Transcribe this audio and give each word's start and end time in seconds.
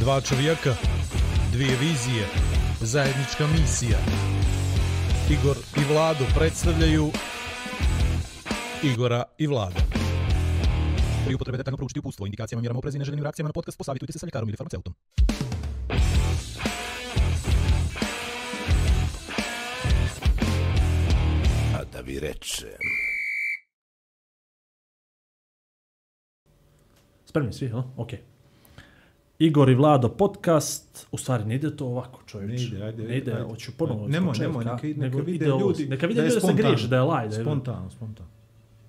Dva 0.00 0.20
čovjeka, 0.20 0.74
dvije 1.52 1.76
vizije, 1.76 2.26
zajednička 2.80 3.46
misija. 3.46 3.98
Igor 5.30 5.56
i 5.76 5.92
Vlado 5.92 6.24
predstavljaju 6.38 7.10
Igora 8.82 9.24
i 9.38 9.46
Vlada. 9.46 9.80
Pri 11.26 11.34
upotrebe 11.34 11.58
detaljno 11.58 11.76
proučiti 11.76 11.98
upustvo, 11.98 12.26
indikacijama, 12.26 12.60
mjerama 12.60 12.78
oprezi 12.78 12.96
i 12.96 12.98
neželjenim 12.98 13.22
reakcijama 13.22 13.48
na 13.48 13.52
podcast, 13.52 13.78
posavitujte 13.78 14.12
se 14.12 14.18
sa 14.18 14.26
ljekarom 14.26 14.48
ili 14.48 14.56
farmaceutom. 14.56 14.94
A 21.74 21.84
da 21.92 22.00
vi 22.00 22.20
rečem... 22.20 22.68
Spremni 27.24 27.52
svi, 27.52 27.68
ha? 27.68 27.84
Ok. 27.96 28.29
Igor 29.40 29.68
i 29.68 29.74
Vlado 29.74 30.08
podcast, 30.10 31.06
u 31.12 31.18
stvari 31.18 31.44
ne 31.44 31.54
ide 31.54 31.76
to 31.76 31.86
ovako 31.86 32.20
čovječ. 32.26 32.50
Ne 32.50 32.66
ide, 32.66 32.84
ajde, 32.84 33.02
Ne 33.02 33.18
ide, 33.18 33.32
ajde. 33.32 33.44
hoću 33.44 33.72
ponovo. 33.72 34.04
od 34.04 34.10
Nemoj, 34.10 34.34
nemoj, 34.38 34.64
neka, 34.64 34.78
neka 34.82 35.00
nego 35.00 35.18
vide 35.18 35.46
ljudi. 35.46 35.86
Neka 35.86 36.06
vide 36.06 36.22
ljudi 36.22 36.34
da 36.34 36.40
se 36.40 36.52
griješi, 36.54 36.88
da 36.88 36.96
je 36.96 37.02
laj. 37.02 37.28
Da 37.28 37.36
je 37.36 37.42
Spontano, 37.42 37.90
spontano. 37.90 38.28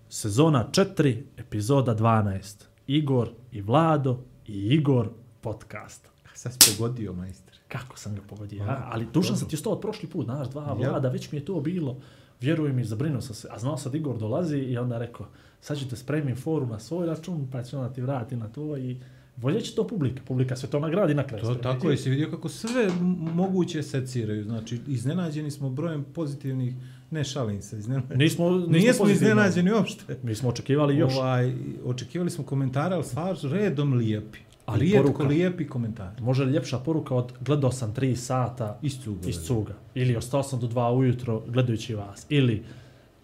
Sezona 0.10 0.70
4, 0.72 1.24
epizoda 1.38 1.96
12. 1.96 2.64
Igor 2.88 3.30
i 3.52 3.62
Vlado 3.62 4.18
i 4.48 4.68
Igor 4.68 5.10
podcast. 5.42 6.08
Sad 6.34 6.54
si 6.54 6.78
pogodio, 6.78 7.14
majster. 7.14 7.56
Kako 7.68 7.98
sam 7.98 8.16
ga 8.16 8.22
pogodio, 8.22 8.64
Pa, 8.66 8.72
a? 8.72 8.90
ali 8.92 9.06
dobro. 9.06 9.36
sam 9.36 9.48
ti 9.50 9.58
sto 9.58 9.70
od 9.70 9.82
prošli 9.82 10.10
put, 10.10 10.26
znaš, 10.26 10.50
dva 10.50 10.78
Ja. 10.80 10.90
vlada, 10.90 11.10
već 11.10 11.32
mi 11.32 11.38
je 11.38 11.46
to 11.46 11.60
bilo, 11.62 11.98
vjeruj 12.42 12.74
mi, 12.74 12.84
zabrinuo 12.84 13.22
sam 13.22 13.36
se, 13.36 13.48
a 13.52 13.60
znao 13.60 13.78
sad 13.78 13.96
Igor 13.96 14.18
dolazi 14.18 14.58
i 14.58 14.78
onda 14.78 14.98
rekao, 14.98 15.28
sad 15.62 15.78
ću 15.80 15.90
te 15.90 15.96
spremim 15.96 16.36
forum 16.36 16.70
na 16.70 16.80
svoj 16.80 17.06
račun, 17.06 17.48
pa 17.52 17.64
ću 17.64 17.78
onda 17.78 17.94
ti 17.94 18.02
vrati 18.02 18.36
na 18.36 18.48
to 18.48 18.78
i 18.78 18.98
volje 19.38 19.62
će 19.62 19.76
to 19.76 19.88
publika, 19.88 20.22
publika 20.28 20.56
sve 20.56 20.70
to 20.70 20.80
nagradi 20.80 21.14
na 21.14 21.24
kraju. 21.24 21.42
To, 21.42 21.46
spremi 21.46 21.62
tako 21.62 21.90
je, 21.92 21.98
si 21.98 22.10
vidio 22.10 22.32
kako 22.32 22.50
sve 22.50 22.90
moguće 23.34 23.84
seciraju. 23.84 24.44
Znači, 24.44 24.80
iznenađeni 24.88 25.52
smo 25.52 25.70
brojem 25.70 26.04
pozitivnih, 26.04 26.74
ne 27.12 27.24
šalim 27.24 27.62
se, 27.62 27.78
iznenađeni. 27.80 28.24
Nismo, 28.24 28.50
nismo 28.50 29.06
pozitivno. 29.06 29.12
iznenađeni 29.12 29.72
uopšte. 29.72 30.18
Mi 30.24 30.36
smo 30.36 30.50
očekivali 30.50 30.98
još. 30.98 31.14
Ovaj, 31.16 31.54
očekivali 31.86 32.30
smo 32.30 32.44
komentare, 32.44 32.96
ali 32.96 33.04
stvarno 33.04 33.36
redom 33.44 33.94
lijepi. 33.94 34.40
Ali 34.66 34.80
Rijetko 34.80 35.04
poruka. 35.04 35.24
lijepi 35.24 35.68
komentari. 35.68 36.22
Može 36.22 36.44
li 36.44 36.52
ljepša 36.54 36.80
poruka 36.80 37.16
od 37.16 37.32
gledao 37.40 37.72
sam 37.72 37.94
3 37.94 38.16
sata 38.16 38.80
Iz 38.82 39.00
cuga. 39.04 39.30
iz 39.30 39.36
cuga. 39.44 39.74
Ili 39.96 40.16
ostao 40.16 40.44
sam 40.44 40.60
do 40.60 40.68
2 40.68 40.98
ujutro 40.98 41.44
gledajući 41.48 41.96
vas. 41.96 42.26
Ili 42.30 42.64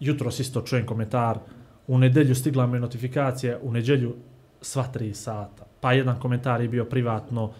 jutro 0.00 0.30
isto 0.38 0.60
čujem 0.62 0.86
komentar, 0.86 1.38
u 1.86 1.98
nedelju 1.98 2.34
stigla 2.34 2.66
mi 2.66 2.80
notifikacija, 2.80 3.58
u 3.62 3.72
nedjelju 3.72 4.14
sva 4.60 4.84
3 4.94 5.12
sata. 5.12 5.67
Pa 5.80 5.92
jedan 5.92 6.20
komentar 6.20 6.60
je 6.60 6.68
bio 6.68 6.84
privatno, 6.84 7.50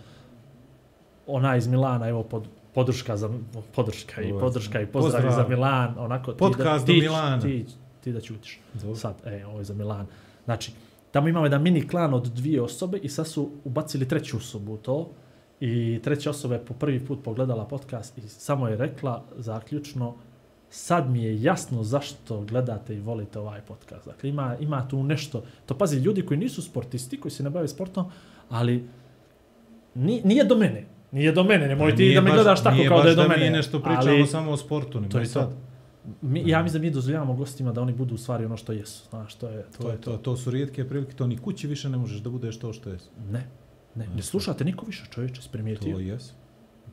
ona 1.26 1.56
iz 1.56 1.66
Milana, 1.66 2.08
evo 2.08 2.22
pod, 2.22 2.48
podrška 2.74 3.16
za 3.16 3.30
podrška 3.74 4.22
i 4.22 4.32
podrška 4.40 4.80
i 4.80 4.86
pozdrav 4.86 5.22
pozdrav. 5.22 5.44
za 5.44 5.48
Milan, 5.48 5.94
onako 5.98 6.32
ti 6.32 6.38
Podcast 6.38 6.86
da, 6.86 6.92
do 6.92 6.92
ti, 6.92 7.00
Milana. 7.00 7.40
Ti, 7.40 7.66
ti 8.00 8.12
da 8.12 8.20
ćutiš. 8.20 8.60
Dobro. 8.74 8.96
Sad, 8.96 9.14
e, 9.24 9.46
ovo 9.46 9.58
je 9.58 9.64
za 9.64 9.74
Milan. 9.74 10.06
Znači, 10.44 10.72
tamo 11.10 11.28
imamo 11.28 11.46
jedan 11.46 11.62
mini 11.62 11.88
klan 11.88 12.14
od 12.14 12.26
dvije 12.26 12.62
osobe 12.62 12.98
i 12.98 13.08
sad 13.08 13.26
su 13.26 13.50
ubacili 13.64 14.08
treću 14.08 14.36
osobu 14.36 14.72
u 14.72 14.76
to. 14.76 15.10
I 15.60 16.00
treća 16.04 16.30
osoba 16.30 16.54
je 16.54 16.64
po 16.64 16.74
prvi 16.74 17.06
put 17.06 17.24
pogledala 17.24 17.64
podcast 17.64 18.18
i 18.18 18.20
samo 18.20 18.68
je 18.68 18.76
rekla 18.76 19.24
zaključno 19.36 20.14
sad 20.70 21.10
mi 21.10 21.22
je 21.22 21.42
jasno 21.42 21.82
zašto 21.82 22.40
gledate 22.40 22.96
i 22.96 23.00
volite 23.00 23.38
ovaj 23.38 23.60
podcast. 23.60 24.06
Dakle, 24.06 24.28
ima, 24.28 24.56
ima 24.60 24.88
tu 24.88 25.02
nešto. 25.02 25.42
To 25.66 25.74
pazi, 25.74 25.96
ljudi 25.96 26.22
koji 26.22 26.38
nisu 26.38 26.62
sportisti, 26.62 27.20
koji 27.20 27.32
se 27.32 27.42
ne 27.42 27.50
bave 27.50 27.68
sportom, 27.68 28.06
ali 28.48 28.88
ni, 29.94 30.22
nije 30.24 30.44
do 30.44 30.56
mene. 30.56 30.86
Nije 31.12 31.32
do 31.32 31.44
mene, 31.44 31.68
nemoj 31.68 31.96
ti 31.96 32.02
Nije 32.02 32.14
da 32.14 32.20
me 32.20 32.30
baš- 32.30 32.34
gledaš 32.34 32.62
tako 32.62 32.76
nije 32.76 32.88
kao 32.88 32.98
da 32.98 33.02
baš 33.02 33.10
je 33.10 33.16
do 33.16 33.28
mene. 33.28 33.44
mi 33.44 33.50
nešto 33.50 33.80
pričamo 33.80 34.08
ali, 34.08 34.26
samo 34.26 34.50
o 34.50 34.56
sportu. 34.56 35.02
to 35.02 35.18
je 35.18 35.22
i 35.22 35.26
sad. 35.26 35.50
to. 35.50 35.56
Mi, 36.22 36.42
ja 36.46 36.62
mislim 36.62 36.82
da 36.82 36.86
mi 36.86 36.92
dozvoljavamo 36.92 37.34
gostima 37.34 37.72
da 37.72 37.82
oni 37.82 37.92
budu 37.92 38.14
u 38.14 38.18
stvari 38.18 38.44
ono 38.44 38.56
što 38.56 38.72
jesu. 38.72 39.08
Znaš, 39.10 39.34
to 39.34 39.48
je 39.48 39.66
To, 39.78 39.90
je 39.90 40.00
to, 40.00 40.16
to 40.16 40.36
su 40.36 40.50
rijetke 40.50 40.88
prilike, 40.88 41.12
to 41.12 41.26
ni 41.26 41.36
kući 41.36 41.66
više 41.66 41.88
ne 41.88 41.98
možeš 41.98 42.18
da 42.18 42.30
budeš 42.30 42.58
to 42.58 42.72
što 42.72 42.90
je. 42.90 42.98
Ne, 43.30 43.46
ne, 43.94 44.06
ne 44.16 44.22
slušate 44.22 44.64
niko 44.64 44.86
više 44.86 45.04
čovječe, 45.10 45.42
si 45.42 45.48
primijetio. 45.52 45.94
To 45.94 46.00
jes. 46.00 46.32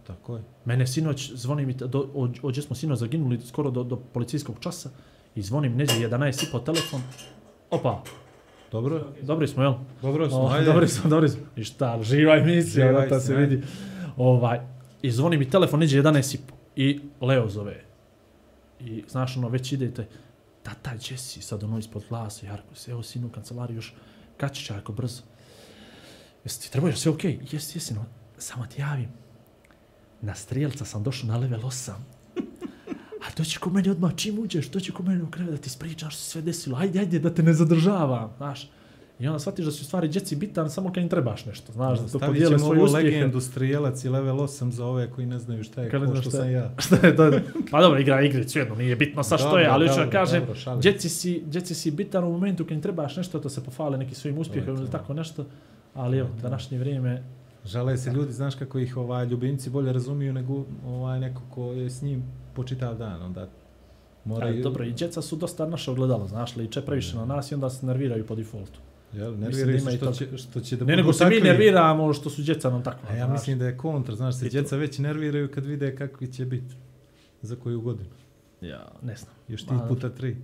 Tako 0.08 0.36
je. 0.36 0.44
Mene 0.66 0.88
sinoć, 0.88 1.32
zvoni 1.34 1.66
mi, 1.66 1.74
do, 1.74 2.32
ođe 2.42 2.62
smo 2.62 2.76
sinoć 2.76 3.00
zaginuli 3.00 3.42
skoro 3.42 3.72
do, 3.72 3.84
do 3.84 3.96
policijskog 3.96 4.56
časa 4.60 4.90
i 5.36 5.42
zvonim 5.42 5.76
neđe 5.76 5.94
11 5.94 6.48
i 6.48 6.52
po 6.52 6.60
telefon. 6.60 7.02
Opa, 7.72 8.04
Dobro, 8.72 9.14
dobri 9.22 9.48
smo, 9.48 9.64
jel? 9.64 9.74
dobro 10.02 10.30
smo, 10.30 10.48
ajde. 10.48 10.66
dobri 10.66 10.88
smo, 10.88 11.10
dobri 11.10 11.30
smo. 11.30 11.42
I 11.56 11.64
šta, 11.64 12.00
živa 12.04 12.38
emisija, 12.38 12.88
Živa 12.88 13.02
da 13.02 13.10
ta 13.10 13.20
se 13.20 13.24
istina, 13.24 13.40
vidi. 13.40 13.64
Ovaj, 14.18 14.60
I 15.02 15.12
zvoni 15.12 15.38
mi 15.38 15.50
telefon, 15.50 15.80
neđe 15.80 16.02
11 16.02 16.36
i 16.36 16.38
po. 16.38 16.56
I 16.76 17.00
Leo 17.22 17.50
zove. 17.50 17.84
I 18.80 19.04
znaš, 19.08 19.38
ono, 19.38 19.50
već 19.50 19.72
idete, 19.72 20.08
tata, 20.64 20.96
gdje 20.96 21.18
si? 21.18 21.42
Sad 21.42 21.64
ono 21.64 21.78
ispod 21.78 22.04
glasa, 22.10 22.46
Jarko, 22.46 22.76
se, 22.76 22.92
evo 22.92 23.04
sinu 23.04 23.28
u 23.28 23.30
kancelariju 23.30 23.76
još, 23.76 23.94
kad 24.38 24.54
ćeš 24.54 24.70
Jarko, 24.70 24.94
brzo? 24.94 25.24
Jesi 26.44 26.62
ti 26.62 26.72
trebao, 26.72 26.92
sve 26.92 27.12
okej? 27.12 27.40
Okay? 27.40 27.54
Jesi, 27.54 27.78
jesi, 27.78 27.94
no, 27.94 28.06
samo 28.38 28.66
ti 28.66 28.82
javim. 28.82 29.10
Na 30.22 30.36
strijelca 30.36 30.86
sam 30.86 31.04
došao 31.04 31.28
na 31.28 31.38
level 31.38 31.60
8. 31.62 31.92
A 33.22 33.28
doći 33.38 33.60
ko 33.60 33.70
meni 33.70 33.90
odmah, 33.90 34.12
čim 34.16 34.40
uđeš, 34.40 34.70
doći 34.70 34.92
ko 34.92 35.04
meni 35.04 35.24
u 35.24 35.28
krevet 35.32 35.52
da 35.52 35.58
ti 35.58 35.70
spričaš 35.70 36.14
što 36.14 36.24
se 36.24 36.30
sve 36.30 36.42
desilo. 36.42 36.78
Ajde, 36.78 37.00
ajde, 37.00 37.20
da 37.20 37.34
te 37.34 37.44
ne 37.44 37.54
zadržavam, 37.54 38.34
znaš. 38.38 38.70
I 39.20 39.28
onda 39.28 39.40
shvatiš 39.40 39.66
da 39.66 39.72
su 39.72 39.82
u 39.82 39.86
stvari 39.86 40.08
djeci 40.08 40.36
bitan 40.36 40.70
samo 40.70 40.94
kad 40.94 41.04
im 41.04 41.10
trebaš 41.10 41.46
nešto, 41.46 41.72
znaš, 41.72 42.00
da 42.00 42.04
to 42.04 42.10
Stavit 42.10 42.28
podijele 42.28 42.58
ćemo 42.58 42.66
svoje 42.66 42.82
uspjehe. 42.82 43.06
legendu 43.06 43.42
strijelac 43.42 44.04
i 44.04 44.10
level 44.10 44.36
8 44.38 44.70
za 44.70 44.86
ove 44.86 45.12
koji 45.12 45.28
ne 45.28 45.40
znaju 45.40 45.64
šta 45.64 45.82
je, 45.82 45.90
Kad 45.90 46.06
ko 46.06 46.16
što 46.16 46.22
šta 46.22 46.32
sam 46.32 46.52
ja. 46.52 46.72
Šta 46.86 47.08
je 47.08 47.16
to? 47.16 47.32
Pa 47.72 47.82
dobro, 47.82 48.00
igra 48.00 48.22
igre, 48.22 48.48
svejedno, 48.50 48.76
nije 48.76 48.96
bitno 48.96 49.24
sa 49.24 49.38
što 49.38 49.48
Dobro, 49.48 49.62
je, 49.62 49.68
ali 49.68 49.88
hoću 49.88 50.00
da 50.00 50.10
kažem, 50.10 50.46
dobro, 50.46 50.82
djeci 50.82 51.10
si, 51.10 51.44
djeci 51.46 51.76
si 51.76 51.92
bitan 51.92 52.24
u 52.24 52.32
momentu 52.32 52.64
kad 52.64 52.72
im 52.72 52.82
trebaš 52.82 53.16
nešto, 53.18 53.40
to 53.40 53.50
se 53.50 53.64
pofale 53.64 53.98
neki 53.98 54.16
svojim 54.16 54.38
uspjehom 54.38 54.76
to. 54.76 54.82
ili 54.82 54.92
tako 54.92 55.14
nešto, 55.14 55.46
ali 55.94 56.18
evo, 56.18 56.30
današnje 56.42 56.78
vrijeme, 56.78 57.24
Žale 57.66 57.98
se 57.98 58.12
ljudi, 58.12 58.34
znaš 58.34 58.56
kako 58.56 58.80
ih 58.80 58.98
ovaj 58.98 59.26
ljubimci 59.26 59.70
bolje 59.70 59.94
razumiju 59.94 60.34
nego 60.34 60.66
ovaj 60.86 61.20
neko 61.20 61.42
ko 61.50 61.72
je 61.72 61.90
s 61.90 62.02
njim 62.02 62.24
po 62.54 62.64
čitav 62.64 62.98
dan, 62.98 63.22
onda 63.22 63.50
mora 64.26 64.48
ali 64.48 64.62
dobro, 64.62 64.86
i 64.86 64.94
djeca 64.94 65.22
su 65.22 65.36
dosta 65.36 65.68
naše 65.68 65.92
ogledalo, 65.92 66.28
znaš 66.28 66.56
li, 66.56 66.72
če 66.72 66.82
previše 66.82 67.18
na 67.18 67.26
nas 67.26 67.52
i 67.52 67.56
onda 67.56 67.70
se 67.70 67.86
nerviraju 67.86 68.26
po 68.26 68.36
defaultu. 68.36 68.80
Jel, 69.14 69.32
Mislim 69.32 69.68
nerviraju 69.68 69.80
se 69.80 69.94
i 69.94 69.98
što, 69.98 70.12
će, 70.12 70.38
što 70.38 70.60
će 70.60 70.76
da 70.76 70.86
Ne, 70.86 70.96
nego 70.96 71.14
se 71.14 71.26
mi 71.26 71.40
nerviramo 71.40 72.14
što 72.14 72.30
su 72.30 72.42
djeca 72.42 72.70
nam 72.70 72.84
tako. 72.84 73.14
Ja 73.14 73.26
znaš. 73.26 73.32
mislim 73.32 73.60
da 73.60 73.66
je 73.66 73.78
kontra, 73.78 74.16
znaš, 74.16 74.36
se 74.36 74.50
djeca 74.50 74.76
već 74.76 75.00
nerviraju 75.00 75.52
kad 75.52 75.66
vide 75.66 75.96
kakvi 75.96 76.34
će 76.34 76.46
biti 76.46 76.76
za 77.42 77.56
koju 77.56 77.82
godinu. 77.82 78.10
Ja, 78.62 78.92
ne 79.02 79.16
znam. 79.16 79.34
Još 79.48 79.64
ti 79.66 79.74
Ma, 79.74 79.88
puta 79.88 80.10
tri. 80.10 80.38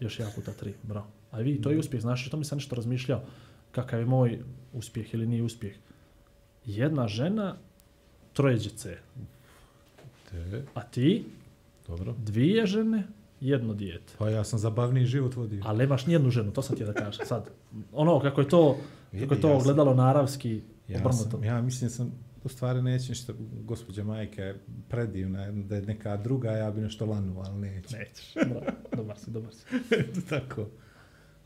Još 0.00 0.20
ja 0.20 0.26
puta 0.34 0.52
tri, 0.52 0.74
bravo. 0.82 1.06
A 1.30 1.38
vi, 1.38 1.62
to 1.62 1.70
je 1.70 1.78
uspjeh, 1.78 2.02
znaš, 2.02 2.30
to 2.30 2.36
mi 2.36 2.44
sam 2.44 2.58
nešto 2.58 2.76
razmišljao. 2.76 3.22
Kakav 3.70 4.00
je 4.00 4.06
moj 4.06 4.38
uspjeh 4.72 5.14
ili 5.14 5.26
nije 5.26 5.42
uspjeh. 5.42 5.74
Jedna 6.68 7.08
žena, 7.08 7.56
troje 8.32 8.56
djece. 8.56 8.96
Te, 10.30 10.62
A 10.74 10.82
ti, 10.82 11.24
dobro. 11.86 12.14
dvije 12.18 12.66
žene, 12.66 13.02
jedno 13.40 13.74
dijete. 13.74 14.12
Pa 14.18 14.30
ja 14.30 14.44
sam 14.44 14.58
zabavniji 14.58 15.06
život 15.06 15.36
vodio. 15.36 15.62
Ali 15.64 15.78
nemaš 15.78 16.06
nijednu 16.06 16.30
ženu, 16.30 16.52
to 16.52 16.62
sam 16.62 16.76
ti 16.76 16.84
da 16.84 16.92
kažem. 16.92 17.26
Sad, 17.26 17.50
ono, 17.92 18.20
kako 18.20 18.40
je 18.40 18.48
to, 18.48 18.76
kako 19.20 19.34
je 19.34 19.40
to 19.40 19.48
ja 19.48 19.54
sam- 19.54 19.64
gledalo 19.64 19.94
naravski, 19.94 20.60
Ja, 20.88 20.98
obrnuto. 20.98 21.30
sam, 21.30 21.44
ja 21.44 21.62
mislim 21.62 21.88
da 21.88 21.94
sam 21.94 22.12
u 22.44 22.48
stvari 22.48 22.82
neću 22.82 23.06
ništa, 23.08 23.32
gospođa 23.60 24.04
majka 24.04 24.42
je 24.42 24.58
predivna, 24.88 25.50
da 25.52 25.76
je 25.76 25.82
neka 25.82 26.16
druga, 26.16 26.50
ja 26.50 26.70
bi 26.70 26.80
nešto 26.80 27.06
lanu, 27.06 27.40
ali 27.40 27.58
neću. 27.60 27.96
Nećeš. 27.96 28.34
Dobar 28.96 29.18
si, 29.18 29.30
dobar 29.30 29.52
si. 29.54 29.64
Tako. 30.30 30.66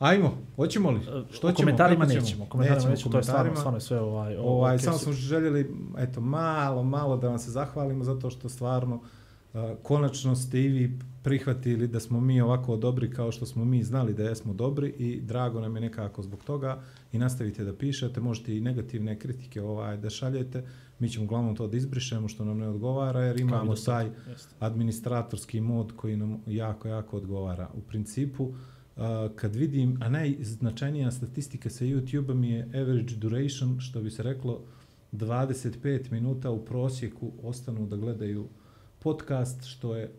Ajmo, 0.02 0.32
hoćemo 0.56 0.90
li? 0.90 1.00
Što 1.30 1.48
o 1.48 1.54
komentarima 1.54 2.04
Kako 2.06 2.14
nećemo. 2.14 2.46
Komentarima 2.46 2.90
nećemo, 2.90 3.12
to 3.12 3.18
je 3.18 3.22
stvarno, 3.22 3.42
komentarima. 3.42 3.60
stvarno 3.60 3.76
je 3.76 3.80
sve 3.80 4.00
ovaj... 4.00 4.36
Ovaj, 4.36 4.74
okej 4.74 4.84
samo 4.84 4.98
smo 4.98 5.12
željeli, 5.12 5.74
eto, 5.98 6.20
malo, 6.20 6.82
malo 6.82 7.16
da 7.16 7.28
vam 7.28 7.38
se 7.38 7.50
zahvalimo 7.50 8.04
zato 8.04 8.30
što 8.30 8.48
stvarno 8.48 8.94
uh, 8.94 9.60
konačno 9.82 10.36
ste 10.36 10.60
i 10.60 10.68
vi 10.68 10.98
prihvatili 11.22 11.88
da 11.88 12.00
smo 12.00 12.20
mi 12.20 12.40
ovako 12.40 12.76
dobri 12.76 13.10
kao 13.10 13.32
što 13.32 13.46
smo 13.46 13.64
mi 13.64 13.82
znali 13.82 14.14
da 14.14 14.22
jesmo 14.22 14.54
dobri 14.54 14.88
i 14.88 15.20
drago 15.20 15.60
nam 15.60 15.76
je 15.76 15.80
nekako 15.80 16.22
zbog 16.22 16.44
toga 16.44 16.82
i 17.12 17.18
nastavite 17.18 17.64
da 17.64 17.74
pišete, 17.74 18.20
možete 18.20 18.56
i 18.56 18.60
negativne 18.60 19.18
kritike 19.18 19.62
ovaj 19.62 19.96
da 19.96 20.10
šaljete, 20.10 20.64
mi 20.98 21.08
ćemo 21.08 21.24
uglavnom 21.24 21.56
to 21.56 21.66
da 21.66 21.76
izbrišemo 21.76 22.28
što 22.28 22.44
nam 22.44 22.58
ne 22.58 22.68
odgovara 22.68 23.20
jer 23.20 23.40
imamo 23.40 23.74
taj 23.74 24.10
administratorski 24.60 25.60
mod 25.60 25.92
koji 25.96 26.16
nam 26.16 26.42
jako, 26.46 26.88
jako 26.88 27.16
odgovara. 27.16 27.68
U 27.74 27.80
principu, 27.80 28.44
uh, 28.44 28.56
kad 29.36 29.56
vidim, 29.56 29.98
a 30.02 30.08
najznačajnija 30.08 31.10
statistika 31.10 31.70
sa 31.70 31.84
YouTube-a 31.84 32.34
mi 32.34 32.50
je 32.50 32.68
average 32.74 33.14
duration, 33.16 33.80
što 33.80 34.00
bi 34.00 34.10
se 34.10 34.22
reklo, 34.22 34.60
25 35.12 36.12
minuta 36.12 36.50
u 36.50 36.64
prosjeku 36.64 37.32
ostanu 37.42 37.86
da 37.86 37.96
gledaju 37.96 38.48
podcast, 38.98 39.64
što 39.64 39.96
je 39.96 40.12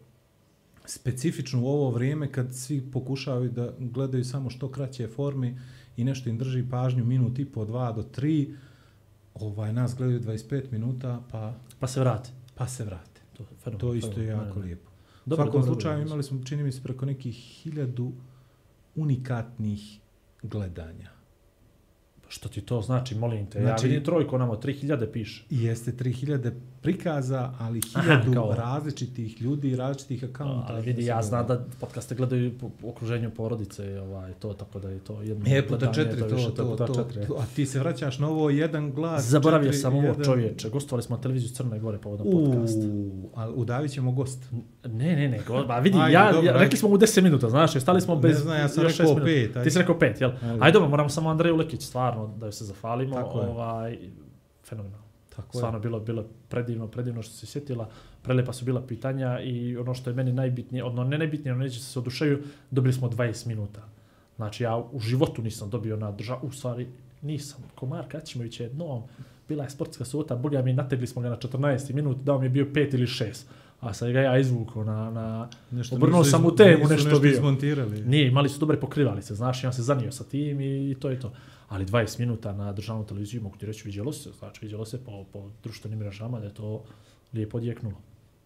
specifično 0.86 1.62
u 1.62 1.68
ovo 1.68 1.90
vrijeme 1.92 2.32
kad 2.32 2.56
svi 2.56 2.92
pokušavaju 2.92 3.52
da 3.52 3.74
gledaju 3.80 4.26
samo 4.26 4.50
što 4.50 4.72
kraće 4.72 5.08
formi 5.08 5.60
i 5.98 6.04
nešto 6.04 6.30
im 6.30 6.38
drži 6.38 6.70
pažnju 6.70 7.06
minut 7.06 7.40
i 7.40 7.46
po, 7.46 7.66
dva 7.66 7.92
do 7.92 8.04
tri, 8.04 8.54
ovaj, 9.34 9.74
nas 9.74 9.96
gledaju 9.96 10.20
25 10.20 10.64
minuta, 10.72 11.24
pa, 11.32 11.54
Pa 11.80 11.88
se 11.88 12.00
vrati. 12.00 12.30
pa 12.56 12.68
se 12.68 12.84
vrate. 12.84 13.22
To, 13.38 13.44
fenomen, 13.64 13.80
To 13.80 13.94
isto 13.94 14.20
je 14.20 14.28
fenomen, 14.28 14.48
jako 14.48 14.60
ne, 14.60 14.62
ne. 14.62 14.66
lijepo. 14.66 14.90
U 15.26 15.36
svakom 15.36 15.52
dobro, 15.62 15.64
slučaju 15.64 16.02
imali 16.02 16.24
smo, 16.24 16.44
čini 16.44 16.64
mi 16.64 16.72
se, 16.72 16.84
preko 16.84 17.06
nekih 17.06 17.36
hiljadu 17.36 18.12
unikatnih 18.96 20.00
gledanja. 20.44 21.10
Što 22.28 22.50
ti 22.50 22.62
to 22.62 22.82
znači, 22.82 23.16
molim 23.16 23.46
te? 23.46 23.62
Znači- 23.62 23.86
ja 23.86 23.90
vidim 23.90 24.04
trojku, 24.06 24.36
onamo 24.36 24.56
3000 24.56 25.12
piše. 25.12 25.46
Jeste 25.50 25.92
3000 25.92 26.52
prikaza, 26.84 27.52
ali 27.60 27.82
Aha, 27.94 28.22
1000 28.22 28.34
kao- 28.34 28.54
različitih 28.54 29.42
ljudi 29.42 29.76
različitih 29.76 30.24
akaunta. 30.26 30.66
Ali 30.70 30.82
vidi, 30.82 31.06
ja 31.06 31.22
znam 31.22 31.48
da 31.48 31.66
podcaste 31.80 32.16
gledaju 32.16 32.52
po 32.54 32.70
po 32.72 32.88
okruženju 32.88 33.32
porodice, 33.32 34.00
ovaj, 34.02 34.34
to, 34.34 34.54
tako 34.54 34.80
da 34.80 34.90
je 34.90 35.00
to 35.00 35.22
jedno 35.22 35.46
E, 35.48 35.62
puta 35.62 35.70
gledanje, 35.78 35.94
četiri, 35.96 36.20
to, 36.20 36.28
više, 36.28 36.46
to, 36.46 36.52
to, 36.54 36.68
puta 36.68 36.86
to, 36.86 36.94
četiri. 36.96 37.24
A 37.34 37.46
ti 37.46 37.66
se 37.66 37.80
vraćaš 37.80 38.20
na 38.20 38.30
ovo 38.30 38.50
jedan 38.50 38.92
glas. 38.92 39.24
Zaboravio 39.24 39.66
četiri, 39.66 39.78
sam 39.78 39.94
ovo 39.96 40.04
jedan- 40.04 40.24
čovječe, 40.24 40.70
gostovali 40.70 41.04
smo 41.04 41.16
na 41.16 41.22
televiziju 41.22 41.50
Crne 41.50 41.80
Gore 41.80 41.98
povodom 41.98 42.28
podcasta. 42.28 42.88
Udavit 43.50 43.92
ćemo 43.92 44.12
gost. 44.12 44.52
Ne, 44.86 45.16
ne, 45.16 45.30
ne, 45.30 45.40
go, 45.48 45.64
ba 45.64 45.80
vidi, 45.80 45.98
Ajde, 45.98 46.14
ja, 46.14 46.32
dobro, 46.32 46.48
ja, 46.48 46.58
rekli 46.58 46.78
smo 46.78 46.90
mu 46.90 46.98
10 46.98 47.22
minuta, 47.22 47.50
znaš, 47.50 47.72
stali 47.74 48.02
smo 48.02 48.16
Ne 48.16 48.22
bez 48.22 48.38
znam, 48.38 48.58
ja 48.58 48.68
sam 48.68 48.84
rekao 48.84 48.90
šest 48.90 49.10
minuta. 49.10 49.26
pet, 49.26 49.48
ajde. 49.48 49.64
Ti 49.64 49.72
si 49.72 49.80
rekao 49.80 50.00
pet, 50.00 50.22
jel? 50.22 50.32
Ajde. 50.60 50.72
Dobro, 50.72 50.90
moramo 50.90 51.10
samo 51.10 51.30
Andreju 51.30 51.56
Lekić, 51.56 51.84
stvarno, 51.84 52.28
da 52.30 52.46
joj 52.46 52.52
se 52.52 52.66
zafalimo, 52.66 53.18
je. 53.18 53.24
ovaj, 53.26 53.98
fenomenalno. 54.64 55.03
Tako 55.36 55.58
Stvarno 55.58 55.80
bilo 55.80 56.00
bilo 56.00 56.26
predivno, 56.50 56.88
predivno 56.88 57.22
što 57.22 57.34
se 57.34 57.46
sjetila. 57.46 57.90
Prelepa 58.22 58.54
su 58.54 58.66
bila 58.66 58.82
pitanja 58.82 59.40
i 59.40 59.78
ono 59.78 59.94
što 59.94 60.10
je 60.10 60.14
meni 60.14 60.34
najbitnije, 60.34 60.84
odno 60.84 61.04
ne 61.04 61.18
najbitnije, 61.18 61.54
ono 61.54 61.64
neće 61.64 61.80
se 61.80 62.00
odušaju, 62.00 62.44
dobili 62.72 62.94
smo 62.94 63.10
20 63.10 63.48
minuta. 63.48 63.82
Znači 64.36 64.64
ja 64.64 64.78
u 64.78 65.00
životu 65.00 65.42
nisam 65.42 65.70
dobio 65.70 65.98
na 65.98 66.12
drža, 66.12 66.38
u 66.42 66.52
stvari 66.52 66.88
nisam. 67.22 67.64
Komar 67.76 68.08
Kaćimović 68.08 68.60
je 68.60 68.64
jednom, 68.64 69.04
bila 69.48 69.64
je 69.64 69.70
sportska 69.70 70.06
suta, 70.06 70.36
boga 70.36 70.62
mi 70.62 70.74
nategli 70.74 71.08
smo 71.08 71.22
ga 71.22 71.30
na 71.30 71.38
14 71.38 71.94
minut, 71.94 72.18
dao 72.18 72.40
mi 72.40 72.46
je 72.46 72.50
bio 72.50 72.66
5 72.66 72.94
ili 72.94 73.06
6. 73.06 73.46
A 73.84 73.94
sad 73.94 74.12
ga 74.12 74.20
ja 74.20 74.38
izvukao 74.38 74.84
na, 74.84 75.12
na... 75.12 75.50
Nešto 75.72 75.96
Obrnuo 75.96 76.20
nisu 76.20 76.32
sam 76.32 76.46
u 76.46 76.56
temu, 76.56 76.88
nešto 76.88 76.96
nešto 76.96 77.20
bio. 77.20 77.32
izmontirali. 77.32 78.02
Nije, 78.02 78.28
imali 78.28 78.50
su 78.50 78.60
dobre 78.60 78.80
pokrivalice, 78.80 79.36
znaš, 79.36 79.64
on 79.64 79.74
se 79.74 79.82
zanio 79.82 80.12
sa 80.12 80.24
tim 80.24 80.62
i, 80.62 80.92
i 80.92 80.96
to 80.96 81.10
je 81.10 81.20
to. 81.20 81.34
Ali 81.70 81.86
20 81.86 82.20
minuta 82.20 82.54
na 82.54 82.74
državnu 82.74 83.06
televiziju, 83.06 83.42
mogu 83.42 83.58
ti 83.58 83.66
reći, 83.66 83.82
vidjelo 83.86 84.14
se, 84.14 84.30
znači 84.40 84.60
vidjelo 84.62 84.86
se 84.86 85.04
po, 85.04 85.26
po 85.34 85.50
društvenim 85.64 86.00
mrežama 86.00 86.40
da 86.40 86.46
je 86.46 86.54
to 86.54 86.84
lijepo 87.34 87.58
odjeknulo. 87.58 87.96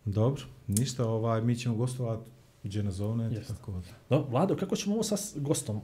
Dobro, 0.05 0.43
ništa, 0.67 1.05
ovaj, 1.09 1.41
mi 1.41 1.55
ćemo 1.55 1.75
gostovati 1.75 2.31
gdje 2.63 2.91
zovne, 2.91 3.25
Jeste. 3.25 3.53
tako 3.53 3.71
da. 3.71 3.79
No, 4.15 4.25
Vlado, 4.29 4.55
kako 4.55 4.75
ćemo 4.75 4.95
ovo 4.95 5.03
sa 5.03 5.15
gostom? 5.35 5.81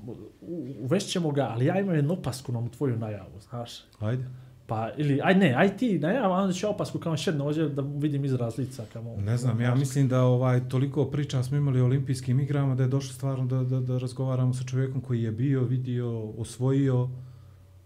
Uvešćemo 0.80 1.32
ga, 1.32 1.48
ali 1.52 1.66
ja 1.66 1.80
imam 1.80 1.96
jednu 1.96 2.14
opasku 2.14 2.52
na 2.52 2.70
tvoju 2.70 2.98
najavu, 2.98 3.40
znaš. 3.50 3.72
Ajde. 4.00 4.26
Pa, 4.66 4.92
ili, 4.98 5.20
aj 5.24 5.36
ne, 5.36 5.54
aj 5.58 5.78
ti 5.78 6.00
najavu, 6.00 6.34
a 6.34 6.38
onda 6.38 6.54
ću 6.54 6.70
opasku 6.70 7.00
kao 7.00 7.18
šedno 7.18 7.46
ovdje 7.46 7.70
da 7.70 7.82
vidim 7.82 8.26
izraz 8.26 8.58
lica. 8.58 8.86
Kamo, 8.94 9.18
Ne 9.18 9.38
znam, 9.38 9.62
ja 9.62 9.76
mislim 9.76 10.08
da 10.08 10.24
ovaj 10.24 10.70
toliko 10.70 11.06
priča 11.06 11.44
smo 11.44 11.58
imali 11.58 11.82
o 11.82 11.86
olimpijskim 11.86 12.40
igrama 12.40 12.76
da 12.76 12.84
je 12.84 12.90
došlo 12.90 13.14
stvarno 13.14 13.46
da, 13.46 13.64
da, 13.64 13.80
da 13.80 13.98
razgovaramo 13.98 14.54
sa 14.54 14.64
čovjekom 14.64 15.02
koji 15.02 15.24
je 15.24 15.32
bio, 15.32 15.64
vidio, 15.64 16.30
osvojio. 16.30 17.10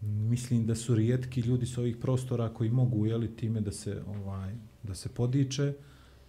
Mislim 0.02 0.66
da 0.66 0.76
su 0.76 0.96
rijetki 0.96 1.42
ljudi 1.42 1.66
s 1.66 1.78
ovih 1.78 1.98
prostora 1.98 2.50
koji 2.50 2.70
mogu 2.70 3.06
jeli 3.06 3.36
time 3.36 3.62
da 3.62 3.72
se 3.72 4.02
ovaj 4.08 4.54
da 4.84 4.96
se 4.96 5.10
podiče. 5.10 5.74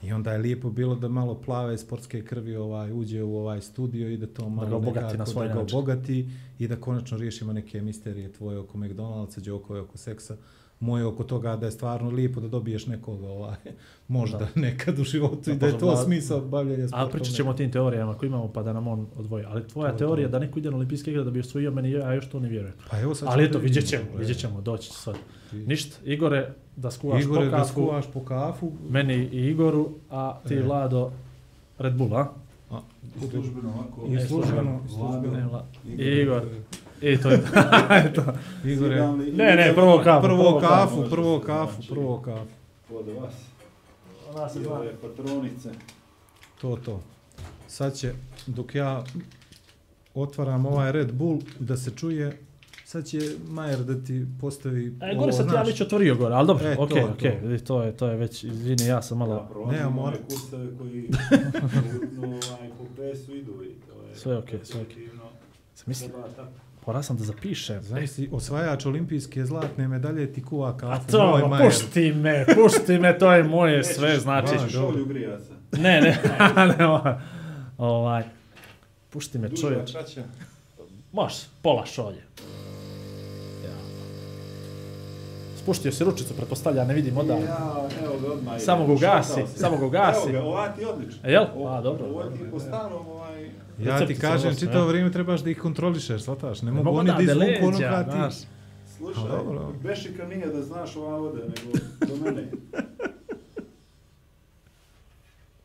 I 0.02 0.12
onda 0.12 0.32
je 0.32 0.38
lijepo 0.38 0.70
bilo 0.70 0.94
da 0.94 1.08
malo 1.08 1.34
plave 1.36 1.78
sportske 1.78 2.22
krvi 2.22 2.56
ovaj 2.56 2.92
uđe 2.92 3.22
u 3.22 3.36
ovaj 3.36 3.60
studio 3.60 4.08
i 4.08 4.16
da 4.16 4.26
to 4.26 4.48
malo 4.48 4.68
ga 4.68 4.76
obogati 4.78 5.16
na 5.18 5.26
svoj 5.26 5.48
da 5.48 5.54
ga 5.54 5.60
obogati 5.62 6.28
i 6.58 6.68
da 6.68 6.76
konačno 6.76 7.18
riješimo 7.18 7.52
neke 7.52 7.80
misterije 7.80 8.32
tvoje 8.32 8.58
oko 8.58 8.78
McDonald'sa, 8.78 9.40
Đoko 9.40 9.80
oko 9.80 9.98
seksa 9.98 10.36
moje 10.80 11.04
oko 11.04 11.24
toga 11.24 11.56
da 11.56 11.66
je 11.66 11.72
stvarno 11.72 12.10
lijepo 12.10 12.40
da 12.40 12.48
dobiješ 12.48 12.86
nekoga 12.86 13.26
ovaj, 13.28 13.56
možda 14.08 14.38
Da. 14.38 14.48
nekad 14.56 14.98
u 14.98 15.04
životu 15.04 15.40
Da, 15.46 15.52
i 15.52 15.56
da 15.56 15.66
je 15.66 15.78
to 15.78 15.86
možda- 15.86 16.04
smisao 16.04 16.40
bavljenja 16.40 16.88
sportom. 16.88 17.08
A 17.08 17.12
pričat 17.12 17.34
ćemo 17.34 17.50
o 17.50 17.54
tim 17.54 17.72
teorijama 17.72 18.14
koje 18.14 18.28
imamo 18.28 18.48
pa 18.48 18.62
da 18.62 18.72
nam 18.72 18.88
on 18.88 19.06
odvoji. 19.16 19.44
Ali 19.44 19.68
tvoja 19.68 19.92
To 19.92 19.98
teorija 19.98 20.28
to. 20.28 20.32
da 20.32 20.38
neko 20.38 20.58
ide 20.58 20.70
na 20.70 20.76
olimpijske 20.76 21.10
igre 21.10 21.24
da 21.24 21.30
bi 21.30 21.40
osvojio 21.40 21.70
meni, 21.70 21.90
ja 21.90 22.14
još 22.14 22.28
to 22.28 22.40
ne 22.40 22.48
vjerujem. 22.48 22.74
Pa 22.90 23.00
evo 23.00 23.14
sad 23.14 23.28
Ali 23.28 23.44
eto, 23.44 23.52
da 23.52 23.58
vidjet 23.58 23.86
ćemo, 23.86 24.04
gle. 24.10 24.18
vidjet 24.20 24.38
ćemo, 24.38 24.60
doći 24.60 24.88
će 24.88 24.94
sad. 24.94 25.14
Ništa, 25.52 25.96
Igore, 26.04 26.48
da 26.76 26.90
skuvaš 26.90 27.22
Igore, 27.22 27.40
po 27.40 27.44
da 27.46 27.56
kafu, 27.56 27.70
skuvaš 27.70 28.04
po 28.08 28.20
kafu. 28.20 28.72
meni 28.90 29.14
i 29.14 29.46
Igoru, 29.46 29.88
a 30.10 30.38
ti 30.48 30.54
E. 30.54 30.62
Vlado 30.62 31.10
Red 31.78 31.94
Bull, 31.94 32.16
a? 32.16 32.26
I 33.16 33.28
službeno 33.28 33.68
ovako. 33.70 34.06
I 34.08 34.16
E, 34.16 34.20
službeno. 34.20 34.80
službeno. 34.88 35.62
Igor. 35.86 36.42
I 37.02 37.16
to 37.16 37.30
je 37.30 37.38
to. 37.38 37.46
Eto. 38.04 38.22
Igore, 38.64 39.06
Ne, 39.32 39.56
ne, 39.56 39.72
prvo 39.74 40.00
kafu. 40.04 40.22
prvo 40.22 40.60
kafu, 40.60 41.04
prvo 41.10 41.40
kafu, 41.40 41.72
znači. 41.74 41.88
prvo 41.88 42.18
kafu. 42.18 42.50
Od 42.90 43.06
vas. 43.10 43.34
Ona 44.30 44.48
se 44.48 44.60
I 44.60 44.64
zna. 44.64 44.72
ove 44.72 44.92
patronice. 44.96 45.70
To, 46.60 46.76
to. 46.76 47.00
Sad 47.68 47.94
će, 47.94 48.12
dok 48.46 48.74
ja 48.74 49.04
otvaram 50.14 50.66
ovaj 50.66 50.92
Red 50.92 51.12
Bull, 51.12 51.38
da 51.58 51.76
se 51.76 51.90
čuje, 51.90 52.38
sad 52.88 53.04
će 53.04 53.18
Majer 53.46 53.78
da 53.80 53.94
ti 53.96 54.26
postavi... 54.40 54.96
E, 55.02 55.14
gore 55.14 55.32
ti 55.32 55.54
ja 55.54 55.62
već 55.62 55.80
otvorio 55.80 56.14
gore, 56.14 56.34
ali 56.34 56.46
dobro, 56.46 56.66
E, 56.66 56.76
to, 56.76 56.82
okej, 56.82 57.02
to. 57.02 57.08
okej, 57.08 57.38
vidi, 57.42 57.64
to 57.64 57.82
je, 57.82 57.92
to 57.92 58.06
je 58.06 58.16
već, 58.16 58.44
izvini, 58.44 58.84
ja 58.84 59.02
sam 59.02 59.16
Ja 59.16 59.18
malo, 59.18 59.46
prolazim 59.50 59.74
Ne, 59.74 59.84
a 59.84 59.90
mora- 59.90 60.08
ove 60.08 60.18
kurseve 60.20 60.66
koji 60.78 61.02
no, 62.12 62.26
ovaj, 62.26 62.68
po 62.78 62.84
pesu 62.96 63.34
idu 63.34 63.52
i 63.54 63.74
to 63.82 64.02
je... 64.02 64.14
Sve 64.14 64.36
okej, 64.36 64.60
sve 64.62 64.80
okej. 64.80 64.88
definitivno 64.88 65.24
sam 65.74 65.84
mislim, 65.86 66.10
morao 66.86 67.02
sam 67.02 67.16
da 67.16 67.24
zapišem. 67.24 67.82
Znaš 67.82 68.10
si, 68.10 68.28
osvajač 68.32 68.86
olimpijske 68.86 69.44
zlatne 69.44 69.88
medalje 69.88 70.32
ti 70.32 70.42
kuva 70.42 70.68
A 70.68 70.76
kafu. 70.76 71.10
to, 71.10 71.26
moj 71.26 71.40
ma, 71.40 71.48
Majer. 71.48 71.66
pušti 71.66 72.12
me, 72.12 72.46
pušti 72.56 72.98
me, 72.98 73.18
to 73.18 73.32
je 73.32 73.44
moje 73.44 73.78
Nećeš- 73.78 73.94
sve, 73.94 74.18
znači, 74.18 74.52
nećeš 74.54 74.72
dobro. 74.72 74.90
šolju 74.90 75.04
grija 75.06 75.38
se. 75.38 75.52
ne, 75.72 76.00
ne, 76.00 76.18
ne, 76.78 76.86
ovaj, 76.86 77.14
ovaj, 77.78 78.22
pušti 79.10 79.38
me 79.38 79.48
Duža, 79.48 79.62
čovječ, 79.62 79.92
kraća. 79.92 80.22
može, 81.12 81.34
pola 81.62 81.86
šolje. 81.86 82.22
Ja. 83.64 83.74
Spuštio 85.68 85.92
si 85.92 86.04
ručicu, 86.04 86.34
pretpostavlja, 86.34 86.84
ne 86.84 86.94
vidim 86.94 87.18
odavno. 87.18 87.44
Ja, 87.44 87.88
evo 88.04 88.18
ga 88.18 88.32
odmah. 88.32 88.60
Samo 88.60 88.86
ga 88.86 88.92
ugasi, 88.92 89.40
samo 89.56 89.76
ga 89.76 89.86
ugasi. 89.86 90.28
Evo 90.28 90.32
ga, 90.32 90.42
ova 90.42 90.68
ti 90.68 90.80
je 90.80 90.88
odlično. 90.88 91.28
Jel? 91.28 91.44
O- 91.56 91.68
A, 91.68 91.80
dobro, 91.80 92.06
Ovo 92.06 92.22
ti 92.22 92.38
po 92.50 92.60
starom, 92.60 93.06
ovaj... 93.08 93.50
Ja 93.78 94.06
ti 94.06 94.18
kažem, 94.18 94.54
ja. 94.64 94.84
vrijeme 94.84 95.12
trebaš 95.12 95.40
da 95.40 95.50
ih 95.50 95.58
kontrolišeš, 95.58 96.22
shvataš? 96.22 96.62
Ne 96.62 96.72
mogu 96.72 96.90
oni 96.90 97.10
da 97.12 97.22
izvuku 97.22 97.40
ono 97.62 97.66
leđa, 97.68 97.90
kad 97.90 98.30
ti... 98.30 98.36
Slušaj, 98.96 99.22
A, 99.22 99.28
dobro. 99.28 99.72
Bešika 99.82 100.26
nije 100.26 100.46
da 100.46 100.62
znaš 100.62 100.96
ova 100.96 101.16
ode, 101.16 101.38
nego 101.38 101.78
do 102.08 102.24
mene. 102.24 102.48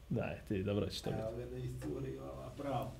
Daj, 0.09 0.35
ti, 0.47 0.63
dobro 0.63 0.87
će 0.87 1.03
to 1.03 1.09
biti. 1.09 1.21
Evo 1.21 1.31
ga 1.33 1.45
da 1.45 1.57
isturi 1.57 2.17
ova 2.19 2.49
pravo. 2.57 2.91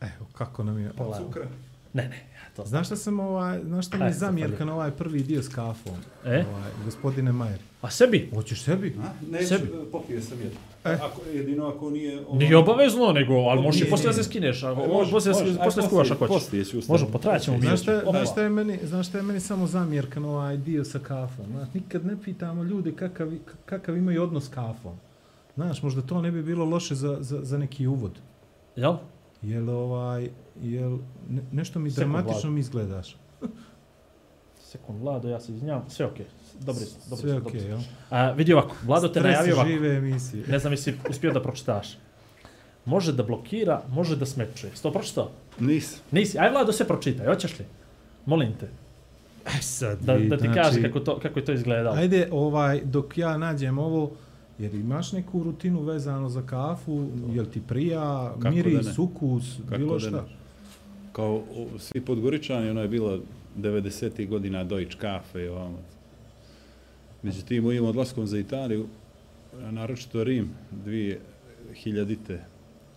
Evo, 0.00 0.26
kako 0.32 0.64
nam 0.64 0.78
je... 0.78 0.92
Pola. 0.92 1.18
Cukra. 1.18 1.46
Ne, 1.92 2.02
ne, 2.08 2.24
to. 2.56 2.64
Znaš 2.64 2.86
šta 2.86 2.96
sam 2.96 3.20
ovaj, 3.20 3.60
znaš 3.64 3.86
šta 3.86 3.96
mi 3.96 4.04
je 4.04 4.12
zamjerka 4.12 4.64
na 4.64 4.74
ovaj 4.74 4.90
prvi 4.90 5.22
dio 5.22 5.42
s 5.42 5.48
kafom? 5.48 5.92
E? 6.24 6.44
Ovaj, 6.50 6.70
gospodine 6.84 7.32
Majer. 7.32 7.58
A 7.82 7.90
sebi? 7.90 8.30
Hoćeš 8.34 8.62
sebi? 8.62 8.96
A? 9.02 9.08
Neću, 9.30 9.46
Sebi. 9.46 9.68
popije 9.92 10.22
sam 10.22 10.38
jedno. 10.38 10.58
E. 10.84 10.92
Ako, 10.92 11.20
jedino 11.34 11.66
ako 11.66 11.90
nije... 11.90 12.26
Ovo... 12.26 12.38
Nije 12.38 12.56
obavezno, 12.56 13.12
nego, 13.12 13.34
ali 13.34 13.62
možeš 13.62 13.82
i 13.82 13.90
poslije 13.90 14.06
da 14.06 14.12
se 14.12 14.24
skineš, 14.24 14.62
ako, 14.62 14.86
Može, 14.86 15.10
poslije, 15.10 15.34
može, 15.34 15.50
aj, 15.50 15.64
poslije 15.64 15.86
skuvaš 15.86 16.10
ako 16.10 16.26
hoćeš. 16.26 16.44
Poslije. 16.44 16.64
Možemo, 16.88 17.10
potrajat 17.10 17.42
ćemo 17.42 17.58
mi. 17.58 17.66
Znaš 17.66 17.82
šta, 17.82 18.02
znaš 18.10 18.30
šta 18.30 18.42
je 18.42 18.48
meni, 18.48 18.78
znaš 18.82 19.08
šta 19.08 19.18
je 19.18 19.22
meni 19.22 19.40
samo 19.40 19.66
zamjerka 19.66 20.20
na 20.20 20.28
ovaj 20.28 20.56
dio 20.56 20.84
sa 20.84 20.98
kafom? 20.98 21.46
Znaš, 21.50 21.68
nikad 21.74 22.06
ne 22.06 22.16
pitamo 22.24 22.62
ljude 22.62 22.92
kakav, 22.92 23.32
kakav 23.66 23.96
imaju 23.96 24.22
odnos 24.22 24.44
s 24.44 24.48
kafom. 24.48 24.92
Znaš, 25.54 25.82
možda 25.82 26.02
to 26.02 26.20
ne 26.20 26.30
bi 26.30 26.42
bilo 26.42 26.64
loše 26.64 26.94
za, 26.94 27.16
za, 27.20 27.38
za 27.42 27.58
neki 27.58 27.86
uvod. 27.86 28.12
Jel? 28.76 28.96
Jel 29.42 29.70
ovaj, 29.70 30.28
jel, 30.62 30.98
ne, 31.28 31.42
nešto 31.52 31.78
mi 31.78 31.90
Sekund, 31.90 32.12
dramatično 32.12 32.40
Vlado. 32.40 32.50
mi 32.50 32.60
izgledaš. 32.60 33.16
Sekund, 34.62 35.00
Vlado, 35.00 35.28
ja 35.28 35.40
se 35.40 35.52
izvinjavam. 35.52 35.84
Sve 35.88 36.06
okej. 36.06 36.26
Dobri, 36.60 36.84
smo, 36.84 37.00
dobri. 37.10 37.22
Sve 37.22 37.32
okej, 37.32 37.42
dobri 37.44 37.60
smo. 37.60 37.68
jel? 37.68 37.80
A, 38.10 38.30
vidi 38.30 38.52
ovako, 38.52 38.76
Vlado 38.84 39.08
te 39.08 39.20
Stres 39.20 39.24
najavio 39.24 39.54
ovako. 39.54 39.68
žive 39.70 39.96
emisije. 39.96 40.44
Ne 40.48 40.58
znam 40.58 40.72
jesi 40.72 40.94
uspio 41.10 41.32
da 41.32 41.42
pročitaš. 41.42 41.98
Može 42.84 43.12
da 43.12 43.22
blokira, 43.22 43.82
može 43.88 44.16
da 44.16 44.26
smečuje. 44.26 44.72
Sto 44.74 44.92
pročitao? 44.92 45.30
Nisam. 45.60 45.98
Nisi. 46.10 46.38
Aj 46.38 46.50
Vlado 46.50 46.72
sve 46.72 46.86
pročitaj, 46.86 47.26
hoćeš 47.26 47.58
li? 47.58 47.64
Molim 48.26 48.52
te. 48.60 48.68
E 49.48 49.62
sad, 49.62 49.98
Da, 50.00 50.18
da 50.18 50.36
ti 50.36 50.44
znači, 50.44 50.54
kaže 50.54 50.82
kako, 50.82 51.00
to, 51.00 51.18
kako 51.18 51.38
je 51.38 51.44
to 51.44 51.52
izgledalo. 51.52 51.96
Ajde, 51.96 52.28
ovaj, 52.32 52.80
dok 52.84 53.18
ja 53.18 53.36
nađem 53.38 53.78
ovo, 53.78 54.10
jer 54.62 54.74
imaš 54.74 55.12
neku 55.12 55.42
rutinu 55.42 55.82
vezano 55.82 56.28
za 56.28 56.42
kafu, 56.42 57.08
jel 57.34 57.46
ti 57.46 57.62
prija, 57.68 58.32
Kako 58.42 58.54
miris, 58.54 58.84
da 58.86 58.90
ne? 58.90 58.94
ukus, 58.98 59.56
Kako 59.68 59.78
bilo 59.78 60.00
šta? 60.00 60.10
ne? 60.10 60.22
Kao 61.12 61.34
o, 61.34 61.78
svi 61.78 62.00
podgoričani, 62.00 62.70
ono 62.70 62.82
je 62.82 62.88
bilo 62.88 63.20
90. 63.58 64.28
godina 64.28 64.64
Deutsche 64.64 64.98
kafe 64.98 65.42
i 65.44 65.48
ovamo. 65.48 65.78
Međutim, 67.22 67.64
mojim 67.64 67.84
odlaskom 67.84 68.26
za 68.26 68.38
Italiju, 68.38 68.86
naročito 69.70 70.24
Rim, 70.24 70.50
2000-te, 70.86 72.40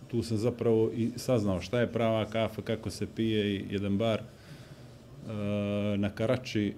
tu 0.08 0.22
sam 0.22 0.36
zapravo 0.36 0.90
i 0.96 1.10
saznao 1.16 1.60
šta 1.60 1.80
je 1.80 1.92
prava 1.92 2.24
kafa, 2.24 2.62
kako 2.62 2.90
se 2.90 3.06
pije 3.06 3.54
i 3.54 3.64
jedan 3.70 3.98
bar 3.98 4.20
e, 4.20 4.22
na 5.96 6.10
Karači 6.10 6.74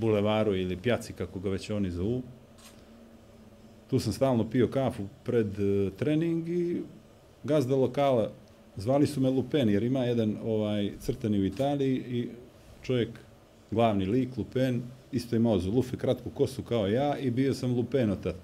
bulevaru 0.00 0.56
ili 0.56 0.76
pjaci, 0.76 1.12
kako 1.12 1.40
ga 1.40 1.50
već 1.50 1.70
oni 1.70 1.90
zovu. 1.90 2.22
Tu 3.90 3.98
sam 3.98 4.12
stalno 4.12 4.50
pio 4.50 4.68
kafu 4.68 5.02
pred 5.24 5.58
e, 5.58 5.90
trening 5.98 6.48
i 6.48 6.82
gazda 7.44 7.76
lokala, 7.76 8.30
zvali 8.76 9.06
su 9.06 9.20
me 9.20 9.30
Lupen, 9.30 9.68
jer 9.68 9.82
ima 9.82 10.04
jedan 10.04 10.36
ovaj 10.44 10.92
crtani 11.00 11.38
u 11.38 11.44
Italiji 11.44 11.96
i 11.96 12.28
čovjek, 12.82 13.08
glavni 13.70 14.06
lik, 14.06 14.28
Lupen, 14.36 14.82
isto 15.12 15.36
imao 15.36 15.58
zulufe, 15.58 15.96
kratku 15.96 16.30
kosu 16.30 16.62
kao 16.62 16.86
ja 16.86 17.18
i 17.18 17.30
bio 17.30 17.54
sam 17.54 17.74
Lupen 17.74 18.10
od. 18.10 18.34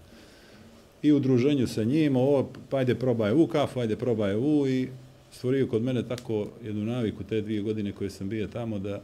I 1.02 1.12
u 1.12 1.18
druženju 1.18 1.66
sa 1.66 1.84
njim, 1.84 2.16
ovo, 2.16 2.50
pa 2.70 2.76
ajde 2.76 2.94
probaj 2.94 3.32
u 3.32 3.46
kafu, 3.46 3.80
ajde 3.80 3.96
probaj 3.96 4.36
u 4.36 4.66
i 4.68 4.88
stvorio 5.32 5.66
kod 5.66 5.82
mene 5.82 6.08
tako 6.08 6.46
jednu 6.64 6.84
naviku 6.84 7.24
te 7.24 7.40
dvije 7.40 7.62
godine 7.62 7.92
koje 7.92 8.10
sam 8.10 8.28
bio 8.28 8.46
tamo 8.46 8.78
da 8.78 9.02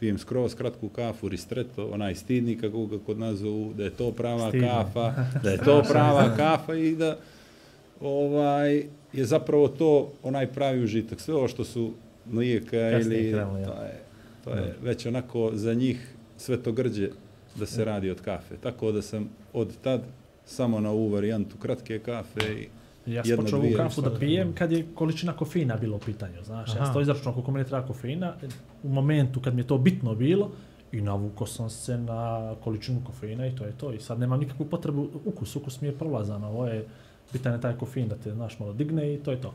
pijem 0.00 0.18
skroz 0.18 0.54
kratku 0.54 0.88
kafu, 0.88 1.28
ristretto, 1.28 1.88
onaj 1.92 2.14
stidni 2.14 2.58
kako 2.58 2.86
ga 2.86 2.98
kod 3.06 3.18
nas 3.18 3.36
zovu, 3.36 3.72
da 3.74 3.84
je 3.84 3.90
to 3.90 4.12
prava 4.12 4.48
Stidno. 4.48 4.68
kafa, 4.68 5.14
da 5.42 5.50
je 5.50 5.58
to 5.58 5.82
prava 5.88 6.36
kafa 6.36 6.74
i 6.74 6.96
da 6.96 7.18
ovaj 8.00 8.84
je 9.12 9.24
zapravo 9.24 9.68
to 9.68 10.12
onaj 10.22 10.46
pravi 10.46 10.84
užitak. 10.84 11.20
Sve 11.20 11.34
ovo 11.34 11.48
što 11.48 11.64
su 11.64 11.92
mlijeka 12.30 12.90
Kasnije 12.92 13.20
ili 13.22 13.32
krenulo, 13.32 13.58
ja. 13.58 13.66
to 13.66 13.82
je, 13.82 14.00
to 14.44 14.50
je 14.50 14.74
već 14.82 15.06
onako 15.06 15.50
za 15.54 15.74
njih 15.74 16.14
sve 16.36 16.62
to 16.62 16.72
grđe 16.72 17.10
da 17.56 17.66
se 17.66 17.84
radi 17.84 18.10
od 18.10 18.20
kafe. 18.20 18.56
Tako 18.56 18.92
da 18.92 19.02
sam 19.02 19.28
od 19.52 19.76
tad 19.82 20.02
samo 20.46 20.80
na 20.80 20.90
ovu 20.90 21.08
varijantu 21.08 21.56
kratke 21.56 21.98
kafe 21.98 22.52
i 22.52 22.68
Ja 23.08 23.24
sam 23.24 23.36
počeo 23.36 23.58
ovu 23.58 23.68
kafu 23.76 24.02
da 24.02 24.18
pijem 24.18 24.52
kad 24.52 24.72
je 24.72 24.86
količina 24.94 25.32
kofeina 25.32 25.76
bila 25.76 25.96
u 25.96 26.00
pitanju, 26.00 26.44
znaš. 26.44 26.68
Ja 26.68 26.74
Aha. 26.74 26.84
sam 26.84 26.94
to 26.94 27.00
izračunao 27.00 27.34
koliko 27.34 27.50
meni 27.50 27.66
treba 27.66 27.86
kofeina 27.86 28.34
u 28.82 28.88
momentu 28.88 29.40
kad 29.40 29.54
mi 29.54 29.60
je 29.60 29.66
to 29.66 29.78
bitno 29.78 30.14
bilo 30.14 30.50
i 30.92 31.00
navukao 31.00 31.46
sam 31.46 31.70
se 31.70 31.98
na 31.98 32.54
količinu 32.64 33.00
kofeina 33.04 33.46
i 33.46 33.56
to 33.56 33.64
je 33.64 33.72
to. 33.72 33.92
I 33.92 34.00
sad 34.00 34.18
nemam 34.18 34.40
nikakvu 34.40 34.66
potrebu, 34.66 35.08
ukus, 35.24 35.56
ukus 35.56 35.80
mi 35.80 35.88
je 35.88 35.98
prolazan, 35.98 36.44
ovo 36.44 36.66
je 36.66 36.86
bitan 37.32 37.52
je 37.52 37.60
taj 37.60 37.76
kofein 37.78 38.08
da 38.08 38.16
te, 38.16 38.32
znaš, 38.32 38.58
malo 38.58 38.72
digne 38.72 39.14
i 39.14 39.18
to 39.18 39.30
je 39.30 39.40
to. 39.40 39.54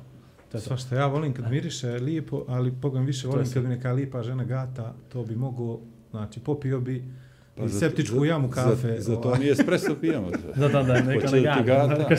to, 0.51 0.57
je 0.57 0.61
to. 0.61 0.67
Svašta, 0.67 0.95
ja 0.95 1.07
volim 1.07 1.33
kad 1.33 1.49
miriše 1.49 1.89
lijepo, 1.89 2.45
ali 2.47 2.71
pogam 2.81 3.05
više 3.05 3.27
volim 3.27 3.51
kad 3.53 3.63
mi 3.63 3.69
neka 3.69 3.91
lijepa 3.91 4.23
žena 4.23 4.43
gata, 4.43 4.93
to 5.09 5.23
bi 5.23 5.35
mogo, 5.35 5.79
znači 6.11 6.39
popio 6.39 6.79
bi 6.79 7.03
Pa 7.55 7.63
i 7.63 7.69
za- 7.69 7.79
septičku 7.79 8.19
za- 8.19 8.25
jamu 8.25 8.49
kafe. 8.49 8.95
Za, 8.95 9.13
za 9.13 9.21
to 9.21 9.35
mi 9.35 9.49
espresso 9.49 9.95
pijemo. 9.95 10.31
Da, 10.55 10.67
da, 10.69 10.83
da, 10.83 11.01
neka 11.01 11.31
ne 11.31 11.41
gada. 11.65 11.87
neka 11.87 12.15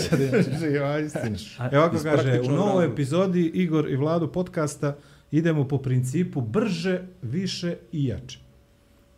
Evo 1.73 1.91
Iz 1.95 2.03
kaže, 2.03 2.41
u 2.41 2.51
novoj 2.51 2.87
epizodi 2.87 3.47
Igor 3.47 3.91
i 3.91 3.97
Vladu 3.97 4.29
podcasta 4.29 4.97
idemo 5.31 5.69
po 5.69 5.79
principu 5.79 6.41
brže, 6.41 7.01
više 7.23 7.77
i 7.93 8.07
jače. 8.07 8.39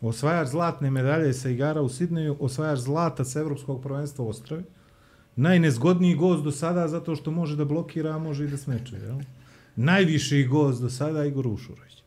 Osvajač 0.00 0.49
zlatne 0.49 0.90
medalje 0.90 1.32
sa 1.32 1.49
igara 1.50 1.82
u 1.82 1.88
Sidneju, 1.88 2.37
osvajač 2.40 2.78
zlata 2.78 3.25
sa 3.25 3.40
Evropskog 3.40 3.82
prvenstva 3.82 4.25
u 4.25 4.28
Ostravi. 4.28 4.62
Najnezgodniji 5.37 6.14
gost 6.14 6.44
do 6.44 6.50
sada 6.50 6.88
zato 6.88 7.16
što 7.16 7.30
može 7.30 7.56
da 7.56 7.64
blokira, 7.64 8.11
a 8.11 8.18
može 8.18 8.44
i 8.44 8.49
da 8.49 8.56
smeče. 8.56 8.96
Jel? 8.96 9.18
Najviši 9.76 10.44
gost 10.44 10.82
do 10.82 10.90
sada 10.90 11.25
Igor 11.25 11.46
Ušurović. 11.46 12.02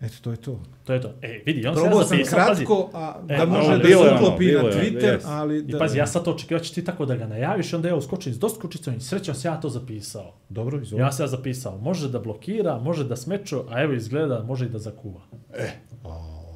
Eto, 0.00 0.14
to 0.22 0.30
je 0.30 0.36
to. 0.38 0.60
To 0.84 0.92
je 0.92 1.00
to. 1.00 1.08
E, 1.22 1.42
vidi, 1.46 1.66
on 1.66 1.74
se 1.74 1.80
Probao 1.80 1.98
ja 1.98 2.04
sam 2.04 2.08
zapisao, 2.10 2.38
pazi. 2.38 2.54
kratko, 2.56 2.90
a 2.94 3.14
E, 3.28 3.36
da 3.36 3.46
može 3.46 3.68
da 3.68 3.78
bilo 3.78 4.02
se 4.02 4.08
je 4.08 4.12
ono, 4.12 4.20
uklopi 4.20 4.44
na 4.46 4.50
je, 4.50 4.58
Twitter, 4.64 5.14
yes. 5.14 5.22
ali... 5.24 5.58
I 5.58 5.62
Da, 5.62 5.78
pazi, 5.78 5.98
ja 5.98 6.06
sad 6.06 6.24
to 6.24 6.30
očekio, 6.30 6.58
ćeš 6.58 6.70
ti 6.70 6.84
tako 6.84 7.06
da 7.06 7.16
ga 7.16 7.26
najaviš, 7.26 7.74
onda 7.74 7.88
ja 7.88 7.96
uskočim 7.96 8.32
s 8.32 8.38
doskočicom 8.38 8.94
i 8.94 9.00
srećom 9.00 9.34
se 9.34 9.48
ja 9.48 9.56
to 9.56 9.68
zapisao. 9.68 10.34
Dobro, 10.48 10.80
izvoli. 10.80 11.02
Ja 11.02 11.12
sam 11.12 11.24
ja 11.24 11.28
zapisao, 11.28 11.78
može 11.78 12.08
da 12.08 12.18
blokira, 12.18 12.78
može 12.78 13.04
da 13.04 13.16
smečo, 13.16 13.64
a 13.68 13.82
evo 13.82 13.92
izgleda, 13.92 14.42
može 14.42 14.66
i 14.66 14.68
da 14.68 14.78
zakuva. 14.78 15.20
E. 15.54 15.68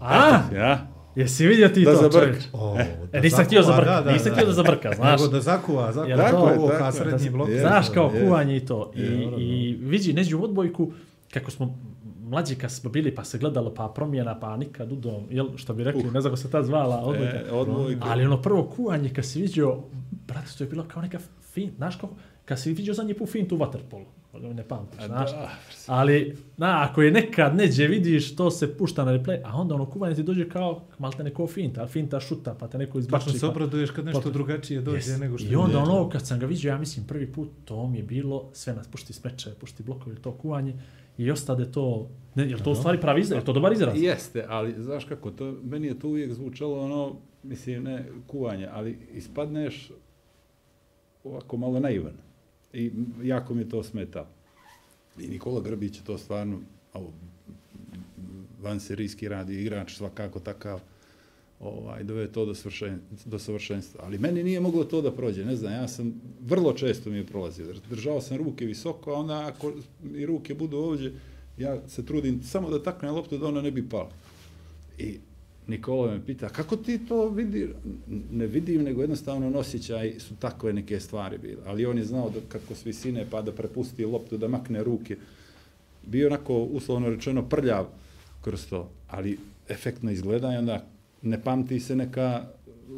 A, 0.01 0.39
Ja? 0.55 0.87
jesi 1.17 1.47
vidio 1.47 1.69
ti 1.69 1.83
Da 1.83 1.91
to, 1.91 1.97
zabrka. 1.97 2.19
čovječ? 2.21 2.45
O, 2.53 2.77
E, 3.13 3.21
nisam 3.21 3.45
htio 3.45 3.63
zakuva, 3.63 3.85
zabrka, 3.87 4.13
nisam 4.13 4.33
htio 4.33 4.47
da 4.47 4.53
zabrka, 4.53 4.91
znaš. 4.97 5.21
Nego 5.21 5.33
da 5.33 5.41
zakuva, 5.41 5.87
zakuva. 5.87 6.07
Jer 6.07 6.19
Tako 6.19 6.37
to- 6.37 6.49
je, 6.49 6.55
ovo 6.55 6.67
tako 6.67 6.79
kao 6.79 6.87
je. 6.89 6.93
srednji 6.93 7.31
blok. 7.31 7.49
Je. 7.49 7.61
Znaš, 7.61 7.87
kao 7.89 8.11
kuvanje 8.21 8.57
i 8.57 8.61
to. 8.61 8.93
I, 8.95 9.01
i 9.39 9.79
vidi, 9.81 10.13
neđu 10.13 10.39
u 10.39 10.45
odbojku, 10.45 10.93
kako 11.31 11.51
smo 11.51 11.79
mlađi 12.33 12.55
kad 12.55 12.73
smo 12.73 12.91
bili, 12.91 13.15
pa 13.15 13.25
se 13.25 13.39
gledalo, 13.39 13.75
pa 13.75 13.89
promjena, 13.89 14.41
pa 14.41 14.57
nikad 14.57 14.93
udom, 14.93 15.25
jel, 15.31 15.57
što 15.57 15.75
bi 15.75 15.85
rekli, 15.85 16.03
ne 16.05 16.21
znam 16.21 16.23
kako 16.25 16.37
se 16.37 16.51
ta 16.51 16.63
zvala, 16.63 16.97
odbojka. 16.99 17.37
E, 17.39 17.51
odbojka. 17.51 18.05
Ali 18.05 18.27
ono 18.27 18.43
prvo 18.43 18.65
kuvanje, 18.67 19.09
kad 19.09 19.25
si 19.25 19.41
vidio, 19.41 19.79
brate, 20.27 20.49
to 20.59 20.65
je 20.65 20.71
bilo 20.71 20.85
kao 20.85 21.03
neka 21.03 21.19
fin, 21.45 21.71
znaš 21.77 21.97
kako, 21.97 22.15
kad 22.45 22.61
si 22.61 22.73
vidio 22.73 22.95
zadnji 22.95 23.15
put 23.15 23.29
fintu 23.29 23.55
u 23.55 23.59
waterpolu, 23.59 24.05
ne 24.55 24.63
pamtiš, 24.65 25.01
A 25.01 25.07
znaš. 25.07 25.31
da, 25.31 25.51
Ali, 25.87 26.37
na, 26.57 26.83
ako 26.83 27.03
je 27.03 27.11
nekad 27.11 27.57
neđe 27.57 27.87
vidiš, 27.87 28.37
to 28.37 28.51
se 28.51 28.77
pušta 28.77 29.05
na 29.05 29.13
replay, 29.13 29.41
a 29.45 29.57
onda 29.57 29.75
ono 29.75 29.87
kuvanje 29.87 30.15
ti 30.15 30.23
dođe 30.23 30.49
kao, 30.49 30.83
malo 30.99 31.13
te 31.13 31.25
neko 31.25 31.47
finta, 31.47 31.81
ali 31.81 31.91
finta 31.91 32.21
šuta, 32.21 32.55
pa 32.55 32.69
te 32.69 32.79
neko 32.79 32.99
izbači. 32.99 33.25
Tačno 33.25 33.39
se 33.39 33.47
pa- 33.47 33.49
obraduješ 33.49 33.91
kad 33.91 34.05
nešto 34.05 34.21
Pa- 34.23 34.31
drugačije 34.31 34.81
dođe 34.81 34.99
Yes. 34.99 35.21
nego 35.21 35.39
što 35.39 35.49
I 35.49 35.57
onda 35.57 35.79
ono, 35.79 36.09
kad 36.09 36.27
sam 36.27 36.39
ga 36.39 36.47
vidio, 36.47 36.69
ja 36.69 36.79
mislim, 36.79 37.07
prvi 37.07 37.33
put, 37.33 37.49
to 37.65 37.87
mi 37.87 37.99
je 37.99 38.05
bilo, 38.05 38.49
sve 38.53 38.75
nas 38.75 38.87
pušti 38.89 39.13
smeče, 39.13 39.51
pušti 39.51 39.83
blokovi, 39.83 40.17
to 40.17 40.33
kuvanje, 40.33 40.75
i 41.19 41.31
ostade 41.31 41.73
to, 41.73 42.09
ne, 42.35 42.51
je 42.51 42.63
to 42.63 42.71
u 42.71 42.75
stvari 42.75 43.01
pravi 43.01 43.21
izraz, 43.21 43.41
je 43.41 43.45
to 43.45 43.53
dobar 43.53 43.73
izraz? 43.73 44.03
Jeste, 44.03 44.45
ali 44.49 44.75
znaš 44.83 45.05
kako, 45.05 45.31
to, 45.31 45.55
meni 45.65 45.87
je 45.87 45.99
to 45.99 46.09
uvijek 46.09 46.33
zvučalo 46.33 46.85
ono, 46.85 47.17
mislim, 47.43 47.83
ne 47.83 48.09
kuvanje, 48.27 48.69
ali 48.73 48.99
ispadneš 49.15 49.91
ovako 51.25 51.57
malo 51.57 51.81
naivan. 51.81 52.15
I 52.73 52.91
jako 53.23 53.55
mi 53.55 53.69
to 53.69 53.83
smeta. 53.83 54.27
I 55.19 55.29
Nikola 55.29 55.61
Grbić 55.61 55.99
je 55.99 56.05
to 56.05 56.19
stvarno, 56.19 56.61
ovo, 56.95 57.13
vanserijski 58.63 59.29
radi 59.29 59.61
igrač, 59.61 59.97
svakako 59.97 60.41
takav, 60.41 60.81
ovaj, 61.63 62.05
dove 62.05 62.27
to 62.33 62.47
do, 62.47 62.55
svršen, 62.55 63.01
do 63.25 63.39
savršenstva. 63.39 64.05
Ali 64.05 64.19
meni 64.19 64.45
nije 64.45 64.61
moglo 64.61 64.85
to 64.85 65.03
da 65.03 65.13
prođe, 65.13 65.45
ne 65.45 65.57
znam, 65.57 65.73
ja 65.73 65.89
sam, 65.89 66.15
vrlo 66.41 66.73
često 66.73 67.11
mi 67.11 67.17
je 67.17 67.27
prolazio, 67.27 67.75
držao 67.91 68.21
sam 68.21 68.37
ruke 68.37 68.65
visoko, 68.65 69.11
a 69.11 69.15
onda 69.15 69.47
ako 69.47 69.73
mi 70.03 70.27
ruke 70.27 70.55
budu 70.55 70.77
ovdje, 70.77 71.13
ja 71.59 71.89
se 71.89 72.07
trudim 72.07 72.43
samo 72.43 72.71
da 72.71 72.83
taknem 72.83 73.15
loptu 73.15 73.39
da 73.39 73.47
ona 73.47 73.63
ne 73.63 73.71
bi 73.71 73.89
pala. 73.89 74.11
I 74.99 75.19
Nikola 75.67 76.13
me 76.13 76.27
pita, 76.27 76.49
kako 76.49 76.77
ti 76.77 77.07
to 77.09 77.29
vidi? 77.29 77.69
Ne 78.31 78.47
vidim, 78.47 78.83
nego 78.83 79.01
jednostavno 79.01 79.51
nosjećaj 79.51 80.15
su 80.19 80.37
takve 80.37 80.73
neke 80.73 81.01
stvari 81.01 81.39
bile. 81.39 81.63
Ali 81.67 81.87
on 81.87 81.99
je 81.99 82.05
znao 82.05 82.31
da 82.31 82.41
kako 82.49 82.75
s 82.75 82.87
visine 82.87 83.27
pa 83.31 83.43
da 83.43 83.53
prepusti 83.53 84.05
loptu, 84.05 84.39
da 84.39 84.49
makne 84.49 84.85
ruke. 84.85 85.17
Bio 86.07 86.27
onako, 86.27 86.55
uslovno 86.55 87.11
rečeno, 87.11 87.49
prljav 87.49 87.87
kroz 88.41 88.67
to, 88.67 88.91
ali 89.09 89.39
efektno 89.69 90.11
izgleda 90.11 90.53
i 90.53 90.57
onda 90.57 90.87
ne 91.23 91.43
pamti 91.43 91.81
se 91.81 91.97
neka 91.97 92.45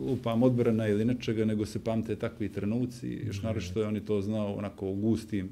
lupam 0.06 0.42
odbrana 0.42 0.88
ili 0.88 1.04
nečega, 1.04 1.44
nego 1.44 1.66
se 1.66 1.84
pamte 1.84 2.16
takvi 2.16 2.48
trenuci, 2.52 3.08
još 3.26 3.42
naročito 3.42 3.80
je 3.80 3.86
on 3.86 3.94
je 3.94 4.04
to 4.06 4.20
znao 4.22 4.54
onako 4.54 4.88
u 4.88 4.94
gustim 4.94 5.48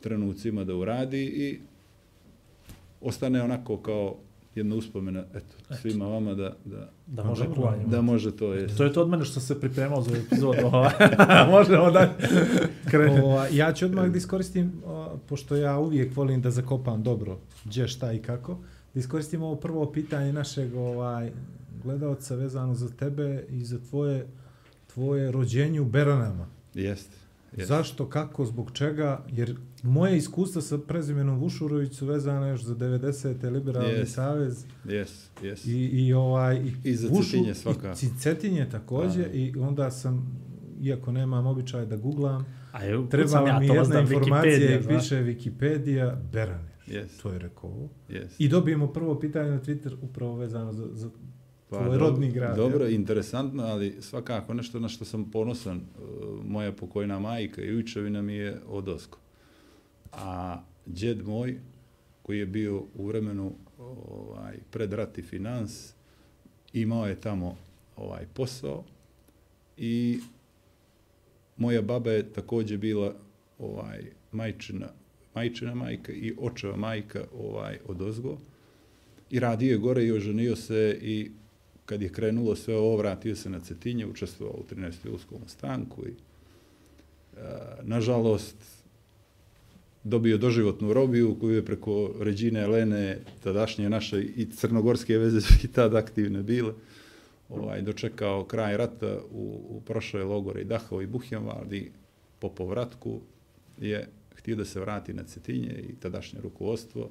trenucima 0.00 0.64
da 0.64 0.74
uradi 0.74 1.22
i 1.22 1.58
ostane 3.00 3.42
onako 3.42 3.76
kao 3.76 4.16
jedna 4.54 4.74
uspomena, 4.76 5.24
eto, 5.34 5.76
svima 5.80 6.06
vama 6.08 6.34
da, 6.34 6.56
da, 6.64 6.90
Da 7.06 7.24
može 7.24 7.44
dobro, 7.44 7.62
kuvanje. 7.62 7.84
da 7.86 8.02
može 8.02 8.36
to 8.36 8.52
je. 8.54 8.76
To 8.76 8.84
je 8.84 8.92
to 8.92 9.02
od 9.02 9.08
mene 9.08 9.24
što 9.24 9.40
se 9.40 9.60
pripremao 9.60 10.02
za 10.02 10.16
epizodu. 10.16 10.66
ovaj. 10.66 10.92
Možemo 11.50 11.90
da 11.90 12.14
krenemo. 12.90 13.26
O, 13.26 13.46
ja 13.52 13.72
ću 13.72 13.84
odmah 13.84 14.08
da 14.10 14.18
iskoristim, 14.18 14.72
o, 14.86 15.16
pošto 15.28 15.56
ja 15.56 15.78
uvijek 15.78 16.16
volim 16.16 16.42
da 16.42 16.50
zakopam 16.50 17.02
dobro 17.02 17.38
gdje, 17.64 17.88
šta 17.88 18.12
i 18.12 18.18
kako, 18.18 18.58
da 18.94 19.00
iskoristim 19.00 19.42
ovo 19.42 19.56
prvo 19.56 19.92
pitanje 19.92 20.32
našeg 20.32 20.74
ovaj, 20.74 21.30
gledalca 21.74 22.34
vezano 22.34 22.74
za 22.74 22.88
tebe 22.88 23.44
i 23.48 23.64
za 23.64 23.78
tvoje, 23.80 24.26
tvoje 24.86 25.32
rođenje 25.32 25.80
u 25.80 25.84
Beranama. 25.84 26.46
Jeste. 26.74 27.16
Jest. 27.56 27.68
Zašto, 27.68 28.06
kako, 28.06 28.44
zbog 28.44 28.70
čega? 28.72 29.24
Jer 29.28 29.54
moje 29.82 30.16
iskustva 30.16 30.62
sa 30.62 30.78
prezimenom 30.78 31.38
Vušurović 31.38 31.94
su 31.94 32.06
vezane 32.06 32.48
još 32.48 32.62
za 32.62 32.74
90. 32.74 33.50
Liberalni 33.50 33.90
Jest. 33.90 34.14
savez 34.14 34.64
Jes, 34.84 35.28
jes. 35.42 35.64
i, 35.64 35.70
i, 35.86 36.12
ovaj, 36.12 36.56
i, 36.56 36.90
I 36.90 36.96
za 36.96 37.08
Vušu- 37.08 37.30
Cetinje 37.30 37.54
svakako. 37.54 37.98
I 38.02 38.18
Cetinje 38.18 38.68
također 38.68 39.24
Da. 39.24 39.32
i 39.32 39.54
onda 39.58 39.90
sam, 39.90 40.40
iako 40.80 41.12
nemam 41.12 41.46
običaj 41.46 41.86
da 41.86 41.96
googlam, 41.96 42.44
A 42.72 42.84
je, 42.84 43.08
Trebala 43.08 43.48
ja 43.48 43.58
mi 43.58 43.66
jedna 43.66 44.00
informacija 44.00 44.80
i 44.80 44.82
piše 44.84 45.16
Wikipedia 45.16 46.16
Berane. 46.32 46.70
Jes, 46.86 47.18
To 47.18 47.32
je 47.32 47.38
rekao 47.38 47.88
jes. 48.08 48.32
I 48.38 48.48
dobijemo 48.48 48.86
prvo 48.86 49.20
pitanje 49.20 49.50
na 49.50 49.60
Twitter 49.60 49.96
upravo 50.02 50.36
vezano 50.36 50.72
za, 50.72 50.86
za 50.92 51.10
tvoj 51.78 51.84
dobro- 51.84 51.98
rodni 51.98 52.30
grad. 52.32 52.56
Dobro, 52.56 52.84
jel? 52.84 52.92
interesantno, 52.92 53.62
ali 53.62 53.96
svakako 54.00 54.54
nešto 54.54 54.80
na 54.80 54.88
što 54.88 55.04
sam 55.04 55.30
ponosan. 55.30 55.76
e, 55.76 55.80
Moja 56.44 56.72
pokojna 56.72 57.18
majka 57.18 57.62
i 57.62 57.74
ujčevina 57.74 58.22
mi 58.22 58.34
je 58.34 58.60
odosko. 58.68 59.18
A 60.12 60.60
djed 60.86 61.26
moj, 61.26 61.60
koji 62.22 62.38
je 62.38 62.46
bio 62.46 62.82
u 62.94 63.06
vremenu 63.06 63.52
ovaj, 63.78 64.56
pred 64.70 64.92
rat 64.92 65.18
i 65.18 65.22
finans, 65.22 65.92
imao 66.72 67.06
je 67.06 67.20
tamo 67.20 67.56
ovaj 67.96 68.26
posao 68.34 68.84
i 69.76 70.20
moja 71.56 71.82
baba 71.82 72.10
je 72.10 72.32
također 72.32 72.78
bila 72.78 73.14
ovaj 73.58 74.00
majčina, 74.32 74.88
majčina 75.34 75.74
majka 75.74 76.12
i 76.12 76.34
očeva 76.40 76.76
majka 76.76 77.24
ovaj 77.34 77.78
odozgo. 77.86 78.38
I 79.30 79.40
radio 79.40 79.70
je 79.70 79.78
gore 79.78 80.04
i 80.04 80.12
oženio 80.12 80.56
se 80.56 80.98
i 81.02 81.30
kad 81.90 82.02
je 82.02 82.12
krenulo 82.12 82.56
sve 82.56 82.76
ovo, 82.76 82.96
vratio 82.96 83.36
se 83.36 83.50
na 83.50 83.60
Cetinje, 83.60 84.06
učestvovao 84.06 84.56
u 84.56 84.74
13. 84.74 85.06
julskom 85.06 85.38
stanku 85.46 86.06
i 86.06 86.10
e, 86.10 87.40
nažalost 87.82 88.56
dobio 90.04 90.38
doživotnu 90.38 90.92
robiju 90.92 91.36
koju 91.40 91.54
je 91.54 91.64
preko 91.64 92.14
Ređine 92.20 92.60
Elene, 92.60 93.18
tadašnje 93.42 93.90
naše 93.90 94.22
i 94.22 94.46
crnogorske 94.50 95.18
veze 95.18 95.40
su 95.40 95.54
i 95.64 95.68
tad 95.68 95.94
aktivne 95.94 96.42
bile, 96.42 96.72
ovaj, 97.48 97.82
dočekao 97.82 98.44
kraj 98.44 98.76
rata 98.76 99.18
u, 99.32 99.60
u 99.68 99.80
prošle 99.80 100.24
logore 100.24 100.60
i 100.60 100.64
Dachau 100.64 101.02
i 101.02 101.06
Buchenwald 101.06 101.72
i 101.72 101.90
po 102.38 102.48
povratku 102.48 103.20
je 103.80 104.08
htio 104.34 104.56
da 104.56 104.64
se 104.64 104.80
vrati 104.80 105.12
na 105.12 105.24
Cetinje 105.24 105.84
i 105.88 105.94
tadašnje 106.00 106.40
rukovodstvo, 106.40 107.10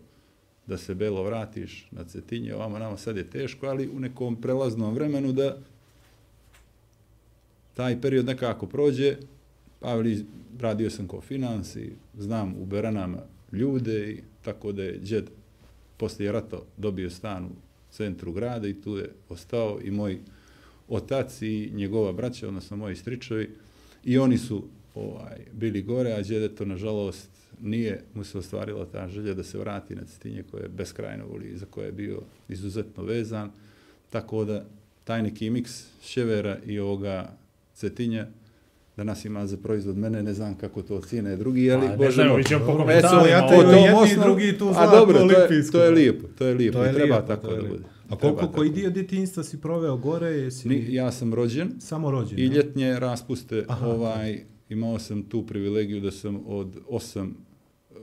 da 0.69 0.77
se 0.77 0.95
belo 0.95 1.23
vratiš 1.23 1.87
na 1.91 2.03
Cetinje, 2.03 2.55
ovamo 2.55 2.79
nama 2.79 2.97
sad 2.97 3.17
je 3.17 3.29
teško, 3.29 3.67
ali 3.67 3.89
u 3.89 3.99
nekom 3.99 4.41
prelaznom 4.41 4.93
vremenu 4.93 5.31
da 5.31 5.57
taj 7.73 8.01
period 8.01 8.25
nekako 8.25 8.67
prođe, 8.67 9.17
Pavli, 9.79 10.25
radio 10.59 10.89
sam 10.89 11.07
ko 11.07 11.21
finans 11.21 11.75
i 11.75 11.91
znam 12.17 12.55
u 12.61 12.65
Beranama 12.65 13.17
ljude 13.51 14.11
i 14.11 14.21
tako 14.41 14.71
da 14.71 14.83
je 14.83 14.99
džed 15.03 15.29
poslije 15.97 16.31
rata 16.31 16.59
dobio 16.77 17.09
stan 17.09 17.45
u 17.45 17.49
centru 17.91 18.31
grada 18.31 18.67
i 18.67 18.81
tu 18.81 18.97
je 18.97 19.11
ostao 19.29 19.79
i 19.83 19.91
moj 19.91 20.19
otac 20.87 21.41
i 21.41 21.71
njegova 21.73 22.11
braća, 22.11 22.47
odnosno 22.47 22.77
moji 22.77 22.95
stričovi 22.95 23.55
i 24.03 24.17
oni 24.17 24.37
su 24.37 24.63
ovaj, 24.95 25.37
bili 25.51 25.81
gore, 25.81 26.11
a 26.11 26.23
džed 26.23 26.53
to 26.53 26.65
nažalost 26.65 27.29
nije 27.61 28.03
mu 28.13 28.23
se 28.23 28.37
ostvarila 28.37 28.85
ta 28.85 29.07
želja 29.07 29.33
da 29.33 29.43
se 29.43 29.57
vrati 29.57 29.95
na 29.95 30.01
Cetinje 30.03 30.43
koje 30.43 30.61
je 30.61 30.69
beskrajno 30.69 31.25
voli, 31.27 31.57
za 31.57 31.65
koje 31.65 31.85
je 31.85 31.91
bio 31.91 32.19
izuzetno 32.49 33.03
vezan, 33.03 33.51
tako 34.09 34.45
da 34.45 34.65
taj 35.03 35.23
neki 35.23 35.49
miks 35.49 35.71
Ševera 36.03 36.57
i 36.65 36.79
ovoga 36.79 37.31
Cetinja 37.73 38.27
danas 38.97 39.25
ima 39.25 39.47
za 39.47 39.57
proizvod 39.57 39.97
mene, 39.97 40.23
ne 40.23 40.33
znam 40.33 40.55
kako 40.55 40.81
to 40.81 41.01
cijene 41.01 41.35
drugi, 41.35 41.71
ali 41.71 41.81
Pa, 41.81 41.87
ne 41.87 41.97
bože 41.97 42.23
moj. 42.23 42.29
vidjet 42.29 42.47
ćemo 42.47 42.65
po 42.65 42.71
komentarima, 42.73 43.21
so, 43.21 43.27
ja 43.27 43.47
te 43.47 43.55
o 43.55 43.61
jedni 43.61 43.73
tom 43.73 43.85
i 43.85 43.93
osnovu- 43.93 44.23
drugi 44.23 44.57
tu 44.57 44.71
A 44.75 44.87
dobro, 44.89 45.19
to 45.19 45.31
je, 45.31 45.71
to 45.71 45.83
je 45.83 45.91
lijepo, 45.91 46.27
to 46.29 46.45
je 46.45 46.53
lijepo, 46.53 46.77
To 46.77 46.83
je 46.83 46.91
i 46.91 46.93
treba 46.93 47.15
lijepo, 47.15 47.27
tako 47.27 47.47
to 47.47 47.53
je 47.53 47.61
da 47.61 47.67
bude. 47.67 47.83
A 47.83 48.07
Treba 48.07 48.17
koliko, 48.17 48.41
tako. 48.41 48.53
koji 48.53 48.69
dio 48.69 48.89
djetinjstva 48.89 49.43
si 49.43 49.57
proveo 49.57 49.97
gore, 49.97 50.27
jesi 50.27 50.69
Ni, 50.69 50.85
ja 50.89 51.11
sam 51.11 51.33
rođen 51.33 51.71
samo 51.79 52.11
rođen? 52.11 52.39
i 52.39 52.45
ja? 52.45 52.51
ljetnje 52.51 52.99
raspuste, 52.99 53.65
Aha, 53.67 53.87
ovaj, 53.87 54.39
imao 54.69 54.99
sam 54.99 55.23
tu 55.23 55.45
privilegiju 55.45 56.01
da 56.01 56.11
sam 56.11 56.43
od 56.45 56.77
osam 56.87 57.35
uh, 57.89 57.97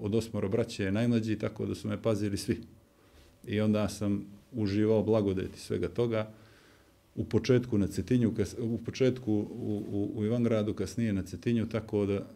od 0.00 0.14
osmoro 0.14 0.48
braće 0.48 0.92
najmlađi, 0.92 1.38
tako 1.38 1.66
da 1.66 1.74
su 1.74 1.88
me 1.88 2.02
pazili 2.02 2.36
svi. 2.36 2.60
I 3.46 3.60
onda 3.60 3.88
sam 3.88 4.24
uživao 4.52 5.02
blagodeti 5.02 5.60
svega 5.60 5.88
toga. 5.88 6.30
U 7.14 7.24
početku 7.24 7.78
na 7.78 7.86
Cetinju, 7.86 8.34
kas, 8.34 8.56
u 8.58 8.78
početku 8.84 9.32
u, 9.32 9.84
u, 9.90 10.12
u 10.14 10.24
Ivangradu, 10.24 10.74
kasnije 10.74 11.12
na 11.12 11.22
Cetinju, 11.22 11.68
tako 11.68 12.06
da 12.06 12.26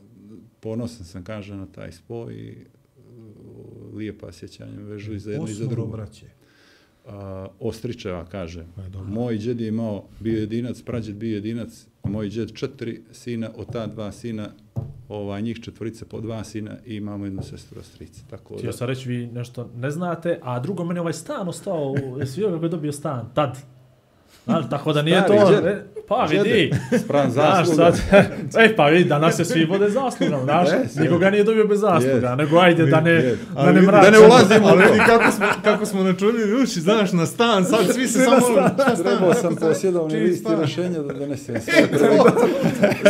ponosan 0.60 1.06
sam, 1.06 1.24
kažem, 1.24 1.58
na 1.58 1.66
taj 1.66 1.92
spoj 1.92 2.34
i 2.34 2.56
uh, 2.56 3.94
lijepa 3.94 4.32
sjećanja 4.32 4.72
me 4.72 4.82
vežu 4.82 5.14
i 5.14 5.18
za 5.18 5.30
jedno 5.30 5.48
i 5.48 5.54
za 5.54 5.66
drugo. 5.66 5.92
braće. 5.92 6.26
A, 7.06 7.48
Ostričeva, 7.60 8.24
kaže. 8.26 8.60
Je 8.60 8.88
dobro. 8.88 9.10
Moj 9.10 9.38
džed 9.38 9.60
je 9.60 9.68
imao, 9.68 10.08
bio 10.20 10.40
jedinac, 10.40 10.82
prađed 10.82 11.16
bio 11.16 11.34
jedinac, 11.34 11.86
moj 12.04 12.28
džed 12.28 12.52
četiri 12.54 13.02
sina, 13.12 13.50
od 13.56 13.72
ta 13.72 13.86
dva 13.86 14.12
sina, 14.12 14.48
ovaj, 15.08 15.42
njih 15.42 15.60
četvorice 15.60 16.04
po 16.04 16.20
dva 16.20 16.44
sina 16.44 16.70
i 16.86 16.96
imamo 16.96 17.24
jednu 17.24 17.42
sestru 17.42 17.80
Ostrice. 17.80 18.22
Tako 18.30 18.54
Htio 18.54 18.70
da, 18.70 18.76
sam 18.76 18.86
reći, 18.86 19.08
vi 19.08 19.26
nešto 19.26 19.70
ne 19.76 19.90
znate, 19.90 20.38
a 20.42 20.60
drugo, 20.60 20.84
meni 20.84 21.00
ovaj 21.00 21.12
stan 21.12 21.48
ostao, 21.48 21.94
jesi 22.18 22.40
vidio 22.40 22.54
kako 22.54 22.64
je 22.64 22.68
dobio 22.68 22.92
stan, 22.92 23.30
tad. 23.34 23.58
Znaš, 24.44 24.64
tako 24.70 24.92
da 24.92 25.02
nije 25.02 25.20
Stari 25.20 25.38
to, 25.38 25.50
džed. 25.52 25.66
e, 25.66 25.82
pa 26.08 26.24
vidi, 26.24 26.70
spram 26.98 27.30
znaš 27.30 27.66
zasluga. 27.66 27.92
sad, 27.92 28.20
ej 28.62 28.76
pa 28.76 28.86
vidi, 28.86 29.04
danas 29.04 29.36
se 29.36 29.44
svi 29.44 29.64
vode 29.64 29.90
zaslugom, 29.90 30.42
znaš, 30.44 30.68
Jes, 30.72 30.94
nikoga 30.96 31.30
nije 31.30 31.44
dobio 31.44 31.66
bez 31.66 31.80
zasluga, 31.80 32.28
Jes. 32.28 32.38
nego 32.38 32.58
ajde 32.58 32.86
da 32.86 33.00
ne, 33.00 33.10
Jes. 33.10 33.38
da 33.38 33.44
Ali 33.56 33.66
ne 33.66 33.72
vidi, 33.72 33.86
mračamo. 33.86 34.10
da 34.10 34.18
ne 34.18 34.26
ulazimo 34.26 34.66
Ali 34.68 34.82
vidi 34.82 34.98
kako 35.06 35.32
smo, 35.32 35.46
kako 35.64 35.86
smo 35.86 36.02
načuljili 36.02 36.62
uši, 36.62 36.80
znaš, 36.80 37.12
na 37.12 37.26
stan, 37.26 37.64
sad 37.64 37.94
svi 37.94 38.08
se 38.08 38.18
samo... 38.20 38.40
stan. 38.40 38.96
Trebao 39.04 39.34
sam 39.34 39.56
posjedovni 39.56 40.14
list 40.16 40.36
i 40.36 40.40
stan? 40.40 40.60
rešenja 40.60 40.98
da 40.98 41.12
donesem 41.12 41.54
sve. 41.60 41.72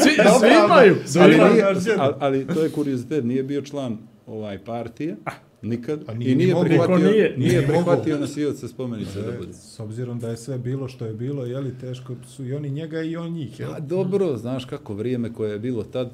Svi, 0.03 0.11
svi 0.40 0.49
imaju, 0.64 0.96
svi 1.07 1.20
ali, 1.20 1.35
imaju. 1.35 1.55
znaš, 1.55 1.85
džed. 1.85 1.94
ali, 1.99 2.14
ali 2.20 2.46
to 2.46 2.62
je 2.62 2.68
kuriozitet, 2.70 3.25
nije 3.25 3.42
bio 3.42 3.62
član 3.62 3.99
ovaj 4.27 4.59
partije, 4.59 5.16
nikad, 5.62 6.01
A 6.07 6.14
nije 6.14 6.33
i 6.33 6.35
ni 6.35 6.38
nije 6.38 6.55
mogao. 6.55 6.64
prihvatio, 6.64 6.96
nije. 6.98 7.12
nije, 7.12 7.37
Nije 7.38 7.66
prihvatio 7.66 8.18
nosioca 8.18 8.68
spomenice 8.68 9.20
da 9.20 9.33
bude. 9.33 9.51
E, 9.51 9.55
S 9.55 9.81
obzirom 9.81 10.18
da 10.18 10.29
je 10.29 10.37
sve 10.37 10.59
bilo 10.59 10.88
što 10.88 11.07
je 11.07 11.12
bilo, 11.14 11.44
je 11.46 11.61
li 11.61 11.79
teško 11.79 12.14
su 12.27 12.44
i 12.44 12.55
oni 12.55 12.70
njega 12.70 13.03
i 13.03 13.16
on 13.16 13.33
njih, 13.33 13.61
jel? 13.61 13.72
A 13.72 13.81
dobro, 13.81 14.37
znaš 14.37 14.64
kako 14.64 14.94
vrijeme 14.94 15.33
koje 15.33 15.53
je 15.53 15.59
bilo 15.59 15.83
tad, 15.85 16.11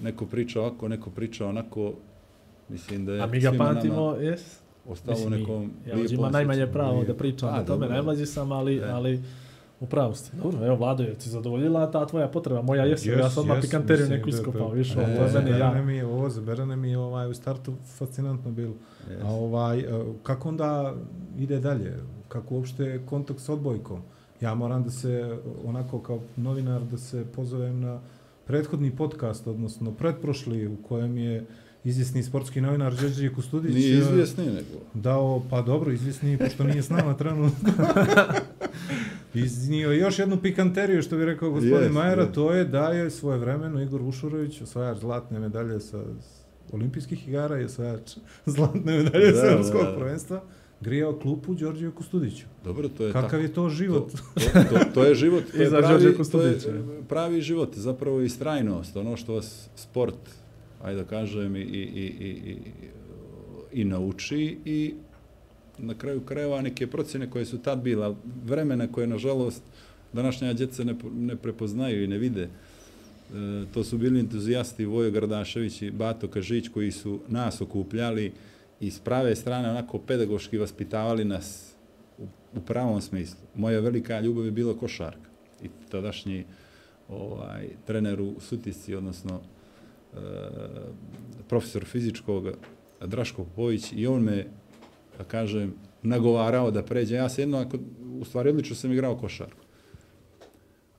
neko 0.00 0.26
priča 0.26 0.60
ovako, 0.60 0.88
neko 0.88 1.10
priča 1.10 1.46
onako, 1.46 1.92
mislim 2.68 3.06
da 3.06 3.12
je 3.12 3.20
A 3.20 3.26
mi 3.26 3.40
ga 3.40 3.52
pamtimo, 3.54 4.14
jes? 4.14 4.40
ostalo 4.86 5.16
Mislim, 5.16 5.30
nekom 5.32 5.70
ja 5.86 5.94
ima 6.10 6.30
najmanje 6.30 6.66
pravo 6.66 6.92
da 6.92 6.98
Lijepo. 6.98 7.14
pričam 7.14 7.48
A, 7.48 7.60
o 7.60 7.64
tome, 7.64 7.88
najmlađi 7.88 8.26
sam, 8.26 8.52
ali, 8.52 8.76
E. 8.76 8.84
ali 8.84 9.20
u 9.80 9.86
pravu 9.86 10.14
ste. 10.14 10.36
Dobro, 10.36 10.66
evo 10.66 10.76
Vlado, 10.76 11.02
je 11.02 11.14
ti 11.14 11.30
zadovoljila 11.30 11.90
ta 11.90 12.06
tvoja 12.06 12.28
potreba? 12.28 12.62
Moja 12.62 12.84
jesu, 12.84 13.10
ja 13.10 13.16
Yes, 13.18 13.28
sam 13.28 13.40
odmah 13.40 13.58
yes, 13.58 13.60
pikanteriju 13.60 14.08
neku 14.08 14.28
iskopao, 14.28 14.68
pa- 14.68 14.74
više, 14.74 15.00
E, 15.00 15.02
ovo 15.18 15.24
je 15.28 15.32
meni 15.34 15.50
ja. 15.50 15.82
mi 15.82 15.96
je, 15.96 16.06
ovo 16.06 16.30
za 16.30 16.40
Berane 16.40 16.76
mi 16.76 16.90
je 16.90 16.98
ovaj, 16.98 17.30
u 17.30 17.34
startu 17.34 17.72
fascinantno 17.88 18.50
bilo. 18.50 18.74
Yes. 19.10 19.22
A 19.24 19.28
ovaj, 19.28 19.78
e, 19.78 19.84
kako 20.22 20.48
onda 20.48 20.94
ide 21.38 21.60
dalje? 21.60 21.96
Kako 22.28 22.54
uopšte 22.54 22.84
je 22.84 23.06
kontakt 23.06 23.40
s 23.40 23.48
odbojkom? 23.48 24.00
Ja 24.40 24.54
moram 24.54 24.84
da 24.84 24.90
se, 24.90 25.38
onako 25.64 25.98
kao 25.98 26.20
novinar, 26.36 26.82
da 26.82 26.98
se 26.98 27.24
pozovem 27.26 27.80
na 27.80 28.00
prethodni 28.44 28.90
podcast, 28.90 29.46
odnosno 29.46 29.92
pretprošli, 29.92 30.66
u 30.66 30.76
kojem 30.78 31.18
je 31.18 31.46
izvjesni 31.84 32.22
sportski 32.22 32.60
novinar 32.60 32.94
Đorđe 32.94 33.34
Kustudić 33.34 33.74
Nije 33.74 33.94
e, 33.94 33.98
izvjesni 33.98 34.46
nego. 34.46 34.84
dao, 34.94 35.42
pa 35.50 35.62
dobro, 35.62 35.92
izvjesni, 35.92 36.38
pošto 36.38 36.64
nije 36.64 36.82
s 36.82 36.88
nama 36.88 37.14
trenutno. 37.14 37.70
Iznio 39.34 39.92
još 39.92 40.18
jednu 40.18 40.36
pikanteriju, 40.42 41.02
što 41.02 41.16
bi 41.16 41.24
rekao 41.24 41.50
gospodin 41.50 41.82
Jest, 41.82 41.94
Majera, 41.94 42.22
jest. 42.22 42.34
to 42.34 42.52
je 42.52 42.64
da 42.64 42.88
je 42.88 43.10
svoje 43.10 43.38
vremeno 43.38 43.82
Igor 43.82 44.02
Vušurović, 44.02 44.60
osvajač 44.60 44.98
zlatne 44.98 45.40
medalje 45.40 45.80
sa 45.80 46.02
olimpijskih 46.72 47.28
igara 47.28 47.60
i 47.60 47.64
osvajač 47.64 48.16
zlatne 48.46 48.96
medalje 49.02 49.32
Da, 49.32 49.40
sa 49.40 49.46
evropskog 49.46 49.82
da, 49.82 49.90
da. 49.90 49.96
prvenstva, 49.96 50.42
grijao 50.80 51.18
klupu 51.18 51.54
Đorđiju 51.54 51.92
Kustudiću. 51.92 52.46
Dobro, 52.64 52.88
to 52.88 53.06
je 53.06 53.12
Kakav 53.12 53.30
tako. 53.30 53.42
je 53.42 53.52
to 53.52 53.68
život? 53.68 54.12
To, 54.34 54.50
to, 54.70 54.84
to 54.94 55.04
je 55.04 55.14
život, 55.14 55.44
to 55.52 55.62
je, 55.62 55.70
pravi, 55.80 56.14
to 56.32 56.42
je 56.42 56.82
pravi 57.08 57.40
život, 57.40 57.76
zapravo 57.76 58.20
i 58.20 58.28
strajnost, 58.28 58.96
ono 58.96 59.16
što 59.16 59.34
vas 59.34 59.68
sport, 59.76 60.18
ajde 60.82 61.02
da 61.02 61.08
kažem, 61.08 61.56
i, 61.56 61.60
i, 61.60 61.64
i, 61.64 62.04
i, 62.20 62.50
i, 62.50 62.56
i 63.80 63.84
nauči 63.84 64.58
i 64.64 64.94
na 65.82 65.94
kraju 65.94 66.20
krajeva 66.20 66.62
neke 66.62 66.86
procjene 66.86 67.30
koje 67.30 67.44
su 67.44 67.58
tad 67.58 67.82
bile, 67.82 68.14
vremena 68.44 68.92
koje, 68.92 69.06
nažalost, 69.06 69.62
današnja 70.12 70.52
djeca 70.52 70.84
ne, 70.84 70.94
ne 71.14 71.36
prepoznaju 71.36 72.04
i 72.04 72.06
ne 72.06 72.18
vide. 72.18 72.42
E, 72.42 72.48
to 73.74 73.84
su 73.84 73.98
bili 73.98 74.20
entuzijasti 74.20 74.84
Vojo 74.84 75.10
Gardašević 75.10 75.82
i 75.82 75.90
Bato 75.90 76.28
Kažić 76.28 76.68
koji 76.68 76.92
su 76.92 77.20
nas 77.28 77.60
okupljali 77.60 78.32
i 78.80 78.90
s 78.90 78.98
prave 78.98 79.36
strane 79.36 79.70
onako 79.70 79.98
pedagoški 79.98 80.58
vaspitavali 80.58 81.24
nas 81.24 81.74
u, 82.18 82.24
u 82.56 82.60
pravom 82.60 83.00
smislu. 83.00 83.40
Moja 83.54 83.80
velika 83.80 84.20
ljubav 84.20 84.44
je 84.44 84.50
bila 84.50 84.78
košarka 84.78 85.30
i 85.62 85.68
tadašnji 85.90 86.44
ovaj, 87.08 87.68
trener 87.86 88.20
u 88.20 88.34
Sutisci, 88.40 88.94
odnosno 88.94 89.40
e, 89.40 90.16
profesor 91.48 91.84
fizičkog 91.84 92.44
Draško 93.06 93.44
Popović 93.44 93.92
i 93.92 94.06
on 94.06 94.22
me, 94.22 94.46
da 95.20 95.24
kažem, 95.24 95.74
nagovarao 96.02 96.70
da 96.70 96.82
pređe. 96.82 97.14
Ja 97.14 97.28
se 97.28 97.42
jedno, 97.42 97.58
ako, 97.58 97.78
u 98.20 98.24
stvari 98.24 98.48
odlično 98.48 98.76
sam 98.76 98.92
igrao 98.92 99.16
košarku. 99.16 99.64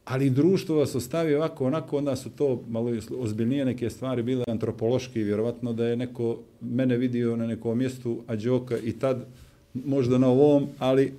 Ali 0.05 0.29
društvo 0.29 0.77
vas 0.77 0.95
ostavi 0.95 1.35
ovako, 1.35 1.65
onako, 1.65 1.97
onda 1.97 2.15
su 2.15 2.29
to 2.29 2.63
malo 2.69 2.91
ozbiljnije 3.17 3.65
neke 3.65 3.89
stvari 3.89 4.23
bile 4.23 4.45
antropološki, 4.47 5.23
vjerovatno 5.23 5.73
da 5.73 5.85
je 5.85 5.95
neko 5.95 6.39
mene 6.61 6.97
vidio 6.97 7.35
na 7.35 7.47
nekom 7.47 7.77
mjestu, 7.77 8.23
a 8.27 8.35
Đoka 8.35 8.77
i 8.77 8.93
tad 8.93 9.25
možda 9.73 10.17
na 10.17 10.27
ovom, 10.27 10.67
ali 10.79 11.13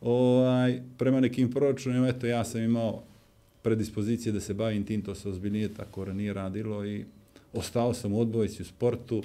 ovaj, 0.00 0.80
prema 0.98 1.20
nekim 1.20 1.50
proračunima, 1.50 2.08
eto, 2.08 2.26
ja 2.26 2.44
sam 2.44 2.62
imao 2.62 3.02
predispozicije 3.62 4.32
da 4.32 4.40
se 4.40 4.54
bavim 4.54 4.84
tim, 4.84 5.02
to 5.02 5.14
se 5.14 5.28
ozbiljnije 5.28 5.74
tako 5.74 6.04
ranije 6.04 6.32
radilo 6.32 6.86
i 6.86 7.04
ostao 7.52 7.94
sam 7.94 8.12
u 8.12 8.20
odbojici 8.20 8.62
u 8.62 8.64
sportu, 8.64 9.22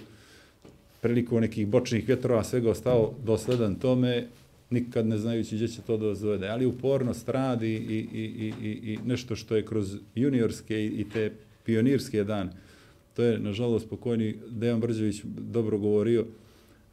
priliku 1.02 1.40
nekih 1.40 1.68
bočnih 1.68 2.08
vjetrova, 2.08 2.44
svega 2.44 2.70
ostao 2.70 3.14
dosledan 3.26 3.76
tome, 3.76 4.28
nikad 4.70 5.08
ne 5.08 5.18
znajući 5.18 5.56
gdje 5.56 5.68
će 5.68 5.82
to 5.82 5.98
da. 6.38 6.48
Ali 6.52 6.66
upornost 6.66 7.30
radi 7.30 7.74
i, 7.74 8.08
i, 8.14 8.24
i, 8.24 8.54
i, 8.68 8.94
i 8.94 9.00
nešto 9.06 9.36
što 9.36 9.56
je 9.56 9.66
kroz 9.66 9.96
juniorske 10.16 10.86
i, 10.86 10.88
i 10.88 11.10
te 11.14 11.32
pionirske 11.66 12.24
dan, 12.24 12.50
to 13.16 13.24
je, 13.24 13.40
nažalost, 13.40 13.90
pokojni 13.90 14.36
Dejan 14.50 14.80
Brđević 14.80 15.22
dobro 15.26 15.78
govorio 15.78 16.26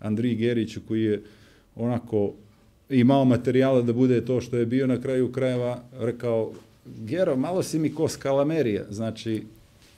Andriji 0.00 0.34
Geriću, 0.34 0.80
koji 0.88 1.02
je 1.02 1.22
onako 1.76 2.32
imao 2.90 3.24
materijala 3.24 3.82
da 3.82 3.92
bude 3.92 4.24
to 4.24 4.40
što 4.40 4.56
je 4.56 4.66
bio 4.66 4.86
na 4.86 5.00
kraju 5.00 5.32
krajeva, 5.32 5.82
rekao, 5.98 6.52
Gero, 6.98 7.36
malo 7.36 7.62
si 7.62 7.78
mi 7.78 7.94
ko 7.94 8.08
skalamerija, 8.08 8.84
znači, 8.90 9.42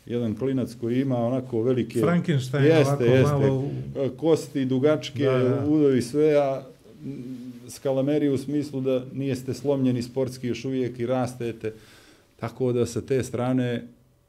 jedan 0.08 0.34
klinac 0.34 0.74
koji 0.80 1.00
ima 1.00 1.16
onako 1.16 1.62
velike... 1.62 2.00
Frankenstein, 2.00 2.64
jeste, 2.64 2.90
ovako 2.90 3.04
jeste, 3.04 3.32
malo... 3.34 3.70
kosti, 4.16 4.64
dugačke, 4.64 5.24
Da, 5.24 5.38
da. 5.38 5.64
udovi, 5.66 6.02
sve, 6.02 6.36
a 6.36 6.62
skalameriju 7.68 8.34
u 8.34 8.38
smislu 8.38 8.80
da 8.80 9.04
nijeste 9.12 9.54
slomljeni 9.54 10.02
sportski 10.02 10.46
još 10.48 10.64
uvijek 10.64 10.98
i 10.98 11.06
rastete. 11.06 11.72
Tako 12.36 12.72
da 12.72 12.86
sa 12.86 13.00
te 13.00 13.22
strane, 13.22 13.86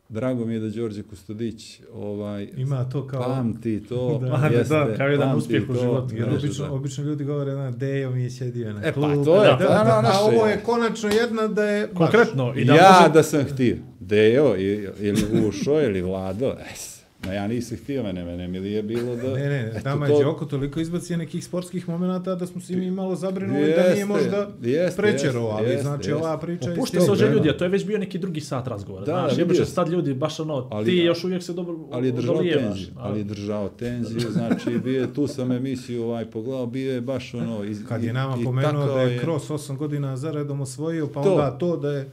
drago 0.09 0.45
mi 0.45 0.53
je 0.53 0.59
da 0.59 0.69
Đorđe 0.69 1.03
Kustodić 1.03 1.81
ovaj, 1.93 2.49
Ima 2.57 2.89
to 2.89 3.07
kao... 3.07 3.23
pamti 3.23 3.83
to, 3.89 4.17
Da. 4.21 4.37
Da, 4.37 4.47
jeste, 4.47 4.73
da, 4.73 4.95
kao 4.97 5.07
jedan 5.07 5.37
uspjeh 5.37 5.69
u 5.69 5.73
životu, 5.73 6.15
Jer 6.15 6.29
obično, 6.29 6.65
da. 6.65 6.71
obično 6.71 7.03
ljudi 7.03 7.23
govore, 7.23 7.53
na, 7.53 7.71
Dejo 7.71 8.11
mi 8.11 8.23
je 8.23 8.29
sjedio 8.29 8.73
na 8.73 8.81
E, 8.85 8.93
pa, 8.93 9.01
to 9.01 9.43
je, 9.43 9.49
da, 9.49 9.57
to 9.57 9.63
da, 9.63 9.81
ono 9.81 9.83
da, 9.85 10.01
naše. 10.01 10.17
A 10.17 10.21
ovo 10.21 10.47
je 10.47 10.59
konačno 10.59 11.09
jedna 11.09 11.47
da 11.47 11.63
je... 11.63 11.87
baš. 11.87 11.97
Konkretno. 11.97 12.53
I 12.55 12.65
da 12.65 12.73
ja 12.73 12.97
može- 12.99 13.13
da 13.13 13.23
sam 13.23 13.43
htio, 13.43 13.77
Dejo 13.99 14.55
ili 14.99 15.25
Vušo 15.33 15.81
ili 15.81 16.01
Vlado, 16.01 16.53
es, 16.73 16.98
no 17.21 17.33
ja 17.33 17.47
nisam 17.47 17.77
htio, 17.77 18.03
mene, 18.03 18.25
mene 18.25 18.47
mi 18.47 18.59
li 18.59 18.71
je 18.71 18.83
bilo 18.83 19.15
da... 19.15 19.23
Ne, 19.29 19.45
ne, 19.45 19.71
eto, 19.75 19.89
nama 19.89 20.07
to- 20.07 20.13
je 20.13 20.23
Đoko 20.23 20.45
toliko 20.45 20.79
izbacio 20.79 21.17
nekih 21.17 21.45
sportskih 21.45 21.89
momenta 21.89 22.35
da 22.35 22.47
smo 22.47 22.61
se 22.61 22.75
mi 22.75 22.91
malo 22.91 23.15
zabrinuli 23.15 23.59
da 23.61 23.65
Jeste, 23.67 23.93
nije 23.93 24.05
možda 24.05 24.49
jeste, 24.61 25.01
prečero, 25.01 25.39
ali 25.41 25.65
jeste, 25.65 25.81
znači 25.81 26.09
jeste. 26.09 26.15
ova 26.17 26.37
priča 26.37 26.65
je 26.65 26.73
Opušte 26.73 26.99
se 26.99 27.11
ože 27.11 27.29
ljudi, 27.29 27.49
a 27.49 27.57
to 27.57 27.63
je 27.63 27.69
već 27.69 27.85
bio 27.85 27.97
neki 27.97 28.17
drugi 28.17 28.41
sat 28.41 28.67
razgovora. 28.67 29.05
Da, 29.05 29.29
Znaš, 29.29 29.55
sam. 29.57 29.65
sad 29.65 29.89
ljudi 29.89 30.13
baš 30.13 30.39
ono, 30.39 30.67
Ali 30.71 30.85
ti 30.85 30.95
da. 30.95 31.01
još 31.01 31.23
uvijek 31.23 31.43
se 31.43 31.53
dobro 31.53 31.77
ali 31.91 32.07
je 32.07 32.11
držao 32.11 32.35
dolijevaš. 32.35 32.63
tenziju, 32.65 32.87
ali 32.97 33.19
je 33.19 33.23
držao 33.23 33.69
tenziju, 33.69 34.31
znači 34.31 34.79
bio 34.79 35.01
je, 35.01 35.13
tu 35.13 35.27
sam 35.27 35.51
emisiju 35.51 36.03
ovaj 36.03 36.25
pogledao, 36.25 36.65
bio 36.67 36.93
je 36.93 37.01
baš 37.01 37.33
ono... 37.33 37.63
Iz, 37.63 37.79
Kad 37.87 38.03
je 38.03 38.09
i- 38.09 38.13
nama 38.13 38.37
i 38.37 38.43
pomenuo 38.43 38.71
takao 38.73 38.95
da 38.95 39.01
je 39.01 39.19
Kroos 39.19 39.49
8 39.49 39.77
godina 39.77 40.17
zaredom 40.17 40.61
osvojio, 40.61 41.07
pa 41.07 41.23
To. 41.23 41.31
onda 41.31 41.51
to 41.51 41.77
da 41.77 41.91
je... 41.91 42.09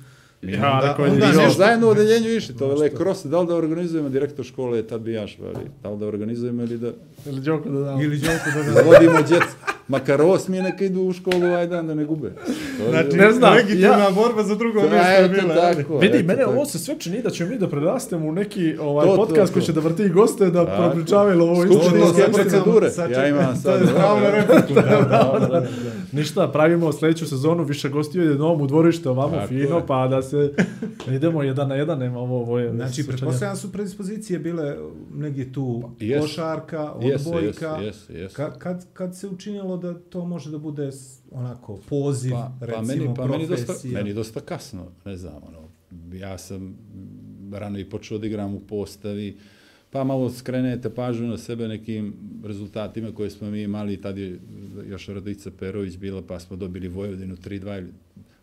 Ja, 0.53 0.95
onda, 0.99 1.05
je 1.05 1.11
onda 1.11 1.27
da 1.27 1.47
Mi 1.47 1.53
zajedno 1.55 1.87
u 1.87 1.91
odeljenju 1.91 2.29
išli, 2.29 2.57
to 2.57 2.85
je 2.85 2.91
kroz, 2.91 3.25
da 3.25 3.41
li 3.41 3.47
da 3.47 3.57
organizujemo, 3.57 4.09
direktor 4.09 4.45
škole 4.45 4.83
tad 4.83 5.01
bijaš, 5.01 5.39
veli, 5.39 5.71
da 5.83 5.91
li 5.91 5.99
da 5.99 6.07
organizujemo 6.07 6.63
ili 6.63 6.79
da 6.79 6.93
Ili 7.27 7.41
Đoko 7.41 7.69
da 7.69 7.81
dam. 7.81 8.01
Ili 8.01 8.19
Đoko 8.19 8.51
da 8.57 8.73
da... 8.83 8.83
vodimo 8.83 9.23
djecu. 9.23 9.76
Makar 9.89 10.23
osmije 10.23 10.63
neka 10.63 10.85
idu 10.85 11.01
u 11.01 11.13
školu 11.13 11.37
ovaj 11.39 11.67
dan 11.67 11.87
da 11.87 11.95
ne 11.95 12.05
gube. 12.05 12.33
To 12.79 12.83
je- 12.85 12.91
Znači, 12.91 13.17
Ne 13.17 13.33
znam, 13.33 13.55
legitimna 13.55 13.89
ja- 13.99 14.11
borba 14.13 14.43
za 14.43 14.55
drugo 14.55 14.81
To- 14.81 14.89
mjesto 14.89 15.11
je 15.13 15.29
bila. 15.31 15.55
tako, 15.55 15.99
Vidi, 15.99 16.17
eto 16.17 16.27
mene 16.27 16.39
tako. 16.39 16.51
ovo 16.51 16.67
se 16.67 16.79
sve 16.79 16.99
čini 16.99 17.23
da 17.23 17.31
ćemo 17.31 17.51
mi 17.51 17.59
da 17.59 17.69
prerastemo 17.69 18.29
u 18.29 18.33
neki 18.33 18.77
ovaj 18.79 19.07
To, 19.07 19.11
to, 19.11 19.17
podcast 19.19 19.47
to. 19.47 19.53
koji 19.53 19.65
će 19.65 19.73
da 19.73 19.81
vrti 19.81 20.09
goste 20.09 20.47
da 20.47 20.67
propričavaju 20.67 21.43
ovo 21.43 21.65
isto. 21.65 21.83
sad 21.83 21.93
čekamo- 22.17 22.33
procedure. 22.33 22.91
Ja 23.13 23.29
imam 23.29 23.47
To 23.55 23.61
sad- 23.63 23.81
je 23.81 23.87
pravo 23.87 24.21
na 24.21 24.31
repliku. 24.31 24.75
Da, 24.77 24.83
da, 24.83 25.39
da, 25.41 25.47
da. 25.51 25.67
Ništa, 26.13 26.49
pravimo 26.49 26.93
sljedeću 26.93 27.27
sezonu 27.27 27.65
više 27.65 27.89
gostiju 27.89 28.25
jednom 28.25 28.61
u 28.61 28.67
dvorište 28.67 29.09
ovamo 29.09 29.47
fino, 29.49 29.77
je. 29.77 29.87
pa 29.87 30.09
da 30.09 30.23
se 30.23 30.53
idemo 31.09 31.43
jedan 31.43 31.69
na 31.69 31.75
jedan, 31.75 31.99
nema 31.99 32.19
ovo, 32.19 32.41
ovo 32.41 32.59
je... 32.59 32.73
Znači, 32.73 33.07
pretpostavljam 33.07 33.57
su 33.57 33.73
predispozicije 33.73 34.39
bile 34.39 34.77
negdje 35.15 35.53
tu 35.53 35.83
Jes. 36.01 36.21
košarka, 36.23 36.93
odbojka. 36.93 37.77
jeste, 37.77 38.13
jeste. 38.13 38.37
Ka, 38.37 38.51
kad, 38.53 38.87
kad 38.93 39.17
se 39.17 39.29
učinilo 39.29 39.76
da 39.77 39.95
to 40.01 40.25
može 40.25 40.51
da 40.51 40.59
bude 40.59 40.91
onako 41.31 41.79
poziv, 41.79 42.31
Pa, 42.33 42.53
recimo, 42.61 42.77
pa, 42.77 42.83
meni, 42.85 43.15
pa 43.17 43.27
meni, 43.29 43.47
dosta, 43.47 43.67
profesija? 43.67 43.93
meni 43.95 44.15
dosta 44.15 44.41
kasno, 44.41 44.87
ne 45.05 45.17
znam, 45.17 45.35
ono, 45.45 45.69
ja 46.15 46.39
sam 46.39 46.77
rano 47.53 47.79
i 47.79 47.85
počeo 47.85 48.19
da 48.19 48.27
igram 48.27 48.55
u 48.55 48.61
postavi, 48.61 49.37
pa 49.91 50.05
malo 50.05 50.31
skrenete 50.31 50.91
pažnju 50.91 51.29
na 51.29 51.39
sebe 51.39 51.69
nekim 51.69 52.15
rezultatima 52.45 53.13
koje 53.13 53.31
smo 53.31 53.51
mi 53.51 53.63
imali, 53.63 53.97
tad 53.99 54.19
je 54.19 54.39
još 54.87 55.07
Radica 55.09 55.51
Perović 55.51 55.97
bila, 55.97 56.23
pa 56.23 56.41
smo 56.41 56.57
dobili 56.57 56.89
Vojvodinu 56.89 57.37
3-2, 57.37 57.79
ili- 57.79 57.93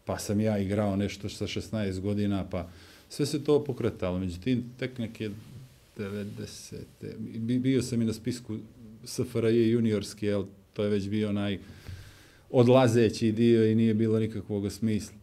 pa 0.05 0.17
sam 0.17 0.39
ja 0.39 0.59
igrao 0.59 0.95
nešto 0.95 1.29
sa 1.29 1.47
16 1.47 1.99
godina, 1.99 2.45
pa 2.45 2.67
sve 3.09 3.25
se 3.25 3.43
to 3.43 3.63
pokretalo. 3.63 4.19
Međutim, 4.19 4.63
tek 4.77 4.97
neke 4.97 5.29
90. 5.97 6.75
bi- 7.37 7.59
Bio 7.59 7.81
sam 7.81 8.01
i 8.01 8.05
na 8.05 8.13
spisku 8.13 8.57
SFRJ 9.05 9.69
juniorski, 9.69 10.31
ali 10.31 10.45
to 10.73 10.83
je 10.83 10.89
već 10.89 11.09
bio 11.09 11.29
onaj 11.29 11.59
odlazeći 12.49 13.31
dio 13.31 13.71
i 13.71 13.75
nije 13.75 13.93
bilo 13.93 14.19
nikakvog 14.19 14.71
smisla. 14.71 15.17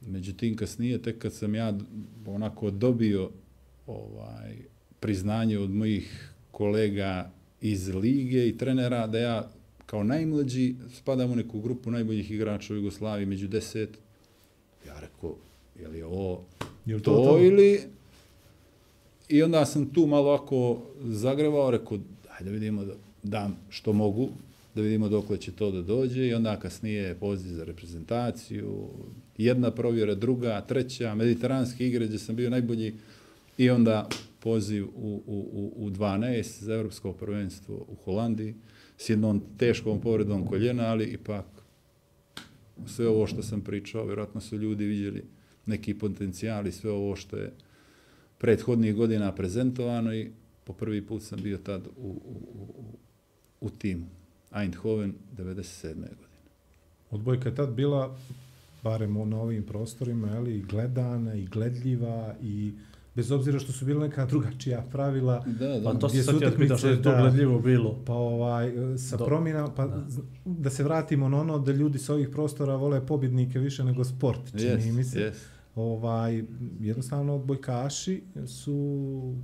Međutim, 0.00 0.56
kasnije, 0.56 1.02
tek 1.02 1.18
kad 1.18 1.32
sam 1.32 1.54
ja 1.54 1.78
onako 2.26 2.70
dobio 2.70 3.30
ovaj 3.86 4.56
priznanje 5.00 5.58
od 5.58 5.70
mojih 5.70 6.32
kolega 6.50 7.30
iz 7.60 7.88
lige 7.88 8.48
i 8.48 8.58
trenera 8.58 9.06
da 9.06 9.18
ja 9.18 9.50
kao 9.86 10.04
najmlađi 10.04 10.74
spadam 10.96 11.32
u 11.32 11.36
neku 11.36 11.60
grupu 11.60 11.90
najboljih 11.90 12.30
igrača 12.30 12.72
u 12.72 12.76
Jugoslaviji 12.76 13.26
među 13.26 13.48
deset. 13.48 13.98
Ja 14.86 15.00
rekao, 15.00 15.36
je 15.80 15.88
li 15.88 16.02
ovo 16.02 16.44
Jel 16.86 17.00
to, 17.00 17.14
to 17.14 17.38
ili... 17.38 17.80
I 19.28 19.42
onda 19.42 19.64
sam 19.64 19.90
tu 19.90 20.06
malo 20.06 20.28
ovako 20.28 20.82
zagrevao, 21.04 21.70
rekao, 21.70 21.98
ajde 22.38 22.50
vidimo 22.50 22.84
da 22.84 22.92
dam 23.22 23.56
što 23.68 23.92
mogu, 23.92 24.28
da 24.74 24.82
vidimo 24.82 25.08
dokle 25.08 25.36
će 25.36 25.52
to 25.52 25.70
da 25.70 25.82
dođe 25.82 26.26
i 26.26 26.34
onda 26.34 26.58
kasnije 26.60 27.14
poziv 27.14 27.54
za 27.54 27.64
reprezentaciju, 27.64 28.88
jedna 29.38 29.70
provjera, 29.70 30.14
druga, 30.14 30.60
treća, 30.60 31.14
mediteranske 31.14 31.86
igre 31.86 32.06
gdje 32.06 32.18
sam 32.18 32.36
bio 32.36 32.50
najbolji 32.50 32.94
i 33.58 33.70
onda 33.70 34.08
poziv 34.40 34.84
u, 34.84 35.22
u, 35.26 35.48
u, 35.52 35.72
u 35.86 35.90
12 35.90 36.62
za 36.62 36.74
evropsko 36.74 37.12
prvenstvo 37.12 37.74
u 37.74 37.94
Holandiji 38.04 38.54
s 38.98 39.10
jednom 39.10 39.42
teškom 39.58 40.00
povredom 40.00 40.46
koljena, 40.46 40.84
ali 40.84 41.04
ipak 41.04 41.44
sve 42.86 43.08
ovo 43.08 43.26
što 43.26 43.42
sam 43.42 43.60
pričao, 43.60 44.06
vjerojatno 44.06 44.40
su 44.40 44.56
ljudi 44.56 44.84
vidjeli 44.84 45.24
neki 45.66 45.94
potencijali, 45.98 46.72
sve 46.72 46.90
ovo 46.90 47.16
što 47.16 47.36
je 47.36 47.52
prethodnih 48.38 48.94
godina 48.94 49.34
prezentovano 49.34 50.14
i 50.14 50.30
po 50.64 50.72
prvi 50.72 51.06
put 51.06 51.22
sam 51.22 51.42
bio 51.42 51.58
tad 51.58 51.86
u, 51.86 51.90
u, 51.96 52.10
u, 52.54 52.62
u- 52.80 52.98
u 53.60 53.70
timu. 53.70 54.06
Eindhoven 54.54 55.14
97. 55.32 55.94
godine. 55.94 56.14
Odbojka 57.10 57.48
je 57.48 57.54
tad 57.54 57.70
bila, 57.70 58.16
barem 58.82 59.28
na 59.30 59.38
ovim 59.38 59.62
prostorima, 59.62 60.28
ali 60.30 60.60
gledana 60.62 61.34
i 61.34 61.44
gledljiva 61.44 62.34
i 62.42 62.72
bez 63.14 63.30
obzira 63.30 63.58
što 63.58 63.72
su 63.72 63.84
bila 63.84 64.00
neka 64.00 64.26
drugačija 64.26 64.82
pravila, 64.82 65.44
Da, 65.48 65.68
da. 65.68 65.80
Pa 65.84 65.94
to 65.94 66.08
se 66.08 66.22
sad 66.22 66.42
ja 66.42 66.50
pitaš 66.52 66.78
što 66.78 66.88
je 66.88 67.02
to 67.02 67.12
gledljivo 67.12 67.58
bilo. 67.58 67.98
pa 68.06 68.12
ovaj, 68.12 68.72
sa 68.98 69.16
Do- 69.16 69.24
promjena, 69.24 69.68
pa 69.68 69.86
da. 69.86 70.06
da 70.46 70.70
se 70.70 70.84
vratimo 70.84 71.28
na 71.28 71.40
ono 71.40 71.58
da 71.58 71.72
ljudi 71.72 71.98
sa 71.98 72.14
ovih 72.14 72.28
prostora 72.28 72.76
vole 72.76 73.06
pobjednike 73.06 73.58
više 73.58 73.84
nego 73.84 74.04
sport, 74.04 74.50
čini 74.50 74.62
Yes, 74.62 74.92
mi 74.92 75.04
se. 75.04 75.18
yes. 75.20 75.34
ovaj, 75.76 76.44
jednostavno 76.80 77.34
odbojkaši 77.34 78.22
su 78.46 78.74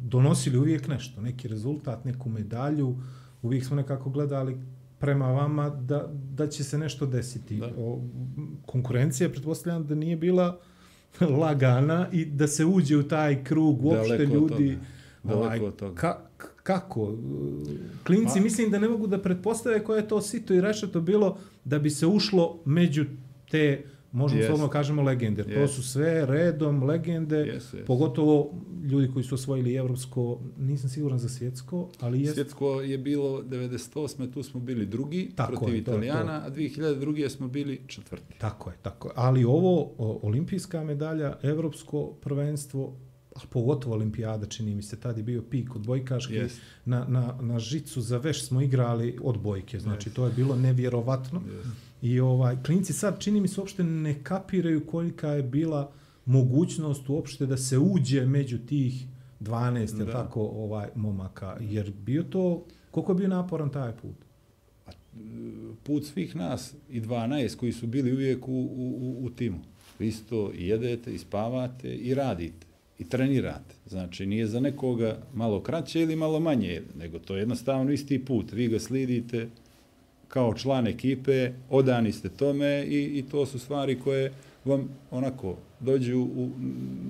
donosili 0.03 0.59
uvijek 0.59 0.89
nešto, 0.89 1.21
neki 1.21 1.49
rezultat, 1.49 2.05
neku 2.05 2.29
medalju, 2.29 2.97
uvijek 3.43 3.65
smo 3.65 3.77
nekako 3.77 4.11
gledali 4.11 4.57
prema 5.01 5.27
vama 5.27 5.71
da, 5.71 6.07
da 6.33 6.47
će 6.47 6.65
se 6.65 6.79
nešto 6.79 7.07
desiti. 7.07 7.57
Da. 7.57 7.67
O, 7.79 8.01
konkurencija, 8.67 9.29
pretpostavljam 9.29 9.87
da 9.87 9.95
nije 9.95 10.17
bila 10.17 10.61
lagana 11.41 12.09
i 12.13 12.25
da 12.25 12.47
se 12.47 12.65
uđe 12.65 12.97
u 12.97 13.03
taj 13.03 13.45
krug 13.45 13.85
uopšte 13.85 14.17
Daleko 14.17 14.33
od 14.35 14.51
ljudi. 14.51 14.79
toga. 15.23 15.35
Daleko 15.35 15.65
od 15.67 15.77
toga. 15.77 15.95
Ka, 15.95 16.19
kako? 16.63 17.15
Klinci 18.05 18.35
Pa- 18.35 18.41
mislim 18.41 18.71
da 18.71 18.79
ne 18.79 18.89
mogu 18.89 19.07
da 19.07 19.19
pretpostave 19.19 19.85
koje 19.85 19.99
je 20.01 20.09
to 20.09 20.21
sito 20.21 20.55
i 20.55 20.61
rešeto 20.61 21.01
bilo 21.01 21.39
da 21.65 21.79
bi 21.79 21.91
se 21.91 22.07
ušlo 22.07 22.59
među 22.65 23.05
te, 23.51 23.85
možemo 24.13 24.41
Jest. 24.41 24.49
slovno 24.49 24.69
kažemo 24.69 25.03
legende. 25.03 25.45
To 25.45 25.51
Jest. 25.51 25.75
su 25.75 25.83
sve 25.83 26.27
redom 26.27 26.83
legende, 26.83 27.37
Jesu, 27.37 27.77
jesu. 27.77 27.87
pogotovo 27.87 28.51
ljudi 28.91 29.13
koji 29.13 29.25
su 29.25 29.35
osvojili 29.35 29.75
evropsko, 29.75 30.41
nisam 30.59 30.91
siguran 30.91 31.19
za 31.19 31.29
svjetsko, 31.29 31.89
ali 32.01 32.23
jest 32.23 32.35
Svjetsko 32.35 32.81
je 32.81 32.99
bilo 32.99 33.43
98. 33.43 34.33
tu 34.33 34.43
smo 34.43 34.61
bili 34.61 34.87
drugi 34.87 35.31
Tako 35.35 35.53
protiv 35.57 35.75
je, 35.75 35.85
to 35.85 35.91
je 35.91 35.97
Italijana, 35.97 36.43
a 36.47 36.51
2002. 36.51 37.29
smo 37.29 37.49
bili 37.49 37.81
četvrti. 37.87 38.35
Tako 38.39 38.71
je, 38.71 38.77
tako 38.83 39.09
je. 39.09 39.13
Ali 39.17 39.45
ovo, 39.45 39.93
o, 39.99 40.21
olimpijska 40.23 40.85
medalja, 40.85 41.37
evropsko 41.43 42.07
prvenstvo, 42.21 42.97
a 43.37 43.41
pogotovo 43.51 43.95
olimpijada, 43.95 44.47
čini 44.47 44.75
mi 44.75 44.83
se, 44.83 45.01
tad 45.01 45.17
je 45.17 45.23
bio 45.23 45.43
pik 45.43 45.77
odbojkaški. 45.77 46.35
Jest. 46.35 46.61
Na, 46.85 47.05
na, 47.09 47.39
na 47.41 47.59
žicu 47.59 48.01
za 48.01 48.19
veš 48.19 48.47
smo 48.47 48.61
igrali 48.61 49.19
odbojke, 49.23 49.81
znači 49.81 50.11
to 50.11 50.27
je 50.27 50.33
bilo 50.33 50.57
nevjerovatno. 50.57 51.43
I 52.03 52.21
ovaj, 52.21 52.57
klinci 52.63 52.93
sad, 52.93 53.21
čini 53.21 53.41
mi 53.41 53.49
se, 53.49 53.61
uopšte 53.61 53.85
ne 53.85 54.23
kapiraju 54.23 54.87
kolika 54.87 55.29
je 55.29 55.43
bila 55.43 55.93
mogućnost 56.25 57.09
uopšte 57.09 57.47
da 57.47 57.57
se 57.57 57.79
uđe 57.79 58.27
među 58.27 58.59
tih 58.59 59.05
12, 59.41 60.05
da. 60.05 60.13
Tako, 60.13 60.41
ovaj, 60.41 60.89
momaka. 60.95 61.57
Jer 61.61 61.93
bio 61.93 62.23
to, 62.23 62.65
koliko 62.91 63.13
je 63.13 63.17
bio 63.17 63.29
naporan 63.29 63.71
taj 63.71 63.93
put? 63.93 64.31
put 65.83 66.05
svih 66.05 66.37
nas 66.37 66.75
i 66.91 67.01
12 67.01 67.57
koji 67.57 67.73
su 67.73 67.87
bili 67.87 68.13
uvijek 68.13 68.49
u, 68.49 68.53
u, 68.53 68.99
u, 69.01 69.25
u 69.25 69.31
timu. 69.31 69.59
Isto 69.99 70.53
i 70.55 70.69
jedete, 70.69 71.15
i 71.15 71.19
spavate, 71.19 71.95
i 71.95 72.15
radite, 72.15 72.67
i 72.99 73.09
trenirate. 73.09 73.75
Znači, 73.87 74.27
nije 74.27 74.47
za 74.47 74.61
nekoga 74.61 75.19
malo 75.35 75.63
kraće 75.63 76.01
ili 76.01 76.17
malo 76.17 76.41
manje, 76.41 76.83
nego 76.99 77.19
to 77.19 77.37
je 77.37 77.41
jednostavno 77.41 77.93
isti 77.93 78.25
put. 78.25 78.53
Vi 78.53 78.69
ga 78.69 78.79
slidite 78.79 79.49
kao 80.31 80.55
član 80.55 80.87
ekipe, 80.87 81.53
odani 81.71 82.13
ste 82.13 82.29
tome 82.29 82.85
i, 82.85 83.19
i 83.19 83.25
to 83.31 83.47
su 83.47 83.59
stvari 83.59 84.01
koje 84.01 84.33
vam 84.65 84.89
onako 85.11 85.57
dođu 85.81 86.21
u 86.21 86.51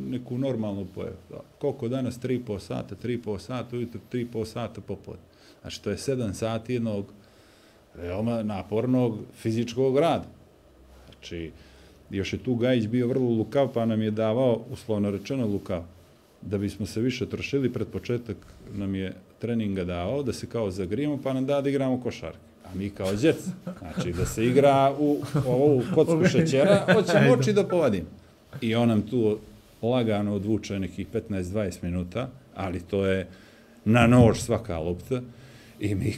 neku 0.09 0.39
normalnu 0.39 0.87
pojavu. 0.95 1.17
Koliko 1.59 1.89
danas? 1.89 2.21
3,5 2.21 2.59
sata, 2.59 2.95
3,5 3.03 3.39
sata, 3.39 3.77
ujutro 3.77 4.01
3,5 4.13 4.45
sata 4.45 4.81
popodne. 4.81 5.23
Znači, 5.61 5.83
to 5.83 5.91
je 5.91 5.97
7 5.97 6.33
sati 6.33 6.73
jednog 6.73 7.05
veoma 7.95 8.43
napornog 8.43 9.19
fizičkog 9.35 9.99
rada. 9.99 10.27
Znači, 11.07 11.51
još 12.11 12.33
je 12.33 12.39
tu 12.39 12.55
Gajić 12.55 12.87
bio 12.87 13.09
vrlo 13.09 13.31
lukav, 13.31 13.73
pa 13.75 13.85
nam 13.85 14.03
je 14.03 14.11
davao, 14.11 14.61
uslovno 14.71 15.11
rečeno, 15.11 15.47
lukav. 15.47 15.83
Da 16.43 16.59
bismo 16.59 16.87
se 16.87 17.01
više 17.01 17.29
trošili, 17.29 17.73
pred 17.73 17.89
početak 17.89 18.37
nam 18.73 18.95
je 18.95 19.15
treninga 19.39 19.85
dao, 19.85 20.23
da 20.23 20.33
se 20.33 20.47
kao 20.47 20.71
zagrijemo, 20.71 21.19
pa 21.23 21.33
nam 21.33 21.47
da 21.47 21.61
da 21.61 21.71
igramo 21.71 22.01
košarke. 22.01 22.50
A 22.71 22.75
mi 22.75 22.91
kao 22.91 23.15
djec, 23.15 23.37
znači 23.79 24.13
da 24.13 24.27
se 24.27 24.47
igra 24.47 24.95
u 24.99 25.23
ovu 25.47 25.83
kocku 25.95 26.25
šećera, 26.29 26.87
hoće 26.95 27.29
moći 27.29 27.53
da 27.53 27.65
povadim. 27.65 28.05
I 28.61 28.75
on 28.75 28.89
nam 28.89 29.03
tu 29.03 29.39
lagano 29.83 30.35
odvuče 30.35 30.79
nekih 30.79 31.07
15-20 31.13 31.79
minuta, 31.83 32.29
ali 32.55 32.81
to 32.81 33.07
je 33.07 33.29
na 33.85 34.07
nož 34.07 34.39
svaka 34.39 34.79
lopta. 34.79 35.21
I 35.81 35.95
mi, 35.95 36.15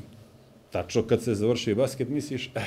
tačno 0.70 1.02
kad 1.02 1.22
se 1.22 1.34
završi 1.34 1.74
basket, 1.74 2.08
misliš, 2.08 2.50
eh, 2.54 2.60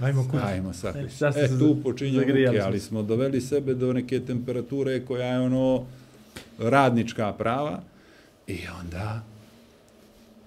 Ajmo 0.00 0.28
kući. 0.30 0.44
Ajmo 0.44 0.72
sad. 0.72 0.96
E, 0.96 1.58
tu 1.58 1.76
počinje 1.82 2.18
muke, 2.18 2.48
smo 2.50 2.64
ali 2.66 2.80
smo 2.80 3.02
doveli 3.02 3.40
sebe 3.40 3.74
do 3.74 3.92
neke 3.92 4.20
temperature 4.20 5.04
koja 5.04 5.26
je 5.26 5.40
ono 5.40 5.86
radnička 6.58 7.32
prava 7.32 7.80
i 8.46 8.58
onda 8.80 9.22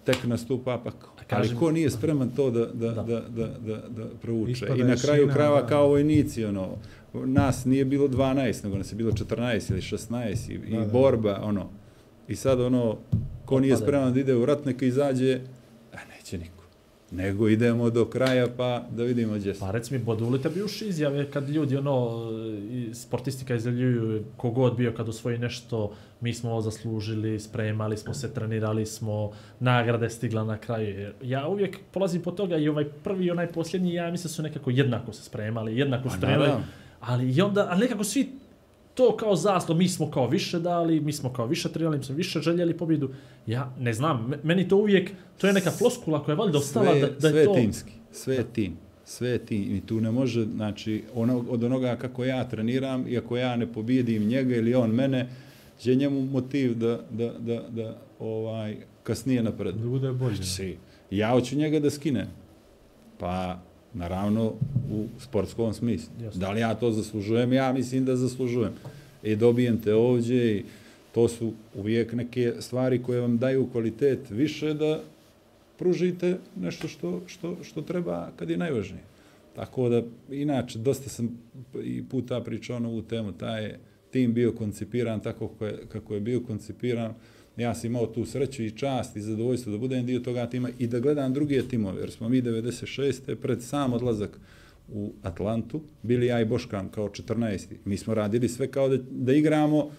tek 0.03 0.23
nastupa 0.23 0.77
pakao. 0.83 1.09
Ali 1.29 1.55
ko 1.55 1.71
nije 1.71 1.89
spreman 1.89 2.29
to 2.35 2.51
da, 2.51 2.65
da, 2.65 2.91
Da. 2.91 3.03
da, 3.03 3.19
da, 3.29 3.47
da, 3.47 3.77
da 3.89 4.05
prouče. 4.21 4.67
I 4.75 4.83
na 4.83 4.95
kraju 4.95 5.27
da. 5.27 5.67
kao 5.67 5.87
vojnici, 5.87 6.45
ono, 6.45 6.77
nas 7.13 7.65
nije 7.65 7.85
bilo 7.85 8.07
12, 8.07 8.63
nego 8.63 8.77
nas 8.77 8.91
je 8.91 8.95
bilo 8.95 9.11
14 9.11 9.71
ili 9.71 9.81
16 9.81 10.51
i, 10.51 10.53
i 10.53 10.77
Da, 10.77 10.85
borba, 10.85 11.39
ono. 11.43 11.69
I 12.27 12.35
sad 12.35 12.61
ono, 12.61 12.97
ko 13.45 13.59
nije 13.59 13.77
spreman 13.77 14.13
da 14.13 14.19
ide 14.19 14.35
u 14.35 14.45
rat, 14.45 14.65
neka 14.65 14.85
izađe, 14.85 15.39
a 15.93 15.97
neće 16.17 16.37
niko. 16.37 16.62
Nego 17.15 17.49
idemo 17.49 17.89
do 17.89 18.05
kraja 18.05 18.47
pa 18.57 18.83
da 18.91 19.03
vidimo 19.03 19.33
gdje. 19.33 19.53
Pa 19.59 19.71
reci 19.71 19.93
mi, 19.93 19.99
boduli 19.99 20.41
tebi 20.41 20.59
još 20.59 20.81
izjave 20.81 21.31
kad 21.31 21.49
ljudi, 21.49 21.77
ono, 21.77 22.21
sportistika 22.93 23.55
izjavljuju 23.55 24.23
kogod 24.37 24.75
bio 24.75 24.93
kad 24.97 25.09
osvoji 25.09 25.37
nešto, 25.37 25.93
mi 26.21 26.33
smo 26.33 26.51
ovo 26.51 26.61
zaslužili, 26.61 27.39
spremali 27.39 27.97
smo 27.97 28.13
se, 28.13 28.33
trenirali 28.33 28.85
smo, 28.85 29.31
nagrade 29.59 30.09
stigla 30.09 30.43
na 30.43 30.57
kraju. 30.57 31.11
Ja 31.21 31.47
uvijek 31.47 31.77
polazim 31.91 32.21
po 32.21 32.31
toga 32.31 32.57
i 32.57 32.69
ovaj 32.69 32.85
prvi 33.03 33.25
i 33.25 33.31
onaj 33.31 33.47
posljednji, 33.47 33.93
ja 33.93 34.11
mislim 34.11 34.29
su 34.29 34.43
nekako 34.43 34.69
jednako 34.69 35.13
se 35.13 35.23
spremali, 35.23 35.77
jednako 35.77 36.03
Pa 36.03 36.09
su 36.09 36.19
trenirali. 36.19 36.51
Ali 36.99 37.31
i 37.31 37.41
onda, 37.41 37.67
ali 37.69 37.81
nekako 37.81 38.03
svi 38.03 38.29
to 38.93 39.17
kao 39.17 39.35
zaslov, 39.35 39.77
mi 39.77 39.89
smo 39.89 40.11
kao 40.11 40.27
više 40.27 40.59
dali, 40.59 40.99
mi 40.99 41.13
smo 41.13 41.33
kao 41.33 41.47
više 41.47 41.69
trenirali, 41.71 41.97
mi 41.97 42.03
smo 42.03 42.15
više 42.15 42.39
željeli 42.39 42.77
pobjedu. 42.77 43.09
Ja 43.47 43.73
ne 43.79 43.93
znam, 43.93 44.29
me- 44.29 44.39
meni 44.43 44.67
to 44.67 44.77
uvijek, 44.77 45.11
to 45.37 45.47
je 45.47 45.53
neka 45.53 45.71
floskula 45.71 46.23
koja 46.23 46.33
je 46.33 46.37
valjda 46.37 46.57
ostala 46.57 46.91
sve, 46.91 46.99
da, 46.99 47.07
da 47.07 47.29
sve 47.29 47.39
je 47.39 47.45
to... 47.45 47.53
timski, 47.53 47.91
sve 48.11 48.35
je 48.35 48.43
tim, 48.43 48.77
sve 49.05 49.29
je 49.29 49.45
tim 49.45 49.75
i 49.75 49.81
tu 49.81 50.01
ne 50.01 50.11
može, 50.11 50.45
znači, 50.45 51.03
ono, 51.15 51.45
od 51.49 51.63
onoga 51.63 51.95
kako 51.95 52.25
ja 52.25 52.49
treniram 52.49 53.07
i 53.07 53.17
ako 53.17 53.37
ja 53.37 53.55
ne 53.55 53.73
pobjedim 53.73 54.27
njega 54.27 54.55
ili 54.55 54.75
on 54.75 54.89
mene, 54.89 55.29
će 55.79 55.95
njemu 55.95 56.21
motiv 56.21 56.75
da, 56.77 56.99
da, 57.11 57.33
da, 57.39 57.61
da 57.69 57.97
ovaj, 58.19 58.77
kasnije 59.03 59.43
napred. 59.43 59.75
Da 59.75 59.87
bude 59.87 60.11
bolje. 60.11 60.35
Znači, 60.35 60.77
ja 61.11 61.29
hoću 61.29 61.55
njega 61.55 61.79
da 61.79 61.89
skinem. 61.89 62.27
Pa, 63.19 63.59
naravno, 63.93 64.53
u 64.91 65.05
sportskom 65.19 65.73
smislu. 65.73 66.13
Jasno. 66.23 66.39
Da 66.39 66.51
li 66.51 66.59
ja 66.59 66.75
to 66.75 66.91
zaslužujem? 66.91 67.53
Ja 67.53 67.73
mislim 67.73 68.05
da 68.05 68.15
zaslužujem. 68.15 68.73
I 69.23 69.35
dobijem 69.35 69.81
te 69.81 69.93
ovdje 69.93 70.57
i 70.57 70.63
to 71.13 71.27
su 71.27 71.53
uvijek 71.75 72.13
neke 72.13 72.53
stvari 72.59 73.03
koje 73.03 73.21
vam 73.21 73.37
daju 73.37 73.67
kvalitet 73.71 74.19
više 74.29 74.73
da 74.73 75.01
pružite 75.77 76.37
nešto 76.55 76.87
što, 76.87 77.21
što, 77.27 77.57
što 77.63 77.81
treba 77.81 78.29
kad 78.35 78.49
je 78.49 78.57
najvažnije. 78.57 79.03
Tako 79.55 79.89
da, 79.89 80.01
inače, 80.29 80.79
dosta 80.79 81.09
sam 81.09 81.37
i 81.83 82.03
puta 82.03 82.41
pričao 82.41 82.79
na 82.79 82.89
ovu 82.89 83.01
temu, 83.01 83.31
taj 83.31 83.63
je 83.63 83.79
tim 84.11 84.33
bio 84.33 84.51
koncipiran 84.51 85.19
tako 85.19 85.47
kako 85.47 85.65
je, 85.65 85.79
kako 85.89 86.13
je 86.13 86.19
bio 86.19 86.39
koncipiran. 86.39 87.13
Ja 87.57 87.75
sam 87.75 87.89
imao 87.89 88.07
tu 88.07 88.25
sreću 88.25 88.63
i 88.63 88.71
čast 88.71 89.15
i 89.15 89.21
zadovoljstvo 89.21 89.71
da 89.71 89.77
budem 89.77 90.05
dio 90.05 90.19
toga 90.19 90.49
tima 90.49 90.69
i 90.79 90.87
da 90.87 90.99
gledam 90.99 91.33
druge 91.33 91.61
timove, 91.61 92.01
jer 92.01 92.11
smo 92.11 92.29
mi 92.29 92.41
96. 92.41 93.35
pred 93.35 93.63
sam 93.63 93.93
odlazak 93.93 94.39
u 94.93 95.13
Atlantu, 95.23 95.81
bili 96.01 96.25
ja 96.25 96.41
i 96.41 96.45
Boškan 96.45 96.89
kao 96.89 97.09
14. 97.09 97.65
Mi 97.85 97.97
smo 97.97 98.13
radili 98.13 98.49
sve 98.49 98.67
kao 98.67 98.89
da, 98.89 98.97
da 99.11 99.33
igramo 99.33 99.89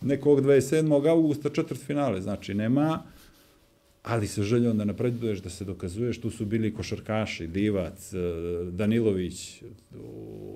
nekog 0.00 0.40
27. 0.40 1.10
augusta 1.10 1.50
četvrt 1.50 1.80
finale, 1.80 2.20
znači 2.20 2.54
nema 2.54 3.02
ali 4.02 4.26
sa 4.26 4.42
željom 4.42 4.78
da 4.78 4.84
napreduješ, 4.84 5.38
da 5.38 5.50
se 5.50 5.64
dokazuješ, 5.64 6.20
tu 6.20 6.30
su 6.30 6.46
bili 6.46 6.74
košarkaši, 6.74 7.46
Divac, 7.46 8.12
eh, 8.12 8.18
Danilović, 8.70 9.62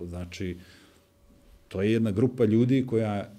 znači, 0.06 0.56
to 1.68 1.82
je 1.82 1.92
jedna 1.92 2.10
grupa 2.10 2.44
ljudi 2.44 2.86
koja 2.86 3.30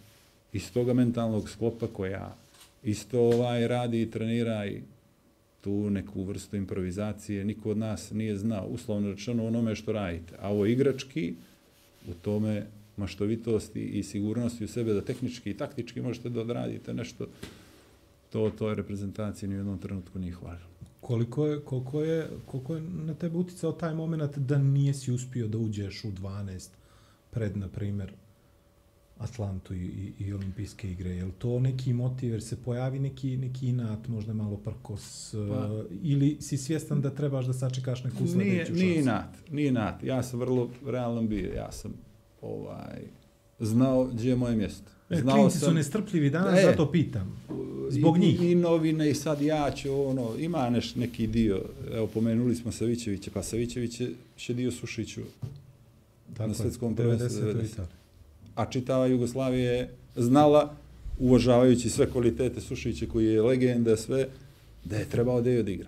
iz 0.54 0.72
toga 0.72 0.94
mentalnog 0.94 1.50
sklopa, 1.50 1.88
koja 1.88 2.36
isto 2.84 3.22
ovaj 3.22 3.68
radi 3.68 4.02
i 4.02 4.12
trenira 4.12 4.66
i 4.66 4.82
tu 5.62 5.90
neku 5.90 6.24
vrstu 6.24 6.56
improvizacije 6.56 7.46
niko 7.46 7.72
od 7.72 7.78
nas 7.78 8.12
nije 8.12 8.38
znao, 8.38 8.68
uslovno 8.68 9.10
rečeno 9.12 9.48
onome 9.48 9.76
što 9.76 9.92
radite. 9.92 10.36
A 10.40 10.50
ovo 10.50 10.66
igrački, 10.66 11.34
u 12.08 12.14
tome 12.14 12.66
maštovitosti 12.98 13.86
i 13.86 14.04
sigurnosti 14.04 14.64
u 14.64 14.68
sebe 14.68 14.94
da 14.94 15.02
tehnički 15.02 15.50
i 15.50 15.58
taktički 15.58 16.02
možete 16.02 16.30
da 16.30 16.42
odradite 16.42 16.94
nešto 16.94 17.28
to 18.30 18.52
to 18.58 18.70
je 18.70 18.76
reprezentacija 18.76 19.50
ni 19.50 19.56
u 19.56 19.58
jednom 19.58 19.78
trenutku 19.78 20.20
nije 20.20 20.34
hvalilo. 20.34 20.68
Koliko 21.02 21.48
je, 21.48 21.60
koliko 21.60 22.04
je, 22.04 22.30
koliko 22.46 22.76
je 22.76 22.82
na 22.82 23.14
tebe 23.14 23.38
uticao 23.38 23.72
taj 23.72 23.94
moment 23.94 24.38
da 24.38 24.58
nijesi 24.58 25.12
uspio 25.12 25.48
da 25.48 25.58
uđeš 25.58 26.04
u 26.04 26.12
12 26.12 26.70
pred, 27.32 27.58
na 27.58 27.68
primjer, 27.68 28.14
Atlantu 29.20 29.74
i, 29.74 29.78
i, 29.78 30.14
i 30.20 30.34
olimpijske 30.34 30.92
igre? 30.92 31.10
Je 31.10 31.32
to 31.32 31.60
neki 31.60 31.94
motiv, 31.94 32.32
jer 32.32 32.44
se 32.44 32.56
pojavi 32.58 33.00
neki, 33.00 33.38
neki 33.38 33.68
inat, 33.68 34.08
možda 34.08 34.34
malo 34.34 34.58
prkos, 34.58 35.30
Pa- 35.50 35.56
pa, 35.56 35.84
ili 36.02 36.38
si 36.40 36.58
svjestan 36.58 37.02
da 37.02 37.10
trebaš 37.10 37.46
da 37.46 37.54
sačekaš 37.54 38.04
neku 38.04 38.18
Nije, 38.20 38.30
sljedeću 38.30 38.74
nije 38.74 38.94
šansu? 38.94 39.00
inat, 39.02 39.52
nije 39.52 39.68
inat. 39.68 40.04
Ja 40.04 40.24
sam 40.24 40.40
vrlo 40.40 40.70
realan 40.86 41.28
bio. 41.28 41.54
Ja 41.54 41.72
sam 41.72 41.94
ovaj, 42.42 43.02
znao 43.60 44.06
gdje 44.06 44.30
je 44.30 44.36
moje 44.36 44.56
mjesto. 44.56 44.92
E, 45.10 45.16
Znao 45.16 45.36
klinci 45.36 45.60
su 45.60 45.74
nestrpljivi 45.74 46.30
danas, 46.30 46.60
E. 46.60 46.64
zato 46.64 46.92
pitam. 46.92 47.42
Zbog 47.90 48.18
I, 48.18 48.20
njih. 48.20 48.42
I 48.42 48.56
novine 48.56 49.10
i 49.10 49.14
sad 49.14 49.42
ja 49.42 49.72
ću, 49.72 50.02
ono, 50.02 50.30
ima 50.40 50.70
neš, 50.70 50.96
neki 50.96 51.28
dio, 51.28 51.62
evo 51.94 52.08
pomenuli 52.08 52.56
smo 52.56 52.72
Savićevića, 52.72 53.32
pa 53.34 53.44
Savićević 53.44 54.02
je 54.02 54.12
še 54.38 54.54
dio 54.54 54.72
Sušiću, 54.72 55.22
Tako 56.38 56.50
je, 56.50 56.56
svjetskom 56.56 56.96
prvenstvu 56.96 57.28
90. 57.44 57.54
90. 57.54 57.82
A 58.58 58.66
čitava 58.66 59.06
Jugoslavija 59.06 59.72
je 59.72 59.90
znala, 60.16 60.74
uvažavajući 61.20 61.90
sve 61.90 62.12
kvalitete 62.12 62.62
Sušića 62.62 63.06
koji 63.12 63.26
je 63.26 63.42
legenda, 63.42 63.98
sve, 63.98 64.28
da 64.86 64.98
je 64.98 65.10
trebao 65.10 65.42
da 65.42 65.50
je 65.50 65.60
odigra. 65.60 65.88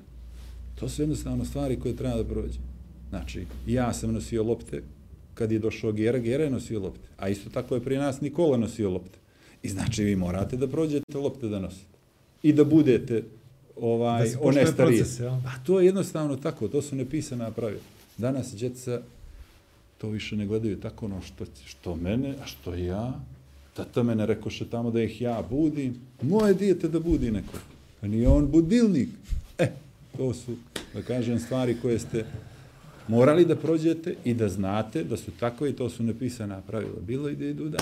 To 0.76 0.90
su 0.90 1.02
jednostavno 1.02 1.46
stvari 1.46 1.80
koje 1.80 1.96
treba 1.96 2.16
da 2.18 2.24
prođe. 2.24 2.60
Znači, 3.10 3.46
ja 3.68 3.94
sam 3.94 4.14
nosio 4.14 4.44
lopte, 4.44 4.82
kad 5.34 5.52
je 5.52 5.60
došao 5.60 5.92
Gera, 5.92 6.20
Gera 6.20 6.44
je 6.44 6.50
nosio 6.50 6.80
lopte. 6.80 7.08
A 7.18 7.30
isto 7.30 7.50
tako 7.50 7.76
je 7.76 7.82
prije 7.84 8.00
nas 8.00 8.22
Nikola 8.22 8.58
nosio 8.58 8.90
lopte. 8.90 9.20
I 9.64 9.70
znači 9.70 10.04
vi 10.04 10.16
morate 10.16 10.58
da 10.58 10.68
prođete 10.68 11.18
lopte 11.18 11.48
da 11.48 11.60
nosite. 11.60 11.98
I 12.44 12.54
da 12.54 12.64
budete 12.64 13.24
ovaj, 13.76 14.30
Da 14.30 14.40
one 14.42 14.66
starije. 14.68 14.98
proces, 15.00 15.20
jel? 15.20 15.34
A 15.34 15.64
to 15.66 15.80
je 15.80 15.86
jednostavno 15.86 16.36
tako, 16.36 16.68
to 16.68 16.82
su 16.82 16.96
nepisana 16.96 17.52
pravila. 17.52 17.82
Danas 18.18 18.56
djeca 18.56 19.02
to 20.00 20.10
više 20.10 20.36
ne 20.36 20.46
gledaju 20.46 20.80
tako 20.80 21.06
ono 21.06 21.22
što, 21.22 21.46
što 21.66 21.96
mene, 21.96 22.36
a 22.44 22.46
što 22.46 22.76
ja. 22.76 23.20
Tata 23.74 24.04
mene 24.04 24.26
rekoše 24.26 24.66
tamo 24.66 24.92
da 24.92 25.02
ih 25.02 25.22
ja 25.22 25.44
budim. 25.50 25.96
Moje 26.22 26.54
dijete 26.54 26.88
da 26.88 27.00
budi 27.00 27.32
neko. 27.32 27.54
Pa 28.02 28.08
nije 28.08 28.28
on 28.28 28.48
budilnik. 28.48 29.10
E, 29.58 29.68
to 30.18 30.34
su, 30.34 30.56
da 30.94 31.02
kažem, 31.02 31.40
stvari 31.40 31.78
koje 31.82 32.00
ste 32.00 32.26
morali 33.08 33.46
da 33.46 33.56
prođete 33.56 34.16
i 34.26 34.34
da 34.34 34.50
znate 34.50 35.04
da 35.04 35.18
su 35.18 35.32
takve 35.32 35.70
i 35.70 35.74
to 35.74 35.90
su 35.90 36.04
nepisana 36.04 36.62
pravila. 36.62 37.00
Bilo 37.02 37.30
i 37.30 37.36
da 37.36 37.46
idu 37.46 37.70
da. 37.70 37.78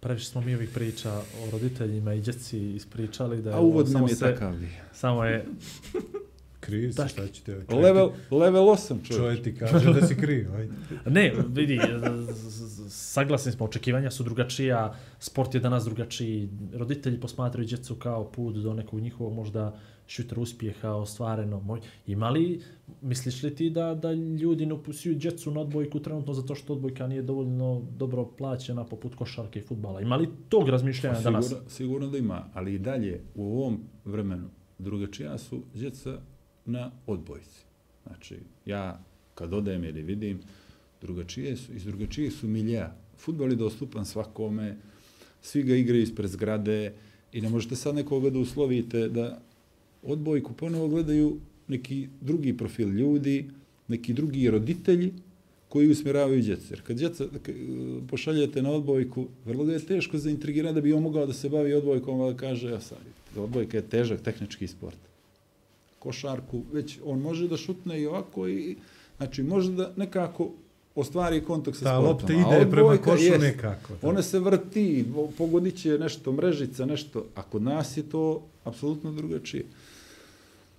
Previše 0.00 0.26
smo 0.26 0.40
mi 0.40 0.54
ovih 0.54 0.68
priča 0.70 1.12
o 1.12 1.50
roditeljima 1.52 2.14
i 2.14 2.20
djeci 2.20 2.58
ispričali 2.60 3.42
da 3.42 3.50
je 3.50 3.56
A 3.56 3.60
uvod 3.60 3.90
nam 3.90 4.08
je 4.08 4.14
sve- 4.16 4.32
takav. 4.32 4.54
Samo 4.92 5.24
je, 5.24 5.44
Kriv 6.64 6.92
si, 6.92 7.08
šta 7.08 7.28
će 7.28 7.42
te... 7.42 7.74
Level, 7.74 8.10
level 8.30 8.64
8 8.64 8.88
čovjek. 8.88 9.16
Čovjek 9.16 9.42
ti 9.42 9.54
kaže 9.54 9.92
da 9.92 10.06
si 10.06 10.16
kriv, 10.16 10.54
ajde. 10.54 10.72
ne, 11.16 11.32
vidi, 11.48 11.80
saglasni 12.88 13.52
smo, 13.52 13.66
očekivanja 13.66 14.10
su 14.10 14.24
drugačija, 14.24 14.94
sport 15.18 15.54
je 15.54 15.60
danas 15.60 15.84
drugačiji, 15.84 16.48
roditelji 16.74 17.20
posmatraju 17.20 17.66
djecu 17.66 17.94
kao 17.94 18.32
put 18.32 18.56
do 18.56 18.74
nekog 18.74 19.00
njihovog 19.00 19.34
možda 19.34 19.78
šuter 20.06 20.38
uspjeha 20.38 20.90
ostvareno. 20.90 21.60
Moj, 21.60 21.80
ima 22.06 22.30
li, 22.30 22.60
misliš 23.02 23.42
li 23.42 23.54
ti 23.54 23.70
da, 23.70 23.94
da 23.94 24.12
ljudi 24.12 24.66
ne 24.66 24.74
upusuju 24.74 25.14
djecu 25.14 25.50
na 25.50 25.60
odbojku 25.60 26.00
trenutno 26.00 26.34
zato 26.34 26.54
što 26.54 26.72
odbojka 26.72 27.06
nije 27.06 27.22
dovoljno 27.22 27.82
dobro 27.96 28.24
plaćena 28.38 28.84
poput 28.84 29.14
košarke 29.14 29.58
i 29.58 29.62
futbala? 29.62 30.00
Ima 30.00 30.16
li 30.16 30.28
tog 30.48 30.68
razmišljanja 30.68 31.14
Pa 31.14 31.22
danas? 31.22 31.46
sigurno, 31.46 31.68
sigurno 31.70 32.06
da 32.06 32.18
ima, 32.18 32.44
ali 32.54 32.74
i 32.74 32.78
dalje 32.78 33.20
u 33.34 33.58
ovom 33.58 33.80
vremenu 34.04 34.48
drugačija 34.78 35.38
su 35.38 35.62
djeca 35.74 36.20
na 36.66 36.90
odbojci. 37.06 37.64
Znači, 38.06 38.36
ja 38.66 39.00
kad 39.34 39.52
odem 39.52 39.84
ili 39.84 40.02
vidim, 40.02 40.40
drugačije 41.02 41.56
su, 41.56 41.72
iz 41.72 41.84
drugačije 41.84 42.30
su 42.30 42.48
milija. 42.48 42.96
Futbol 43.18 43.50
je 43.50 43.56
dostupan 43.56 44.06
svakome, 44.06 44.76
svi 45.42 45.62
ga 45.62 45.76
igraju 45.76 46.02
ispred 46.02 46.30
zgrade 46.30 46.92
i 47.32 47.40
ne 47.40 47.48
možete 47.48 47.76
sad 47.76 47.94
nekoga 47.94 48.30
da 48.30 48.38
uslovite 48.38 49.08
da 49.08 49.40
odbojku 50.02 50.52
ponovo 50.52 50.88
gledaju 50.88 51.36
neki 51.68 52.08
drugi 52.20 52.56
profil 52.56 52.88
ljudi, 52.88 53.50
neki 53.88 54.12
drugi 54.12 54.50
roditelji 54.50 55.12
koji 55.68 55.90
usmjeravaju 55.90 56.42
djecu. 56.42 56.72
Jer 56.72 56.82
kad 56.82 56.96
djeca 56.96 57.24
eh, 57.24 57.52
pošaljete 58.10 58.62
na 58.62 58.70
odbojku, 58.70 59.26
vrlo 59.44 59.64
ga 59.64 59.72
je 59.72 59.86
teško 59.86 60.18
zaintrigirati 60.18 60.74
da 60.74 60.80
bi 60.80 60.92
on 60.92 61.02
mogao 61.02 61.26
da 61.26 61.32
se 61.32 61.48
bavi 61.48 61.74
odbojkom, 61.74 62.20
ali 62.20 62.36
kaže, 62.36 62.70
ja 62.70 62.80
sad, 62.80 62.98
odbojka 63.36 63.76
je 63.76 63.88
težak 63.88 64.20
tehnički 64.20 64.66
sport. 64.66 64.98
Košarku, 66.04 66.62
već 66.72 66.98
on 67.04 67.20
može 67.20 67.48
da 67.48 67.56
šutne 67.56 68.00
i 68.00 68.06
ovako 68.06 68.48
i, 68.48 68.76
znači, 69.16 69.42
može 69.42 69.72
da 69.72 69.92
nekako 69.96 70.50
ostvari 70.94 71.40
kontakt 71.44 71.76
sa 71.78 71.84
Ta 71.84 72.00
sportom. 72.00 72.30
lopta 72.36 72.50
a 72.50 72.56
ide 72.56 72.70
prema 72.70 72.96
košu 72.96 73.24
jest. 73.24 73.40
nekako. 73.40 73.92
da. 74.02 74.08
Ona 74.08 74.22
se 74.22 74.38
vrti, 74.38 75.04
pogodit 75.38 75.76
će 75.76 75.98
nešto, 75.98 76.32
mrežica, 76.32 76.86
nešto, 76.86 77.24
a 77.34 77.42
kod 77.42 77.62
nas 77.62 77.96
je 77.96 78.02
to 78.02 78.42
apsolutno 78.64 79.12
drugačije. 79.12 79.64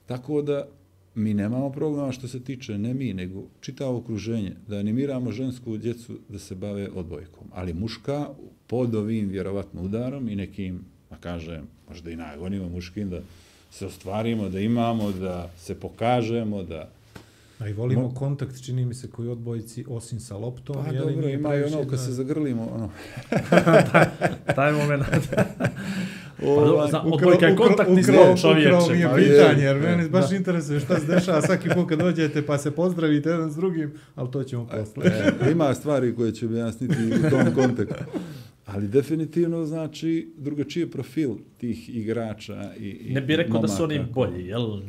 Tako 0.06 0.42
da 0.42 0.68
mi 1.16 1.34
nemamo 1.34 1.72
programa 1.72 2.12
što 2.12 2.28
se 2.28 2.40
tiče, 2.44 2.78
ne 2.78 2.94
mi, 2.94 3.14
nego 3.14 3.44
čitavo 3.62 3.98
okruženje, 3.98 4.54
da 4.68 4.78
animiramo 4.78 5.32
žensku 5.32 5.78
djecu 5.78 6.18
da 6.30 6.40
se 6.40 6.56
bave 6.56 6.90
odbojkom. 6.96 7.48
Ali 7.54 7.74
muška 7.74 8.30
pod 8.68 8.96
ovim 8.96 9.30
vjerovatno 9.30 9.82
udarom 9.82 10.30
i 10.30 10.36
nekim, 10.36 10.80
da 11.10 11.16
kažem, 11.16 11.68
možda 11.90 12.12
i 12.12 12.16
nagonima 12.16 12.70
muškim, 12.70 13.10
da 13.10 13.22
se 13.76 13.86
ostvarimo, 13.86 14.50
da 14.50 14.60
imamo, 14.60 15.12
da 15.12 15.50
se 15.58 15.76
pokažemo, 15.76 16.64
da... 16.64 16.90
A 17.60 17.68
i 17.68 17.74
volimo 17.74 18.14
kontakt, 18.14 18.66
čini 18.66 18.86
mi 18.86 18.94
se, 18.94 19.08
koji 19.08 19.30
odbojci, 19.30 19.86
osim 19.90 20.20
sa 20.20 20.38
loptom. 20.38 20.76
Pa 20.86 20.92
jeli, 20.92 21.14
dobro, 21.14 21.30
ima 21.30 21.56
i 21.56 21.64
ono 21.64 21.78
kad 21.80 21.90
da- 21.90 21.98
se 21.98 22.12
zagrlimo, 22.12 22.70
ono... 22.76 22.90
Taj 24.56 24.72
moment. 24.72 25.04
Pa 26.40 26.46
Ovaj, 26.46 26.66
dobro, 26.66 26.88
zna- 26.88 27.04
Odbojka 27.04 27.46
je 27.46 27.56
kontaktni 27.56 28.04
sport, 28.04 28.42
čovječe. 28.42 28.68
Ukrao 28.68 28.90
mi 28.90 29.00
je 29.00 29.08
pa 29.10 29.16
pitanje, 29.16 29.62
je. 29.62 29.66
jer 29.66 29.78
mene 29.78 30.10
baš 30.10 30.30
Da. 30.30 30.36
interesuje 30.36 30.80
šta 30.80 31.00
se 31.00 31.06
dešava 31.06 31.42
svaki 31.42 31.70
put 31.70 31.90
kad 31.90 32.00
dođete 32.00 32.46
pa 32.46 32.58
se 32.58 32.72
pozdravite 32.72 33.30
jedan 33.30 33.52
s 33.52 33.56
drugim, 33.56 33.94
ali 34.16 34.32
to 34.32 34.44
ćemo 34.44 34.68
posle. 34.68 35.06
E, 35.42 35.52
ima 35.52 35.74
stvari 35.74 36.16
koje 36.16 36.32
ću 36.32 36.46
objasniti 36.46 36.96
u 37.28 37.30
tom 37.30 37.56
kontekstu. 37.56 38.04
Ali 38.66 38.88
definitivno 38.88 39.66
znači 39.66 40.30
drugačiji 40.38 40.88
profil 40.88 41.30
tih 41.58 41.96
igrača 41.96 42.74
i, 42.80 42.90
i 42.90 43.14
Ne 43.14 43.22
bi 43.22 43.36
rekao 43.36 43.62
da 43.62 43.68
su 43.68 43.84
oni 43.84 43.96
momaka. 43.96 44.14
bolji, 44.14 44.46
jel? 44.46 44.80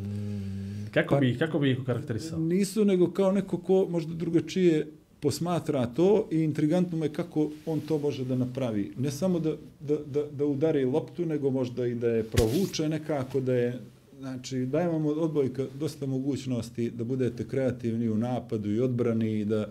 Kako 0.91 1.15
Pa- 1.15 1.21
bi, 1.21 1.37
kako 1.39 1.59
bi 1.59 1.71
ih 1.71 1.79
karakterisao? 1.87 2.39
Nisu 2.39 2.85
nego 2.85 3.11
kao 3.11 3.33
neko 3.33 3.59
ko 3.59 3.87
možda 3.91 4.15
drugačije 4.15 4.87
posmatra 5.21 5.87
to 5.87 6.29
i 6.33 6.39
intrigantno 6.39 7.05
je 7.05 7.13
kako 7.13 7.51
on 7.67 7.81
to 7.81 7.99
može 7.99 8.25
da 8.25 8.37
napravi. 8.37 8.93
Ne 8.99 9.11
samo 9.11 9.41
da, 9.41 9.55
da, 9.81 9.97
da, 10.07 10.23
da 10.33 10.45
udari 10.45 10.85
loptu, 10.85 11.27
nego 11.27 11.51
možda 11.51 11.87
i 11.87 11.95
da 11.95 12.09
je 12.09 12.25
provuče 12.25 12.89
nekako, 12.89 13.41
da 13.41 13.55
je 13.55 13.79
Znači, 14.19 14.59
daje 14.59 14.89
vam 14.89 15.07
od 15.07 15.19
odbojka 15.19 15.67
dosta 15.81 16.07
mogućnosti 16.07 16.91
da 16.91 17.05
budete 17.05 17.49
kreativni 17.49 18.09
u 18.09 18.17
napadu 18.17 18.71
i 18.71 18.81
odbrani 18.81 19.41
i 19.41 19.45
da, 19.45 19.69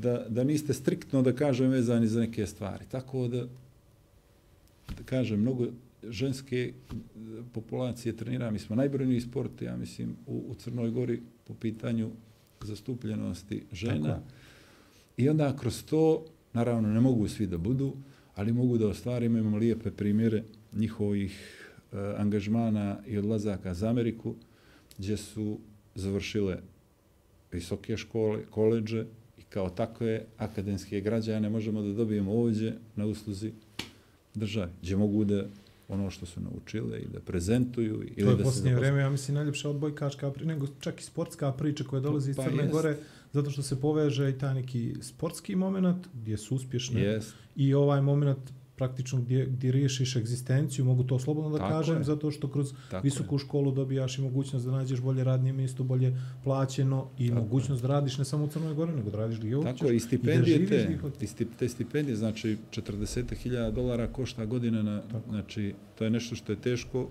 da, 0.00 0.26
da 0.28 0.44
niste 0.44 0.74
striktno, 0.74 1.22
da 1.22 1.32
kažem, 1.32 1.70
vezani 1.70 2.06
za 2.06 2.20
neke 2.20 2.46
stvari. 2.46 2.84
Tako 2.90 3.28
da, 3.28 3.46
da 4.96 5.02
kažem, 5.04 5.40
mnogo 5.40 5.66
ženske 6.08 6.72
populacije 7.52 8.16
trenira. 8.16 8.50
Mi 8.50 8.58
smo 8.58 8.76
najbrojniji 8.76 9.20
sport, 9.20 9.62
ja 9.62 9.76
mislim, 9.76 10.16
u, 10.26 10.44
u 10.48 10.54
Crnoj 10.54 10.90
Gori 10.90 11.20
po 11.44 11.54
pitanju 11.54 12.10
zastupljenosti 12.60 13.62
žena. 13.72 14.14
Tako. 14.14 14.22
I 15.16 15.28
onda 15.28 15.56
kroz 15.56 15.84
to, 15.84 16.24
naravno, 16.52 16.88
ne 16.88 17.00
mogu 17.00 17.28
svi 17.28 17.46
da 17.46 17.58
budu, 17.58 17.92
ali 18.34 18.52
mogu 18.52 18.78
da 18.78 18.88
ostvarimo, 18.88 19.38
imamo 19.38 19.56
lijepe 19.56 19.90
primjere 19.90 20.42
njihovih 20.72 21.66
e, 21.92 21.96
angažmana 22.16 22.98
i 23.06 23.18
odlazaka 23.18 23.74
za 23.74 23.88
Ameriku, 23.88 24.34
gdje 24.98 25.16
su 25.16 25.58
završile 25.94 26.58
visoke 27.52 27.96
škole, 27.96 28.44
koleđe 28.50 29.04
kao 29.52 29.70
takve 29.70 30.24
akademske 30.38 31.00
građane 31.00 31.50
možemo 31.50 31.82
da 31.82 31.92
dobijemo 31.92 32.32
ovdje 32.32 32.78
na 32.96 33.06
usluzi 33.06 33.52
države, 34.34 34.72
gdje 34.82 34.96
mogu 34.96 35.24
da 35.24 35.44
ono 35.88 36.10
što 36.10 36.26
su 36.26 36.40
naučile 36.40 36.98
i 36.98 37.08
da 37.12 37.20
prezentuju 37.20 37.94
ili 37.94 38.14
To 38.14 38.30
je 38.30 38.36
da 38.36 38.36
se 38.36 38.42
posljednje 38.42 38.74
vreme, 38.74 39.00
ja 39.00 39.10
mislim, 39.10 39.34
najljepša 39.34 39.70
odbojkaška 39.70 40.30
priča, 40.30 40.48
nego 40.48 40.66
čak 40.80 41.00
i 41.00 41.04
sportska 41.04 41.52
priča 41.52 41.84
koja 41.84 42.00
dolazi 42.00 42.30
iz 42.30 42.36
Pa 42.36 42.44
Crne 42.44 42.62
jest. 42.62 42.72
Gore, 42.72 42.96
zato 43.32 43.50
što 43.50 43.62
se 43.62 43.80
poveže 43.80 44.30
i 44.30 44.38
taj 44.38 44.54
neki 44.54 44.94
sportski 45.00 45.56
moment 45.56 46.06
gdje 46.14 46.36
su 46.36 46.54
uspješne 46.54 47.02
Jest. 47.02 47.34
i 47.56 47.74
ovaj 47.74 48.02
moment 48.02 48.52
praktično 48.82 49.20
gdje, 49.20 49.46
gdje 49.46 49.72
riješiš 49.72 50.16
egzistenciju, 50.16 50.84
mogu 50.84 51.04
to 51.04 51.18
slobodno 51.18 51.50
da 51.50 51.58
Tako 51.58 51.70
kažem, 51.70 51.96
je. 51.96 52.04
zato 52.04 52.30
što 52.30 52.48
kroz 52.48 52.72
Tako 52.90 53.04
visoku 53.04 53.38
školu 53.38 53.70
dobijaš 53.70 54.18
i 54.18 54.22
mogućnost 54.22 54.66
da 54.66 54.72
nađeš 54.72 55.00
bolje 55.00 55.24
radnije 55.24 55.52
mjesto, 55.52 55.84
bolje 55.84 56.16
plaćeno 56.44 57.08
i 57.18 57.28
Tako 57.28 57.40
mogućnost 57.40 57.82
da 57.82 57.88
radiš 57.88 58.18
ne 58.18 58.24
samo 58.24 58.44
u 58.44 58.48
Crnoj 58.48 58.74
Gori, 58.74 58.92
nego 58.92 59.10
da 59.10 59.16
radiš 59.16 59.38
gdje 59.38 59.54
hoćeš. 59.54 59.78
Tako 59.78 59.90
je, 59.90 59.96
i 59.96 60.00
stipendije 60.00 60.66
te, 60.66 60.98
i 61.20 61.44
te 61.58 61.68
stipendije, 61.68 62.16
znači 62.16 62.56
40.000 62.70 63.70
dolara 63.70 64.06
košta 64.06 64.46
godine, 64.46 64.82
na, 64.82 65.02
znači 65.28 65.74
to 65.98 66.04
je 66.04 66.10
nešto 66.10 66.34
što 66.34 66.52
je 66.52 66.60
teško 66.60 67.08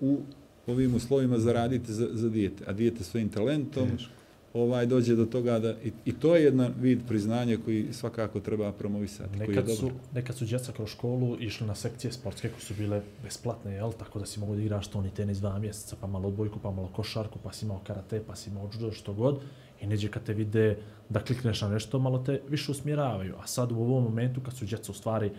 u 0.00 0.18
ovim 0.66 0.94
uslovima 0.94 1.38
zaraditi 1.38 1.92
za, 1.92 2.08
za 2.12 2.28
dijete, 2.28 2.64
a 2.66 2.72
dijete 2.72 3.04
svojim 3.04 3.28
talentom 3.28 3.88
Teško. 3.90 4.17
Ovaj 4.54 4.86
dođe 4.86 5.16
do 5.16 5.26
toga 5.26 5.58
da, 5.58 5.70
i, 5.70 5.92
i 6.04 6.12
to 6.12 6.36
je 6.36 6.44
jedan 6.44 6.74
vid 6.80 7.00
priznanja 7.08 7.58
koji 7.64 7.86
svakako 7.92 8.40
treba 8.40 8.72
promovisati, 8.72 9.38
koji 9.38 9.40
je 9.40 9.48
Nekad 9.48 9.64
dobar. 9.64 9.76
su, 9.76 9.90
nekad 10.14 10.36
su 10.36 10.44
djeca 10.44 10.72
kroz 10.72 10.88
školu 10.88 11.36
išli 11.40 11.66
na 11.66 11.74
sekcije 11.74 12.12
sportske 12.12 12.48
koje 12.48 12.60
su 12.60 12.74
bile 12.74 13.02
besplatne, 13.22 13.74
jel? 13.74 13.92
Tako 13.92 14.18
da 14.18 14.26
si 14.26 14.40
mogu 14.40 14.54
da 14.54 14.62
igraš 14.62 14.86
stoni 14.86 15.10
tenis 15.10 15.38
dva 15.38 15.58
mjeseca, 15.58 15.96
pa 16.00 16.06
malo 16.06 16.28
odbojku, 16.28 16.58
pa 16.62 16.70
malo 16.70 16.88
košarku, 16.96 17.38
pa 17.42 17.52
si 17.52 17.64
imao 17.64 17.80
karate, 17.86 18.22
pa 18.26 18.36
si 18.36 18.50
imao 18.50 18.70
judo, 18.72 18.92
što 18.92 19.12
god. 19.12 19.40
I 19.80 19.86
neđe 19.86 20.08
kad 20.08 20.24
te 20.24 20.34
vide 20.34 20.78
da 21.08 21.20
klikneš 21.20 21.60
na 21.60 21.68
nešto, 21.68 21.98
malo 21.98 22.18
te 22.18 22.40
više 22.48 22.70
usmjeravaju. 22.70 23.34
A 23.42 23.46
sad 23.46 23.72
u 23.72 23.76
ovom 23.76 24.04
momentu 24.04 24.40
kad 24.40 24.56
su 24.56 24.64
djeca 24.64 24.92
u 24.92 24.94
stvari 24.94 25.30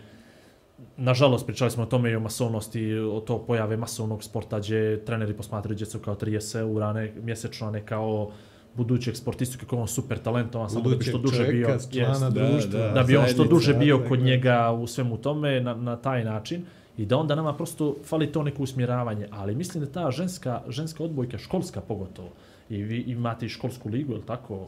Nažalost, 0.96 1.46
pričali 1.46 1.70
smo 1.70 1.82
o 1.82 1.86
tome 1.86 2.10
i 2.10 2.16
o 2.16 2.20
masovnosti, 2.20 2.94
o 2.94 3.20
to 3.20 3.38
pojave 3.46 3.76
masovnog 3.76 4.24
sporta 4.24 4.58
gdje 4.58 5.04
treneri 5.04 5.34
posmatraju 5.34 5.76
djecu 5.76 5.98
kao 5.98 6.14
30 6.14 6.58
eura 6.58 6.92
ne, 6.92 7.12
mjesečno, 7.22 7.66
a 7.68 7.70
ne 7.70 7.86
kao 7.86 8.32
budućeg 8.74 9.16
sportistu 9.16 9.58
kako 9.60 9.76
je 9.76 9.80
on 9.80 9.88
super 9.88 10.18
talentovan, 10.18 10.70
samo 10.70 10.88
da 10.90 10.96
bi 10.96 11.04
što 11.04 11.18
duže 11.18 11.46
bio. 11.46 11.66
čovjeka, 11.66 11.78
člana 11.90 12.26
Jest 12.26 12.34
Da, 12.36 12.48
društva. 12.48 12.80
da. 12.80 12.88
da 12.88 13.02
bi 13.02 13.16
on 13.16 13.26
što 13.26 13.44
duže 13.44 13.74
bio 13.74 14.04
kod 14.08 14.18
je. 14.18 14.24
njega 14.24 14.70
u 14.72 14.86
svemu 14.86 15.16
tome 15.16 15.60
na, 15.60 15.74
na 15.74 15.96
taj 15.96 16.24
način 16.24 16.62
i 16.96 17.06
da 17.06 17.16
onda 17.16 17.34
nama 17.34 17.54
prosto 17.54 17.96
fali 18.04 18.32
to 18.32 18.42
neko 18.42 18.62
usmjeravanje, 18.62 19.28
ali 19.30 19.54
mislim 19.54 19.84
da 19.84 19.90
ta 19.90 20.10
ženska, 20.10 20.62
ženska 20.68 21.04
odbojka, 21.04 21.38
školska 21.38 21.80
pogotovo, 21.80 22.28
i 22.70 22.82
vi 22.82 22.98
imate 23.00 23.46
i 23.46 23.48
školsku 23.48 23.88
ligu, 23.88 24.12
je 24.12 24.18
li 24.18 24.26
tako? 24.26 24.66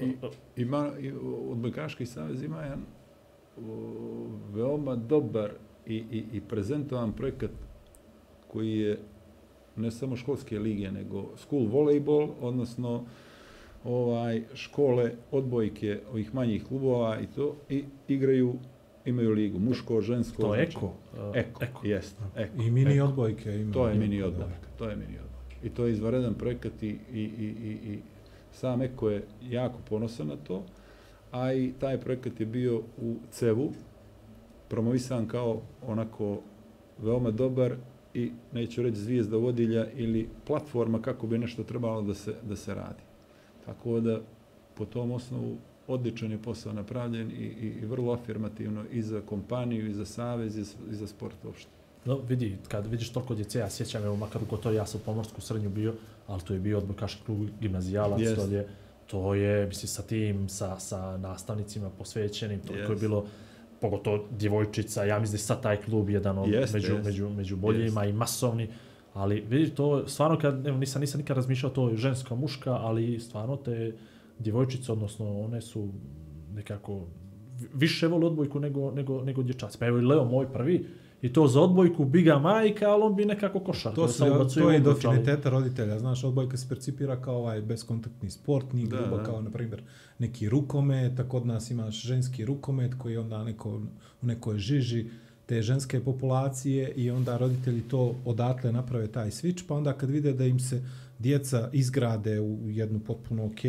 I, 0.00 0.12
ima, 0.56 0.90
i 1.00 1.12
odbojkaški 1.50 2.06
savez 2.06 2.42
ima 2.42 2.62
jedan 2.62 2.80
o, 3.58 3.62
veoma 4.52 4.96
dobar 4.96 5.50
i, 5.86 5.94
i, 5.96 6.24
i 6.32 6.40
prezentovan 6.40 7.12
projekat 7.12 7.50
koji 8.48 8.72
je 8.72 8.98
ne 9.76 9.90
samo 9.90 10.16
školske 10.16 10.58
lige, 10.58 10.92
nego 10.92 11.30
school 11.36 11.66
volejbol, 11.66 12.28
odnosno 12.40 13.04
ovaj 13.84 14.42
škole 14.54 15.12
odbojke 15.30 16.00
ovih 16.12 16.34
manjih 16.34 16.64
klubova 16.64 17.20
i 17.20 17.26
to 17.26 17.56
i 17.68 17.84
igraju 18.08 18.54
imaju 19.04 19.30
ligu 19.30 19.58
muško, 19.58 20.00
žensko. 20.00 20.42
To 20.42 20.54
je 20.54 20.64
znači- 20.64 20.76
eko. 20.78 20.86
uh, 20.86 21.36
Eko, 21.36 21.64
eko. 21.64 21.86
jest. 21.86 22.16
Eko, 22.36 22.62
I 22.62 22.70
mini 22.70 22.96
eko. 22.96 23.04
odbojke 23.04 23.56
ima. 23.56 23.72
To 23.72 23.88
je 23.88 23.94
mini 23.94 24.22
odbojka, 24.22 24.68
to 24.78 24.84
je 24.84 24.96
mini 24.96 25.18
odbojka. 25.18 25.66
I 25.66 25.70
to 25.70 25.86
je 25.86 25.92
izvaredan 25.92 26.34
projekat 26.34 26.82
i, 26.82 26.88
i, 26.88 26.96
i, 27.12 27.54
i, 27.62 27.92
i 27.92 27.98
sam 28.52 28.82
Eko 28.82 29.10
je 29.10 29.24
jako 29.42 29.78
ponosan 29.88 30.26
na 30.26 30.36
to, 30.36 30.62
a 31.30 31.52
i 31.52 31.72
taj 31.80 32.00
projekat 32.00 32.40
je 32.40 32.46
bio 32.46 32.82
u 32.98 33.16
CEV-u, 33.30 33.70
promovisan 34.68 35.28
kao 35.28 35.60
onako 35.86 36.40
veoma 36.98 37.30
dobar 37.30 37.74
i 38.14 38.30
neću 38.52 38.82
reći 38.82 38.96
zvijezda 38.96 39.36
vodilja 39.36 39.86
ili 39.90 40.28
platforma 40.46 41.02
kako 41.02 41.26
bi 41.26 41.38
nešto 41.38 41.64
trebalo 41.64 42.02
da 42.02 42.14
se, 42.14 42.34
da 42.42 42.56
se 42.56 42.74
radi. 42.74 43.02
Tako 43.66 44.00
da 44.00 44.20
po 44.74 44.84
tom 44.84 45.12
osnovu 45.12 45.56
odličan 45.88 46.30
je 46.30 46.38
posao 46.38 46.72
napravljen 46.72 47.30
i, 47.30 47.34
i, 47.34 47.74
i 47.82 47.86
vrlo 47.86 48.12
afirmativno 48.12 48.84
i 48.92 49.02
za 49.02 49.20
kompaniju, 49.20 49.86
i 49.86 49.94
za 49.94 50.04
savez, 50.04 50.58
i 50.58 50.64
za, 50.64 50.74
i 50.90 50.94
za 50.94 51.06
sport 51.06 51.44
uopšte. 51.44 51.70
No, 52.04 52.18
vidi, 52.28 52.56
kad 52.68 52.86
vidiš 52.86 53.10
toliko 53.10 53.34
djece, 53.34 53.58
ja 53.58 53.70
sjećam, 53.70 54.04
evo, 54.04 54.16
makar 54.16 54.42
u 54.42 54.46
Kotori, 54.46 54.76
ja 54.76 54.86
sam 54.86 55.00
u 55.00 55.04
pomorsku 55.04 55.40
srednju 55.40 55.70
bio, 55.70 55.94
ali 56.26 56.42
to 56.42 56.54
je 56.54 56.60
bio 56.60 56.78
odbojkaški 56.78 57.22
klub 57.26 57.48
gimnazijalac, 57.60 58.20
Jest. 58.20 58.36
to 58.36 58.46
je, 58.46 58.68
to 59.06 59.34
je, 59.34 59.66
mislim, 59.66 59.88
sa 59.88 60.02
tim, 60.02 60.48
sa, 60.48 60.78
sa 60.78 61.16
nastavnicima 61.16 61.90
posvećenim, 61.90 62.60
to 62.60 62.74
Jest. 62.74 62.90
je 62.90 62.96
bilo, 62.96 63.26
pogotovo 63.80 64.24
djevojčica, 64.30 65.04
ja 65.04 65.18
mislim 65.18 65.32
da 65.32 65.42
je 65.42 65.46
sad 65.46 65.62
taj 65.62 65.76
klub 65.76 66.10
jedan 66.10 66.38
od 66.38 66.48
Jest, 66.48 66.74
među, 66.74 66.92
jest. 66.92 67.04
među, 67.04 67.28
među 67.28 67.56
boljima 67.56 68.04
i 68.04 68.12
masovni, 68.12 68.68
ali 69.12 69.40
vidi 69.40 69.70
to, 69.70 70.08
stvarno 70.08 70.38
kad, 70.38 70.66
evo, 70.66 70.78
nisam, 70.78 71.00
nisam 71.00 71.18
nikad 71.18 71.36
razmišljao 71.36 71.72
to 71.72 71.88
je 71.88 71.96
ženska, 71.96 72.34
muška, 72.34 72.72
ali 72.72 73.20
stvarno 73.20 73.56
te 73.56 73.92
djevojčice, 74.38 74.92
odnosno 74.92 75.40
one 75.40 75.60
su 75.60 75.88
nekako 76.50 76.94
vi- 77.54 77.68
više 77.74 78.06
vole 78.06 78.26
odbojku 78.26 78.60
nego, 78.60 78.90
nego, 78.90 79.22
nego 79.22 79.42
dječaci. 79.42 79.78
Pa 79.78 79.86
evo 79.86 79.98
i 79.98 80.02
Leo 80.02 80.24
moj 80.24 80.52
prvi, 80.52 80.86
i 81.22 81.32
to 81.32 81.46
za 81.46 81.60
odbojku 81.60 82.04
biga 82.04 82.38
majka, 82.38 82.86
ali 82.86 83.02
on 83.02 83.16
bi 83.16 83.24
nekako 83.24 83.60
košar. 83.60 83.94
To, 83.94 84.08
su, 84.08 84.24
to 84.54 84.70
je 84.70 84.80
do 84.80 84.90
afiniteta 85.10 85.50
roditelja. 85.50 85.98
Znaš, 85.98 86.24
odbojka 86.24 86.56
se 86.56 86.68
percipira 86.68 87.20
kao 87.20 87.36
ovaj 87.36 87.62
beskontaktni 87.62 88.30
sport, 88.30 88.72
nije 88.72 88.86
Da, 88.86 88.96
grubo 88.96 89.16
da. 89.16 89.22
kao, 89.22 89.42
na 89.42 89.50
primjer, 89.50 89.82
neki 90.18 90.48
rukomet, 90.48 91.16
tako 91.16 91.36
od 91.36 91.46
nas 91.46 91.70
imaš 91.70 92.02
ženski 92.02 92.44
rukomet 92.44 92.94
koji 92.94 93.12
je 93.12 93.20
onda 93.20 93.44
neko, 93.44 93.80
u 94.22 94.26
nekoj 94.26 94.58
žiži 94.58 95.06
te 95.46 95.62
ženske 95.62 96.00
populacije 96.00 96.92
i 96.96 97.10
onda 97.10 97.36
roditelji 97.36 97.80
to 97.80 98.14
odatle 98.24 98.72
naprave 98.72 99.06
taj 99.06 99.30
switch, 99.30 99.66
pa 99.68 99.74
onda 99.74 99.92
kad 99.92 100.10
vide 100.10 100.32
da 100.32 100.44
im 100.46 100.60
se 100.60 100.82
djeca 101.18 101.70
izgrade 101.72 102.40
u 102.40 102.70
jednu 102.70 103.00
potpuno 103.00 103.46
ok, 103.46 103.60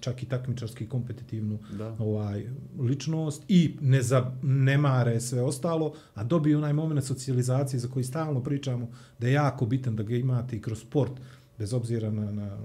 čak 0.00 0.22
i 0.22 0.26
takmičarski 0.26 0.86
kompetitivnu 0.88 1.58
Da. 1.78 1.96
ovaj 1.98 2.44
ličnost 2.78 3.42
i 3.48 3.76
ne 3.80 4.02
zanemare 4.02 5.20
sve 5.20 5.42
ostalo, 5.42 5.94
a 6.14 6.24
dobiju 6.24 6.58
onaj 6.58 6.72
moment 6.72 7.06
socijalizacije 7.06 7.80
za 7.80 7.88
koji 7.88 8.04
stalno 8.04 8.42
pričamo 8.42 8.88
da 9.18 9.26
je 9.26 9.32
jako 9.32 9.66
bitan 9.66 9.96
da 9.96 10.02
ga 10.02 10.16
imate 10.16 10.56
i 10.56 10.62
kroz 10.62 10.80
sport, 10.80 11.12
bez 11.58 11.72
obzira 11.72 12.10
na, 12.10 12.32
na 12.32 12.58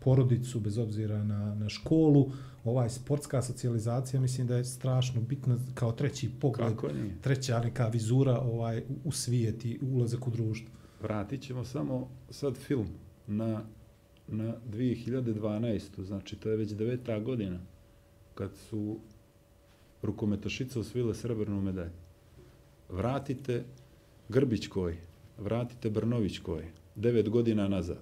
porodicu, 0.00 0.60
bez 0.60 0.78
obzira 0.78 1.24
na, 1.24 1.54
na 1.54 1.68
školu, 1.68 2.32
ovaj 2.64 2.90
sportska 2.90 3.42
socijalizacija 3.42 4.20
mislim 4.20 4.46
da 4.46 4.56
je 4.56 4.64
strašno 4.64 5.20
bitna 5.20 5.58
kao 5.74 5.92
treći 5.92 6.30
pogled, 6.40 6.68
treća 7.20 7.60
neka 7.60 7.86
vizura 7.88 8.38
ovaj 8.40 8.82
u- 9.04 9.12
svijet 9.12 9.64
i 9.64 9.78
ulazak 9.82 10.26
u 10.26 10.30
društvo. 10.30 10.70
Vratit 11.02 11.42
ćemo 11.42 11.64
samo 11.64 12.08
sad 12.30 12.56
film 12.56 12.88
na, 13.26 13.62
na 14.28 14.54
2012. 14.70 16.02
Znači, 16.04 16.36
to 16.36 16.50
je 16.50 16.56
već 16.56 16.72
deveta 16.72 17.18
godina 17.18 17.58
kad 18.34 18.50
su 18.70 18.98
rukometašice 20.02 20.78
osvile 20.78 21.14
srebrnu 21.14 21.62
medalju. 21.62 21.90
Vratite 22.88 23.64
Grbićkoj, 24.28 24.96
vratite 25.38 25.90
Brnovićkoj, 25.90 26.64
devet 26.94 27.28
godina 27.28 27.68
nazad. 27.68 27.98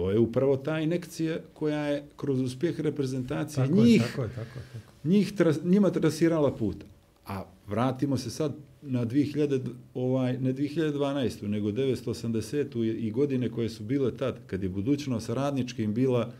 To 0.00 0.10
je 0.10 0.18
upravo 0.18 0.56
ta 0.56 0.80
inekcija 0.80 1.38
koja 1.54 1.78
je 1.78 2.04
kroz 2.16 2.40
uspjeh 2.40 2.80
reprezentacije 2.80 3.66
Tako 3.66 3.74
njih 3.74 3.92
je, 3.92 3.98
tako 4.00 4.22
je, 4.22 4.28
tako 4.28 4.58
je. 4.58 4.64
Tako. 4.72 5.08
njih 5.08 5.32
tras, 5.32 5.64
njima 5.64 5.90
trasirala 5.90 6.56
put. 6.56 6.76
A 7.26 7.44
vratimo 7.66 8.16
se 8.16 8.30
sad 8.30 8.54
na 8.82 9.06
2000, 9.06 9.60
ovaj, 9.94 10.38
ne 10.38 10.52
2012. 10.52 11.42
nego 11.42 11.70
980. 11.70 12.76
i- 12.98 13.10
godine 13.10 13.50
koje 13.50 13.68
su 13.68 13.82
bile 13.84 14.16
tad, 14.16 14.38
kad 14.46 14.62
je 14.62 14.68
budućnost 14.68 15.28
radničkim 15.28 15.94
bila, 15.94 16.32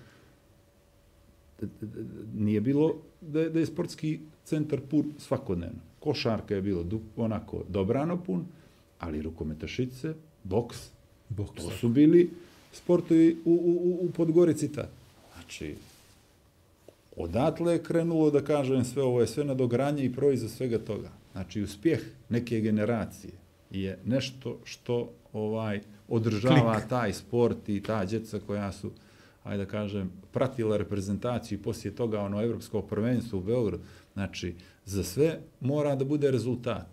nije 2.35 2.61
bilo 2.61 2.95
da 3.21 3.41
je, 3.41 3.51
da 3.51 3.59
je 3.59 3.67
sportski 3.67 4.21
centar 4.45 4.81
pun 4.81 5.13
svakodnevno. 5.19 5.79
Košarka 5.99 6.55
je 6.55 6.63
bilo 6.63 6.85
onako 7.17 7.65
dobrano 7.69 8.23
pun, 8.23 8.45
ali 8.99 9.23
rukometašice, 9.23 10.15
boks, 10.45 10.91
Boks. 11.29 11.63
To 11.65 11.71
su 11.71 11.89
bili 11.89 12.31
sportovi 12.73 13.37
u, 13.45 13.51
u, 13.51 13.55
u- 13.83 14.07
u 14.07 14.11
Podgorici 14.11 14.73
tad. 14.73 14.89
Znači, 15.35 15.75
odatle 17.17 17.73
je 17.73 17.83
krenulo, 17.83 18.31
da 18.31 18.41
kažem, 18.43 18.85
sve 18.85 19.03
ovo 19.03 19.21
je 19.21 19.27
sve 19.27 19.45
nadogranje 19.45 20.05
i 20.05 20.13
proizvod 20.13 20.51
svega 20.51 20.79
toga. 20.79 21.09
Znači, 21.33 21.63
uspjeh 21.63 22.01
neke 22.29 22.61
generacije 22.61 23.33
je 23.71 23.99
nešto 24.05 24.59
što 24.65 25.11
ovaj 25.33 25.81
održava 26.09 26.75
Klik. 26.75 26.89
taj 26.89 27.13
sport 27.13 27.69
i 27.69 27.83
ta 27.83 28.05
djeca 28.05 28.41
koja 28.41 28.73
su 28.73 28.91
ajde 29.45 29.65
da 29.65 29.71
kažem, 29.71 30.11
pratila 30.33 30.77
reprezentaciju 30.77 31.59
i 31.59 31.63
poslije 31.63 31.95
toga 31.97 32.21
ono 32.21 32.43
evropsko 32.43 32.83
prvenstvo 32.83 33.39
u 33.39 33.43
Beogradu. 33.43 33.83
Znači, 34.13 34.55
za 34.87 35.05
sve 35.05 35.39
mora 35.61 35.97
da 35.97 36.05
bude 36.05 36.31
rezultat. 36.31 36.87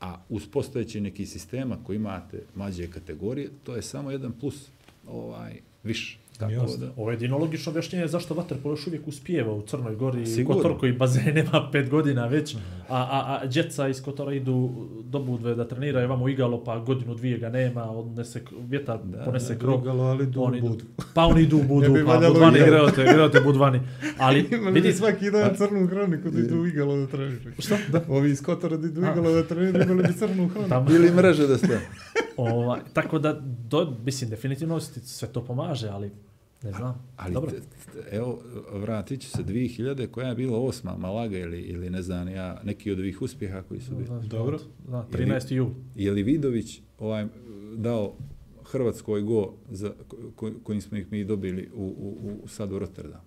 A 0.00 0.16
uz 0.28 0.46
postojeći 0.46 1.00
neki 1.00 1.26
sistema 1.26 1.76
koji 1.84 1.96
imate 1.96 2.42
mlađe 2.54 2.90
kategorije, 2.90 3.50
to 3.64 3.76
je 3.76 3.82
samo 3.82 4.10
jedan 4.10 4.32
plus 4.32 4.66
ovaj, 5.06 5.60
više. 5.82 6.18
Tako 6.38 6.76
da, 6.78 6.92
Ovo 6.96 7.10
je 7.10 7.14
jedino 7.14 7.38
logično 7.38 7.70
objašnjenje 7.70 8.08
zašto 8.08 8.34
Vaterpolo 8.34 8.72
još 8.72 8.86
uvijek 8.86 9.08
uspijeva 9.08 9.52
u 9.52 9.62
Crnoj 9.62 9.94
Gori 9.94 10.26
Sigurno. 10.26 10.62
Kotor 10.62 10.80
koji 10.80 10.92
bazen 10.92 11.34
nema 11.34 11.68
pet 11.72 11.90
godina 11.90 12.26
već, 12.26 12.56
a, 12.88 12.96
a, 12.96 13.38
a 13.42 13.46
djeca 13.46 13.88
iz 13.88 14.02
Kotora 14.02 14.32
idu 14.34 14.70
do 15.02 15.18
Budve 15.18 15.54
da 15.54 15.68
treniraju 15.68 16.08
vamo 16.08 16.28
igalo, 16.28 16.64
pa 16.64 16.78
godinu 16.78 17.14
dvije 17.14 17.38
ga 17.38 17.48
nema, 17.48 17.84
odnese 17.84 18.42
vjetar, 18.60 18.98
Da, 19.04 19.24
ponese 19.24 19.52
da, 19.52 19.58
krov. 19.58 19.74
Drugalo, 19.74 20.04
ali 20.04 20.26
du 20.26 20.42
Oni 20.42 20.58
idu- 20.58 20.68
budu. 20.68 20.84
Pa 21.14 21.22
oni 21.22 21.42
idu 21.42 21.56
u 21.56 21.60
Ne 21.62 21.66
Budvu, 21.66 21.94
bi 21.94 22.04
pa 22.06 22.18
Budvani, 22.18 22.58
igalo. 22.58 22.76
igrate, 22.88 23.02
igrate 23.04 23.40
Budvani. 23.40 23.80
Ali 24.18 24.40
Imali 24.52 24.72
vidi, 24.72 24.92
svaki 24.92 25.30
dan 25.30 25.54
crnu 25.56 25.86
hroniku 25.86 26.30
da 26.30 26.40
idu 26.40 26.56
u 26.56 26.66
igalo 26.66 26.96
da 26.96 27.06
treniraju. 27.06 27.54
Šta? 27.58 27.78
Da. 27.88 28.00
Ovi 28.08 28.30
iz 28.30 28.42
Kotora 28.42 28.76
da 28.76 28.86
idu 28.86 29.00
u 29.00 29.04
igalo 29.04 29.32
da 29.32 29.42
treniraju, 29.44 29.84
imali 29.84 30.02
bi 30.02 30.14
crnu 30.14 30.48
hroniku. 30.48 30.68
Tamo, 30.68 30.90
Ili 30.90 31.10
mreže 31.10 31.46
da 31.46 31.58
ste. 31.58 31.80
ovaj, 32.36 32.80
tako 32.92 33.18
da, 33.18 33.32
do, 33.68 33.96
mislim, 34.04 34.30
definitivno 34.30 34.80
ti 34.80 35.00
sve 35.00 35.28
to 35.28 35.42
pomaže, 35.42 35.88
ali 35.88 36.10
ne 36.64 36.72
znam. 36.72 37.06
Ali 37.16 37.34
Dobro. 37.34 37.52
evo, 38.10 38.38
vratit 38.72 39.20
ću 39.20 39.30
se 39.30 39.42
2000, 39.44 40.06
koja 40.06 40.28
je 40.28 40.34
bila 40.34 40.58
osma, 40.58 40.96
Malaga 40.96 41.38
ili, 41.38 41.60
ili 41.60 41.90
ne 41.90 42.02
znam 42.02 42.28
ja, 42.28 42.60
neki 42.64 42.92
od 42.92 42.98
ovih 42.98 43.22
uspjeha 43.22 43.62
koji 43.62 43.80
su 43.80 43.94
bili. 43.94 44.28
Dobro. 44.28 44.58
Da, 44.88 45.06
13. 45.12 45.52
jul. 45.52 45.68
Je 45.94 46.12
li 46.12 46.22
Vidović 46.22 46.80
ovaj, 46.98 47.26
dao 47.76 48.14
Hrvatskoj 48.64 49.22
go 49.22 49.52
za, 49.70 49.92
ko, 50.36 50.50
kojim 50.62 50.80
smo 50.80 50.98
ih 50.98 51.12
mi 51.12 51.24
dobili 51.24 51.70
u, 51.74 51.84
u, 51.84 52.38
u 52.44 52.48
sad 52.48 52.72
u 52.72 52.78
Rotterdam? 52.78 53.20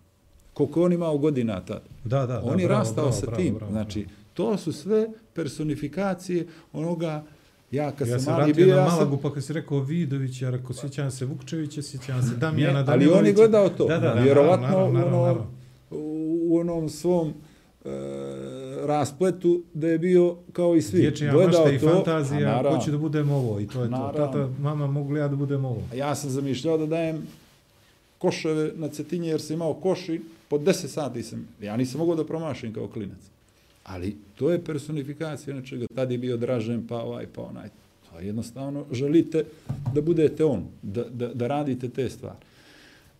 Koliko 0.54 0.84
on 0.84 0.94
imao 0.94 1.18
godina 1.18 1.66
tad? 1.66 1.82
Da, 2.04 2.20
da, 2.20 2.26
da. 2.26 2.42
on 2.44 2.60
je 2.60 2.68
bravo, 2.68 2.80
rastao 2.80 3.04
bravo, 3.04 3.12
sa 3.12 3.26
bravo, 3.26 3.38
tim. 3.38 3.54
bravo, 3.54 3.72
znači, 3.72 4.06
to 4.34 4.58
su 4.58 4.74
sve 4.74 5.10
personifikacije 5.34 6.48
onoga, 6.74 7.24
ja 7.72 7.92
kad 7.92 8.08
Ja 8.08 8.20
sam 8.20 8.34
mali 8.34 8.54
bio, 8.54 8.68
ja 8.68 8.90
sam, 8.90 8.98
Malagu, 8.98 9.18
pa 9.18 9.34
kad 9.34 9.44
si 9.44 9.54
rekao 9.54 9.80
Vidović, 9.80 10.42
ja 10.42 10.50
rekao, 10.50 10.74
sjećam 10.74 11.12
se 11.12 11.26
Vukčevića, 11.26 11.82
sjećam 11.82 12.24
se 12.24 12.36
Damijana 12.36 12.86
ali 12.88 13.08
on 13.08 13.26
je 13.26 13.34
gledao 13.34 13.70
to. 13.70 13.88
Da, 13.88 14.00
da, 14.00 14.14
da, 14.14 14.22
Vjerovatno 14.22 14.68
naravno, 14.68 15.00
naravno, 15.00 15.18
u, 15.18 15.22
onom, 15.22 15.24
naravno. 15.24 15.48
u 15.92 16.58
onom 16.60 16.90
svom 16.90 17.34
e, 17.86 17.90
raspletu 18.86 19.64
da 19.74 19.88
je 19.88 20.00
bio 20.00 20.36
kao 20.54 20.76
i 20.76 20.82
svi. 20.82 21.02
Dječja 21.02 21.32
Gledao 21.32 21.64
mašta 21.64 21.76
i 21.76 21.80
to, 21.80 21.88
a 21.88 21.94
fantazija, 21.94 22.52
naravno, 22.52 22.78
hoću 22.78 22.92
da 22.92 22.98
budem 22.98 23.32
ovo 23.32 23.60
i 23.60 23.68
to 23.68 23.84
je 23.84 23.90
to. 23.90 23.92
Naravno. 23.92 24.26
Tata, 24.26 24.50
mama, 24.62 24.88
mogu 24.88 25.14
li 25.14 25.20
ja 25.20 25.28
da 25.28 25.36
budem 25.36 25.66
ovo? 25.66 25.82
Ja 25.96 26.16
sam 26.16 26.30
zamišljao 26.30 26.78
da 26.78 26.86
dajem 26.86 27.28
koševe 28.18 28.72
na 28.76 28.88
cetinje 28.88 29.30
jer 29.30 29.42
sam 29.42 29.54
imao 29.54 29.74
koš 29.74 30.10
i 30.10 30.22
po 30.48 30.58
10 30.58 30.88
sati 30.88 31.24
sam, 31.24 31.48
ja 31.62 31.78
nisam 31.78 32.00
mogao 32.00 32.16
da 32.16 32.26
promašim 32.26 32.74
kao 32.74 32.88
klinac. 32.88 33.20
Ali 33.88 34.18
to 34.36 34.52
je 34.52 34.64
personifikacija 34.64 35.56
nečega. 35.56 35.86
Tad 35.96 36.12
je 36.12 36.18
bio 36.18 36.38
Dražen, 36.38 36.88
pa 36.88 37.02
ovaj, 37.02 37.28
pa 37.36 37.42
onaj. 37.42 37.70
To 38.10 38.20
je 38.20 38.26
jednostavno 38.26 38.86
želite 38.92 39.44
da 39.94 40.02
budete 40.02 40.46
on, 40.46 40.66
da, 40.82 41.04
da, 41.04 41.34
da 41.34 41.48
radite 41.48 41.90
te 41.90 42.10
stvari. 42.10 42.38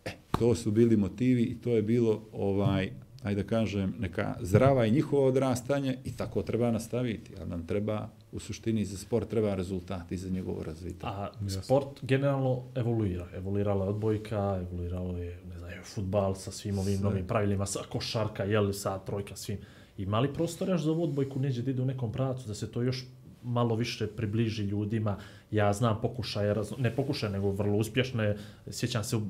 E, 0.04 0.10
to 0.38 0.54
su 0.54 0.70
bili 0.70 0.96
motivi 0.96 1.42
i 1.42 1.56
to 1.56 1.70
je 1.70 1.82
bilo 1.82 2.22
ovaj, 2.32 2.90
ajde 3.22 3.42
da 3.42 3.48
kažem, 3.48 3.94
neka 3.98 4.36
zdrava 4.40 4.86
i 4.86 4.90
njihovo 4.90 5.26
odrastanje 5.26 5.96
i 6.04 6.16
tako 6.16 6.42
treba 6.42 6.70
nastaviti. 6.70 7.32
Ali 7.40 7.50
nam 7.50 7.66
treba, 7.66 8.08
u 8.32 8.38
suštini, 8.38 8.84
za 8.84 8.98
sport 8.98 9.28
treba 9.28 9.54
rezultat 9.54 10.12
i 10.12 10.16
za 10.16 10.30
njegovo 10.30 10.62
razvitak. 10.62 11.10
A 11.10 11.30
sport 11.62 11.88
generalno 12.02 12.62
evoluira. 12.74 13.26
Evoluirala 13.34 13.84
je 13.84 13.90
odbojka, 13.90 14.60
evoluiralo 14.68 15.18
je, 15.18 15.40
ne 15.50 15.58
znam, 15.58 15.70
futbal 15.84 16.34
sa 16.34 16.50
svim 16.50 16.78
ovim 16.78 17.00
novim 17.00 17.26
pravilima, 17.26 17.66
sa 17.66 17.80
košarka, 17.88 18.44
jel, 18.44 18.72
sa 18.72 18.98
trojka, 18.98 19.36
svim. 19.36 19.58
Ima 19.98 20.20
li 20.20 20.32
prostora 20.34 20.72
još 20.72 20.82
za 20.82 20.90
ovu 20.90 21.04
odbojku? 21.04 21.38
Neđe 21.38 21.62
da 21.62 21.70
ide 21.70 21.82
u 21.82 21.86
nekom 21.86 22.12
pracu, 22.12 22.48
da 22.48 22.54
se 22.54 22.72
to 22.72 22.82
još 22.82 23.04
malo 23.42 23.74
više 23.76 24.06
približi 24.06 24.64
ljudima. 24.64 25.16
Ja 25.50 25.72
znam 25.72 25.98
pokušaje, 26.02 26.54
razno- 26.54 26.76
ne 26.78 26.96
pokušaje, 26.96 27.32
nego 27.32 27.50
vrlo 27.50 27.76
uspješne. 27.76 28.36
Sjećam 28.70 29.04
se, 29.04 29.16
u- 29.16 29.22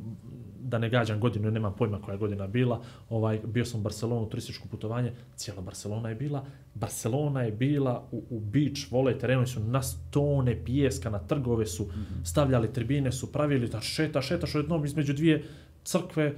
da 0.61 0.79
ne 0.79 0.91
gađam 0.91 1.21
godinu, 1.21 1.51
nemam 1.51 1.75
pojma 1.75 2.01
koja 2.03 2.13
je 2.13 2.19
godina 2.19 2.47
bila, 2.47 2.81
ovaj, 3.11 3.41
bio 3.47 3.65
sam 3.65 3.81
u 3.81 3.83
Barcelonu, 3.83 4.29
turističko 4.29 4.69
putovanje, 4.69 5.13
cijela 5.37 5.63
Barcelona 5.63 6.09
je 6.09 6.15
bila, 6.15 6.45
Barcelona 6.75 7.43
je 7.43 7.53
bila 7.53 8.09
u, 8.13 8.25
u 8.31 8.41
beach 8.41 8.91
vole 8.91 9.19
terenu, 9.19 9.47
su 9.47 9.61
na 9.61 9.83
stone 9.83 10.65
pijeska, 10.65 11.11
na 11.11 11.19
trgove 11.19 11.67
su 11.67 11.87
stavljali 12.25 12.73
tribine, 12.73 13.13
su 13.13 13.33
pravili, 13.33 13.67
znači 13.67 13.87
šeta, 13.87 14.23
šetaš 14.23 14.55
jednom 14.55 14.85
između 14.85 15.13
dvije 15.13 15.45
crkve, 15.85 16.35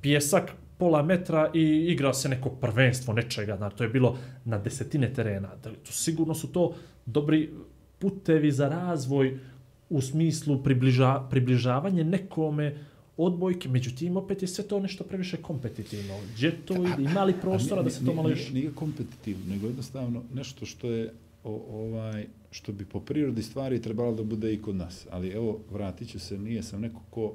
pjesak, 0.00 0.52
pola 0.80 1.02
metra 1.02 1.50
i 1.54 1.62
igrao 1.92 2.14
se 2.14 2.28
neko 2.28 2.50
prvenstvo 2.50 3.14
nečega, 3.14 3.56
znači 3.56 3.76
to 3.76 3.84
je 3.84 3.90
bilo 3.90 4.18
na 4.44 4.58
desetine 4.58 5.12
terena. 5.12 5.48
Da, 5.62 5.70
to, 5.70 5.92
sigurno 5.92 6.34
su 6.34 6.52
to 6.52 6.74
dobri 7.06 7.50
putevi 7.98 8.52
za 8.52 8.68
razvoj 8.68 9.38
u 9.90 10.00
smislu 10.00 10.62
približa, 10.62 11.26
približavanje 11.30 12.04
nekome 12.04 12.74
odbojke, 13.16 13.68
međutim 13.68 14.16
opet 14.16 14.42
je 14.42 14.48
sve 14.48 14.64
to 14.64 14.80
nešto 14.80 15.04
previše 15.04 15.36
kompetitivno. 15.36 16.14
Gdje 16.34 16.52
to 16.64 16.74
ide? 16.74 17.02
Ima 17.02 17.24
li 17.24 17.34
prostora 17.40 17.80
A 17.80 17.84
da 17.84 17.90
se 17.90 18.04
to 18.04 18.14
malo 18.14 18.28
još... 18.28 18.50
Nije, 18.50 18.60
nije 18.60 18.74
kompetitivno, 18.74 19.44
nego 19.48 19.66
jednostavno 19.66 20.22
nešto 20.34 20.66
što 20.66 20.90
je 20.90 21.12
o, 21.44 21.62
ovaj 21.70 22.26
što 22.50 22.72
bi 22.72 22.84
po 22.84 23.00
prirodi 23.00 23.42
stvari 23.42 23.82
trebalo 23.82 24.14
da 24.14 24.22
bude 24.22 24.54
i 24.54 24.62
kod 24.62 24.76
nas. 24.76 25.06
Ali 25.10 25.28
evo, 25.28 25.60
vratit 25.70 26.08
ću 26.08 26.18
se, 26.18 26.38
nije 26.38 26.62
sam 26.62 26.80
neko 26.80 27.00
ko 27.10 27.34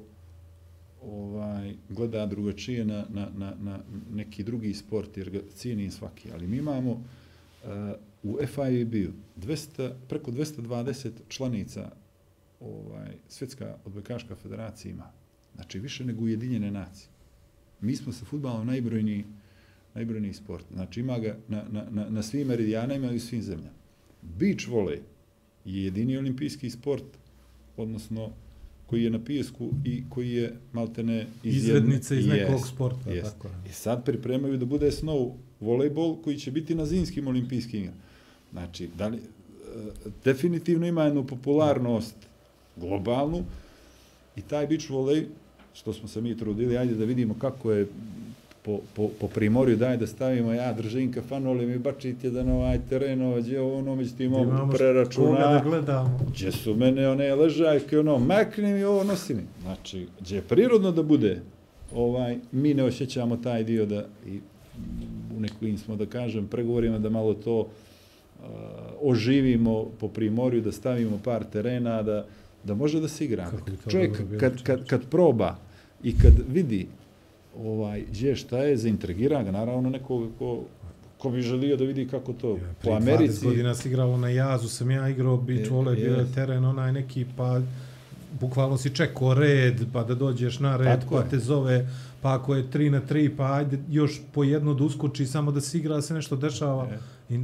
ovaj, 1.05 1.75
gleda 1.89 2.25
drugačije 2.25 2.85
na, 2.85 3.05
na, 3.09 3.29
na, 3.37 3.55
na 3.59 3.79
neki 4.13 4.43
drugi 4.43 4.73
sport, 4.73 5.17
jer 5.17 5.29
ga 5.29 5.39
cijeni 5.55 5.91
svaki. 5.91 6.31
Ali 6.33 6.47
mi 6.47 6.57
imamo 6.57 6.91
uh, 6.91 6.99
u 8.23 8.37
FIB-u 8.47 9.11
200, 9.41 9.93
preko 10.09 10.31
220 10.31 11.11
članica 11.27 11.91
ovaj, 12.59 13.13
svjetska 13.27 13.77
odbojkaška 13.85 14.35
federacija 14.35 14.91
ima. 14.91 15.11
Znači, 15.55 15.79
više 15.79 16.05
nego 16.05 16.23
ujedinjene 16.23 16.71
nacije. 16.71 17.09
Mi 17.81 17.95
smo 17.95 18.13
sa 18.13 18.25
futbalom 18.25 18.67
najbrojniji, 18.67 19.25
najbrojniji 19.93 20.33
sport. 20.33 20.65
Znači, 20.73 20.99
ima 20.99 21.19
ga 21.19 21.37
na, 21.47 21.65
na, 21.71 21.85
na, 21.91 22.09
na 22.09 22.23
svim 22.23 22.47
meridijanima 22.47 23.11
i 23.11 23.15
u 23.15 23.19
svim 23.19 23.41
zemljama. 23.41 23.77
Beach 24.21 24.67
volley 24.67 24.99
je 25.65 25.83
jedini 25.83 26.17
olimpijski 26.17 26.69
sport, 26.69 27.17
odnosno 27.77 28.31
koji 28.95 29.03
je 29.03 29.09
na 29.09 29.19
pijesku 29.19 29.69
i 29.85 30.03
koji 30.09 30.31
je 30.31 30.53
maltene 30.73 31.27
iz 31.43 31.55
Izvednica 31.55 32.15
iz 32.15 32.27
nekog 32.27 32.53
Jest, 32.53 32.67
sporta, 32.67 33.11
jest. 33.11 33.33
tako. 33.33 33.49
I 33.69 33.73
sad 33.73 34.05
pripremaju 34.05 34.57
da 34.57 34.65
bude 34.65 34.91
snow 34.91 35.33
volejbol 35.59 36.15
koji 36.21 36.37
će 36.37 36.51
biti 36.51 36.75
na 36.75 36.85
zimskim 36.85 37.27
olimpijskim 37.27 37.79
igrama. 37.79 37.97
Znači, 38.51 38.89
da 38.97 39.07
li, 39.07 39.17
e, 39.17 39.21
definitivno 40.23 40.87
ima 40.87 41.03
jednu 41.03 41.27
popularnost 41.27 42.15
globalnu 42.75 43.43
i 44.35 44.41
taj 44.41 44.67
beach 44.67 44.89
volley, 44.89 45.25
što 45.73 45.93
smo 45.93 46.07
se 46.07 46.21
mi 46.21 46.37
trudili, 46.37 46.77
ajde 46.77 46.95
da 46.95 47.05
vidimo 47.05 47.33
kako 47.39 47.71
je 47.71 47.87
po, 48.65 48.79
po, 48.95 49.09
po 49.19 49.27
primorju, 49.27 49.77
daj 49.77 49.97
da 49.97 50.07
stavimo, 50.07 50.53
ja 50.53 50.73
držim 50.73 51.11
kafanole, 51.13 51.65
mi 51.65 51.77
bačite 51.77 52.29
da 52.29 52.43
na 52.43 52.55
ovaj 52.55 52.79
teren, 52.89 53.21
ođe 53.21 53.59
ono, 53.59 53.95
međutim, 53.95 54.25
Imamo 54.25 54.43
imamo 54.43 54.59
koga 54.59 54.71
da 54.71 54.77
preračuna, 54.77 55.61
gledamo. 55.63 56.19
gdje 56.27 56.51
su 56.51 56.75
mene 56.75 57.09
one 57.09 57.35
ležajke, 57.35 57.99
ono, 57.99 58.17
makni 58.17 58.73
mi 58.73 58.83
ovo, 58.83 59.03
nosi 59.03 59.33
mi. 59.33 59.43
Znači, 59.61 60.07
gdje 60.19 60.35
je 60.35 60.41
prirodno 60.41 60.91
da 60.91 61.03
bude, 61.03 61.41
ovaj, 61.93 62.37
mi 62.51 62.73
ne 62.73 62.83
osjećamo 62.83 63.37
taj 63.37 63.63
dio 63.63 63.85
da, 63.85 64.05
i 64.27 64.39
u 65.37 65.39
nekim 65.39 65.77
smo, 65.77 65.95
da 65.95 66.05
kažem, 66.05 66.47
pregovorima 66.47 66.99
da 66.99 67.09
malo 67.09 67.33
to 67.33 67.59
uh, 67.59 68.45
oživimo 69.01 69.85
po 69.99 70.07
primorju, 70.07 70.61
da 70.61 70.71
stavimo 70.71 71.19
par 71.23 71.43
terena, 71.43 72.03
da, 72.03 72.25
da 72.63 72.73
može 72.73 72.99
da 72.99 73.07
se 73.07 73.25
igra. 73.25 73.51
Čovjek, 73.89 74.21
kad, 74.39 74.63
kad, 74.63 74.87
kad 74.87 75.09
proba 75.09 75.55
i 76.03 76.17
kad 76.17 76.33
vidi 76.49 76.87
ovaj, 77.57 78.03
gdje 78.03 78.35
šta 78.35 78.57
je, 78.57 78.77
zaintrigira 78.77 79.43
ga, 79.43 79.51
naravno 79.51 79.89
nekoga 79.89 80.27
ko, 80.39 80.63
ko 81.17 81.29
bi 81.29 81.41
želio 81.41 81.77
da 81.77 81.83
vidi 81.83 82.07
kako 82.07 82.33
to 82.33 82.53
po 82.53 82.59
Prije 82.81 82.95
Americi. 82.97 83.33
20 83.37 83.43
godina 83.43 83.75
si 83.75 83.87
igrao 83.87 84.17
na 84.17 84.29
jazu, 84.29 84.69
sam 84.69 84.91
ja 84.91 85.09
igrao 85.09 85.37
beach 85.37 85.61
Je- 85.61 85.69
volley, 85.69 85.95
bio 85.95 86.15
je 86.15 86.33
teren 86.35 86.65
onaj 86.65 86.91
neki, 86.93 87.25
pa 87.37 87.61
bukvalno 88.33 88.77
si 88.77 88.89
čekao 88.89 89.33
red, 89.33 89.81
pa 89.93 90.03
da 90.03 90.15
dođeš 90.15 90.59
na 90.59 90.77
red, 90.77 90.99
Tako 90.99 91.15
pa 91.15 91.21
je. 91.21 91.29
te 91.29 91.39
zove, 91.39 91.87
pa 92.21 92.33
ako 92.33 92.55
je 92.55 92.63
3 92.65 92.89
na 92.89 93.01
3, 93.01 93.29
pa 93.29 93.53
ajde 93.53 93.79
još 93.89 94.21
po 94.31 94.43
jedno 94.43 94.73
da 94.73 94.83
uskoči, 94.83 95.25
samo 95.25 95.51
da 95.51 95.61
se 95.61 95.77
igra, 95.77 95.95
da 95.95 96.01
se 96.01 96.13
nešto 96.13 96.35
dešava. 96.35 96.87
E. 96.87 96.97
I 97.29 97.39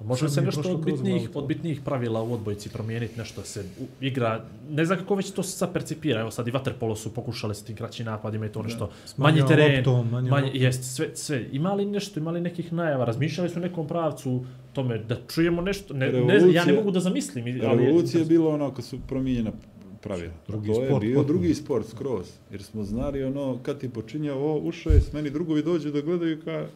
Može 0.00 0.28
se 0.28 0.40
je 0.40 0.44
nešto 0.44 0.70
od 0.70 0.84
bitnijih, 0.84 1.30
od 1.34 1.46
bitnijih 1.46 1.80
pravila 1.80 2.22
u 2.22 2.32
odbojci 2.32 2.68
promijeniti, 2.68 3.18
nešto 3.18 3.42
se 3.42 3.64
u- 3.80 3.86
igra, 4.00 4.40
ne 4.70 4.84
znam 4.84 4.98
kako 4.98 5.14
već 5.14 5.30
to 5.30 5.42
sad 5.42 5.72
percipira, 5.72 6.20
evo 6.20 6.30
sad 6.30 6.48
i 6.48 6.52
Waterpolo 6.52 6.96
su 6.96 7.14
pokušali 7.14 7.54
s 7.54 7.62
tim 7.62 7.76
kraćim 7.76 8.06
napadima 8.06 8.46
i 8.46 8.50
to 8.50 8.62
nešto, 8.62 8.90
manji 9.16 9.32
manjom 9.34 9.48
teren, 9.48 9.76
loptom, 9.76 10.10
manje, 10.10 10.30
loptom. 10.32 10.50
jest, 10.54 10.96
sve, 10.96 11.08
sve, 11.14 11.46
ima 11.52 11.74
li 11.74 11.86
nešto, 11.86 12.20
ima 12.20 12.30
li 12.30 12.40
nekih 12.40 12.72
najava, 12.72 13.04
razmišljali 13.04 13.50
su 13.50 13.58
u 13.58 13.62
nekom 13.62 13.86
pravcu 13.86 14.44
tome, 14.72 14.98
da 14.98 15.16
čujemo 15.26 15.62
nešto, 15.62 15.94
ne, 15.94 16.12
ne, 16.12 16.52
ja 16.52 16.64
ne 16.64 16.72
mogu 16.72 16.90
da 16.90 17.00
zamislim, 17.00 17.44
ali 17.44 17.58
je- 17.74 17.86
Revolucija 17.86 18.20
je 18.20 18.26
bila 18.26 18.48
ono 18.50 18.70
kad 18.70 18.84
su 18.84 18.98
promijenjena 19.00 19.52
pravila. 20.00 20.32
Drugi 20.48 20.68
to 20.68 20.80
je 20.80 20.86
sport 20.86 21.00
bio 21.00 21.14
potpuno. 21.14 21.28
drugi 21.30 21.54
sport 21.54 21.88
skroz. 21.88 22.26
Jer 22.50 22.62
smo 22.62 22.82
znali 22.84 23.24
ono 23.24 23.58
kad 23.58 23.78
ti 23.78 23.88
počinje 23.88 24.32
ovo 24.32 24.58
u 24.58 24.72
šest, 24.72 25.12
meni 25.12 25.30
drugovi 25.30 25.62
dođu 25.62 25.90
da 25.90 26.00
gledaju 26.00 26.40
ka 26.42 26.66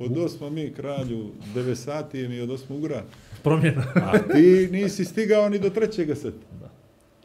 od 0.00 0.18
osma 0.18 0.50
mi 0.50 0.70
kralju, 0.70 1.24
deve 1.54 1.76
sati 1.76 2.28
mi 2.28 2.40
od 2.40 2.50
osma 2.50 2.76
ugra. 2.76 3.02
promjena. 3.42 3.84
A 3.96 4.18
ti 4.18 4.68
nisi 4.72 5.04
stigao 5.04 5.48
ni 5.48 5.58
do 5.58 5.70
trećega 5.70 6.14
seta. 6.14 6.70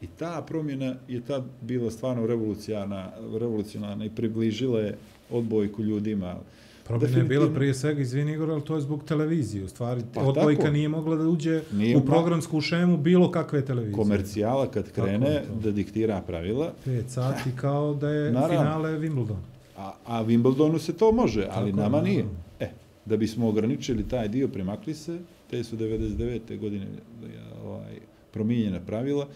I 0.00 0.06
ta 0.08 0.44
promjena 0.48 0.94
je 1.08 1.20
tad 1.20 1.42
bila 1.60 1.90
stvarno 1.90 2.26
revolucionarna, 2.26 3.10
revolucionarna 3.32 4.04
i 4.04 4.10
približila 4.10 4.80
je 4.80 4.96
odbojku 5.30 5.82
ljudima. 5.82 6.36
Promjena 6.84 7.18
je 7.18 7.24
bila 7.24 7.48
prije 7.50 7.74
svega, 7.74 8.00
izvini 8.00 8.32
Igor, 8.32 8.50
ali 8.50 8.62
to 8.62 8.74
je 8.74 8.80
zbog 8.80 9.04
televizije. 9.04 9.64
U 9.64 9.68
stvari, 9.68 10.02
Pa 10.14 10.20
odbojka 10.20 10.62
tako. 10.62 10.72
nije 10.72 10.88
mogla 10.88 11.16
da 11.16 11.28
uđe 11.28 11.62
Nije 11.72 11.96
u 11.96 12.00
programsku 12.02 12.60
šemu 12.60 12.96
bilo 12.96 13.30
kakve 13.30 13.64
televizije. 13.64 13.96
Komercijala 13.96 14.66
kad 14.66 14.92
krene 14.92 15.30
je 15.30 15.42
da 15.62 15.70
diktira 15.70 16.20
pravila, 16.20 16.72
5 16.86 17.08
sati 17.08 17.50
kao 17.56 17.94
da 17.94 18.10
je 18.10 18.32
Naravno. 18.32 18.58
finale 18.58 18.90
Wimbledon. 18.90 19.36
A, 19.76 19.92
a 20.06 20.24
Wimbledonu 20.24 20.78
se 20.78 20.92
to 20.92 21.12
može, 21.12 21.40
ali 21.42 21.70
Tako 21.70 21.80
je, 21.80 21.84
nama 21.84 22.00
nije. 22.00 22.16
naravno. 22.16 22.45
Da 23.06 23.16
bismo 23.16 23.48
ograničili 23.48 24.08
taj 24.08 24.28
dio, 24.28 24.48
premakli 24.48 24.94
se, 24.94 25.18
te 25.50 25.64
su 25.64 25.76
99. 25.76 26.58
godine 26.58 26.86
ovaj, 27.64 27.98
promijenjena 28.32 28.80
pravila 28.80 29.28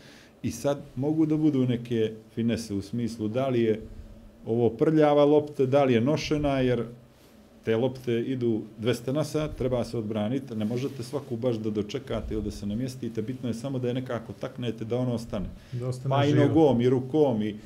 i 0.42 0.50
sad 0.50 0.78
mogu 0.96 1.26
da 1.26 1.36
budu 1.36 1.66
neke 1.66 2.12
finese 2.34 2.74
u 2.74 2.82
smislu 2.82 3.28
da 3.28 3.48
li 3.48 3.62
je 3.62 3.80
ovo 4.46 4.70
prljava 4.70 5.24
lopta, 5.24 5.66
da 5.66 5.84
li 5.84 5.94
je 5.94 6.00
nošena, 6.00 6.60
jer 6.60 6.84
te 7.64 7.76
lopte 7.76 8.20
idu 8.20 8.62
200 8.80 9.12
na 9.12 9.24
sat, 9.24 9.56
treba 9.56 9.84
se 9.84 9.98
odbraniti, 9.98 10.54
ne 10.54 10.64
možete 10.64 11.02
svaku 11.02 11.36
baš 11.36 11.56
da 11.56 11.70
dočekate 11.70 12.34
ili 12.34 12.42
da 12.42 12.50
se 12.50 12.66
namjestite, 12.66 13.22
bitno 13.22 13.48
je 13.48 13.54
samo 13.54 13.78
da 13.78 13.88
je 13.88 13.94
nekako 13.94 14.32
taknete 14.32 14.84
da 14.84 14.98
ono 14.98 15.14
ostane. 15.14 15.46
Da 15.72 15.88
ostane 15.88 16.10
Pa 16.10 16.24
i 16.24 16.34
nogom 16.34 16.80
i 16.80 16.88
rukom 16.88 17.42
i 17.42 17.56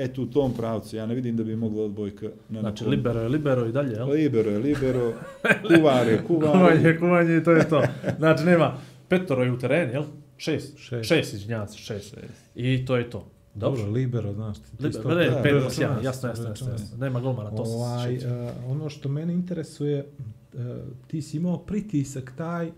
eto 0.00 0.22
u 0.22 0.26
tom 0.26 0.52
pravcu. 0.54 0.96
Ja 0.96 1.06
ne 1.06 1.14
vidim 1.14 1.36
da 1.36 1.44
bi 1.44 1.56
mogla 1.56 1.84
odbojka 1.84 2.26
na 2.48 2.60
Znači, 2.60 2.84
nekom- 2.84 2.90
libero 2.90 3.20
je 3.20 3.28
libero 3.28 3.66
i 3.66 3.72
dalje, 3.72 3.92
jel? 3.92 4.08
Libero 4.08 4.50
je 4.50 4.58
libero, 4.58 5.12
kuvar 5.68 6.08
je 6.08 6.24
kuvar. 6.24 6.52
Kuvanje, 6.52 6.96
kuvanje 6.98 7.36
i 7.36 7.44
to 7.44 7.50
je 7.52 7.68
to. 7.68 7.82
Znači, 8.18 8.44
nema, 8.44 8.74
petoro 9.08 9.44
je 9.44 9.52
u 9.52 9.58
terenu, 9.58 9.92
jel? 9.92 10.04
Šest. 10.36 10.78
Šest. 10.78 11.08
Šest, 11.08 11.34
izvinjavam 11.34 11.68
se, 11.68 11.78
šest. 11.78 12.16
I 12.54 12.84
to 12.84 12.96
je 12.96 13.10
to. 13.10 13.26
Dobro, 13.54 13.78
Dobro. 13.78 13.92
libero, 13.92 14.32
znaš. 14.32 14.58
ti 14.58 14.64
Libero, 14.80 15.14
ne, 15.14 15.30
da, 15.30 15.42
pet 15.42 15.54
da, 15.54 15.60
plus 15.60 15.78
jedan, 15.78 15.96
da, 15.96 16.02
jasno, 16.02 16.28
jasno, 16.28 16.48
jasno, 16.48 16.66
da. 16.66 16.72
jasno. 16.72 16.96
Nema 16.98 17.20
golmana, 17.20 17.50
to 17.50 17.64
se 17.66 17.72
Ovaj, 17.72 18.08
sjeća. 18.08 18.52
uh, 18.66 18.70
ono 18.70 18.88
što 18.88 19.08
mene 19.08 19.32
interesuje, 19.34 20.06
uh, 20.54 20.60
ti 21.06 21.22
si 21.22 21.36
imao 21.36 21.58
pritisak 21.58 22.32
taj 22.36 22.70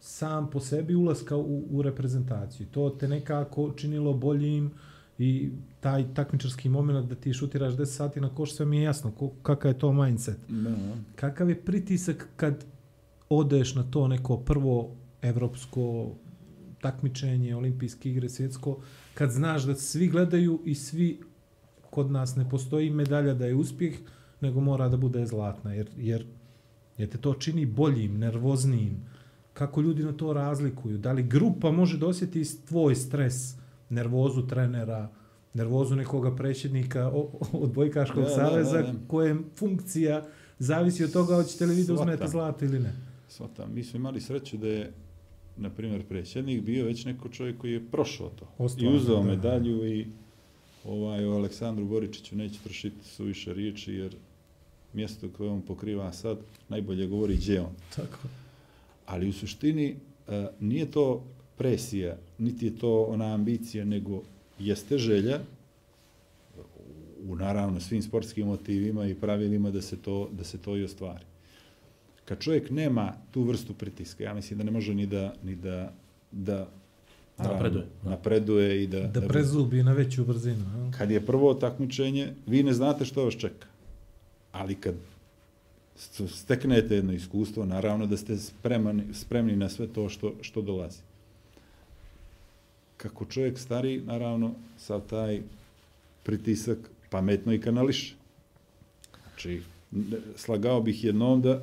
sam 0.00 0.50
po 0.50 0.60
sebi 0.60 0.94
ulaska 0.94 1.36
u, 1.36 1.64
u 1.70 1.82
reprezentaciju. 1.82 2.66
To 2.66 2.90
te 2.90 3.08
nekako 3.08 3.70
činilo 3.70 4.12
boljim 4.12 4.70
i 5.18 5.50
taj 5.80 6.14
takmičarski 6.14 6.68
moment 6.68 7.08
da 7.08 7.14
ti 7.14 7.32
šutiraš 7.32 7.74
10 7.74 7.84
sati 7.84 8.20
na 8.20 8.34
koš, 8.34 8.54
sve 8.54 8.66
mi 8.66 8.76
je 8.76 8.82
jasno 8.82 9.10
ko, 9.10 9.30
kakav 9.42 9.70
je 9.70 9.78
to 9.78 9.92
mindset. 9.92 10.38
Da. 10.48 10.76
Kakav 11.16 11.48
je 11.48 11.60
pritisak 11.60 12.28
kad 12.36 12.64
odeš 13.28 13.74
na 13.74 13.82
to 13.82 14.08
neko 14.08 14.36
prvo 14.36 14.96
evropsko 15.22 16.14
takmičenje, 16.80 17.56
olimpijske 17.56 18.10
igre, 18.10 18.28
svjetsko, 18.28 18.78
kad 19.14 19.30
znaš 19.30 19.62
da 19.62 19.74
svi 19.74 20.08
gledaju 20.08 20.60
i 20.64 20.74
svi 20.74 21.20
kod 21.90 22.10
nas 22.10 22.36
ne 22.36 22.48
postoji 22.50 22.90
medalja 22.90 23.34
da 23.34 23.46
je 23.46 23.54
uspjeh, 23.54 23.98
nego 24.40 24.60
mora 24.60 24.88
da 24.88 24.96
bude 24.96 25.26
zlatna, 25.26 25.72
jer, 25.74 25.88
jer, 25.96 26.26
jer 26.98 27.08
te 27.08 27.18
to 27.18 27.34
čini 27.34 27.66
boljim, 27.66 28.18
nervoznijim. 28.18 28.96
Kako 29.52 29.80
ljudi 29.80 30.04
na 30.04 30.12
to 30.12 30.32
razlikuju? 30.32 30.98
Da 30.98 31.12
li 31.12 31.22
grupa 31.22 31.70
može 31.70 31.98
da 31.98 32.06
osjeti 32.06 32.66
tvoj 32.66 32.94
stres, 32.94 33.56
nervozu 33.90 34.42
trenera, 34.42 35.10
nervozu 35.54 35.96
nekoga 35.96 36.36
predsjednika 36.36 37.08
o- 37.08 37.30
o- 37.32 37.58
odbojkaškog 37.58 38.22
Da, 38.22 38.28
da, 38.28 38.34
saveza, 38.34 38.72
da, 38.72 38.82
da. 38.82 38.98
kojem 39.06 39.44
funkcija 39.56 40.24
zavisi 40.58 41.04
od 41.04 41.12
toga 41.12 41.34
hoćete 41.34 41.66
li 41.66 41.74
vi 41.74 41.84
da 41.84 41.92
uzmete 41.94 42.28
zlato 42.28 42.64
ili 42.64 42.78
ne. 42.80 42.92
Svatam. 43.28 43.74
Mi 43.74 43.84
smo 43.84 43.96
imali 43.96 44.20
sreću 44.20 44.56
da 44.56 44.68
je, 44.68 44.92
na 45.56 45.70
primjer, 45.70 46.04
predsjednik 46.04 46.62
bio 46.62 46.84
već 46.84 47.04
neko 47.04 47.28
čovjek 47.28 47.58
koji 47.58 47.72
je 47.72 47.86
prošao 47.86 48.28
to. 48.28 48.48
Ostvario, 48.58 48.90
I 48.90 48.96
uzeo 48.96 49.16
da. 49.16 49.22
medalju 49.22 49.86
i 49.88 50.06
ovaj, 50.84 51.24
o 51.24 51.32
Aleksandru 51.32 51.84
Boričiću 51.86 52.36
neću 52.36 52.62
trošiti 52.62 53.04
suviše 53.04 53.54
riječi, 53.54 53.92
jer 53.92 54.16
mjesto 54.92 55.28
koje 55.28 55.50
on 55.50 55.62
pokriva 55.62 56.12
sad 56.12 56.38
najbolje 56.68 57.06
govori 57.06 57.36
gdje 57.36 57.52
je 57.54 57.60
on. 57.60 57.72
Tako. 57.96 58.18
Ali 59.06 59.28
u 59.28 59.32
suštini 59.32 59.96
e, 60.28 60.46
nije 60.60 60.90
to 60.90 61.24
presija, 61.56 62.16
niti 62.38 62.66
je 62.66 62.78
to 62.78 63.02
ona 63.02 63.34
ambicija, 63.34 63.84
nego 63.84 64.22
jeste 64.58 64.98
želja 64.98 65.40
u 67.22 67.36
naravno 67.36 67.80
svim 67.80 68.02
sportskim 68.02 68.46
motivima 68.46 69.06
i 69.06 69.14
pravilima 69.14 69.70
da 69.70 69.82
se 69.82 69.96
to, 69.96 70.28
da 70.32 70.44
se 70.44 70.58
to 70.58 70.76
i 70.76 70.84
ostvari. 70.84 71.24
Kad 72.24 72.38
čovjek 72.40 72.70
nema 72.70 73.12
tu 73.30 73.42
vrstu 73.42 73.74
pritiska, 73.74 74.24
ja 74.24 74.34
mislim 74.34 74.58
da 74.58 74.64
ne 74.64 74.70
može 74.70 74.94
ni 74.94 75.06
da, 75.06 75.34
ni 75.44 75.54
da 75.56 75.92
da 76.32 76.68
Napreduje, 77.38 77.84
naravno, 77.84 78.10
napreduje 78.10 78.82
i 78.82 78.86
da, 78.86 79.00
Da 79.00 79.20
da 79.20 79.28
prezubi 79.28 79.82
na 79.82 79.92
veću 79.92 80.24
brzinu. 80.24 80.64
jel? 80.76 80.92
kad 80.92 81.10
je 81.10 81.26
prvo 81.26 81.54
takmičenje, 81.54 82.34
vi 82.46 82.62
ne 82.62 82.72
znate 82.72 83.04
što 83.04 83.24
vas 83.24 83.34
čeka. 83.34 83.66
Ali 84.52 84.74
kad 84.74 84.94
st- 85.96 86.28
steknete 86.28 86.94
jedno 86.94 87.12
iskustvo, 87.12 87.64
naravno 87.66 88.06
da 88.06 88.16
ste 88.16 88.36
spremani, 88.36 89.02
spremni 89.12 89.56
na 89.56 89.68
sve 89.68 89.86
to 89.86 90.08
što, 90.08 90.32
što 90.40 90.62
dolazi. 90.62 90.98
Kako 92.96 93.24
čovjek 93.24 93.58
stari, 93.58 94.00
naravno, 94.00 94.54
sa 94.78 95.00
taj 95.00 95.40
pritisak 96.22 96.78
pametno 97.10 97.52
i 97.52 97.60
kanališe. 97.60 98.14
Znači, 99.22 99.62
slagao 100.36 100.80
bih 100.82 101.04
jednom 101.04 101.42
da 101.42 101.62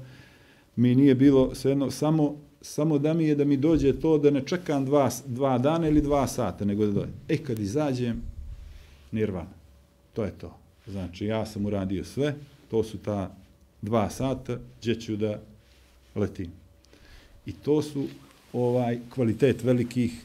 mi 0.76 0.96
nije 0.96 1.16
bilo 1.16 1.56
svejedno, 1.56 1.92
samo, 1.92 2.36
samo 2.62 2.98
da 2.98 3.14
mi 3.14 3.26
je 3.26 3.36
da 3.36 3.46
mi 3.46 3.58
dođe 3.58 4.00
to 4.00 4.18
da 4.18 4.30
ne 4.30 4.42
čekam 4.46 4.86
dva, 4.86 5.12
s- 5.12 5.24
dva 5.26 5.58
dana 5.58 5.88
ili 5.88 6.02
dva 6.02 6.28
sata, 6.28 6.66
nego 6.66 6.86
da 6.86 6.92
dođe. 6.92 7.12
E, 7.30 7.38
kad 7.38 7.60
izađem, 7.60 8.22
nirvana. 9.12 9.54
To 10.14 10.24
je 10.24 10.32
to. 10.32 10.58
Znači, 10.88 11.26
ja 11.26 11.46
sam 11.46 11.66
uradio 11.66 12.04
sve, 12.04 12.36
to 12.72 12.84
su 12.84 12.98
ta 12.98 13.36
dva 13.82 14.10
sata, 14.10 14.58
gdje 14.82 15.02
ću 15.02 15.16
da 15.16 15.40
letim. 16.16 16.52
I 17.46 17.52
to 17.54 17.82
su 17.82 18.08
ovaj 18.54 19.00
kvalitet 19.10 19.64
velikih 19.64 20.22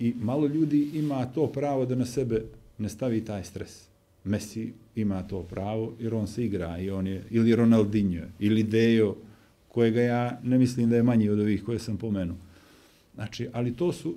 i 0.00 0.14
malo 0.20 0.46
ljudi 0.46 0.90
ima 0.94 1.26
to 1.26 1.46
pravo 1.46 1.86
da 1.86 1.94
na 1.94 2.06
sebe 2.06 2.42
ne 2.78 2.88
stavi 2.88 3.24
taj 3.24 3.44
stres. 3.44 3.84
Messi 4.24 4.72
ima 4.96 5.22
to 5.22 5.42
pravo 5.42 5.92
jer 6.00 6.14
on 6.14 6.26
se 6.26 6.44
igra 6.44 6.78
i 6.78 6.90
on 6.90 7.06
je, 7.06 7.22
ili 7.30 7.54
Ronaldinho, 7.54 8.24
ili 8.38 8.62
Dejo, 8.62 9.16
kojega 9.68 10.00
ja 10.00 10.40
ne 10.42 10.58
mislim 10.58 10.90
da 10.90 10.96
je 10.96 11.02
manji 11.02 11.28
od 11.28 11.40
ovih 11.40 11.64
koje 11.64 11.78
sam 11.78 11.96
pomenuo. 11.96 12.36
Znači, 13.14 13.48
ali 13.52 13.76
to 13.76 13.92
su 13.92 14.14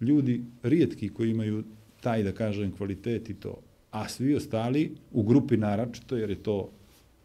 ljudi 0.00 0.42
rijetki 0.62 1.08
koji 1.08 1.30
imaju 1.30 1.64
taj, 2.00 2.22
da 2.22 2.32
kažem, 2.32 2.72
kvalitet 2.72 3.30
i 3.30 3.34
to. 3.34 3.54
A 3.90 4.08
svi 4.08 4.34
ostali, 4.34 4.92
u 5.12 5.22
grupi 5.22 5.56
naračito, 5.56 6.16
jer 6.16 6.30
je 6.30 6.36
to, 6.36 6.70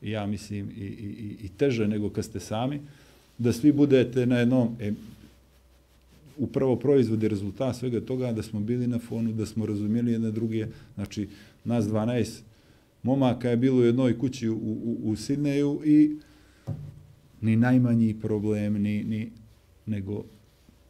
ja 0.02 0.26
mislim, 0.26 0.70
i, 0.78 0.84
i- 0.84 1.38
i 1.42 1.50
teže 1.50 1.88
nego 1.88 2.10
kad 2.10 2.26
ste 2.26 2.40
sami, 2.40 2.82
da 3.38 3.54
svi 3.54 3.72
budete 3.72 4.26
na 4.26 4.40
jednom, 4.40 4.76
e, 4.80 4.92
upravo 6.38 6.76
proizvod 6.76 7.24
i 7.24 7.28
rezultat 7.28 7.76
svega 7.76 8.02
toga, 8.02 8.32
da 8.32 8.44
smo 8.44 8.60
bili 8.60 8.88
na 8.88 9.00
fonu, 9.00 9.32
da 9.32 9.46
smo 9.46 9.66
razumijeli 9.66 10.12
jedne 10.12 10.32
druge, 10.32 10.68
znači, 10.96 11.30
nas 11.64 11.86
12 11.86 12.40
momaka 13.04 13.50
je 13.50 13.58
bilo 13.58 13.78
u 13.78 13.84
jednoj 13.84 14.18
kući 14.20 14.50
u, 14.50 14.56
u, 14.56 14.98
u 15.04 15.16
Sidneju 15.16 15.82
i 15.86 16.18
ni 17.42 17.56
najmanji 17.56 18.16
problem, 18.22 18.74
ni, 18.74 19.04
ni, 19.04 19.32
nego 19.86 20.24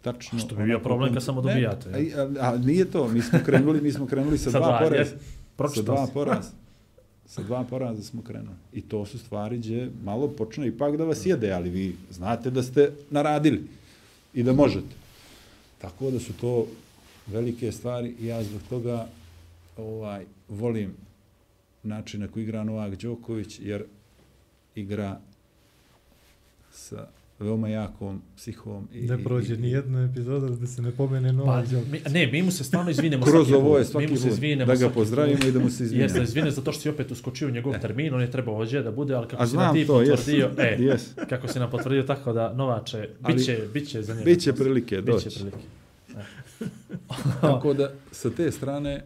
tačno... 0.01 0.37
A 0.37 0.39
što 0.39 0.55
bi 0.55 0.63
bio 0.63 0.79
problem 0.79 1.13
kad 1.13 1.23
samo 1.23 1.41
Ne, 1.41 1.53
dobijate, 1.53 1.89
A, 1.89 2.21
a, 2.21 2.49
a, 2.53 2.57
nije 2.57 2.85
to, 2.85 3.07
mi 3.07 3.21
smo 3.21 3.39
krenuli, 3.45 3.81
mi 3.81 3.91
smo 3.91 4.05
krenuli 4.05 4.37
sa, 4.37 4.51
Sa 4.51 4.59
dva 4.59 4.97
jes. 4.97 5.09
Sa 5.75 5.81
dva 5.81 6.07
si. 6.07 6.13
poraza. 6.13 6.51
Sa 7.25 7.43
dva 7.43 7.63
poraza 7.63 8.03
smo 8.03 8.21
krenuli. 8.21 8.55
I 8.73 8.81
to 8.81 9.05
su 9.05 9.19
stvari 9.19 9.57
gdje 9.57 9.89
malo 10.03 10.27
počne 10.27 10.67
ipak 10.67 10.97
da 10.97 11.03
vas 11.03 11.25
jede, 11.25 11.51
ali 11.51 11.69
vi 11.69 11.95
znate 12.11 12.49
da 12.49 12.63
ste 12.63 12.91
naradili 13.09 13.63
i 14.33 14.43
da 14.43 14.53
možete. 14.53 15.06
Tako 15.78 16.11
da 16.11 16.19
su 16.19 16.34
to 16.34 16.67
velike 17.28 17.71
stvari 17.71 18.15
i 18.19 18.25
ja 18.25 18.43
zbog 18.43 18.61
toga 18.69 19.07
ovaj, 19.78 20.25
volim 20.49 20.93
način 21.84 22.21
na 22.21 22.28
koji 22.28 22.43
igra 22.43 22.63
Novak 22.63 22.95
Đoković, 22.95 23.59
jer 23.59 23.86
igra 24.75 25.19
sa 26.71 27.07
veoma 27.39 27.69
jakom 27.69 28.21
psihom. 28.35 28.88
I, 28.93 29.01
Ne 29.01 29.17
prođe 29.19 29.53
i, 29.53 29.57
ni 29.57 29.69
jedna 29.69 30.03
epizoda 30.03 30.47
da 30.49 30.67
se 30.67 30.81
ne 30.81 30.91
pomene 30.91 31.29
Pa, 31.29 31.35
Novak 31.35 31.67
Đoković. 31.67 31.91
mi, 32.05 32.11
ne, 32.11 32.27
mi 32.27 32.41
mu 32.41 32.51
se 32.51 32.63
stvarno 32.63 32.91
izvinemo 32.91 33.25
Kroz 33.25 33.47
svaki 33.47 33.53
ovo 33.55 33.77
je 33.77 33.83
put. 33.83 33.91
svaki 33.91 34.05
Mi 34.05 34.11
mu 34.11 34.17
se 34.17 34.23
put. 34.23 34.31
izvinemo 34.31 34.65
Da 34.67 34.77
ga 34.77 34.89
pozdravimo 34.89 35.45
i 35.45 35.51
da 35.51 35.59
mu 35.59 35.69
se 35.69 35.83
izvinimo. 35.83 36.05
Jeste, 36.05 36.23
izvine 36.23 36.51
zato 36.51 36.71
što 36.71 36.81
si 36.81 36.89
opet 36.89 37.11
uskočio 37.11 37.47
u 37.47 37.51
njegov 37.51 37.73
termin, 37.73 38.13
on 38.13 38.21
je 38.21 38.31
trebao 38.31 38.55
ovdje 38.55 38.83
da 38.83 38.91
bude, 38.91 39.13
ali 39.13 39.27
kako 39.27 39.43
A 39.43 39.47
si 39.47 39.55
nam 39.55 39.75
ti 39.75 39.85
to, 39.85 39.93
potvrdio, 40.01 40.51
e, 40.57 40.77
Jes. 40.83 41.13
kako 41.29 41.47
si 41.47 41.59
nam 41.59 41.69
potvrdio 41.71 42.03
tako 42.03 42.33
da 42.33 42.53
Novače, 42.53 43.09
Ali- 43.21 43.35
biće, 43.35 43.59
biće 43.73 44.01
za 44.01 44.13
njega. 44.13 44.25
Biće 44.25 44.53
prilike 44.53 44.95
Biće 44.97 45.11
doći. 45.13 45.29
prilike. 45.31 45.57
Tako 47.41 47.73
da, 47.73 47.91
sa 48.11 48.29
te 48.29 48.51
strane, 48.51 49.03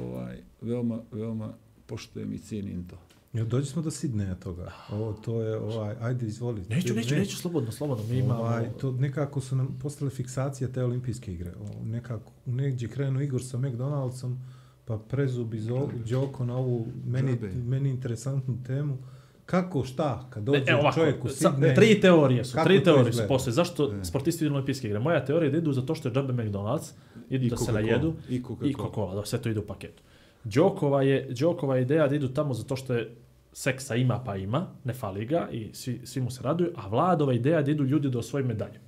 ovaj, 0.00 0.36
veoma, 0.60 0.98
veoma 1.12 1.52
poštujem 1.86 2.32
i 2.32 2.38
cijenim 2.38 2.84
to. 2.84 2.96
Ja, 3.36 3.44
dođi 3.44 3.66
smo 3.66 3.82
do 3.82 3.90
Sidneja 3.90 4.34
toga. 4.34 4.72
Ovo, 4.92 5.12
to 5.12 5.42
je, 5.42 5.56
ovaj, 5.56 5.94
ajde, 6.00 6.26
izvoli. 6.26 6.62
Neću, 6.68 6.94
neću, 6.94 7.14
ne. 7.14 7.20
neću, 7.20 7.36
slobodno, 7.36 7.72
slobodno. 7.72 8.04
Mi 8.04 8.18
imamo... 8.18 8.40
Ovaj, 8.40 8.68
to 8.80 8.92
nekako 8.92 9.40
su 9.40 9.56
nam 9.56 9.78
postale 9.82 10.10
fiksacije 10.10 10.72
te 10.72 10.84
olimpijske 10.84 11.32
igre. 11.32 11.50
O, 11.50 11.84
nekako, 11.84 12.32
negdje 12.46 12.88
krenu 12.88 13.20
Igor 13.22 13.44
sa 13.44 13.58
McDonald'som, 13.58 14.36
pa 14.84 14.98
prezubi 14.98 15.60
Zo- 15.60 15.88
Đoko 16.10 16.44
na 16.44 16.56
ovu 16.56 16.86
meni, 17.06 17.36
meni 17.66 17.90
interesantnu 17.90 18.58
temu. 18.66 18.98
Kako, 19.46 19.84
šta, 19.84 20.26
kad 20.30 20.42
dođe 20.42 20.64
E, 20.66 20.74
ovako, 20.74 20.94
čovjek 20.94 21.24
u 21.24 21.28
Sidney... 21.28 21.74
tri 21.74 22.00
teorije 22.00 22.44
su, 22.44 22.58
tri 22.64 22.84
teorije 22.84 23.12
su 23.12 23.22
postoje. 23.28 23.54
Zašto 23.54 23.92
E. 23.92 24.04
sportisti 24.04 24.44
idu 24.44 24.50
na 24.50 24.56
olimpijske 24.56 24.86
igre? 24.86 24.98
Moja 24.98 25.24
teorija 25.24 25.46
je 25.46 25.52
da 25.52 25.58
idu 25.58 25.72
zato 25.72 25.94
što 25.94 26.08
je 26.08 26.14
džabe 26.14 26.32
McDonald's, 26.32 26.90
idu 27.30 27.46
I 27.46 27.50
da 27.50 27.56
se 27.56 27.72
najedu 27.72 28.14
i 28.28 28.42
Coca-Cola. 28.42 29.14
da 29.14 29.24
sve 29.24 29.38
to 29.38 29.48
ide 29.48 29.60
u 29.60 29.66
paketu. 29.66 30.02
Đokova 30.44 31.02
je, 31.02 31.28
Đokova 31.40 31.78
ideja 31.78 32.08
da 32.08 32.14
idu 32.14 32.28
tamo 32.28 32.54
zato 32.54 32.76
što 32.76 32.94
je 32.94 33.14
seksa 33.56 33.94
ima 33.94 34.22
pa 34.24 34.36
ima, 34.36 34.66
ne 34.84 34.94
fali 34.94 35.26
ga 35.26 35.48
i 35.52 35.70
svi, 35.72 36.00
svi 36.04 36.20
mu 36.20 36.30
se 36.30 36.42
raduju, 36.42 36.70
a 36.76 36.88
Vladova 36.88 37.32
ideja 37.32 37.62
da 37.62 37.70
idu 37.70 37.84
ljudi 37.84 38.10
do 38.10 38.22
svoje 38.22 38.44
medalje. 38.44 38.80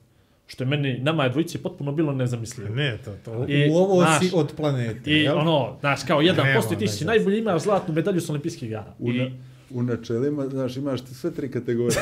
Što 0.47 0.64
je 0.64 0.69
meni, 0.69 0.99
nama 0.99 1.25
je 1.25 1.31
dvojici 1.31 1.59
potpuno 1.59 1.93
bilo 1.93 2.12
nezamislivo. 2.12 2.75
Ne, 2.75 2.99
to, 3.05 3.14
to. 3.25 3.45
I, 3.49 3.71
u 3.71 3.77
ovo 3.77 4.01
znaš, 4.01 4.21
si 4.21 4.31
od 4.35 4.53
planete. 4.57 5.11
I 5.11 5.14
jel? 5.14 5.39
ono, 5.39 5.77
znaš, 5.81 6.05
kao 6.05 6.21
jedan 6.21 6.47
posto 6.57 6.75
i 6.75 6.77
ti 6.77 6.89
si 6.89 7.05
najbolji 7.05 7.39
imaš 7.39 7.62
zlatnu 7.62 7.95
medalju 7.95 8.21
s 8.21 8.31
olimpijskih 8.31 8.69
igara. 8.69 8.95
U, 8.99 9.11
I, 9.11 9.33
u 9.71 9.83
načelima, 9.83 10.49
znaš, 10.49 10.77
imaš 10.77 11.01
sve 11.05 11.31
tri 11.31 11.51
kategorije. 11.51 12.01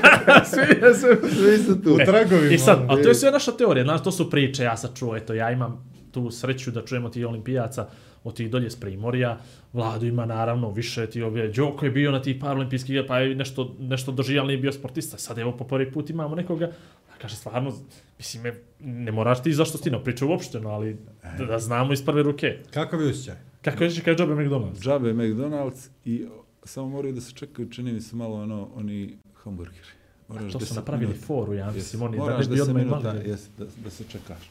svi, 0.52 0.94
svi, 0.94 1.30
Svi 1.30 1.58
su 1.58 1.82
tu. 1.82 1.94
U 1.94 1.98
tragovima. 2.06 2.52
I 2.52 2.58
sad, 2.58 2.84
a 2.88 3.02
to 3.02 3.08
je 3.08 3.14
sve 3.14 3.30
naša 3.30 3.52
teorija, 3.52 3.84
znaš, 3.84 4.04
to 4.04 4.12
su 4.12 4.30
priče, 4.30 4.62
ja 4.62 4.76
sad 4.76 4.96
čuo, 4.96 5.16
eto, 5.16 5.34
ja 5.34 5.50
imam 5.50 5.90
tu 6.12 6.30
sreću 6.30 6.70
da 6.70 6.84
čujemo 6.84 7.08
ti 7.08 7.24
olimpijaca 7.24 7.88
od 8.28 8.36
tih 8.36 8.50
dolje 8.50 8.70
s 8.70 8.80
Primorja, 8.80 9.38
Vladu 9.72 10.06
ima 10.06 10.26
naravno 10.26 10.70
više 10.70 11.06
ti 11.06 11.22
ove, 11.22 11.48
Đoko 11.48 11.84
je 11.84 11.90
bio 11.90 12.12
na 12.12 12.22
tih 12.22 12.36
par 12.40 12.56
olimpijskih 12.56 12.90
igra, 12.94 13.04
pa 13.08 13.18
je 13.18 13.34
nešto, 13.34 13.76
nešto 13.80 14.12
doživjel, 14.12 14.46
nije 14.46 14.58
bio 14.58 14.72
sportista, 14.72 15.18
sad 15.18 15.38
evo 15.38 15.56
po 15.56 15.64
prvi 15.64 15.92
put 15.92 16.10
imamo 16.10 16.34
nekoga, 16.34 16.70
a 17.10 17.18
kaže 17.18 17.36
stvarno, 17.36 17.72
mislim, 18.18 18.42
ne, 18.42 18.54
ne 18.80 19.12
moraš 19.12 19.42
ti 19.42 19.52
zašto 19.52 19.78
ti 19.78 19.90
na 19.90 20.02
priču 20.02 20.28
uopšteno, 20.28 20.70
ali 20.70 20.96
da, 21.38 21.44
da 21.44 21.58
znamo 21.58 21.92
iz 21.92 22.04
prve 22.04 22.22
ruke. 22.22 22.58
Kakav 22.70 23.00
je 23.02 23.10
osjećaj? 23.10 23.36
Kako 23.62 23.84
je 23.84 23.90
kaže 24.04 24.22
Jobe 24.22 24.34
McDonald's? 24.34 24.80
Džabe 24.80 25.12
McDonald's 25.12 25.88
i 26.04 26.26
samo 26.64 26.88
moraju 26.88 27.14
da 27.14 27.20
se 27.20 27.32
čekaju, 27.32 27.70
čini 27.70 27.92
mi 27.92 28.00
se 28.00 28.16
malo 28.16 28.42
ono, 28.42 28.68
oni 28.74 29.18
hamburgeri. 29.44 29.86
Moraš 30.28 30.52
To 30.52 30.60
su 30.60 30.74
10 30.74 30.76
napravili 30.76 31.08
minuta. 31.08 31.26
foru, 31.26 31.54
ja 31.54 31.70
mislim, 31.70 32.02
oni 32.02 32.16
da 32.16 32.22
Moraš 32.22 32.46
ne 32.46 32.50
bi 32.50 32.56
10 32.56 32.62
odmah 32.62 32.82
minuta, 32.84 33.10
imali. 33.10 33.28
jes, 33.28 33.48
da, 33.58 33.64
da 33.84 33.90
se 33.90 34.04
čekaš. 34.08 34.50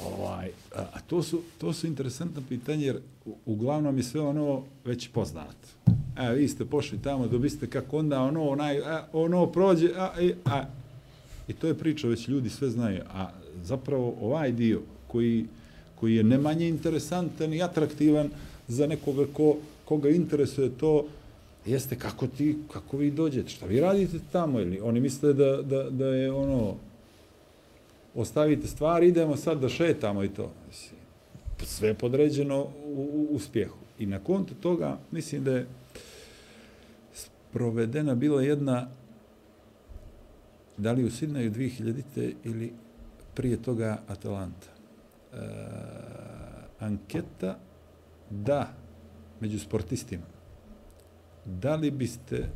Ovaj, 0.00 0.50
a, 0.74 1.00
to 1.06 1.22
su, 1.22 1.42
to 1.58 1.72
su 1.72 1.86
interesantna 1.86 2.42
pitanja 2.48 2.86
jer 2.86 3.00
uglavnom 3.46 3.96
je 3.96 4.02
sve 4.02 4.20
ono 4.20 4.62
već 4.84 5.08
poznato. 5.08 5.68
E, 6.18 6.34
vi 6.34 6.48
ste 6.48 6.64
pošli 6.64 6.98
tamo, 7.02 7.26
dobiste 7.26 7.66
kako 7.66 7.98
onda 7.98 8.20
ono, 8.20 8.48
onaj, 8.48 8.78
a, 8.78 9.06
ono 9.12 9.46
prođe, 9.46 9.88
a, 9.96 10.20
i, 10.20 10.34
a, 10.44 10.64
i 11.48 11.52
to 11.52 11.66
je 11.66 11.74
priča, 11.74 12.08
već 12.08 12.28
ljudi 12.28 12.50
sve 12.50 12.70
znaju. 12.70 13.00
A 13.14 13.30
zapravo 13.64 14.14
ovaj 14.20 14.52
dio 14.52 14.80
koji, 15.06 15.46
koji 16.00 16.16
je 16.16 16.24
ne 16.24 16.38
manje 16.38 16.68
interesantan 16.68 17.54
i 17.54 17.62
atraktivan 17.62 18.30
za 18.68 18.86
nekoga 18.86 19.24
ko, 19.32 19.56
koga 19.84 20.10
interesuje 20.10 20.70
to, 20.70 21.04
jeste 21.66 21.98
kako 21.98 22.26
ti, 22.26 22.58
kako 22.72 22.96
vi 22.96 23.10
dođete, 23.10 23.48
šta 23.48 23.66
vi 23.66 23.80
radite 23.80 24.18
tamo, 24.32 24.60
ili 24.60 24.80
oni 24.80 25.00
misle 25.00 25.32
da, 25.32 25.62
da, 25.62 25.90
da 25.90 26.06
je 26.06 26.32
ono, 26.32 26.74
ostavite 28.14 28.66
stvari, 28.66 29.08
idemo 29.08 29.36
sad 29.36 29.60
da 29.60 29.68
šetamo 29.68 30.24
i 30.24 30.28
to. 30.28 30.52
Mislim, 30.68 31.00
sve 31.64 31.88
je 31.88 31.94
podređeno 31.94 32.62
u, 32.62 33.08
u 33.12 33.28
uspjehu. 33.30 33.78
I 33.98 34.06
na 34.06 34.18
kontu 34.18 34.54
toga, 34.54 34.98
mislim 35.10 35.44
da 35.44 35.52
je 35.52 35.66
provedena 37.52 38.14
bila 38.14 38.42
jedna, 38.42 38.88
da 40.76 40.92
li 40.92 41.04
u 41.04 41.10
Sidneju 41.10 41.50
2000. 41.50 42.32
ili 42.44 42.72
prije 43.34 43.62
toga 43.62 44.02
Atalanta. 44.08 44.66
E, 45.32 45.36
anketa 46.80 47.58
da 48.30 48.74
među 49.40 49.58
sportistima 49.58 50.32
da 51.44 51.76
li 51.76 51.90
biste 51.90 52.48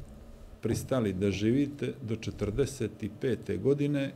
pristali 0.62 1.12
da 1.12 1.30
živite 1.30 1.92
do 2.02 2.16
45. 2.16 3.60
godine, 3.62 4.12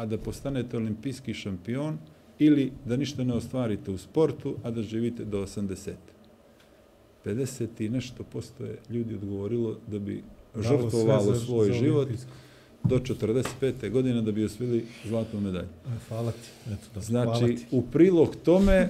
a 0.00 0.06
da 0.06 0.18
postanete 0.18 0.76
olimpijski 0.76 1.34
šampion, 1.34 1.98
ili 2.38 2.72
da 2.84 2.96
ništa 2.96 3.24
ne 3.24 3.34
ostvarite 3.34 3.90
u 3.90 3.98
sportu, 3.98 4.56
a 4.62 4.70
da 4.70 4.82
živite 4.82 5.24
do 5.24 5.42
80. 5.42 5.92
50 7.24 7.66
i 7.78 7.88
nešto 7.88 8.24
posto 8.24 8.64
je 8.64 8.78
ljudi 8.90 9.14
odgovorilo 9.14 9.76
da 9.86 9.98
bi 9.98 10.22
žrtvovalo 10.56 11.34
svoj 11.34 11.66
za 11.66 11.72
život 11.72 12.08
do 12.84 12.98
45. 12.98 13.90
godine 13.90 14.22
da 14.22 14.32
bi 14.32 14.44
osvili 14.44 14.84
zlatnu 15.04 15.40
medalju. 15.40 15.68
E, 15.86 15.98
Hvala 16.08 16.32
ti. 16.32 16.72
Eto, 16.72 16.86
da, 16.94 17.00
hvala 17.00 17.36
Znači, 17.38 17.56
ti. 17.56 17.66
u 17.70 17.82
prilog 17.82 18.36
tome, 18.44 18.88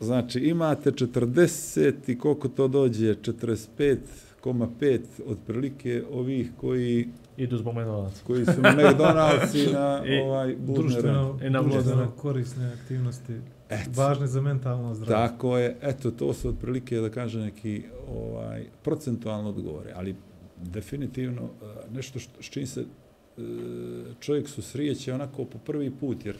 znači 0.00 0.40
imate 0.40 0.90
40 0.90 1.92
i 2.06 2.18
koliko 2.18 2.48
to 2.48 2.68
dođe, 2.68 3.14
45,5 3.14 5.00
otprilike 5.26 6.02
ovih 6.12 6.50
koji, 6.56 7.08
Idu 7.36 7.56
zbog 7.56 7.74
McDonald's. 7.74 8.22
koji 8.26 8.44
su 8.44 8.60
McDonald'si 8.62 9.72
na 9.72 10.02
I 10.14 10.20
ovaj 10.20 10.56
Društveno, 10.58 11.38
I 11.42 11.50
na 11.50 11.62
društveno 11.62 12.10
korisne 12.16 12.72
aktivnosti, 12.72 13.32
Eto. 13.68 13.90
važne 13.94 14.26
za 14.26 14.40
mentalno 14.40 14.94
zdravlje. 14.94 15.28
Tako 15.28 15.58
je, 15.58 15.76
eto, 15.82 16.10
to 16.10 16.34
su 16.34 16.48
otprilike, 16.48 16.96
da 16.96 17.10
kažem, 17.10 17.42
neki 17.42 17.82
ovaj, 18.08 18.64
procentualno 18.82 19.48
odgovore, 19.48 19.92
ali 19.96 20.16
definitivno 20.56 21.42
eh, 21.42 21.66
nešto 21.94 22.18
što, 22.18 22.42
s 22.42 22.46
čim 22.46 22.66
se 22.66 22.80
eh, 22.80 23.42
čovjek 24.20 24.48
susrijeće 24.48 25.14
onako 25.14 25.44
po 25.44 25.58
prvi 25.58 25.90
put, 25.90 26.26
jer 26.26 26.36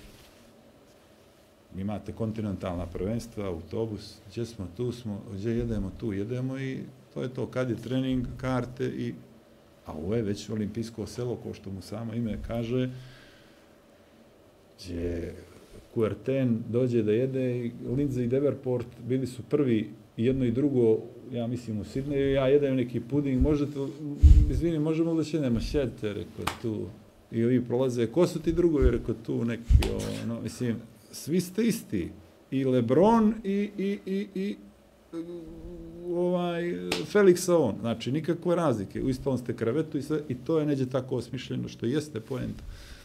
imate 1.79 2.13
kontinentalna 2.13 2.87
prvenstva, 2.87 3.47
autobus, 3.47 4.19
gdje 4.31 4.47
smo, 4.47 4.69
tu 4.77 4.93
smo, 4.93 5.23
gdje 5.35 5.51
jedemo, 5.51 5.93
tu 6.01 6.13
jedemo 6.13 6.59
i 6.59 6.81
to 7.15 7.23
je 7.23 7.29
to, 7.29 7.47
kad 7.47 7.71
je 7.71 7.77
trening, 7.77 8.27
karte 8.37 8.87
i 8.87 9.15
a 9.87 9.93
ovo 9.93 10.15
je 10.15 10.23
već 10.23 10.51
olimpijsko 10.51 11.07
selo, 11.07 11.37
ko 11.37 11.55
što 11.55 11.71
mu 11.71 11.83
samo 11.83 12.15
ime 12.15 12.39
kaže, 12.47 12.91
gdje 14.79 15.35
Kuerten 15.95 16.63
dođe 16.69 17.03
da 17.03 17.13
jede 17.13 17.67
i 17.67 17.71
Lindsay 17.89 18.25
i 18.25 18.27
Deverport 18.27 18.87
bili 19.09 19.27
su 19.27 19.43
prvi 19.43 19.91
i 20.17 20.25
jedno 20.25 20.45
i 20.45 20.51
drugo, 20.51 20.99
ja 21.33 21.47
mislim 21.47 21.81
u 21.81 21.85
Sidneju, 21.85 22.33
ja 22.33 22.49
jedem 22.49 22.77
neki 22.77 23.01
puding, 23.01 23.43
možete, 23.43 23.73
izvini, 24.51 24.79
možemo 24.79 25.15
da 25.15 25.25
će 25.25 25.41
nema, 25.41 25.61
šete, 25.61 26.09
rekao 26.09 26.45
tu. 26.63 26.87
I 27.33 27.45
ovi 27.45 27.65
prolaze, 27.65 28.07
ko 28.07 28.27
su 28.27 28.43
ti 28.43 28.53
drugovi, 28.53 28.91
rekao 28.91 29.15
tu 29.27 29.45
neki, 29.45 29.73
ono, 30.25 30.41
mislim, 30.41 30.77
svi 31.13 31.41
ste 31.41 31.67
isti. 31.67 32.09
I 32.51 32.65
Lebron 32.65 33.35
i, 33.45 33.71
i, 33.79 33.99
i, 34.07 34.27
i 34.35 34.57
ovaj, 36.15 36.63
Felix 37.13 37.53
on. 37.53 37.75
Znači, 37.81 38.13
nikakve 38.13 38.57
razlike. 38.57 39.03
U 39.03 39.09
istom 39.09 39.39
ste 39.39 39.57
krevetu 39.57 39.99
i 39.99 40.03
sve, 40.03 40.21
i 40.29 40.35
to 40.35 40.59
je 40.59 40.67
neđe 40.67 40.87
tako 40.87 41.17
osmišljeno, 41.17 41.69
što 41.69 41.87
jeste 41.87 42.21
poenta. 42.21 42.65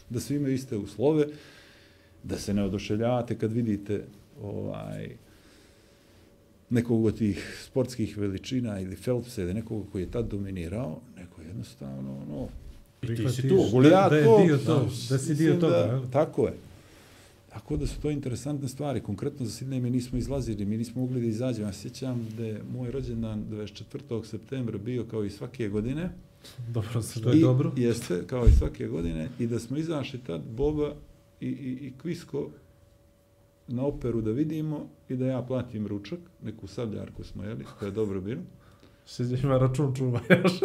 Da 0.09 0.19
svi 0.19 0.35
imaju 0.35 0.53
iste 0.53 0.77
uslove, 0.77 1.25
da 2.23 2.37
se 2.37 2.53
ne 2.53 2.63
oduševljavate 2.63 3.37
kad 3.37 3.51
vidite 3.51 4.05
ovaj, 4.43 5.09
nekog 6.69 7.05
od 7.05 7.17
tih 7.17 7.63
sportskih 7.65 8.17
veličina 8.17 8.79
ili 8.79 8.95
Phelpsa 8.95 9.41
ili 9.41 9.53
nekog 9.53 9.85
koji 9.91 10.01
je 10.01 10.11
tad 10.11 10.27
dominirao, 10.27 10.99
neko 11.17 11.41
jednostavno, 11.41 12.17
ono, 12.27 12.47
I 13.01 13.15
ti 13.15 13.29
si 13.29 13.49
tu. 13.49 13.83
ja 13.91 14.09
da 14.09 14.15
je 14.15 14.45
dio 14.45 14.57
to, 14.57 14.87
Znaš, 14.89 15.07
da 15.09 15.17
si 15.17 15.35
dio 15.35 15.53
toga, 15.53 15.75
da-? 15.75 16.01
Tako 16.11 16.47
je. 16.47 16.53
Tako 17.53 17.77
da 17.77 17.87
su 17.87 18.01
to 18.01 18.09
interesantne 18.09 18.67
stvari. 18.67 19.01
Konkretno 19.01 19.45
za 19.45 19.51
Sidney 19.51 19.79
mi 19.79 19.89
nismo 19.89 20.17
izlazili, 20.17 20.65
mi 20.65 20.77
nismo 20.77 21.01
mogli 21.01 21.21
da 21.21 21.27
izađemo. 21.27 21.67
Ja 21.67 21.73
sjećam 21.73 22.27
da 22.37 22.45
je 22.45 22.63
moj 22.73 22.91
rođendan 22.91 23.45
24. 23.49 24.25
septembra 24.25 24.77
bio 24.77 25.05
kao 25.05 25.23
i 25.23 25.29
svake 25.29 25.69
godine. 25.69 26.11
Dobro 26.67 27.01
se 27.01 27.19
Što 27.19 27.29
je 27.29 27.37
I, 27.37 27.41
dobro. 27.41 27.71
Jeste, 27.75 28.23
kao 28.27 28.45
i 28.45 28.51
svake 28.51 28.87
godine. 28.87 29.29
I 29.39 29.47
da 29.47 29.59
smo 29.59 29.77
izašli 29.77 30.19
tad 30.19 30.41
Boba 30.41 30.95
i, 31.39 31.47
i, 31.47 31.87
i 31.87 31.93
Kvisko 32.01 32.49
na 33.67 33.85
operu 33.85 34.21
da 34.21 34.31
vidimo 34.31 34.89
i 35.09 35.15
da 35.15 35.25
ja 35.25 35.41
platim 35.41 35.87
ručak, 35.87 36.19
neku 36.43 36.67
sabljarku 36.67 37.23
smo 37.23 37.43
jeli, 37.43 37.65
to 37.79 37.85
je 37.85 37.91
dobro 37.91 38.21
bilo. 38.21 38.41
Se 39.05 39.23
ima 39.43 39.57
račun 39.57 39.95
čuva 39.95 40.19
još. 40.29 40.59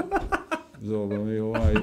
Zoba 0.82 1.24
mi 1.24 1.38
ovaj... 1.38 1.74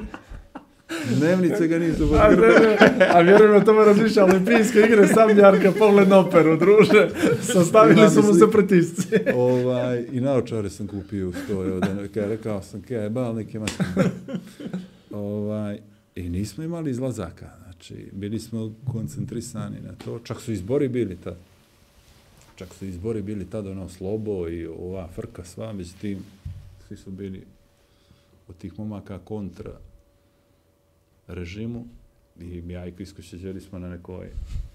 Dnevnice 1.10 1.68
ga 1.68 1.80
nisu 1.80 2.06
ne, 2.12 3.08
a 3.14 3.22
vjerujem 3.22 3.60
da 3.60 3.66
tome 3.66 3.86
razmišlja 3.86 4.24
olimpijske 4.24 4.80
igre, 4.80 5.08
Sabljarka, 5.08 5.72
pogled 5.72 6.08
na 6.08 6.20
operu, 6.20 6.58
druže. 6.58 7.10
Sastavili 7.42 8.10
su 8.10 8.24
mu 8.24 8.34
se 8.34 8.52
pritisci. 8.52 9.08
ovaj, 9.36 10.06
I 10.12 10.22
naočare 10.22 10.70
sam 10.70 10.88
kupio 10.88 11.30
u 11.30 11.34
sto, 11.34 11.66
evo, 11.66 11.80
da, 11.80 12.08
kaj, 12.14 12.28
rekao 12.28 12.62
sam, 12.62 12.82
kaj, 12.82 13.10
bal 13.10 13.36
neke 13.36 13.60
maske. 13.60 13.84
ovaj, 15.12 15.80
I 16.16 16.30
nismo 16.30 16.64
imali 16.64 16.92
izlazaka, 16.92 17.50
znači, 17.64 18.10
bili 18.12 18.40
smo 18.40 18.72
koncentrisani 18.92 19.78
na 19.82 19.92
to, 20.06 20.20
čak 20.24 20.42
su 20.42 20.52
izbori 20.52 20.88
bili 20.88 21.16
tad. 21.24 21.38
Čak 22.56 22.74
su 22.74 22.86
izbori 22.86 23.22
bili 23.22 23.46
tad, 23.46 23.68
ono, 23.68 23.90
Slobo 23.90 24.50
i 24.50 24.66
ova 24.66 25.08
frka 25.08 25.44
sva, 25.44 25.74
međutim, 25.74 26.20
svi 26.88 26.98
su 26.98 27.12
bili 27.12 27.44
od 28.48 28.58
tih 28.58 28.80
momaka 28.80 29.20
kontra 29.20 29.72
režimu 31.28 31.86
i 32.40 32.64
ja 32.68 32.86
i 32.86 32.92
Krisko 32.92 33.22
Šeđeri 33.22 33.62
smo 33.62 33.80
na 33.80 33.90
nekoj 33.90 34.30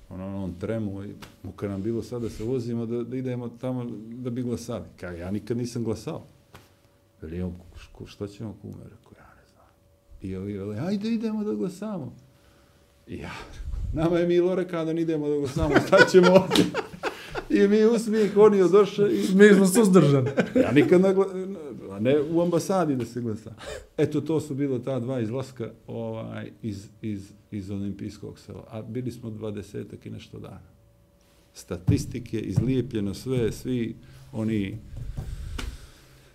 ono, 0.09 0.26
ono 0.26 0.44
on 0.44 0.55
tremu 0.61 1.05
i 1.05 1.14
muka 1.42 1.68
nam 1.68 1.82
bilo 1.82 2.03
sad 2.03 2.22
da 2.22 2.30
se 2.30 2.44
vozimo, 2.44 2.86
da, 2.86 3.03
da 3.03 3.16
idemo 3.16 3.49
tamo 3.49 3.86
da 4.09 4.30
bi 4.30 4.42
glasali. 4.42 4.84
Kaj, 5.01 5.18
ja 5.18 5.30
nikad 5.30 5.57
nisam 5.57 5.84
glasao. 5.84 6.22
Veli, 7.22 7.42
on, 7.42 7.55
što 8.07 8.26
ćemo 8.26 8.57
kume? 8.62 8.84
Rekao, 8.84 9.12
ja 9.18 9.34
ne 9.40 9.46
znam. 9.53 9.66
I 10.20 10.36
ovi, 10.36 10.59
veli, 10.59 10.78
ajde 10.78 11.09
idemo 11.09 11.44
da 11.44 11.55
glasamo. 11.55 12.12
I 13.07 13.16
ja, 13.16 13.32
nama 14.03 14.18
je 14.18 14.26
Milo 14.26 14.55
rekao 14.55 14.84
da 14.84 14.92
idemo 14.92 15.28
da 15.28 15.36
glasamo, 15.36 15.74
šta 15.86 15.96
ćemo 16.11 16.30
ovdje? 16.30 16.64
I 17.51 17.68
mi 17.68 17.84
usmijeh, 17.84 18.36
oni 18.36 18.62
odošli 18.62 19.16
i 19.16 19.34
Mi 19.34 19.55
smo 19.55 19.66
suzdržani. 19.66 20.30
ja 20.64 20.72
nikad 20.72 21.01
ne, 21.01 21.14
gla- 21.14 21.57
a 21.90 22.01
ne 22.01 22.20
u 22.20 22.42
ambasadi 22.42 22.96
da 22.96 23.05
se 23.05 23.20
glasa. 23.20 23.55
Eto, 23.96 24.20
to 24.20 24.40
su 24.40 24.55
bilo 24.55 24.78
ta 24.78 25.01
dva 25.01 25.20
izlaska 25.20 25.70
ovaj, 25.86 26.51
iz, 26.62 26.88
iz, 27.03 27.32
iz 27.51 27.70
olimpijskog 27.70 28.38
sela. 28.38 28.64
A 28.70 28.82
bili 28.82 29.11
smo 29.11 29.30
dvadesetak 29.30 30.07
i 30.07 30.11
nešto 30.11 30.38
dana. 30.38 30.61
Statistike, 31.53 32.38
izlijepljeno 32.40 33.14
sve, 33.14 33.53
svi 33.53 33.96
oni 34.32 34.78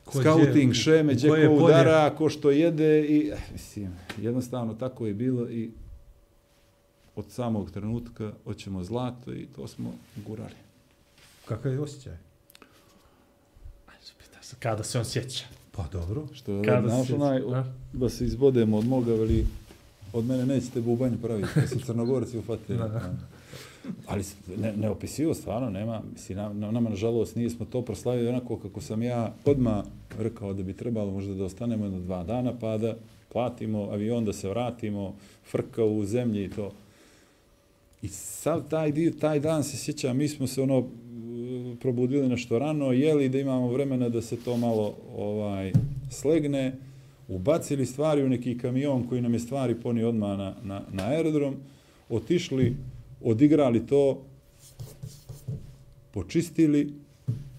Ko 0.05 0.19
scouting, 0.19 0.73
šeme, 0.73 1.13
gdje 1.13 1.47
ko 1.47 1.65
udara, 1.65 2.15
ko 2.15 2.29
što 2.29 2.51
jede 2.51 3.05
i, 3.05 3.29
eh, 3.29 3.37
mislim, 3.53 3.89
jednostavno 4.21 4.73
tako 4.73 5.07
je 5.07 5.13
bilo 5.13 5.49
i 5.49 5.71
od 7.15 7.25
samog 7.29 7.71
trenutka 7.71 8.33
hoćemo 8.43 8.83
zlato 8.83 9.33
i 9.33 9.45
to 9.45 9.67
smo 9.67 9.93
gurali. 10.25 10.53
Kakav 11.45 11.73
je 11.73 11.79
osjećaj? 11.79 12.13
Kada 14.59 14.83
se 14.83 14.99
on 14.99 15.05
sjeća. 15.05 15.43
Pa 15.71 15.85
dobro. 15.91 16.27
Što 16.33 16.51
je 16.51 16.63
Kada 16.63 16.87
naš 16.89 17.07
se 17.07 17.15
onaj, 17.15 17.41
da 17.93 18.09
se 18.09 18.25
izbodemo 18.25 18.77
od 18.77 18.85
moga, 18.85 19.11
veli, 19.11 19.45
od 20.13 20.25
mene 20.25 20.45
nećete 20.45 20.81
bubanj 20.81 21.17
praviti, 21.17 21.49
da 21.55 21.67
su 21.67 21.79
crnogorci 21.79 22.37
ufatili. 22.37 22.77
Da. 22.77 23.13
Ali 24.07 24.23
s- 24.23 24.35
ne, 24.49 24.73
ne 24.73 24.89
opisivo 24.89 25.33
stvarno, 25.33 25.69
nema, 25.69 26.01
mislim, 26.13 26.37
na, 26.37 26.49
na- 26.49 26.71
nama 26.71 26.89
nažalost 26.89 27.35
nismo 27.35 27.65
to 27.65 27.81
proslavili 27.81 28.27
onako 28.27 28.57
kako 28.57 28.81
sam 28.81 29.03
ja 29.03 29.33
odma 29.45 29.83
rekao 30.11 30.53
da 30.53 30.63
bi 30.63 30.73
trebalo 30.73 31.11
možda 31.11 31.33
da 31.33 31.43
ostanemo 31.43 31.85
jedno 31.85 31.99
dva 31.99 32.23
dana 32.23 32.53
pa 32.53 32.77
da 32.77 32.95
platimo 33.29 33.83
avion, 33.83 34.25
da 34.25 34.33
se 34.33 34.49
vratimo, 34.49 35.15
frka 35.45 35.83
u 35.83 36.05
zemlji 36.05 36.43
i 36.43 36.49
to. 36.49 36.71
I 38.01 38.07
sav 38.07 38.61
taj, 38.63 38.91
dio, 38.91 39.11
taj 39.11 39.39
dan 39.39 39.63
se 39.63 39.77
sjećam, 39.77 40.17
mi 40.17 40.27
smo 40.27 40.47
se 40.47 40.61
ono 40.61 40.87
probudili 41.81 42.29
nešto 42.29 42.59
rano, 42.59 42.91
jeli 42.91 43.29
da 43.29 43.39
imamo 43.39 43.67
vremena 43.67 44.09
da 44.09 44.21
se 44.21 44.35
to 44.35 44.57
malo 44.57 44.95
ovaj 45.17 45.71
slegne, 46.09 46.75
ubacili 47.27 47.85
stvari 47.85 48.23
u 48.23 48.29
neki 48.29 48.57
kamion 48.57 49.07
koji 49.07 49.21
nam 49.21 49.33
je 49.33 49.39
stvari 49.39 49.75
ponio 49.75 50.09
odmah 50.09 50.37
na, 50.37 50.55
na, 50.63 50.81
na 50.91 51.07
aerodrom, 51.07 51.55
otišli, 52.09 52.75
odigrali 53.23 53.87
to, 53.87 54.21
počistili 56.11 56.93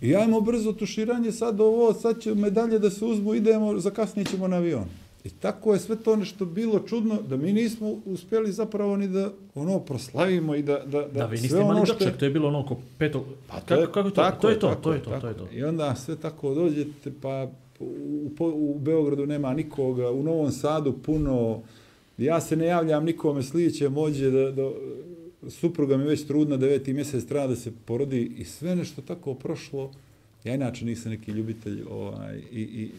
i 0.01 0.17
ajmo 0.17 0.41
brzo 0.41 0.73
tuširanje, 0.73 1.33
sad 1.33 1.61
ovo, 1.61 1.95
sad 1.95 2.21
će 2.21 2.35
medalje 2.35 2.79
da 2.79 2.91
se 2.91 3.05
uzmu, 3.05 3.35
idemo, 3.35 3.79
zakasnije 3.79 4.27
ćemo 4.27 4.49
na 4.49 4.57
avion. 4.57 5.03
I 5.25 5.31
tako 5.31 5.72
je 5.72 5.81
sve 5.81 5.97
to 5.97 6.16
nešto 6.16 6.45
bilo 6.45 6.79
čudno, 6.81 7.22
da 7.22 7.37
mi 7.37 7.53
nismo 7.53 7.97
uspjeli 8.07 8.53
zapravo 8.53 8.97
ni 8.97 9.09
da 9.09 9.31
ono 9.55 9.79
proslavimo 9.79 10.55
i 10.55 10.62
da, 10.62 10.79
da, 10.79 11.03
Da, 11.05 11.27
vi 11.27 11.33
niste 11.33 11.49
sve 11.49 11.61
imali 11.61 11.77
ono 11.77 11.87
što 11.87 12.05
je- 12.05 12.18
to 12.18 12.25
je 12.25 12.31
bilo 12.31 12.49
ono 12.49 12.61
oko 12.61 12.77
petog... 12.99 13.25
Pa 13.47 13.61
to 13.61 13.66
kako, 13.77 13.93
kako 13.93 14.11
to? 14.11 14.14
tako 14.14 14.41
to 14.41 14.49
je 14.49 14.59
to, 14.59 14.68
tako 14.68 14.83
to 14.83 14.93
je 14.93 15.03
to, 15.03 15.11
tako 15.11 15.20
to 15.20 15.29
je 15.29 15.37
to. 15.37 15.49
I 15.53 15.64
onda 15.64 15.95
sve 15.95 16.16
tako 16.16 16.55
dođete, 16.55 17.12
pa 17.22 17.49
u, 17.81 18.31
u, 18.41 18.79
Beogradu 18.79 19.27
nema 19.27 19.53
nikoga, 19.55 20.11
u 20.11 20.22
Novom 20.22 20.51
Sadu 20.53 20.93
puno, 20.95 21.61
ja 22.18 22.41
se 22.41 22.57
ne 22.57 22.66
javljam 22.66 23.05
nikome 23.05 23.43
slijeće 23.43 23.89
mođe 23.89 24.31
da, 24.31 24.51
da 24.53 24.70
supruga 25.49 25.97
mi 25.97 26.05
već 26.05 26.27
trudna, 26.27 26.57
deveti 26.57 26.93
mjesec 26.93 27.25
treba 27.27 27.47
da 27.47 27.57
se 27.57 27.72
porodi 27.85 28.33
i 28.39 28.45
sve 28.45 28.77
nešto 28.77 29.03
tako 29.03 29.35
prošlo. 29.35 29.91
Ja 30.45 30.55
inače 30.55 30.85
nisam 30.85 31.12
neki 31.12 31.31
ljubitelj 31.31 31.83
ovaj, 31.91 32.39
i, 32.53 32.61
i 32.61 32.91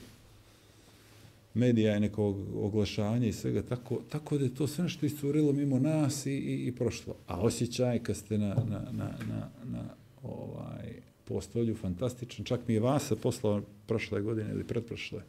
medija 1.55 1.97
i 1.97 1.99
nekog 1.99 2.37
oglašanja 2.55 3.27
i 3.27 3.33
svega, 3.33 3.61
tako, 3.61 4.01
tako 4.09 4.37
da 4.37 4.43
je 4.43 4.55
to 4.55 4.67
sve 4.67 4.83
nešto 4.83 5.05
iscurilo 5.05 5.53
mimo 5.53 5.79
nas 5.79 6.25
i, 6.25 6.31
i, 6.31 6.67
i 6.67 6.71
prošlo. 6.71 7.15
A 7.27 7.39
osjećaj 7.39 7.99
kad 7.99 8.17
ste 8.17 8.37
na, 8.37 8.55
na, 8.55 8.79
na, 8.91 9.17
na, 9.29 9.49
na 9.63 9.83
ovaj, 10.23 10.93
postolju 11.25 11.75
fantastičan, 11.75 12.45
čak 12.45 12.67
mi 12.67 12.73
je 12.73 12.79
Vasa 12.79 13.15
poslao 13.15 13.61
prošle 13.87 14.21
godine 14.21 14.51
ili 14.51 14.63
pretprošle 14.63 15.21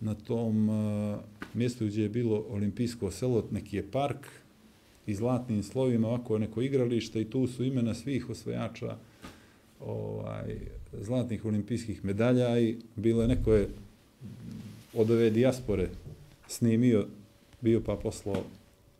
na 0.00 0.14
tom 0.14 0.68
uh, 0.68 1.18
mjestu 1.54 1.86
gdje 1.86 2.02
je 2.02 2.08
bilo 2.08 2.44
olimpijsko 2.48 3.10
selo, 3.10 3.44
neki 3.50 3.76
je 3.76 3.90
park 3.90 4.26
i 5.06 5.14
zlatnim 5.14 5.62
slovima, 5.62 6.08
ovako 6.08 6.38
neko 6.38 6.62
igralište 6.62 7.20
i 7.20 7.30
tu 7.30 7.46
su 7.46 7.64
imena 7.64 7.94
svih 7.94 8.30
osvajača 8.30 8.96
ovaj, 9.80 10.56
zlatnih 10.92 11.44
olimpijskih 11.44 12.04
medalja 12.04 12.60
i 12.60 12.76
bilo 12.96 13.22
je 13.22 13.28
neko 13.28 13.52
je 13.52 13.68
od 14.98 15.10
ove 15.10 15.30
dijaspore 15.30 15.88
snimio, 16.48 17.06
bio 17.60 17.80
pa 17.80 17.96
poslao 17.96 18.42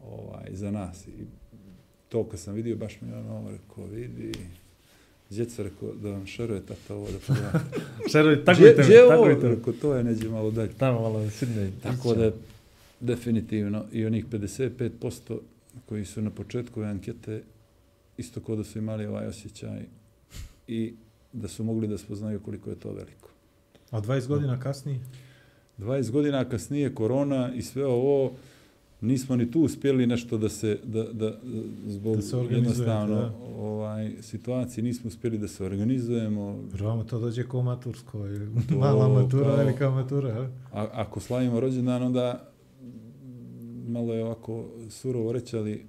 ovaj, 0.04 0.48
za 0.52 0.70
nas. 0.70 1.06
I 1.06 1.24
to 2.08 2.24
kad 2.24 2.40
sam 2.40 2.54
vidio, 2.54 2.76
baš 2.76 3.00
mi 3.00 3.08
je 3.08 3.16
ono, 3.16 3.50
rekao, 3.50 3.84
vidi, 3.84 4.32
Djeca 5.30 5.62
rekao 5.62 5.94
da 5.94 6.10
vam 6.10 6.26
šeruje 6.26 6.60
tata 6.66 6.94
ovo 6.94 7.06
da 7.10 7.18
pogledate. 7.26 7.80
Šerovi, 8.12 8.44
tako 8.44 8.64
je 8.64 8.76
gdje 8.78 8.94
je 8.94 9.04
ovo? 9.04 9.34
tako 9.34 9.48
Rekao, 9.48 9.72
to 9.72 9.94
je 9.94 10.04
neđe 10.04 10.28
malo 10.28 10.50
dalje. 10.50 10.72
Tamo 10.78 11.00
malo 11.00 11.30
sidne. 11.30 11.70
Tako 11.82 12.14
da, 12.14 12.30
definitivno, 13.00 13.84
i 13.92 14.06
onih 14.06 14.26
55% 14.26 15.38
koji 15.86 16.04
su 16.04 16.22
na 16.22 16.30
početku 16.30 16.80
ove 16.80 16.88
ankete, 16.88 17.42
isto 18.16 18.40
kao 18.40 18.56
da 18.56 18.64
su 18.64 18.78
imali 18.78 19.06
ovaj 19.06 19.26
osjećaj 19.26 19.82
i 20.66 20.94
da 21.32 21.48
su 21.48 21.64
mogli 21.64 21.88
da 21.88 21.98
spoznaju 21.98 22.40
koliko 22.40 22.70
je 22.70 22.76
to 22.76 22.92
veliko. 22.92 23.30
A 23.90 24.00
20 24.00 24.26
godina 24.26 24.60
kasnije? 24.60 25.00
20 25.78 26.10
godina 26.10 26.44
kasnije 26.44 26.94
korona 26.94 27.54
i 27.54 27.62
sve 27.62 27.86
ovo, 27.86 28.32
nismo 29.00 29.36
ni 29.36 29.50
tu 29.50 29.60
uspjeli 29.60 30.06
nešto 30.06 30.38
da 30.38 30.48
se, 30.48 30.78
da, 30.84 31.02
da, 31.04 31.38
zbog 31.86 32.16
Da 32.16 32.22
se 32.22 32.36
jednostavno 32.50 33.14
da. 33.16 33.32
ovaj, 33.56 34.12
situacije 34.20 34.84
nismo 34.84 35.08
uspjeli 35.08 35.38
da 35.38 35.48
se 35.48 35.64
organizujemo. 35.64 36.58
Jer 36.72 36.82
vama 36.82 37.04
to 37.04 37.18
dođe 37.18 37.44
kao 37.44 37.62
matursko, 37.62 38.18
ili 38.18 38.48
To 38.68 38.74
mala 38.76 39.08
matura, 39.10 39.44
kao- 39.44 39.56
velika 39.56 39.90
matura, 39.90 40.28
a? 40.28 40.48
A, 40.74 40.88
ako 40.92 41.20
slavimo 41.20 41.60
rođendan, 41.60 42.02
onda 42.02 42.48
malo 43.88 44.14
je 44.14 44.24
ovako 44.24 44.64
surovo 44.90 45.32
reći, 45.32 45.56
ali 45.56 45.72
e, 45.72 45.80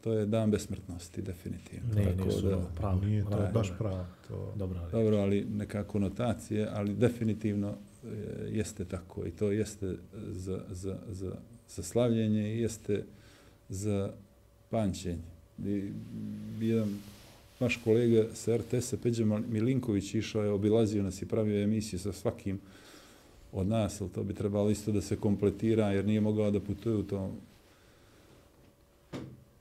to 0.00 0.12
je 0.12 0.26
dan 0.26 0.50
besmrtnosti, 0.50 1.22
definitivno. 1.22 1.94
Ne, 1.94 2.04
Tako 2.04 2.24
nisu, 2.24 2.42
da, 2.42 2.58
pravo. 2.76 3.00
Nije 3.00 3.22
to 3.24 3.30
pravo, 3.30 3.48
baš 3.54 3.72
pravo. 3.78 4.06
To... 4.28 4.52
Dobro, 4.56 4.78
ali. 4.82 4.90
Dobro, 4.92 5.16
ali 5.16 5.46
neka 5.50 5.84
konotacije, 5.84 6.68
ali 6.72 6.94
definitivno 6.94 7.74
Eh, 8.06 8.48
jeste 8.52 8.84
tako 8.84 9.26
i 9.26 9.30
to 9.30 9.52
jeste 9.52 9.96
za, 10.30 10.60
za, 10.70 10.98
za, 11.08 11.36
za 11.68 11.82
slavljenje 11.82 12.54
i 12.54 12.60
jeste 12.60 13.04
za 13.68 14.12
pančenje. 14.70 15.22
I, 15.64 15.90
jedan 16.60 16.98
naš 17.60 17.80
kolega 17.84 18.24
sa 18.34 18.56
RTS-a, 18.56 18.96
Peđa 19.02 19.24
Milinković, 19.24 20.14
išao 20.14 20.42
je, 20.42 20.50
obilazio 20.50 21.02
nas 21.02 21.22
i 21.22 21.28
pravio 21.28 21.62
emisiju 21.62 21.98
sa 21.98 22.12
svakim 22.12 22.60
od 23.52 23.66
nas, 23.66 24.00
ali 24.00 24.10
to 24.10 24.22
bi 24.22 24.34
trebalo 24.34 24.70
isto 24.70 24.92
da 24.92 25.00
se 25.00 25.16
kompletira, 25.16 25.92
jer 25.92 26.06
nije 26.06 26.20
mogao 26.20 26.50
da 26.50 26.60
putuje 26.60 26.96
u 26.96 27.02
tom 27.02 27.30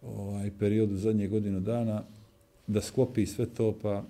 ovaj, 0.01 0.51
periodu 0.59 0.97
zadnje 0.97 1.27
godinu 1.27 1.59
dana, 1.59 2.03
da 2.67 2.81
sklopi 2.81 3.25
sve 3.25 3.45
to, 3.45 3.75
pa 3.81 4.03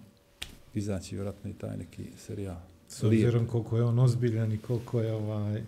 izaći 0.73 1.15
vjerojatno 1.15 1.49
i 1.49 1.53
taj 1.53 1.77
neki 1.77 2.03
serijal. 2.17 2.74
S 2.95 3.03
obzirom 3.03 3.45
koliko 3.45 3.77
je 3.77 3.83
on 3.83 3.99
ozbiljan 3.99 4.51
i 4.51 4.57
koliko 4.57 5.01
je 5.01 5.13
ovaj, 5.13 5.61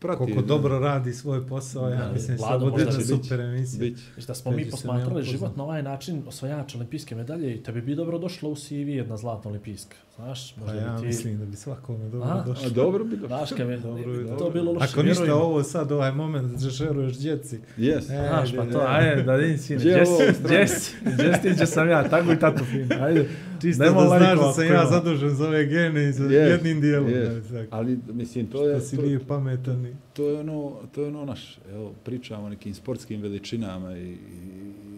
Prati, 0.00 0.18
koliko 0.18 0.40
ne? 0.40 0.46
dobro 0.46 0.78
radi 0.78 1.12
svoj 1.12 1.46
posao, 1.46 1.88
ja 1.88 1.96
Da, 1.98 2.12
mislim 2.12 2.36
da 2.36 2.46
Vlado, 2.46 2.70
će 2.70 2.84
biti- 2.86 3.04
super 3.04 3.40
emisija. 3.40 3.80
Bić. 3.80 3.98
Viš 4.16 4.26
da 4.26 4.34
smo 4.34 4.50
mi 4.50 4.56
Peđi 4.56 4.64
se 4.66 4.70
posmatrali 4.72 5.22
život 5.22 5.56
na 5.56 5.64
ovaj 5.64 5.82
način, 5.82 6.22
osvajač 6.26 6.74
olimpijske 6.74 7.14
medalje 7.14 7.54
i 7.54 7.62
tebi 7.62 7.80
bi 7.80 7.94
dobro 7.94 8.18
došlo 8.18 8.50
u 8.50 8.56
CV 8.56 8.72
jedna 8.72 9.16
zlatna 9.16 9.50
olimpijska. 9.50 9.96
Znaš, 10.16 10.54
Pa 10.54 10.60
možda 10.60 10.76
ja 10.76 10.92
bi 10.92 11.00
ti... 11.00 11.06
mislim 11.06 11.38
da 11.38 11.44
bi 11.44 11.56
svakome 11.56 12.08
dobro 12.08 12.30
A? 12.30 12.42
došlo. 12.46 12.66
A 12.66 12.70
dobro 12.70 13.04
bi 13.04 13.16
došlo. 13.16 13.28
Znaš, 13.28 13.50
kad 13.50 13.66
bi 13.68 13.76
Dobro 13.76 14.12
je, 14.12 14.26
to 14.26 14.28
dobro. 14.28 14.50
bilo 14.50 14.72
loše. 14.72 14.84
Ako 14.86 15.02
ništa 15.02 15.22
vjerujem. 15.22 15.44
ovo 15.44 15.62
sad, 15.62 15.92
ovaj 15.92 16.12
moment 16.12 16.52
da 16.54 16.70
šeruješ 16.70 17.18
djeci. 17.18 17.58
Yes. 17.78 17.96
E, 17.98 18.28
Znaš, 18.28 18.56
pa 18.56 18.66
to, 18.66 18.84
ajde, 18.86 19.22
da 19.22 19.34
vidim 19.34 19.58
sine, 19.58 19.78
Gdje 19.78 19.90
je 19.90 20.08
ovo 20.08 20.22
Jess, 20.22 20.38
strano? 20.38 20.54
Jess, 20.56 20.92
Jess, 21.18 21.42
ti 21.42 21.58
će 21.58 21.66
sam 21.66 21.88
ja, 21.88 22.08
tako 22.08 22.32
i 22.32 22.38
tako 22.38 22.64
fin, 22.64 22.92
ajde. 22.92 23.28
Čisto 23.62 23.84
Nemo 23.84 24.00
da 24.02 24.08
znaš 24.08 24.38
da 24.38 24.52
sam 24.52 24.64
ja 24.66 24.86
zadužen 24.86 25.30
za 25.30 25.46
ove 25.46 25.66
gene 25.66 26.08
i 26.08 26.12
za 26.12 26.24
Yes, 26.24 26.32
jednim 26.50 26.80
dijelom. 26.80 27.10
yes. 27.10 27.34
ne, 27.34 27.60
tako. 27.60 27.76
Ali, 27.76 27.98
mislim, 28.08 28.46
to 28.46 28.58
Da 28.60 28.70
je, 28.70 28.80
si 28.80 28.96
to, 28.96 29.02
nije 29.02 29.20
pametan. 29.20 29.86
i- 29.86 29.94
to 30.12 30.28
je 30.28 30.40
ono, 30.40 30.72
to 30.92 31.02
je 31.02 31.08
ono 31.08 31.24
naš, 31.24 31.58
evo, 31.70 31.92
pričamo 32.04 32.44
o 32.44 32.50
nekim 32.50 32.74
sportskim 32.74 33.22
veličinama 33.22 33.96
i, 33.96 34.02
i, 34.02 34.14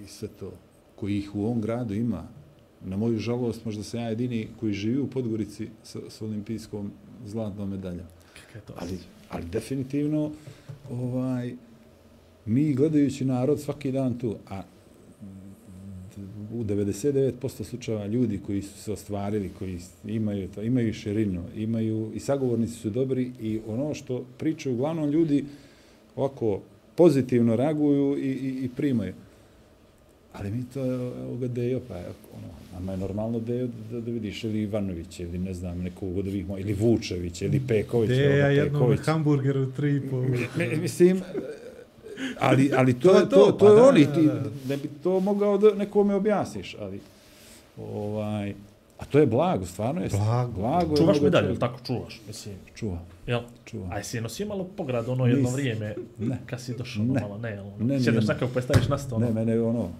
i 0.04 0.08
sve 0.08 0.28
to, 0.30 0.52
koji 0.94 1.18
ih 1.18 1.34
u 1.34 1.44
ovom 1.44 1.60
gradu 1.60 1.94
ima. 1.94 2.24
Na 2.84 2.96
moju 2.96 3.18
žalost, 3.18 3.64
možda 3.64 3.82
sam 3.82 4.00
ja 4.00 4.08
jedini 4.08 4.48
koji 4.60 4.72
živi 4.72 4.98
u 4.98 5.06
Podgorici 5.06 5.68
sa, 5.82 5.98
sa 6.08 6.24
olimpijskom 6.24 6.90
zlatnom 7.26 7.70
medaljom. 7.70 8.06
Kako 8.34 8.58
je 8.58 8.62
to? 8.62 8.72
Ali, 8.76 8.98
ali 9.30 9.44
definitivno, 9.44 10.30
ovaj, 10.90 11.54
mi 12.46 12.74
gledajući 12.74 13.24
narod 13.24 13.60
svaki 13.60 13.92
dan 13.92 14.18
tu, 14.18 14.36
a 14.48 14.62
u 16.52 16.64
99% 16.64 17.32
slučajeva 17.64 18.06
ljudi 18.06 18.40
koji 18.46 18.62
su 18.62 18.78
se 18.78 18.92
ostvarili, 18.92 19.50
koji 19.58 19.78
imaju 20.06 20.48
to, 20.48 20.62
imaju 20.62 20.92
širinu, 20.94 21.42
imaju 21.56 22.10
i 22.14 22.20
sagovornici 22.20 22.72
su 22.72 22.90
dobri 22.90 23.30
i 23.40 23.60
ono 23.68 23.94
što 23.94 24.24
pričaju 24.38 24.74
uglavnom 24.74 25.10
ljudi 25.10 25.44
ovako 26.16 26.60
pozitivno 26.94 27.56
reaguju 27.56 28.18
i, 28.18 28.28
i, 28.28 28.64
i 28.64 28.70
primaju. 28.76 29.12
Ali 30.32 30.50
mi 30.50 30.64
to, 30.74 30.84
evo 31.16 31.36
ga 31.36 31.48
Dejo, 31.48 31.80
pa 31.88 31.94
ono, 31.94 32.48
nama 32.72 32.92
je 32.92 32.98
normalno 32.98 33.40
Dejo 33.40 33.68
da, 33.92 34.00
da 34.00 34.10
vidiš 34.10 34.44
ili 34.44 34.62
Ivanović, 34.62 35.20
ili 35.20 35.38
ne 35.38 35.54
znam, 35.54 35.78
nekog 35.78 36.16
od 36.18 36.28
ovih, 36.28 36.48
mo- 36.48 36.60
ili 36.60 36.72
Vučević, 36.74 37.42
ili 37.42 37.60
Peković. 37.68 38.10
Gdje 38.10 38.20
ja 38.20 38.30
evo 38.30 38.38
ga, 38.38 38.48
jednom 38.48 38.72
Peković. 38.72 39.00
hamburgeru 39.00 39.72
tri 39.72 39.96
i 39.96 40.00
pol. 40.00 40.22
Mi- 40.58 40.76
Mislim, 40.76 41.20
ali, 42.40 42.72
ali 42.74 42.94
to, 42.94 43.00
To 43.02 43.12
to, 43.12 43.18
je 43.18 43.24
to, 43.24 43.36
to, 43.36 43.52
to, 43.52 43.58
pa 43.58 43.66
je 43.66 43.74
da, 43.74 43.84
oni, 43.84 44.04
ti, 44.06 44.30
da 44.64 44.76
bi 44.76 44.90
to 45.02 45.20
mogao 45.20 45.58
da 45.58 45.74
nekome 45.74 46.14
objasniš, 46.14 46.76
ali, 46.80 47.00
ovaj, 47.78 48.54
a 48.98 49.04
to 49.04 49.18
je 49.18 49.26
blago, 49.26 49.66
stvarno 49.66 50.00
je. 50.00 50.08
Blago. 50.10 50.52
blago 50.52 50.90
je 50.90 50.96
Čuvaš 50.96 51.16
čovjek. 51.18 51.34
jel 51.34 51.56
tako 51.56 51.78
čuvaš, 51.80 52.20
mislim. 52.26 52.54
Čuva, 52.74 52.98
Jel? 53.26 53.40
čuva. 53.64 53.86
A 53.90 53.98
jesi 53.98 54.20
nosi 54.20 54.44
malo 54.44 54.64
pograd 54.66 55.08
ono 55.08 55.26
jedno 55.26 55.40
Nisam. 55.40 55.54
vrijeme, 55.54 55.94
Ne. 56.18 56.38
kad 56.46 56.60
si 56.60 56.74
došao 56.74 57.04
Ne. 57.04 57.20
malo, 57.20 57.38
ne, 57.38 57.50
jel? 57.50 57.64
Ne, 57.64 57.84
Ne, 57.86 58.00
Sjedneš 58.00 58.24
nije. 58.24 58.34
takav 58.34 58.48
pa 58.48 58.58
je 58.58 58.62
staviš 58.62 58.88
na 58.88 58.98
sto, 58.98 59.16
ono. 59.16 59.26
Ne, 59.26 59.32
mene 59.34 59.60
ono, 59.60 59.82
m, 59.82 59.90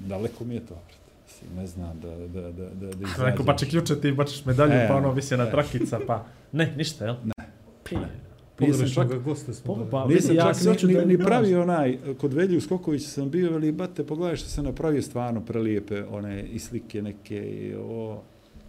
daleko 0.00 0.44
mi 0.44 0.54
je 0.54 0.60
to. 0.60 0.78
Mislim, 1.26 1.56
ne 1.56 1.66
znam 1.66 2.00
da, 2.00 2.08
da, 2.08 2.40
da, 2.42 2.50
da, 2.52 2.86
da 2.86 2.86
Neko 2.86 3.04
izađem. 3.04 3.44
bače 3.46 3.66
ključe, 3.66 4.00
ti 4.00 4.12
bačeš 4.12 4.44
medalju, 4.44 4.72
E, 4.72 4.88
pa 4.88 4.96
ono 4.96 5.12
visi 5.12 5.36
na 5.36 5.44
e. 5.44 5.50
trakica, 5.50 6.00
pa... 6.06 6.24
Ne, 6.52 6.74
ništa, 6.76 7.04
jel? 7.04 7.14
Ne. 7.24 7.44
Pi. 7.84 7.96
Nisam 8.60 8.72
Pogrešnog 8.72 9.08
čak- 9.08 9.22
gosta 9.22 9.52
smo 9.54 9.74
Pa, 9.74 9.80
dali. 9.80 9.90
pa, 9.90 10.06
Nisam 10.06 10.34
ja 10.36 10.52
čak 10.54 10.82
ni, 10.82 11.06
ni, 11.06 11.18
pravio 11.18 11.62
onaj, 11.62 11.98
kod 12.14 12.32
Velju 12.32 12.60
Skokovića 12.60 13.08
sam 13.08 13.30
bio, 13.30 13.50
veli, 13.50 13.72
bate, 13.72 14.04
pogledaj 14.04 14.36
što 14.36 14.48
sam 14.48 14.64
napravio 14.64 15.02
stvarno 15.02 15.40
prelijepe 15.40 16.04
one 16.04 16.44
i 16.44 16.58
slike 16.58 17.02
neke 17.02 17.36
i 17.36 17.74
ovo. 17.74 18.22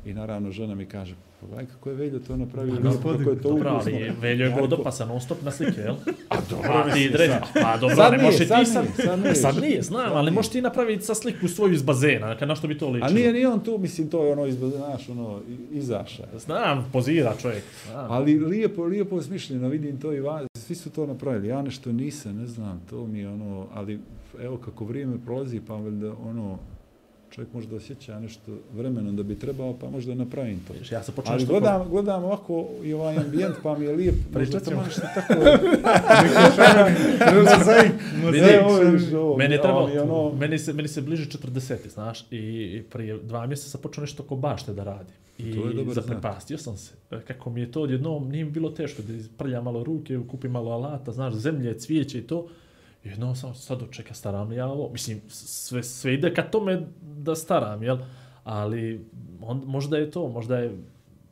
I 0.09 0.13
naravno 0.13 0.51
žena 0.51 0.75
mi 0.75 0.85
kaže, 0.85 1.15
pogledaj 1.41 1.65
kako 1.65 1.89
je 1.89 1.95
Veljo 1.95 2.19
to 2.19 2.37
napravio, 2.37 2.75
Pa, 3.03 3.17
kako 3.17 3.29
je 3.29 3.41
to 3.41 3.49
Dobro, 3.49 3.73
ukusno. 3.73 3.91
ali 3.95 4.11
Veljo 4.21 4.45
je 4.45 4.67
dopasan 4.67 5.07
non 5.07 5.21
stop 5.21 5.41
na 5.41 5.51
slike, 5.51 5.81
jel? 5.81 5.95
A 6.29 6.35
dobro, 6.49 6.69
Pa 6.85 6.91
ti 6.93 7.11
sad- 7.17 7.63
pa 7.63 7.77
dobro, 7.77 7.95
Sad 7.95 8.13
ne 8.13 8.31
sad 8.31 8.59
ti 8.59 8.65
sad... 8.65 8.85
nije, 8.85 8.95
sad 8.97 9.19
nije. 9.19 9.35
Sad 9.35 9.57
nije, 9.57 9.81
znam, 9.81 10.03
Sad 10.03 10.17
ali 10.17 10.31
možeš 10.31 10.51
ti 10.51 10.61
napraviti 10.61 11.03
sa 11.03 11.15
sliku 11.15 11.47
svoju 11.47 11.73
iz 11.73 11.81
bazena, 11.81 12.37
kad 12.37 12.47
na 12.47 12.55
što 12.55 12.67
bi 12.67 12.77
to 12.77 12.89
ličilo. 12.89 13.05
A 13.05 13.13
nije 13.13 13.33
ni 13.33 13.45
on 13.45 13.59
tu, 13.59 13.77
mislim, 13.77 14.09
to 14.09 14.25
je 14.25 14.31
ono, 14.31 14.45
izbaz, 14.45 14.71
znaš, 14.71 15.09
ono, 15.09 15.39
izaša. 15.71 16.23
Znam, 16.37 16.89
pozira 16.93 17.33
čovjek. 17.41 17.63
Znam. 17.85 18.11
Ali 18.11 18.39
lijepo, 18.39 18.83
lijepo 18.83 19.21
smišljeno, 19.21 19.67
vidim 19.67 19.99
to 19.99 20.13
i 20.13 20.19
vas, 20.19 20.45
svi 20.57 20.75
su 20.75 20.89
to 20.89 21.05
napravili. 21.05 21.47
Ja 21.47 21.61
nešto 21.61 21.91
nisam, 21.91 22.35
ne 22.35 22.47
znam, 22.47 22.81
to 22.89 23.07
mi 23.07 23.19
je 23.19 23.29
ono, 23.29 23.67
ali 23.73 23.99
evo 24.41 24.57
kako 24.57 24.85
vrijeme 24.85 25.17
prolazi, 25.25 25.61
pa 25.67 25.73
ono, 26.21 26.57
čovjek 27.29 27.53
možda 27.53 27.75
osjeća 27.75 28.19
nešto 28.19 28.51
vremenom 28.73 29.15
da 29.15 29.23
bi 29.23 29.39
trebao, 29.39 29.73
pa 29.79 29.89
možda 29.89 30.15
napravim 30.15 30.59
to. 30.67 30.73
Ja 30.95 31.03
sam 31.03 31.15
počeo 31.15 31.31
Ali 31.31 31.41
nešto... 31.41 31.53
gledam, 31.53 31.89
gledam 31.89 32.23
ovako 32.23 32.67
i 32.83 32.93
ovaj 32.93 33.17
ambijent, 33.17 33.55
pa 33.63 33.77
mi 33.77 33.85
je 33.85 33.91
lijep, 33.91 34.15
možda 34.33 34.39
Pričat 34.39 34.63
to 34.63 34.69
ćemo. 34.69 34.83
nešto 34.83 35.01
tako... 35.15 35.33
Mozaik, 37.35 37.91
mozaik. 38.23 38.51
Meni 39.37 39.53
je 39.53 39.61
trebalo, 39.61 39.85
ali 39.85 39.99
ono, 39.99 40.35
meni 40.35 40.59
se, 40.59 40.73
meni 40.73 40.87
se 40.87 41.01
bliže 41.01 41.25
40, 41.25 41.89
znaš, 41.93 42.25
i, 42.31 42.83
prije 42.91 43.17
dva 43.17 43.47
mjeseca 43.47 43.69
sam 43.69 43.81
počeo 43.81 44.01
nešto 44.01 44.23
ko 44.23 44.35
bašte 44.35 44.73
da 44.73 44.83
radi. 44.83 45.13
I 45.37 45.53
zaprepastio 45.93 46.57
sam 46.57 46.77
se. 46.77 46.93
E, 47.11 47.19
Kako 47.27 47.49
mi 47.49 47.61
je 47.61 47.71
to 47.71 47.81
odjednom, 47.81 48.29
nije 48.29 48.45
mi 48.45 48.51
bilo 48.51 48.69
teško 48.69 49.01
da 49.01 49.13
prlja 49.37 49.61
malo 49.61 49.83
ruke, 49.83 50.19
kupi 50.27 50.47
malo 50.47 50.71
alata, 50.71 51.11
znaš, 51.11 51.33
zemlje, 51.33 51.79
cvijeće 51.79 52.19
i 52.19 52.21
to. 52.21 52.47
Jednom 53.03 53.35
sam 53.35 53.55
sad 53.55 53.79
čeka, 53.91 54.13
staram 54.13 54.49
li 54.49 54.55
ja 54.55 54.67
ovo? 54.67 54.89
Mislim, 54.91 55.21
sve, 55.29 55.83
sve 55.83 56.13
ide 56.13 56.33
ka 56.33 56.43
tome 56.43 56.87
da 57.01 57.35
staram, 57.35 57.83
jel? 57.83 57.97
Ali 58.43 59.05
on, 59.41 59.63
možda 59.65 59.97
je 59.97 60.11
to, 60.11 60.27
možda 60.29 60.57
je 60.57 60.77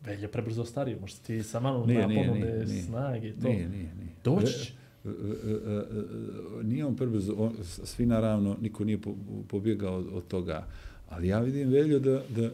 Velje 0.03 0.27
prebrzo 0.27 0.65
stario, 0.65 0.97
možda 1.01 1.19
ti 1.19 1.43
sa 1.43 1.59
malo 1.59 1.85
Nije, 1.85 2.07
nije, 2.07 2.31
nije, 2.31 2.65
nije. 2.65 2.83
snage 2.83 3.27
i 3.29 3.33
to. 3.33 3.47
nije, 3.47 3.69
nije, 3.69 3.91
nije. 3.95 4.09
Doći 4.23 4.53
će. 4.65 4.73
E, 5.05 5.09
e, 5.09 5.11
e, 5.11 5.83
nije 6.63 6.85
on 6.85 6.95
prebrzo, 6.95 7.33
on, 7.37 7.53
svi 7.63 8.05
naravno, 8.05 8.57
niko 8.61 8.83
nije 8.83 9.01
po- 9.01 9.15
pobjegao 9.47 9.95
od, 9.97 10.07
od 10.13 10.27
toga, 10.27 10.65
ali 11.09 11.27
ja 11.27 11.39
vidim 11.39 11.69
Veljo 11.69 11.99
da, 11.99 12.21
da 12.29 12.49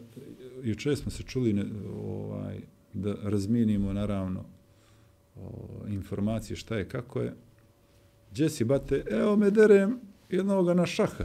juče 0.62 0.96
smo 0.96 1.10
se 1.10 1.22
čuli 1.22 1.52
ne, 1.52 1.64
ovaj, 1.96 2.58
da 2.92 3.14
razmijenimo 3.22 3.92
naravno 3.92 4.44
o, 5.36 5.68
informacije 5.88 6.56
šta 6.56 6.76
je, 6.76 6.88
kako 6.88 7.20
je. 7.20 7.32
Jesse 8.36 8.64
bate, 8.64 9.04
evo 9.10 9.36
me 9.36 9.50
derem 9.50 9.98
jednoga 10.30 10.74
na 10.74 10.86
šaha. 10.86 11.24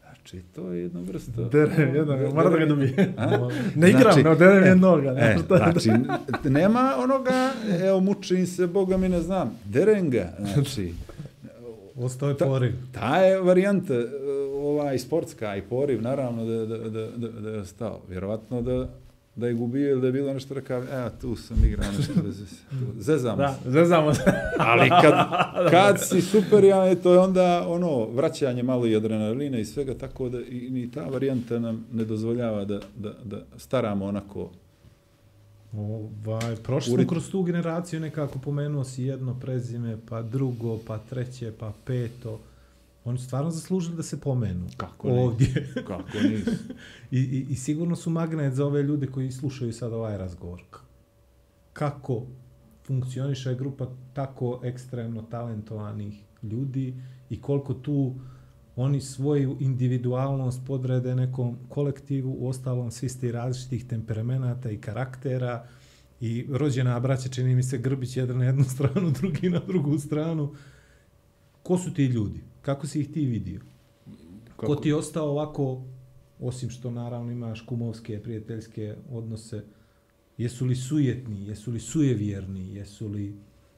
Znači, 0.00 0.42
to 0.46 0.72
je 0.72 0.82
jedna 0.82 1.00
vrsta... 1.02 1.42
Derem 1.42 1.94
jednoga, 1.94 2.30
mora 2.30 2.50
da 2.50 2.56
ga 2.56 2.66
dobije. 2.66 3.14
Ne 3.74 3.88
igram, 3.88 4.02
Znači, 4.02 4.22
no 4.22 4.34
derem 4.34 4.64
e, 4.64 4.66
jednoga. 4.66 5.10
E, 5.10 5.14
ne, 5.14 5.26
je- 5.28 5.38
znači, 5.48 5.90
nema 6.44 6.94
onoga, 6.98 7.50
evo, 7.82 8.00
mučim 8.00 8.46
se, 8.46 8.66
Boga 8.66 8.96
mi 8.96 9.08
ne 9.08 9.20
znam, 9.20 9.58
derem 9.64 10.10
ga. 10.10 10.32
Znači, 10.54 10.92
Ostao 11.96 12.28
je 12.28 12.36
Ta- 12.36 12.44
poriv. 12.46 12.72
ta 12.92 13.16
je 13.16 13.40
varijanta, 13.40 13.94
e, 13.94 14.06
ovaj, 14.54 14.98
sportska 14.98 15.56
i 15.56 15.62
poriv, 15.62 16.02
naravno, 16.02 16.44
da, 16.44 16.66
da, 16.66 16.78
da, 16.78 17.06
da, 17.08 17.28
da 17.30 17.50
je 17.50 17.60
ostao. 17.60 18.00
Vjerovatno 18.08 18.62
da, 18.62 18.88
da 19.36 19.46
je 19.46 19.54
gubio 19.54 19.90
ili 19.90 20.00
da 20.00 20.06
je 20.06 20.12
bilo 20.12 20.32
nešto 20.32 20.54
rekao, 20.54 20.76
evo, 20.78 21.10
tu 21.20 21.36
sam 21.36 21.56
igrao 21.64 21.90
nešto 21.98 22.12
bez. 22.22 22.36
Tu, 22.70 23.00
Zezamo 23.00 23.36
Da, 23.36 23.54
se. 23.62 23.70
zezamo 23.70 24.14
se. 24.14 24.22
Ali 24.58 24.88
kad, 24.88 25.14
kad 25.70 26.08
si 26.08 26.22
super, 26.22 26.64
ja, 26.64 26.94
to 26.94 27.12
je 27.12 27.18
onda 27.18 27.64
ono, 27.68 28.06
vraćanje 28.06 28.62
malo 28.62 28.86
i 28.86 28.96
adrenalina 28.96 29.58
i 29.58 29.64
svega, 29.64 29.94
tako 29.94 30.28
da 30.28 30.40
i, 30.40 30.70
ni 30.70 30.90
ta 30.90 31.04
varijanta 31.04 31.58
nam 31.58 31.86
ne 31.92 32.04
dozvoljava 32.04 32.64
da, 32.64 32.80
da, 32.96 33.12
da 33.24 33.42
staramo 33.56 34.04
onako 34.06 34.50
Ovaj, 35.72 36.56
prošli 36.56 36.92
smo 36.92 37.06
kroz 37.06 37.30
tu 37.30 37.42
generaciju, 37.42 38.00
nekako 38.00 38.38
pomenuo 38.38 38.84
si 38.84 39.02
jedno 39.02 39.40
prezime, 39.40 39.98
pa 40.08 40.22
drugo, 40.22 40.78
pa 40.86 40.98
treće, 40.98 41.52
pa 41.58 41.72
peto. 41.84 42.40
Oni 43.06 43.18
stvarno 43.18 43.50
zaslužili 43.50 43.96
da 43.96 44.02
se 44.02 44.20
pomenu. 44.20 44.66
Kako? 44.76 45.08
Ovdje. 45.08 45.72
kako 45.86 46.18
nisu. 46.28 46.50
I, 47.10 47.18
i, 47.18 47.46
I 47.50 47.54
sigurno 47.54 47.96
su 47.96 48.10
magnet 48.10 48.54
za 48.54 48.66
ove 48.66 48.82
ljude 48.82 49.06
koji 49.06 49.32
slušaju 49.32 49.72
sad 49.72 49.92
ovaj 49.92 50.18
razgovor. 50.18 50.62
Kako 51.72 52.22
funkcioniše 52.86 53.54
grupa 53.54 53.86
tako 54.12 54.60
ekstremno 54.64 55.22
talentovanih 55.22 56.22
ljudi 56.42 56.94
i 57.30 57.40
koliko 57.40 57.74
tu 57.74 58.14
oni 58.76 59.00
svoju 59.00 59.56
individualnost 59.60 60.60
podrede 60.66 61.14
nekom 61.14 61.56
kolektivu, 61.68 62.36
u 62.38 62.48
ostalom 62.48 62.90
svi 62.90 63.08
ste 63.08 63.32
različitih 63.32 63.86
temperamenata 63.86 64.70
i 64.70 64.80
karaktera 64.80 65.66
i 66.20 66.46
rođena 66.50 67.00
braća, 67.00 67.28
čini 67.28 67.54
mi 67.54 67.62
se 67.62 67.78
Grbić 67.78 68.16
jedan 68.16 68.38
na 68.38 68.44
jednu 68.44 68.64
stranu, 68.74 69.10
drugi 69.10 69.50
na 69.50 69.60
drugu 69.66 69.98
stranu. 69.98 70.54
Ko 71.66 71.78
su 71.78 71.94
ti 71.94 72.04
ljudi? 72.04 72.40
Kako 72.62 72.86
si 72.86 73.00
ih 73.00 73.12
ti 73.12 73.26
vidio? 73.26 73.60
Kako? 74.56 74.66
Ko 74.66 74.76
ti 74.76 74.88
je 74.88 74.96
ostao 74.96 75.30
ovako, 75.30 75.82
osim 76.40 76.70
što 76.70 76.90
naravno 76.90 77.32
imaš 77.32 77.60
kumovske, 77.60 78.22
prijateljske 78.22 78.96
odnose, 79.10 79.64
jesu 80.38 80.64
li 80.64 80.76
sujetni, 80.76 81.46
jesu 81.46 81.72
li 81.72 81.80
sujevjerni, 81.80 82.74
jesu 82.74 83.08
li... 83.08 83.36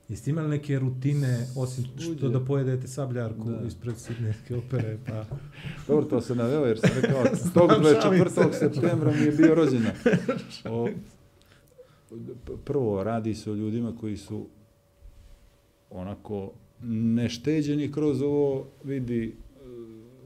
Jeste 0.08 0.30
imali 0.30 0.48
neke 0.48 0.78
rutine, 0.78 1.46
osim 1.56 1.84
što 1.98 2.28
da 2.28 2.44
pojedete 2.44 2.88
sabljarku 2.88 3.50
Da. 3.50 3.66
ispred 3.66 3.96
Sidnejske 3.96 4.56
opere, 4.56 4.98
pa... 5.06 5.24
Dobro, 5.88 6.04
to 6.04 6.20
se 6.20 6.34
naveo 6.34 6.64
jer 6.64 6.78
sam 6.78 6.90
rekao, 7.02 7.24
tog 7.54 7.70
šalim 8.02 8.24
24. 8.24 8.52
septembra 8.58 9.12
mi 9.12 9.22
je 9.22 9.32
bio 9.32 9.54
rođendan. 9.54 9.94
O, 10.64 10.88
prvo, 12.64 13.04
radi 13.04 13.34
se 13.34 13.50
o 13.50 13.54
ljudima 13.54 13.96
koji 13.96 14.16
su 14.16 14.46
onako 15.90 16.52
nešteđeni 16.82 17.92
kroz 17.92 18.22
ovo, 18.22 18.66
vidi, 18.84 19.24
e, 19.26 19.32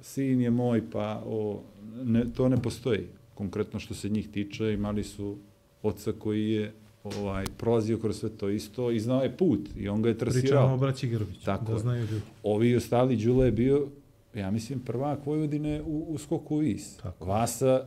sin 0.03 0.41
je 0.41 0.51
moj, 0.51 0.83
pa 0.91 1.23
o, 1.27 1.63
ne, 2.05 2.25
to 2.37 2.49
ne 2.49 2.57
postoji. 2.63 3.07
Konkretno 3.35 3.81
što 3.81 3.95
se 3.95 4.09
njih 4.09 4.29
tiče, 4.29 4.73
imali 4.73 5.05
su 5.05 5.37
oca 5.83 6.13
koji 6.13 6.51
je 6.51 6.73
ovaj 7.05 7.45
prolazio 7.57 7.99
kroz 7.99 8.19
sve 8.19 8.29
to 8.29 8.49
isto 8.49 8.91
i 8.91 9.01
znao 9.01 9.23
je 9.23 9.37
put 9.37 9.61
i 9.77 9.89
on 9.89 10.03
ga 10.03 10.09
je 10.09 10.19
Pričamo 10.19 10.39
o 10.39 10.43
trasirao. 10.43 10.77
braći 10.77 11.09
Grbić, 11.09 11.45
Tako 11.45 11.73
da 11.73 11.79
znaju 11.79 12.01
ljudi. 12.01 12.23
Ovi 12.43 12.77
ostali, 12.77 13.17
Đule 13.17 13.47
je 13.47 13.53
bio, 13.53 13.89
ja 14.35 14.51
mislim, 14.51 14.81
prvak 14.81 15.27
Vojvodine 15.27 15.83
u, 15.83 16.07
u 16.09 16.19
skoku 16.19 16.55
u 16.55 16.59
vis. 16.59 16.97
Tako. 16.97 17.25
Vasa 17.25 17.87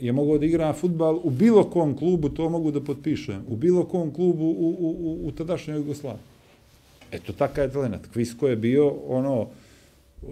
je 0.00 0.12
mogao 0.12 0.38
da 0.38 0.46
igra 0.46 0.72
futbal 0.72 1.20
u 1.22 1.30
bilo 1.30 1.64
kom 1.70 1.96
klubu, 1.96 2.28
to 2.28 2.48
mogu 2.48 2.70
da 2.70 2.80
potpišem, 2.80 3.44
u 3.48 3.56
bilo 3.56 3.84
kom 3.84 4.14
klubu 4.14 4.44
u, 4.44 4.76
u, 4.78 4.96
u, 4.98 5.28
u 5.28 5.32
tadašnjoj 5.32 5.76
Jugoslaviji. 5.76 6.22
Eto, 7.16 7.32
takav 7.32 7.64
je 7.64 7.72
talenat. 7.72 8.06
Kvisko 8.12 8.48
je 8.48 8.56
bio, 8.56 8.88
ono, 9.08 9.48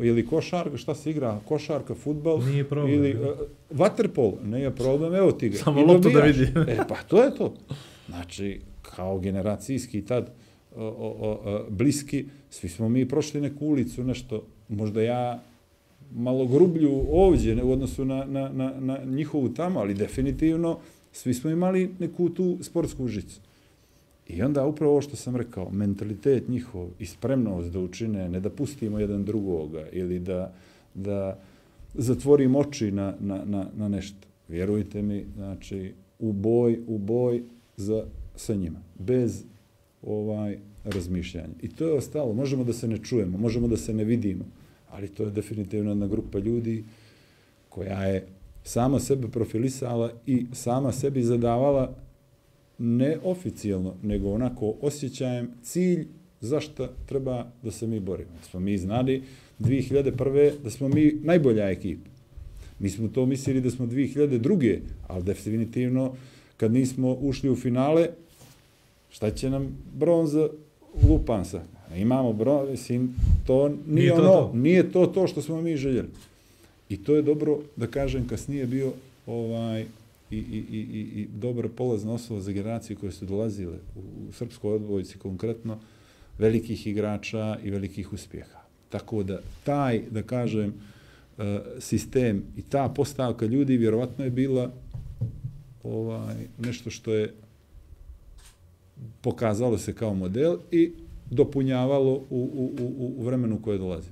ili 0.01 0.27
košarka, 0.27 0.77
šta 0.77 0.95
se 0.95 1.11
igra, 1.11 1.41
košarka, 1.49 1.95
futbal, 1.95 2.41
Nije 2.45 2.65
problem, 2.65 2.95
ili 2.95 3.15
uh, 3.15 3.29
waterpol, 3.71 4.33
nije 4.45 4.71
problem, 4.71 5.15
evo 5.15 5.33
ti 5.33 5.49
ga. 5.49 5.59
Samo 5.59 5.83
loptu 5.87 6.11
da 6.11 6.21
vidi. 6.21 6.43
e, 6.73 6.79
pa 6.89 6.97
to 7.09 7.23
je 7.23 7.35
to. 7.35 7.55
Znači, 8.09 8.61
kao 8.83 9.19
generacijski 9.19 10.05
tad 10.05 10.31
o, 10.77 10.85
o, 10.85 11.41
o, 11.45 11.67
bliski, 11.71 12.25
svi 12.51 12.69
smo 12.69 12.89
mi 12.89 13.09
prošli 13.09 13.41
neku 13.41 13.67
ulicu, 13.67 14.05
nešto, 14.05 14.43
možda 14.69 15.03
ja 15.03 15.43
malo 16.15 16.47
grublju 16.47 17.07
ovdje 17.11 17.63
u 17.63 17.73
odnosu 17.73 18.05
na, 18.05 18.25
na, 18.25 18.49
na, 18.49 18.73
na 18.81 18.99
njihovu 19.05 19.49
tamo, 19.49 19.81
ali 19.81 19.95
definitivno 19.95 20.79
svi 21.13 21.35
smo 21.35 21.51
imali 21.51 21.95
neku 21.99 22.29
tu 22.29 22.59
sportsku 22.63 23.09
žicu. 23.09 23.41
I 24.29 24.43
onda 24.43 24.67
upravo 24.67 24.93
ovo 24.93 25.01
što 25.01 25.17
sam 25.17 25.37
rekao, 25.37 25.71
mentalitet 25.71 26.49
njihov 26.49 26.89
i 26.99 27.07
spremnost 27.07 27.73
da 27.73 27.81
učine, 27.81 28.29
ne 28.29 28.41
da 28.41 28.51
pustimo 28.51 28.99
jedan 28.99 29.25
drugoga 29.25 29.89
ili 29.93 30.19
da, 30.19 30.55
da 30.95 31.39
zatvorimo 31.95 32.59
oči 32.59 32.91
na, 32.91 33.15
na, 33.21 33.45
na, 33.45 33.67
na 33.77 33.89
nešto. 33.89 34.29
Vjerujte 34.49 35.03
mi, 35.03 35.27
znači, 35.37 35.93
u 36.19 36.33
boj, 36.33 36.81
u 36.87 36.99
boj 36.99 37.43
za, 37.77 38.05
sa 38.37 38.55
njima, 38.55 38.79
bez 38.99 39.45
ovaj 40.03 40.59
razmišljanja. 40.85 41.55
I 41.63 41.69
to 41.69 41.87
je 41.87 41.93
ostalo. 41.93 42.33
Možemo 42.33 42.65
da 42.65 42.73
se 42.73 42.89
ne 42.89 42.99
čujemo, 42.99 43.39
možemo 43.39 43.69
da 43.69 43.77
se 43.77 43.95
ne 43.95 44.05
vidimo, 44.05 44.45
ali 44.91 45.09
to 45.09 45.23
je 45.23 45.31
definitivno 45.31 45.91
jedna 45.91 46.07
grupa 46.07 46.39
ljudi 46.39 46.85
koja 47.69 48.03
je 48.05 48.27
sama 48.65 49.01
sebe 49.01 49.29
profilisala 49.29 50.13
i 50.27 50.47
sama 50.53 50.93
sebi 50.93 51.23
zadavala 51.23 51.95
ne 52.79 53.19
oficijalno, 53.25 53.95
nego 54.03 54.33
onako 54.33 54.75
osjećajem 54.81 55.49
cilj 55.63 56.07
zašto 56.41 56.89
treba 57.07 57.47
da 57.63 57.71
se 57.71 57.87
mi 57.87 58.01
borimo. 58.01 58.31
Smo 58.51 58.61
mi 58.61 58.79
znali 58.79 59.23
2001. 59.61 60.53
da 60.65 60.71
smo 60.71 60.89
mi 60.89 61.13
najbolja 61.23 61.71
ekipa. 61.71 62.11
Mi 62.79 62.91
smo 62.91 63.09
to 63.09 63.27
mislili 63.27 63.61
da 63.61 63.71
smo 63.71 63.87
2002. 63.87 64.79
ali 65.09 65.25
definitivno 65.25 66.15
kad 66.57 66.73
nismo 66.73 67.13
ušli 67.21 67.51
u 67.51 67.57
finale, 67.57 68.09
šta 69.11 69.31
će 69.31 69.51
nam 69.51 69.77
bronza 69.95 70.49
lupansa? 71.09 71.63
Imamo 71.97 72.33
bronza, 72.33 72.71
mislim, 72.71 73.15
to 73.47 73.69
nije, 73.69 73.79
Nije 73.87 74.11
to 74.11 74.17
ono, 74.17 74.31
to. 74.31 74.51
nije 74.55 74.93
to 74.93 75.07
to 75.07 75.27
što 75.27 75.43
smo 75.43 75.61
mi 75.61 75.77
željeli. 75.77 76.09
I 76.89 76.97
to 76.97 77.17
je 77.17 77.23
dobro, 77.23 77.59
da 77.77 77.87
kažem, 77.87 78.29
kasnije 78.29 78.67
bio 78.67 78.93
ovaj 79.27 79.85
i, 80.31 80.37
i, 80.37 80.65
i, 80.71 80.79
i, 80.79 81.21
i 81.21 81.29
dobra 81.35 81.69
polazna 81.69 82.13
osnova 82.13 82.41
za 82.43 82.53
generacije 82.53 82.97
koje 82.97 83.13
su 83.13 83.27
dolazile 83.27 83.79
u, 83.97 84.29
u 84.29 84.33
srpskoj 84.33 84.75
odbojci 84.75 85.19
konkretno, 85.19 85.79
velikih 86.39 86.87
igrača 86.87 87.59
i 87.65 87.71
velikih 87.71 88.13
uspjeha. 88.13 88.61
Tako 88.89 89.23
da 89.23 89.41
taj, 89.65 90.03
da 90.11 90.23
kažem, 90.23 90.75
e, 91.39 91.61
sistem 91.79 92.43
i 92.57 92.63
ta 92.63 92.89
postavka 92.89 93.47
ljudi 93.47 93.77
vjerovatno 93.77 94.25
je 94.25 94.31
bila 94.31 94.73
ovaj 95.83 96.37
nešto 96.59 96.91
što 96.91 97.13
je 97.13 97.35
pokazalo 99.21 99.79
se 99.79 99.93
kao 99.95 100.15
model 100.15 100.57
i 100.71 100.93
dopunjavalo 101.31 102.13
u, 102.13 102.25
u, 102.31 102.73
u, 102.81 103.15
u 103.17 103.25
vremenu 103.25 103.63
koje 103.63 103.79
dolazi. 103.79 104.09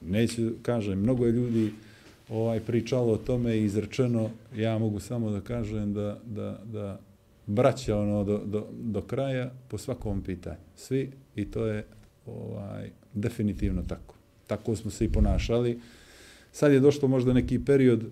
Neću, 0.00 0.50
kažem, 0.62 0.98
mnogo 0.98 1.26
je 1.26 1.32
ljudi 1.32 1.72
ovaj 2.28 2.60
pričalo 2.60 3.12
o 3.12 3.16
tome 3.16 3.56
i 3.56 3.64
izrečeno, 3.64 4.30
ja 4.56 4.78
mogu 4.78 5.00
samo 5.00 5.30
da 5.30 5.40
kažem 5.40 5.94
da, 5.94 6.20
da, 6.26 6.60
da 6.64 7.00
braća 7.46 7.98
ono 7.98 8.24
do, 8.24 8.42
do, 8.46 8.66
do 8.82 9.02
kraja 9.02 9.52
po 9.68 9.78
svakom 9.78 10.22
pitanju. 10.22 10.56
Svi 10.76 11.10
i 11.36 11.44
to 11.44 11.66
je 11.66 11.84
ovaj 12.26 12.90
definitivno 13.14 13.82
tako. 13.82 14.14
Tako 14.46 14.76
smo 14.76 14.90
se 14.90 15.04
i 15.04 15.12
ponašali. 15.12 15.80
Sad 16.52 16.72
je 16.72 16.80
došlo 16.80 17.08
možda 17.08 17.32
neki 17.32 17.64
period 17.64 18.04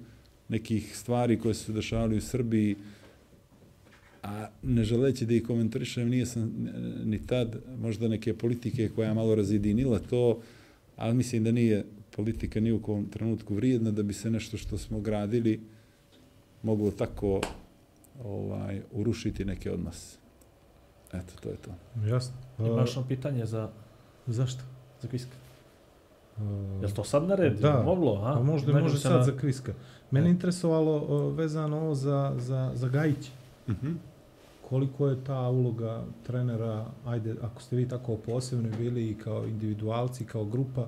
nekih 0.49 0.97
stvari 0.97 1.39
koje 1.39 1.55
su 1.55 1.65
se 1.65 1.73
dešavali 1.73 2.17
u 2.17 2.21
Srbiji, 2.21 2.77
a 4.23 4.47
ne 4.63 4.85
želeći 4.85 5.27
da 5.27 5.35
ih 5.35 5.43
komentarišem, 5.43 6.09
nije 6.09 6.27
sam 6.27 6.71
ni 7.05 7.27
tad 7.27 7.57
možda 7.81 8.09
neke 8.09 8.35
politike 8.35 8.89
koja 8.89 9.09
je 9.09 9.15
malo 9.15 9.35
razjedinila 9.35 9.99
to, 9.99 10.41
ali 10.97 11.15
mislim 11.15 11.45
da 11.45 11.53
nije 11.53 11.85
politika 12.13 12.61
ni 12.61 12.73
u 12.73 12.83
kom 12.83 13.07
trenutku 13.07 13.55
vrijedna 13.55 13.91
da 13.91 14.03
bi 14.03 14.13
se 14.13 14.31
nešto 14.31 14.57
što 14.57 14.79
smo 14.79 15.01
gradili 15.01 15.61
moglo 16.63 16.91
tako 16.91 17.41
ovaj 18.25 18.81
urušiti 18.93 19.45
neke 19.45 19.73
odnose. 19.73 20.17
Eto, 21.13 21.33
to 21.43 21.49
je 21.49 21.57
to. 21.57 21.71
Jasno. 22.05 22.35
Imaš 22.61 22.97
ono 22.97 23.07
pitanje 23.07 23.47
za, 23.47 23.71
Zašto? 24.27 24.63
za 25.03 25.09
Kviska? 25.09 25.31
Uh, 26.37 26.43
Jel 26.83 26.91
to 26.91 27.05
sad 27.05 27.25
naredi? 27.25 27.63
Da. 27.63 27.83
Moglo, 27.83 28.13
a? 28.15 28.33
A 28.33 28.43
možda 28.43 28.73
može 28.75 28.99
sad 28.99 29.13
na- 29.13 29.23
za 29.23 29.33
Kviska. 29.33 29.73
Mene 30.11 30.25
Ne. 30.25 30.31
interesovalo 30.31 30.97
uh, 30.99 31.37
vezano 31.37 31.77
ovo 31.79 31.95
za, 31.95 32.35
za, 32.39 32.73
za 32.75 32.89
Gajić, 32.89 33.31
Mhm. 33.69 33.93
koliko 34.63 35.09
je 35.09 35.25
ta 35.25 35.41
uloga 35.41 36.05
trenera, 36.23 36.87
ajde, 37.07 37.35
ako 37.43 37.63
ste 37.63 37.77
vi 37.77 37.89
tako 37.89 38.17
posebni 38.17 38.71
bili 38.71 39.11
i 39.11 39.15
kao 39.15 39.47
individualci, 39.47 40.25
kao 40.25 40.45
grupa, 40.45 40.87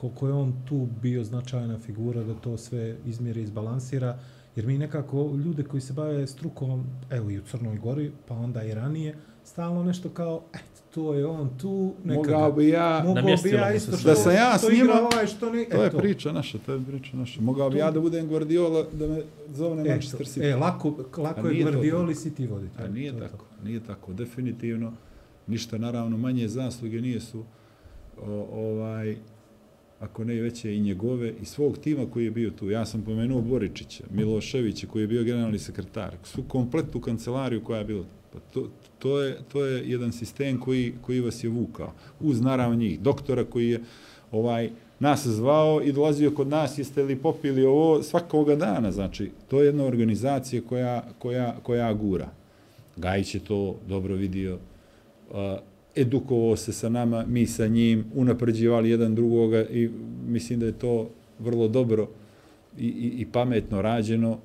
koliko 0.00 0.26
je 0.26 0.32
on 0.32 0.52
tu 0.68 0.88
bio 1.02 1.24
značajna 1.24 1.78
figura 1.78 2.22
da 2.22 2.34
to 2.34 2.56
sve 2.56 2.96
izmjeri 3.06 3.40
i 3.40 3.44
izbalansira, 3.44 4.18
jer 4.56 4.66
mi 4.66 4.78
nekako 4.78 5.16
ljude 5.44 5.62
koji 5.64 5.80
se 5.80 5.92
bave 5.92 6.26
strukom, 6.26 6.84
evo 7.10 7.30
i 7.30 7.38
u 7.38 7.42
Crnoj 7.42 7.76
Gori, 7.78 8.12
pa 8.28 8.34
onda 8.34 8.62
i 8.64 8.74
ranije, 8.74 9.14
stalno 9.44 9.84
nešto 9.84 10.08
kao, 10.08 10.42
eto, 10.54 10.64
to 10.94 11.14
je 11.14 11.26
on 11.26 11.50
tu, 11.58 11.92
nekada. 12.04 12.32
Mogao 12.32 12.52
bi 12.52 12.68
ja, 12.68 13.02
Mogao 13.06 13.22
bi 13.42 13.50
ja 13.50 13.74
isto 13.74 13.96
što, 13.96 14.08
Da 14.08 14.14
sam 14.14 14.32
ja 14.32 14.54
što 14.58 14.66
s 14.66 14.72
njima- 14.72 14.92
ovaj, 15.12 15.26
što 15.26 15.50
ne, 15.50 15.64
to 15.64 15.82
je 15.82 15.86
eto. 15.86 15.98
priča 15.98 16.32
naša, 16.32 16.58
to 16.58 16.72
je 16.72 16.80
priča 16.84 17.16
naša. 17.16 17.40
Mogao 17.40 17.70
bi 17.70 17.78
ja 17.78 17.90
da 17.90 18.00
budem 18.00 18.28
Guardiola, 18.28 18.84
da 18.92 19.06
me 19.06 19.22
zove 19.48 19.84
Manchester 19.84 20.26
City. 20.26 20.52
E, 20.52 20.56
lako, 20.56 20.94
A 21.16 21.20
lako 21.20 21.46
je 21.46 21.52
nije 21.52 21.64
to 21.64 21.72
Guardioli 21.72 22.14
City 22.14 22.50
voditi. 22.50 22.74
A 22.78 22.84
eto, 22.84 22.92
nije 22.92 23.10
to 23.12 23.16
je 23.18 23.28
tako, 23.28 23.44
to. 23.56 23.64
nije 23.64 23.80
tako, 23.80 24.12
definitivno. 24.12 24.92
Ništa, 25.46 25.78
naravno, 25.78 26.16
manje 26.16 26.48
zasluge 26.48 27.00
nije 27.00 27.20
su 27.20 27.44
o, 28.22 28.46
ovaj, 28.52 29.16
ako 30.00 30.24
ne 30.24 30.36
i 30.36 30.40
veće 30.40 30.76
i 30.76 30.80
njegove 30.80 31.32
i 31.42 31.44
svog 31.44 31.78
tima 31.78 32.06
koji 32.10 32.24
je 32.24 32.30
bio 32.30 32.50
tu. 32.50 32.70
Ja 32.70 32.86
sam 32.86 33.02
pomenuo 33.02 33.40
Boričića, 33.40 34.04
Miloševića 34.10 34.86
koji 34.86 35.02
je 35.02 35.06
bio 35.06 35.24
generalni 35.24 35.58
sekretar, 35.58 36.16
su 36.24 36.42
kompletnu 36.48 37.00
kancelariju 37.00 37.64
koja 37.64 37.78
je 37.78 37.84
bila. 37.84 38.04
Pa 38.32 38.38
to, 38.38 38.68
to, 38.98 39.22
je, 39.22 39.38
to 39.52 39.64
je 39.64 39.90
jedan 39.90 40.12
sistem 40.12 40.60
koji, 40.60 40.94
koji 41.02 41.20
vas 41.20 41.44
je 41.44 41.50
vukao. 41.50 41.92
Uz 42.20 42.40
naravno 42.40 42.76
njih, 42.76 43.00
doktora 43.00 43.44
koji 43.44 43.68
je 43.68 43.80
ovaj 44.32 44.70
nas 45.00 45.26
zvao 45.26 45.82
i 45.82 45.92
dolazio 45.92 46.30
kod 46.30 46.48
nas, 46.48 46.78
jeste 46.78 47.02
li 47.02 47.16
popili 47.16 47.64
ovo 47.64 48.02
svakoga 48.02 48.56
dana. 48.56 48.92
Znači, 48.92 49.30
to 49.48 49.60
je 49.60 49.66
jedna 49.66 49.84
organizacija 49.84 50.62
koja, 50.68 51.04
koja, 51.18 51.56
koja 51.62 51.94
gura. 51.94 52.28
Gajić 52.96 53.34
je 53.34 53.40
to 53.40 53.76
dobro 53.88 54.14
vidio, 54.14 54.58
uh, 55.30 55.36
edukovao 55.96 56.56
se 56.56 56.72
sa 56.72 56.88
nama, 56.88 57.24
mi 57.26 57.46
sa 57.46 57.66
njim, 57.66 58.04
unapređivali 58.14 58.90
jedan 58.90 59.14
drugoga 59.14 59.64
i 59.64 59.90
mislim 60.26 60.60
da 60.60 60.66
je 60.66 60.72
to 60.72 61.10
vrlo 61.38 61.68
dobro 61.68 62.08
i, 62.78 62.86
i, 62.86 63.12
i 63.18 63.26
pametno 63.32 63.82
rađeno. 63.82 64.38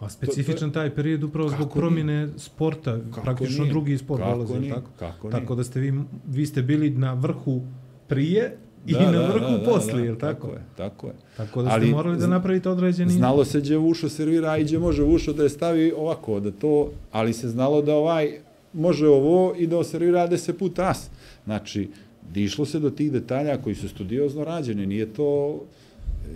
A 0.00 0.08
specifičan 0.08 0.72
taj 0.72 0.94
period 0.94 1.24
upravo 1.24 1.48
zbog 1.48 1.72
promjene 1.72 2.28
sporta, 2.36 2.98
Kako 3.10 3.20
praktično 3.20 3.62
nije? 3.64 3.70
drugi 3.70 3.98
sport 3.98 4.22
Kako 4.22 4.32
dolazi, 4.34 4.58
nije? 4.58 4.74
tako? 4.74 4.90
Kako 4.98 5.30
tako 5.30 5.54
nije? 5.54 5.56
da 5.56 5.64
ste 5.64 5.80
vi, 5.80 5.92
vi 6.28 6.46
ste 6.46 6.62
bili 6.62 6.90
na 6.90 7.12
vrhu 7.12 7.60
prije 8.08 8.56
i 8.86 8.92
na 8.92 9.26
vrhu 9.26 9.64
poslije, 9.64 10.04
jel 10.04 10.16
tako? 10.16 10.46
Tako 10.46 10.54
je, 10.54 10.62
tako 10.76 11.06
je. 11.06 11.12
Tako 11.36 11.62
da 11.62 11.68
ste 11.70 11.74
Ali 11.74 11.90
morali 11.90 12.18
da 12.18 12.26
napravite 12.26 12.68
određeni... 12.68 13.10
Znalo 13.12 13.44
se 13.44 13.60
gdje 13.60 13.76
Vušo 13.76 14.08
servira, 14.08 14.50
a 14.50 14.58
i 14.58 14.64
gdje 14.64 14.78
može 14.78 15.02
Vušo 15.02 15.32
da 15.32 15.42
je 15.42 15.48
stavi 15.48 15.92
ovako, 15.96 16.40
da 16.40 16.50
to, 16.50 16.90
ali 17.12 17.32
se 17.32 17.48
znalo 17.48 17.82
da 17.82 17.94
ovaj 17.94 18.38
može 18.72 19.08
ovo 19.08 19.54
i 19.58 19.66
da 19.66 19.84
servira 19.84 20.26
deset 20.26 20.58
puta 20.58 20.90
as. 20.90 21.10
Znači, 21.44 21.88
dišlo 22.32 22.66
se 22.66 22.78
do 22.78 22.90
tih 22.90 23.12
detalja 23.12 23.62
koji 23.62 23.74
su 23.74 23.88
studiozno 23.88 24.44
rađeni, 24.44 24.86
nije 24.86 25.06
to, 25.12 25.60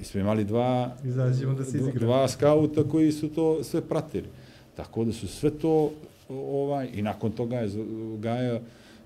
smo 0.02 0.20
imali 0.20 0.44
dva, 0.44 0.96
Izađemo 1.04 1.54
da 1.54 1.64
se 1.64 1.78
dva 1.78 2.28
skauta 2.28 2.84
koji 2.84 3.12
su 3.12 3.28
to 3.28 3.64
sve 3.64 3.80
pratili. 3.80 4.28
Tako 4.76 5.04
da 5.04 5.12
su 5.12 5.28
sve 5.28 5.50
to, 5.50 5.90
ovaj, 6.28 6.88
i 6.94 7.02
nakon 7.02 7.32
toga 7.32 7.56
je 7.56 7.70
Gaja 8.18 8.60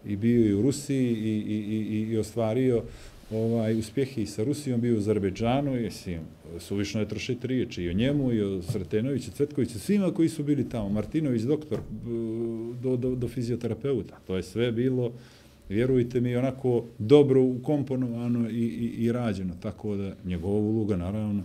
i 0.05 0.17
bio 0.17 0.47
i 0.47 0.55
u 0.55 0.63
Rusiji 0.63 1.11
i, 1.11 1.39
i, 1.39 1.57
i, 1.97 2.13
i 2.13 2.19
ostvario 2.19 2.83
ovaj 3.31 3.79
uspjehe 3.79 4.23
i 4.23 4.27
sa 4.27 4.45
Rusijom, 4.45 4.81
bio 4.81 4.95
u 4.95 4.99
Azerbejdžanu, 4.99 5.77
jesim, 5.77 6.21
suvišno 6.59 7.01
je 7.01 7.09
trošiti 7.09 7.47
riječi 7.47 7.83
i 7.83 7.91
o 7.91 7.93
njemu, 7.93 8.33
i 8.33 8.43
o 8.43 8.63
Sretenoviću, 8.63 9.31
Cvetkoviću, 9.33 9.79
svima 9.79 10.15
koji 10.15 10.29
su 10.29 10.45
bili 10.45 10.69
tamo, 10.69 10.89
Martinović, 10.89 11.43
doktor, 11.43 11.81
do, 12.83 12.97
do, 12.97 13.15
do 13.15 13.29
fizioterapeuta. 13.29 14.19
To 14.27 14.37
je 14.37 14.43
sve 14.43 14.73
bilo, 14.73 15.13
vjerujte 15.69 16.21
mi, 16.21 16.37
onako 16.37 16.85
dobro 16.99 17.43
ukomponovano 17.43 18.51
i, 18.51 18.65
i, 18.65 19.05
i 19.05 19.13
rađeno, 19.13 19.55
tako 19.63 19.97
da 19.97 20.15
njegova 20.25 20.59
uloga, 20.59 20.97
naravno, 20.97 21.45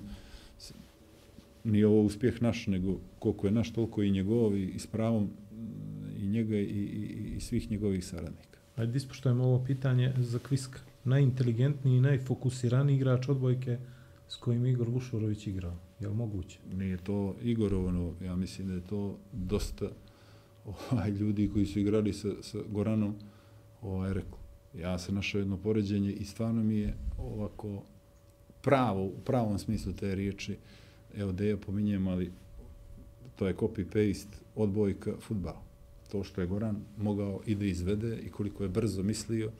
nije 1.63 1.87
ovo 1.87 2.01
uspjeh 2.01 2.41
naš, 2.41 2.67
nego 2.67 2.99
koliko 3.19 3.47
je 3.47 3.51
naš, 3.51 3.73
toliko 3.73 4.03
i 4.03 4.11
njegov, 4.11 4.57
i, 4.57 4.63
i 4.63 4.79
s 4.79 4.87
pravom 4.87 5.29
i 6.21 6.27
njega 6.27 6.57
i, 6.57 6.63
i, 6.63 7.35
i 7.37 7.39
svih 7.39 7.71
njegovih 7.71 8.05
saradnika. 8.05 8.59
Ajde, 8.75 8.97
ispoštojemo 8.97 9.43
ovo 9.43 9.63
pitanje 9.65 10.13
za 10.17 10.39
Kviska. 10.39 10.79
Najinteligentniji 11.03 11.97
i 11.97 12.01
najfokusiraniji 12.01 12.95
igrač 12.95 13.29
odbojke 13.29 13.77
s 14.27 14.35
kojim 14.35 14.65
Igor 14.65 14.89
Vušurović 14.89 15.47
igrao. 15.47 15.77
Je 15.99 16.07
li 16.07 16.15
moguće? 16.15 16.59
Nije 16.73 16.97
to 16.97 17.35
Igorovano, 17.41 18.13
ja 18.21 18.35
mislim 18.35 18.67
da 18.67 18.73
je 18.73 18.81
to 18.81 19.17
dosta 19.31 19.89
ovaj, 20.65 21.09
ljudi 21.09 21.49
koji 21.53 21.65
su 21.65 21.79
igrali 21.79 22.13
sa, 22.13 22.29
sa 22.41 22.57
Goranom 22.69 23.15
ovaj, 23.81 24.13
rekao. 24.13 24.39
Ja 24.73 24.99
sam 24.99 25.15
našao 25.15 25.39
jedno 25.39 25.57
poređenje 25.57 26.11
i 26.11 26.25
stvarno 26.25 26.63
mi 26.63 26.77
je 26.77 26.97
ovako 27.17 27.83
pravo, 28.61 29.05
u 29.05 29.19
pravom 29.25 29.59
smislu 29.59 29.93
te 29.93 30.15
riječi, 30.15 30.57
evo 31.17 31.31
da 31.31 31.43
je 31.43 31.57
pominjem, 31.57 32.07
ali 32.07 32.31
to 33.35 33.47
je 33.47 33.55
copy-paste 33.55 34.35
odbojka 34.55 35.13
futbala. 35.19 35.61
To 36.11 36.23
što 36.23 36.41
je 36.41 36.47
Goran 36.47 36.75
mogao 36.97 37.41
i 37.45 37.55
da 37.55 37.65
izvede 37.65 38.17
i 38.17 38.29
koliko 38.29 38.63
je 38.63 38.69
brzo 38.69 39.03
mislio, 39.03 39.51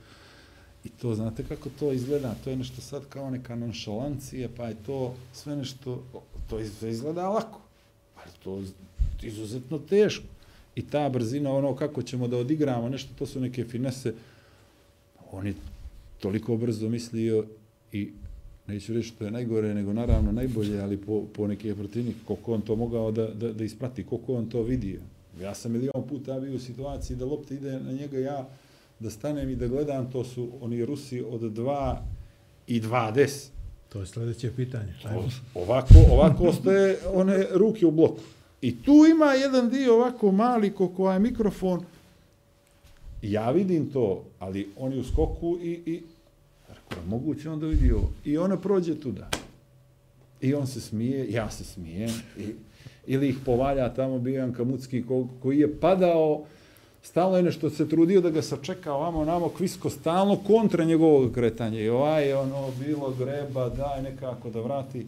I 0.84 0.90
to, 0.90 1.16
znate 1.16 1.44
kako 1.44 1.70
to 1.80 1.92
izgleda? 1.92 2.36
To 2.44 2.50
je 2.50 2.56
nešto 2.56 2.82
sad 2.82 3.06
kao 3.10 3.30
neka 3.30 3.56
nonšalancija, 3.56 4.50
pa 4.58 4.68
je 4.68 4.76
to 4.86 5.16
sve 5.34 5.56
nešto, 5.56 6.04
to 6.50 6.60
izgleda 6.88 7.30
lako, 7.30 7.62
ali 8.16 8.32
to 8.44 8.58
je 8.58 8.66
izuzetno 9.30 9.80
teško. 9.80 10.26
I 10.76 10.88
ta 10.88 11.10
brzina, 11.10 11.54
ono 11.54 11.76
kako 11.76 12.02
ćemo 12.02 12.28
da 12.28 12.38
odigramo 12.38 12.90
nešto, 12.90 13.14
to 13.20 13.26
su 13.26 13.40
neke 13.40 13.66
finese. 13.66 14.14
On 15.32 15.48
je 15.48 15.54
toliko 16.20 16.58
brzo 16.58 16.90
mislio 16.90 17.46
i 17.92 18.12
neću 18.68 18.94
reći 18.94 19.08
što 19.08 19.26
je 19.26 19.32
najgore, 19.32 19.74
nego 19.74 19.94
naravno 19.94 20.32
najbolje, 20.32 20.82
ali 20.82 20.98
po, 20.98 21.24
po 21.34 21.48
neke 21.48 21.76
protivnik, 21.76 22.16
koliko 22.26 22.54
on 22.54 22.62
to 22.62 22.76
mogao 22.76 23.12
da, 23.12 23.28
da, 23.28 23.54
da 23.54 23.64
isprati, 23.64 24.06
koliko 24.06 24.34
on 24.34 24.50
to 24.50 24.64
vidio. 24.64 25.00
Ja 25.42 25.56
sam 25.56 25.72
milion 25.72 26.08
puta 26.10 26.40
bio 26.40 26.56
u 26.56 26.60
situaciji 26.60 27.18
da 27.18 27.26
lopta 27.26 27.54
ide 27.54 27.80
na 27.80 27.92
njega, 27.92 28.20
ja 28.20 28.50
da 29.02 29.10
stanem 29.10 29.50
i 29.50 29.56
da 29.56 29.68
gledam, 29.68 30.12
to 30.12 30.24
su 30.24 30.50
oni 30.62 30.86
Rusi 30.86 31.22
od 31.22 31.42
2 31.42 31.96
i 32.68 32.82
2 32.82 33.50
To 33.90 34.00
je 34.00 34.06
sljedeće 34.06 34.52
pitanje. 34.56 34.94
Ovako, 35.56 35.94
ovako 36.12 36.54
stoje 36.54 36.98
one 37.14 37.46
ruke 37.54 37.86
u 37.86 37.92
bloku. 37.92 38.22
I 38.62 38.82
tu 38.84 39.06
ima 39.12 39.34
jedan 39.34 39.70
dio 39.70 39.96
ovako 39.96 40.32
mali 40.32 40.74
koliko 40.74 41.12
je 41.12 41.20
mikrofon. 41.20 41.84
Ja 43.22 43.52
vidim 43.52 43.90
to, 43.90 44.24
ali 44.40 44.70
oni 44.78 45.00
u 45.00 45.04
skoku 45.04 45.58
i, 45.62 45.80
i 45.86 46.02
rekao, 46.70 47.04
moguće 47.08 47.50
on 47.50 47.60
da 47.60 47.68
vidi 47.68 47.92
ovo. 47.92 48.12
I 48.26 48.38
ona 48.38 48.58
prođe 48.58 49.00
tuda. 49.00 49.30
I 50.42 50.54
on 50.54 50.68
se 50.68 50.82
smije, 50.82 51.32
ja 51.32 51.50
se 51.52 51.64
smijem. 51.64 52.12
I, 52.38 52.44
ili 53.08 53.30
ih 53.30 53.38
povalja 53.46 53.94
tamo 53.94 54.20
Bijan 54.20 54.54
Kamucki 54.54 55.04
ko, 55.04 55.28
koji 55.42 55.60
je 55.60 55.80
padao, 55.80 56.46
stalno 57.04 57.38
je 57.38 57.44
nešto 57.44 57.70
se 57.70 57.90
trudio 57.90 58.22
da 58.22 58.30
ga 58.30 58.42
sačeka 58.42 58.94
ovamo 58.94 59.26
namo 59.26 59.50
kvisko 59.50 59.90
stalno 59.90 60.36
kontra 60.36 60.84
njegovog 60.84 61.32
kretanja 61.34 61.80
i 61.80 61.90
ovaj 61.90 62.28
je 62.28 62.38
ono 62.38 62.72
bilo 62.80 63.12
greba 63.12 63.70
daj 63.70 64.02
nekako 64.02 64.50
da 64.50 64.62
vrati 64.62 65.08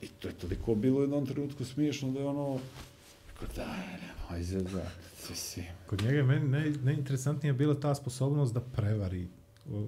i 0.00 0.06
to 0.06 0.28
je 0.28 0.34
toliko 0.34 0.74
bilo 0.74 0.98
u 0.98 1.02
jednom 1.02 1.26
trenutku 1.26 1.64
smiješno 1.64 2.10
da 2.10 2.20
je 2.20 2.26
ono 2.26 2.58
rekao 3.30 3.56
daj 3.56 3.76
nemoj 3.76 4.42
zezati 4.42 5.08
si 5.34 5.62
Kod 5.86 6.02
njega 6.02 6.16
je 6.16 6.22
meni 6.22 6.48
naj, 6.48 6.70
najinteresantnija 6.70 7.52
bila 7.52 7.74
ta 7.74 7.94
sposobnost 7.94 8.54
da 8.54 8.60
prevari, 8.60 9.28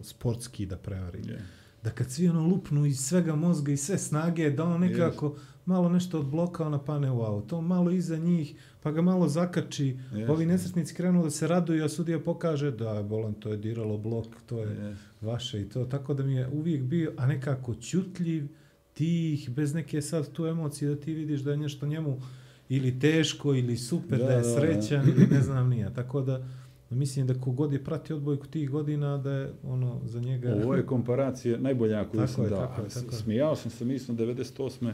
sportski 0.02 0.66
da 0.66 0.76
prevari. 0.76 1.18
Yeah. 1.18 1.40
Da 1.82 1.90
kad 1.90 2.10
svi 2.10 2.28
ono 2.28 2.46
lupnu 2.46 2.86
iz 2.86 3.00
svega 3.00 3.34
mozga 3.34 3.72
i 3.72 3.76
sve 3.76 3.98
snage, 3.98 4.50
da 4.50 4.64
on 4.64 4.80
nekako 4.80 5.36
malo 5.70 5.88
nešto 5.88 6.18
od 6.20 6.26
bloka 6.26 6.66
ona 6.66 6.78
pane 6.78 7.10
u 7.10 7.22
auto, 7.22 7.60
malo 7.60 7.90
iza 7.90 8.16
njih, 8.16 8.52
pa 8.82 8.92
ga 8.92 9.02
malo 9.02 9.28
zakači. 9.28 9.86
Jeste. 10.12 10.32
Ovi 10.32 10.46
nesretnici 10.46 10.94
krenu 10.94 11.22
da 11.22 11.30
se 11.30 11.48
raduju, 11.48 11.84
a 11.84 11.88
sudija 11.88 12.18
pokaže 12.20 12.70
da 12.70 12.90
je 12.90 13.02
bolan, 13.02 13.34
to 13.34 13.48
je 13.48 13.56
diralo 13.56 13.98
blok, 13.98 14.26
to 14.46 14.58
je 14.58 14.68
Jeste. 14.68 14.96
vaše 15.20 15.60
i 15.62 15.68
to. 15.68 15.84
Tako 15.84 16.14
da 16.14 16.22
mi 16.22 16.34
je 16.34 16.48
uvijek 16.48 16.82
bio, 16.82 17.12
a 17.16 17.26
nekako 17.26 17.74
ćutljiv, 17.74 18.48
tih, 18.92 19.50
bez 19.50 19.74
neke 19.74 20.02
sad 20.02 20.32
tu 20.32 20.46
emocije 20.46 20.90
da 20.90 20.96
ti 20.96 21.14
vidiš 21.14 21.40
da 21.40 21.50
je 21.50 21.56
nešto 21.56 21.86
njemu 21.86 22.20
ili 22.68 22.98
teško 22.98 23.54
ili 23.54 23.76
super, 23.76 24.18
da, 24.18 24.24
Da, 24.24 24.24
da 24.24 24.32
je 24.32 24.40
da, 24.40 24.48
da. 24.48 24.54
srećan 24.54 25.08
ili 25.08 25.26
ne 25.26 25.40
znam 25.40 25.68
nija. 25.68 25.90
Tako 25.90 26.20
da 26.20 26.46
mislim 26.90 27.26
da 27.26 27.34
kogod 27.34 27.72
je 27.72 27.84
prati 27.84 28.12
odbojku 28.12 28.46
tih 28.46 28.70
godina 28.70 29.18
da 29.18 29.32
je 29.32 29.52
ono 29.62 30.00
za 30.04 30.20
njega... 30.20 30.54
Ovo 30.54 30.74
je 30.74 30.86
komparacija 30.86 31.58
najbolja 31.58 32.04
koju 32.04 32.20
Tako 32.20 32.32
sam 32.32 32.44
je, 32.44 32.50
dao. 32.50 32.60
tako 32.60 32.74
je, 32.74 32.84
Ali 32.84 32.94
tako 32.94 33.14
je. 33.14 33.18
Smijao 33.18 33.56
sam 33.56 33.70
se, 33.70 33.84
mislim, 33.84 34.16
98. 34.18 34.92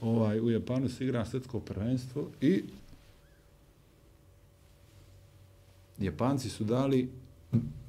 Ovaj, 0.00 0.40
u 0.40 0.50
Japanu 0.50 0.88
se 0.88 1.04
igra 1.04 1.24
svjetsko 1.24 1.60
prvenstvo 1.60 2.30
i 2.40 2.62
Japanci 5.98 6.50
su 6.50 6.64
dali, 6.64 7.08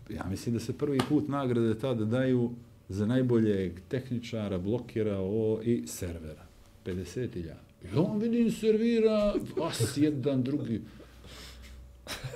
ja 0.10 0.26
mislim 0.30 0.56
da 0.56 0.60
se 0.60 0.78
prvi 0.78 1.00
put 1.10 1.28
nagrade 1.28 1.80
tada 1.80 2.06
daju 2.06 2.52
za 2.90 3.06
najboljeg 3.06 3.80
tehničara, 3.88 4.58
blokera 4.58 5.18
o, 5.20 5.60
i 5.64 5.84
servera. 5.88 6.46
50.000. 6.86 7.54
I 7.84 7.98
on 7.98 8.20
vidim 8.20 8.52
servira, 8.52 9.34
vas 9.58 9.98
jedan, 9.98 10.44
drugi. 10.44 10.82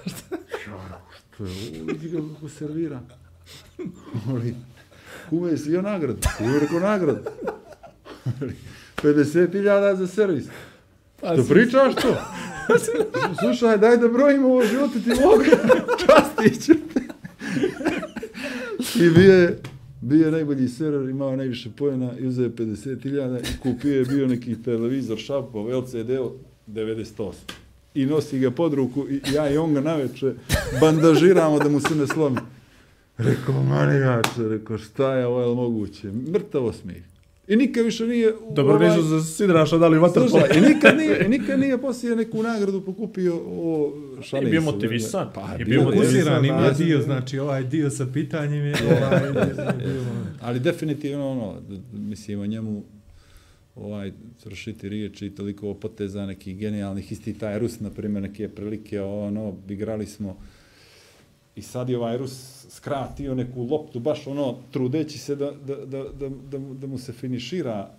Šta? 0.05 0.37
što 1.39 1.45
je 1.45 1.51
ovo, 1.51 1.85
vidi 1.85 2.09
ga 2.09 2.33
kako 2.33 2.49
servira. 2.49 3.01
Molim. 4.25 4.55
kume, 5.29 5.57
si 5.57 5.71
joj 5.71 5.83
nagrad. 5.83 6.25
Kume, 6.37 6.59
rekao 6.59 6.79
nagrad. 6.79 7.27
50.000 9.03 9.61
za 9.95 10.07
servis. 10.07 10.45
Pa 11.21 11.35
To 11.35 11.43
si- 11.43 11.49
pričaš 11.49 11.95
to? 11.95 12.15
Slušaj, 13.41 13.77
daj 13.77 13.97
da 13.97 14.07
brojimo 14.07 14.47
ovo 14.47 14.65
živote 14.65 14.93
ti 14.95 15.09
mogu. 15.09 15.43
Častit 15.99 16.65
ću 16.65 16.73
te. 16.73 16.99
I 18.97 19.09
bio 19.09 19.33
je, 19.33 19.59
bio 20.01 20.25
je 20.25 20.31
najbolji 20.31 20.67
server, 20.67 21.09
imao 21.09 21.35
najviše 21.35 21.69
pojena 21.71 22.11
i 22.19 22.27
uzeo 22.27 22.43
je 22.43 22.49
50.000 22.49 23.39
i 23.39 23.59
kupio 23.59 23.95
je 23.95 24.05
bio 24.05 24.27
neki 24.27 24.55
televizor 24.55 25.17
Šapov 25.17 25.69
LCD 25.73 26.09
98. 26.67 27.31
I 27.93 28.05
nosi 28.05 28.39
ga 28.39 28.51
pod 28.51 28.73
ruku 28.73 29.05
i 29.09 29.33
ja 29.33 29.49
i 29.49 29.57
on 29.57 29.73
ga 29.73 29.81
naveče 29.81 30.33
bandažiramo 30.81 31.59
da 31.59 31.69
mu 31.69 31.79
se 31.79 31.95
ne 31.95 32.07
slomi. 32.07 32.37
Rekao, 33.17 33.63
manijače, 33.63 34.47
rekao, 34.49 34.77
šta 34.77 35.13
je 35.13 35.25
ovo, 35.25 35.41
je 35.41 35.55
moguće? 35.55 36.07
Mrtavo 36.33 36.73
smijeh. 36.73 37.03
I 37.49 37.55
nikad 37.55 37.85
više 37.85 38.07
nije... 38.07 38.33
Dobro, 38.51 38.75
ovaj- 38.75 38.89
nisu 38.89 39.01
za 39.01 39.23
Sidraša 39.23 39.77
dali 39.77 39.99
vaterpolo. 39.99 40.29
Slušaj, 40.29 40.57
i 40.57 40.73
nikad 40.73 40.97
nije, 40.97 41.25
i 41.25 41.29
nikad 41.29 41.59
nije 41.59 41.77
poslije 41.77 42.15
neku 42.15 42.43
nagradu 42.43 42.81
pokupio 42.81 43.35
o 43.45 43.93
šalim 44.21 44.47
I 44.47 44.51
bio 44.51 44.61
se, 44.61 44.65
motivisan. 44.65 45.29
Pa, 45.35 45.55
I 45.59 45.65
bio 45.65 45.83
motivisan, 45.83 46.45
ima 46.45 46.69
dio, 46.69 47.01
znači 47.01 47.39
ovaj 47.39 47.63
dio 47.63 47.89
sa 47.89 48.07
pitanjem 48.13 48.65
je 48.65 48.75
ovaj 48.85 49.31
dio. 49.31 50.05
Ali 50.41 50.59
definitivno 50.59 51.31
ono, 51.31 51.61
mislim 51.93 52.39
o 52.39 52.45
njemu 52.45 52.83
ovaj, 53.75 54.11
trošiti 54.43 54.89
riječi 54.89 55.25
i 55.25 55.35
toliko 55.35 55.73
poteza 55.73 56.25
nekih 56.25 56.57
genijalnih, 56.57 57.11
isti 57.11 57.33
taj 57.33 57.59
Rus, 57.59 57.79
na 57.79 57.89
primjer, 57.89 58.23
neke 58.23 58.49
prilike, 58.49 59.01
ono, 59.01 59.55
igrali 59.69 60.05
smo 60.05 60.37
i 61.59 61.61
sad 61.61 61.89
je 61.89 61.97
ovaj 61.97 62.17
Rus 62.17 62.65
skratio 62.69 63.35
neku 63.35 63.63
loptu, 63.63 63.99
baš 63.99 64.27
ono, 64.27 64.55
trudeći 64.71 65.17
se 65.17 65.35
da, 65.35 65.51
da, 65.51 65.75
da, 65.75 66.03
da, 66.03 66.29
da, 66.29 66.57
da 66.57 66.87
mu 66.87 66.97
se 66.97 67.13
finišira, 67.13 67.89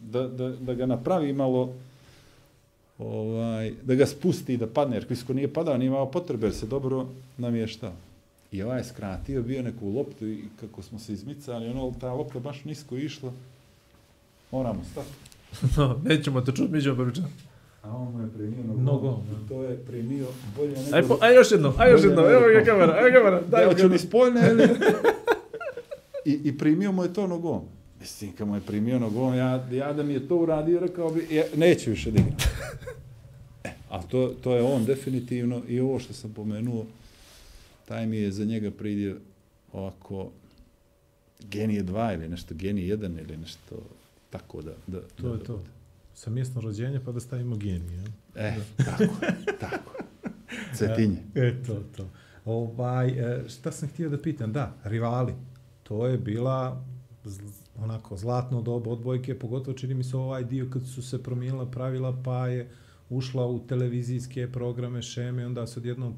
da, 0.00 0.28
da, 0.28 0.48
da 0.48 0.74
ga 0.74 0.86
napravi 0.86 1.32
malo, 1.32 1.72
ovaj, 2.98 3.72
da 3.82 3.94
ga 3.94 4.06
spusti, 4.06 4.56
da 4.56 4.66
padne, 4.66 4.96
jer 4.96 5.06
Klisko 5.06 5.34
nije 5.34 5.52
padao, 5.52 5.78
nije 5.78 5.86
imao 5.86 6.10
potrebe, 6.10 6.46
jer 6.46 6.54
se 6.54 6.66
dobro 6.66 7.06
namještao. 7.38 7.92
I 8.52 8.62
ovaj 8.62 8.80
je 8.80 8.84
skratio, 8.84 9.42
bio 9.42 9.62
neku 9.62 9.88
loptu 9.88 10.26
i 10.26 10.44
kako 10.60 10.82
smo 10.82 10.98
se 10.98 11.12
izmicali, 11.12 11.68
ono, 11.68 11.92
ta 12.00 12.12
lopta 12.12 12.40
baš 12.40 12.64
nisko 12.64 12.96
išla, 12.96 13.32
moramo 14.52 14.84
stati. 14.92 15.10
No, 15.76 16.00
nećemo 16.04 16.40
te 16.40 16.52
čuti, 16.52 16.72
mi 16.72 16.82
ćemo 16.82 17.04
pričati. 17.04 17.53
A 17.84 17.96
on 17.96 18.12
mu 18.12 18.20
je 18.22 18.32
primio 18.32 18.64
nogom. 18.76 19.14
I 19.14 19.48
to 19.48 19.62
je 19.62 19.76
primio 19.76 20.26
bolje 20.56 20.70
nego... 20.70 20.96
Aj, 20.96 21.02
po, 21.02 21.18
aj 21.20 21.34
još 21.34 21.50
jedno, 21.50 21.74
aj 21.78 21.90
još 21.90 22.04
jedno, 22.04 22.22
evo 22.30 22.40
ga 22.58 22.64
kamera, 22.64 22.98
evo 23.00 23.08
kamera, 23.18 23.40
daj 23.40 23.50
da 23.50 23.58
ga 23.58 23.64
hoće 23.64 23.76
kamera. 23.76 23.92
ni 23.92 23.98
spoljne, 23.98 24.40
ili... 24.50 24.68
I, 26.24 26.40
I 26.44 26.58
primio 26.58 26.92
mu 26.92 27.02
je 27.02 27.12
to 27.12 27.26
nogom. 27.26 27.62
Mislim, 28.00 28.32
kad 28.32 28.48
mu 28.48 28.54
je 28.54 28.60
primio 28.60 28.98
nogom, 28.98 29.34
ja, 29.34 29.66
ja 29.72 29.92
da 29.92 30.02
mi 30.02 30.12
je 30.12 30.28
to 30.28 30.36
uradio, 30.36 30.80
rekao 30.80 31.10
bi, 31.10 31.26
ja, 31.30 31.44
neću 31.56 31.90
više 31.90 32.10
da 32.10 32.20
igram. 32.20 32.36
E, 33.64 33.70
a 33.88 34.02
to, 34.02 34.34
to 34.42 34.54
je 34.54 34.62
on 34.62 34.84
definitivno 34.84 35.62
i 35.68 35.80
ovo 35.80 35.98
što 35.98 36.12
sam 36.12 36.32
pomenuo, 36.32 36.86
taj 37.84 38.06
mi 38.06 38.16
je 38.16 38.30
za 38.30 38.44
njega 38.44 38.70
pridio 38.70 39.16
ovako 39.72 40.30
genije 41.40 41.84
2 41.84 42.14
ili 42.14 42.28
nešto 42.28 42.54
genije 42.54 42.96
1 42.96 43.20
ili 43.20 43.36
nešto 43.36 43.76
tako 44.30 44.62
da... 44.62 44.72
da 44.86 45.00
To 45.00 45.28
da, 45.28 45.34
je 45.34 45.44
to. 45.44 45.60
Sa 46.14 46.30
mjesto 46.30 46.60
rođenja 46.60 47.00
pa 47.04 47.12
da 47.12 47.20
stavimo 47.20 47.56
genije. 47.56 48.04
E, 48.34 48.56
tako, 48.76 49.14
tako. 49.60 49.94
Cetinje. 50.74 51.22
E, 51.34 51.62
to, 51.66 51.82
to. 51.96 52.10
Ovaj, 52.44 53.08
e, 53.08 53.48
šta 53.48 53.72
sam 53.72 53.88
htio 53.88 54.08
da 54.08 54.22
pitam? 54.22 54.52
Da, 54.52 54.76
rivali. 54.84 55.34
To 55.82 56.06
je 56.06 56.18
bila 56.18 56.84
onako 57.78 58.16
zlatno 58.16 58.62
doba 58.62 58.90
odbojke, 58.90 59.38
pogotovo 59.38 59.76
čini 59.76 59.94
mi 59.94 60.04
se 60.04 60.16
ovaj 60.16 60.44
dio 60.44 60.70
kad 60.70 60.86
su 60.86 61.02
se 61.02 61.22
promijenila 61.22 61.70
pravila 61.70 62.22
pa 62.24 62.48
je 62.48 62.70
ušla 63.08 63.46
u 63.46 63.66
televizijske 63.66 64.52
programe, 64.52 65.02
šeme, 65.02 65.46
onda 65.46 65.66
se 65.66 65.80
odjednom 65.80 66.14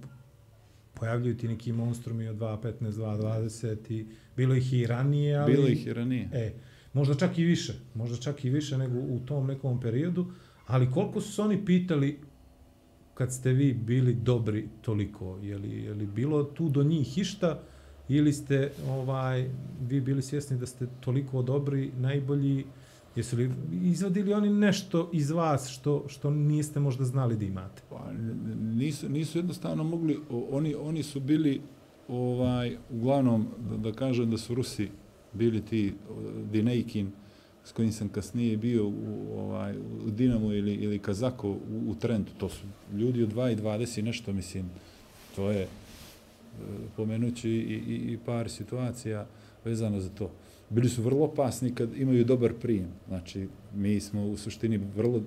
pojavljuju 0.94 1.36
ti 1.36 1.48
neki 1.48 1.73
monstrumi 1.73 2.28
od 2.28 2.36
2.15, 2.36 2.93
2.20 2.93 3.93
i 3.93 4.06
bilo 4.36 4.55
ih 4.55 4.73
i 4.73 4.86
ranije, 4.86 5.36
ali... 5.36 5.52
Bilo 5.52 5.68
ih 5.68 5.86
i 5.86 5.93
ranije. 5.93 6.28
E, 6.32 6.52
možda 6.97 7.14
čak 7.14 7.39
i 7.39 7.44
više, 7.44 7.74
možda 7.94 8.16
čak 8.16 8.44
i 8.44 8.51
više 8.51 8.78
nego 8.78 8.98
u 8.98 9.20
tom 9.27 9.47
nekom 9.47 9.81
periodu, 9.81 10.27
ali 10.66 10.90
koliko 10.90 11.20
su 11.20 11.32
se 11.32 11.43
oni 11.43 11.64
pitali 11.64 12.18
kad 13.14 13.32
ste 13.32 13.52
vi 13.52 13.73
bili 13.74 14.14
dobri 14.14 14.68
toliko, 14.82 15.39
je 15.43 15.59
li, 15.59 15.82
je 15.82 15.94
li 15.94 16.06
bilo 16.06 16.44
tu 16.44 16.68
do 16.68 16.82
njih 16.82 17.18
išta 17.18 17.60
ili 18.09 18.32
ste 18.32 18.73
ovaj 18.89 19.51
vi 19.89 20.01
bili 20.01 20.23
svjesni 20.23 20.59
da 20.59 20.66
ste 20.66 20.86
toliko 21.01 21.43
dobri, 21.43 21.90
najbolji, 21.98 22.64
jesu 23.16 23.36
li 23.36 23.51
izvadili 23.82 24.32
oni 24.32 24.51
nešto 24.51 25.10
iz 25.12 25.31
vas 25.31 25.68
što, 25.68 26.05
što 26.09 26.31
niste 26.31 26.81
možda 26.81 27.05
znali 27.05 27.36
da 27.36 27.44
imate? 27.44 27.82
Pa, 27.90 28.12
nisu, 28.60 29.09
nisu 29.09 29.39
jednostavno 29.39 29.85
mogli, 29.85 30.20
oni, 30.51 30.74
oni 30.74 31.02
su 31.02 31.20
bili, 31.20 31.60
ovaj, 32.09 32.77
uglavnom, 32.90 33.48
da, 33.70 33.77
da 33.77 33.93
kažem 33.93 34.31
da 34.31 34.39
su 34.39 34.55
Rusi 34.55 34.89
bili 35.32 35.65
ti 35.65 35.93
Dinejkin, 36.53 37.11
s 37.65 37.73
kojim 37.73 37.93
sam 37.93 38.09
kasnije 38.09 38.57
bio 38.57 38.89
u, 38.89 39.39
ovaj, 39.39 39.77
u 40.07 40.11
Dinamo 40.11 40.53
ili, 40.53 40.74
ili 40.74 40.98
Kazako 40.98 41.48
u, 41.51 41.59
u 41.86 41.94
Trentu. 41.94 42.32
To 42.39 42.48
su 42.48 42.65
ljudi 42.97 43.23
od 43.23 43.35
2 43.35 43.53
i 43.53 43.57
20 43.57 44.03
nešto, 44.03 44.32
mislim, 44.32 44.70
to 45.36 45.51
je, 45.51 45.62
e, 45.62 45.69
pomenući 46.97 47.51
i, 47.51 47.53
i, 47.53 48.12
i 48.12 48.19
par 48.27 48.51
situacija 48.51 49.27
vezano 49.65 50.01
za 50.01 50.09
to. 50.09 50.31
Bili 50.70 50.89
su 50.89 51.03
vrlo 51.03 51.24
opasni 51.24 51.74
kad 51.74 51.97
imaju 51.97 52.24
dobar 52.24 52.53
prijem. 52.53 52.89
Znači, 53.09 53.48
mi 53.74 54.01
smo 54.01 54.27
u 54.27 54.36
suštini 54.36 54.81
vrlo 54.97 55.23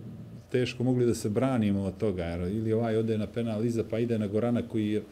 teško 0.51 0.83
mogli 0.83 1.05
da 1.05 1.15
se 1.15 1.29
branimo 1.29 1.83
od 1.83 1.97
toga, 1.97 2.23
jer 2.23 2.41
ili 2.41 2.73
ovaj 2.73 2.95
ode 2.95 3.17
na 3.17 3.27
penal 3.27 3.65
iza, 3.65 3.83
pa 3.89 3.99
ide 3.99 4.19
na 4.19 4.27
Gorana 4.27 4.61
koji 4.61 4.91
je 4.91 5.03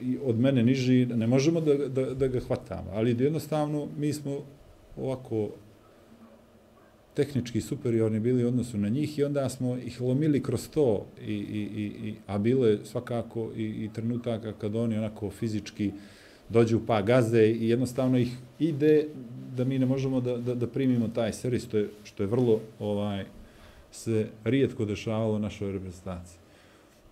i 0.00 0.18
od 0.24 0.38
mene 0.38 0.62
niži, 0.62 1.06
ne 1.06 1.26
možemo 1.26 1.60
da, 1.60 1.74
da, 1.88 2.14
da 2.14 2.28
ga 2.28 2.40
hvatamo. 2.40 2.90
Ali 2.92 3.24
jednostavno 3.24 3.88
mi 3.98 4.12
smo 4.12 4.38
ovako 4.96 5.48
tehnički 7.14 7.60
superiorni 7.60 8.20
bili 8.20 8.44
u 8.44 8.48
odnosu 8.48 8.78
na 8.78 8.88
njih 8.88 9.18
i 9.18 9.24
onda 9.24 9.48
smo 9.48 9.76
ih 9.76 10.00
lomili 10.00 10.42
kroz 10.42 10.68
to, 10.68 11.06
i, 11.26 11.32
i, 11.32 11.60
i, 11.60 12.08
i, 12.08 12.14
a 12.26 12.38
bilo 12.38 12.66
je 12.66 12.78
svakako 12.84 13.50
i, 13.56 13.64
i 13.64 13.90
trenutaka 13.92 14.52
kad 14.52 14.76
oni 14.76 14.98
onako 14.98 15.30
fizički 15.30 15.92
dođu 16.48 16.80
pa 16.86 17.02
gaze 17.02 17.46
i 17.46 17.68
jednostavno 17.68 18.18
ih 18.18 18.36
ide 18.58 19.06
da 19.56 19.64
mi 19.64 19.78
ne 19.78 19.86
možemo 19.86 20.20
da, 20.20 20.36
da, 20.36 20.54
da 20.54 20.66
primimo 20.66 21.08
taj 21.08 21.32
servis, 21.32 21.64
što 21.64 21.78
je, 21.78 21.88
što 22.04 22.22
je 22.22 22.26
vrlo 22.26 22.60
ovaj, 22.78 23.24
se 23.90 24.26
rijetko 24.44 24.84
dešavalo 24.84 25.38
našoj 25.38 25.72
reprezentaciji. 25.72 26.41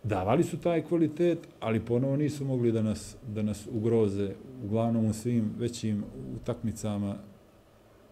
Davali 0.03 0.45
su 0.45 0.57
taj 0.57 0.83
kvalitet, 0.83 1.39
ali 1.61 1.85
ponovo 1.85 2.17
nisu 2.17 2.45
mogli 2.45 2.73
da 2.73 2.83
nas, 2.83 3.17
da 3.29 3.43
nas 3.43 3.69
ugroze, 3.73 4.31
uglavnom 4.65 5.07
u 5.07 5.13
svim 5.13 5.53
većim 5.59 6.05
utakmicama 6.37 7.17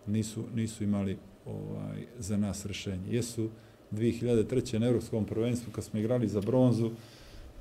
nisu, 0.07 0.45
nisu 0.55 0.85
imali 0.85 1.19
ovaj, 1.47 2.07
za 2.19 2.37
nas 2.37 2.67
rešenje. 2.67 3.05
Jesu 3.11 3.51
2003. 3.93 4.79
na 4.79 4.87
Evropskom 4.87 5.25
prvenstvu 5.25 5.73
kad 5.73 5.85
smo 5.85 6.01
igrali 6.01 6.29
za 6.29 6.41
bronzu, 6.41 6.91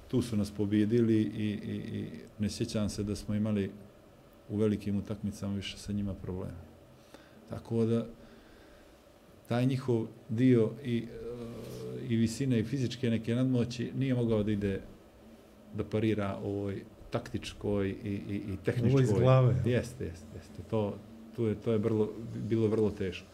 tu 0.08 0.22
su 0.22 0.38
nas 0.38 0.52
pobjedili 0.52 1.22
i, 1.22 1.60
i, 1.64 1.98
i 1.98 2.10
ne 2.40 2.50
sjećam 2.50 2.90
se 2.90 3.04
da 3.04 3.16
smo 3.16 3.36
imali 3.36 3.72
u 4.50 4.58
velikim 4.58 4.98
utakmicama 4.98 5.56
više 5.56 5.78
sa 5.78 5.94
njima 5.94 6.14
problema. 6.14 6.68
Tako 7.50 7.86
da, 7.86 8.06
taj 9.48 9.66
njihov 9.66 10.06
dio 10.30 10.72
i, 10.84 10.98
e, 10.98 11.27
i 12.08 12.16
visine 12.16 12.60
i 12.60 12.64
fizičke 12.64 13.10
neke 13.10 13.36
nadmoći 13.36 13.92
nije 13.96 14.16
mogao 14.16 14.44
da 14.44 14.52
ide 14.52 14.82
da 15.74 15.84
parira 15.84 16.40
ovoj 16.44 16.84
taktičkoj 17.10 17.90
i, 17.90 18.10
i, 18.10 18.36
i 18.36 18.58
tehničkoj. 18.66 18.92
Ovo 18.92 19.00
iz 19.02 19.12
glave? 19.12 19.56
Jeste, 19.66 20.06
jeste, 20.06 20.28
jeste. 20.36 20.64
To, 20.70 20.98
to 21.36 21.48
je, 21.48 21.56
to 21.56 21.72
je 21.72 21.78
vrlo, 21.78 22.12
bilo 22.50 22.68
vrlo 22.68 22.92
teško. 22.92 23.28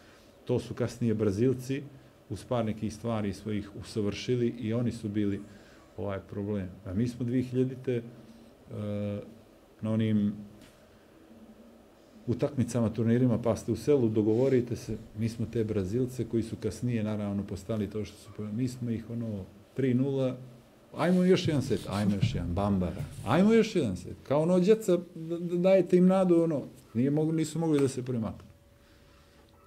To 0.44 0.58
su 0.58 0.74
kasnije 0.74 1.14
Brazilci 1.14 1.82
uz 2.30 2.44
par 2.44 2.64
nekih 2.64 2.94
stvari 2.94 3.32
svojih 3.32 3.70
usavršili 3.80 4.48
i 4.48 4.72
oni 4.72 4.92
su 4.92 5.08
bili 5.08 5.40
ovaj 5.96 6.20
problem. 6.20 6.68
A 6.84 6.94
mi 6.94 7.08
smo 7.08 7.26
2000-te 7.26 8.02
uh, 8.02 8.74
na 9.80 9.90
onim 9.90 10.34
utakmicama, 12.26 12.90
turnirima, 12.90 13.38
pa 13.38 13.56
ste 13.56 13.72
u 13.72 13.76
selu, 13.76 14.08
dogovorite 14.08 14.76
se, 14.76 14.96
mi 15.18 15.28
smo 15.28 15.46
te 15.52 15.64
Brazilce 15.64 16.24
koji 16.28 16.42
su 16.42 16.56
kasnije 16.56 17.04
naravno 17.04 17.42
postali 17.42 17.90
to 17.90 18.04
što 18.04 18.16
su, 18.16 18.42
mi 18.42 18.68
smo 18.68 18.90
ih 18.90 19.10
ono 19.10 19.44
3-0, 19.76 20.34
ajmo 20.96 21.24
još 21.24 21.48
jedan 21.48 21.62
set, 21.62 21.80
ajmo 21.88 22.14
još 22.14 22.34
jedan, 22.34 22.54
bambara, 22.54 23.04
ajmo 23.26 23.52
još 23.52 23.76
jedan 23.76 23.96
set, 23.96 24.16
kao 24.28 24.42
ono 24.42 24.60
djeca, 24.60 24.98
dajete 25.52 25.96
im 25.96 26.06
nadu, 26.06 26.42
ono, 26.42 26.62
nije 26.94 27.10
mogu, 27.10 27.32
nisu 27.32 27.58
mogli 27.58 27.80
da 27.80 27.88
se 27.88 28.02
primaknu. 28.02 28.54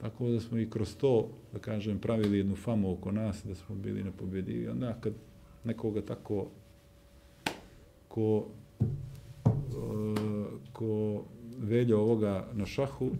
Tako 0.01 0.29
da 0.29 0.39
smo 0.39 0.57
i 0.57 0.69
kroz 0.69 0.95
to, 0.95 1.29
da 1.53 1.59
kažem, 1.59 1.99
pravili 1.99 2.37
jednu 2.37 2.55
famu 2.55 2.93
oko 2.93 3.11
nas, 3.11 3.43
da 3.43 3.55
smo 3.55 3.75
bili 3.75 4.03
nepobjedivi. 4.03 4.67
Onda 4.67 4.97
kad 5.01 5.13
nekoga 5.63 6.01
tako 6.01 6.47
ko, 8.07 8.45
e, 8.79 8.85
ko 10.73 11.23
veljo 11.57 11.99
ovoga 11.99 12.45
na 12.53 12.65
šahu, 12.65 13.11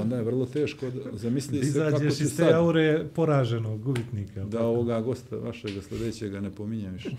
onda 0.00 0.16
je 0.16 0.22
vrlo 0.22 0.46
teško 0.46 0.90
da 0.90 1.16
zamisli 1.16 1.64
se 1.64 1.78
kako 1.78 1.88
Izađeš 1.88 2.18
će 2.18 2.24
iz 2.24 2.36
te 2.36 2.42
sad 2.42 2.52
aure 2.52 3.08
poraženog 3.14 3.82
gubitnika. 3.82 4.44
da 4.44 4.66
ovoga 4.66 5.00
gosta 5.00 5.36
vašega 5.36 5.82
sljedećega 5.82 6.40
ne 6.40 6.50
pominjem 6.50 6.92
više. 6.92 7.10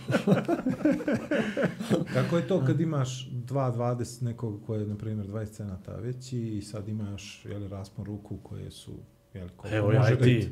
Kako 2.13 2.37
je 2.37 2.47
to 2.47 2.65
kad 2.65 2.79
imaš 2.79 3.29
2.20 3.29 4.23
nekog 4.23 4.59
koji 4.65 4.81
je, 4.81 4.87
na 4.87 4.95
primjer, 4.95 5.27
20 5.27 5.51
cenata 5.51 5.95
veći 5.95 6.39
i 6.39 6.61
sad 6.61 6.87
imaš 6.87 7.45
jeli, 7.45 7.67
raspon 7.67 8.05
ruku 8.05 8.37
koje 8.43 8.71
su... 8.71 8.91
Jeli, 9.33 9.49
Evo 9.71 9.91
ja 9.91 10.13
i 10.13 10.17
ti. 10.17 10.49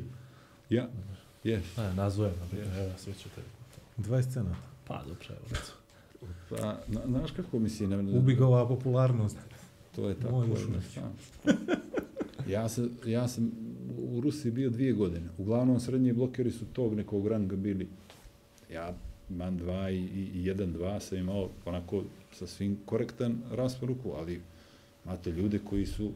Ja, 0.70 0.88
je. 1.44 1.62
Ne, 1.76 1.94
nazovem, 1.94 2.32
na 2.40 2.46
primjer, 2.50 2.78
evo, 2.78 2.92
sve 2.96 3.12
ću 3.12 3.28
te. 3.34 3.40
20 3.98 4.32
cenata. 4.32 4.56
Pa, 4.86 5.02
dobro, 5.08 5.26
evo. 5.30 5.60
Pa, 6.50 6.76
na, 6.86 7.00
znaš 7.06 7.30
kako 7.30 7.58
mislim? 7.58 8.16
Ubi 8.16 8.34
ga 8.34 8.46
ova 8.46 8.68
popularnost. 8.68 9.36
To 9.96 10.08
je 10.08 10.14
tako. 10.14 10.32
Moj. 10.32 10.48
Ja 12.48 12.68
sam, 12.68 12.90
ja 13.06 13.28
sam 13.28 13.50
u 13.98 14.20
Rusiji 14.20 14.52
bio 14.52 14.70
dvije 14.70 14.92
godine. 14.92 15.26
Uglavnom 15.38 15.80
srednji 15.80 16.12
blokeri 16.12 16.50
su 16.50 16.64
tog 16.72 16.94
nekog 16.94 17.26
ranga 17.26 17.56
bili. 17.56 17.88
Ja 18.72 18.94
imam 19.30 19.58
dva 19.58 19.90
i, 19.90 19.98
i, 19.98 20.30
jedan, 20.34 20.72
dva 20.72 21.00
sam 21.00 21.18
imao 21.18 21.48
onako 21.64 22.02
sa 22.32 22.46
svim 22.46 22.78
korektan 22.84 23.38
raspon 23.50 23.88
ruku, 23.88 24.12
ali 24.16 24.40
imate 25.04 25.30
ljude 25.30 25.58
koji 25.58 25.86
su 25.86 26.12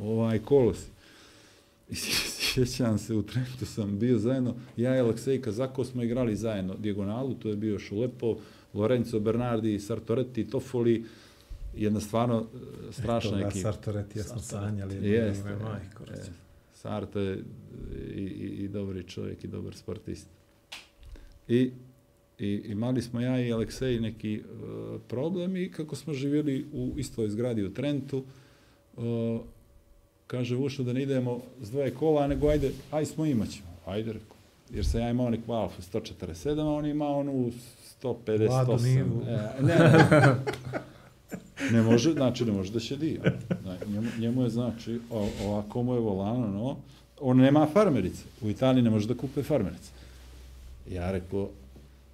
ovaj 0.00 0.38
kolosi. 0.38 0.88
I 1.90 1.94
sjećam 1.94 2.98
se, 2.98 3.14
u 3.14 3.22
Trentu 3.22 3.66
sam 3.66 3.98
bio 3.98 4.18
zajedno, 4.18 4.54
ja 4.76 4.96
i 4.96 5.00
Aleksej 5.00 5.40
Kazako 5.40 5.84
smo 5.84 6.02
igrali 6.02 6.36
zajedno 6.36 6.74
dijagonalu, 6.74 7.34
to 7.34 7.48
je 7.48 7.56
bio 7.56 7.78
Šulepov, 7.78 8.36
Lorenzo 8.74 9.20
Bernardi, 9.20 9.80
Sartoretti, 9.80 10.48
Toffoli, 10.48 11.04
jedna 11.76 12.00
stvarno 12.00 12.46
e, 12.88 12.92
strašna 12.92 13.40
ekipa. 13.40 13.72
Sartoreti, 13.72 14.18
ja 14.18 14.24
sam 14.24 14.38
sanjali. 14.38 14.94
Jeste, 14.94 15.08
Jeste, 15.08 15.48
je, 15.48 15.56
majko. 15.56 16.04
je. 16.10 16.22
Sarto 16.72 17.20
je 17.20 17.38
i, 18.14 18.20
i, 18.20 18.64
i 18.64 18.68
dobri 18.68 19.02
čovjek 19.02 19.44
i 19.44 19.48
dobar 19.48 19.76
sportist. 19.76 20.26
I, 21.48 21.70
i 22.38 22.62
imali 22.64 23.02
smo 23.02 23.20
ja 23.20 23.40
i 23.40 23.52
Aleksej 23.52 24.00
neki 24.00 24.40
uh, 24.40 25.00
problem 25.08 25.56
i 25.56 25.70
kako 25.70 25.96
smo 25.96 26.12
živjeli 26.12 26.66
u 26.72 26.92
istoj 26.96 27.28
zgradi 27.28 27.64
u 27.64 27.74
Trentu, 27.74 28.24
uh, 28.96 29.40
kaže 30.26 30.56
Vušo 30.56 30.82
da 30.82 30.92
ne 30.92 31.02
idemo 31.02 31.40
s 31.60 31.70
dvoje 31.70 31.90
kola, 31.90 32.26
nego 32.26 32.48
ajde, 32.48 32.72
aj 32.90 33.06
smo 33.06 33.26
imat 33.26 33.48
ćemo. 33.48 33.68
Ajde, 33.86 34.12
rekao. 34.12 34.36
Jer 34.70 34.86
sam 34.86 35.00
ja 35.00 35.10
imao 35.10 35.30
neku 35.30 35.52
Alfa 35.52 35.82
147, 35.82 36.60
a 36.60 36.64
on 36.64 36.86
ima 36.86 37.08
onu 37.08 37.50
158. 38.02 38.48
Vladu 38.48 38.82
Nivu. 38.82 39.22
E, 39.28 39.62
ne, 39.62 39.74
ne, 39.74 40.34
ne 41.72 41.82
može, 41.82 42.12
znači 42.12 42.44
ne 42.44 42.52
može 42.52 42.72
da 42.72 42.80
će 42.80 42.96
di. 42.96 43.20
Njemu, 43.88 44.08
njemu 44.18 44.42
je 44.42 44.50
znači, 44.50 45.00
o, 45.10 45.28
ovako 45.44 45.82
mu 45.82 45.94
je 45.94 46.00
volano, 46.00 46.48
no, 46.48 46.76
on 47.20 47.36
nema 47.36 47.66
farmerice. 47.72 48.22
U 48.42 48.50
Italiji 48.50 48.82
ne 48.82 48.90
može 48.90 49.08
da 49.08 49.14
kupe 49.14 49.42
farmerice. 49.42 49.90
Ja 50.90 51.12
rekao, 51.12 51.48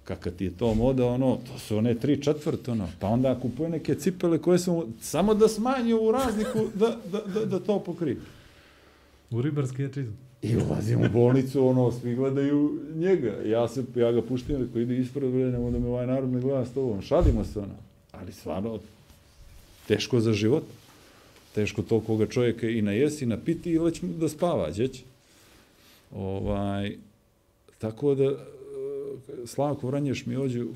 kakav 0.03 0.33
ti 0.33 0.45
je 0.45 0.57
to 0.57 0.73
moda, 0.73 1.05
ono, 1.05 1.35
to 1.35 1.59
su 1.59 1.77
one 1.77 1.95
tri 1.95 2.21
četvrt, 2.21 2.67
ono, 2.67 2.87
pa 2.99 3.07
onda 3.07 3.39
kupuje 3.39 3.69
neke 3.69 3.95
cipele 3.95 4.37
koje 4.37 4.59
su, 4.59 4.87
samo 5.01 5.33
da 5.33 5.47
smanji 5.47 5.93
ovu 5.93 6.11
razliku, 6.11 6.59
da, 6.73 6.97
da, 7.11 7.21
da, 7.33 7.45
da 7.45 7.59
to 7.59 7.79
pokri. 7.79 8.17
U 9.31 9.41
ribarski 9.41 9.81
je 9.81 9.93
čisto. 9.93 10.13
I 10.41 10.55
ulazim 10.57 11.01
u 11.01 11.09
bolnicu, 11.13 11.67
ono, 11.67 11.91
svi 11.91 12.15
gledaju 12.15 12.79
njega. 12.95 13.33
Ja, 13.45 13.67
se, 13.67 13.83
ja 13.95 14.11
ga 14.11 14.21
puštim, 14.21 14.57
rekao, 14.57 14.81
idi 14.81 14.97
ispred, 14.97 15.31
bre, 15.31 15.51
nemoj 15.51 15.71
da 15.71 15.79
me 15.79 15.87
ovaj 15.87 16.07
narod 16.07 16.29
ne 16.29 16.39
gleda 16.39 16.65
s 16.65 16.73
tobom. 16.73 17.01
Šalimo 17.01 17.43
se, 17.43 17.59
ono. 17.59 17.75
Ali 18.11 18.31
stvarno, 18.31 18.79
teško 19.91 20.19
za 20.19 20.33
život. 20.33 20.63
Teško 21.55 21.81
to 21.81 21.99
koga 21.99 22.25
čovjeka 22.25 22.69
i 22.69 22.81
na 22.81 22.91
jesi, 22.91 23.23
i 23.23 23.27
na 23.27 23.37
piti 23.37 23.71
i 23.71 23.79
mu 23.79 24.13
da 24.19 24.29
spava, 24.29 24.71
đeć. 24.71 25.03
Ovaj, 26.11 26.95
tako 27.79 28.15
da, 28.15 28.23
e, 28.23 28.35
Slavko 29.45 29.87
Vranješ 29.87 30.25
mi 30.25 30.37
ođu 30.37 30.67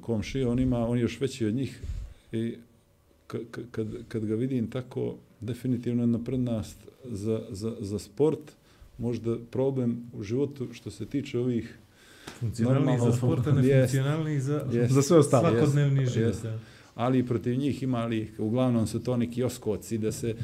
komšija, 0.00 0.50
on 0.50 0.58
ima, 0.58 0.88
on 0.88 0.98
je 0.98 1.02
još 1.02 1.20
veći 1.20 1.46
od 1.46 1.54
njih 1.54 1.80
i 2.32 2.54
ka- 3.28 3.44
ka- 3.52 3.64
kad, 3.70 3.86
kad 4.08 4.24
ga 4.24 4.34
vidim 4.34 4.70
tako, 4.70 5.14
definitivno 5.40 6.02
jedna 6.02 6.18
prednost 6.18 6.76
za, 7.04 7.42
za, 7.50 7.76
za 7.80 7.98
sport, 7.98 8.52
možda 8.98 9.36
problem 9.50 10.10
u 10.12 10.22
životu 10.22 10.68
što 10.72 10.90
se 10.90 11.06
tiče 11.06 11.38
ovih 11.38 11.78
Funkcionalnih 12.40 13.00
za 13.00 13.12
sporta, 13.12 13.50
jest. 13.56 13.62
nefunkcionalnih 13.68 14.42
za, 14.42 14.66
Jest. 14.72 14.92
Za 14.94 15.02
sve 15.02 15.18
ostalo. 15.18 15.50
svakodnevni 15.50 16.00
Jest. 16.00 16.14
život. 16.14 16.28
Jest 16.34 16.46
ali 16.94 17.18
i 17.18 17.26
protiv 17.26 17.58
njih 17.58 17.82
imali, 17.82 18.30
uglavnom 18.38 18.86
su 18.86 19.02
to 19.02 19.16
neki 19.16 19.42
oskoci 19.42 19.98
da 19.98 20.12
se 20.12 20.34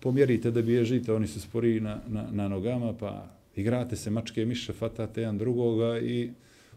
pomjerite 0.00 0.50
da 0.50 0.62
bježite, 0.62 1.12
oni 1.12 1.26
su 1.26 1.40
spori 1.40 1.80
na, 1.80 2.00
na, 2.08 2.28
na 2.32 2.48
nogama, 2.48 2.92
pa 2.92 3.26
igrate 3.56 3.96
se 3.96 4.10
mačke 4.10 4.42
i 4.42 4.46
miše, 4.46 4.72
fatate 4.72 5.20
jedan 5.20 5.38
drugoga 5.38 5.98
i 5.98 6.30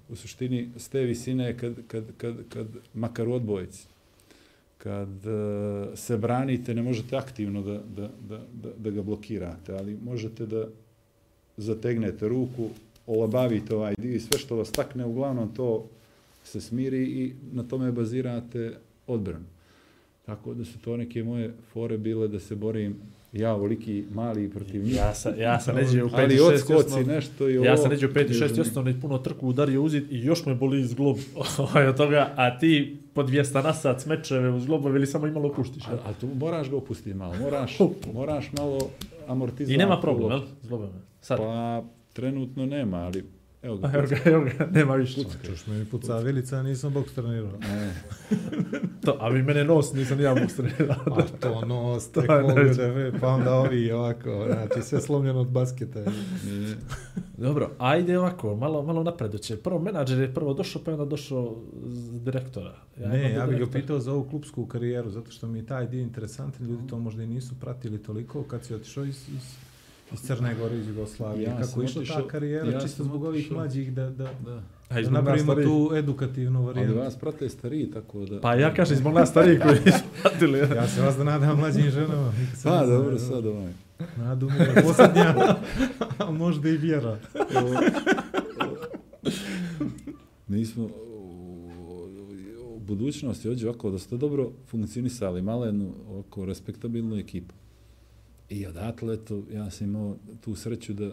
u 0.10 0.16
suštini 0.16 0.70
s 0.78 0.90
te 0.90 1.00
visine 1.00 1.58
kad, 1.58 1.74
kad, 1.88 2.04
kad, 2.18 2.36
kad 2.50 2.68
makar 2.94 3.28
u 3.28 3.34
odbojici, 3.34 3.88
kad 4.78 5.26
uh, 5.26 5.98
se 5.98 6.18
branite, 6.18 6.74
ne 6.74 6.82
možete 6.82 7.16
aktivno 7.18 7.62
da, 7.62 7.82
da, 7.96 8.10
da, 8.30 8.42
da, 8.54 8.70
da 8.78 8.90
ga 8.90 9.02
blokirate, 9.02 9.74
ali 9.74 9.98
možete 10.04 10.46
da 10.46 10.68
zategnete 11.58 12.28
ruku, 12.28 12.70
olabavite 13.08 13.76
ovaj 13.76 13.96
dio 13.98 14.16
i 14.16 14.20
sve 14.20 14.40
što 14.40 14.56
vas 14.56 14.72
takne, 14.72 15.06
uglavnom 15.06 15.54
to 15.56 15.90
se 16.44 16.62
smiri 16.62 17.04
i 17.04 17.34
na 17.52 17.64
tome 17.64 17.92
bazirate 17.92 18.78
odbranu. 19.08 19.46
Tako 20.26 20.54
da 20.54 20.66
su 20.66 20.80
to 20.80 20.98
neke 20.98 21.24
moje 21.24 21.54
fore 21.74 21.98
bile 21.98 22.28
da 22.28 22.40
se 22.40 22.56
borim 22.56 22.96
ja 23.34 23.54
ovoliki 23.54 24.06
mali 24.12 24.50
protiv 24.50 24.84
njih. 24.84 24.96
Ja 24.96 25.14
sam, 25.14 25.40
ja 25.40 25.60
sam 25.60 25.76
neđe 25.76 26.04
u 26.04 26.10
5 26.10 26.24
ali 26.24 26.36
i 26.36 26.38
6 26.38 26.44
odskoci 26.44 27.04
nešto 27.04 27.50
i 27.50 27.58
ovo. 27.58 27.66
Ja 27.66 27.78
sam 27.78 27.90
neđe 27.92 28.08
u 28.08 28.10
5 28.10 28.26
i 28.26 28.34
6 28.34 28.42
Još 28.42 28.56
ne- 28.56 28.62
osnovno 28.62 28.92
i 28.92 29.00
puno 29.02 29.18
trku 29.18 29.48
udario 29.48 29.84
uzit 29.84 30.12
i 30.12 30.20
još 30.20 30.46
me 30.46 30.56
boli 30.56 30.82
iz 30.82 30.94
glob 30.94 31.18
ovaj, 31.58 31.88
od 31.88 31.98
toga, 31.98 32.34
a 32.36 32.60
ti 32.60 32.98
po 33.14 33.24
200 33.24 33.64
na 33.64 33.74
sat 33.74 34.02
smečeve 34.02 34.50
uz 34.50 34.66
globove 34.66 34.96
ili 34.96 35.08
samo 35.08 35.28
imalo 35.28 35.54
puštiš. 35.54 35.88
A, 35.88 35.92
a 36.06 36.14
tu 36.14 36.28
moraš 36.36 36.70
ga 36.70 36.76
opustiti 36.76 37.14
malo, 37.14 37.36
moraš, 37.42 37.80
moraš 38.14 38.52
malo 38.58 38.80
amortizovati. 39.28 39.74
I 39.74 39.78
nema 39.78 40.02
problem, 40.02 40.32
jel? 40.32 40.42
S 40.62 40.68
globove. 40.68 40.92
Sad. 41.22 41.38
Pa 41.38 41.84
trenutno 42.14 42.66
nema, 42.66 42.98
ali 42.98 43.24
evo 43.62 43.78
ga. 43.78 43.92
Evo 43.94 44.08
ga, 44.08 44.18
evo 44.26 44.44
ga, 44.44 44.68
nema 44.72 44.96
više. 44.96 45.22
Čuš 45.46 45.68
me 45.68 45.78
mi 45.80 45.86
puca 45.86 46.18
vilica, 46.18 46.64
nisam 46.64 46.94
boks 46.94 47.14
trenirao. 47.14 47.52
Ne, 47.60 47.94
To, 49.06 49.18
a 49.20 49.30
vi 49.30 49.44
mene 49.44 49.64
nos, 49.64 49.94
nisam 49.94 50.18
ni 50.18 50.24
ja 50.24 50.34
mogu 50.36 50.50
strenirao. 50.50 50.96
A 51.08 51.22
to 51.40 51.66
nos, 51.66 52.12
To 52.12 52.22
tek 52.22 52.30
mogu 52.30 52.60
neće. 52.60 52.82
da 52.82 52.88
ve, 52.88 53.20
pa 53.20 53.28
onda 53.28 53.54
ovi 53.56 53.92
ovako, 53.92 54.46
znači 54.48 54.82
sve 54.82 55.02
slomljeno 55.02 55.40
od 55.42 55.50
basketa. 55.50 56.00
ne, 56.00 56.76
Dobro, 57.38 57.72
ajde 57.78 58.20
ovako, 58.20 58.56
malo, 58.56 58.84
malo 58.84 59.04
napreduće. 59.04 59.58
Prvo 59.58 59.80
menadžer 59.80 60.20
je 60.20 60.34
prvo 60.34 60.54
došao, 60.54 60.82
pa 60.86 60.92
je 60.92 60.96
onda 60.96 61.06
došao 61.06 61.56
z 61.86 62.22
direktora. 62.22 62.76
ne, 62.98 63.20
imam 63.22 63.32
ja 63.34 63.48
bih 63.48 63.60
ga 63.60 63.72
pitao 63.72 64.00
za 64.00 64.14
ovu 64.14 64.24
klubsku 64.24 64.66
karijeru, 64.66 65.10
zato 65.10 65.32
što 65.32 65.48
mi 65.48 65.60
je 65.60 65.66
taj 65.66 65.88
dio 65.88 66.02
interesantan, 66.02 66.68
ljudi 66.68 66.88
to 66.90 67.00
možda 67.00 67.24
i 67.24 67.28
nisu 67.28 67.56
pratili 67.60 68.04
toliko 68.04 68.44
kad 68.44 68.66
si 68.66 68.76
otišao 68.76 69.04
iz, 69.06 69.30
iz, 69.30 69.56
iz 70.14 70.22
Crne 70.22 70.56
Gore, 70.56 70.78
iz 70.78 70.88
Jugoslavije. 70.88 71.44
Ja 71.44 71.58
Kako 71.62 71.82
je 71.82 71.86
išla 71.86 72.04
ta 72.06 72.28
karijera, 72.28 72.72
ja 72.72 72.82
čisto 72.82 73.04
zbog 73.04 73.24
ovih 73.24 73.52
mlađih 73.52 73.94
da, 73.94 74.10
da, 74.10 74.30
da. 74.46 74.62
A, 74.90 75.02
da 75.02 75.10
napravimo 75.10 75.56
tu 75.56 75.92
edukativnu 75.96 76.60
Ali 76.60 76.68
varijantu. 76.68 77.00
vas 77.00 77.16
prate 77.16 77.50
stariji, 77.50 77.92
tako 77.92 78.26
da... 78.26 78.42
Pa 78.42 78.56
ja 78.56 78.74
kažem, 78.74 78.98
zbog 78.98 79.14
nas 79.14 79.30
starijih 79.30 79.62
koji 79.62 79.80
nisu 79.86 80.04
pratili. 80.22 80.60
Ja 80.60 80.88
se 80.88 81.02
vas 81.02 81.18
da 81.18 81.24
nadam 81.24 81.60
mlađim 81.60 81.90
ženama. 81.90 82.34
Pa, 82.52 82.56
zna, 82.56 82.86
dobro, 82.86 83.20
sad 83.20 83.46
ovaj. 83.46 83.74
Nadu 84.18 84.50
mi 84.50 84.56
je 84.56 84.84
posljednja, 84.84 85.56
a 86.18 86.32
možda 86.32 86.70
i 86.70 86.78
vjera. 86.78 87.18
Mi 90.48 90.66
smo 90.66 90.84
u, 90.84 91.12
budućnosti 92.80 93.50
ođe 93.50 93.68
ovako 93.70 93.92
da 93.92 94.00
ste 94.00 94.18
dobro 94.18 94.52
funkcionisali, 94.68 95.40
imali 95.40 95.68
jednu 95.68 95.94
ovako 96.10 96.46
respektabilnu 96.46 97.18
ekipu. 97.18 97.54
I 98.52 98.68
odatle, 98.68 99.18
to, 99.18 99.44
ja 99.54 99.70
sam 99.70 99.88
imao 99.88 100.18
tu 100.42 100.56
sreću 100.56 100.94
da, 100.94 101.12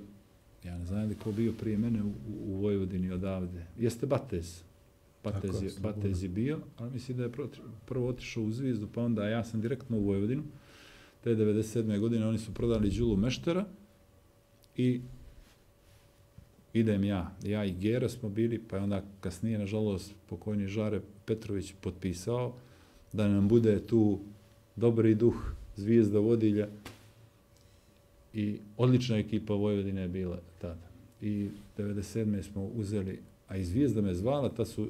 ja 0.64 0.78
ne 0.78 0.84
znam 0.84 1.08
li 1.08 1.14
ko 1.14 1.32
bio 1.32 1.52
prije 1.52 1.78
mene 1.78 2.02
u, 2.02 2.12
u 2.46 2.54
Vojvodini 2.54 3.10
odavde. 3.10 3.66
Jeste 3.78 4.06
Batez. 4.06 4.62
Batez, 5.24 5.52
Tako, 5.52 5.64
je. 5.64 5.70
Batez 5.80 6.22
je 6.22 6.28
bio, 6.28 6.58
ali 6.76 6.90
mislim 6.90 7.16
da 7.16 7.22
je 7.22 7.32
proti, 7.32 7.58
prvo 7.86 8.08
otišao 8.08 8.42
u 8.42 8.50
Zvizdu, 8.50 8.88
pa 8.94 9.02
onda 9.02 9.28
ja 9.28 9.44
sam 9.44 9.60
direktno 9.60 9.96
u 9.96 10.04
Vojvodinu. 10.04 10.42
Te 11.24 11.30
97. 11.30 11.98
godine 11.98 12.26
oni 12.26 12.38
su 12.38 12.54
prodali 12.54 12.90
Đulu 12.90 13.16
Meštera 13.16 13.64
i 14.76 15.00
idem 16.72 17.04
ja. 17.04 17.36
Ja 17.44 17.64
i 17.64 17.72
Gera 17.72 18.08
smo 18.08 18.28
bili, 18.28 18.62
pa 18.68 18.76
je 18.76 18.82
onda 18.82 19.02
kasnije, 19.20 19.58
nažalost, 19.58 20.14
pokojni 20.28 20.66
Žare 20.66 21.00
Petrović 21.24 21.74
potpisao 21.80 22.54
da 23.12 23.28
nam 23.28 23.48
bude 23.48 23.86
tu 23.86 24.18
dobri 24.76 25.14
duh, 25.14 25.52
zvijezda 25.76 26.18
vodilja 26.18 26.68
i 28.32 28.58
odlična 28.76 29.16
ekipa 29.16 29.54
Vojvodine 29.54 30.00
je 30.00 30.08
bila 30.08 30.40
tada. 30.60 30.88
I 31.20 31.48
97. 31.78 32.42
smo 32.42 32.64
uzeli, 32.64 33.20
a 33.48 33.56
i 33.56 33.64
zvijezda 33.64 34.00
me 34.00 34.14
zvala, 34.14 34.48
ta 34.48 34.64
su 34.64 34.88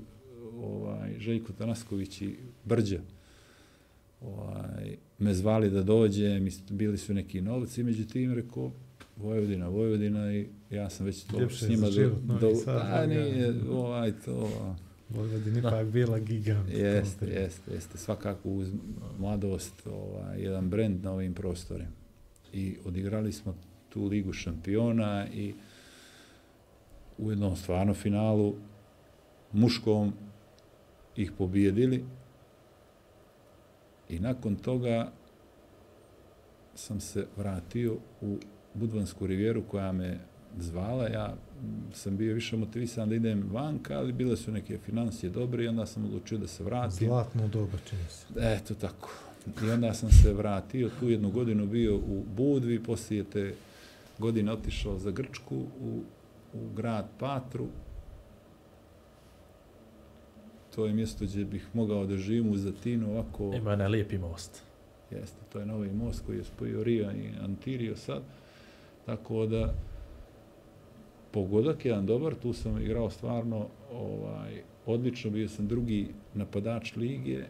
ovaj, 0.61 1.19
Željko 1.19 1.53
Tanasković 1.53 2.23
i 2.23 2.37
Brđa 2.65 3.01
ovaj, 4.21 4.97
me 5.19 5.35
zvali 5.35 5.71
da 5.71 5.83
dođem, 5.83 6.49
bili 6.71 6.99
su 6.99 7.15
neki 7.15 7.41
novci, 7.41 7.83
međutim, 7.83 8.35
rekao, 8.35 8.73
Vojvodina, 9.17 9.69
Vojvodina 9.69 10.35
i 10.35 10.47
ja 10.71 10.91
sam 10.91 11.07
već 11.07 11.25
to 11.25 11.51
s 11.51 11.69
njima 11.69 11.87
do, 12.41 12.55
Sad, 12.55 12.83
a, 12.93 13.07
nije, 13.07 13.55
ovaj, 13.71 14.13
to, 14.25 14.51
Vojvodina 15.09 15.59
ipak 15.59 15.87
bila 15.87 16.19
gigant. 16.19 16.71
Jeste, 16.71 17.27
jeste, 17.27 17.75
jeste. 17.75 17.99
Svakako 17.99 18.51
uz 18.51 18.69
mladost, 19.19 19.87
ovaj, 19.87 20.43
jedan 20.43 20.71
brend 20.71 21.05
na 21.05 21.13
ovim 21.13 21.35
prostorima. 21.35 21.98
I 22.53 22.77
odigrali 22.85 23.33
smo 23.33 23.55
tu 23.89 24.05
ligu 24.05 24.33
šampiona 24.33 25.27
i 25.29 25.55
u 27.19 27.31
jednom 27.31 27.57
stvarno 27.57 27.95
finalu 27.95 28.55
muškom 29.53 30.13
ih 31.17 31.33
pobijedili. 31.39 32.05
I 34.09 34.19
nakon 34.19 34.57
toga 34.57 35.13
sam 36.75 37.01
se 37.01 37.27
vratio 37.37 37.97
u 38.21 38.39
Budvansku 38.75 39.27
rivijeru 39.27 39.63
koja 39.69 39.93
me 39.93 40.19
zvala. 40.59 41.09
Ja 41.09 41.37
sam 41.93 42.17
bio 42.17 42.35
više 42.35 42.57
motivisan 42.57 43.09
da 43.09 43.15
idem 43.15 43.49
vanka, 43.53 43.99
ali 43.99 44.13
bile 44.13 44.37
su 44.37 44.53
neke 44.53 44.79
financije 44.79 45.31
dobre 45.31 45.65
i 45.65 45.69
onda 45.69 45.87
sam 45.87 46.05
odlučio 46.05 46.39
da 46.39 46.47
se 46.47 46.65
vratim. 46.65 47.09
Zlatno 47.09 47.49
doba, 47.49 47.79
čini 47.89 48.05
se. 48.09 48.27
Eto 48.41 48.75
tako. 48.75 49.28
I 49.67 49.71
onda 49.71 49.95
sam 49.95 50.11
se 50.11 50.33
vratio, 50.33 50.91
tu 51.01 51.09
jednu 51.09 51.31
godinu 51.31 51.67
bio 51.67 51.97
u 51.97 52.25
Budvi, 52.37 52.83
poslije 52.83 53.25
te 53.25 53.55
godine 54.19 54.53
otišao 54.53 54.99
za 54.99 55.11
Grčku 55.11 55.57
u, 55.81 56.03
u 56.55 56.75
grad 56.77 57.09
Patru. 57.19 57.67
To 60.75 60.87
je 60.87 60.93
mjesto 60.93 61.25
gdje 61.25 61.45
bih 61.45 61.67
mogao 61.75 62.07
da 62.07 62.17
živim 62.17 62.53
u 62.53 62.57
Zatinu 62.57 63.11
ovako. 63.11 63.53
Ima 63.55 63.71
onaj 63.71 63.89
lijepi 63.89 64.19
most. 64.19 64.63
Jeste, 65.11 65.39
to 65.53 65.59
je 65.59 65.67
novi 65.67 65.93
most 65.93 66.23
koji 66.27 66.39
je 66.39 66.45
spojio 66.45 66.85
Rio 66.85 67.11
i 67.11 67.31
Antirio 67.45 67.97
sad. 67.97 68.23
Tako 69.07 69.47
da, 69.47 69.75
pogodak 71.31 71.85
jedan 71.85 72.07
dobar, 72.07 72.35
tu 72.35 72.53
sam 72.53 72.83
igrao 72.83 73.11
stvarno 73.11 73.67
ovaj, 73.93 74.63
odlično, 74.87 75.31
bio 75.31 75.49
sam 75.49 75.69
drugi 75.69 76.09
napadač 76.35 76.97
lige 76.97 77.45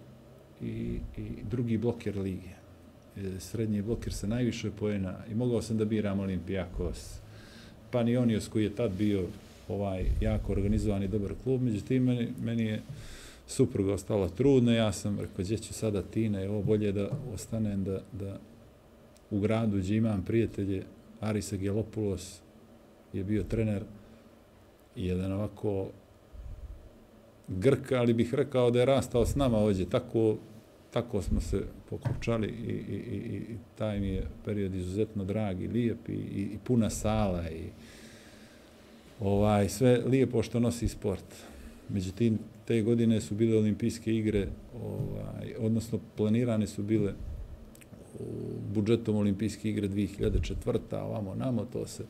i, 0.62 0.98
i 1.16 1.22
drugi 1.51 1.78
bloker 1.78 2.18
lige. 2.18 2.59
E, 3.16 3.40
srednji 3.40 3.82
bloker 3.82 4.12
sa 4.12 4.26
najviše 4.26 4.70
poena. 4.70 5.14
I 5.30 5.35
mogao 5.35 5.62
sam 5.62 5.78
da 5.78 5.85
biram 5.85 6.20
Olimpijakos, 6.20 7.18
Panionios 7.90 8.48
koji 8.48 8.64
je 8.64 8.76
tad 8.76 8.93
bio 8.93 9.26
ovaj 9.68 10.05
jako 10.20 10.52
organizovan 10.52 11.02
i 11.02 11.09
dobar 11.09 11.32
klub, 11.44 11.62
međutim 11.62 12.05
meni, 12.05 12.28
meni 12.43 12.64
je 12.64 12.82
supruga 13.47 13.93
ostala 13.93 14.28
trudna, 14.28 14.72
ja 14.72 14.93
sam 14.93 15.20
rekao, 15.20 15.44
gdje 15.44 15.59
ću 15.59 15.74
sada 15.74 16.02
Tina, 16.02 16.43
evo 16.43 16.62
bolje 16.62 16.93
da 16.93 17.09
ostanem 17.35 17.85
da, 17.85 18.01
da 18.12 18.39
u 19.30 19.40
gradu 19.40 19.78
gdje 19.78 19.97
imam 19.97 20.24
prijatelje, 20.24 20.82
Arisa 21.20 21.56
Gelopulos 21.56 22.40
je 23.12 23.24
bio 23.24 23.43
trener 23.43 23.82
i 24.97 25.06
jedan 25.06 25.32
ovako 25.32 25.89
Grk, 27.49 27.93
ali 27.93 28.12
bih 28.15 28.35
rekao 28.35 28.70
da 28.70 28.79
je 28.79 28.85
rastao 28.85 29.27
s 29.27 29.35
nama 29.35 29.59
ovdje, 29.59 29.91
tako, 29.91 30.37
tako 30.91 31.23
smo 31.23 31.41
se 31.41 31.62
pokupčali 31.91 32.49
i, 32.49 32.70
i, 32.70 32.97
i, 32.97 33.37
i 33.37 33.57
taj 33.79 34.01
mi 34.01 34.09
je 34.09 34.27
period 34.45 34.75
izuzetno 34.75 35.25
drag 35.25 35.62
i 35.62 35.69
lijep 35.69 36.09
i, 36.09 36.12
i, 36.12 36.41
i 36.41 36.59
puna 36.65 36.91
sala 36.91 37.51
i 37.51 37.62
ovaj, 39.20 39.69
sve 39.69 40.03
lijepo 40.07 40.43
što 40.43 40.61
nosi 40.61 40.89
sport. 40.89 41.25
Međutim, 41.89 42.39
te 42.65 42.83
godine 42.83 43.20
su 43.20 43.35
bile 43.35 43.59
olimpijske 43.59 44.15
igre, 44.15 44.49
ovaj, 44.83 45.55
odnosno 45.59 45.99
planirane 46.16 46.66
su 46.66 46.83
bile 46.83 47.12
budžetom 48.75 49.16
olimpijske 49.16 49.70
igre 49.70 49.89
2004. 49.89 50.79
a 50.91 51.05
ovamo 51.05 51.35
namo 51.35 51.65
to 51.73 51.87
se 51.87 52.05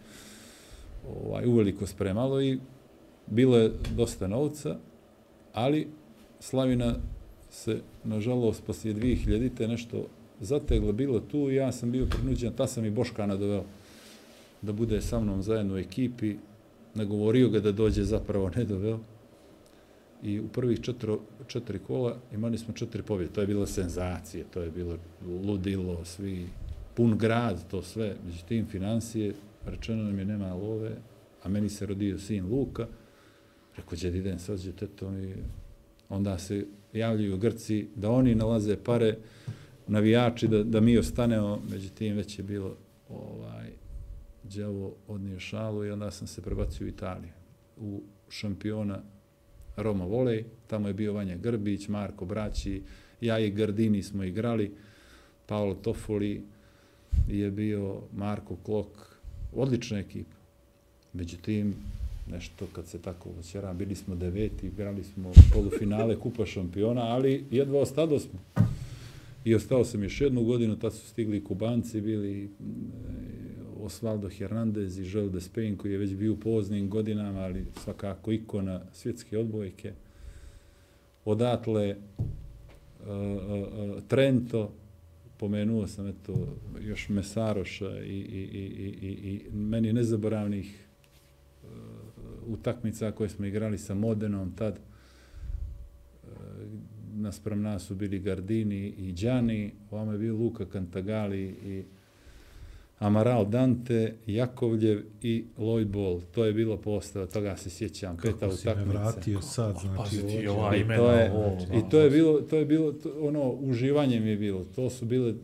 ovaj, 1.08 1.46
uveliko 1.46 1.86
spremalo 1.86 2.42
i 2.42 2.58
bilo 3.26 3.56
je 3.56 3.72
dosta 3.96 4.26
novca, 4.26 4.76
ali 5.52 5.88
Slavina 6.40 6.94
se, 7.50 7.80
nažalost, 8.04 8.64
poslije 8.66 8.94
2000-te 8.94 9.68
nešto 9.68 10.06
zateglo 10.40 10.92
bilo 10.92 11.20
tu 11.20 11.50
i 11.50 11.54
ja 11.54 11.72
sam 11.72 11.92
bio 11.92 12.06
prinuđen, 12.06 12.52
ta 12.52 12.66
sam 12.66 12.84
i 12.84 12.90
Boškana 12.90 13.36
doveo 13.36 13.64
da 14.62 14.72
bude 14.72 15.00
sa 15.00 15.20
mnom 15.20 15.42
zajedno 15.42 15.74
u 15.74 15.78
ekipi, 15.78 16.36
nagovorio 16.94 17.48
ga 17.48 17.60
da 17.60 17.72
dođe, 17.72 18.04
zapravo 18.04 18.50
ne 18.56 18.64
doveo. 18.64 18.98
I 20.22 20.40
u 20.40 20.48
prvih 20.48 20.80
četiri, 20.80 21.12
četiri 21.46 21.78
kola 21.78 22.16
imali 22.32 22.58
smo 22.58 22.74
četiri 22.74 23.02
pobjede. 23.02 23.32
To 23.32 23.40
je 23.40 23.46
bila 23.46 23.66
senzacija, 23.66 24.44
to 24.54 24.62
je 24.62 24.70
bilo 24.70 24.98
ludilo, 25.44 26.04
svi, 26.04 26.46
pun 26.94 27.18
grad, 27.18 27.68
to 27.70 27.82
sve. 27.82 28.16
Međutim, 28.26 28.66
financije, 28.66 29.34
rečeno 29.66 30.02
nam 30.02 30.18
je 30.18 30.24
nema 30.24 30.54
love, 30.54 30.90
a 31.42 31.48
meni 31.48 31.68
se 31.68 31.86
rodio 31.86 32.18
sin 32.18 32.46
Luka. 32.46 32.86
Rekao, 33.78 33.96
džed 33.96 34.14
idem 34.14 34.38
sad, 34.38 34.58
džed 34.58 34.74
tetom 34.74 35.22
i 35.24 35.34
onda 36.08 36.38
se 36.38 36.66
javljaju 36.92 37.38
Grci 37.38 37.88
da 37.96 38.10
oni 38.10 38.34
nalaze 38.34 38.76
pare, 38.76 39.16
navijači 39.86 40.48
da, 40.48 40.62
da 40.64 40.80
mi 40.80 40.98
ostanemo, 40.98 41.62
međutim 41.70 42.16
već 42.16 42.38
je 42.38 42.42
bilo 42.42 42.76
ovaj, 43.08 43.70
djavo 44.42 44.94
odnio 45.08 45.38
šalu 45.38 45.84
i 45.84 45.90
onda 45.90 46.10
sam 46.10 46.26
se 46.26 46.42
prebacio 46.42 46.86
u 46.86 46.88
Italiju, 46.88 47.32
u 47.76 48.02
šampiona 48.28 49.02
Roma 49.76 50.04
Volej, 50.04 50.44
tamo 50.66 50.88
je 50.88 50.94
bio 50.94 51.12
Vanja 51.12 51.36
Grbić, 51.36 51.88
Marko 51.88 52.24
Braći, 52.24 52.82
ja 53.20 53.38
i 53.38 53.50
Gardini 53.50 54.02
smo 54.02 54.24
igrali, 54.24 54.74
Paolo 55.46 55.74
Tofoli 55.74 56.42
je 57.28 57.50
bio 57.50 58.00
Marko 58.12 58.56
Klok, 58.56 59.18
odlična 59.52 59.98
ekipa. 59.98 60.36
Međutim, 61.12 61.74
nešto 62.30 62.66
kad 62.72 62.86
se 62.86 62.98
tako 62.98 63.30
osjeram. 63.40 63.78
bili 63.78 63.94
smo 63.94 64.14
deveti, 64.14 64.66
igrali 64.66 65.04
smo 65.04 65.32
polufinale 65.52 66.16
Kupa 66.16 66.46
šampiona, 66.46 67.02
ali 67.02 67.44
jedva 67.50 67.80
ostado 67.80 68.18
smo. 68.18 68.38
I 69.44 69.54
ostao 69.54 69.84
sam 69.84 70.02
još 70.02 70.20
jednu 70.20 70.44
godinu, 70.44 70.78
tad 70.78 70.94
su 70.94 71.06
stigli 71.06 71.44
Kubanci, 71.44 72.00
bili 72.00 72.44
e, 72.44 72.48
Osvaldo 73.80 74.28
Hernandez 74.28 74.98
i 74.98 75.10
Joel 75.12 75.30
Despain 75.30 75.76
koji 75.76 75.92
je 75.92 75.98
već 75.98 76.14
bio 76.14 76.32
u 76.32 76.36
poznim 76.36 76.90
godinama, 76.90 77.40
ali 77.40 77.66
svakako 77.84 78.32
ikona 78.32 78.80
svjetske 78.92 79.38
odbojke. 79.38 79.92
Odatle 81.24 81.96
uh, 83.00 83.06
uh, 83.06 84.02
Trento, 84.08 84.72
pomenuo 85.36 85.86
sam 85.86 86.06
eto 86.06 86.56
još 86.80 87.08
Mesaroša 87.08 88.00
i, 88.00 88.18
i, 88.18 88.40
i, 88.52 89.08
i, 89.08 89.30
i 89.30 89.50
meni 89.52 89.92
nezaboravnih 89.92 90.87
utakmica 92.48 93.10
koje 93.10 93.28
smo 93.28 93.46
igrali 93.46 93.78
sa 93.78 93.94
Modenom 93.94 94.52
tad. 94.56 94.78
Uh, 96.24 96.30
naspram 97.14 97.62
nas 97.62 97.82
su 97.82 97.94
bili 97.94 98.18
Gardini 98.18 98.88
i 98.88 99.12
Đani, 99.12 99.72
ovamo 99.90 100.12
je 100.12 100.18
bio 100.18 100.36
Luka 100.36 100.64
Cantagali 100.72 101.42
i 101.44 101.84
Amaral 102.98 103.44
Dante, 103.44 104.14
Jakovljev 104.26 105.02
i 105.22 105.44
Lloyd 105.58 105.84
Ball. 105.84 106.20
To 106.34 106.44
je 106.44 106.52
bilo 106.52 106.76
postava, 106.76 107.26
toga 107.26 107.56
se 107.56 107.70
sjećam. 107.70 108.16
Kako 108.16 108.38
peta 108.38 108.56
si 108.56 108.66
me 108.66 108.72
utakmica. 108.72 108.98
vratio 108.98 109.40
sad, 109.40 109.76
znači... 109.80 110.10
Ti 110.10 110.22
ovdje. 110.22 110.50
ova 110.50 110.76
I 110.76 110.80
imena. 110.80 111.02
to 111.02 111.12
je, 111.12 111.32
ovo, 111.32 111.58
I 111.78 111.90
to 111.90 112.00
je 112.00 112.10
bilo, 112.10 112.40
to 112.40 112.56
je 112.56 112.64
bilo 112.64 112.92
to, 112.92 113.12
ono, 113.20 113.50
uživanje 113.50 114.20
mi 114.20 114.30
je 114.30 114.36
bilo. 114.36 114.64
To 114.76 114.90
su 114.90 115.04
bile, 115.04 115.34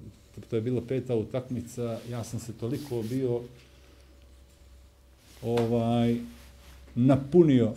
to 0.50 0.56
je 0.56 0.62
bila 0.62 0.82
peta 0.88 1.14
utakmica, 1.14 1.98
ja 2.10 2.24
sam 2.24 2.40
se 2.40 2.52
toliko 2.52 3.02
bio 3.02 3.40
ovaj 5.42 6.16
napunio 6.94 7.72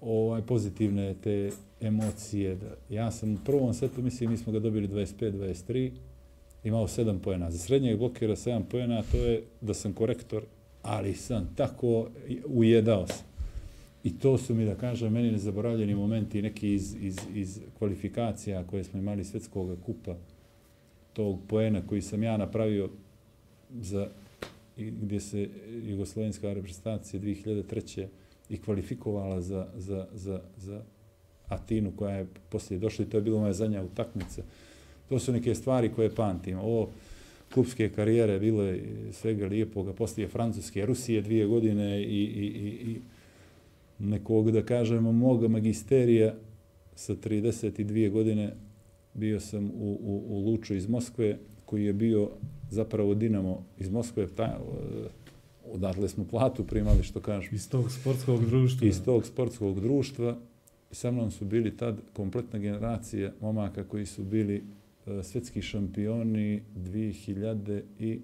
ovaj 0.00 0.42
pozitivne 0.42 1.14
te 1.14 1.50
emocije. 1.80 2.54
Da, 2.54 2.94
ja 2.94 3.10
sam 3.10 3.34
u 3.34 3.38
prvom 3.44 3.74
setu, 3.74 4.02
mislim, 4.02 4.30
mi 4.30 4.36
smo 4.36 4.52
ga 4.52 4.58
dobili 4.58 4.88
25-23, 4.88 5.90
imao 6.64 6.86
7 6.86 7.18
pojena. 7.18 7.50
Za 7.50 7.58
srednjeg 7.58 7.98
blokira 7.98 8.36
7 8.36 8.62
pojena, 8.70 9.02
to 9.12 9.16
je 9.16 9.42
da 9.60 9.74
sam 9.74 9.92
korektor, 9.92 10.42
ali 10.82 11.14
sam 11.14 11.54
tako 11.56 12.08
ujedao 12.46 13.06
se. 13.06 13.22
I 14.04 14.18
to 14.18 14.38
su 14.38 14.54
mi, 14.54 14.64
da 14.64 14.74
kažem, 14.74 15.12
meni 15.12 15.32
nezaboravljeni 15.32 15.94
momenti, 15.94 16.42
neki 16.42 16.74
iz, 16.74 16.96
iz, 17.00 17.16
iz 17.34 17.60
kvalifikacija 17.78 18.64
koje 18.64 18.84
smo 18.84 18.98
imali 18.98 19.24
svetskog 19.24 19.78
kupa, 19.86 20.14
tog 21.12 21.38
poena 21.48 21.86
koji 21.86 22.02
sam 22.02 22.22
ja 22.22 22.36
napravio 22.36 22.90
za 23.80 24.08
gdje 24.76 25.20
se 25.20 25.48
jugoslovenska 25.82 26.52
reprezentacija 26.52 27.20
2003. 27.20 28.06
i 28.48 28.58
kvalifikovala 28.58 29.40
za, 29.40 29.66
za, 29.76 30.06
za, 30.14 30.40
za 30.56 30.82
Atinu 31.48 31.92
koja 31.96 32.16
je 32.16 32.26
poslije 32.48 32.78
došla 32.78 33.04
i 33.04 33.08
to 33.08 33.16
je 33.16 33.22
bilo 33.22 33.40
moja 33.40 33.52
zadnja 33.52 33.82
utakmica. 33.82 34.42
To 35.08 35.18
su 35.18 35.32
neke 35.32 35.54
stvari 35.54 35.92
koje 35.92 36.14
pamtim. 36.14 36.58
Ovo 36.58 36.90
klubske 37.54 37.88
karijere 37.88 38.38
bilo 38.38 38.62
je 38.62 38.82
svega 39.12 39.46
lijepoga. 39.46 39.92
Poslije 39.92 40.28
Francuske, 40.28 40.86
Rusije 40.86 41.22
dvije 41.22 41.46
godine 41.46 42.02
i, 42.02 42.04
i, 42.04 42.46
i, 42.46 42.90
i 42.90 43.00
nekog, 43.98 44.50
da 44.50 44.62
kažemo, 44.62 45.12
moga 45.12 45.48
magisterija 45.48 46.34
sa 46.94 47.14
32 47.14 48.10
godine 48.10 48.56
bio 49.14 49.40
sam 49.40 49.70
u, 49.70 49.98
u, 50.02 50.24
u 50.28 50.50
Luču 50.50 50.74
iz 50.74 50.88
Moskve, 50.88 51.38
koji 51.66 51.84
je 51.84 51.92
bio 51.92 52.30
zapravo 52.70 53.14
Dinamo 53.14 53.64
iz 53.78 53.90
Moskve, 53.90 54.26
ta, 54.26 54.58
odatle 55.72 56.08
smo 56.08 56.24
platu 56.24 56.64
primali, 56.64 57.02
što 57.02 57.20
kažem. 57.20 57.54
Iz 57.54 57.70
tog 57.70 57.92
sportskog 57.92 58.46
društva. 58.46 58.88
Iz 58.88 59.02
tog 59.04 59.26
sportskog 59.26 59.80
društva. 59.80 60.36
Sa 60.90 61.10
mnom 61.10 61.30
su 61.30 61.44
bili 61.44 61.76
tad 61.76 62.00
kompletna 62.12 62.58
generacija 62.58 63.32
momaka 63.40 63.84
koji 63.84 64.06
su 64.06 64.24
bili 64.24 64.62
uh, 65.06 65.24
svetski 65.24 65.62
šampioni 65.62 66.62
2004. 66.76 68.20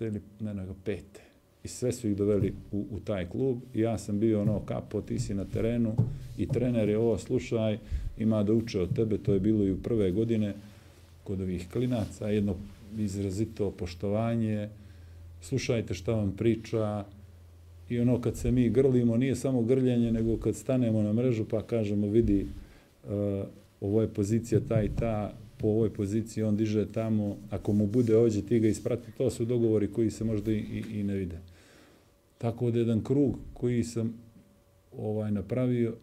ili 0.00 0.20
ne, 0.40 0.54
nego 0.54 0.74
pete. 0.84 1.20
I 1.64 1.68
sve 1.68 1.92
su 1.92 2.08
ih 2.08 2.16
doveli 2.16 2.54
u, 2.72 2.86
u 2.90 3.00
taj 3.00 3.28
klub. 3.28 3.58
I 3.74 3.80
ja 3.80 3.98
sam 3.98 4.20
bio 4.20 4.42
ono, 4.42 4.60
kapo, 4.60 5.00
ti 5.00 5.18
si 5.18 5.34
na 5.34 5.44
terenu 5.44 5.94
i 6.38 6.48
trener 6.48 6.88
je 6.88 6.98
ovo, 6.98 7.18
slušaj, 7.18 7.78
ima 8.18 8.42
da 8.42 8.52
uče 8.52 8.80
od 8.80 8.96
tebe, 8.96 9.18
to 9.18 9.34
je 9.34 9.40
bilo 9.40 9.64
i 9.64 9.72
u 9.72 9.82
prve 9.82 10.10
godine 10.10 10.54
kod 11.30 11.40
ovih 11.40 11.68
klinaca, 11.72 12.28
jedno 12.28 12.56
izrazito 12.98 13.70
poštovanje, 13.70 14.68
slušajte 15.40 15.94
šta 15.94 16.14
vam 16.14 16.32
priča, 16.36 17.04
i 17.88 18.00
ono 18.00 18.20
kad 18.20 18.36
se 18.36 18.50
mi 18.50 18.70
grlimo, 18.70 19.16
nije 19.16 19.36
samo 19.36 19.62
grljanje, 19.62 20.12
nego 20.12 20.36
kad 20.36 20.56
stanemo 20.56 21.02
na 21.02 21.12
mrežu 21.12 21.44
pa 21.44 21.62
kažemo, 21.62 22.06
vidi, 22.06 22.46
uh, 23.04 23.10
ovo 23.80 24.02
je 24.02 24.08
pozicija 24.08 24.60
ta 24.68 24.82
i 24.82 24.88
ta, 24.88 25.32
po 25.58 25.68
ovoj 25.68 25.92
poziciji 25.94 26.44
on 26.44 26.56
diže 26.56 26.92
tamo, 26.92 27.36
ako 27.50 27.72
mu 27.72 27.86
bude 27.86 28.16
ovdje, 28.16 28.42
ti 28.42 28.60
ga 28.60 28.68
isprati, 28.68 29.12
to 29.18 29.30
su 29.30 29.44
dogovori 29.44 29.92
koji 29.92 30.10
se 30.10 30.24
možda 30.24 30.52
i, 30.52 30.58
i, 30.58 31.00
i 31.00 31.04
ne 31.04 31.14
vide. 31.14 31.38
Tako 32.38 32.70
da 32.70 32.78
jedan 32.78 33.04
krug 33.04 33.38
koji 33.54 33.84
sam 33.84 34.14
ovaj 34.98 35.30
napravio, 35.30 35.94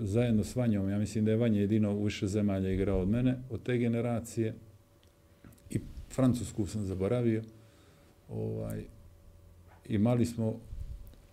zajedno 0.00 0.44
s 0.44 0.56
Vanjom, 0.56 0.90
ja 0.90 0.98
mislim 0.98 1.24
da 1.24 1.30
je 1.30 1.36
Vanja 1.36 1.60
jedino 1.60 1.94
u 1.94 2.04
više 2.04 2.26
zemalja 2.26 2.72
igrao 2.72 3.00
od 3.00 3.08
mene, 3.08 3.36
od 3.50 3.62
te 3.62 3.78
generacije, 3.78 4.54
i 5.70 5.80
Francusku 6.14 6.66
sam 6.66 6.86
zaboravio, 6.86 7.42
ovaj, 8.28 8.84
imali 9.88 10.26
smo 10.26 10.54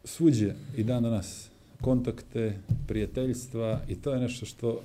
svuđe 0.04 0.54
i 0.78 0.84
dan 0.84 1.04
danas 1.04 1.50
kontakte, 1.82 2.58
prijateljstva 2.88 3.82
i 3.88 3.96
to 3.96 4.14
je 4.14 4.20
nešto 4.20 4.46
što 4.46 4.82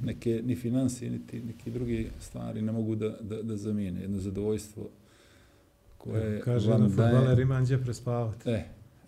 neke 0.00 0.42
ni 0.44 0.56
financije, 0.56 1.10
niti 1.10 1.42
neki 1.42 1.70
drugi 1.70 2.08
stvari 2.20 2.62
ne 2.62 2.72
mogu 2.72 2.94
da, 2.94 3.08
da, 3.20 3.42
da 3.42 3.56
zamijene. 3.56 4.00
Jedno 4.00 4.18
zadovoljstvo 4.18 4.88
koje 5.98 6.40
Kaže 6.40 6.70
vam 6.70 6.96
daje... 6.96 7.12
Kaže 7.12 7.24
jedan 7.24 7.40
ima 7.40 7.60
gdje 7.60 7.82
prespavati. 7.82 8.50
E, 8.50 8.52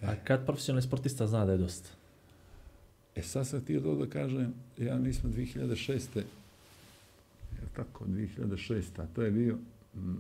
e. 0.02 0.06
A 0.06 0.14
kad 0.24 0.46
profesionalni 0.46 0.82
sportista 0.82 1.26
zna 1.26 1.44
da 1.44 1.52
je 1.52 1.58
dosta? 1.58 1.88
E 3.16 3.22
sad 3.22 3.46
sam 3.46 3.60
htio 3.60 3.80
to 3.80 3.94
da 3.94 4.06
kažem, 4.06 4.54
ja 4.78 4.98
nismo 4.98 5.30
2006. 5.30 5.92
Je 6.16 6.24
tako, 7.76 8.04
2006. 8.04 8.82
A 8.96 9.06
to 9.14 9.22
je 9.22 9.30
bio 9.30 9.58
mm, 9.94 10.14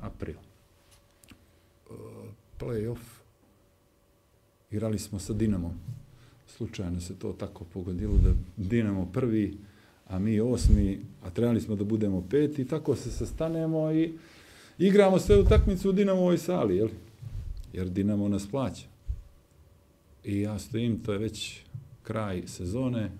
april. 0.00 0.36
Uh, 1.90 1.96
playoff. 2.60 3.22
Igrali 4.70 4.98
smo 4.98 5.18
sa 5.18 5.32
Dinamom. 5.32 5.72
Slučajno 6.46 7.00
se 7.00 7.18
to 7.18 7.32
tako 7.32 7.64
pogodilo 7.64 8.12
da 8.12 8.30
Dinamo 8.56 9.08
prvi, 9.12 9.56
a 10.08 10.18
mi 10.18 10.40
osmi, 10.40 11.00
a 11.22 11.30
trebali 11.30 11.60
smo 11.60 11.76
da 11.76 11.84
budemo 11.84 12.26
peti. 12.30 12.64
Tako 12.64 12.96
se 12.96 13.10
sastanemo 13.10 13.92
i 13.92 14.12
igramo 14.78 15.18
sve 15.18 15.40
u 15.40 15.44
takmicu 15.44 15.88
u 15.88 15.92
Dinamovoj 15.92 16.38
sali, 16.38 16.76
jel? 16.76 16.88
Jer 17.72 17.88
Dinamo 17.88 18.28
nas 18.28 18.46
plaća. 18.50 18.86
I 20.24 20.40
ja 20.40 20.58
stojim, 20.58 20.98
to 21.02 21.12
je 21.12 21.18
već 21.18 21.62
kraj 22.02 22.42
sezone, 22.46 23.10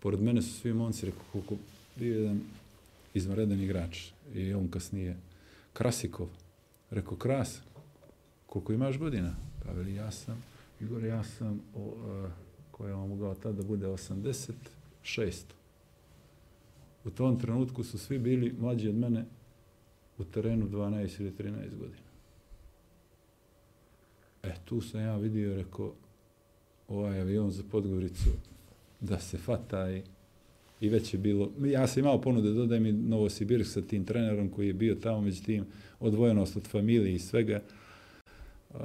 pored 0.00 0.20
mene 0.20 0.42
su 0.42 0.60
svi 0.60 0.72
momci, 0.72 1.06
rekao, 1.06 1.22
koliko 1.32 1.54
bio 1.96 2.20
jedan 2.20 2.40
izvanredan 3.14 3.60
igrač. 3.60 4.10
I 4.34 4.54
on 4.54 4.68
kasnije, 4.68 5.16
Krasikov, 5.72 6.28
rekao, 6.90 7.16
Kras, 7.16 7.60
koliko 8.46 8.72
imaš 8.72 8.98
godina? 8.98 9.34
Pa 9.64 9.72
veli, 9.72 9.94
ja 9.94 10.10
sam, 10.10 10.42
Igor, 10.80 11.04
ja 11.04 11.24
sam, 11.24 11.60
o, 11.74 11.80
e, 11.80 12.24
uh, 12.24 12.30
koja 12.70 12.88
je 12.88 12.94
on 12.94 13.08
mogao 13.08 13.34
tada 13.34 13.62
da 13.62 13.62
bude 13.62 13.86
86. 13.86 14.52
U 17.04 17.10
tom 17.10 17.40
trenutku 17.40 17.84
su 17.84 17.98
svi 17.98 18.18
bili 18.18 18.54
mlađi 18.58 18.88
od 18.88 18.94
mene 18.94 19.24
u 20.18 20.24
terenu 20.24 20.68
12 20.68 21.20
ili 21.20 21.32
13 21.38 21.78
godina. 21.78 22.06
E, 24.42 24.54
tu 24.64 24.80
sam 24.80 25.00
ja 25.00 25.16
vidio, 25.16 25.56
rekao, 25.56 25.92
ovaj 26.88 27.20
avion 27.20 27.50
za 27.50 27.62
Podgoricu 27.70 28.30
da 29.00 29.18
se 29.18 29.38
fata 29.38 29.90
i, 29.90 30.02
i 30.80 30.88
već 30.88 31.14
je 31.14 31.18
bilo, 31.18 31.50
ja 31.64 31.86
sam 31.86 32.00
imao 32.00 32.20
ponude 32.20 32.48
da 32.48 32.54
dodajem 32.54 32.86
i 32.86 32.92
Novosibirsk 32.92 33.72
sa 33.72 33.82
tim 33.82 34.04
trenerom 34.04 34.48
koji 34.48 34.66
je 34.66 34.74
bio 34.74 34.94
tamo, 34.94 35.20
međutim, 35.20 35.64
odvojenost 36.00 36.56
od 36.56 36.66
familije 36.66 37.14
i 37.14 37.18
svega, 37.18 37.60
uh, 38.70 38.80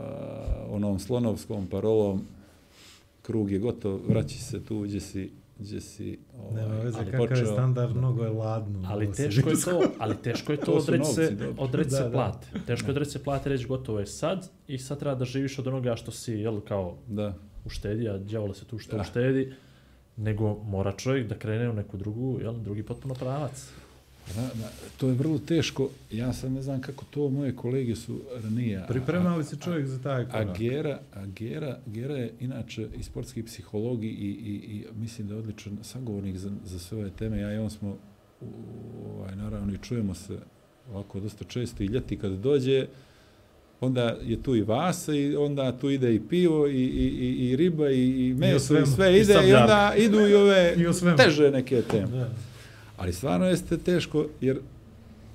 onom 0.69 0.99
slonovskom 0.99 1.67
parolom, 1.67 2.21
krug 3.21 3.51
je 3.51 3.59
gotov, 3.59 3.99
vraći 4.07 4.37
se 4.37 4.65
tu 4.65 4.77
uđe 4.77 4.99
si, 4.99 5.29
gdje 5.59 5.81
si 5.81 6.19
ovaj, 6.37 6.63
Nema 6.63 6.75
veze, 6.75 6.97
kakav 6.97 7.19
počeo, 7.19 7.37
je 7.37 7.45
standard, 7.45 7.95
mnogo 7.95 8.23
je 8.23 8.29
ladno. 8.29 8.87
Ali 8.87 9.11
teško 9.11 9.49
je 9.49 9.61
to, 9.65 9.81
ali 9.99 10.15
teško 10.23 10.51
je 10.51 10.57
to, 10.65 10.65
to 10.65 10.73
odreći 10.73 11.05
se, 11.05 11.37
odreći 11.57 11.89
se 11.89 12.09
plate. 12.11 12.47
Teško 12.67 12.87
je 12.87 12.91
odreći 12.91 13.11
se 13.11 13.23
plate, 13.23 13.49
reći 13.49 13.65
gotovo 13.65 13.99
je 13.99 14.05
sad 14.05 14.49
i 14.67 14.77
sad 14.77 14.99
treba 14.99 15.15
da 15.15 15.25
živiš 15.25 15.59
od 15.59 15.67
onoga 15.67 15.95
što 15.95 16.11
si, 16.11 16.33
jel, 16.33 16.61
kao, 16.61 16.97
da 17.07 17.33
uštedi, 17.65 18.09
a 18.09 18.17
djavola 18.17 18.53
se 18.53 18.65
tu 18.65 18.77
što 18.77 18.95
da. 18.95 19.01
uštedi, 19.01 19.53
nego 20.17 20.63
mora 20.63 20.91
čovjek 20.91 21.27
da 21.27 21.35
krene 21.35 21.69
u 21.69 21.73
neku 21.73 21.97
drugu, 21.97 22.39
jel, 22.41 22.53
drugi 22.53 22.83
potpuno 22.83 23.13
pravac. 23.13 23.71
Da, 24.35 24.49
to 24.97 25.07
je 25.07 25.13
vrlo 25.13 25.39
teško. 25.39 25.89
Ja 26.11 26.33
sam 26.33 26.53
ne 26.53 26.61
znam 26.61 26.81
kako 26.81 27.05
to 27.09 27.29
moje 27.29 27.55
kolege 27.55 27.95
su 27.95 28.21
ranije. 28.43 28.85
Pripremali 28.87 29.43
se 29.43 29.57
čovjek 29.63 29.85
a, 29.85 29.87
za 29.87 30.01
taj 30.01 30.25
korak? 30.25 30.47
A 30.47 30.53
Gera, 30.57 30.99
a 31.13 31.25
Gera, 31.25 31.79
Gera 31.85 32.15
je 32.15 32.33
inače 32.39 32.87
i 32.99 33.03
sportski 33.03 33.43
psihologi 33.43 34.07
i, 34.07 34.29
i, 34.29 34.75
i 34.75 34.85
mislim 34.95 35.27
da 35.27 35.33
je 35.33 35.39
odličan 35.39 35.77
sagovornik 35.81 36.37
za, 36.37 36.51
za 36.65 36.79
sve 36.79 36.97
ove 36.97 37.09
teme. 37.09 37.39
Ja 37.39 37.53
i 37.53 37.57
on 37.57 37.69
smo, 37.69 37.97
ovaj, 39.05 39.35
naravno, 39.35 39.73
i 39.73 39.77
čujemo 39.81 40.13
se 40.13 40.39
ovako 40.91 41.19
dosta 41.19 41.45
često 41.45 41.83
i 41.83 41.87
ljeti 41.87 42.17
kad 42.17 42.31
dođe, 42.31 42.87
onda 43.81 44.17
je 44.23 44.43
tu 44.43 44.55
i 44.55 44.61
vasa 44.61 45.13
i 45.13 45.35
onda 45.35 45.77
tu 45.77 45.89
ide 45.89 46.15
i 46.15 46.19
pivo 46.19 46.67
i, 46.67 46.71
i, 46.71 47.07
i, 47.19 47.49
i 47.49 47.55
riba 47.55 47.89
i, 47.89 48.27
i 48.27 48.33
meso 48.33 48.77
i, 48.77 48.83
i 48.83 48.85
sve 48.85 49.19
ide 49.19 49.33
i, 49.45 49.49
i 49.49 49.53
onda 49.53 49.93
idu 49.97 50.27
i 50.27 50.33
ove 50.33 50.75
I 50.77 51.17
teže 51.17 51.51
neke 51.51 51.81
teme. 51.81 52.07
Da. 52.07 52.29
Ali 53.01 53.13
stvarno 53.13 53.45
jeste 53.45 53.77
teško 53.77 54.25
jer 54.41 54.59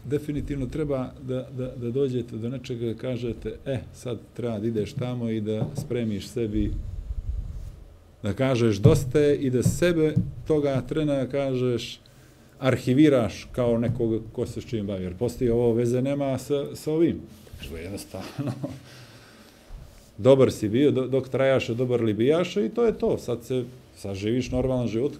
definitivno 0.05 0.67
treba 0.67 1.11
da, 1.23 1.49
da, 1.57 1.73
da 1.77 1.91
dođete 1.91 2.37
do 2.37 2.49
nečega 2.49 2.87
i 2.87 2.95
kažete 2.95 3.57
e, 3.67 3.79
sad 3.95 4.19
treba 4.37 4.59
da 4.59 4.67
ideš 4.67 4.93
tamo 4.93 5.31
i 5.31 5.41
da 5.41 5.67
spremiš 5.77 6.29
sebi 6.29 6.73
da 8.23 8.33
kažeš 8.33 8.77
dosta 8.77 9.19
je 9.21 9.37
i 9.37 9.51
da 9.51 9.63
sebe 9.63 10.15
toga 10.47 10.83
trena 10.89 11.27
kažeš 11.27 12.01
arhiviraš 12.59 13.49
kao 13.53 13.79
nekog 13.79 14.23
ko 14.33 14.47
se 14.47 14.61
s 14.61 14.67
čim 14.67 14.87
bavi. 14.87 15.05
Jer 15.05 15.15
postoji 15.15 15.51
ovo 15.51 15.73
veze 15.73 16.03
nema 16.03 16.39
sa, 16.39 16.77
sa 16.77 16.93
ovim. 16.93 17.21
Što 17.61 17.77
je 17.77 17.83
jednostavno. 17.83 18.53
dobar 20.19 20.53
si 20.53 20.69
bio, 20.69 20.91
dok 20.91 21.29
trajaše, 21.29 21.75
dobar 21.75 22.01
li 22.01 22.15
bijaše 22.15 22.67
i 22.67 22.69
to 22.69 22.85
je 22.85 22.99
to. 22.99 23.19
Sad 23.19 23.45
se, 23.45 23.65
sad 23.97 24.15
živiš 24.15 24.51
normalan 24.51 24.89
život 24.89 25.13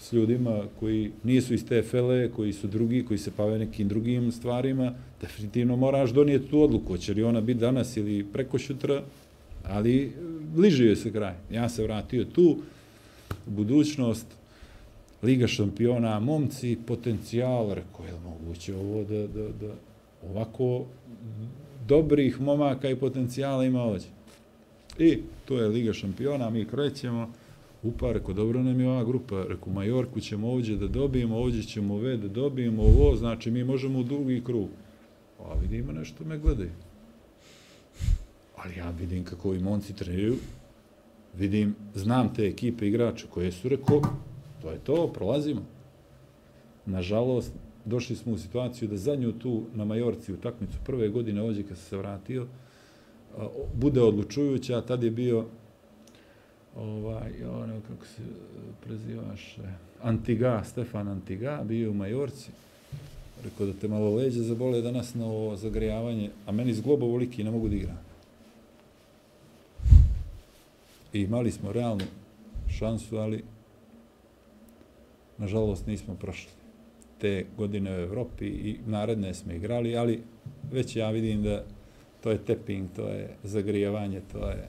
s 0.00 0.12
ljudima 0.12 0.62
koji 0.80 1.10
nisu 1.24 1.54
iz 1.54 1.66
te 1.66 1.82
fele, 1.82 2.30
koji 2.30 2.52
su 2.52 2.66
drugi, 2.66 3.04
koji 3.04 3.18
se 3.18 3.30
pave 3.36 3.58
nekim 3.58 3.88
drugim 3.88 4.32
stvarima. 4.32 4.92
Definitivno 5.20 5.76
moraš 5.76 6.10
donijeti 6.10 6.50
tu 6.50 6.62
odluku, 6.62 6.86
hoće 6.86 7.14
li 7.14 7.22
ona 7.22 7.40
biti 7.40 7.60
danas 7.60 7.96
ili 7.96 8.24
preko 8.32 8.58
šutra, 8.58 9.02
ali 9.64 10.02
e, 10.02 10.10
bliži 10.54 10.96
se 10.96 11.12
kraj. 11.12 11.34
Ja 11.52 11.68
se 11.68 11.82
vratio 11.82 12.24
tu, 12.24 12.56
u 13.46 13.50
budućnost, 13.50 14.26
Liga 15.22 15.46
šampiona, 15.46 16.20
momci, 16.20 16.78
potencijal, 16.86 17.74
rekao, 17.74 18.06
je 18.06 18.12
moguće 18.24 18.74
ovo 18.74 19.04
da, 19.04 19.26
da, 19.26 19.48
da 19.60 19.74
ovako 20.30 20.84
dobrih 21.88 22.40
momaka 22.40 22.90
i 22.90 22.96
potencijala 22.96 23.64
ima 23.64 23.82
ovdje. 23.82 24.08
I 24.98 25.18
to 25.44 25.60
je 25.60 25.68
Liga 25.68 25.92
šampiona, 25.92 26.50
mi 26.50 26.64
krećemo, 26.64 27.32
upa, 27.82 28.12
reko, 28.12 28.32
dobro 28.32 28.62
nam 28.62 28.80
je 28.80 28.88
ova 28.88 29.04
grupa, 29.04 29.44
reko, 29.48 29.70
Majorku 29.70 30.20
ćemo 30.20 30.52
ovdje 30.52 30.76
da 30.76 30.88
dobijemo, 30.88 31.36
ovdje 31.36 31.62
ćemo 31.62 31.94
ove 31.94 32.16
da 32.16 32.28
dobijemo 32.28 32.82
ovo, 32.82 33.16
znači 33.16 33.50
mi 33.50 33.64
možemo 33.64 33.98
u 33.98 34.02
drugi 34.02 34.44
krug. 34.44 34.68
A 35.40 35.58
vidi, 35.62 35.76
ima 35.76 35.92
nešto 35.92 36.24
me 36.24 36.38
gledaju. 36.38 36.70
Ali 38.56 38.76
ja 38.76 38.90
vidim 38.90 39.24
kako 39.24 39.54
i 39.54 39.58
monci 39.58 39.96
treniraju, 39.96 40.36
vidim, 41.38 41.74
znam 41.94 42.34
te 42.34 42.46
ekipe 42.46 42.88
igrače 42.88 43.26
koje 43.30 43.52
su, 43.52 43.68
reko, 43.68 44.02
to 44.62 44.70
je 44.70 44.78
to, 44.78 45.12
prolazimo. 45.14 45.62
Nažalost, 46.86 47.52
došli 47.84 48.16
smo 48.16 48.32
u 48.32 48.38
situaciju 48.38 48.88
da 48.88 48.96
zadnju 48.96 49.32
tu 49.32 49.62
na 49.74 49.84
Majorci 49.84 50.32
u 50.32 50.36
takmicu 50.36 50.78
prve 50.84 51.08
godine 51.08 51.42
ovdje 51.42 51.62
kad 51.62 51.78
se 51.78 51.96
vratio, 51.96 52.46
bude 53.74 54.02
odlučujuća, 54.02 54.80
tad 54.80 55.02
je 55.02 55.10
bio 55.10 55.44
ovaj, 56.76 57.44
ono, 57.44 57.80
kako 57.88 58.06
se 58.06 58.22
eh, 58.22 58.72
prezivaš, 58.84 59.58
eh, 59.58 59.62
Antiga, 60.02 60.62
Stefan 60.64 61.08
Antiga, 61.08 61.62
bio 61.64 61.90
u 61.90 61.94
Majorci. 61.94 62.50
Rekao 63.44 63.66
da 63.66 63.72
te 63.72 63.88
malo 63.88 64.14
leđe 64.14 64.42
zabole 64.42 64.82
danas 64.82 65.14
na 65.14 65.26
ovo 65.26 65.56
zagrijavanje, 65.56 66.30
a 66.46 66.52
meni 66.52 66.74
zglobo 66.74 67.06
voliki 67.06 67.44
ne 67.44 67.50
mogu 67.50 67.68
da 67.68 67.74
igram. 67.74 67.98
I 71.12 71.20
imali 71.20 71.52
smo 71.52 71.72
realnu 71.72 72.04
šansu, 72.68 73.16
ali 73.16 73.44
nažalost 75.38 75.86
nismo 75.86 76.14
prošli 76.14 76.50
te 77.20 77.44
godine 77.56 77.98
u 77.98 78.00
Evropi 78.00 78.46
i 78.46 78.78
naredne 78.86 79.34
smo 79.34 79.52
igrali, 79.52 79.96
ali 79.96 80.22
već 80.72 80.96
ja 80.96 81.10
vidim 81.10 81.42
da 81.42 81.64
to 82.22 82.30
je 82.30 82.38
tapping, 82.38 82.88
to 82.96 83.08
je 83.08 83.36
zagrijavanje, 83.44 84.20
to 84.32 84.48
je 84.48 84.68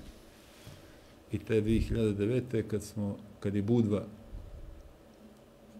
i 1.31 1.39
te 1.39 1.61
2009. 1.61 2.63
kad 2.67 2.83
smo, 2.83 3.17
kad 3.39 3.55
je 3.55 3.61
Budva 3.61 4.05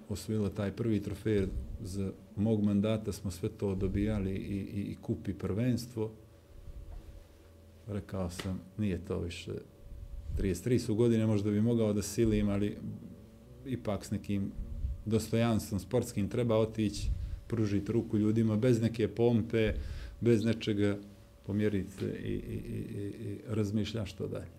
osvojila 0.09 0.49
taj 0.49 0.71
prvi 0.71 1.03
trofej 1.03 1.47
za 1.81 2.11
mog 2.35 2.63
mandata 2.63 3.11
smo 3.11 3.31
sve 3.31 3.49
to 3.49 3.75
dobijali 3.75 4.31
i, 4.31 4.55
i, 4.55 4.81
i 4.81 4.95
kupi 5.01 5.33
prvenstvo. 5.33 6.11
Rekao 7.87 8.29
sam, 8.29 8.59
nije 8.77 9.05
to 9.05 9.19
više 9.19 9.51
33 10.37 10.79
su 10.79 10.95
godine, 10.95 11.25
možda 11.25 11.51
bi 11.51 11.61
mogao 11.61 11.93
da 11.93 12.01
silim, 12.01 12.49
ali 12.49 12.77
ipak 13.65 14.05
s 14.05 14.11
nekim 14.11 14.51
dostojanstvom 15.05 15.79
sportskim 15.79 16.29
treba 16.29 16.57
otići, 16.57 17.09
pružiti 17.47 17.91
ruku 17.91 18.17
ljudima 18.17 18.55
bez 18.55 18.81
neke 18.81 19.07
pompe, 19.07 19.73
bez 20.21 20.43
nečega 20.43 20.97
pomjeriti 21.45 21.91
se 21.91 22.05
i, 22.05 22.31
i, 22.31 22.57
i, 22.97 23.13
i 23.25 23.37
razmišlja 23.47 24.05
što 24.05 24.27
dalje. 24.27 24.56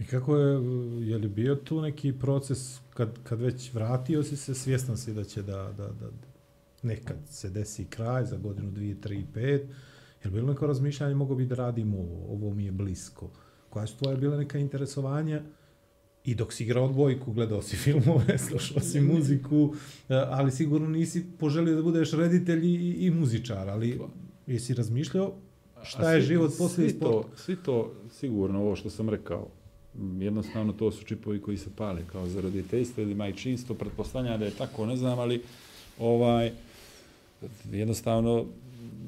I 0.00 0.04
kako 0.04 0.36
je, 0.36 0.60
je 1.08 1.18
li 1.18 1.28
bio 1.28 1.54
tu 1.54 1.80
neki 1.80 2.12
proces 2.12 2.78
kad, 2.94 3.18
kad 3.22 3.40
već 3.40 3.74
vratio 3.74 4.22
si 4.22 4.36
se, 4.36 4.54
svjestan 4.54 4.96
si 4.96 5.14
da 5.14 5.24
će 5.24 5.42
da, 5.42 5.72
da, 5.76 5.88
da 5.88 6.10
nekad 6.82 7.16
se 7.30 7.50
desi 7.50 7.84
kraj 7.84 8.24
za 8.24 8.36
godinu, 8.36 8.70
dvije, 8.70 9.00
tri, 9.00 9.26
pet, 9.34 9.62
je 10.22 10.24
li 10.24 10.30
bilo 10.30 10.52
neko 10.52 10.66
razmišljanje, 10.66 11.14
mogu 11.14 11.34
bi 11.34 11.46
da 11.46 11.54
radim 11.54 11.94
ovo, 11.94 12.32
ovo 12.32 12.54
mi 12.54 12.64
je 12.64 12.72
blisko. 12.72 13.30
Koja 13.70 13.86
su 13.86 13.96
tvoje 13.96 14.16
bile 14.16 14.36
neka 14.36 14.58
interesovanja? 14.58 15.42
I 16.24 16.34
dok 16.34 16.52
si 16.52 16.64
igrao 16.64 16.84
odbojku, 16.84 17.32
gledao 17.32 17.62
si 17.62 17.76
filmove, 17.84 18.38
slušao 18.38 18.80
si 18.80 19.00
muziku, 19.00 19.74
e, 20.08 20.14
ali 20.14 20.50
sigurno 20.50 20.88
nisi 20.88 21.26
poželio 21.38 21.76
da 21.76 21.82
budeš 21.82 22.12
reditelj 22.12 22.66
i, 22.66 22.96
i 23.06 23.10
muzičar, 23.10 23.68
ali 23.68 24.00
jesi 24.46 24.74
razmišljao 24.74 25.34
šta 25.82 26.12
je 26.12 26.20
život 26.20 26.52
poslije 26.58 26.90
svi 26.90 26.98
to, 26.98 27.24
svi 27.36 27.56
to, 27.56 27.92
sigurno, 28.10 28.60
ovo 28.60 28.76
što 28.76 28.90
sam 28.90 29.10
rekao, 29.10 29.48
jednostavno 30.20 30.72
to 30.72 30.92
su 30.92 31.04
čipovi 31.04 31.40
koji 31.40 31.56
se 31.56 31.70
pale 31.76 32.00
kao 32.12 32.26
za 32.26 32.40
roditeljstvo 32.40 33.02
ili 33.02 33.14
majčinstvo, 33.14 33.74
pretpostavljam 33.74 34.38
da 34.38 34.44
je 34.44 34.50
tako, 34.50 34.86
ne 34.86 34.96
znam, 34.96 35.18
ali 35.18 35.42
ovaj, 35.98 36.52
jednostavno 37.72 38.44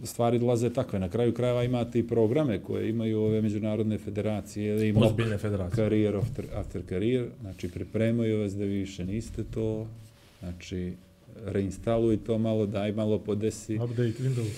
stvari 0.04 0.38
dolaze 0.38 0.70
takve. 0.70 0.98
Na 0.98 1.08
kraju 1.08 1.34
krajeva 1.34 1.64
imate 1.64 1.98
i 1.98 2.08
programe 2.08 2.58
koje 2.58 2.90
imaju 2.90 3.20
ove 3.20 3.42
međunarodne 3.42 3.98
federacije. 3.98 4.88
Ima 4.88 5.00
Ozbiljne 5.00 5.38
federacije. 5.38 5.76
Career 5.76 6.16
after, 6.16 6.44
after 6.54 6.82
career. 6.88 7.26
Znači, 7.40 7.68
pripremaju 7.68 8.40
vas 8.40 8.54
da 8.54 8.64
vi 8.64 8.78
više 8.78 9.04
niste 9.04 9.44
to. 9.44 9.86
Znači, 10.40 10.92
reinstaluj 11.44 12.24
to 12.24 12.38
malo, 12.38 12.66
daj 12.66 12.92
malo 12.92 13.18
podesi. 13.18 13.74
Update 13.74 14.02
Windows. 14.02 14.50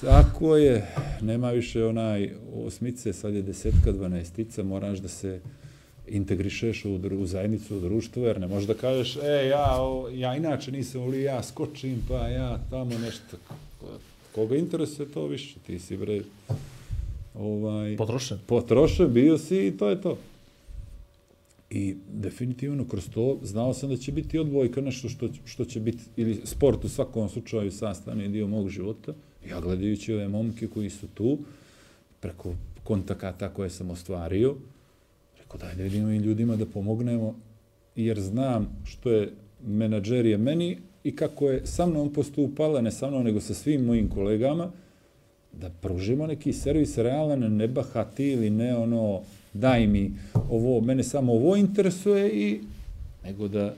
Tako 0.00 0.56
je. 0.56 0.86
Nema 1.20 1.50
više 1.50 1.84
onaj 1.84 2.30
osmice, 2.54 3.12
sad 3.12 3.34
je 3.34 3.42
desetka, 3.42 3.92
dvanaestica, 3.92 4.62
moraš 4.62 4.98
da 4.98 5.08
se 5.08 5.40
integrišeš 6.12 6.84
u, 6.84 7.00
u 7.18 7.26
zajednicu, 7.26 7.76
u 7.76 7.80
društvo, 7.80 8.26
jer 8.26 8.40
ne 8.40 8.46
možeš 8.46 8.66
da 8.66 8.74
kažeš, 8.74 9.16
e, 9.16 9.48
ja, 9.48 9.76
o, 9.80 10.08
ja 10.08 10.36
inače 10.36 10.72
nisam 10.72 11.00
volio, 11.00 11.24
ja 11.24 11.42
skočim, 11.42 12.02
pa 12.08 12.28
ja 12.28 12.58
tamo 12.70 12.98
nešto. 12.98 13.36
Koga 14.34 14.56
interesuje 14.56 15.08
to 15.08 15.26
više? 15.26 15.54
Ti 15.66 15.78
si, 15.78 15.96
bre, 15.96 16.20
ovaj... 17.34 17.96
Potrošen. 17.96 18.38
Potrošen, 18.46 19.12
bio 19.12 19.38
si 19.38 19.66
i 19.66 19.76
to 19.76 19.88
je 19.88 20.00
to. 20.00 20.18
I 21.70 21.96
definitivno 22.12 22.84
kroz 22.88 23.08
to 23.14 23.38
znao 23.42 23.74
sam 23.74 23.90
da 23.90 23.96
će 23.96 24.12
biti 24.12 24.38
odbojka 24.38 24.80
nešto 24.80 25.08
što, 25.08 25.28
što 25.44 25.64
će 25.64 25.80
biti, 25.80 26.04
ili 26.16 26.40
sport 26.44 26.84
u 26.84 26.88
svakom 26.88 27.28
slučaju 27.28 27.72
sastavni 27.72 28.28
dio 28.28 28.46
mog 28.46 28.68
života. 28.68 29.14
Ja 29.48 29.60
gledajući 29.60 30.14
ove 30.14 30.28
momke 30.28 30.68
koji 30.68 30.90
su 30.90 31.06
tu, 31.14 31.38
preko 32.20 32.54
kontakata 32.84 33.48
koje 33.48 33.70
sam 33.70 33.90
ostvario, 33.90 34.54
Tako 35.52 35.64
da, 35.64 35.74
da 35.74 35.82
vidimo 35.82 36.10
i 36.10 36.16
ljudima 36.16 36.56
da 36.56 36.66
pomognemo, 36.66 37.34
jer 37.96 38.20
znam 38.20 38.68
što 38.84 39.10
je 39.10 39.32
menadžerije 39.66 40.38
meni 40.38 40.78
i 41.04 41.16
kako 41.16 41.50
je 41.50 41.66
sa 41.66 41.86
mnom 41.86 42.12
postupala, 42.12 42.80
ne 42.80 42.90
sa 42.90 43.10
mnom, 43.10 43.24
nego 43.24 43.40
sa 43.40 43.54
svim 43.54 43.84
mojim 43.84 44.08
kolegama, 44.08 44.70
da 45.52 45.70
pružimo 45.70 46.26
neki 46.26 46.52
servis 46.52 46.98
realan, 46.98 47.56
ne 47.56 47.68
bahati 47.68 48.28
ili 48.28 48.50
ne 48.50 48.76
ono, 48.76 49.20
daj 49.52 49.86
mi 49.86 50.12
ovo, 50.50 50.80
mene 50.80 51.02
samo 51.02 51.32
ovo 51.32 51.56
interesuje 51.56 52.30
i 52.30 52.60
nego 53.24 53.48
da 53.48 53.74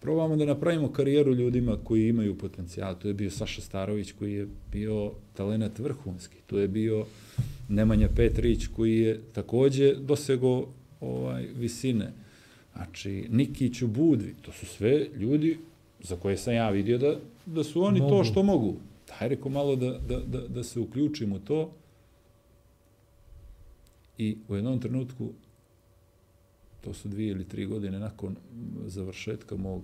probamo 0.00 0.36
da 0.36 0.44
napravimo 0.44 0.92
karijeru 0.92 1.34
ljudima 1.34 1.76
koji 1.84 2.08
imaju 2.08 2.38
potencijal. 2.38 2.94
To 2.98 3.08
je 3.08 3.14
bio 3.14 3.30
Saša 3.30 3.60
Starović 3.60 4.12
koji 4.12 4.34
je 4.34 4.46
bio 4.72 5.12
talenat 5.34 5.78
vrhunski. 5.78 6.36
To 6.46 6.58
je 6.58 6.68
bio 6.68 7.06
Nemanja 7.68 8.08
Petrić 8.16 8.66
koji 8.66 8.98
je 8.98 9.20
takođe 9.32 9.94
dosego 9.94 10.66
ovaj 11.00 11.46
visine. 11.56 12.12
Znači, 12.76 13.26
Nikić 13.30 13.82
u 13.82 13.88
Budvi, 13.88 14.34
to 14.42 14.52
su 14.52 14.66
sve 14.66 15.08
ljudi 15.14 15.58
za 16.00 16.16
koje 16.16 16.36
sam 16.36 16.54
ja 16.54 16.70
vidio 16.70 16.98
da, 16.98 17.16
da 17.46 17.64
su 17.64 17.82
oni 17.82 18.00
mogu. 18.00 18.10
to 18.10 18.24
što 18.24 18.42
mogu. 18.42 18.76
Daj 19.08 19.28
reko 19.28 19.48
malo 19.48 19.76
da, 19.76 19.98
da, 19.98 20.20
da, 20.20 20.48
da 20.48 20.64
se 20.64 20.80
uključimo 20.80 21.36
u 21.36 21.38
to. 21.38 21.72
I 24.18 24.36
u 24.48 24.54
jednom 24.54 24.80
trenutku, 24.80 25.30
to 26.80 26.94
su 26.94 27.08
dvije 27.08 27.30
ili 27.30 27.48
tri 27.48 27.66
godine 27.66 27.98
nakon 27.98 28.36
završetka 28.86 29.56
mog 29.56 29.82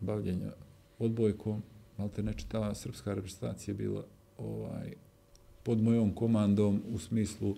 bavljenja 0.00 0.52
odbojkom, 0.98 1.62
malo 1.98 2.10
te 2.16 2.22
nečitava 2.22 2.74
srpska 2.74 3.14
reprezentacija 3.14 3.74
bila 3.74 4.04
ovaj, 4.38 4.92
pod 5.62 5.82
mojom 5.82 6.14
komandom 6.14 6.82
u 6.92 6.98
smislu 6.98 7.56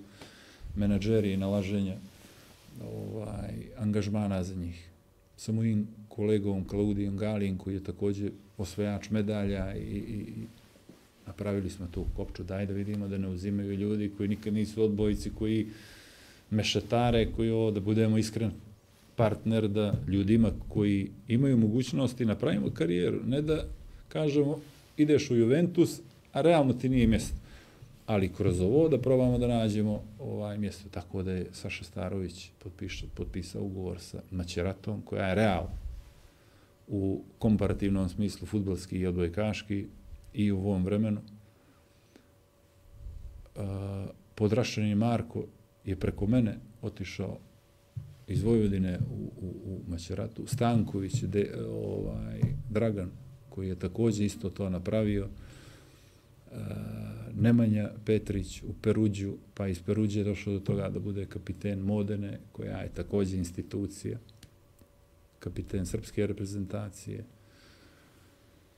menadžeri 0.76 1.32
i 1.32 1.36
nalaženja 1.36 1.96
ovaj, 2.80 3.52
angažmana 3.78 4.44
za 4.44 4.54
njih. 4.54 4.88
Sa 5.36 5.52
mojim 5.52 5.86
kolegom 6.08 6.64
Klaudijom 6.64 7.16
Galijem, 7.16 7.58
koji 7.58 7.74
je 7.74 7.84
također 7.84 8.32
osvajač 8.58 9.10
medalja 9.10 9.74
i, 9.76 9.80
i, 9.80 10.18
i 10.18 10.46
napravili 11.26 11.70
smo 11.70 11.86
tu 11.86 12.06
kopču, 12.16 12.42
daj 12.42 12.66
da 12.66 12.72
vidimo 12.72 13.08
da 13.08 13.18
ne 13.18 13.28
uzimaju 13.28 13.74
ljudi 13.74 14.10
koji 14.16 14.28
nikad 14.28 14.54
nisu 14.54 14.82
odbojici, 14.82 15.30
koji 15.30 15.66
mešetare, 16.50 17.32
koji 17.36 17.50
ovo, 17.50 17.70
da 17.70 17.80
budemo 17.80 18.18
iskren 18.18 18.50
partner 19.16 19.68
da 19.68 19.94
ljudima 20.08 20.50
koji 20.68 21.10
imaju 21.28 21.56
mogućnosti 21.56 22.24
napravimo 22.24 22.70
karijeru, 22.70 23.20
ne 23.26 23.42
da 23.42 23.64
kažemo 24.08 24.60
ideš 24.96 25.30
u 25.30 25.36
Juventus, 25.36 26.00
a 26.32 26.40
realno 26.40 26.72
ti 26.72 26.88
nije 26.88 27.06
mjesto 27.06 27.41
ali 28.12 28.32
kroz 28.32 28.60
ovo 28.60 28.88
da 28.88 29.00
probamo 29.00 29.38
da 29.38 29.46
nađemo 29.46 30.02
ovaj 30.18 30.58
mjesto. 30.58 30.88
Tako 30.88 31.22
da 31.22 31.32
je 31.32 31.46
Saša 31.52 31.84
Starović 31.84 32.50
potpiša, 32.58 33.06
potpisao 33.14 33.62
ugovor 33.62 34.00
sa 34.00 34.22
Maćeratom, 34.30 35.02
koja 35.02 35.26
je 35.26 35.34
real 35.34 35.66
u 36.88 37.24
komparativnom 37.38 38.08
smislu 38.08 38.46
futbalski 38.46 38.98
i 38.98 39.06
odbojkaški 39.06 39.86
i 40.34 40.52
u 40.52 40.58
ovom 40.58 40.84
vremenu. 40.84 41.20
Uh, 43.56 43.62
podrašeni 44.34 44.94
Marko 44.94 45.44
je 45.84 45.96
preko 45.96 46.26
mene 46.26 46.58
otišao 46.82 47.38
iz 48.26 48.42
Vojvodine 48.42 48.98
u, 49.10 49.32
u, 49.40 49.48
u 49.64 49.80
Maćeratu. 49.88 50.46
Stanković, 50.46 51.22
de, 51.22 51.54
ovaj, 51.70 52.40
Dragan, 52.70 53.10
koji 53.48 53.68
je 53.68 53.78
također 53.78 54.26
isto 54.26 54.50
to 54.50 54.70
napravio. 54.70 55.28
Uh, 56.50 57.21
Nemanja 57.40 57.90
Petrić 58.04 58.62
u 58.62 58.74
Peruđu, 58.82 59.34
pa 59.54 59.68
iz 59.68 59.82
Peruđe 59.82 60.20
je 60.20 60.24
došao 60.24 60.52
do 60.52 60.60
toga 60.60 60.88
da 60.88 61.00
bude 61.00 61.26
kapiten 61.26 61.78
Modene, 61.78 62.38
koja 62.52 62.78
je 62.78 62.94
također 62.94 63.38
institucija, 63.38 64.18
kapiten 65.38 65.86
srpske 65.86 66.26
reprezentacije. 66.26 67.24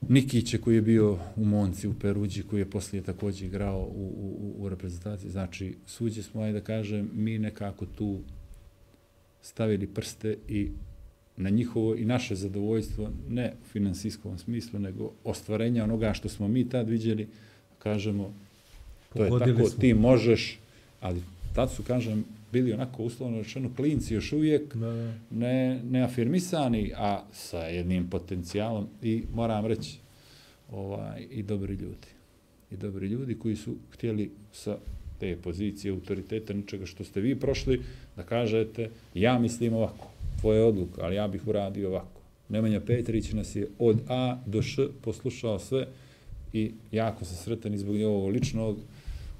Nikiće 0.09 0.57
koji 0.57 0.75
je 0.75 0.81
bio 0.81 1.19
u 1.35 1.45
Monci 1.45 1.87
u 1.87 1.93
Peruđi, 1.93 2.43
koji 2.43 2.61
je 2.61 2.69
poslije 2.69 3.03
također 3.03 3.47
igrao 3.47 3.79
u, 3.79 4.05
u, 4.17 4.55
u 4.57 4.69
reprezentaciji. 4.69 5.31
Znači, 5.31 5.75
suđe 5.85 6.23
smo, 6.23 6.41
ajde 6.41 6.59
da 6.59 6.65
kažem, 6.65 7.09
mi 7.13 7.39
nekako 7.39 7.85
tu 7.85 8.19
stavili 9.41 9.87
prste 9.87 10.37
i 10.47 10.71
na 11.37 11.49
njihovo 11.49 11.95
i 11.95 12.05
naše 12.05 12.35
zadovoljstvo, 12.35 13.11
ne 13.29 13.53
u 13.61 13.65
finansijskom 13.67 14.37
smislu, 14.37 14.79
nego 14.79 15.13
ostvarenja 15.23 15.83
onoga 15.83 16.13
što 16.13 16.29
smo 16.29 16.47
mi 16.47 16.69
tad 16.69 16.89
vidjeli, 16.89 17.27
kažemo, 17.79 18.33
To 19.17 19.23
je 19.23 19.29
tako, 19.39 19.69
smo. 19.69 19.81
ti 19.81 19.93
možeš, 19.93 20.59
ali 21.01 21.21
tad 21.55 21.71
su, 21.71 21.83
kažem, 21.83 22.25
bili 22.51 22.73
onako 22.73 23.03
uslovno 23.03 23.37
rečeno 23.37 23.69
klinci 23.75 24.13
još 24.13 24.33
uvijek, 24.33 24.75
Da, 24.75 24.91
da. 24.91 25.13
ne, 25.31 25.83
neafirmisani, 25.83 26.91
a 26.97 27.23
sa 27.33 27.59
jednim 27.59 28.09
potencijalom 28.09 28.87
i 29.01 29.23
moram 29.33 29.65
reći 29.65 29.97
ovaj, 30.71 31.27
i 31.31 31.43
dobri 31.43 31.73
ljudi. 31.73 32.07
I 32.71 32.77
dobri 32.77 33.07
ljudi 33.07 33.39
koji 33.39 33.55
su 33.55 33.75
htjeli 33.91 34.31
sa 34.53 34.77
te 35.19 35.35
pozicije 35.35 35.91
autoriteta, 35.91 36.53
ničega 36.53 36.85
što 36.85 37.03
ste 37.03 37.21
vi 37.21 37.35
prošli, 37.39 37.81
da 38.15 38.23
kažete, 38.23 38.89
ja 39.13 39.39
mislim 39.39 39.73
ovako, 39.73 40.07
tvoja 40.41 40.65
odluka, 40.65 41.01
ali 41.01 41.15
ja 41.15 41.27
bih 41.27 41.47
uradio 41.47 41.89
ovako. 41.89 42.21
Nemanja 42.49 42.79
Petrić 42.79 43.31
nas 43.31 43.55
je 43.55 43.67
od 43.79 43.99
A 44.07 44.37
do 44.45 44.61
Š 44.61 44.87
poslušao 45.01 45.59
sve 45.59 45.87
i 46.53 46.71
jako 46.91 47.25
sam 47.25 47.35
sretan 47.35 47.73
i 47.73 47.77
zbog 47.77 47.95
njegovog 47.95 48.29
ličnog 48.29 48.77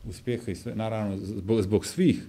uspjeha 0.10 0.52
i 0.52 0.56
sve, 0.56 0.76
naravno 0.76 1.18
zbog, 1.18 1.62
zbog 1.62 1.86
svih, 1.86 2.24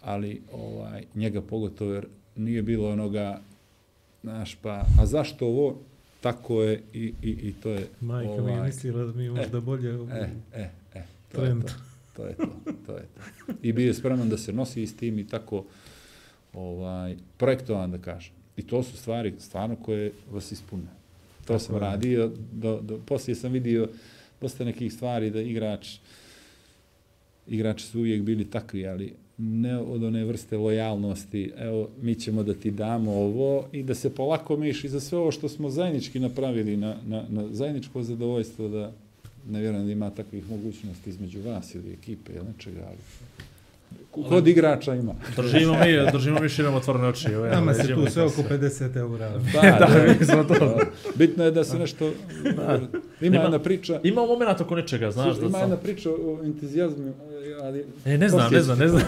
ali 0.00 0.42
ovaj 0.52 1.04
njega 1.14 1.42
pogotovo 1.42 1.92
jer 1.92 2.06
nije 2.36 2.62
bilo 2.62 2.90
onoga 2.90 3.40
znaš 4.22 4.54
pa 4.54 4.84
a 5.00 5.06
zašto 5.06 5.46
ovo 5.46 5.78
tako 6.20 6.62
je 6.62 6.82
i, 6.92 7.12
i, 7.22 7.30
i 7.30 7.54
to 7.62 7.70
je 7.70 7.86
Majka 8.00 8.42
mi 8.42 8.50
je 8.50 8.56
ovaj, 8.56 8.66
mislila 8.66 9.04
da 9.04 9.12
mi 9.12 9.24
je 9.24 9.30
možda 9.30 9.60
bolje 9.60 9.96
u 9.96 10.08
e, 10.10 10.30
e, 10.54 10.70
e, 10.94 11.02
to 11.32 11.40
trend. 11.40 11.62
je 11.62 11.66
to, 11.66 11.74
to 12.16 12.26
je 12.26 12.34
to, 12.34 12.72
to 12.86 12.92
je 12.92 13.02
to. 13.02 13.52
I 13.62 13.72
bio 13.72 13.86
je 13.86 13.94
spreman 13.94 14.28
da 14.28 14.38
se 14.38 14.52
nosi 14.52 14.86
s 14.86 14.96
tim 14.96 15.18
i 15.18 15.26
tako 15.26 15.64
ovaj, 16.52 17.16
projektovan 17.36 17.90
da 17.90 17.98
kažem. 17.98 18.32
I 18.56 18.62
to 18.62 18.82
su 18.82 18.96
stvari 18.96 19.34
stvarno 19.38 19.76
koje 19.76 20.12
vas 20.30 20.52
ispune. 20.52 20.82
To 20.82 21.46
Tako 21.46 21.58
sam 21.58 21.74
je. 21.74 21.80
radio, 21.80 22.30
do, 22.52 22.80
do, 22.80 22.98
poslije 23.06 23.34
sam 23.34 23.52
vidio 23.52 23.88
dosta 24.40 24.64
nekih 24.64 24.92
stvari 24.92 25.30
da 25.30 25.40
igrač 25.40 25.96
igrači 27.50 27.86
su 27.86 27.98
uvijek 27.98 28.22
bili 28.22 28.44
takvi, 28.44 28.86
ali 28.86 29.12
ne 29.38 29.78
od 29.78 30.04
one 30.04 30.24
vrste 30.24 30.56
lojalnosti, 30.56 31.52
evo, 31.58 31.88
mi 32.02 32.14
ćemo 32.14 32.42
da 32.42 32.54
ti 32.54 32.70
damo 32.70 33.12
ovo 33.12 33.64
i 33.72 33.82
da 33.82 33.94
se 33.94 34.14
polako 34.14 34.56
miš 34.56 34.84
i 34.84 34.88
za 34.88 35.00
sve 35.00 35.18
ovo 35.18 35.30
što 35.32 35.48
smo 35.48 35.70
zajednički 35.70 36.20
napravili 36.20 36.76
na, 36.76 36.96
na, 37.06 37.24
na 37.28 37.48
zajedničko 37.52 38.02
zadovoljstvo 38.02 38.68
da 38.68 38.92
ne 39.48 39.60
vjerujem 39.60 39.86
da 39.86 39.92
ima 39.92 40.10
takvih 40.10 40.50
mogućnosti 40.50 41.10
između 41.10 41.40
vas 41.42 41.74
ili 41.74 41.92
ekipe 41.92 42.32
ili 42.32 42.44
nečega, 42.52 42.80
ali 42.86 42.98
kod 44.10 44.48
igrača 44.48 44.94
ima. 44.94 45.14
Držimo 45.36 45.72
mi, 45.72 46.10
držimo 46.12 46.40
mi 46.40 46.48
širom 46.48 46.74
otvorene 46.74 47.08
oči. 47.08 47.28
Evo, 47.32 47.46
Nama 47.46 47.74
se 47.74 47.94
tu 47.94 48.06
sve 48.10 48.22
oko 48.22 48.42
sve. 48.42 48.58
50 48.58 48.96
eura. 48.96 49.30
Da, 49.52 49.60
Da, 49.60 50.14
mi 50.18 50.24
smo 50.24 50.44
to. 50.44 50.54
da. 50.54 50.78
Bitno 51.14 51.44
je 51.44 51.50
da 51.50 51.64
se 51.64 51.78
nešto... 51.78 52.12
Ima 52.44 52.80
Ima- 53.20 53.42
jedna 53.42 53.58
priča... 53.58 54.00
Ima 54.04 54.26
moment 54.26 54.60
oko 54.60 54.76
nečega, 54.76 55.10
znaš 55.10 55.24
Slušaj, 55.26 55.40
da 55.40 55.46
ima 55.46 55.58
sam... 55.58 55.70
jedna 55.70 55.76
priča 55.76 56.10
o 56.10 56.38
entuzijazmu, 56.44 57.12
ali... 57.62 57.84
E, 58.04 58.18
ne 58.18 58.28
znam, 58.28 58.52
ne 58.52 58.60
znam, 58.60 58.78
ne 58.78 58.88
znam. 58.88 59.02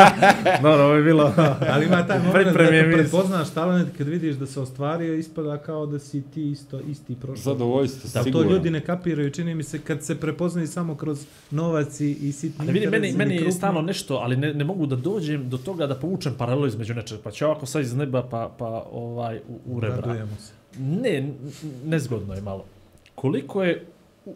Dobro, 0.62 0.84
ovo 0.84 0.94
je 0.94 1.02
bilo... 1.02 1.32
Ali 1.68 1.86
ima 1.86 2.06
taj 2.06 2.18
moment 2.18 2.46
da 2.46 2.52
kad 2.52 2.68
prepoznaš 2.92 3.50
talent, 3.50 3.88
kad 3.98 4.08
vidiš 4.08 4.36
da 4.36 4.46
se 4.46 4.60
ostvario, 4.60 5.14
ispada 5.14 5.58
kao 5.58 5.86
da 5.86 5.98
si 5.98 6.22
ti 6.22 6.50
isto, 6.50 6.80
isti 6.80 7.14
prošao. 7.14 7.52
Zadovoljstvo, 7.52 8.10
Da, 8.14 8.18
to 8.18 8.24
sigurno. 8.24 8.50
ljudi 8.50 8.70
ne 8.70 8.80
kapiraju, 8.80 9.30
čini 9.30 9.54
mi 9.54 9.62
se 9.62 9.78
kad 9.78 10.02
se 10.02 10.20
prepoznaju 10.20 10.66
samo 10.68 10.94
kroz 10.94 11.26
novac 11.50 12.00
i, 12.00 12.10
i 12.10 12.32
sitni 12.32 12.64
Ali 12.64 12.72
vidi, 12.72 12.86
meni, 12.86 13.12
meni 13.12 13.36
je 13.36 13.52
stalno 13.52 13.82
nešto, 13.82 14.14
ali 14.16 14.36
ne, 14.36 14.54
ne 14.54 14.64
mogu 14.64 14.86
da 14.86 14.96
dođem 14.96 15.50
do 15.50 15.58
toga 15.58 15.86
da 15.86 15.94
povučem 15.94 16.34
paralelu 16.38 16.66
između 16.66 16.94
nečega. 16.94 17.20
Pa 17.24 17.30
će 17.30 17.46
ovako 17.46 17.66
sad 17.66 17.82
iz 17.82 17.94
neba, 17.94 18.22
pa, 18.22 18.54
pa 18.58 18.86
ovaj, 18.92 19.40
u, 19.48 19.76
u 19.76 19.80
rebra. 19.80 19.96
Radujemo 19.96 20.36
se. 20.40 20.52
Ne, 20.78 21.32
nezgodno 21.84 22.34
je 22.34 22.40
malo. 22.40 22.64
Koliko 23.14 23.62
je, 23.62 23.84
uh, 24.26 24.34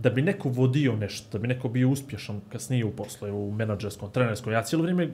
da 0.00 0.10
bi 0.10 0.22
neko 0.22 0.48
vodio 0.48 0.96
nešto, 0.96 1.28
da 1.32 1.38
bi 1.38 1.48
neko 1.48 1.68
bio 1.68 1.90
uspješan 1.90 2.40
kasnije 2.52 2.84
u 2.84 2.90
poslu, 2.90 3.28
u 3.28 3.50
menadžerskom, 3.52 4.10
trenerskom, 4.10 4.52
ja 4.52 4.62
cijelo 4.62 4.82
vrijeme 4.82 5.10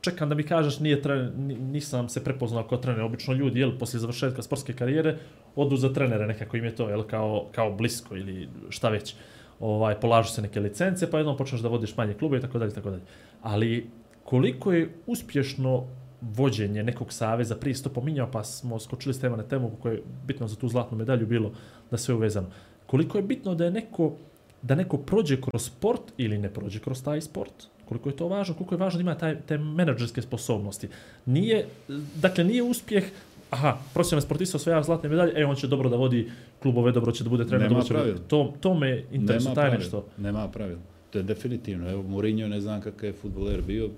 čekam 0.00 0.28
da 0.28 0.34
mi 0.34 0.42
kažeš 0.42 0.78
nije 0.80 1.02
trener, 1.02 1.32
nisam 1.60 2.08
se 2.08 2.24
prepoznao 2.24 2.68
kao 2.68 2.78
trener. 2.78 3.02
Obično 3.02 3.34
ljudi, 3.34 3.60
jel, 3.60 3.78
poslije 3.78 4.00
završetka 4.00 4.42
sportske 4.42 4.72
karijere, 4.72 5.16
odu 5.56 5.76
za 5.76 5.92
trenere, 5.92 6.26
nekako 6.26 6.56
im 6.56 6.64
je 6.64 6.76
to, 6.76 6.88
jel, 6.88 7.02
kao, 7.02 7.46
kao 7.52 7.72
blisko 7.72 8.16
ili 8.16 8.48
šta 8.68 8.88
već. 8.88 9.14
Ovaj, 9.60 10.00
polažu 10.00 10.32
se 10.32 10.42
neke 10.42 10.60
licence, 10.60 11.10
pa 11.10 11.18
jednom 11.18 11.36
počneš 11.36 11.60
da 11.60 11.68
vodiš 11.68 11.96
manje 11.96 12.14
klube 12.14 12.38
i 12.38 12.40
tako 12.40 12.58
dalje, 12.58 12.70
i 12.70 12.74
tako 12.74 12.90
dalje. 12.90 13.02
Ali 13.42 13.90
koliko 14.24 14.72
je 14.72 14.94
uspješno 15.06 15.86
vođenje 16.20 16.82
nekog 16.82 17.12
saveza, 17.12 17.56
prije 17.56 17.74
si 17.74 17.84
to 17.84 17.90
pominjao, 17.90 18.30
pa 18.30 18.44
smo 18.44 18.78
skočili 18.78 19.14
s 19.14 19.20
tema 19.20 19.36
na 19.36 19.42
temu 19.42 19.70
koje 19.82 19.94
je 19.94 20.02
bitno 20.26 20.48
za 20.48 20.56
tu 20.56 20.68
zlatnu 20.68 20.98
medalju 20.98 21.26
bilo 21.26 21.52
da 21.90 21.96
sve 21.96 22.14
uvezano. 22.14 22.46
Koliko 22.90 23.18
je 23.18 23.22
bitno 23.22 23.54
da 23.54 23.64
je 23.64 23.70
neko 23.70 24.12
da 24.62 24.74
neko 24.74 24.96
prođe 24.98 25.40
kroz 25.40 25.64
sport 25.64 26.02
ili 26.18 26.38
ne 26.38 26.48
prođe 26.50 26.78
kroz 26.78 27.02
taj 27.02 27.20
sport, 27.20 27.52
koliko 27.84 28.08
je 28.08 28.16
to 28.16 28.28
važno, 28.28 28.54
koliko 28.54 28.74
je 28.74 28.78
važno 28.78 28.98
da 28.98 29.02
ima 29.02 29.14
taj, 29.14 29.36
te 29.46 29.58
menadžerske 29.58 30.22
sposobnosti. 30.22 30.88
Nije, 31.26 31.66
dakle, 32.14 32.44
nije 32.44 32.62
uspjeh, 32.62 33.04
aha, 33.50 33.78
profesionalni 33.94 34.26
sportista 34.26 34.56
osvaja 34.56 34.82
zlatne 34.82 35.08
medalje, 35.08 35.32
e, 35.36 35.46
on 35.46 35.56
će 35.56 35.66
dobro 35.66 35.88
da 35.88 35.96
vodi 35.96 36.30
klubove, 36.62 36.92
dobro 36.92 37.12
će 37.12 37.24
da 37.24 37.30
bude 37.30 37.46
trener. 37.46 37.68
Dobro 37.68 37.84
će 37.84 37.94
pravila. 37.94 38.18
To, 38.28 38.54
to 38.60 38.74
me 38.74 39.04
interesuje, 39.12 39.54
taj 39.54 39.70
nešto. 39.78 40.06
Nema 40.18 40.48
pravila. 40.48 40.80
To 41.10 41.18
je 41.18 41.22
definitivno. 41.22 41.90
Evo, 41.90 42.02
Mourinho 42.02 42.48
ne 42.48 42.60
znam 42.60 42.80
kakav 42.80 43.08
je 43.08 43.12
futboler 43.12 43.62
bio. 43.62 43.90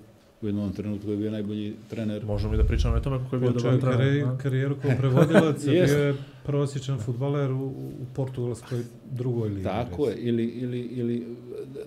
U 0.43 0.47
jednom 0.47 0.73
trenutku 0.73 1.11
je 1.11 1.17
bio 1.17 1.31
najbolji 1.31 1.73
trener. 1.89 2.25
Možemo 2.25 2.53
i 2.53 2.57
da 2.57 2.63
pričamo 2.63 2.95
o 2.95 2.99
tome 2.99 3.17
kako 3.17 3.35
je 3.35 3.39
bio 3.39 3.51
dobar 3.51 3.79
trener. 3.79 3.97
kari- 4.25 4.37
karijeru 4.37 4.75
kao 4.81 4.91
prevodilac, 4.97 5.63
Jest. 5.67 5.93
bio 5.95 6.03
je 6.05 6.15
prosječan 6.45 6.99
futbaler 6.99 7.51
u, 7.51 7.65
u 7.65 8.05
portugalskoj 8.15 8.83
drugoj 9.11 9.49
ligi. 9.49 9.63
Tako 9.63 10.07
je. 10.07 10.15
Ili, 10.17 10.45
ili, 10.45 10.79
ili 10.79 11.25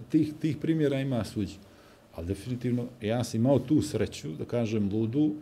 tih, 0.08 0.32
tih 0.40 0.56
primjera 0.56 1.00
ima 1.00 1.24
suđi. 1.24 1.54
Ali 2.14 2.26
definitivno, 2.26 2.84
ja 3.02 3.24
sam 3.24 3.40
imao 3.40 3.58
tu 3.58 3.82
sreću, 3.82 4.28
da 4.38 4.44
kažem 4.44 4.90
ludu, 4.92 5.34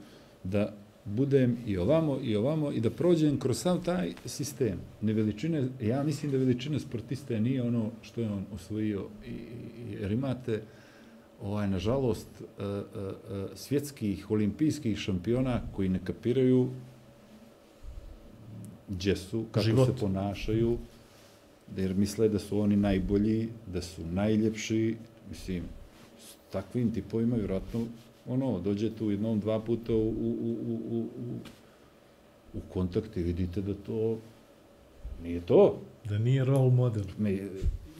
da 0.44 0.72
budem 1.04 1.56
i 1.66 1.76
ovamo 1.76 2.18
i 2.22 2.36
ovamo 2.36 2.72
i 2.72 2.80
da 2.80 2.90
prođem 2.90 3.38
kroz 3.38 3.58
sav 3.58 3.84
taj 3.84 4.12
sistem. 4.26 4.78
Ne 5.00 5.12
veličine, 5.12 5.68
ja 5.82 6.02
mislim 6.02 6.32
da 6.32 6.38
veličina 6.38 6.78
sportiste 6.78 7.40
nije 7.40 7.62
ono 7.62 7.90
što 8.02 8.20
je 8.20 8.30
on 8.30 8.44
osvojio. 8.54 9.06
I, 9.26 9.30
i, 9.30 9.92
jer 10.00 10.12
imate, 10.12 10.62
ovaj, 11.44 11.68
nažalost, 11.68 12.28
uh, 12.40 12.64
uh, 12.64 12.74
uh, 13.04 13.50
svjetskih, 13.54 14.30
olimpijskih 14.30 14.98
šampiona 14.98 15.60
koji 15.76 15.88
ne 15.88 16.00
kapiraju 16.04 16.70
gdje 18.88 19.16
su, 19.16 19.44
kako 19.50 19.64
Život. 19.64 19.86
se 19.86 19.96
ponašaju, 20.00 20.78
jer 21.76 21.94
misle 21.94 22.28
da 22.28 22.38
su 22.38 22.58
oni 22.58 22.76
najbolji, 22.76 23.48
da 23.66 23.82
su 23.82 24.06
najljepši, 24.06 24.96
mislim, 25.28 25.62
s 26.18 26.52
takvim 26.52 26.92
tipovima 26.94 27.36
vjerojatno 27.36 27.86
ono, 28.26 28.60
dođe 28.60 28.90
tu 28.90 29.10
jednom, 29.10 29.40
dva 29.40 29.60
puta 29.60 29.92
u, 29.92 30.08
u, 30.08 30.36
u, 30.40 30.56
u, 30.66 30.80
u, 30.90 30.98
u, 30.98 31.38
u 32.54 32.60
kontakt 32.72 33.16
i 33.16 33.22
vidite 33.22 33.60
da 33.60 33.74
to 33.74 34.18
nije 35.22 35.40
to. 35.40 35.80
Da 36.04 36.18
nije 36.18 36.44
role 36.44 36.70
model. 36.70 37.04
Me, 37.18 37.38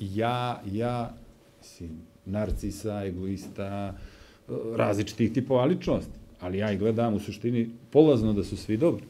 ja, 0.01 0.62
ja, 0.73 1.15
mislim, 1.59 1.91
narcisa, 2.27 3.05
egoista, 3.05 3.95
e, 3.95 4.53
različitih 4.77 5.33
tipova 5.33 5.65
ličnosti, 5.65 6.13
ali 6.41 6.59
ja 6.59 6.73
ih 6.73 6.79
gledam 6.79 7.15
u 7.15 7.21
suštini 7.21 7.71
polazno 7.91 8.33
da 8.33 8.45
su 8.45 8.57
svi 8.57 8.77
dobri. 8.77 9.05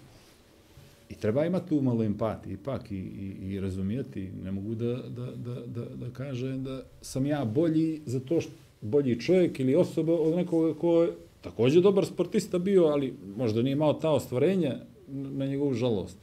I 1.08 1.14
treba 1.14 1.46
imati 1.46 1.68
tu 1.68 1.80
malo 1.80 2.04
empatije 2.04 2.54
ipak 2.54 2.90
i, 2.90 2.96
i, 2.96 3.52
i 3.52 3.60
razumijeti. 3.60 4.30
Ne 4.44 4.52
mogu 4.52 4.74
da, 4.74 4.94
da, 4.94 5.26
da, 5.36 5.54
da, 5.66 5.84
da 5.94 6.10
kažem 6.12 6.64
da 6.64 6.82
sam 7.00 7.26
ja 7.26 7.44
bolji 7.44 8.00
za 8.06 8.20
to 8.20 8.40
što 8.40 8.52
bolji 8.84 9.20
čovjek 9.20 9.60
ili 9.60 9.74
osoba 9.74 10.12
od 10.12 10.36
nekoga 10.36 10.78
ko 10.78 11.02
je 11.02 11.12
također 11.40 11.82
dobar 11.82 12.06
sportista 12.06 12.58
bio, 12.58 12.84
ali 12.84 13.14
možda 13.36 13.62
nije 13.62 13.72
imao 13.72 13.92
ta 13.92 14.10
ostvarenja 14.10 14.76
na 15.08 15.46
njegovu 15.46 15.74
žalost. 15.74 16.18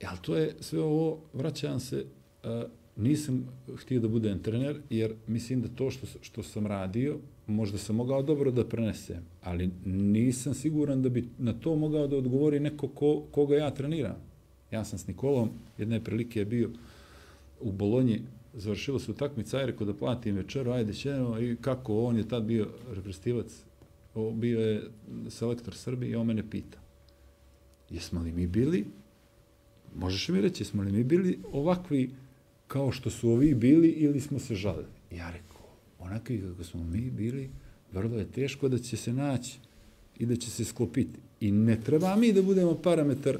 E, 0.00 0.06
ali 0.08 0.18
to 0.22 0.36
je 0.36 0.54
sve 0.60 0.80
ovo, 0.80 1.18
vraćam 1.32 1.80
se, 1.80 2.04
uh, 2.44 2.50
nisam 2.98 3.48
htio 3.76 4.00
da 4.00 4.08
budem 4.08 4.42
trener, 4.42 4.80
jer 4.90 5.14
mislim 5.26 5.62
da 5.62 5.68
to 5.68 5.90
što, 5.90 6.06
što 6.20 6.42
sam 6.42 6.66
radio, 6.66 7.18
možda 7.46 7.78
sam 7.78 7.96
mogao 7.96 8.22
dobro 8.22 8.50
da 8.50 8.68
prenesem, 8.68 9.22
ali 9.42 9.70
nisam 9.86 10.54
siguran 10.54 11.02
da 11.02 11.08
bi 11.08 11.28
na 11.38 11.52
to 11.52 11.76
mogao 11.76 12.06
da 12.06 12.16
odgovori 12.16 12.60
neko 12.60 12.88
ko, 12.88 13.22
koga 13.30 13.56
ja 13.56 13.70
treniram. 13.70 14.16
Ja 14.70 14.84
sam 14.84 14.98
s 14.98 15.06
Nikolom, 15.06 15.50
jedne 15.78 16.04
prilike 16.04 16.38
je 16.38 16.44
bio 16.44 16.70
u 17.60 17.72
Bolonji, 17.72 18.20
završilo 18.54 18.98
se 18.98 19.10
utakmica, 19.10 19.62
i 19.62 19.66
rekao 19.66 19.86
da 19.86 19.94
platim 19.94 20.36
večeru, 20.36 20.70
ajde 20.70 20.94
ćemo, 20.94 21.40
i 21.40 21.56
kako, 21.60 22.04
on 22.04 22.16
je 22.16 22.28
tad 22.28 22.44
bio 22.44 22.68
reprezentativac, 22.88 23.64
bio 24.34 24.60
je 24.60 24.82
selektor 25.28 25.74
Srbije 25.74 26.10
i 26.10 26.16
on 26.16 26.26
mene 26.26 26.50
pita, 26.50 26.78
jesmo 27.90 28.22
li 28.22 28.32
mi 28.32 28.46
bili, 28.46 28.84
možeš 29.96 30.28
mi 30.28 30.40
reći, 30.40 30.62
jesmo 30.62 30.82
li 30.82 30.92
mi 30.92 31.04
bili 31.04 31.38
ovakvi 31.52 32.10
kao 32.68 32.92
što 32.92 33.10
su 33.10 33.30
ovi 33.30 33.54
bili 33.54 33.88
ili 33.88 34.20
smo 34.20 34.38
se 34.38 34.54
žalili? 34.54 34.86
Ja 35.10 35.30
rekao, 35.30 35.66
onakvi 35.98 36.42
kako 36.50 36.64
smo 36.64 36.84
mi 36.84 37.10
bili, 37.10 37.50
vrlo 37.92 38.18
je 38.18 38.30
teško 38.30 38.68
da 38.68 38.78
će 38.78 38.96
se 38.96 39.12
naći 39.12 39.58
i 40.18 40.26
da 40.26 40.36
će 40.36 40.50
se 40.50 40.64
sklopiti. 40.64 41.18
I 41.40 41.52
ne 41.52 41.80
treba 41.80 42.16
mi 42.16 42.32
da 42.32 42.42
budemo 42.42 42.74
parametar 42.74 43.38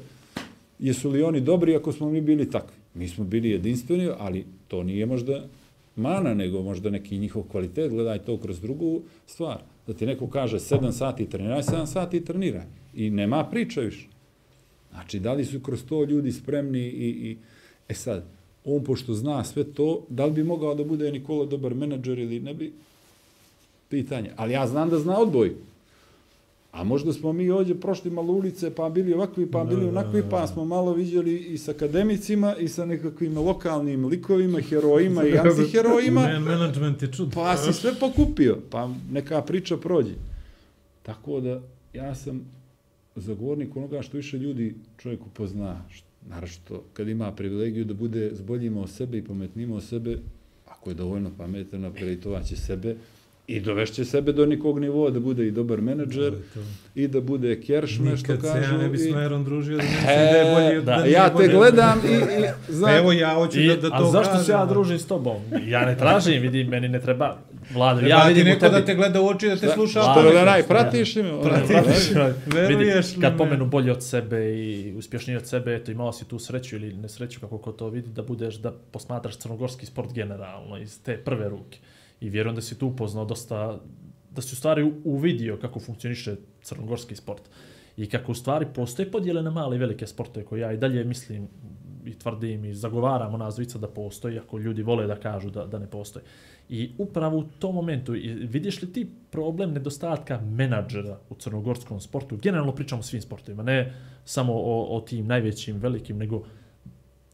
jesu 0.79 1.09
li 1.09 1.23
oni 1.23 1.41
dobri 1.41 1.75
ako 1.75 1.91
smo 1.91 2.09
mi 2.09 2.21
bili 2.21 2.51
takvi. 2.51 2.75
Mi 2.93 3.07
smo 3.07 3.23
bili 3.23 3.49
jedinstveni, 3.49 4.09
ali 4.17 4.45
to 4.67 4.83
nije 4.83 5.05
možda 5.05 5.47
mana, 5.95 6.33
nego 6.33 6.61
možda 6.61 6.89
neki 6.89 7.17
njihov 7.17 7.43
kvalitet, 7.43 7.91
gledaj 7.91 8.19
to 8.19 8.37
kroz 8.37 8.61
drugu 8.61 9.01
stvar. 9.27 9.61
Da 9.87 9.93
ti 9.93 10.05
neko 10.05 10.27
kaže 10.27 10.59
7 10.59 10.91
sati 10.91 11.29
treniraj, 11.29 11.61
7 11.61 11.85
sati 11.85 12.25
treniraj. 12.25 12.65
I 12.95 13.09
nema 13.09 13.43
priča 13.43 13.81
više. 13.81 14.07
Znači, 14.91 15.19
da 15.19 15.33
li 15.33 15.45
su 15.45 15.59
kroz 15.59 15.83
to 15.85 16.03
ljudi 16.03 16.31
spremni 16.31 16.87
i, 16.87 17.09
i 17.09 17.37
e 17.89 17.93
sad, 17.93 18.23
on 18.65 18.83
pošto 18.83 19.13
zna 19.13 19.43
sve 19.43 19.63
to, 19.63 20.01
da 20.09 20.25
li 20.25 20.31
bi 20.31 20.43
mogao 20.43 20.75
da 20.75 20.83
bude 20.83 21.11
Nikola 21.11 21.45
dobar 21.45 21.73
menadžer 21.73 22.19
ili 22.19 22.39
ne 22.39 22.53
bi? 22.53 22.73
Pitanje. 23.89 24.31
Ali 24.35 24.53
ja 24.53 24.67
znam 24.67 24.89
da 24.89 24.99
zna 24.99 25.19
odboj. 25.19 25.55
A 26.71 26.83
možda 26.83 27.13
smo 27.13 27.33
mi 27.33 27.49
ovdje 27.49 27.79
prošli 27.79 28.11
malo 28.11 28.33
ulice, 28.33 28.75
pa 28.75 28.89
bili 28.89 29.13
ovakvi, 29.13 29.51
pa 29.51 29.63
bili 29.63 29.87
onakvi, 29.87 30.23
pa 30.29 30.47
smo 30.47 30.65
malo 30.65 30.93
vidjeli 30.93 31.37
i 31.37 31.57
sa 31.57 31.71
akademicima 31.71 32.55
i 32.55 32.67
sa 32.67 32.85
nekakvim 32.85 33.37
lokalnim 33.37 34.05
likovima, 34.05 34.59
herojima 34.61 35.23
i 35.23 35.37
antiherojima. 35.47 36.21
Man, 36.21 36.43
management 36.43 37.01
je 37.01 37.11
čud. 37.11 37.31
Pa 37.33 37.57
si 37.57 37.73
sve 37.73 37.93
pokupio, 37.99 38.57
pa 38.69 38.89
neka 39.11 39.41
priča 39.41 39.77
prođe. 39.77 40.13
Tako 41.01 41.39
da 41.39 41.61
ja 41.93 42.15
sam 42.15 42.41
zagovornik 43.15 43.75
onoga 43.75 44.01
što 44.01 44.17
više 44.17 44.37
ljudi 44.37 44.75
čovjek 44.97 45.25
upozna, 45.25 45.81
naravno 46.27 46.81
kad 46.93 47.07
ima 47.07 47.31
privilegiju 47.31 47.85
da 47.85 47.93
bude 47.93 48.29
zboljima 48.33 48.81
o 48.81 48.87
sebe 48.87 49.17
i 49.17 49.23
pametnima 49.23 49.75
o 49.75 49.81
sebe, 49.81 50.17
ako 50.67 50.89
je 50.89 50.93
dovoljno 50.93 51.31
pametan, 51.37 51.81
napreditovat 51.81 52.45
će 52.45 52.55
sebe, 52.55 52.95
i 53.49 53.59
dovešće 53.59 54.05
sebe 54.05 54.31
do 54.31 54.45
nikog 54.45 54.79
nivoa 54.79 55.09
da 55.09 55.19
bude 55.19 55.47
i 55.47 55.51
dobar 55.51 55.81
menadžer 55.81 56.33
i 56.95 57.07
da 57.07 57.21
bude 57.21 57.61
keršme 57.61 58.17
što 58.17 58.27
kažu. 58.27 58.35
Nikad 58.35 58.63
se 58.65 58.73
ja 58.73 58.77
ne 58.77 58.89
bi 58.89 58.97
s 58.97 59.09
Merom 59.11 59.43
družio 59.43 59.77
da 59.77 59.83
ne 59.83 59.89
e, 59.89 60.31
da 60.31 60.37
je 60.37 60.55
bolje. 60.55 60.81
Da, 60.81 60.97
da 60.97 61.05
ja 61.05 61.35
te 61.37 61.47
gledam 61.47 61.99
i, 62.05 62.13
i 62.13 62.73
znam. 62.73 62.95
Evo 62.95 63.11
ja 63.11 63.33
hoću 63.33 63.59
I, 63.59 63.67
da, 63.67 63.75
da 63.75 63.89
to 63.89 63.95
A 63.95 64.11
zašto 64.11 64.31
kažem. 64.31 64.45
se 64.45 64.51
ja 64.51 64.65
družim 64.65 64.99
s 64.99 65.05
tobom? 65.05 65.37
Ja 65.67 65.85
ne 65.85 65.97
tražim, 65.97 66.41
vidi, 66.41 66.63
meni 66.63 66.89
ne 66.89 67.01
treba. 67.01 67.37
Vlada, 67.73 68.07
Ja 68.07 68.27
vidim 68.27 68.45
neko 68.45 68.59
tebi. 68.59 68.71
da 68.71 68.85
te 68.85 68.95
gleda 68.95 69.21
u 69.21 69.27
oči, 69.27 69.47
da 69.49 69.55
te 69.55 69.67
sluša. 69.67 70.01
Što 70.01 70.21
Vlada, 70.21 70.45
da 70.45 70.57
što 70.59 70.67
pratiš 70.67 71.15
li? 71.15 71.23
Pratiš. 71.43 72.11
Veruješ 72.45 73.15
li 73.15 73.21
kad 73.21 73.31
me? 73.31 73.37
pomenu 73.37 73.65
bolje 73.65 73.91
od 73.91 74.03
sebe 74.03 74.55
i 74.55 74.93
uspješniji 74.97 75.37
od 75.37 75.47
sebe, 75.47 75.75
eto 75.75 75.91
imao 75.91 76.11
si 76.11 76.25
tu 76.25 76.39
sreću 76.39 76.75
ili 76.75 76.93
nesreću, 76.93 77.39
kako 77.39 77.57
ko 77.57 77.71
to 77.71 77.89
vidi, 77.89 78.09
da 78.09 78.23
budeš, 78.23 78.55
da 78.55 78.71
posmatraš 78.91 79.37
crnogorski 79.37 79.85
sport 79.85 80.13
generalno 80.13 80.77
iz 80.77 81.03
te 81.03 81.17
prve 81.17 81.49
ruke. 81.49 81.79
I 82.21 82.29
vjerujem 82.29 82.55
da 82.55 82.61
si 82.61 82.79
tu 82.79 82.87
upoznao 82.87 83.25
dosta, 83.25 83.79
da 84.31 84.41
si 84.41 84.53
u 84.53 84.55
stvari 84.55 84.91
uvidio 85.03 85.57
kako 85.57 85.79
funkcioniše 85.79 86.35
crnogorski 86.61 87.15
sport. 87.15 87.41
I 87.97 88.09
kako 88.09 88.31
u 88.31 88.35
stvari 88.35 88.65
postoje 88.75 89.11
podjele 89.11 89.41
na 89.41 89.51
male 89.51 89.75
i 89.75 89.79
velike 89.79 90.07
sportove 90.07 90.45
koje 90.45 90.59
ja 90.59 90.73
i 90.73 90.77
dalje 90.77 91.03
mislim 91.03 91.47
i 92.05 92.19
tvrdim 92.19 92.65
i 92.65 92.73
zagovaram 92.73 93.33
ona 93.33 93.51
zvica 93.51 93.77
da 93.77 93.87
postoji, 93.87 94.39
ako 94.39 94.57
ljudi 94.57 94.83
vole 94.83 95.07
da 95.07 95.15
kažu 95.15 95.49
da, 95.49 95.65
da 95.65 95.79
ne 95.79 95.87
postoji. 95.87 96.25
I 96.69 96.91
upravo 96.97 97.37
u 97.37 97.43
tom 97.59 97.75
momentu, 97.75 98.11
vidiš 98.41 98.81
li 98.81 98.93
ti 98.93 99.09
problem 99.31 99.73
nedostatka 99.73 100.41
menadžera 100.41 101.19
u 101.29 101.35
crnogorskom 101.35 101.99
sportu? 101.99 102.37
Generalno 102.37 102.75
pričamo 102.75 102.99
o 102.99 103.03
svim 103.03 103.21
sportovima, 103.21 103.63
ne 103.63 103.93
samo 104.25 104.53
o, 104.53 104.97
o 104.97 105.01
tim 105.01 105.27
najvećim, 105.27 105.77
velikim, 105.77 106.17
nego 106.17 106.43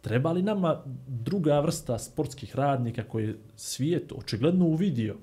treba 0.02 0.32
li 0.32 0.42
nama 0.42 0.84
druga 1.08 1.60
vrsta 1.60 2.00
sportskih 2.00 2.56
radnika 2.56 3.04
koji 3.04 3.28
je 3.28 3.38
svijet 3.56 4.12
očigledno 4.12 4.66
uvidio 4.66 5.16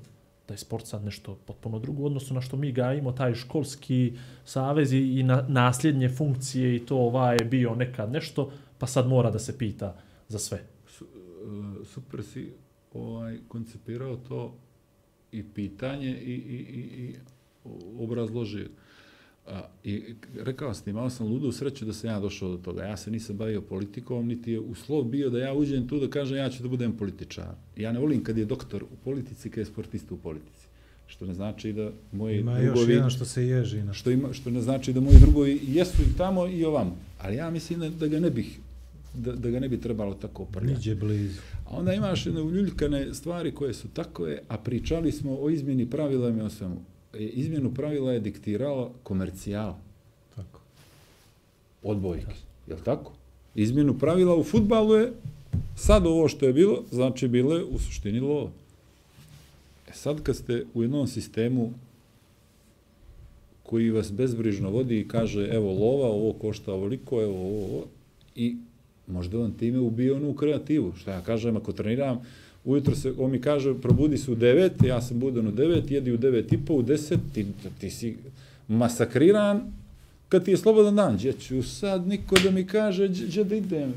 da 0.48 0.54
je 0.54 0.58
sport 0.58 0.86
sad 0.86 1.04
nešto 1.04 1.38
potpuno 1.46 1.78
drugo, 1.78 2.04
odnosno 2.04 2.34
na 2.34 2.40
što 2.40 2.56
mi 2.56 2.72
gajimo 2.72 3.12
taj 3.12 3.34
školski 3.34 4.16
savez 4.44 4.92
i, 4.92 5.22
na, 5.22 5.44
nasljednje 5.48 6.08
funkcije 6.08 6.76
i 6.76 6.86
to 6.86 6.96
ova 6.96 7.32
je 7.32 7.44
bio 7.44 7.74
nekad 7.74 8.12
nešto, 8.12 8.50
pa 8.78 8.86
sad 8.86 9.08
mora 9.08 9.30
da 9.30 9.38
se 9.38 9.58
pita 9.58 9.96
za 10.28 10.38
sve. 10.38 10.58
E, 10.58 11.84
super 11.84 12.22
si 12.22 12.52
ovaj, 12.94 13.38
koncipirao 13.48 14.16
to 14.16 14.54
i 15.32 15.42
pitanje 15.54 16.10
i, 16.10 16.32
i, 16.32 16.56
i, 16.56 16.80
i 17.02 17.14
obrazložio. 17.98 18.68
A, 19.46 19.62
I 19.84 20.14
rekao 20.36 20.74
sam 20.74 20.84
ti, 20.84 20.90
imao 20.90 21.10
sam 21.10 21.26
ludu 21.26 21.52
sreću 21.52 21.84
da 21.84 21.92
sam 21.92 22.10
ja 22.10 22.20
došao 22.20 22.48
do 22.48 22.56
toga. 22.56 22.82
Ja 22.82 22.96
se 22.96 23.10
nisam 23.10 23.36
bavio 23.36 23.60
politikom, 23.60 24.26
niti 24.26 24.52
je 24.52 24.60
uslov 24.60 25.04
bio 25.04 25.30
da 25.30 25.38
ja 25.38 25.54
uđem 25.54 25.88
tu 25.88 26.00
da 26.00 26.10
kažem 26.10 26.36
ja 26.36 26.50
ću 26.50 26.62
da 26.62 26.68
budem 26.68 26.92
političar. 26.92 27.54
Ja 27.76 27.92
ne 27.92 27.98
volim 27.98 28.24
kad 28.24 28.38
je 28.38 28.44
doktor 28.44 28.82
u 28.82 28.96
politici, 29.04 29.50
kad 29.50 29.58
je 29.58 29.64
sportista 29.64 30.14
u 30.14 30.18
politici. 30.18 30.66
Što 31.06 31.26
ne 31.26 31.34
znači 31.34 31.72
da 31.72 31.90
moji 32.12 32.38
Ima 32.38 32.58
još 32.58 32.74
drugovi... 32.74 32.92
jedan 32.92 33.10
što 33.10 33.24
se 33.24 33.46
ježi. 33.46 33.82
Što, 33.92 34.10
ima, 34.10 34.32
što 34.32 34.50
ne 34.50 34.60
znači 34.60 34.92
da 34.92 35.00
moji 35.00 35.16
drugovi 35.20 35.60
jesu 35.66 36.02
i 36.02 36.16
tamo 36.16 36.46
i 36.46 36.64
ovamo. 36.64 36.96
Ali 37.18 37.36
ja 37.36 37.50
mislim 37.50 37.80
da, 37.80 37.90
da 37.90 38.06
ga 38.06 38.20
ne 38.20 38.30
bih 38.30 38.58
da, 39.14 39.32
da 39.32 39.50
ga 39.50 39.60
ne 39.60 39.68
bi 39.68 39.80
trebalo 39.80 40.14
tako 40.14 40.44
prljati. 40.44 40.74
Niđe 40.74 40.94
blizu. 40.94 41.40
A 41.66 41.76
onda 41.76 41.92
imaš 41.92 42.26
jedne 42.26 42.42
uljuljkane 42.42 43.14
stvari 43.14 43.54
koje 43.54 43.74
su 43.74 43.88
takove, 43.88 44.38
a 44.48 44.58
pričali 44.58 45.12
smo 45.12 45.36
o 45.40 45.50
izmjeni 45.50 45.90
pravila 45.90 46.28
i 46.28 46.40
o 46.40 46.50
svemu. 46.50 46.76
E, 47.14 47.18
Izmjenu 47.18 47.74
pravila 47.74 48.12
je 48.12 48.20
diktirala 48.20 48.90
komercijal, 49.02 49.74
Tako. 50.36 50.60
odbojke. 51.82 52.34
Je 52.66 52.74
li 52.74 52.82
tako? 52.84 53.12
Izmjenu 53.54 53.98
pravila 53.98 54.36
u 54.36 54.44
futbalu 54.44 54.94
je 54.94 55.12
sad 55.76 56.06
ovo 56.06 56.28
što 56.28 56.46
je 56.46 56.52
bilo, 56.52 56.84
znači 56.90 57.28
bilo 57.28 57.56
je 57.56 57.64
u 57.64 57.78
suštini 57.78 58.20
lova. 58.20 58.50
E 59.88 59.92
sad 59.92 60.22
kad 60.22 60.36
ste 60.36 60.64
u 60.74 60.82
jednom 60.82 61.06
sistemu 61.06 61.72
koji 63.62 63.90
vas 63.90 64.12
bezbrižno 64.12 64.70
vodi 64.70 65.00
i 65.00 65.08
kaže 65.08 65.48
evo 65.52 65.72
lova, 65.72 66.08
ovo 66.08 66.32
košta 66.32 66.72
ovoliko, 66.72 67.22
evo 67.22 67.34
ovo, 67.34 67.64
ovo, 67.64 67.84
i 68.36 68.56
možda 69.12 69.40
on 69.40 69.52
time 69.52 69.78
ubije 69.78 70.14
onu 70.14 70.34
kreativu. 70.34 70.92
Šta 70.96 71.12
ja 71.12 71.20
kažem, 71.20 71.56
ako 71.56 71.72
treniram, 71.72 72.20
ujutro 72.64 72.94
se, 72.94 73.12
on 73.18 73.30
mi 73.30 73.40
kaže, 73.40 73.74
probudi 73.74 74.18
se 74.18 74.30
u 74.30 74.36
9, 74.36 74.86
ja 74.86 75.02
sam 75.02 75.18
budan 75.18 75.46
u 75.46 75.52
9, 75.52 75.92
jedi 75.92 76.12
u 76.12 76.18
9 76.18 76.54
i 76.54 76.58
po, 76.66 76.74
u 76.74 76.82
10, 76.82 77.18
ti, 77.34 77.46
ti 77.80 77.90
si 77.90 78.16
masakriran, 78.68 79.72
kad 80.28 80.44
ti 80.44 80.50
je 80.50 80.56
slobodan 80.56 80.96
dan, 80.96 81.16
gdje 81.16 81.32
ću 81.32 81.62
sad 81.62 82.08
niko 82.08 82.36
da 82.44 82.50
mi 82.50 82.66
kaže 82.66 83.08
gdje 83.08 83.44
da 83.44 83.54
idem. 83.56 83.94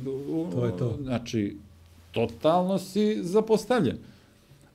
To 0.51 0.65
je 0.65 0.77
to. 0.77 0.97
Znači, 1.01 1.55
totalno 2.11 2.79
si 2.79 3.19
zapostavljen. 3.23 3.97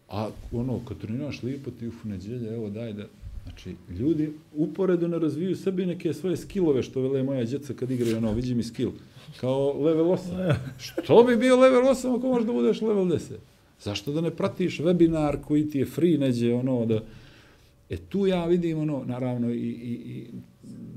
A 0.09 0.29
ono, 0.53 0.81
kad 0.89 0.99
treniraš 0.99 1.43
lijepo, 1.43 1.71
ti 1.71 1.89
uf, 1.89 2.05
neđelje, 2.05 2.55
evo 2.55 2.71
daj 2.71 2.93
da... 2.93 3.05
Znači, 3.45 3.75
ljudi 3.99 4.33
uporedo 4.55 5.09
ne 5.09 5.19
razviju 5.19 5.57
sebi 5.57 5.87
neke 5.87 6.15
svoje 6.15 6.37
skillove, 6.37 6.83
što 6.83 7.01
vele 7.01 7.23
moja 7.23 7.45
djeca 7.45 7.75
kad 7.75 7.91
igraju, 7.91 8.17
ono, 8.17 8.33
vidi 8.33 8.55
mi 8.55 8.63
skill. 8.63 8.91
Kao 9.41 9.83
level 9.83 10.07
8. 10.07 10.55
što 11.03 11.25
bi 11.25 11.37
bio 11.37 11.57
level 11.57 11.83
8 11.83 12.19
ako 12.19 12.29
možeš 12.29 12.47
da 12.47 12.53
budeš 12.53 12.81
level 12.81 13.05
10? 13.05 13.35
Zašto 13.81 14.13
da 14.13 14.21
ne 14.21 14.31
pratiš 14.31 14.81
webinar 14.81 15.37
koji 15.41 15.71
ti 15.71 15.79
je 15.79 15.87
free 15.87 16.19
neđe, 16.19 16.55
ono, 16.55 16.87
da... 16.87 17.01
E 17.91 17.97
tu 17.97 18.27
ja 18.27 18.47
vidim, 18.47 18.79
ono, 18.79 19.05
naravno, 19.07 19.51
i, 19.51 19.69
i, 19.69 19.93
i 19.93 20.27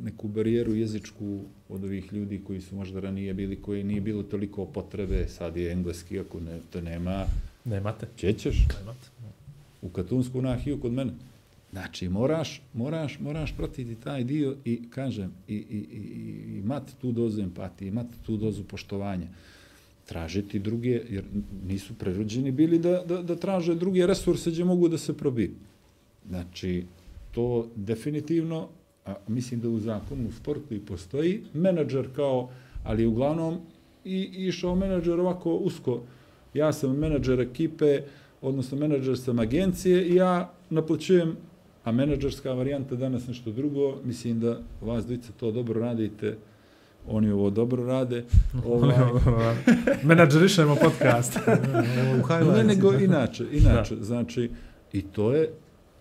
neku 0.03 0.27
barijeru 0.27 0.75
jezičku 0.75 1.39
od 1.69 1.83
ovih 1.83 2.13
ljudi 2.13 2.41
koji 2.47 2.61
su 2.61 2.75
možda 2.75 2.99
ranije 2.99 3.33
bili, 3.33 3.61
koji 3.61 3.83
nije 3.83 4.01
bilo 4.01 4.23
toliko 4.23 4.65
potrebe, 4.65 5.27
sad 5.27 5.57
je 5.57 5.71
engleski, 5.71 6.19
ako 6.19 6.39
ne, 6.39 6.59
to 6.69 6.81
nema, 6.81 7.25
Nemate. 7.65 8.07
će 8.15 8.33
ćeš 8.33 8.67
Nemate. 8.79 9.07
u 9.81 9.89
katunsku 9.89 10.41
nahiju 10.41 10.79
kod 10.79 10.91
mene. 10.91 11.11
Znači, 11.73 12.09
moraš, 12.09 12.61
moraš, 12.73 13.19
moraš 13.19 13.55
pratiti 13.57 13.95
taj 13.95 14.23
dio 14.23 14.55
i, 14.65 14.89
kažem, 14.89 15.31
i, 15.47 15.55
i, 15.55 15.77
i, 15.77 15.97
i 15.97 16.57
imati 16.57 16.95
tu 17.01 17.11
dozu 17.11 17.41
empatije, 17.41 17.87
imati 17.87 18.17
tu 18.25 18.37
dozu 18.37 18.63
poštovanja. 18.63 19.27
Tražiti 20.05 20.59
druge, 20.59 21.01
jer 21.09 21.23
nisu 21.67 21.93
prerođeni 21.93 22.51
bili 22.51 22.79
da, 22.79 23.03
da, 23.07 23.21
da 23.21 23.35
traže 23.35 23.75
druge 23.75 24.07
resurse 24.07 24.51
gdje 24.51 24.65
mogu 24.65 24.87
da 24.87 24.97
se 24.97 25.17
probiju. 25.17 25.51
Znači, 26.29 26.83
to 27.31 27.67
definitivno, 27.75 28.67
a 29.05 29.15
mislim 29.27 29.59
da 29.59 29.69
u 29.69 29.79
zakonu 29.79 30.29
u 30.29 30.31
sportu 30.31 30.75
i 30.75 30.79
postoji, 30.79 31.41
menadžer 31.53 32.07
kao, 32.15 32.49
ali 32.83 33.05
uglavnom 33.05 33.57
i 34.05 34.29
išao 34.33 34.75
menadžer 34.75 35.19
ovako 35.19 35.53
usko. 35.53 36.01
Ja 36.53 36.73
sam 36.73 36.97
menadžer 36.97 37.39
ekipe, 37.39 38.01
odnosno 38.41 38.77
menadžer 38.77 39.17
sam 39.17 39.39
agencije 39.39 40.07
i 40.07 40.15
ja 40.15 40.53
naplaćujem, 40.69 41.35
a 41.83 41.91
menadžerska 41.91 42.53
varijanta 42.53 42.95
danas 42.95 43.27
nešto 43.27 43.51
drugo, 43.51 43.95
mislim 44.03 44.39
da 44.39 44.59
vas 44.81 45.05
dvice 45.05 45.31
to 45.39 45.51
dobro 45.51 45.81
radite, 45.81 46.37
oni 47.07 47.31
ovo 47.31 47.49
dobro 47.49 47.85
rade. 47.85 48.23
Ovaj, 48.65 49.55
Menadžerišemo 50.03 50.75
podcast. 50.75 51.39
Ne, 52.55 52.63
nego 52.63 52.93
inače, 52.93 53.45
inače, 53.51 53.95
znači, 54.01 54.49
i 54.93 55.01
to 55.01 55.33
je, 55.33 55.49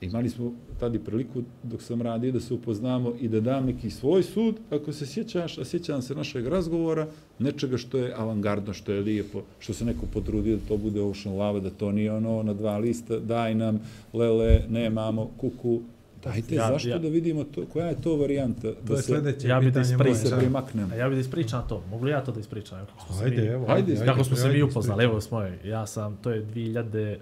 imali 0.03 0.29
smo 0.29 0.53
tada 0.79 0.99
priliku 1.01 1.43
dok 1.63 1.83
sam 1.83 2.03
radio 2.03 2.33
da 2.33 2.41
se 2.41 2.55
upoznamo 2.55 3.13
i 3.21 3.29
da 3.29 3.41
dam 3.41 3.67
neki 3.67 3.91
svoj 3.91 4.23
sud, 4.25 4.57
ako 4.71 4.93
se 4.93 5.07
sjećaš, 5.07 5.59
a 5.59 5.65
sjećam 5.65 6.03
se 6.03 6.15
našeg 6.15 6.47
razgovora, 6.47 7.07
nečega 7.39 7.77
što 7.79 7.99
je 7.99 8.15
avangardno, 8.15 8.73
što 8.73 8.93
je 8.93 9.01
lijepo, 9.01 9.43
što 9.59 9.75
se 9.75 9.85
neko 9.85 10.07
potrudio 10.09 10.57
da 10.57 10.63
to 10.65 10.77
bude 10.77 11.03
Ocean 11.03 11.37
Lava, 11.37 11.61
da 11.61 11.71
to 11.71 11.93
nije 11.93 12.13
ono 12.13 12.43
na 12.43 12.55
dva 12.55 12.79
lista, 12.79 13.19
daj 13.19 13.55
nam, 13.55 13.81
lele, 14.13 14.61
nemamo, 14.69 15.31
kuku, 15.37 15.81
Dajte, 16.25 16.55
Ja- 16.55 16.69
zašto 16.69 16.89
ja- 16.89 16.99
da 16.99 17.09
vidimo 17.09 17.45
to, 17.45 17.67
koja 17.67 17.87
je 17.87 17.97
to 17.97 18.17
varijanta 18.17 18.61
To 18.63 18.77
da 18.83 18.93
je 18.93 18.99
se, 18.99 19.03
sljedeće 19.05 19.49
ja 19.49 19.55
da 19.55 19.61
pitanje 19.61 19.83
ispričam. 19.85 20.07
moje, 20.07 20.15
se 20.17 20.31
da. 20.31 20.37
primaknemo? 20.37 20.93
A 20.93 20.97
ja 20.97 21.09
bih 21.09 21.17
da 21.17 21.21
ispričam 21.21 21.65
to. 21.69 21.83
Mogu 21.91 22.05
li 22.05 22.11
ja 22.11 22.25
to 22.25 22.33
da 22.33 22.41
ispričam? 22.41 22.79
Kako 22.89 23.13
se 23.15 23.25
Ajde, 23.25 23.37
mi, 23.37 23.47
evo, 23.49 23.65
Ajde, 23.69 23.93
ajde. 23.93 24.05
kako 24.07 24.25
smo 24.25 24.37
se 24.37 24.43
ajde, 24.43 24.49
mi 24.49 24.55
ajde, 24.57 24.65
upoznali, 24.65 25.05
evo 25.05 25.21
smo, 25.21 25.41
ja 25.65 25.87
sam, 25.87 26.17
to 26.17 26.31
je 26.31 26.43
2014. 26.45 27.19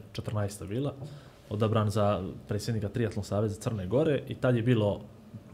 bila, 0.64 0.94
odabran 1.50 1.90
za 1.90 2.22
predsjednika 2.48 2.88
Triatlon 2.88 3.24
Saveza 3.24 3.60
Crne 3.60 3.86
Gore 3.86 4.22
i 4.28 4.34
tad 4.34 4.56
je 4.56 4.62
bilo 4.62 5.00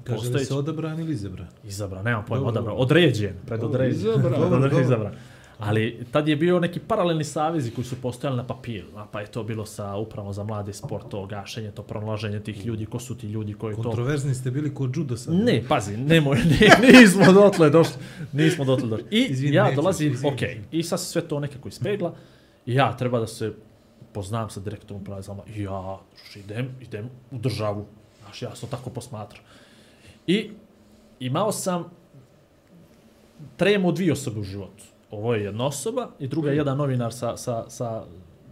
Kaže 0.04 0.16
li 0.16 0.22
postojeći, 0.22 0.46
se 0.46 0.54
odabran 0.54 1.00
ili 1.00 1.12
izabran? 1.12 1.46
izabran, 1.64 2.04
nemam 2.04 2.24
pojma, 2.28 2.44
Dobro, 2.44 2.60
odabran, 2.60 2.76
određen, 2.78 3.34
predodređen. 3.46 4.00
Izabran. 4.00 4.22
Dobro, 4.22 4.48
Dobro, 4.48 4.68
dobro. 4.68 4.80
izabran. 4.80 5.12
Ali 5.58 6.04
tad 6.10 6.28
je 6.28 6.36
bio 6.36 6.60
neki 6.60 6.80
paralelni 6.80 7.24
savezi 7.24 7.70
koji 7.70 7.84
su 7.84 7.96
postojali 8.02 8.36
na 8.36 8.46
papiru, 8.46 8.86
a 8.96 9.06
pa 9.12 9.20
je 9.20 9.26
to 9.26 9.44
bilo 9.44 9.66
sa 9.66 9.94
upravom 9.96 10.32
za 10.32 10.44
mlade 10.44 10.72
sport, 10.72 11.08
to 11.08 11.26
gašenje, 11.26 11.70
to 11.70 11.82
pronalaženje 11.82 12.40
tih 12.40 12.66
ljudi, 12.66 12.86
ko 12.86 12.98
su 12.98 13.14
ti 13.14 13.26
ljudi 13.26 13.54
koji 13.54 13.76
to... 13.76 13.82
Kontroverzni 13.82 14.34
ste 14.34 14.50
bili 14.50 14.74
kod 14.74 14.96
judo 14.96 15.16
sad. 15.16 15.34
Ne, 15.34 15.62
pazi, 15.68 15.96
nemoj, 15.96 16.36
ne, 16.82 17.00
nismo 17.00 17.32
dotle 17.32 17.70
došli, 17.70 17.94
nismo 18.32 18.64
dotle 18.64 18.88
došli. 18.88 19.06
I 19.10 19.26
Izvini, 19.30 19.56
ja 19.56 19.72
dolazim, 19.74 20.12
izvini. 20.12 20.34
ok, 20.34 20.40
i 20.72 20.82
sad 20.82 21.00
se 21.00 21.06
sve 21.06 21.22
to 21.22 21.40
nekako 21.40 21.68
ispegla, 21.68 22.14
ja 22.66 22.96
treba 22.96 23.20
da 23.20 23.26
se 23.26 23.52
poznam 24.16 24.50
sa 24.50 24.60
direktorom 24.64 25.02
uprave 25.02 25.22
za 25.22 25.34
mlade. 25.34 25.52
I 25.52 25.62
ja 25.62 25.98
idem, 26.36 26.70
idem 26.80 27.10
u 27.30 27.38
državu, 27.38 27.84
znaš, 28.22 28.42
ja 28.42 28.54
sam 28.56 28.68
tako 28.68 28.90
posmatrao. 28.90 29.44
I 30.26 30.50
imao 31.20 31.52
sam 31.52 31.90
tremu 33.56 33.92
dvije 33.92 34.12
osobe 34.12 34.40
u 34.40 34.42
životu. 34.42 34.84
Ovo 35.10 35.34
je 35.34 35.44
jedna 35.44 35.66
osoba 35.66 36.08
i 36.18 36.28
druga 36.28 36.50
je 36.50 36.56
jedan 36.56 36.78
novinar 36.78 37.12
sa, 37.12 37.36
sa, 37.36 37.64
sa 37.68 38.04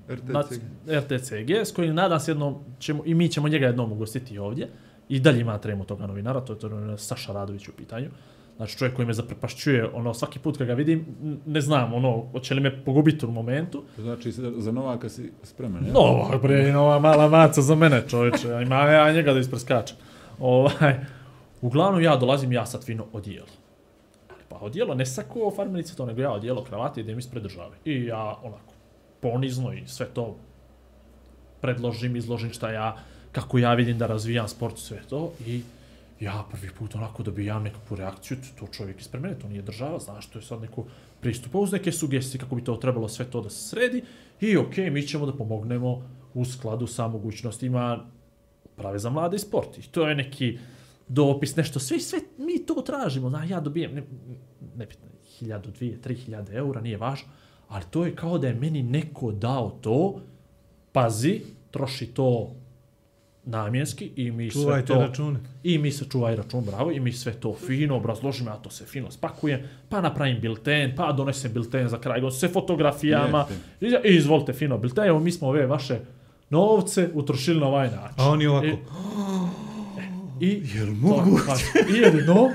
RTC. 0.09 0.61
RTCG, 0.87 1.51
s 1.65 1.73
kojim 1.73 1.95
nadam 1.95 2.21
se 2.21 2.31
jednom 2.31 2.61
ćemo, 2.79 3.03
i 3.07 3.15
mi 3.15 3.29
ćemo 3.29 3.49
njega 3.49 3.67
jednom 3.67 3.93
ugostiti 3.93 4.39
ovdje. 4.39 4.69
I 5.09 5.21
dalje 5.21 5.41
ima 5.41 5.59
tremu 5.59 5.85
toga 5.85 6.07
novinara, 6.07 6.41
to 6.41 6.53
je 6.53 6.59
to 6.59 6.69
novinar 6.69 7.01
Saša 7.01 7.33
Radović 7.33 7.69
u 7.69 7.73
pitanju. 7.73 8.11
Znači 8.57 8.79
čovjek 8.79 8.97
koji 8.97 9.07
me 9.07 9.13
zaprepašćuje, 9.13 9.89
ono, 9.89 10.15
svaki 10.15 10.39
put 10.39 10.59
kad 10.59 10.67
ga 10.67 10.75
vidim, 10.75 11.07
ne 11.47 11.61
znam, 11.61 11.95
ono, 11.95 12.27
hoće 12.33 12.55
li 12.55 12.61
me 12.61 12.85
pogubiti 12.85 13.27
u 13.27 13.31
momentu. 13.31 13.83
Znači, 13.99 14.33
za, 14.33 14.73
Novaka 14.73 15.09
si 15.09 15.33
spreman, 15.43 15.87
ja? 15.87 15.93
No, 15.93 16.39
bre, 16.43 16.73
nova 16.73 16.99
mala 16.99 17.29
maca 17.29 17.63
za 17.63 17.75
mene, 17.75 18.03
čovječe, 18.09 18.49
ima 18.63 18.77
ja 18.77 19.13
njega 19.13 19.33
da 19.33 19.39
ispreskačem. 19.39 19.97
Ovaj, 20.39 20.95
uglavnom 21.61 22.03
ja 22.03 22.17
dolazim, 22.17 22.53
ja 22.53 22.67
sad 22.67 22.85
fino 22.85 23.07
odijelo. 23.13 23.49
Pa 24.49 24.57
odijelo, 24.57 24.95
ne 24.95 25.07
sako 25.07 25.53
farmerice 25.57 25.97
to, 25.97 26.07
nego 26.07 26.21
ja 26.21 26.33
odijelo 26.33 26.65
kravate 26.65 27.01
idem 27.01 27.19
ispred 27.19 27.43
države. 27.43 27.77
I 27.85 28.05
ja 28.05 28.37
onako, 28.43 28.73
ponizno 29.21 29.73
i 29.73 29.83
sve 29.87 30.07
to 30.07 30.37
predložim, 31.61 32.17
izložim 32.17 32.53
šta 32.53 32.71
ja, 32.71 32.97
kako 33.33 33.59
ja 33.59 33.75
vidim 33.75 33.99
da 33.99 34.07
razvijam 34.07 34.49
sport, 34.49 34.79
sve 34.79 35.03
to. 35.11 35.33
I 35.47 35.63
ja 36.25 36.45
prvi 36.51 36.71
put 36.79 36.95
onako 36.95 37.23
dobijam 37.23 37.63
nekakvu 37.63 37.97
reakciju, 37.97 38.37
to 38.59 38.67
čovjek 38.67 39.01
ispred 39.01 39.23
mene, 39.23 39.39
to 39.39 39.49
nije 39.49 39.63
država, 39.63 39.99
znaš, 39.99 40.27
to 40.27 40.39
je 40.39 40.43
sad 40.43 40.61
neko 40.61 40.87
pristupa 41.21 41.59
uz 41.59 41.73
neke 41.73 41.93
sugestije 41.93 42.41
kako 42.41 42.57
bi 42.57 42.65
to 42.65 42.77
trebalo 42.77 43.09
sve 43.09 43.25
to 43.31 43.41
da 43.41 43.51
se 43.51 43.69
sredi 43.69 44.03
i 44.41 44.57
ok, 44.57 44.77
mi 44.77 45.03
ćemo 45.03 45.27
da 45.27 45.33
pomognemo 45.33 46.03
u 46.35 46.45
skladu 46.45 46.87
sa 46.87 47.09
mogućnostima 47.09 48.07
prave 48.77 48.99
za 48.99 49.11
mlade 49.11 49.37
i 49.37 49.39
sport. 49.39 49.79
I 49.79 49.83
to 49.83 50.09
je 50.09 50.15
neki 50.15 50.59
dopis, 51.09 51.57
nešto, 51.57 51.79
sve, 51.79 52.01
sve 52.01 52.19
mi 52.39 52.67
to 52.67 52.75
tražimo, 52.75 53.31
znaš, 53.31 53.51
ja 53.51 53.61
dobijem, 53.61 53.95
ne, 53.95 54.03
nebitno, 54.77 55.09
hiljadu, 55.39 55.71
dvije, 55.71 56.01
tri 56.01 56.15
hiljade 56.15 56.57
eura, 56.57 56.81
nije 56.81 56.97
važno, 56.97 57.29
ali 57.69 57.85
to 57.91 58.07
je 58.07 58.17
kao 58.17 58.39
da 58.39 58.47
je 58.47 58.55
meni 58.55 58.83
neko 58.83 59.33
dao 59.33 59.71
to, 59.71 60.21
pazi, 60.93 61.41
troši 61.71 62.07
to 62.07 62.55
namjenski 63.47 64.11
i 64.17 64.31
mi 64.31 64.51
Čuvajte 64.51 64.87
sve 64.87 64.97
to... 64.97 65.03
račune. 65.07 65.41
I 65.63 65.79
mi 65.79 65.93
se 65.93 66.05
čuvaj 66.05 66.37
račun, 66.37 66.65
bravo, 66.65 66.93
i 66.93 67.01
mi 67.01 67.13
sve 67.13 67.33
to 67.33 67.55
fino 67.67 67.97
obrazložimo, 67.97 68.51
ja 68.51 68.57
to 68.57 68.71
se 68.71 68.85
fino 68.85 69.11
spakujem, 69.11 69.61
pa 69.89 70.01
napravim 70.01 70.41
bilten, 70.41 70.93
pa 70.97 71.13
donesem 71.13 71.53
bilten 71.53 71.89
za 71.89 71.99
kraj, 71.99 72.21
sve 72.39 72.49
fotografijama, 72.49 73.47
i, 73.81 73.87
i 73.87 74.17
izvolite 74.17 74.53
fino 74.53 74.79
bilten, 74.79 75.05
evo 75.05 75.21
mi 75.21 75.33
smo 75.33 75.49
ove 75.49 75.67
vaše 75.67 75.99
novce 76.51 77.11
utrošili 77.15 77.61
na 77.61 77.67
ovaj 77.67 77.91
način. 77.91 78.15
A 78.17 78.29
oni 78.29 78.47
ovako. 78.47 78.67
I, 78.67 78.77
i 80.47 80.63
Jel 80.75 80.95
mogu? 80.95 81.39
I 81.95 81.97
jedno, 81.97 82.51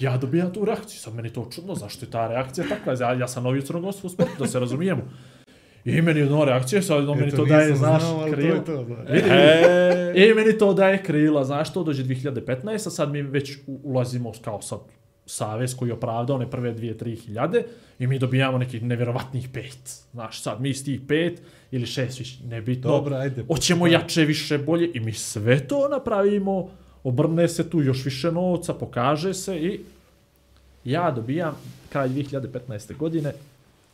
ja 0.00 0.16
dobijam 0.16 0.52
tu 0.52 0.64
reakciju, 0.64 1.00
sad 1.00 1.14
meni 1.14 1.32
to 1.32 1.48
čudno, 1.54 1.74
zašto 1.74 2.06
je 2.06 2.10
ta 2.10 2.28
reakcija 2.28 2.66
takva, 2.68 2.94
ja, 3.00 3.12
ja 3.12 3.28
sam 3.28 3.44
novi 3.44 3.58
u 3.58 3.62
crnogorstvu 3.62 4.10
sportu, 4.10 4.32
da 4.38 4.46
se 4.46 4.60
razumijemo. 4.60 5.02
I 5.84 6.02
meni 6.02 6.20
jedno 6.20 6.44
reakcija, 6.44 6.82
sad 6.82 6.96
jedno 6.96 7.14
meni 7.14 7.30
to 7.30 7.44
daje, 7.44 7.76
znaš, 7.76 8.02
znao, 8.02 8.18
ali 8.18 8.50
to 8.50 8.58
to, 8.66 8.84
da. 8.84 9.14
E, 9.14 10.12
I 10.16 10.34
meni 10.34 10.58
to 10.58 10.74
daje 10.74 11.02
krila, 11.02 11.44
znaš 11.44 11.72
to, 11.72 11.82
dođe 11.84 12.04
2015, 12.04 12.46
a 12.86 12.90
sad 12.90 13.10
mi 13.10 13.22
već 13.22 13.56
u- 13.66 13.80
ulazimo 13.84 14.32
kao 14.44 14.62
sad 14.62 14.78
savez 15.26 15.76
koji 15.76 15.88
je 15.88 15.94
opravdao 15.94 16.36
one 16.36 16.50
prve 16.50 16.72
dvije, 16.72 16.98
tri 16.98 17.16
hiljade 17.16 17.62
i 17.98 18.06
mi 18.06 18.18
dobijamo 18.18 18.58
nekih 18.58 18.82
nevjerovatnih 18.82 19.48
pet. 19.48 19.78
Znaš, 20.12 20.42
sad 20.42 20.60
mi 20.60 20.74
s 20.74 20.84
tih 20.84 21.00
pet 21.08 21.42
ili 21.70 21.86
šest 21.86 22.18
više, 22.18 22.44
nebitno. 22.44 22.90
Dobro, 22.90 23.16
ajde. 23.16 23.44
Hoćemo 23.44 23.86
jače, 23.86 24.24
više, 24.24 24.58
bolje 24.58 24.90
i 24.94 25.00
mi 25.00 25.12
sve 25.12 25.66
to 25.66 25.88
napravimo, 25.88 26.70
obrne 27.04 27.48
se 27.48 27.70
tu 27.70 27.82
još 27.82 28.04
više 28.04 28.32
novca, 28.32 28.74
pokaže 28.74 29.34
se 29.34 29.56
i 29.56 29.80
ja 30.84 31.10
dobijam 31.10 31.56
kraj 31.88 32.08
2015. 32.08 32.96
godine 32.96 33.32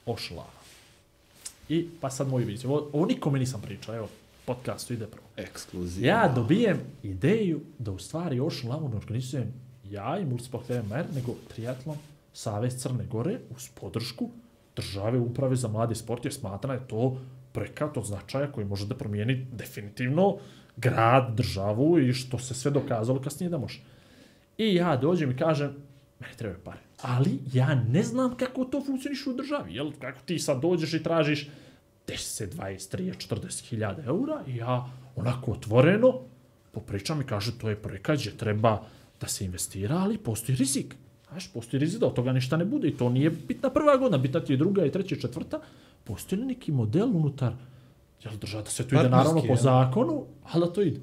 ošla. 0.07 0.56
I 1.69 1.89
pa 2.01 2.11
sad 2.11 2.29
moju 2.29 2.47
viziju. 2.47 2.71
Ovo, 2.71 2.91
ovo 2.93 3.07
nikome 3.07 3.39
nisam 3.39 3.63
pričao, 3.63 3.95
evo, 3.95 4.09
podcastu 4.45 4.93
ide 4.93 5.07
prvo. 5.07 5.27
ekskluzivno. 5.37 6.09
Ja 6.09 6.33
dobijem 6.35 6.81
ideju 7.03 7.61
da 7.79 7.91
u 7.91 7.99
stvari 7.99 8.41
Ocean 8.41 8.73
Lawn 8.73 8.97
organizujem 8.97 9.53
ja 9.91 10.19
i 10.19 10.25
Multisport 10.25 10.69
MR, 10.69 11.05
nego 11.15 11.35
triatlon 11.55 11.97
Savez 12.33 12.77
Crne 12.77 13.07
Gore 13.07 13.39
uz 13.57 13.69
podršku 13.81 14.31
države 14.77 15.19
uprave 15.19 15.57
za 15.57 15.69
mladi 15.69 15.95
sport, 15.95 16.25
jer 16.25 16.35
smatra 16.35 16.75
je 16.75 16.89
to 16.89 17.19
prekat 17.53 17.97
od 17.97 18.05
značaja 18.05 18.53
koji 18.53 18.67
može 18.67 18.87
da 18.87 18.95
promijeni 18.95 19.47
definitivno 19.53 20.37
grad, 20.77 21.35
državu 21.37 21.99
i 21.99 22.13
što 22.13 22.39
se 22.39 22.55
sve 22.55 22.71
dokazalo 22.71 23.21
kasnije 23.21 23.51
da 23.51 23.59
može. 23.59 23.81
I 24.59 24.75
ja 24.75 24.97
dođem 24.97 25.31
i 25.31 25.37
kažem, 25.37 25.77
meni 26.21 26.37
trebaju 26.37 26.61
pare. 26.65 26.86
Ali 27.03 27.39
ja 27.53 27.75
ne 27.75 28.03
znam 28.03 28.37
kako 28.37 28.65
to 28.65 28.85
funkcioniš 28.87 29.27
u 29.27 29.33
državi. 29.33 29.75
Jel, 29.75 29.93
kako 30.01 30.19
ti 30.25 30.39
sad 30.39 30.61
dođeš 30.61 30.95
i 30.95 31.03
tražiš 31.03 31.49
10, 32.07 32.49
20, 32.57 32.97
30, 32.97 33.35
40 33.35 33.69
hiljada 33.69 34.03
eura 34.03 34.43
i 34.47 34.57
ja 34.57 34.87
onako 35.17 35.53
otvoreno 35.53 36.21
popričam 36.73 37.21
i 37.21 37.27
kaže 37.27 37.59
to 37.59 37.69
je 37.69 37.83
projekat 37.83 38.19
gdje 38.19 38.37
treba 38.37 38.83
da 39.21 39.29
se 39.29 39.45
investira, 39.45 39.97
ali 39.97 40.19
postoji 40.19 40.57
rizik. 40.57 40.95
Znaš, 41.29 41.53
postoji 41.53 41.81
rizik 41.81 42.01
da 42.01 42.07
od 42.07 42.15
toga 42.15 42.33
ništa 42.33 42.57
ne 42.57 42.65
bude 42.65 42.89
i 42.89 42.97
to 42.97 43.09
nije 43.09 43.31
bitna 43.31 43.71
prva 43.71 43.97
godina, 43.97 44.19
bitna 44.19 44.41
ti 44.41 44.53
je 44.53 44.57
druga 44.57 44.85
i 44.85 44.91
treća 44.91 45.15
i 45.15 45.21
četvrta. 45.21 45.61
Postoji 46.05 46.41
li 46.41 46.47
neki 46.47 46.73
model 46.73 47.17
unutar 47.17 47.53
Jel 48.25 48.37
država 48.37 48.63
da 48.63 48.71
se 48.71 48.89
to 48.89 49.01
ide 49.01 49.09
naravno 49.09 49.43
po 49.49 49.57
zakonu, 49.57 50.25
ali 50.53 50.67
da 50.67 50.73
to 50.73 50.83
ide. 50.83 51.01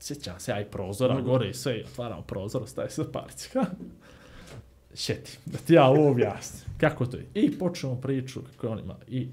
Sjećam 0.00 0.40
se, 0.40 0.52
aj 0.52 0.64
prozora 0.64 1.20
gore 1.20 1.50
i 1.50 1.54
sve, 1.54 1.82
otvaramo 1.86 2.22
prozor, 2.22 2.68
staje 2.68 2.90
se 2.90 3.12
parci. 3.12 3.50
Šeti, 4.94 5.38
da 5.46 5.58
ti 5.58 5.74
ja 5.74 5.86
ovo 5.86 6.10
objasnim. 6.10 6.74
Kako 6.78 7.06
to 7.06 7.16
je? 7.16 7.26
I 7.34 7.58
počnemo 7.58 8.00
priču 8.00 8.42
kako 8.42 8.68
on 8.68 8.78
ima. 8.78 8.96
I 9.08 9.28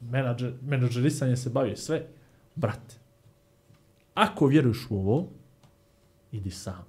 menadžer, 0.00 0.54
menadžerisanje 0.62 1.36
se 1.36 1.50
bavi 1.50 1.76
sve. 1.76 2.06
Brate, 2.54 2.94
ako 4.14 4.46
vjeruješ 4.46 4.86
u 4.90 4.96
ovo, 4.96 5.28
idi 6.32 6.50
sam. 6.50 6.86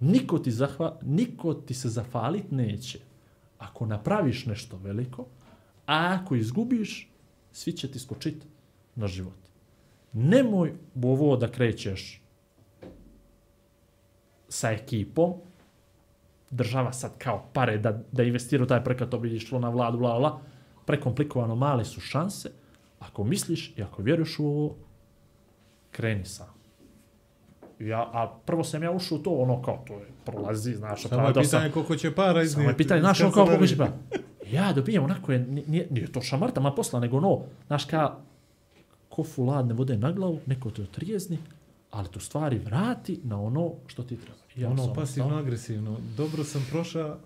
Niko 0.00 0.38
ti, 0.38 0.50
zahva, 0.50 0.98
niko 1.02 1.54
ti 1.54 1.74
se 1.74 1.88
zafalit 1.88 2.50
neće. 2.50 2.98
Ako 3.58 3.86
napraviš 3.86 4.46
nešto 4.46 4.76
veliko, 4.76 5.26
a 5.86 6.18
ako 6.20 6.34
izgubiš, 6.34 7.10
svi 7.52 7.72
će 7.72 7.90
ti 7.90 7.98
skočiti 7.98 8.46
na 8.94 9.06
život. 9.06 9.36
Nemoj 10.12 10.72
u 10.94 11.12
ovo 11.12 11.36
da 11.36 11.52
krećeš 11.52 12.22
sa 14.48 14.70
ekipom, 14.70 15.34
država 16.50 16.92
sad 16.92 17.18
kao 17.18 17.44
pare 17.52 17.78
da, 17.78 18.02
da 18.12 18.22
investira 18.22 18.64
u 18.64 18.66
taj 18.66 18.84
projekat, 18.84 19.08
to 19.08 19.18
bi 19.18 19.36
išlo 19.36 19.58
na 19.58 19.68
vladu, 19.68 19.98
bla, 19.98 20.18
bla. 20.18 20.40
Prekomplikovano, 20.86 21.54
male 21.54 21.84
su 21.84 22.00
šanse. 22.00 22.50
Ako 22.98 23.24
misliš 23.24 23.74
i 23.76 23.82
ako 23.82 24.02
vjeruješ 24.02 24.38
u 24.38 24.46
ovo, 24.46 24.76
kreni 25.90 26.24
sam. 26.24 26.46
Ja, 27.78 28.00
a 28.00 28.38
prvo 28.46 28.64
sam 28.64 28.82
ja 28.82 28.90
ušao 28.90 29.18
u 29.18 29.22
to, 29.22 29.30
ono 29.30 29.62
kao, 29.62 29.84
to 29.86 29.94
je, 29.94 30.06
prolazi, 30.24 30.74
znaš, 30.74 31.02
Samo 31.02 31.14
je 31.14 31.18
opravdao 31.18 31.44
sam. 31.44 31.50
pitanje 31.50 31.72
koliko 31.72 31.96
će 31.96 32.14
para 32.14 32.42
iznijeti. 32.42 32.54
Samo 32.54 32.70
je 32.70 32.76
pitanje, 32.76 33.00
znaš, 33.00 33.20
ono 33.20 33.32
kao 33.32 33.46
koliko 33.46 33.66
će 33.66 33.76
pa... 33.76 33.88
Ja 34.50 34.72
dobijem 34.72 35.04
onako, 35.04 35.32
je, 35.32 35.38
nije, 35.38 35.86
nije 35.90 36.12
to 36.12 36.20
šamarta, 36.20 36.60
ma 36.60 36.74
posla, 36.74 37.00
nego 37.00 37.16
ono, 37.16 37.40
znaš, 37.66 37.84
kao, 37.84 38.20
kofu 39.08 39.44
ladne 39.44 39.74
vode 39.74 39.96
na 39.96 40.12
glavu, 40.12 40.40
neko 40.46 40.70
te 40.70 40.82
otrijezni, 40.82 41.38
ali 41.90 42.08
to 42.08 42.20
stvari 42.20 42.58
vrati 42.58 43.20
na 43.24 43.40
ono 43.40 43.72
što 43.86 44.02
ti 44.02 44.16
treba. 44.16 44.38
Ja 44.56 44.70
Ono, 44.70 44.94
pasivno, 44.94 45.36
agresivno. 45.36 45.96
Dobro 46.16 46.44
sam 46.44 46.66
prošao, 46.70 47.16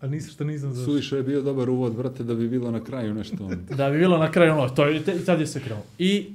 a 0.00 0.06
nisam 0.06 0.30
što 0.30 0.44
nisam 0.44 0.72
završio. 0.72 0.92
Suviše 0.92 1.16
je 1.16 1.22
bio 1.22 1.42
dobar 1.42 1.70
uvod, 1.70 1.96
brate, 1.96 2.24
da 2.24 2.34
bi 2.34 2.48
bilo 2.48 2.70
na 2.70 2.84
kraju 2.84 3.14
nešto. 3.14 3.50
Da 3.76 3.90
bi 3.90 3.98
bilo 3.98 4.18
na 4.18 4.30
kraju 4.30 4.52
ono, 4.52 4.68
to 4.68 4.86
je, 4.86 4.96
i 4.96 5.24
tad 5.24 5.40
je 5.40 5.46
se 5.46 5.60
krenulo. 5.60 5.86
I 5.98 6.32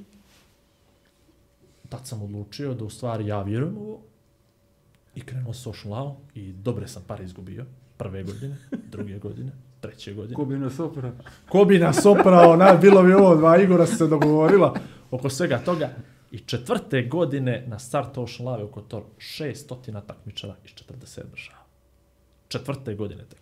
tad 1.88 2.06
sam 2.06 2.22
odlučio 2.22 2.74
da 2.74 2.84
u 2.84 2.90
stvari 2.90 3.26
ja 3.26 3.42
vjerujem 3.42 3.76
ovo 3.76 4.00
i 5.14 5.20
krenuo 5.20 5.54
social 5.54 5.92
lao 5.92 6.16
i 6.34 6.52
dobre 6.52 6.88
sam 6.88 7.02
pare 7.06 7.24
izgubio. 7.24 7.64
Prve 7.96 8.22
godine, 8.22 8.56
druge 8.92 9.18
godine, 9.18 9.52
treće 9.80 10.14
godine. 10.14 10.34
Ko 10.34 10.44
bi 10.44 10.58
nas 10.58 10.80
opera? 10.80 11.12
Ko 11.48 11.64
bi 11.64 11.78
nas 11.78 12.06
oprao, 12.06 12.56
na, 12.56 12.74
bilo 12.74 13.02
bi 13.02 13.12
ovo, 13.12 13.36
dva 13.36 13.62
Igora 13.62 13.86
se 13.86 14.06
dogovorila 14.06 14.74
oko 15.10 15.30
svega 15.30 15.58
toga. 15.58 15.90
I 16.30 16.38
četvrte 16.38 17.02
godine 17.02 17.64
na 17.66 17.78
start 17.78 18.18
Ocean 18.18 18.48
Lave 18.48 18.64
oko 18.64 18.80
to 18.80 19.06
600 19.18 20.06
takmičara 20.06 20.54
iz 20.64 20.70
40 20.70 21.30
država. 21.30 21.58
Četvrte 22.48 22.94
godine 22.94 23.24
tek. 23.30 23.40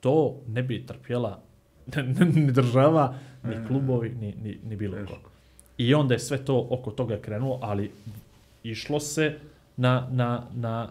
To 0.00 0.36
ne 0.48 0.62
bi 0.62 0.86
trpjela 0.86 1.40
ni 2.34 2.52
država, 2.52 3.18
ni 3.44 3.66
klubovi, 3.66 4.10
ni, 4.20 4.34
ni, 4.42 4.58
ni 4.64 4.76
bilo 4.76 5.06
ko. 5.06 5.30
I 5.78 5.94
onda 5.94 6.14
je 6.14 6.18
sve 6.18 6.44
to 6.44 6.66
oko 6.70 6.90
toga 6.90 7.18
krenulo, 7.20 7.58
ali 7.62 7.90
išlo 8.62 9.00
se 9.00 9.38
na, 9.76 10.08
na, 10.10 10.46
na, 10.54 10.88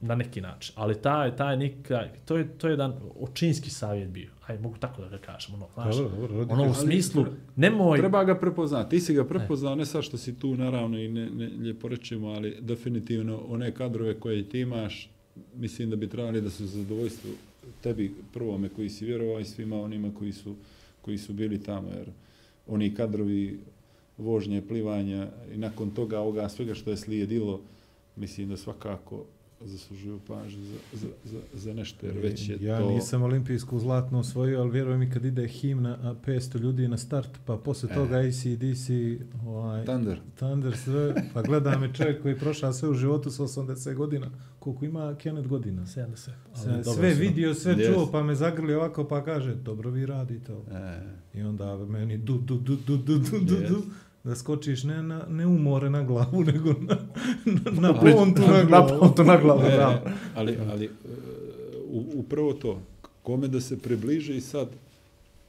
na 0.00 0.14
neki 0.14 0.40
način. 0.40 0.74
Ali 0.76 1.02
taj, 1.02 1.36
taj 1.36 1.56
nika, 1.56 2.08
to 2.24 2.36
je, 2.36 2.58
to 2.58 2.66
je 2.68 2.72
jedan 2.72 2.94
očinski 3.20 3.70
savjet 3.70 4.08
bio. 4.10 4.30
Aj, 4.46 4.58
mogu 4.58 4.76
tako 4.78 5.02
da 5.02 5.08
ga 5.08 5.18
kažem. 5.18 5.54
Ono, 5.54 5.66
znaš, 5.74 5.96
Dobro, 5.96 6.16
dobro, 6.16 6.36
dobro. 6.36 6.54
ono 6.54 6.70
u 6.70 6.74
smislu, 6.74 7.24
tre- 7.24 7.30
nemoj... 7.56 7.98
Treba 7.98 8.24
ga 8.24 8.34
prepoznati. 8.34 8.90
Ti 8.90 9.00
si 9.00 9.14
ga 9.14 9.24
prepoznao, 9.24 9.74
ne 9.74 9.86
sad 9.86 10.02
što 10.02 10.16
si 10.16 10.38
tu, 10.38 10.56
naravno, 10.56 10.98
i 10.98 11.08
ne, 11.08 11.30
ne 11.30 11.46
lijepo 11.46 11.88
rečemo, 11.88 12.28
ali 12.28 12.56
definitivno 12.60 13.40
one 13.48 13.74
kadrove 13.74 14.20
koje 14.20 14.48
ti 14.48 14.60
imaš, 14.60 15.10
mislim 15.54 15.90
da 15.90 15.96
bi 15.96 16.08
trebali 16.08 16.40
da 16.40 16.50
su 16.50 16.66
zadovoljstvo 16.66 17.30
tebi 17.82 18.14
prvome 18.32 18.68
koji 18.68 18.88
si 18.88 19.04
vjerovao 19.04 19.40
i 19.40 19.44
svima 19.44 19.80
onima 19.80 20.10
koji 20.18 20.32
su, 20.32 20.54
koji 21.02 21.18
su 21.18 21.32
bili 21.32 21.62
tamo, 21.62 21.88
jer 21.96 22.06
oni 22.66 22.94
kadrovi 22.94 23.60
vožnje, 24.18 24.62
plivanja 24.68 25.28
i 25.54 25.58
nakon 25.58 25.90
toga 25.90 26.20
ovoga 26.20 26.48
svega 26.48 26.74
što 26.74 26.90
je 26.90 26.96
slijedilo, 26.96 27.60
mislim 28.16 28.48
da 28.48 28.56
svakako 28.56 29.24
zaslužuju 29.64 30.20
pažnju 30.26 30.64
za, 30.64 30.76
za, 30.92 31.08
za, 31.24 31.38
za 31.54 31.72
nešto, 31.74 32.06
jer 32.06 32.18
već 32.18 32.48
je 32.48 32.58
ja 32.60 32.78
to... 32.78 32.90
nisam 32.90 33.22
olimpijsku 33.22 33.78
zlatnu 33.78 34.18
osvojio, 34.18 34.60
ali 34.60 34.70
vjerujem 34.70 35.00
mi 35.00 35.10
kad 35.10 35.24
ide 35.24 35.48
himna 35.48 35.98
a 36.02 36.14
500 36.26 36.58
ljudi 36.60 36.88
na 36.88 36.96
start, 36.96 37.30
pa 37.44 37.56
posle 37.56 37.88
toga 37.88 38.16
ACDC, 38.16 38.88
ovaj, 39.46 39.84
Thunder. 39.84 40.20
Thunder, 40.36 40.76
sve, 40.76 41.14
pa 41.34 41.42
gleda 41.42 41.78
me 41.78 41.94
čovjek 41.94 42.22
koji 42.22 42.38
prošao 42.38 42.72
sve 42.72 42.88
u 42.88 42.94
životu 42.94 43.30
s 43.30 43.38
80 43.38 43.94
godina, 43.94 44.30
koliko 44.58 44.84
ima 44.84 45.14
Kenneth 45.18 45.48
godina. 45.48 45.82
70. 45.82 46.30
ali 46.54 46.84
Sve, 46.84 46.94
sve 46.94 47.14
vidio, 47.14 47.54
sve 47.54 47.74
Yes. 47.76 47.94
čuo, 47.94 48.08
pa 48.12 48.22
me 48.22 48.34
zagrli 48.34 48.74
ovako, 48.74 49.04
pa 49.04 49.24
kaže, 49.24 49.54
dobro 49.54 49.90
vi 49.90 50.06
radite 50.06 50.52
ovo. 50.52 50.64
E, 50.70 51.00
I 51.34 51.42
onda 51.42 51.76
meni 51.76 52.18
du, 52.18 52.38
du, 52.38 52.56
du, 52.58 52.76
du, 52.76 52.96
du, 52.96 53.18
du, 53.18 53.38
du, 53.40 53.54
Yes. 53.56 53.68
du, 53.68 53.82
da 54.26 54.34
skočiš 54.34 54.84
ne, 54.84 55.02
na, 55.02 55.26
ne 55.28 55.46
u 55.46 55.58
more 55.58 55.90
na 55.90 56.02
glavu, 56.02 56.44
nego 56.52 56.74
na, 56.80 56.96
na, 57.44 57.70
na 57.80 57.94
pontu 57.94 58.42
na 58.42 58.52
Na 58.52 58.64
glavu. 58.64 59.00
pontu 59.00 59.24
na 59.24 59.36
glavu, 59.36 59.60
bravo. 59.60 59.98
ali, 60.34 60.58
ali 60.70 60.90
u, 61.88 62.04
upravo 62.14 62.52
to, 62.52 62.80
kome 63.22 63.48
da 63.48 63.60
se 63.60 63.78
približi 63.78 64.40
sad 64.40 64.68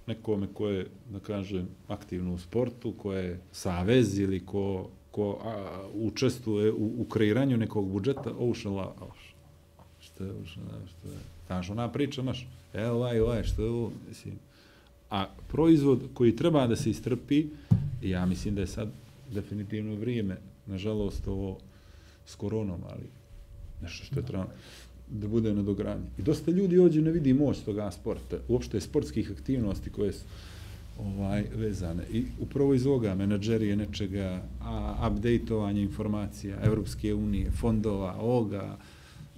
nekome 0.08 0.48
ko 0.54 0.70
je, 0.70 0.86
da 1.10 1.20
kažem, 1.20 1.68
aktivno 1.88 2.34
u 2.34 2.38
sportu, 2.38 2.92
ko 2.92 3.14
je 3.14 3.40
savez 3.52 4.20
ili 4.20 4.46
ko, 4.46 4.90
ko 5.12 5.40
a, 5.44 5.66
učestvuje 5.94 6.72
u, 6.72 6.92
u 6.98 7.06
kreiranju 7.06 7.58
nekog 7.58 7.88
budžeta, 7.90 8.32
Ocean 8.40 8.76
Lab, 8.76 8.94
što 10.00 10.24
je 10.24 10.30
Ocean 10.32 10.66
Lab, 10.72 10.88
što 10.88 11.08
je, 11.08 11.14
znaš, 11.48 11.70
ona 11.70 11.92
priča, 11.92 12.22
maš, 12.22 12.48
evo 12.74 12.96
ovaj, 12.96 13.20
ovaj, 13.20 13.44
što 13.44 13.64
je 13.64 13.70
ovo, 13.70 13.92
mislim, 14.10 14.34
a 15.10 15.28
proizvod 15.48 16.02
koji 16.14 16.36
treba 16.36 16.68
da 16.68 16.76
se 16.76 16.90
istrpi, 16.90 17.46
ja 18.02 18.26
mislim 18.26 18.56
da 18.56 18.62
je 18.62 18.68
sad 18.68 18.90
definitivno 19.34 19.96
vrijeme, 19.96 20.38
nažalost, 20.66 21.28
ovo 21.28 21.58
s 22.26 22.36
koronom, 22.36 22.82
ali 22.90 23.04
nešto 23.82 24.06
što 24.06 24.20
je 24.20 24.26
treba 24.26 24.48
da 25.10 25.28
bude 25.28 25.54
na 25.54 25.64
dogradnji. 25.64 26.08
I 26.18 26.22
dosta 26.22 26.52
ljudi 26.52 26.78
ovdje 26.78 27.02
ne 27.02 27.12
vidi 27.12 27.34
moć 27.34 27.60
toga 27.60 27.92
sporta, 27.92 28.38
uopšte 28.48 28.82
sportskih 28.82 29.32
aktivnosti 29.32 29.90
koje 29.90 30.14
su 30.14 30.26
ovaj, 31.00 31.44
vezane. 31.56 32.04
I 32.12 32.26
upravo 32.40 32.74
iz 32.74 32.86
ovoga 32.86 33.16
menadžerije 33.16 33.76
nečega, 33.76 34.44
a, 34.62 35.10
updateovanje 35.12 35.82
informacija, 35.82 36.58
Evropske 36.64 37.14
unije, 37.14 37.52
fondova, 37.52 38.16
ovoga, 38.20 38.78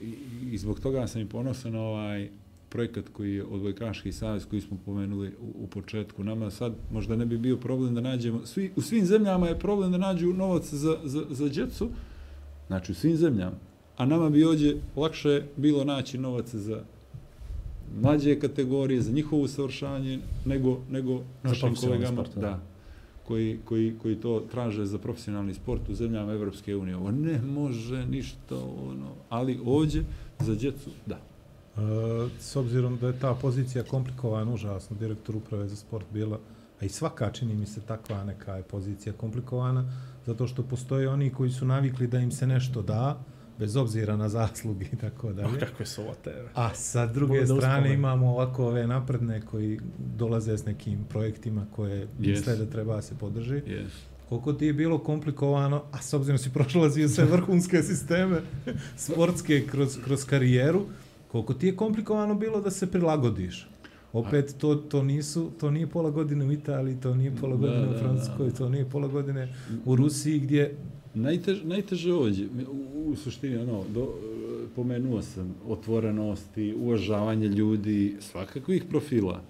i, 0.01 0.13
i 0.51 0.57
zbog 0.57 0.79
toga 0.79 1.07
sam 1.07 1.21
i 1.21 1.29
ponosan 1.29 1.75
ovaj 1.75 2.29
projekat 2.69 3.09
koji 3.13 3.35
je 3.35 3.43
odbojkaški 3.43 4.11
savez 4.11 4.45
koji 4.45 4.61
smo 4.61 4.77
pomenuli 4.85 5.27
u, 5.41 5.63
u 5.63 5.67
početku. 5.67 6.23
Nama 6.23 6.51
sad 6.51 6.73
možda 6.91 7.15
ne 7.15 7.25
bi 7.25 7.37
bio 7.37 7.57
problem 7.57 7.95
da 7.95 8.01
nađemo, 8.01 8.45
svi, 8.45 8.71
u 8.75 8.81
svim 8.81 9.05
zemljama 9.05 9.47
je 9.47 9.59
problem 9.59 9.91
da 9.91 9.97
nađu 9.97 10.33
novac 10.33 10.73
za, 10.73 10.97
za, 11.03 11.25
za 11.29 11.49
djecu, 11.49 11.89
znači 12.67 12.91
u 12.91 12.95
svim 12.95 13.15
zemljama, 13.15 13.55
a 13.97 14.05
nama 14.05 14.29
bi 14.29 14.43
ovdje 14.43 14.81
lakše 14.95 15.43
bilo 15.57 15.83
naći 15.83 16.17
novac 16.17 16.55
za 16.55 16.83
mlađe 18.01 18.39
kategorije, 18.39 19.01
za 19.01 19.11
njihovo 19.11 19.41
usavršanje, 19.41 20.19
nego, 20.45 20.81
nego 20.89 21.21
našim 21.43 21.75
kolegama, 21.75 22.11
sport, 22.11 22.35
da. 22.35 22.41
da, 22.41 22.59
koji, 23.27 23.59
koji, 23.65 23.93
koji 24.01 24.15
to 24.15 24.43
traže 24.51 24.85
za 24.85 24.97
profesionalni 24.97 25.53
sport 25.53 25.89
u 25.89 25.93
zemljama 25.93 26.33
Evropske 26.33 26.75
unije. 26.75 26.95
Ovo 26.95 27.11
ne 27.11 27.41
može 27.41 28.05
ništa, 28.05 28.55
ono, 28.89 29.09
ali 29.29 29.59
ovdje 29.65 30.03
za 30.39 30.55
djecu, 30.55 30.89
da. 31.05 31.28
E, 31.79 32.39
s 32.39 32.55
obzirom 32.55 32.97
da 32.97 33.07
je 33.07 33.19
ta 33.19 33.33
pozicija 33.33 33.83
komplikovana, 33.83 34.53
užasno, 34.53 34.95
direktor 34.99 35.35
uprave 35.35 35.67
za 35.67 35.75
sport 35.75 36.05
bila, 36.13 36.39
a 36.81 36.85
i 36.85 36.89
svaka 36.89 37.31
čini 37.31 37.53
mi 37.53 37.65
se 37.65 37.81
takva 37.81 38.23
neka 38.23 38.55
je 38.55 38.63
pozicija 38.63 39.13
komplikovana, 39.13 39.91
zato 40.25 40.47
što 40.47 40.63
postoje 40.63 41.09
oni 41.09 41.29
koji 41.29 41.49
su 41.51 41.65
navikli 41.65 42.07
da 42.07 42.19
im 42.19 42.31
se 42.31 42.47
nešto 42.47 42.81
da, 42.81 43.19
bez 43.59 43.75
obzira 43.75 44.17
na 44.17 44.29
zasluge 44.29 44.85
i 44.85 44.95
tako 44.95 45.33
dalje. 45.33 45.59
kakve 45.59 45.85
su 45.85 46.01
ovo 46.01 46.13
tebe. 46.13 46.49
A 46.53 46.73
sa 46.73 47.05
druge 47.05 47.39
Bude 47.39 47.45
strane 47.47 47.93
imamo 47.93 48.29
ovako 48.29 48.65
ove 48.65 48.87
napredne 48.87 49.41
koji 49.41 49.79
dolaze 50.17 50.57
s 50.57 50.65
nekim 50.65 51.05
projektima 51.05 51.65
koje 51.71 52.07
misle 52.19 52.53
Yes. 52.53 52.57
da 52.57 52.65
treba 52.65 53.01
se 53.01 53.15
podrži. 53.15 53.53
Yes. 53.55 53.87
Koliko 54.29 54.53
ti 54.53 54.65
je 54.65 54.73
bilo 54.73 54.97
komplikovano, 54.99 55.83
a 55.91 56.01
s 56.01 56.13
obzirom 56.13 56.37
si 56.37 56.49
prošlazio 56.49 57.09
sve 57.09 57.25
vrhunske 57.25 57.83
sisteme 57.83 58.41
sportske 58.97 59.67
kroz, 59.67 59.97
kroz 60.03 60.25
karijeru, 60.25 60.85
koliko 61.31 61.53
ti 61.53 61.67
je 61.67 61.75
komplikovano 61.75 62.35
bilo 62.35 62.61
da 62.61 62.71
se 62.71 62.91
prilagodiš? 62.91 63.67
Opet, 64.13 64.55
to, 64.57 64.75
to, 64.75 65.03
nisu, 65.03 65.51
to 65.59 65.71
nije 65.71 65.87
pola 65.87 66.09
godine 66.09 66.45
u 66.45 66.51
Italiji, 66.51 66.97
to 67.01 67.15
nije 67.15 67.35
pola 67.41 67.55
Da, 67.55 67.61
godine 67.61 67.85
da, 67.85 67.89
u 67.89 67.93
da. 67.93 67.99
Francuskoj, 67.99 68.51
to 68.51 68.69
nije 68.69 68.89
pola 68.89 69.07
godine 69.07 69.53
u 69.85 69.95
Rusiji 69.95 70.39
gdje 70.39 70.75
Najteže, 71.13 71.65
najteže 71.65 72.13
ovdje, 72.13 72.47
u, 72.71 73.11
u 73.11 73.15
suštini, 73.15 73.57
ono, 73.57 73.83
do, 73.93 74.13
pomenuo 74.75 75.21
sam 75.21 75.55
otvorenosti, 75.67 76.75
uvažavanje 76.77 77.47
ljudi, 77.47 78.15
svakakvih 78.19 78.83
profila. 78.89 79.41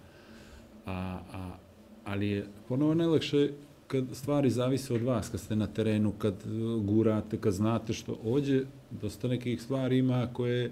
A, 0.85 1.19
a, 1.33 1.51
ali 2.05 2.27
je 2.27 2.45
ponovo 2.67 2.93
najlakše 2.93 3.49
kad 3.87 4.05
stvari 4.13 4.49
zavise 4.49 4.93
od 4.93 5.01
vas, 5.01 5.29
kad 5.29 5.39
ste 5.39 5.55
na 5.55 5.67
terenu, 5.67 6.11
kad 6.11 6.33
uh, 6.33 6.85
gurate, 6.85 7.37
kad 7.37 7.53
znate 7.53 7.93
što 7.93 8.19
ovdje, 8.23 8.65
dosta 9.01 9.27
nekih 9.27 9.61
stvari 9.61 9.97
ima 9.97 10.27
koje, 10.33 10.71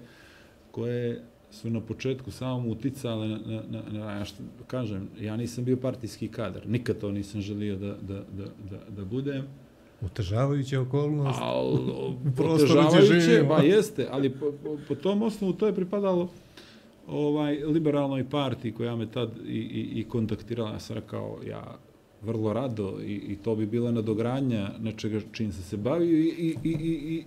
koje 0.78 1.22
su 1.50 1.70
na 1.70 1.80
početku 1.80 2.30
samo 2.30 2.68
uticale 2.68 3.28
na, 3.28 3.38
na, 3.38 3.62
na, 3.70 3.98
na 3.98 4.12
ja 4.12 4.24
što 4.24 4.42
kažem, 4.66 5.08
ja 5.20 5.36
nisam 5.36 5.64
bio 5.64 5.76
partijski 5.76 6.28
kadar, 6.28 6.68
nikad 6.68 6.98
to 6.98 7.12
nisam 7.12 7.40
želio 7.40 7.76
da, 7.76 7.86
da, 7.86 8.14
da, 8.14 8.44
da, 8.70 8.78
da 8.88 9.04
budem, 9.04 9.44
otežavajuća 10.02 10.80
okolnost. 10.80 11.38
Al, 11.42 11.78
otežavajuće, 12.54 13.20
živimo. 13.20 13.48
ba 13.48 13.62
jeste, 13.62 14.08
ali 14.10 14.30
po, 14.30 14.52
po, 14.64 14.78
po 14.88 14.94
tom 14.94 15.22
osnovu 15.22 15.52
to 15.52 15.66
je 15.66 15.74
pripadalo 15.74 16.28
ovaj 17.08 17.64
liberalnoj 17.64 18.30
partiji 18.30 18.72
koja 18.72 18.96
me 18.96 19.10
tad 19.10 19.30
i, 19.46 19.58
i, 19.58 20.00
i 20.00 20.04
kontaktirala, 20.04 20.70
ja 20.70 20.78
sam 20.78 20.96
rekao, 20.96 21.38
ja 21.46 21.78
vrlo 22.22 22.52
rado 22.52 22.98
i, 23.02 23.14
i 23.14 23.36
to 23.36 23.56
bi 23.56 23.66
bila 23.66 23.90
nadogradnja 23.90 24.70
nečega 24.78 25.20
čim 25.32 25.52
sam 25.52 25.62
se 25.62 25.76
bavio 25.76 26.18
i, 26.18 26.28
i, 26.28 26.56
i, 26.64 27.14
i 27.14 27.24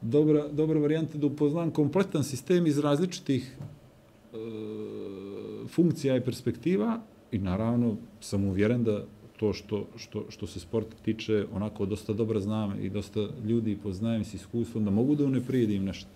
dobra, 0.00 0.48
dobra 0.48 0.80
varijanta 0.80 1.18
da 1.18 1.26
upoznam 1.26 1.70
kompletan 1.70 2.24
sistem 2.24 2.66
iz 2.66 2.78
različitih 2.78 3.56
e, 3.56 4.36
funkcija 5.68 6.16
i 6.16 6.20
perspektiva 6.20 7.00
i 7.32 7.38
naravno 7.38 7.96
sam 8.20 8.44
uvjeren 8.44 8.84
da 8.84 9.04
to 9.36 9.52
što, 9.52 9.86
što, 9.96 10.24
što 10.28 10.46
se 10.46 10.60
sport 10.60 10.86
tiče 11.04 11.46
onako 11.52 11.86
dosta 11.86 12.12
dobro 12.12 12.40
znam 12.40 12.80
i 12.82 12.90
dosta 12.90 13.28
ljudi 13.44 13.78
poznajem 13.82 14.24
s 14.24 14.34
iskustvom 14.34 14.84
da 14.84 14.90
mogu 14.90 15.14
da 15.14 15.24
uneprijedim 15.24 15.84
nešto. 15.84 16.08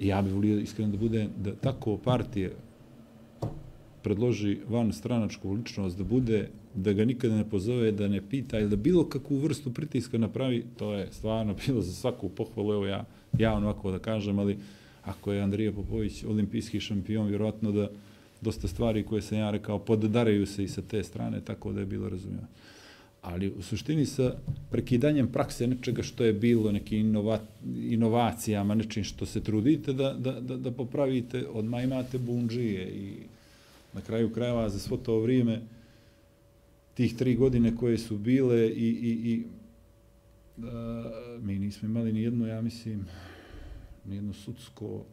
I 0.00 0.06
ja 0.06 0.22
bih 0.22 0.32
volio 0.32 0.58
iskreno 0.58 0.92
da 0.92 0.98
bude 0.98 1.28
da 1.42 1.54
tako 1.54 1.96
partije 1.96 2.52
predloži 4.04 4.58
van 4.68 4.92
stranačku 4.92 5.52
ličnost 5.52 5.98
da 5.98 6.04
bude, 6.04 6.48
da 6.74 6.92
ga 6.92 7.04
nikada 7.04 7.36
ne 7.36 7.48
pozove, 7.50 7.92
da 7.92 8.08
ne 8.08 8.20
pita 8.30 8.60
ili 8.60 8.70
da 8.70 8.76
bilo 8.76 9.04
kakvu 9.08 9.38
vrstu 9.38 9.72
pritiska 9.74 10.18
napravi, 10.18 10.64
to 10.78 10.92
je 10.92 11.08
stvarno 11.12 11.54
bilo 11.66 11.80
za 11.80 11.92
svaku 11.92 12.28
pohvalu, 12.28 12.72
evo 12.72 12.86
ja 12.86 13.04
javno 13.38 13.68
ovako 13.68 13.90
da 13.90 13.98
kažem, 13.98 14.38
ali 14.38 14.58
ako 15.04 15.32
je 15.32 15.42
Andrija 15.42 15.72
Popović 15.72 16.24
olimpijski 16.24 16.80
šampion, 16.80 17.26
vjerojatno 17.28 17.72
da 17.72 17.88
dosta 18.40 18.68
stvari 18.68 19.02
koje 19.02 19.22
sam 19.22 19.38
ja 19.38 19.50
rekao 19.50 19.78
poddaraju 19.78 20.46
se 20.46 20.64
i 20.64 20.68
sa 20.68 20.82
te 20.82 21.02
strane, 21.04 21.40
tako 21.40 21.72
da 21.72 21.80
je 21.80 21.86
bilo 21.86 22.08
razumijeno. 22.08 22.46
ali 23.22 23.48
u 23.58 23.62
suštini 23.62 24.06
sa 24.06 24.34
prekidanjem 24.70 25.28
prakse 25.32 25.66
nečega 25.66 26.02
što 26.02 26.24
je 26.24 26.32
bilo, 26.32 26.72
nekim 26.72 26.98
inova, 26.98 27.38
inovacijama, 27.76 28.74
nečim 28.74 29.04
što 29.04 29.26
se 29.26 29.40
trudite 29.40 29.92
da, 29.92 30.12
da, 30.12 30.40
da, 30.40 30.56
da 30.56 30.70
popravite, 30.70 31.46
odmah 31.48 31.84
imate 31.84 32.18
bunđije 32.18 32.88
i 32.88 33.33
na 33.94 34.00
kraju 34.00 34.32
krajeva 34.32 34.68
za 34.68 34.78
svo 34.78 34.96
to 34.96 35.20
vrijeme 35.20 35.62
tih 36.94 37.16
tri 37.16 37.34
godine 37.34 37.76
koje 37.76 37.98
su 37.98 38.18
bile 38.18 38.68
i, 38.68 38.88
i, 38.88 39.32
i 39.32 39.44
da, 40.56 41.04
mi 41.42 41.58
nismo 41.58 41.88
imali 41.88 42.12
ni 42.12 42.22
jedno, 42.22 42.46
ja 42.46 42.62
mislim, 42.62 43.06
ni 44.04 44.16
jedno 44.16 44.32
sudsko 44.32 45.04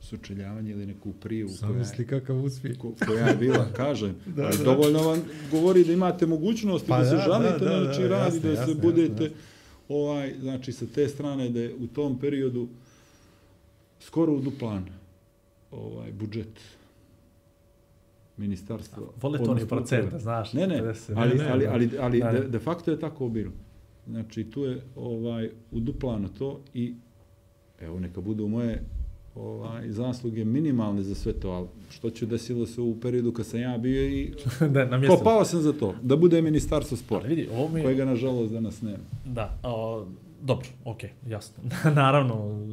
sučeljavanje 0.00 0.70
ili 0.70 0.86
neku 0.86 1.12
prijavu 1.12 1.50
Sam 1.50 1.78
misli 1.78 2.06
kakav 2.06 2.44
uspjeh. 2.44 2.78
ko, 2.78 2.92
koja 3.06 3.28
je 3.28 3.36
bila, 3.36 3.72
kažem, 3.76 4.16
da, 4.26 4.42
da. 4.42 4.64
dovoljno 4.64 5.02
vam 5.02 5.22
govori 5.50 5.84
da 5.84 5.92
imate 5.92 6.26
mogućnosti 6.26 6.88
Pa 6.88 6.98
da 6.98 7.04
se 7.04 7.16
da, 7.16 7.22
žalite 7.22 7.64
da, 7.64 7.70
da, 7.70 7.76
na 7.76 7.80
da, 7.80 7.88
nečiji 7.88 8.08
rad 8.08 8.32
i 8.32 8.36
jasno, 8.36 8.50
da 8.50 8.56
se 8.56 8.60
jasno, 8.60 8.82
budete, 8.82 9.22
jasno, 9.22 9.38
ovaj, 9.88 10.34
znači 10.40 10.72
sa 10.72 10.86
te 10.94 11.08
strane 11.08 11.48
da 11.50 11.60
je 11.60 11.74
u 11.74 11.86
tom 11.86 12.18
periodu 12.18 12.68
skoro 14.00 14.32
u 14.32 14.40
duplan 14.40 14.86
ovaj, 15.70 16.12
budžet 16.12 16.60
ministarstva. 18.36 19.02
Vole 19.22 19.38
to 19.38 19.54
ni 19.54 19.66
procenta, 19.66 20.18
znaš. 20.18 20.52
Ne, 20.52 20.66
ne, 20.66 20.82
50. 20.82 21.12
ali, 21.16 21.40
ali, 21.50 21.66
ali, 21.66 21.90
ali 22.00 22.22
de, 22.32 22.48
de 22.48 22.58
facto 22.58 22.90
je 22.90 23.00
tako 23.00 23.28
bilo. 23.28 23.52
Znači, 24.06 24.44
tu 24.44 24.64
je 24.64 24.82
ovaj, 24.96 25.50
uduplano 25.70 26.28
to 26.28 26.60
i 26.74 26.94
evo, 27.80 28.00
neka 28.00 28.20
budu 28.20 28.48
moje 28.48 28.82
ovaj, 29.34 29.90
zasluge 29.90 30.44
minimalne 30.44 31.02
za 31.02 31.14
sve 31.14 31.32
to, 31.32 31.50
ali 31.50 31.66
što 31.90 32.10
će 32.10 32.26
desilo 32.26 32.66
se 32.66 32.80
u 32.80 33.00
periodu 33.00 33.32
kad 33.32 33.46
sam 33.46 33.60
ja 33.60 33.78
bio 33.78 34.08
i 34.08 34.34
da, 34.74 34.84
na 34.84 34.98
mjestu. 34.98 35.16
kopao 35.18 35.44
sam 35.44 35.60
za 35.60 35.72
to, 35.72 35.94
da 36.02 36.16
bude 36.16 36.42
ministarstvo 36.42 36.96
sporta, 36.96 37.28
vidi, 37.28 37.48
ovo 37.52 37.68
mi 37.68 37.80
je... 37.80 37.84
kojega 37.84 38.04
nažalost 38.04 38.52
danas 38.52 38.82
nema. 38.82 39.04
Da, 39.24 39.58
o, 39.62 40.06
dobro, 40.42 40.68
okej, 40.84 41.10
jasno. 41.28 41.62
Naravno, 41.94 42.66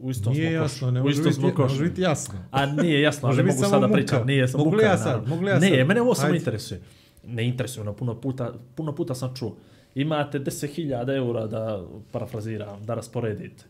u 0.00 0.10
istom 0.10 0.32
Nije 0.32 0.50
smo 0.50 0.56
jasno, 0.56 0.90
ne 0.90 1.02
može 1.02 1.22
biti, 1.22 1.40
može 1.58 1.84
biti 1.84 2.00
jasno. 2.00 2.34
A 2.50 2.66
nije 2.66 3.00
jasno, 3.00 3.28
ali 3.28 3.42
mogu 3.42 3.64
sada 3.64 3.88
pričam. 3.88 4.26
Nije, 4.26 4.48
sam 4.48 4.60
Mogu 4.60 4.76
li 4.76 4.84
ja 4.84 4.98
sad? 4.98 5.28
Mogu 5.28 5.44
li 5.44 5.50
ja 5.50 5.58
ne, 5.58 5.84
mene 5.84 6.00
ovo 6.00 6.14
samo 6.14 6.34
interesuje. 6.34 6.80
Ne 7.24 7.48
interesuje, 7.48 7.82
ono, 7.82 7.92
puno 7.92 8.20
puta, 8.20 8.54
puno 8.74 8.94
puta 8.94 9.14
sam 9.14 9.34
čuo. 9.34 9.56
Imate 9.94 10.38
10.000 10.38 11.16
eura 11.16 11.46
da, 11.46 11.84
parafraziram, 12.12 12.84
da 12.84 12.94
rasporedite. 12.94 13.64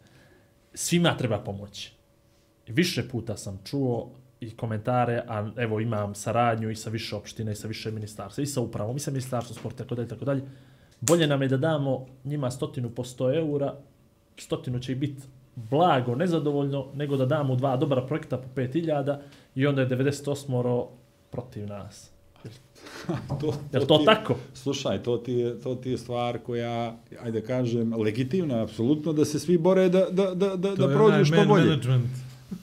Svima 0.75 1.17
treba 1.17 1.39
pomoći. 1.39 1.93
I 2.67 2.73
Više 2.73 3.09
puta 3.09 3.37
sam 3.37 3.59
čuo 3.65 4.11
i 4.41 4.57
komentare, 4.57 5.23
a 5.29 5.51
evo 5.57 5.81
imam 5.81 6.15
saradnju 6.15 6.71
i 6.71 6.77
sa 6.77 6.91
više 6.91 7.17
opštine 7.17 7.53
i 7.53 7.55
sa 7.55 7.69
više 7.69 7.91
ministarstva, 7.91 8.43
i 8.43 8.47
sa 8.47 8.61
upravom, 8.61 8.97
i 8.97 9.01
sa 9.01 9.11
ministarstvom 9.11 9.59
sporta, 9.59 9.85
tako 9.85 9.95
dalje, 9.95 10.09
tako 10.09 10.25
dalje. 10.25 10.43
Bolje 11.01 11.27
nam 11.27 11.43
je 11.43 11.49
da 11.49 11.57
damo 11.57 12.07
njima 12.25 12.51
stotinu 12.51 12.91
po 12.91 13.05
100 13.05 13.37
eura, 13.37 13.75
stotinu 14.37 14.79
će 14.79 14.93
ih 14.93 14.99
biti 14.99 15.23
blago, 15.57 16.15
nezadovoljno, 16.15 16.87
nego 16.95 17.17
da 17.17 17.27
damo 17.27 17.57
dva 17.57 17.77
dobra 17.77 18.03
projekta 18.03 18.37
po 18.39 18.49
5000 18.57 19.19
i 19.55 19.67
onda 19.67 19.83
je 19.83 19.89
98 19.89 20.87
protiv 21.31 21.67
nas. 21.67 22.11
to, 23.41 23.47
Je 23.73 23.81
to 23.81 23.97
ti 23.97 24.03
je- 24.03 24.07
tako? 24.07 24.37
Slušaj, 24.55 25.03
to 25.03 25.17
ti, 25.17 25.33
je, 25.33 25.61
to 25.61 25.75
ti 25.75 25.91
je 25.91 25.99
stvar 25.99 26.39
koja, 26.39 26.97
ajde 27.21 27.41
kažem, 27.41 27.95
legitimna, 27.95 28.63
apsolutno, 28.63 29.13
da 29.13 29.25
se 29.25 29.39
svi 29.39 29.59
bore 29.59 29.89
da, 29.89 30.07
da, 30.11 30.35
da, 30.35 30.57
da, 30.57 30.77
To 30.77 30.87
da 30.87 30.95
prođu 30.95 31.25
što 31.25 31.37
man 31.37 31.49
bolje. 31.49 31.65
management. 31.65 32.07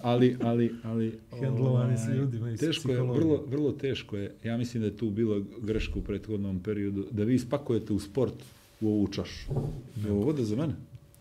Ali, 0.01 0.37
ali, 0.43 0.75
ali... 0.83 1.19
Hendlovanje 1.39 1.97
s 1.97 2.03
ovaj, 2.03 2.17
ljudima 2.17 2.51
i 2.51 2.57
Teško 2.57 2.91
je, 2.91 3.01
vrlo, 3.01 3.43
vrlo 3.47 3.71
teško 3.71 4.17
je. 4.17 4.35
Ja 4.43 4.57
mislim 4.57 4.81
da 4.81 4.87
je 4.87 4.97
tu 4.97 5.09
bila 5.09 5.41
greška 5.61 5.99
u 5.99 6.01
prethodnom 6.01 6.59
periodu, 6.59 7.05
da 7.11 7.23
vi 7.23 7.39
spakujete 7.39 7.93
u 7.93 7.99
sport 7.99 8.33
u 8.81 8.87
ovu 8.87 9.07
čašu. 9.07 9.51
Je 9.97 10.11
ovo 10.11 10.23
voda 10.23 10.43
za 10.43 10.55
mene? 10.55 10.73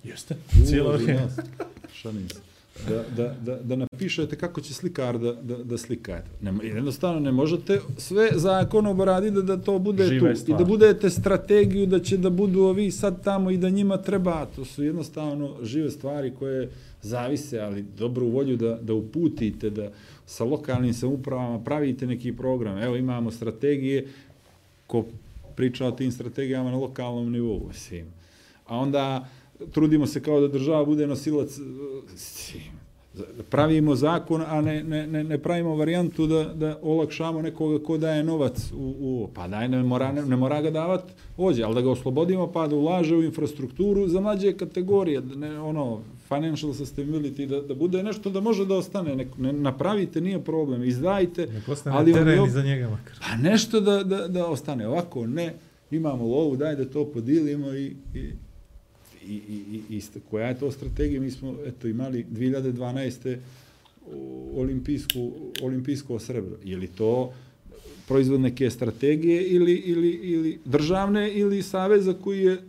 Jeste. 0.04 0.36
Cijelo 0.66 0.92
vrijeme. 0.92 1.20
nas. 1.20 1.32
Šalim 1.92 2.28
se. 2.28 2.40
Da, 2.88 3.04
da, 3.16 3.34
da, 3.44 3.56
da 3.56 3.76
napišete 3.76 4.36
kako 4.36 4.60
će 4.60 4.74
slikar 4.74 5.18
da, 5.18 5.32
da, 5.32 5.56
da 5.56 5.78
slikate. 5.78 6.30
Ne, 6.40 6.52
mo- 6.52 6.64
jednostavno 6.64 7.20
ne 7.20 7.32
možete 7.32 7.80
sve 7.98 8.28
zakonom 8.34 9.00
raditi 9.00 9.34
da, 9.34 9.42
da 9.42 9.56
to 9.56 9.78
bude 9.78 10.04
Živa 10.06 10.28
je 10.28 10.34
tu. 10.34 10.40
I 10.40 10.42
stvar. 10.42 10.58
da 10.58 10.64
budete 10.64 11.10
strategiju 11.10 11.86
da 11.86 12.00
će 12.00 12.16
da 12.16 12.30
budu 12.30 12.60
ovi 12.60 12.90
sad 12.90 13.24
tamo 13.24 13.50
i 13.50 13.56
da 13.56 13.70
njima 13.70 13.96
treba. 13.96 14.46
To 14.56 14.64
su 14.64 14.84
jednostavno 14.84 15.56
žive 15.62 15.90
stvari 15.90 16.32
koje 16.38 16.70
zavise, 17.02 17.58
ali 17.60 17.84
dobru 17.98 18.26
volju 18.26 18.56
da, 18.56 18.78
da 18.82 18.94
uputite, 18.94 19.70
da 19.70 19.90
sa 20.26 20.44
lokalnim 20.44 20.94
samoupravama 20.94 21.64
pravite 21.64 22.06
neki 22.06 22.32
program. 22.36 22.78
Evo 22.78 22.96
imamo 22.96 23.30
strategije, 23.30 24.06
ko 24.86 25.04
priča 25.56 25.86
o 25.86 25.90
tim 25.90 26.12
strategijama 26.12 26.70
na 26.70 26.76
lokalnom 26.76 27.32
nivou, 27.32 27.68
mislim. 27.68 28.06
A 28.66 28.76
onda 28.78 29.28
trudimo 29.72 30.06
se 30.06 30.22
kao 30.22 30.40
da 30.40 30.48
država 30.48 30.84
bude 30.84 31.06
nosilac, 31.06 31.58
eh, 31.58 31.62
pravimo 33.50 33.94
zakon, 33.94 34.42
a 34.46 34.60
ne, 34.60 34.82
ne, 34.84 35.06
ne, 35.06 35.24
ne 35.24 35.38
pravimo 35.38 35.76
varijantu 35.76 36.26
da, 36.26 36.44
da 36.44 36.78
olakšamo 36.82 37.42
nekoga 37.42 37.84
ko 37.84 37.98
daje 37.98 38.24
novac 38.24 38.72
u, 38.72 38.94
u 39.00 39.28
pa 39.34 39.48
daj, 39.48 39.68
ne 39.68 39.82
mora, 39.82 40.12
ne, 40.12 40.22
ne 40.22 40.36
mora 40.36 40.62
ga 40.62 40.70
davat 40.70 41.04
ođe, 41.36 41.62
ali 41.62 41.74
da 41.74 41.80
ga 41.80 41.90
oslobodimo 41.90 42.52
pa 42.52 42.66
da 42.66 42.76
ulaže 42.76 43.16
u 43.16 43.22
infrastrukturu 43.22 44.08
za 44.08 44.20
mlađe 44.20 44.52
kategorije, 44.52 45.20
da 45.20 45.34
ne, 45.34 45.60
ono, 45.60 46.00
financial 46.28 46.72
sustainability, 46.72 47.46
da, 47.46 47.60
da 47.60 47.74
bude 47.74 48.02
nešto 48.02 48.30
da 48.30 48.40
može 48.40 48.66
da 48.66 48.74
ostane, 48.74 49.16
ne, 49.16 49.26
ne 49.38 49.52
napravite, 49.52 50.20
nije 50.20 50.44
problem, 50.44 50.84
izdajte, 50.84 51.48
ali 51.84 52.12
teren 52.12 52.38
vam 52.38 52.44
je 52.44 52.48
iza 52.48 52.62
njega 52.62 52.88
makar. 52.88 53.16
Pa 53.20 53.36
nešto 53.36 53.80
da, 53.80 54.02
da, 54.04 54.28
da 54.28 54.46
ostane. 54.46 54.88
Ovako 54.88 55.26
ne, 55.26 55.54
imamo 55.90 56.24
lovu, 56.24 56.56
daj 56.56 56.76
da 56.76 56.84
to 56.84 57.04
podilimo 57.04 57.72
i, 57.72 57.96
i, 58.14 58.30
i, 59.28 59.34
i, 59.34 59.82
i, 59.90 59.96
i 59.96 60.02
koja 60.30 60.48
je 60.48 60.58
to 60.58 60.70
strategija? 60.70 61.20
Mi 61.20 61.30
smo 61.30 61.56
eto, 61.66 61.88
imali 61.88 62.24
2012. 62.32 63.36
olimpijsku, 64.54 65.32
olimpijsko 65.62 66.18
srebro. 66.18 66.56
Je 66.64 66.76
li 66.76 66.86
to 66.86 67.32
proizvod 68.08 68.40
neke 68.40 68.70
strategije 68.70 69.46
ili, 69.46 69.74
ili, 69.74 70.08
ili 70.08 70.58
državne 70.64 71.32
ili 71.32 71.62
saveza 71.62 72.14
koji 72.14 72.40
je 72.40 72.62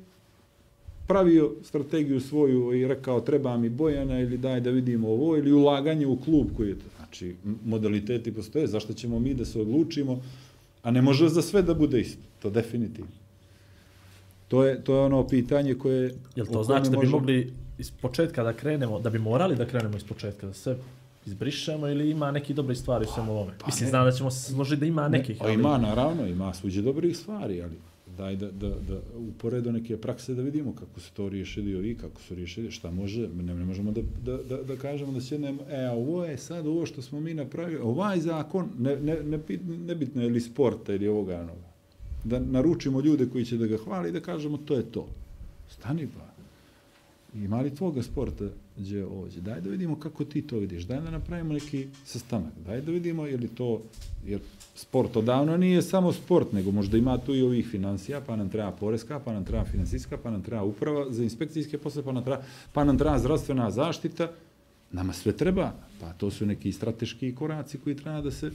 pravio 1.08 1.52
strategiju 1.64 2.20
svoju 2.20 2.74
i 2.74 2.88
rekao 2.88 3.22
treba 3.22 3.58
mi 3.58 3.70
Bojana 3.70 4.20
ili 4.20 4.38
daj 4.38 4.62
da 4.62 4.70
vidimo 4.70 5.10
ovo 5.10 5.38
ili 5.38 5.52
ulaganje 5.52 6.08
u 6.08 6.18
klub 6.18 6.48
koji 6.58 6.70
je 6.70 6.76
to. 6.76 6.86
Znači, 6.98 7.36
modaliteti 7.66 8.34
postoje, 8.34 8.68
zašto 8.68 8.94
ćemo 8.94 9.20
mi 9.20 9.34
da 9.34 9.46
se 9.46 9.62
odlučimo, 9.62 10.22
a 10.84 10.92
ne 10.92 11.02
može 11.02 11.30
za 11.30 11.42
sve 11.42 11.62
da 11.62 11.74
bude 11.74 12.02
isto, 12.02 12.22
to 12.42 12.50
definitivno. 12.50 13.23
To 14.48 14.64
je, 14.64 14.84
to 14.84 14.96
je 14.96 15.00
ono 15.00 15.28
pitanje 15.28 15.76
koje... 15.76 16.14
Jel 16.36 16.46
to 16.46 16.64
znači 16.64 16.84
da 16.84 16.90
bi 16.90 16.98
možemo- 16.98 17.20
mogli 17.20 17.54
iz 17.78 17.92
početka 17.92 18.44
da 18.44 18.54
krenemo, 18.54 19.00
da 19.00 19.10
bi 19.10 19.20
morali 19.20 19.56
da 19.56 19.66
krenemo 19.66 19.98
iz 19.98 20.04
početka, 20.04 20.48
da 20.48 20.54
sve 20.54 20.76
izbrišemo 21.26 21.88
ili 21.88 22.10
ima 22.10 22.32
neki 22.32 22.54
dobri 22.54 22.76
stvari 22.76 23.06
u 23.06 23.14
svemu 23.14 23.32
ovome? 23.32 23.52
Pa 23.60 23.66
Mislim, 23.66 23.86
ne. 23.86 23.90
znam 23.90 24.06
da 24.06 24.12
ćemo 24.12 24.32
se 24.32 24.54
složiti 24.54 24.80
da 24.80 24.86
ima 24.86 25.08
nekih, 25.10 25.42
Ne, 25.42 25.48
a 25.48 25.52
ima, 25.52 25.78
naravno, 25.78 26.28
ima 26.28 26.54
svuđe 26.54 26.82
dobrih 26.82 27.18
stvari, 27.18 27.62
ali 27.62 27.74
daj 28.18 28.36
da, 28.36 28.52
da, 28.52 28.70
da 28.70 29.00
uporedo 29.30 29.72
neke 29.72 29.98
prakse 29.98 30.34
da 30.34 30.42
vidimo 30.42 30.74
kako 30.76 31.00
su 31.00 31.14
to 31.14 31.30
riješili 31.30 31.76
ovi, 31.76 31.98
kako 31.98 32.22
su 32.22 32.36
riješili, 32.36 32.72
šta 32.72 32.92
može, 32.92 33.28
ne, 33.28 33.56
ne 33.56 33.66
možemo 33.66 33.92
da, 33.92 34.02
da, 34.26 34.38
da, 34.38 34.64
da 34.64 34.76
kažemo 34.76 35.12
da 35.12 35.22
sjednemo, 35.22 35.62
e, 35.70 35.86
a 35.86 35.92
ovo 35.92 36.26
je 36.26 36.38
sad 36.38 36.68
ovo 36.68 36.86
što 36.86 37.02
smo 37.02 37.20
mi 37.20 37.34
napravili, 37.34 37.80
ovaj 37.84 38.20
zakon, 38.20 38.70
ne, 38.80 38.96
ne, 38.96 39.24
ne, 39.24 39.40
nebitno 39.66 40.22
je 40.22 40.30
li 40.30 40.42
sporta 40.42 40.94
ili 40.94 41.08
ovoga, 41.08 41.36
onoga, 41.36 41.63
da 42.24 42.40
naručimo 42.40 43.02
ljude 43.02 43.30
koji 43.30 43.46
će 43.46 43.58
da 43.58 43.68
ga 43.68 43.78
hvali 43.78 44.10
i 44.10 44.12
da 44.12 44.20
kažemo 44.20 44.58
to 44.58 44.76
je 44.76 44.84
to. 44.84 45.08
Stani 45.70 46.08
pa. 46.08 46.34
Ima 47.40 47.62
li 47.62 47.76
tvoga 47.76 48.04
sporta 48.04 48.46
gdje 48.78 49.06
ovdje? 49.06 49.42
Daj 49.42 49.62
da 49.62 49.70
vidimo 49.70 50.00
kako 50.00 50.26
ti 50.26 50.42
to 50.42 50.58
vidiš. 50.58 50.84
Daj 50.84 51.02
da 51.02 51.12
napravimo 51.12 51.54
neki 51.54 51.88
sastanak. 52.06 52.54
Daj 52.66 52.82
da 52.82 52.92
vidimo 52.92 53.26
je 53.26 53.38
li 53.38 53.48
to, 53.48 53.82
jer 54.26 54.40
sport 54.76 55.18
odavno 55.18 55.58
nije 55.58 55.82
samo 55.82 56.14
sport, 56.14 56.52
nego 56.54 56.72
možda 56.72 56.98
ima 56.98 57.18
tu 57.18 57.36
i 57.36 57.42
ovih 57.42 57.68
financija, 57.68 58.22
pa 58.22 58.36
nam 58.36 58.50
treba 58.50 58.72
poreska, 58.72 59.20
pa 59.20 59.34
nam 59.34 59.46
treba 59.46 59.66
financijska, 59.66 60.18
pa 60.18 60.32
nam 60.32 60.42
treba 60.42 60.64
uprava 60.64 61.12
za 61.12 61.24
inspekcijske 61.24 61.78
posle, 61.78 62.04
pa 62.04 62.12
nam 62.12 62.24
treba, 62.24 62.44
pa 62.74 62.84
nam 62.84 62.98
treba 62.98 63.20
zdravstvena 63.20 63.72
zaštita. 63.72 64.32
Nama 64.92 65.14
sve 65.14 65.32
treba. 65.38 65.72
Pa 66.00 66.14
to 66.14 66.32
su 66.32 66.46
neki 66.46 66.72
strateški 66.72 67.36
koraci 67.36 67.78
koji 67.78 67.96
treba 67.96 68.22
da 68.22 68.32
se 68.32 68.52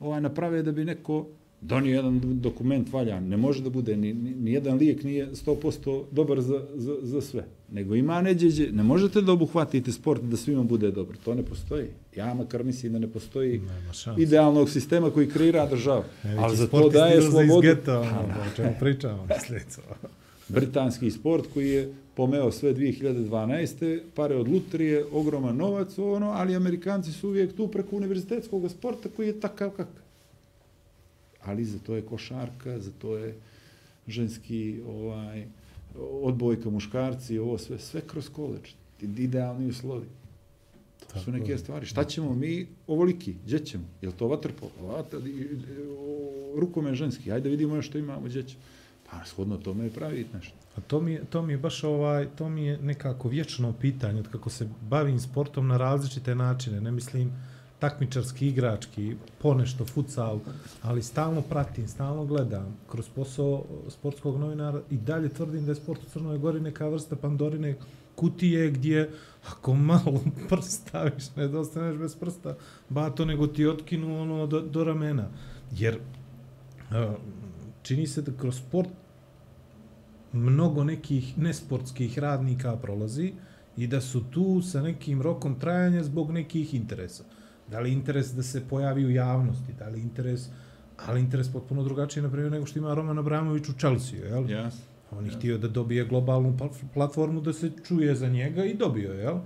ovaj 0.00 0.20
naprave 0.20 0.62
da 0.62 0.72
bi 0.72 0.84
neko 0.84 1.26
donio 1.60 1.96
jedan 1.96 2.20
dokument 2.40 2.92
valjan. 2.92 3.28
Ne 3.28 3.36
može 3.36 3.62
da 3.62 3.70
bude, 3.70 3.96
ni, 3.96 4.14
ni, 4.14 4.52
jedan 4.52 4.78
lijek 4.78 5.04
nije 5.04 5.30
100% 5.32 6.04
dobar 6.10 6.40
za, 6.40 6.66
za, 6.74 6.96
za 7.02 7.20
sve. 7.20 7.44
Nego 7.72 7.94
ima 7.94 8.22
neđeđe, 8.22 8.72
ne 8.72 8.82
možete 8.82 9.20
da 9.20 9.32
obuhvatite 9.32 9.92
sport 9.92 10.22
da 10.22 10.36
svima 10.36 10.62
bude 10.62 10.90
dobro. 10.90 11.16
To 11.24 11.34
ne 11.34 11.42
postoji. 11.42 11.86
Ja 12.16 12.34
makar 12.34 12.64
mislim 12.64 12.92
da 12.92 12.98
ne 12.98 13.08
postoji 13.08 13.60
idealnog 14.18 14.70
sistema 14.70 15.10
koji 15.10 15.28
kreira 15.28 15.66
država. 15.66 16.04
Ali 16.38 16.56
za 16.56 16.66
to 16.66 16.88
daje 16.88 17.22
slobodu. 17.22 17.68
Iz 17.68 17.74
geta, 17.74 18.00
ono, 18.00 18.34
o 18.52 18.56
čemu 18.56 18.74
pričamo. 18.80 19.26
Britanski 20.48 21.10
sport 21.10 21.44
koji 21.54 21.68
je 21.68 21.94
pomeo 22.14 22.52
sve 22.52 22.74
2012. 22.74 24.00
pare 24.14 24.36
od 24.36 24.48
lutrije, 24.48 25.04
ogroman 25.12 25.56
novac, 25.56 25.98
ono, 25.98 26.30
ali 26.30 26.56
Amerikanci 26.56 27.12
su 27.12 27.28
uvijek 27.28 27.56
tu 27.56 27.68
preko 27.68 27.96
univerzitetskog 27.96 28.70
sporta 28.70 29.08
koji 29.16 29.26
je 29.26 29.40
takav 29.40 29.70
kakav. 29.70 30.09
Ali 31.44 31.64
za 31.64 31.78
to 31.78 31.94
je 31.94 32.02
košarka, 32.02 32.78
za 32.78 32.90
to 32.98 33.16
je 33.16 33.36
ženski 34.06 34.80
ovaj, 34.86 35.46
odbojka, 36.22 36.70
muškarci, 36.70 37.38
ovo 37.38 37.58
sve, 37.58 37.78
sve 37.78 38.00
kroz 38.00 38.28
koleđ. 38.28 38.70
Idealni 39.00 39.68
uslovi. 39.68 40.06
To 41.00 41.06
Tako 41.06 41.24
su 41.24 41.32
neke 41.32 41.58
stvari. 41.58 41.86
Šta 41.86 42.04
ćemo 42.04 42.34
mi 42.34 42.66
ovoliki? 42.86 43.34
Gdje 43.44 43.58
ćemo? 43.58 43.84
Je 44.02 44.08
li 44.08 44.14
to 44.14 44.28
vaterpolo? 44.28 44.72
Vater, 44.80 45.20
rukome 46.56 46.94
ženski. 46.94 47.32
Ajde 47.32 47.48
vidimo 47.48 47.76
još 47.76 47.86
što 47.86 47.98
imamo, 47.98 48.26
gdje 48.26 48.42
ćemo. 48.42 48.62
Pa 49.10 49.24
shodno 49.24 49.56
tome 49.56 49.84
je 49.84 49.90
pravi 49.90 50.26
nešto. 50.34 50.54
A 50.76 50.80
to 50.80 51.00
mi, 51.00 51.12
je, 51.12 51.24
to 51.30 51.42
mi 51.42 51.52
je 51.52 51.58
baš 51.58 51.84
ovaj, 51.84 52.28
to 52.36 52.48
mi 52.48 52.64
je 52.64 52.78
nekako 52.78 53.28
vječno 53.28 53.72
pitanje, 53.72 54.20
od 54.20 54.28
kako 54.28 54.50
se 54.50 54.68
bavim 54.80 55.20
sportom 55.20 55.68
na 55.68 55.76
različite 55.76 56.34
načine, 56.34 56.80
ne 56.80 56.90
mislim 56.90 57.32
takmičarski, 57.80 58.48
igrački, 58.48 59.16
ponešto, 59.42 59.84
futsal, 59.84 60.38
ali 60.82 61.02
stalno 61.02 61.42
pratim, 61.42 61.88
stalno 61.88 62.24
gledam. 62.24 62.76
Kroz 62.90 63.08
posao 63.08 63.64
sportskog 63.88 64.38
novinara 64.40 64.82
i 64.90 64.96
dalje 64.96 65.28
tvrdim 65.28 65.64
da 65.64 65.72
je 65.72 65.76
sport 65.76 66.02
u 66.02 66.10
Crnoj 66.10 66.38
Gori 66.38 66.60
neka 66.60 66.88
vrsta 66.88 67.16
Pandorine 67.16 67.74
kutije 68.14 68.70
gdje 68.70 69.10
ako 69.48 69.74
malo 69.74 70.20
prst 70.48 70.70
staviš, 70.70 71.36
ne 71.36 71.48
dostaneš 71.48 71.96
bez 71.96 72.14
prsta, 72.14 72.56
ba 72.88 73.10
to 73.10 73.24
nego 73.24 73.46
ti 73.46 73.66
otkinu 73.66 74.22
ono 74.22 74.46
do, 74.46 74.60
do 74.60 74.84
ramena. 74.84 75.28
Jer 75.72 75.94
e, 75.94 76.00
čini 77.82 78.06
se 78.06 78.22
da 78.22 78.32
kroz 78.32 78.56
sport 78.56 78.88
mnogo 80.32 80.84
nekih 80.84 81.38
nesportskih 81.38 82.18
radnika 82.18 82.76
prolazi 82.76 83.32
i 83.76 83.86
da 83.86 84.00
su 84.00 84.24
tu 84.30 84.62
sa 84.62 84.82
nekim 84.82 85.22
rokom 85.22 85.54
trajanja 85.60 86.04
zbog 86.04 86.30
nekih 86.30 86.74
interesa. 86.74 87.24
Da 87.70 87.80
li 87.80 87.92
interes 87.92 88.34
da 88.34 88.42
se 88.42 88.68
pojavi 88.68 89.04
u 89.04 89.10
javnosti, 89.10 89.72
da 89.78 89.88
li 89.88 90.00
interes, 90.00 90.48
ali 91.06 91.20
interes 91.20 91.52
potpuno 91.52 91.82
drugačiji, 91.82 92.22
na 92.22 92.30
primjer, 92.30 92.52
nego 92.52 92.66
što 92.66 92.78
ima 92.78 92.94
Roman 92.94 93.18
Abramović 93.18 93.68
u 93.68 93.72
Chelsea, 93.72 94.18
jel? 94.18 94.50
Jas. 94.50 94.76
On 95.10 95.24
je 95.26 95.30
htio 95.30 95.58
da 95.58 95.68
dobije 95.68 96.04
globalnu 96.04 96.56
pla- 96.58 96.92
platformu 96.94 97.40
da 97.40 97.52
se 97.52 97.70
čuje 97.84 98.14
za 98.14 98.28
njega 98.28 98.64
i 98.64 98.74
dobio 98.74 99.12
je, 99.12 99.18
jel? 99.18 99.38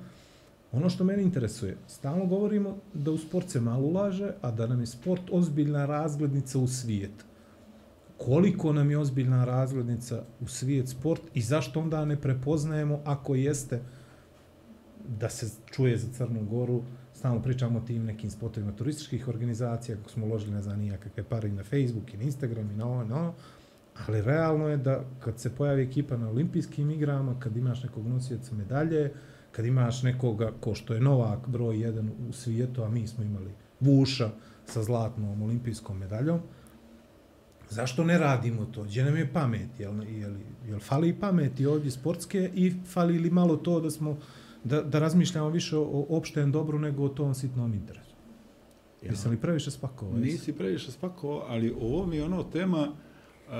Ono 0.72 0.90
što 0.90 1.04
mene 1.04 1.22
interesuje, 1.22 1.76
stalno 1.86 2.26
govorimo 2.26 2.76
da 2.94 3.10
u 3.10 3.18
sport 3.18 3.50
se 3.50 3.60
malo 3.60 3.86
ulaže, 3.86 4.32
a 4.42 4.50
da 4.50 4.66
nam 4.66 4.80
je 4.80 4.86
sport 4.86 5.22
ozbiljna 5.30 5.86
razglednica 5.86 6.58
u 6.58 6.66
svijet. 6.66 7.24
Koliko 8.18 8.72
nam 8.72 8.90
je 8.90 8.98
ozbiljna 8.98 9.44
razglednica 9.44 10.22
u 10.40 10.46
svijet 10.46 10.88
sport 10.88 11.22
i 11.34 11.42
zašto 11.42 11.80
onda 11.80 12.04
ne 12.04 12.16
prepoznajemo 12.20 13.00
ako 13.04 13.34
jeste 13.34 13.82
da 15.08 15.28
se 15.28 15.50
čuje 15.72 15.98
za 15.98 16.12
Crnu 16.12 16.44
Goru, 16.44 16.82
stalno 17.24 17.42
pričamo 17.42 17.78
o 17.78 17.82
tim 17.82 18.04
nekim 18.04 18.30
spotovima 18.30 18.72
turističkih 18.72 19.28
organizacija, 19.28 19.96
kako 19.96 20.10
smo 20.10 20.26
uložili, 20.26 20.52
ne 20.52 20.62
znam, 20.62 20.80
nijakakve 20.80 21.22
pare 21.22 21.48
i 21.48 21.52
na 21.52 21.62
Facebook 21.62 22.14
i 22.14 22.16
na 22.16 22.22
Instagram 22.22 22.70
i 22.70 22.74
na 22.76 22.86
ovo 22.86 23.04
na 23.04 23.16
ovo, 23.20 23.34
ali 24.06 24.22
realno 24.22 24.68
je 24.68 24.76
da 24.76 25.04
kad 25.20 25.40
se 25.40 25.54
pojavi 25.54 25.82
ekipa 25.82 26.16
na 26.16 26.28
olimpijskim 26.28 26.90
igrama, 26.90 27.40
kad 27.40 27.56
imaš 27.56 27.82
nekog 27.82 28.06
nosioca 28.06 28.54
medalje, 28.54 29.12
kad 29.52 29.64
imaš 29.64 30.02
nekoga 30.02 30.52
ko 30.60 30.74
što 30.74 30.94
je 30.94 31.00
Novak 31.00 31.48
broj 31.48 31.76
1 31.76 32.10
u 32.28 32.32
svijetu, 32.32 32.82
a 32.82 32.88
mi 32.88 33.06
smo 33.06 33.24
imali 33.24 33.54
Vuša 33.80 34.30
sa 34.66 34.82
zlatnom 34.82 35.42
olimpijskom 35.42 35.98
medaljom, 35.98 36.40
zašto 37.70 38.04
ne 38.04 38.18
radimo 38.18 38.64
to? 38.64 38.82
Gdje 38.82 39.04
nam 39.04 39.16
je 39.16 39.32
pamet? 39.32 39.80
Jel, 39.80 40.02
jel, 40.02 40.34
jel 40.66 40.80
fali 40.80 41.08
i 41.08 41.20
pameti 41.20 41.66
ovdje 41.66 41.90
sportske 41.90 42.50
i 42.54 42.72
fali 42.86 43.18
li 43.18 43.30
malo 43.30 43.56
to 43.56 43.80
da 43.80 43.90
smo 43.90 44.18
da, 44.64 44.82
da 44.82 44.98
razmišljamo 44.98 45.48
više 45.48 45.76
o 45.76 46.06
opštem 46.08 46.52
dobru 46.52 46.78
nego 46.78 47.04
o 47.04 47.08
tom 47.08 47.34
sitnom 47.34 47.74
interesu? 47.74 48.14
Ja. 49.02 49.10
Jesam 49.10 49.30
li 49.30 49.36
previše 49.36 49.70
spakovao? 49.70 50.18
Nisi 50.18 50.52
previše 50.52 50.92
spakovao, 50.92 51.44
ali 51.48 51.74
ovo 51.80 52.06
mi 52.06 52.16
je 52.16 52.24
ono 52.24 52.42
tema 52.42 52.88
uh, 52.88 53.52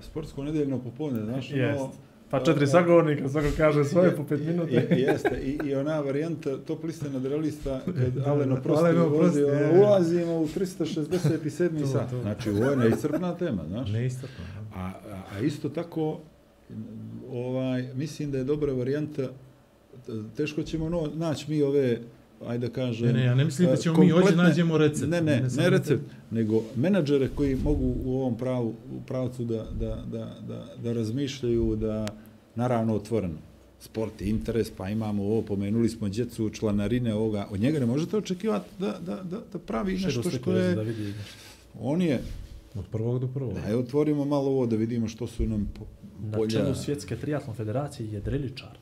sportsko 0.00 0.44
nedeljno 0.44 0.78
popodne, 0.78 1.24
znaš, 1.24 1.50
Jest. 1.50 1.80
ono, 1.80 1.92
Pa 2.30 2.44
četiri 2.44 2.66
sagovornika, 2.66 3.28
svako 3.28 3.48
kaže 3.56 3.84
svoje 3.84 4.16
po 4.16 4.24
pet 4.24 4.40
minuta. 4.46 4.70
Je, 4.74 4.86
jeste, 4.90 5.40
i, 5.44 5.68
i 5.68 5.74
ona 5.74 6.00
varijanta 6.00 6.56
top 6.56 6.84
liste 6.84 7.10
nadrealista, 7.10 7.80
kad 7.84 8.26
Aleno 8.26 8.56
prosti 8.56 8.84
Aleno 8.84 9.08
vozi, 9.08 9.18
Prosti, 9.18 9.44
ono, 9.44 9.60
je. 9.60 9.80
ulazimo 9.80 10.40
u 10.40 10.46
367. 10.46 11.80
To, 11.80 11.86
sat. 11.86 12.10
to. 12.10 12.20
Znači, 12.20 12.50
ovo 12.50 12.64
je 12.64 12.76
neiscrpna 12.76 13.36
tema, 13.36 13.62
znaš. 13.68 13.90
Neistakno. 13.90 14.44
A, 14.74 14.80
a, 14.80 15.22
a 15.32 15.40
isto 15.40 15.68
tako, 15.68 16.20
ovaj, 17.30 17.94
mislim 17.94 18.30
da 18.30 18.38
je 18.38 18.44
dobra 18.44 18.72
varijanta, 18.72 19.28
teško 20.36 20.62
ćemo 20.62 20.88
no, 20.88 21.10
naći 21.14 21.50
mi 21.50 21.62
ove, 21.62 21.98
ajde 22.46 22.66
da 22.66 22.72
kažem... 22.72 23.06
Ne, 23.06 23.12
ne, 23.12 23.24
ja 23.24 23.34
ne 23.34 23.44
mislim 23.44 23.68
da 23.68 23.76
ćemo 23.76 23.98
mi 23.98 24.12
ovdje 24.12 24.26
kompletne- 24.26 24.42
nađemo 24.42 24.78
recept. 24.78 25.10
Ne, 25.10 25.20
ne, 25.20 25.40
ne, 25.40 25.50
samo 25.50 25.68
recept, 25.68 26.02
nego 26.30 26.62
menadžere 26.76 27.28
koji 27.28 27.56
mogu 27.56 27.94
u 28.04 28.14
ovom 28.16 28.36
pravu, 28.36 28.68
u 28.68 29.06
pravcu 29.06 29.44
da, 29.44 29.66
da, 29.80 30.04
da, 30.12 30.36
da, 30.48 30.66
da 30.82 30.92
razmišljaju, 30.92 31.76
da 31.76 32.06
naravno 32.54 32.94
otvoreno. 32.94 33.34
Sport 33.80 34.20
je 34.20 34.28
interes, 34.28 34.70
pa 34.70 34.88
imamo 34.88 35.22
ovo, 35.24 35.42
pomenuli 35.42 35.88
smo 35.88 36.08
djecu, 36.08 36.50
članarine 36.50 37.14
ovoga. 37.14 37.46
Od 37.50 37.60
njega 37.60 37.78
ne 37.80 37.86
možete 37.86 38.16
očekivati 38.16 38.68
da, 38.78 38.98
da, 39.06 39.22
da, 39.22 39.38
da 39.52 39.58
pravi 39.58 39.92
nešto 39.92 40.22
što 40.30 40.52
je... 40.52 40.74
da 40.74 40.82
vidi. 40.82 41.12
On 41.80 42.02
je, 42.02 42.20
Od 42.74 42.84
prvog 42.92 43.20
do 43.20 43.26
prvog. 43.26 43.54
da 43.54 43.60
je 43.60 43.76
otvorimo 43.76 44.24
malo 44.24 44.50
ovo 44.50 44.66
da 44.66 44.76
vidimo 44.76 45.08
što 45.08 45.26
su 45.26 45.46
nam 45.46 45.72
po- 45.78 45.86
Na 46.38 46.48
čelu 46.48 46.74
svjetske 46.74 47.16
triatlon 47.16 47.56
federacije 47.56 48.12
je 48.12 48.20
driličar. 48.20 48.78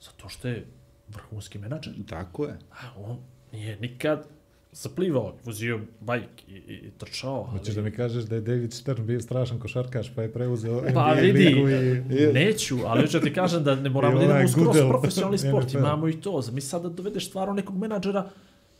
Zato 0.00 0.28
što 0.28 0.48
je 0.48 0.66
vrhunski 1.08 1.58
menadžer. 1.58 1.92
Tako 2.08 2.44
je. 2.44 2.58
A 2.70 3.00
on 3.00 3.16
nije 3.52 3.76
nikad 3.80 4.26
zaplivao, 4.72 5.34
vozio 5.44 5.80
bajk 6.00 6.48
i, 6.48 6.52
i, 6.52 6.74
i 6.74 6.90
trčao. 6.98 7.42
Hoćeš 7.44 7.74
da 7.74 7.82
mi 7.82 7.90
kažeš 7.90 8.24
da 8.24 8.34
je 8.34 8.40
David 8.40 8.72
Stern 8.72 9.06
bio 9.06 9.20
strašan 9.20 9.58
košarkaš 9.58 10.14
pa 10.14 10.22
je 10.22 10.32
preuzeo 10.32 10.82
Pa 10.82 10.88
NBA 10.88 11.12
vidi, 11.12 11.38
ligu 11.38 11.68
i... 11.68 12.32
neću, 12.40 12.78
ali 12.86 13.02
hoću 13.02 13.18
da 13.18 13.24
ti 13.24 13.32
kažem 13.32 13.64
da 13.64 13.74
ne 13.74 13.90
moramo 13.90 14.18
da 14.18 14.24
idemo 14.24 14.34
onaj 14.34 14.44
u 14.44 14.48
skroz 14.48 14.66
Goodell, 14.66 14.88
profesionalni 14.88 15.38
sport, 15.48 15.74
imamo 15.74 16.08
i 16.08 16.20
to. 16.20 16.42
Mi 16.52 16.60
sad 16.60 16.82
da 16.82 16.88
dovedeš 16.88 17.28
stvarno 17.28 17.54
nekog 17.54 17.76
menadžera 17.78 18.30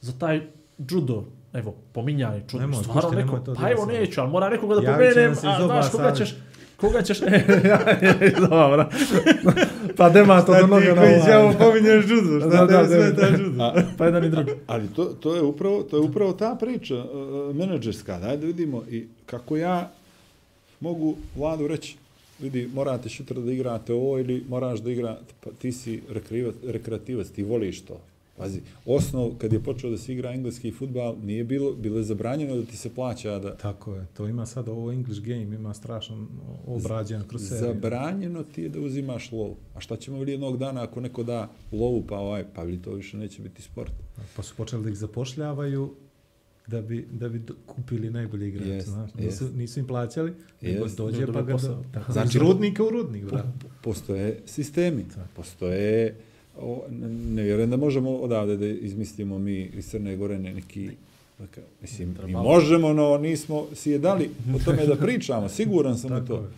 za 0.00 0.12
taj 0.18 0.40
judo, 0.90 1.24
evo, 1.52 1.74
pominjaj 1.92 2.42
Nemoj, 2.52 2.82
stvarno 2.82 3.10
neko, 3.10 3.38
to 3.38 3.54
pa 3.54 3.70
evo 3.70 3.86
neću, 3.86 4.20
ali 4.20 4.30
mora 4.30 4.48
nekoga 4.48 4.74
da 4.74 4.92
pomenem, 4.92 5.32
a 5.32 5.66
znaš 5.66 5.90
koga 5.90 6.14
ćeš, 6.14 6.34
koga 6.80 7.02
ćeš, 7.02 7.18
dobro, 8.50 8.88
pa 9.96 10.10
dema 10.10 10.42
to 10.42 10.54
do 10.60 10.66
noga 10.66 10.94
na 10.94 11.02
ovaj. 11.02 11.18
izjavu 11.18 11.54
pominješ 11.58 12.04
judo, 12.10 12.38
Da, 12.38 12.66
da, 12.66 12.66
da, 12.66 13.14
ta 13.14 13.30
da. 13.30 13.42
judo? 13.42 13.62
A, 13.64 13.82
Pa 13.98 14.04
jedan 14.04 14.24
i 14.24 14.30
drugi. 14.30 14.52
Ali 14.66 14.88
to, 14.88 15.04
to 15.04 15.34
je 15.34 15.42
upravo 15.42 15.82
to 15.82 15.96
je 15.96 16.00
upravo 16.00 16.32
ta 16.32 16.56
priča 16.60 16.96
uh, 16.96 17.56
menadžerska. 17.56 18.18
Daj 18.18 18.36
da 18.36 18.46
vidimo 18.46 18.82
i 18.90 19.06
kako 19.26 19.56
ja 19.56 19.90
mogu 20.80 21.16
vladu 21.36 21.66
reći 21.66 21.96
vidi, 22.38 22.70
morate 22.74 23.08
šutra 23.08 23.40
da 23.40 23.52
igrate 23.52 23.92
ovo 23.92 24.18
ili 24.18 24.44
moraš 24.48 24.80
da 24.80 24.90
igra, 24.90 25.18
pa 25.44 25.50
ti 25.50 25.72
si 25.72 26.02
rekreativac, 26.66 27.28
ti 27.28 27.42
voliš 27.42 27.80
to. 27.80 28.00
Pazi, 28.38 28.60
osnov, 28.86 29.30
kad 29.38 29.52
je 29.52 29.62
počeo 29.62 29.90
da 29.90 29.98
se 29.98 30.12
igra 30.12 30.32
engleski 30.32 30.70
futbal, 30.70 31.16
nije 31.22 31.44
bilo, 31.44 31.72
bilo 31.72 31.96
je 31.96 32.02
zabranjeno 32.04 32.56
da 32.56 32.64
ti 32.64 32.76
se 32.76 32.94
plaća 32.94 33.38
da... 33.38 33.56
Tako 33.56 33.94
je, 33.94 34.06
to 34.14 34.28
ima 34.28 34.46
sad 34.46 34.68
ovo 34.68 34.92
English 34.92 35.22
game, 35.22 35.42
ima 35.56 35.74
strašan 35.74 36.26
obrađen 36.66 37.22
kroz 37.28 37.48
seriju. 37.48 37.66
Zabranjeno 37.74 38.42
ti 38.42 38.62
je 38.62 38.68
da 38.68 38.80
uzimaš 38.80 39.32
lov. 39.32 39.50
A 39.74 39.80
šta 39.80 39.96
ćemo 39.96 40.22
li 40.22 40.32
jednog 40.32 40.58
dana 40.58 40.82
ako 40.82 41.00
neko 41.00 41.22
da 41.22 41.50
lovu, 41.72 42.04
pa 42.06 42.18
ovaj, 42.18 42.44
pa 42.54 42.62
vidi 42.62 42.82
to 42.82 42.92
više 42.92 43.16
neće 43.16 43.42
biti 43.42 43.62
sport. 43.62 43.92
Pa 44.36 44.42
su 44.42 44.54
počeli 44.56 44.82
da 44.82 44.88
ih 44.90 44.96
zapošljavaju 44.96 45.94
da 46.66 46.82
bi, 46.82 47.08
da 47.12 47.28
bi 47.28 47.42
kupili 47.66 48.10
najbolje 48.10 48.48
igrače, 48.48 48.70
Jest, 48.70 48.88
znaš. 48.88 49.10
jest. 49.18 49.40
Nisu, 49.40 49.56
nisu 49.56 49.80
im 49.80 49.86
plaćali, 49.86 50.32
nego 50.60 50.86
dođe 50.96 51.26
pa 51.26 51.42
ga... 51.42 51.52
Do, 51.56 51.82
tako, 51.94 52.12
Znači, 52.12 52.38
rudnika 52.38 52.84
u 52.84 52.90
rudnik, 52.90 53.24
brat. 53.24 53.46
postoje 53.82 54.40
sistemi, 54.46 55.04
Tako. 55.14 55.28
postoje, 55.36 56.16
o, 56.58 56.84
ne, 57.30 57.42
vjerujem 57.42 57.70
da 57.70 57.76
možemo 57.76 58.10
odavde 58.12 58.56
da 58.56 58.66
izmislimo 58.66 59.38
mi 59.38 59.70
iz 59.74 59.86
Crne 59.86 60.16
Gore 60.16 60.38
ne- 60.38 60.54
neki, 60.54 60.90
neka, 61.38 61.60
mislim, 61.82 62.16
mi 62.24 62.32
možemo, 62.32 62.92
no 62.92 63.18
nismo 63.18 63.66
si 63.74 63.90
je 63.90 63.98
dali 63.98 64.30
o 64.54 64.64
tome 64.64 64.86
da 64.86 64.96
pričamo, 64.96 65.48
siguran 65.48 65.98
sam 65.98 66.12
u 66.12 66.14
Tako 66.14 66.26
to. 66.26 66.34
je. 66.34 66.48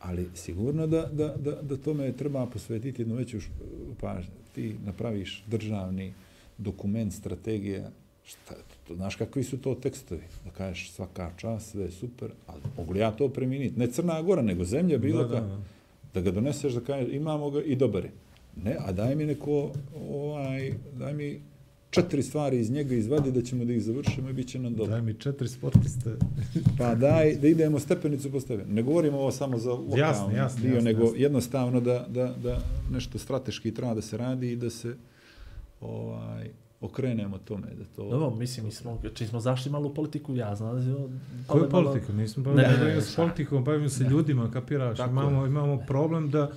Ali 0.00 0.26
sigurno 0.34 0.86
da, 0.86 1.02
da, 1.02 1.28
da, 1.28 1.52
da 1.52 1.76
tome 1.76 2.12
treba 2.12 2.46
posvetiti 2.46 3.02
jednu 3.02 3.14
veću 3.14 3.38
pažnju. 4.00 4.30
Ti 4.54 4.74
napraviš 4.84 5.44
državni 5.46 6.12
dokument, 6.58 7.12
strategija, 7.12 7.90
šta, 8.24 8.54
to, 8.88 8.94
znaš 8.94 9.16
kakvi 9.16 9.42
su 9.44 9.58
to 9.58 9.74
tekstovi? 9.74 10.20
Da 10.44 10.50
kažeš 10.50 10.90
svaka 10.90 11.30
čast, 11.36 11.70
sve 11.70 11.84
je 11.84 11.90
super, 11.90 12.30
ali 12.46 12.60
mogu 12.76 12.92
li 12.92 13.00
ja 13.00 13.10
to 13.10 13.28
preminiti? 13.28 13.78
Ne 13.78 13.86
Crna 13.86 14.22
Gora, 14.22 14.42
nego 14.42 14.64
zemlja 14.64 14.98
bilo 14.98 15.22
Da, 15.22 15.28
da, 15.30 15.40
da. 15.40 15.58
da 16.14 16.20
ga 16.20 16.30
doneseš 16.30 16.72
da 16.72 16.80
kažeš 16.80 17.08
imamo 17.12 17.50
ga 17.50 17.62
i 17.62 17.76
dobar 17.76 18.04
je. 18.04 18.10
Ne, 18.64 18.76
a 18.80 18.92
daj 18.92 19.14
mi 19.14 19.26
neko, 19.26 19.72
ovaj, 20.02 20.72
daj 20.92 21.14
mi 21.14 21.40
četiri 21.90 22.22
stvari 22.22 22.58
iz 22.58 22.70
njega 22.70 22.94
izvadi 22.94 23.32
da 23.32 23.42
ćemo 23.42 23.64
da 23.64 23.72
ih 23.72 23.82
završimo 23.82 24.30
i 24.30 24.32
bit 24.32 24.48
će 24.48 24.58
nam 24.58 24.74
dobro. 24.74 24.92
Daj 24.92 25.02
mi 25.02 25.14
četiri 25.14 25.48
sportiste. 25.48 26.10
Pa 26.78 26.94
daj 26.94 27.34
da 27.34 27.48
idemo 27.48 27.78
stepenicu 27.78 28.32
po 28.32 28.40
stepenicu. 28.40 28.72
Ne 28.72 28.82
govorimo 28.82 29.18
ovo 29.18 29.30
samo 29.30 29.58
za 29.58 29.70
lokalni 29.70 29.98
Jasno, 29.98 30.30
jasno, 30.32 30.60
dio, 30.62 30.74
jasno, 30.74 30.84
nego 30.84 31.02
jasno. 31.02 31.16
jednostavno 31.18 31.80
da, 31.80 32.06
da, 32.08 32.34
da 32.34 32.58
nešto 32.92 33.18
strateški 33.18 33.74
treba 33.74 33.94
da 33.94 34.02
se 34.02 34.16
radi 34.16 34.52
i 34.52 34.56
da 34.56 34.70
se 34.70 34.96
ovaj 35.80 36.48
okrenemo 36.80 37.38
tome. 37.38 37.66
Da 37.68 37.84
to, 37.86 38.10
Dobro, 38.10 38.30
mislim, 38.30 38.66
mi 38.66 38.72
smo, 38.72 39.02
čim 39.14 39.26
smo 39.28 39.40
zašli 39.40 39.70
malo 39.72 39.88
u 39.88 39.94
politiku, 39.94 40.36
ja 40.36 40.54
znam 40.54 40.74
da 40.74 40.90
je... 40.90 40.96
Koju 41.46 41.60
malo- 41.62 41.84
politiku? 41.84 42.12
Nismo 42.12 42.42
Ne, 42.42 42.44
bavili 42.46 42.62
ne, 42.78 42.84
ne, 42.84 42.96
ne, 42.96 43.02
politikom, 43.16 43.64
bavimo 43.64 43.88
se 43.88 44.04
ljudima, 44.04 44.50
kapiraš. 44.50 44.96
Tako 44.96 45.10
Imamo, 45.10 45.42
je. 45.42 45.48
imamo 45.48 45.78
problem 45.78 46.30
da 46.30 46.42
uh, 46.42 46.48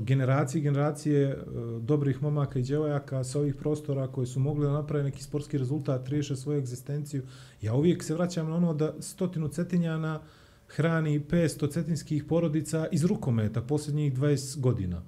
generacije 0.00 0.60
i 0.60 0.62
generacije 0.62 1.28
e, 1.28 1.36
dobrih 1.80 2.22
momaka 2.22 2.58
i 2.58 2.62
djevojaka 2.62 3.24
sa 3.24 3.38
ovih 3.38 3.54
prostora 3.54 4.08
koji 4.08 4.26
su 4.26 4.40
mogli 4.40 4.66
da 4.66 4.72
naprave 4.72 5.04
neki 5.04 5.22
sportski 5.22 5.58
rezultat, 5.58 6.08
riješe 6.08 6.36
svoju 6.36 6.58
egzistenciju. 6.58 7.22
Ja 7.62 7.74
uvijek 7.74 8.02
se 8.02 8.14
vraćam 8.14 8.48
na 8.48 8.56
ono 8.56 8.74
da 8.74 8.94
stotinu 9.00 9.48
cetinjana 9.48 10.20
hrani 10.68 11.20
500 11.20 11.72
cetinskih 11.72 12.24
porodica 12.24 12.88
iz 12.92 13.04
rukometa 13.04 13.62
posljednjih 13.62 14.14
20 14.14 14.60
godina. 14.60 15.02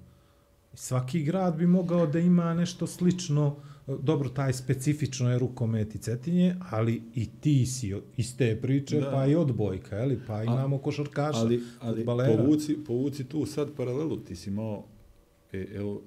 Svaki 0.74 1.22
grad 1.22 1.56
bi 1.56 1.66
mogao 1.66 2.06
da 2.06 2.18
ima 2.18 2.54
nešto 2.54 2.86
slično, 2.86 3.56
dobro, 3.88 4.28
taj 4.28 4.52
specifično 4.52 5.30
je 5.30 5.38
rukomet 5.38 5.94
i 5.94 5.98
cetinje, 5.98 6.56
ali 6.60 7.02
i 7.14 7.26
ti 7.30 7.66
si 7.66 7.94
iz 8.16 8.36
te 8.36 8.56
priče, 8.56 9.00
Da. 9.00 9.10
pa 9.10 9.26
i 9.26 9.34
odbojka, 9.34 9.96
jeli? 9.96 10.20
pa 10.26 10.42
imamo 10.44 10.78
košarkaša, 10.78 11.38
ali, 11.38 11.60
ali 11.80 11.96
fudbalera. 11.96 12.36
povuci, 12.36 12.76
povuci 12.76 13.24
tu 13.24 13.46
sad 13.46 13.68
paralelu. 13.72 14.16
Ti 14.16 14.36
si 14.36 14.50
imao, 14.50 14.84
e, 15.52 15.68
evo, 15.74 16.02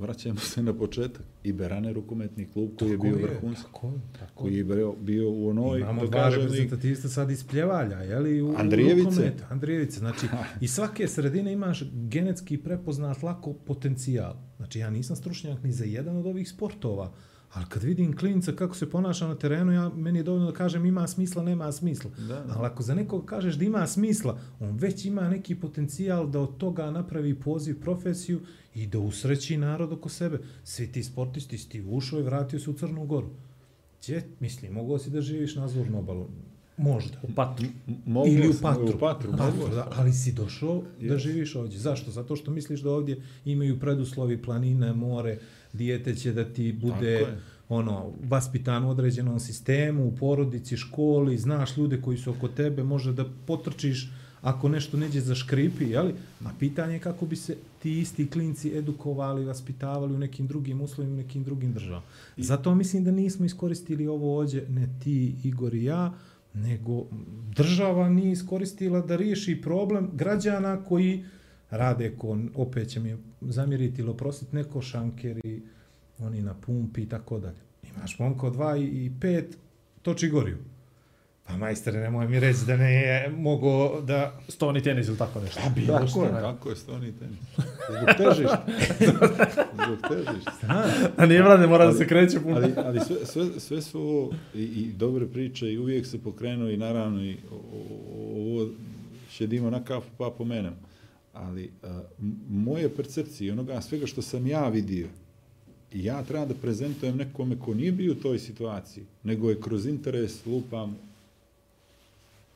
vraćamo 0.00 0.38
se 0.40 0.62
na 0.62 0.74
početak. 0.74 1.22
I 1.44 1.52
Berane 1.52 1.92
rukometni 1.92 2.46
klub 2.46 2.70
koji 2.78 2.88
je 2.88 2.96
Tako 2.96 3.02
bio 3.08 3.16
vrhunski. 3.18 3.64
Tako 3.64 3.86
je, 3.86 3.92
tako 4.12 4.34
Koji 4.34 4.56
je 4.56 4.64
bio, 4.64 4.92
bio 4.94 5.30
u 5.30 5.48
onoj, 5.48 5.80
Imamo 5.80 6.00
da 6.00 6.06
dva 6.08 6.30
i- 6.30 6.34
reprezentativista 6.34 7.08
sad 7.08 7.30
iz 7.30 7.44
Pljevalja, 7.44 7.96
jeli? 7.96 8.42
U, 8.42 8.54
Andrijevice. 8.56 9.08
Rukometu. 9.10 9.44
Andrijevice. 9.50 9.98
Znači, 9.98 10.26
iz 10.60 10.72
svake 10.72 11.08
sredine 11.08 11.52
imaš 11.52 11.82
genetski 11.92 12.58
prepoznat 12.58 13.22
lako 13.22 13.52
potencijal. 13.54 14.34
Znači, 14.56 14.78
ja 14.78 14.90
nisam 14.90 15.16
stručnjak 15.16 15.62
ni 15.62 15.72
za 15.72 15.84
jedan 15.84 16.16
od 16.16 16.26
ovih 16.26 16.48
sportova, 16.48 17.12
ali 17.52 17.66
kad 17.68 17.82
vidim 17.82 18.16
klinca 18.16 18.52
kako 18.52 18.76
se 18.76 18.90
ponaša 18.90 19.28
na 19.28 19.34
terenu, 19.34 19.72
ja, 19.72 19.88
meni 19.88 20.18
je 20.18 20.22
dovoljno 20.22 20.50
da 20.50 20.56
kažem 20.56 20.86
ima 20.86 21.06
smisla, 21.06 21.42
nema 21.42 21.72
smisla. 21.72 22.10
Da, 22.18 22.26
da. 22.26 22.54
Ali 22.56 22.66
ako 22.66 22.82
za 22.82 22.94
nekog 22.94 23.24
kažeš 23.24 23.54
da 23.54 23.64
ima 23.64 23.86
smisla, 23.86 24.38
on 24.60 24.76
već 24.76 25.04
ima 25.04 25.28
neki 25.28 25.54
potencijal 25.54 26.30
da 26.30 26.40
od 26.40 26.56
toga 26.56 26.90
napravi 26.90 27.34
poziv 27.34 27.80
profesiju 27.80 28.40
i 28.74 28.86
da 28.86 28.98
usreći 28.98 29.56
narod 29.56 29.92
oko 29.92 30.08
sebe. 30.08 30.38
Svi 30.64 30.92
ti 30.92 31.02
sportisti 31.02 31.68
ti 31.68 31.84
ušao 31.90 32.20
i 32.20 32.22
vratio 32.22 32.60
se 32.60 32.70
u 32.70 32.74
Crnu 32.74 33.06
Goru. 33.06 33.30
Gdje, 34.02 34.28
mislim, 34.40 34.72
mogao 34.72 34.98
si 34.98 35.10
da 35.10 35.20
živiš 35.20 35.56
na 35.56 35.64
Azurnu 35.64 35.98
obalu? 35.98 36.26
Možda. 36.76 37.16
U 37.22 37.34
Patru. 37.34 37.66
Mogu 38.06 38.28
Ili 38.28 38.48
u 38.48 38.52
Patru. 38.62 38.82
U 38.96 38.98
Patru, 38.98 39.32
Patru, 39.38 39.74
da, 39.74 39.88
ali 39.96 40.12
si 40.12 40.32
došao 40.32 40.82
da 41.00 41.14
Yes. 41.14 41.18
živiš 41.18 41.56
ovdje. 41.56 41.78
Zašto? 41.78 42.10
Zato 42.10 42.36
što 42.36 42.50
misliš 42.50 42.80
da 42.80 42.90
ovdje 42.90 43.22
imaju 43.44 43.80
preduslovi 43.80 44.42
planine, 44.42 44.92
more, 44.92 45.38
dijete 45.72 46.14
će 46.14 46.32
da 46.32 46.44
ti 46.44 46.72
bude 46.72 47.26
ono, 47.68 48.12
vaspitan 48.28 48.84
u 48.84 48.90
određenom 48.90 49.40
sistemu, 49.40 50.06
u 50.06 50.16
porodici, 50.16 50.76
školi, 50.76 51.38
znaš 51.38 51.76
ljude 51.76 52.00
koji 52.02 52.18
su 52.18 52.30
oko 52.30 52.48
tebe, 52.48 52.82
može 52.82 53.12
da 53.12 53.24
potrčiš 53.46 54.10
ako 54.42 54.68
nešto 54.68 54.96
neđe 54.96 55.20
za 55.20 55.34
škripi, 55.34 55.84
jeli? 55.84 56.14
A 56.44 56.50
pitanje 56.58 56.94
je 56.94 56.98
kako 56.98 57.26
bi 57.26 57.36
se 57.36 57.56
ti 57.82 58.00
isti 58.00 58.26
klinci 58.30 58.76
edukovali, 58.76 59.44
vaspitavali 59.44 60.14
u 60.14 60.18
nekim 60.18 60.46
drugim 60.46 60.80
uslovima, 60.80 61.14
u 61.14 61.16
nekim 61.16 61.44
drugim 61.44 61.72
državama. 61.72 62.02
Zato 62.36 62.74
mislim 62.74 63.04
da 63.04 63.10
nismo 63.10 63.44
iskoristili 63.46 64.06
ovo 64.06 64.38
ovdje, 64.38 64.66
ne 64.68 64.88
ti, 65.04 65.34
Igor 65.44 65.74
i 65.74 65.84
ja, 65.84 66.12
nego 66.54 67.06
država 67.56 68.08
nije 68.08 68.32
iskoristila 68.32 69.00
da 69.00 69.16
riješi 69.16 69.60
problem 69.62 70.10
građana 70.12 70.84
koji 70.84 71.24
rade 71.70 72.12
ko, 72.18 72.38
opet 72.54 72.88
će 72.88 73.00
mi 73.00 73.16
zamjeriti 73.42 74.00
ili 74.00 74.10
oprostiti, 74.10 74.56
neko 74.56 74.82
šankeri, 74.82 75.62
oni 76.18 76.42
na 76.42 76.54
pumpi 76.56 77.02
i 77.02 77.08
tako 77.08 77.38
dalje. 77.38 77.58
Imaš 77.90 78.18
momka 78.18 78.46
od 78.46 78.54
2 78.54 78.76
i 78.78 79.10
5, 79.12 79.44
toči 80.02 80.28
goriju. 80.28 80.56
Pa 81.44 81.56
majstore, 81.56 82.00
nemoj 82.00 82.28
mi 82.28 82.40
reći 82.40 82.58
da 82.66 82.76
ne 82.76 82.92
je 82.92 83.28
mogo 83.30 84.00
da... 84.00 84.38
Stoni 84.48 84.82
tenis 84.82 85.08
ili 85.08 85.18
tako 85.18 85.40
nešto. 85.40 85.60
A 85.60 85.70
bilo 85.70 85.86
Tako 85.88 86.06
što. 86.06 86.24
je, 86.24 86.30
tako 86.32 86.70
je, 86.70 86.76
stoni 86.76 87.12
tenis. 87.12 87.38
Zbog 87.88 88.08
težišta. 88.18 88.66
Zbog 89.76 89.98
težišta. 90.08 90.84
A 91.16 91.26
nije 91.26 91.42
vrade, 91.42 91.66
mora 91.66 91.86
da 91.86 91.92
se 91.92 92.06
kreće 92.06 92.40
puno. 92.40 92.56
Ali, 92.56 92.72
ali 92.76 93.00
sve, 93.00 93.16
sve, 93.24 93.60
sve 93.60 93.82
su 93.82 94.00
ovo 94.00 94.32
i, 94.54 94.62
i 94.62 94.92
dobre 94.92 95.26
priče 95.26 95.72
i 95.72 95.78
uvijek 95.78 96.06
se 96.06 96.18
pokrenu 96.18 96.70
i 96.70 96.76
naravno 96.76 97.24
i 97.24 97.36
o- 97.50 97.54
o- 97.54 98.52
ovo 98.52 98.68
šedimo 99.30 99.70
na 99.70 99.84
kafu 99.84 100.08
pa 100.18 100.30
pomenem. 100.30 100.74
Ali 101.40 101.70
a, 101.82 102.02
m- 102.20 102.36
moje 102.48 102.96
percepcije 102.96 103.52
onoga 103.52 103.80
svega 103.80 104.06
što 104.06 104.22
sam 104.22 104.46
ja 104.46 104.68
vidio, 104.68 105.08
ja 105.94 106.22
treba 106.24 106.46
da 106.46 106.54
prezentujem 106.54 107.16
nekome 107.16 107.58
ko 107.58 107.74
nije 107.74 107.92
bio 107.92 108.12
u 108.12 108.22
toj 108.22 108.38
situaciji, 108.38 109.04
nego 109.22 109.50
je 109.50 109.60
kroz 109.60 109.86
interes 109.86 110.46
lupam 110.46 110.96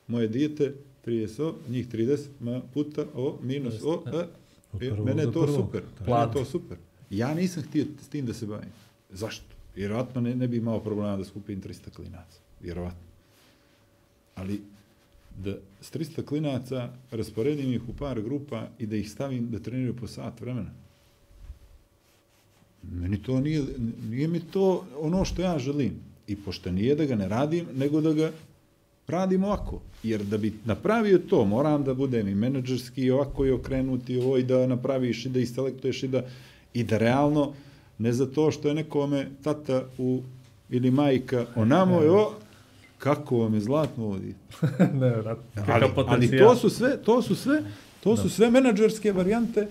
moje 0.07 0.27
dijete 0.27 0.73
30 1.05 1.43
o, 1.43 1.55
njih 1.69 1.89
30 1.89 2.19
ma, 2.39 2.61
puta 2.73 3.05
o, 3.15 3.39
minus 3.41 3.73
o, 3.83 4.03
e, 4.05 4.27
e, 4.87 4.91
mene 5.05 5.23
je 5.23 5.31
to 5.31 5.47
super. 5.47 5.83
Mene 6.07 6.21
je. 6.21 6.31
to 6.33 6.45
super. 6.45 6.77
Ja 7.09 7.33
nisam 7.33 7.63
htio 7.63 7.85
s 8.01 8.07
tim 8.07 8.25
da 8.25 8.33
se 8.33 8.45
bavim. 8.45 8.69
Zašto? 9.11 9.45
Vjerovatno 9.75 10.21
ne, 10.21 10.35
ne 10.35 10.47
bi 10.47 10.57
imao 10.57 10.79
problema 10.79 11.17
da 11.17 11.23
skupim 11.25 11.61
300 11.61 11.89
klinaca. 11.95 12.39
Vjerovatno. 12.61 13.05
Ali 14.35 14.61
da 15.43 15.57
s 15.81 15.91
300 15.93 16.25
klinaca 16.25 16.89
rasporedim 17.11 17.73
ih 17.73 17.89
u 17.89 17.93
par 17.93 18.21
grupa 18.21 18.67
i 18.79 18.85
da 18.85 18.95
ih 18.95 19.11
stavim 19.11 19.51
da 19.51 19.59
treniraju 19.59 19.95
po 19.95 20.07
sat 20.07 20.41
vremena. 20.41 20.71
Meni 22.91 23.23
to 23.23 23.39
nije, 23.39 23.63
nije 24.09 24.27
mi 24.27 24.39
to 24.39 24.85
ono 24.99 25.25
što 25.25 25.41
ja 25.41 25.59
želim. 25.59 25.93
I 26.27 26.35
pošto 26.35 26.71
nije 26.71 26.95
da 26.95 27.05
ga 27.05 27.15
ne 27.15 27.27
radim, 27.27 27.65
nego 27.75 28.01
da 28.01 28.13
ga 28.13 28.31
radim 29.07 29.43
ovako. 29.43 29.81
Jer 30.03 30.23
da 30.23 30.37
bi 30.37 30.53
napravio 30.65 31.17
to, 31.17 31.45
moram 31.45 31.83
da 31.83 31.93
budem 31.93 32.27
i 32.27 32.35
menadžerski 32.35 33.01
i 33.01 33.11
ovako 33.11 33.45
i 33.45 33.51
okrenuti 33.51 34.17
ovo 34.17 34.37
i 34.37 34.43
da 34.43 34.67
napraviš 34.67 35.25
i 35.25 35.29
da 35.29 35.39
istelektuješ 35.39 36.03
i 36.03 36.07
da, 36.07 36.23
i 36.73 36.83
da 36.83 36.97
realno, 36.97 37.53
ne 37.97 38.13
za 38.13 38.25
to 38.25 38.51
što 38.51 38.67
je 38.67 38.73
nekome 38.73 39.27
tata 39.43 39.83
u, 39.97 40.21
ili 40.69 40.91
majka 40.91 41.45
onamo 41.55 42.01
je 42.01 42.11
o, 42.11 42.33
kako 43.05 43.37
vam 43.37 43.53
je 43.53 43.61
zlatno 43.61 44.05
ovdje. 44.05 44.33
ne, 45.01 45.09
vrat. 45.09 45.37
Ali, 45.67 45.85
ali 45.95 46.37
to 46.37 46.55
su 46.55 46.69
sve, 46.69 46.97
to 46.97 47.21
su 47.21 47.35
sve, 47.35 47.63
to 48.03 48.17
su 48.17 48.29
sve 48.29 48.51
menadžerske 48.51 49.11
varijante 49.11 49.67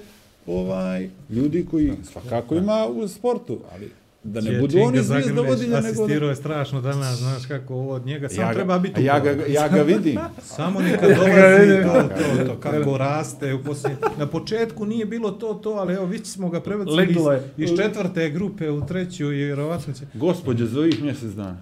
ovaj 0.46 1.10
ljudi 1.30 1.66
koji 1.70 1.92
svakako 2.12 2.54
ima 2.54 2.86
u 2.86 3.08
sportu, 3.08 3.58
ali 3.72 3.90
da 4.24 4.40
ne 4.40 4.60
budu 4.60 4.78
oni 4.78 5.02
Zagrlić 5.02 5.24
zvijezdovodilja, 5.24 5.80
nego 5.80 5.96
da... 5.96 6.02
Asistirao 6.02 6.28
je 6.28 6.36
strašno 6.36 6.80
danas, 6.80 7.18
znaš 7.18 7.46
kako 7.46 7.74
ovo 7.74 7.92
od 7.92 8.06
njega, 8.06 8.28
samo 8.28 8.42
Ja 8.42 8.48
ga, 8.48 8.54
treba 8.54 8.78
biti 8.78 9.04
ja 9.04 9.20
ga, 9.20 9.30
ja 9.48 9.68
ga 9.68 9.82
vidim. 9.82 10.18
Samo 10.56 10.80
neka 10.80 11.06
dolazi 11.06 11.82
to, 11.82 12.02
to, 12.02 12.46
to, 12.46 12.60
kako 12.60 12.98
raste. 12.98 13.54
U 13.54 13.62
posljednje... 13.62 13.96
Na 14.18 14.26
početku 14.26 14.86
nije 14.86 15.06
bilo 15.06 15.30
to, 15.30 15.54
to, 15.54 15.70
ali 15.70 15.94
evo, 15.94 16.06
već 16.06 16.26
smo 16.26 16.48
ga 16.48 16.60
prebacili 16.60 17.06
iz, 17.56 17.70
iz 17.70 17.76
četvrte 17.76 18.30
grupe 18.30 18.70
u 18.70 18.86
treću 18.86 19.24
i 19.24 19.44
vjerovatno 19.44 19.92
će... 19.94 20.04
Gospodje, 20.14 20.66
za 20.66 20.80
ovih 20.80 21.02
mjesec 21.02 21.30
dana. 21.30 21.56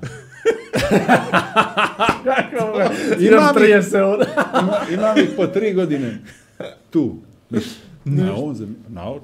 Kako 2.25 2.81
Imam 3.21 3.55
mi- 3.55 3.61
30 3.61 4.03
ovdje. 4.03 4.27
Ima, 4.63 4.77
imam 4.93 5.19
ih 5.19 5.31
po 5.37 5.47
tri 5.47 5.73
godine. 5.75 6.19
Tu. 6.91 7.17
Na 8.05 8.35
ovom 8.35 8.55
zem... 8.55 8.77
Na 8.89 9.03
ovom. 9.05 9.21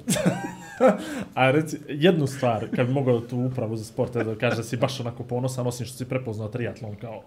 A 1.33 1.51
reci, 1.51 1.77
jednu 1.89 2.27
stvar, 2.27 2.65
kad 2.75 2.87
bi 2.87 2.93
mogao 2.93 3.19
tu 3.19 3.37
upravu 3.37 3.75
za 3.75 3.83
sport, 3.83 4.13
da 4.13 4.35
kaže 4.35 4.55
da 4.55 4.63
si 4.63 4.77
baš 4.77 4.99
onako 4.99 5.23
ponosan, 5.23 5.67
osim 5.67 5.85
što 5.85 5.97
si 5.97 6.05
prepoznao 6.05 6.47
triatlon 6.47 6.95
kao 6.95 7.23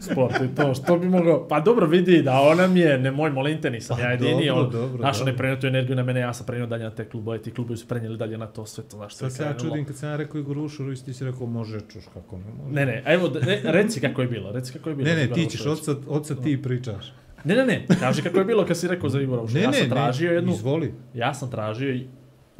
sport 0.00 0.34
i 0.44 0.54
to, 0.56 0.74
što 0.74 0.98
bi 0.98 1.08
mogao, 1.08 1.48
pa 1.48 1.60
dobro 1.60 1.86
vidi 1.86 2.22
da 2.22 2.40
ona 2.40 2.66
mi 2.66 2.80
je, 2.80 2.98
ne 2.98 3.10
moj 3.10 3.30
molim 3.30 3.60
te, 3.60 3.70
nisam 3.70 3.96
Pa 3.96 4.02
ja 4.02 4.10
jedini, 4.10 4.46
dobro, 4.46 4.64
on, 4.64 4.70
dobro, 4.70 4.98
znaš, 4.98 5.20
on 5.20 5.28
je 5.28 5.36
prenio 5.36 5.56
tu 5.56 5.66
energiju 5.66 5.96
na 5.96 6.02
mene, 6.02 6.20
ja 6.20 6.34
sam 6.34 6.46
prenio 6.46 6.66
dalje 6.66 6.84
na 6.84 6.90
te 6.90 7.08
klubove, 7.08 7.42
ti 7.42 7.50
klubovi 7.50 7.76
su 7.76 7.88
prenijeli 7.88 8.16
dalje 8.16 8.38
na 8.38 8.46
to 8.46 8.66
sve 8.66 8.84
to, 8.84 8.96
znaš, 8.96 9.14
Sad 9.14 9.32
se 9.32 9.42
ja 9.42 9.54
čudim 9.58 9.84
kad 9.84 9.96
sam 9.96 10.08
ja 10.08 10.16
rekao 10.16 10.38
Igoru 10.40 10.64
Ušuru, 10.64 10.94
ti 10.96 11.14
si 11.14 11.24
rekao 11.24 11.46
može 11.46 11.80
čuš 11.80 12.04
kako 12.14 12.36
ne 12.38 12.44
može. 12.58 12.74
Ne, 12.74 12.86
ne, 12.86 13.02
evo, 13.06 13.30
ne, 13.46 13.60
reci 13.64 14.00
kako 14.00 14.22
je 14.22 14.28
bilo, 14.28 14.52
reci 14.52 14.72
kako 14.72 14.88
je 14.88 14.94
bilo. 14.94 15.08
Ne, 15.08 15.16
ne, 15.16 15.24
Igor 15.24 15.34
ti 15.34 15.46
ćeš, 15.46 15.66
od 15.66 15.84
sad, 15.84 15.98
od 16.08 16.26
sad 16.26 16.42
ti 16.42 16.62
pričaš. 16.62 17.12
Ne, 17.44 17.54
ne, 17.54 17.66
ne, 17.66 17.86
kaži 18.00 18.22
kako 18.22 18.38
je 18.38 18.44
bilo 18.44 18.66
kad 18.66 18.76
si 18.76 18.88
rekao 18.88 19.08
za 19.08 19.20
Igora 19.20 19.42
Ušovića. 19.42 19.58
Ne, 19.58 19.64
Ja 19.64 19.70
ne, 19.70 19.78
sam 19.78 19.90
tražio 19.90 20.28
ne, 20.28 20.34
jednu, 20.34 20.52
izvoli. 20.52 20.94
ja 21.14 21.34
sam 21.34 21.50
tražio 21.50 22.00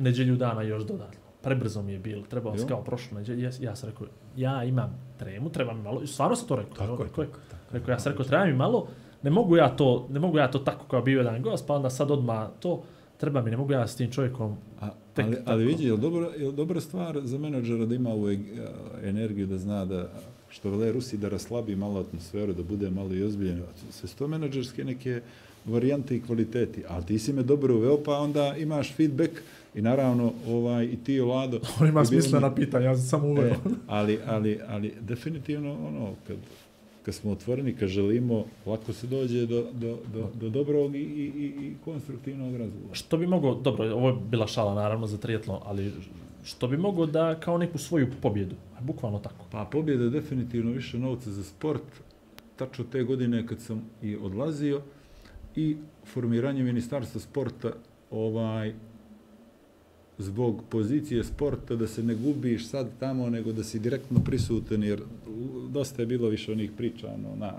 neđelju 0.01 0.37
dana 0.37 0.63
još 0.63 0.83
dodatno. 0.83 1.21
Prebrzo 1.43 1.83
mi 1.83 1.93
je 1.93 1.99
bilo, 1.99 2.23
trebao 2.23 2.59
sam 2.59 2.69
kao 2.69 2.85
prošlo 2.85 3.19
neđelju, 3.19 3.43
ja, 3.43 3.51
ja 3.61 3.77
sam 3.77 3.89
rekao, 3.89 4.07
ja 4.37 4.65
imam 4.65 5.01
tremu, 5.19 5.51
treba 5.51 5.75
mi 5.75 5.83
malo, 5.83 6.03
i 6.03 6.07
stvarno 6.07 6.37
sam 6.37 6.49
to 6.49 6.57
rekao. 6.57 6.75
Tako 6.75 6.85
evo, 6.85 7.03
je, 7.03 7.09
rekao, 7.09 7.25
tako, 7.25 7.39
tako. 7.51 7.73
rekao, 7.73 7.93
ja 7.93 7.99
sam 7.99 8.13
rekao, 8.13 8.25
treba 8.25 8.45
mi 8.45 8.53
malo, 8.53 8.89
ne 9.23 9.31
mogu 9.31 9.57
ja 9.57 9.77
to, 9.77 10.07
ne 10.11 10.21
mogu 10.21 10.39
ja 10.39 10.51
to 10.51 10.59
tako 10.59 10.85
kao 10.85 11.03
bio 11.03 11.19
jedan 11.19 11.43
gost, 11.43 11.67
pa 11.67 11.75
onda 11.75 11.91
sad 11.91 12.11
odmah 12.11 12.49
to, 12.61 12.83
treba 13.17 13.43
mi, 13.43 13.51
ne 13.51 13.57
mogu 13.57 13.73
ja 13.73 13.87
s 13.87 13.97
tim 13.97 14.11
čovjekom, 14.11 14.57
A, 14.81 14.91
Tek 15.15 15.25
ali, 15.27 15.37
tako. 15.37 15.51
ali 15.51 15.65
vidi, 15.65 15.85
je 15.85 15.93
li 15.93 16.01
dobra, 16.01 16.29
je 16.37 16.47
li 16.47 16.53
dobra 16.53 16.81
stvar 16.81 17.21
za 17.25 17.39
menadžera 17.39 17.87
da 17.87 17.95
ima 17.95 18.11
ovu 18.11 18.31
e- 18.31 18.39
energiju, 19.03 19.47
da 19.47 19.59
zna 19.59 19.85
da, 19.85 20.09
što 20.49 20.71
vele 20.71 20.93
Rusi, 20.93 21.19
da 21.19 21.29
raslabi 21.29 21.77
malo 21.77 22.01
atmosferu, 22.01 22.53
da 22.53 22.63
bude 22.63 22.91
malo 22.91 23.15
i 23.15 23.23
ozbiljen. 23.23 23.63
Sve 23.91 24.09
su 24.09 24.17
to 24.17 24.29
menadžerske 24.29 24.85
neke 24.85 25.21
varijante 25.67 26.17
i 26.17 26.23
kvaliteti. 26.23 26.83
Ali 26.89 27.07
ti 27.07 27.19
si 27.19 27.33
me 27.33 27.43
dobro 27.43 27.75
uveo, 27.75 27.99
pa 28.05 28.19
onda 28.19 28.57
imaš 28.57 28.95
feedback 28.95 29.31
I 29.75 29.83
naravno, 29.83 30.33
ovaj, 30.49 30.85
i 30.85 30.97
ti, 30.97 31.21
Lado... 31.21 31.61
On 31.81 31.89
ima 31.89 32.05
smisla 32.05 32.39
mi- 32.39 32.43
na 32.43 32.55
pitanje, 32.55 32.85
ja 32.85 32.97
sam 32.97 33.05
samo 33.05 33.27
E, 33.27 33.31
uveo. 33.31 33.55
ali, 33.87 34.19
ali, 34.27 34.61
ali 34.69 34.95
definitivno 35.01 35.73
ono, 35.73 36.15
kad, 36.27 36.37
kad 37.03 37.15
smo 37.15 37.31
otvoreni, 37.33 37.75
kad 37.75 37.89
želimo, 37.89 38.45
lako 38.67 38.93
se 38.93 39.07
dođe 39.07 39.47
do, 39.47 39.67
do, 39.73 39.99
do, 40.15 40.29
do 40.35 40.49
dobrog 40.49 40.95
i, 40.95 40.99
i, 40.99 41.03
i, 41.03 41.67
i 41.67 41.75
konstruktivnog 41.85 42.57
razgovora. 42.57 42.95
Što 42.95 43.17
bi 43.17 43.27
mogao, 43.27 43.55
dobro, 43.55 43.95
ovo 43.95 44.09
je 44.09 44.17
bila 44.31 44.47
šala 44.47 44.75
naravno 44.75 45.07
za 45.07 45.19
triatlon, 45.19 45.61
ali 45.65 45.93
što 46.45 46.69
bi 46.69 46.77
mogao 46.77 47.07
da 47.07 47.35
kao 47.35 47.59
neku 47.59 47.79
svoju 47.79 48.07
pobjedu, 48.23 48.55
bukvalno 48.81 49.19
tako. 49.19 49.45
Pa 49.51 49.65
pobjeda 49.65 50.05
je 50.05 50.11
definitivno 50.11 50.71
više 50.73 50.99
novca 50.99 51.31
za 51.31 51.43
sport, 51.45 51.83
tačno 52.57 52.85
te 52.85 53.03
godine 53.03 53.47
kad 53.47 53.61
sam 53.61 53.83
i 54.03 54.17
odlazio 54.17 54.81
i 55.57 55.77
formiranje 56.05 56.63
ministarstva 56.63 57.21
sporta 57.21 57.71
ovaj 58.11 58.75
zbog 60.21 60.63
pozicije 60.69 61.25
sporta 61.25 61.77
da 61.77 61.87
se 61.87 62.03
ne 62.03 62.15
gubiš 62.15 62.67
sad 62.69 62.87
tamo 63.01 63.31
nego 63.31 63.53
da 63.53 63.65
si 63.65 63.79
direktno 63.79 64.21
prisutan 64.25 64.83
jer 64.83 65.01
dosta 65.71 66.03
je 66.03 66.07
bilo 66.07 66.29
više 66.29 66.53
onih 66.53 66.71
priča 66.77 67.07
ono, 67.09 67.37
na 67.37 67.53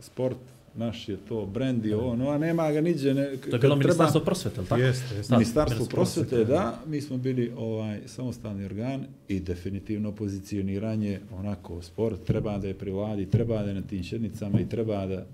sport 0.00 0.36
naš 0.74 1.08
je 1.08 1.16
to 1.28 1.46
brend 1.46 1.86
i 1.86 1.94
ono 1.94 2.30
a 2.30 2.38
nema 2.38 2.72
ga 2.72 2.80
niđe 2.80 3.14
ne, 3.14 3.24
To 3.24 3.30
je 3.30 3.38
bilo 3.38 3.58
treba- 3.58 3.76
ministarstvo 3.76 4.20
prosvete, 4.20 4.60
ili 4.60 4.68
tako? 4.68 4.80
Jeste, 4.80 5.14
jeste. 5.14 5.34
Ministarstvo 5.34 5.86
prosvete, 5.86 6.28
prosvete, 6.30 6.52
da, 6.52 6.80
mi 6.86 7.00
smo 7.00 7.16
bili 7.18 7.52
ovaj 7.56 8.00
samostalni 8.06 8.64
organ 8.64 9.04
i 9.28 9.40
definitivno 9.40 10.12
pozicioniranje 10.12 11.20
onako 11.32 11.82
sport 11.82 12.24
treba 12.24 12.58
da 12.58 12.68
je 12.68 12.74
pri 12.74 12.90
vladi, 12.90 13.30
treba 13.30 13.62
da 13.62 13.68
je 13.68 13.74
na 13.74 13.82
tim 13.82 14.04
sjednicama 14.04 14.60
i 14.60 14.68
treba 14.68 15.06
da 15.06 15.26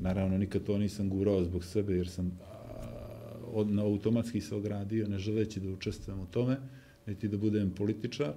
naravno 0.00 0.38
nikad 0.38 0.62
to 0.62 0.78
nisam 0.78 1.08
gurao 1.10 1.44
zbog 1.44 1.64
sebe 1.64 1.94
jer 1.94 2.08
sam 2.08 2.38
od, 3.52 3.70
na 3.70 3.82
automatski 3.82 4.40
se 4.40 4.54
ogradio 4.54 5.08
ne 5.08 5.18
želeći 5.18 5.60
da 5.60 5.70
učestvujem 5.70 6.20
u 6.20 6.26
tome, 6.26 6.56
niti 7.06 7.28
da 7.28 7.36
budem 7.36 7.70
političar, 7.70 8.32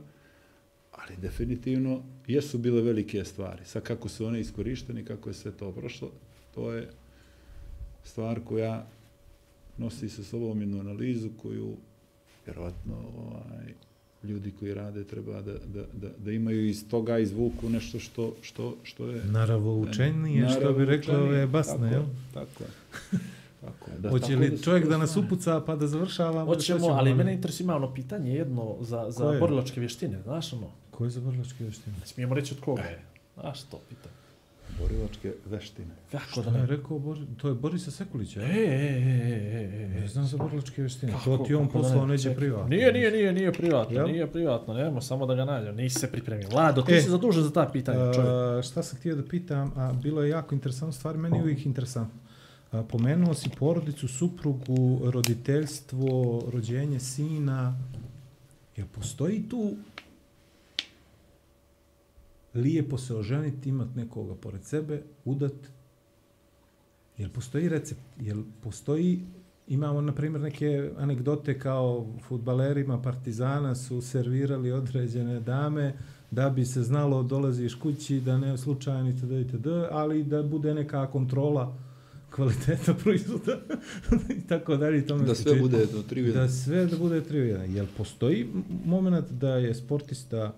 ali 0.92 1.18
definitivno 1.22 2.04
jesu 2.28 2.58
bile 2.58 2.82
velike 2.82 3.26
stvari. 3.26 3.66
Sad 3.66 3.84
kako 3.84 4.10
su 4.10 4.26
one 4.26 4.40
iskorištene, 4.40 5.06
kako 5.06 5.30
je 5.30 5.34
sve 5.34 5.52
to 5.52 5.72
prošlo, 5.72 6.12
to 6.56 6.72
je 6.72 6.90
stvar 8.04 8.40
koja 8.46 8.88
nosi 9.78 10.10
sa 10.10 10.24
sobom 10.24 10.62
jednu 10.62 10.80
analizu 10.80 11.30
koju 11.42 11.78
vjerovatno 12.46 12.96
ovaj, 13.18 13.74
ljudi 14.24 14.52
koji 14.60 14.74
rade 14.74 15.04
treba 15.04 15.42
da, 15.42 15.54
da, 15.54 15.84
da, 15.94 16.10
da 16.18 16.32
imaju 16.32 16.68
iz 16.68 16.90
toga 16.90 17.20
izvuku 17.20 17.70
nešto 17.70 18.00
što, 18.00 18.36
što, 18.42 18.78
što 18.84 19.10
je... 19.10 19.24
Naravo 19.26 19.80
učenije, 19.80 20.50
što 20.50 20.74
bi 20.74 20.86
rekla 20.86 21.20
ove 21.20 21.48
basne, 21.48 21.74
Tako 21.74 21.86
je, 21.86 21.92
jel? 21.92 22.04
Tako 22.34 22.64
je. 22.64 23.20
Tako 23.62 23.92
je. 23.92 23.98
Da, 24.00 24.10
Hoće 24.10 24.26
tako 24.28 24.40
li 24.42 24.58
su 24.58 24.64
čovjek 24.64 24.88
da 24.88 24.98
nas 24.98 25.18
upuca 25.18 25.62
pa 25.62 25.76
da 25.76 25.88
završavamo? 25.88 26.46
Hoćemo, 26.46 26.80
ćemo, 26.80 26.92
ali 26.92 27.10
ono? 27.10 27.18
mene 27.18 27.34
interesuje 27.34 27.66
ima 27.66 27.76
ono 27.76 27.94
pitanje 27.94 28.34
jedno 28.34 28.76
za, 28.82 29.06
za 29.10 29.24
Koje? 29.24 29.40
borilačke 29.40 29.80
vještine, 29.80 30.22
znaš 30.22 30.54
ono, 30.54 30.68
Ko 30.92 31.04
je 31.04 31.10
za 31.10 31.20
vrlačke 31.22 31.56
vještine? 31.60 31.96
ne 32.00 32.06
smijemo 32.06 32.36
reći 32.36 32.54
od 32.54 32.60
koga 32.60 32.82
je. 32.82 33.00
Znaš 33.36 33.62
to 33.62 33.80
pitanje. 33.90 34.16
Borilačke 34.80 35.34
veštine. 35.46 35.88
Kako 36.12 36.24
Što 36.26 36.42
da 36.42 36.50
je 36.50 36.58
ne? 36.58 36.66
rekao 36.66 37.00
Bori, 37.00 37.22
to 37.38 37.48
je 37.48 37.54
Borisa 37.54 37.92
Sekulića, 37.92 38.42
E, 38.42 38.46
je? 38.46 38.66
e, 38.66 38.68
e, 38.68 39.02
e, 39.54 39.84
e, 39.84 39.90
Ne 39.90 40.06
e. 40.06 40.08
znam 40.08 40.26
za 40.26 40.38
vrlačke 40.38 40.82
vještine. 40.82 41.12
Kako- 41.12 41.38
to 41.38 41.44
ti 41.46 41.56
on 41.56 41.66
da 41.66 41.72
poslao 41.72 42.02
ne? 42.02 42.08
neđe 42.08 42.24
Čekaj. 42.24 42.36
privatno. 42.38 42.68
Nije, 42.68 42.94
nije, 42.94 43.12
nije, 43.12 43.34
nije 43.34 43.54
privatno, 43.54 43.96
Jel? 43.96 44.08
nije 44.08 44.28
privatno, 44.28 44.74
nemamo 44.74 45.02
samo 45.02 45.26
da 45.26 45.36
ga 45.36 45.46
nađem, 45.46 45.76
nisi 45.76 46.00
se 46.00 46.12
pripremio. 46.12 46.48
Lado, 46.50 46.82
ti 46.82 46.94
E, 46.94 47.02
si 47.02 47.10
zadužen 47.10 47.44
za 47.44 47.52
ta 47.52 47.66
pitanja, 47.68 48.14
čovjek. 48.14 48.30
A, 48.30 48.62
šta 48.64 48.84
sam 48.84 49.00
htio 49.00 49.16
da 49.16 49.24
pitam, 49.26 49.72
a 49.76 49.94
bilo 49.94 50.24
je 50.24 50.30
jako 50.30 50.56
interesantna 50.56 50.92
stvar, 50.92 51.18
meni 51.18 51.38
je 51.38 51.44
uvijek 51.44 51.66
interesantno. 51.66 52.20
Pomenuo 52.72 53.34
si 53.34 53.50
porodicu, 53.60 54.08
suprugu, 54.08 55.00
roditeljstvo, 55.12 56.44
rođenje 56.52 57.00
sina. 57.00 57.80
Jel 58.76 58.88
postoji 58.92 59.50
tu 59.50 59.76
lijepo 62.54 62.98
se 62.98 63.16
oženiti, 63.16 63.70
imat 63.70 63.96
nekoga 63.96 64.36
pored 64.36 64.64
sebe, 64.64 65.04
udat? 65.26 65.54
Jel 67.18 67.30
postoji 67.30 67.70
recept? 67.70 68.02
Jel 68.20 68.44
postoji 68.64 69.20
Imamo, 69.68 70.02
na 70.02 70.12
primjer, 70.12 70.42
neke 70.42 70.92
anegdote 70.98 71.60
kao 71.60 72.06
futbalerima 72.28 73.02
Partizana 73.02 73.76
su 73.76 74.02
servirali 74.02 74.72
određene 74.72 75.40
dame 75.40 75.94
da 76.32 76.50
bi 76.50 76.66
se 76.66 76.84
znalo 76.84 77.24
dolaziš 77.24 77.76
kući, 77.76 78.20
da 78.20 78.38
ne 78.38 78.58
slučajno 78.58 79.10
itd. 79.10 79.32
itd. 79.32 79.68
ali 79.92 80.24
da 80.24 80.44
bude 80.44 80.74
neka 80.74 81.08
kontrola 81.08 81.78
kvaliteta 82.32 82.94
proizvoda 82.94 83.60
i 84.38 84.48
tako 84.48 84.78
dalje. 84.78 85.00
i 85.00 85.08
Tome 85.08 85.26
Da 85.26 85.36
sve 85.36 85.56
bude 85.56 85.86
do 85.86 86.04
tri 86.10 86.34
Da 86.34 86.50
sve 86.50 86.86
da 86.86 86.98
bude 86.98 87.24
tri 87.24 87.42
u 87.42 87.46
jedan. 87.46 87.76
Jel 87.76 87.86
postoji 87.98 88.48
moment 88.86 89.32
da 89.32 89.50
je 89.50 89.76
sportista 89.76 90.54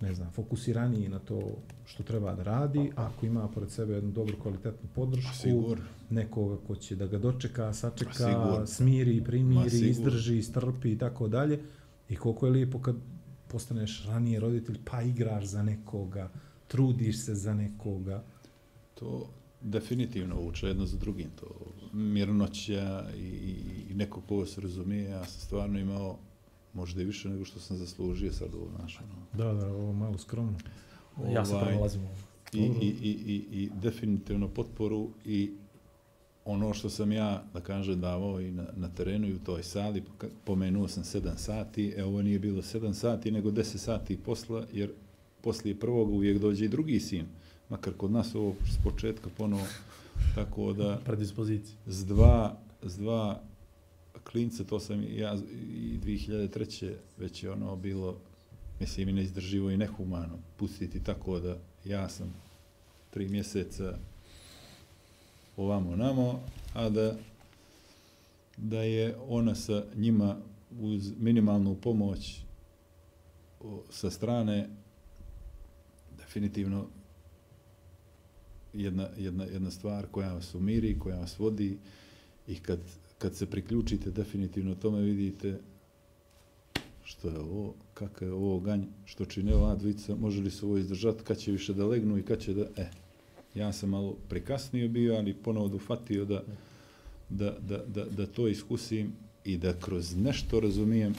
ne 0.00 0.14
znam, 0.14 0.30
fokusiraniji 0.32 1.08
na 1.08 1.18
to 1.18 1.40
što 1.86 2.02
treba 2.02 2.34
da 2.34 2.42
radi, 2.42 2.90
ako 2.96 3.26
ima 3.26 3.48
pored 3.48 3.70
sebe 3.70 3.94
jednu 3.94 4.10
dobru 4.10 4.36
kvalitetnu 4.42 4.88
podršku, 4.94 5.34
Sigur. 5.34 5.80
nekoga 6.10 6.56
ko 6.66 6.76
će 6.76 6.96
da 6.96 7.06
ga 7.06 7.18
dočeka, 7.18 7.72
sačeka, 7.72 8.66
smiri, 8.66 9.24
primiri, 9.24 9.88
izdrži, 9.88 10.42
strpi 10.42 10.92
i 10.92 10.98
tako 10.98 11.28
dalje. 11.28 11.60
I 12.08 12.16
koliko 12.16 12.46
je 12.46 12.52
lijepo 12.52 12.78
kad 12.78 12.96
postaneš 13.48 14.06
ranije 14.06 14.40
roditelj, 14.40 14.78
pa 14.84 15.02
igraš 15.02 15.44
za 15.44 15.62
nekoga, 15.62 16.30
trudiš 16.68 17.24
se 17.24 17.34
za 17.34 17.54
nekoga. 17.54 18.24
To 18.94 19.30
definitivno 19.60 20.40
uče 20.40 20.66
jedno 20.66 20.86
za 20.86 20.96
drugim. 20.96 21.30
To 21.40 21.46
mirnoća 21.92 23.04
i, 23.16 23.54
i, 23.90 23.94
neko 23.94 24.20
ko 24.20 24.46
se 24.46 24.60
razumije, 24.60 25.10
ja 25.10 25.24
sam 25.24 25.40
stvarno 25.40 25.78
imao 25.78 26.18
možda 26.74 27.02
i 27.02 27.04
više 27.04 27.28
nego 27.28 27.44
što 27.44 27.60
sam 27.60 27.76
zaslužio 27.76 28.32
sad 28.32 28.54
ovo 28.54 28.70
naše. 28.82 29.00
No. 29.00 29.44
Da, 29.44 29.52
da, 29.52 29.72
ovo 29.72 29.92
malo 29.92 30.18
skromno. 30.18 30.58
Ja 31.32 31.44
se 31.44 31.54
Ovaj, 31.54 31.66
pronalazim. 31.66 32.02
I, 32.52 32.58
i, 32.58 32.94
i, 33.02 33.10
i, 33.10 33.62
i 33.62 33.70
definitivno 33.74 34.48
potporu 34.48 35.08
i 35.24 35.52
ono 36.44 36.74
što 36.74 36.90
sam 36.90 37.12
ja, 37.12 37.44
da 37.54 37.60
kažem, 37.60 38.00
davao 38.00 38.40
i 38.40 38.50
na, 38.50 38.66
na 38.76 38.88
terenu 38.88 39.28
i 39.28 39.34
u 39.34 39.38
toj 39.38 39.62
sali, 39.62 40.02
pomenuo 40.44 40.88
sam 40.88 41.02
7 41.02 41.36
sati, 41.36 41.94
e 41.96 42.04
ovo 42.04 42.22
nije 42.22 42.38
bilo 42.38 42.62
7 42.62 42.92
sati, 42.92 43.30
nego 43.30 43.50
10 43.50 43.76
sati 43.76 44.16
posla, 44.16 44.66
jer 44.72 44.90
poslije 45.40 45.80
prvog 45.80 46.10
uvijek 46.10 46.38
dođe 46.38 46.64
i 46.64 46.68
drugi 46.68 47.00
sin, 47.00 47.26
makar 47.68 47.92
kod 47.96 48.10
nas 48.10 48.34
ovo 48.34 48.54
s 48.72 48.82
početka 48.84 49.30
ponovo, 49.36 49.66
tako 50.34 50.72
da 50.72 51.00
Predispozicije. 51.04 51.76
s 51.86 52.04
dva, 52.04 52.56
s 52.82 52.96
dva 52.96 53.42
klince, 54.24 54.64
to 54.64 54.80
sam 54.80 55.02
ja 55.02 55.36
i 55.62 55.98
2003. 56.04 56.92
već 57.18 57.42
je 57.42 57.50
ono 57.50 57.76
bilo, 57.76 58.16
mislim 58.80 59.08
i 59.08 59.12
neizdrživo 59.12 59.70
i 59.70 59.76
nehumano 59.76 60.38
pustiti 60.56 61.04
tako 61.04 61.40
da 61.40 61.56
ja 61.84 62.08
sam 62.08 62.34
tri 63.10 63.28
mjeseca 63.28 63.98
ovamo 65.56 65.96
namo, 65.96 66.40
a 66.74 66.88
da 66.88 67.16
da 68.60 68.82
je 68.82 69.16
ona 69.28 69.54
sa 69.54 69.84
njima 69.94 70.36
uz 70.80 71.12
minimalnu 71.18 71.74
pomoć 71.74 72.40
o, 73.60 73.82
sa 73.90 74.10
strane 74.10 74.68
definitivno 76.18 76.86
jedna, 78.72 79.08
jedna, 79.18 79.44
jedna 79.44 79.70
stvar 79.70 80.06
koja 80.06 80.32
vas 80.32 80.54
umiri, 80.54 80.98
koja 80.98 81.18
vas 81.18 81.38
vodi 81.38 81.78
i 82.48 82.54
kad, 82.54 82.78
kad 83.18 83.34
se 83.34 83.46
priključite 83.46 84.10
definitivno 84.10 84.74
tome 84.74 85.00
vidite 85.00 85.58
što 87.04 87.28
je 87.28 87.38
ovo, 87.38 87.74
kakav 87.94 88.28
je 88.28 88.34
ovo 88.34 88.60
ganj, 88.60 88.82
što 89.04 89.24
čine 89.24 89.54
ova 89.54 89.74
dvica, 89.74 90.14
može 90.14 90.42
li 90.42 90.50
se 90.50 90.66
ovo 90.66 90.78
izdržati, 90.78 91.24
kad 91.24 91.38
će 91.38 91.52
više 91.52 91.74
da 91.74 91.86
legnu 91.86 92.18
i 92.18 92.22
kad 92.22 92.40
će 92.40 92.54
da, 92.54 92.66
e, 92.76 92.90
ja 93.54 93.72
sam 93.72 93.90
malo 93.90 94.16
prekasnio 94.28 94.88
bio, 94.88 95.14
ali 95.14 95.34
ponovo 95.34 95.68
dofatio 95.68 96.24
da, 96.24 96.42
da, 97.28 97.56
da, 97.60 97.84
da, 97.86 98.04
da 98.04 98.26
to 98.26 98.48
iskusim 98.48 99.12
i 99.44 99.56
da 99.56 99.72
kroz 99.80 100.16
nešto 100.16 100.60
razumijem 100.60 101.14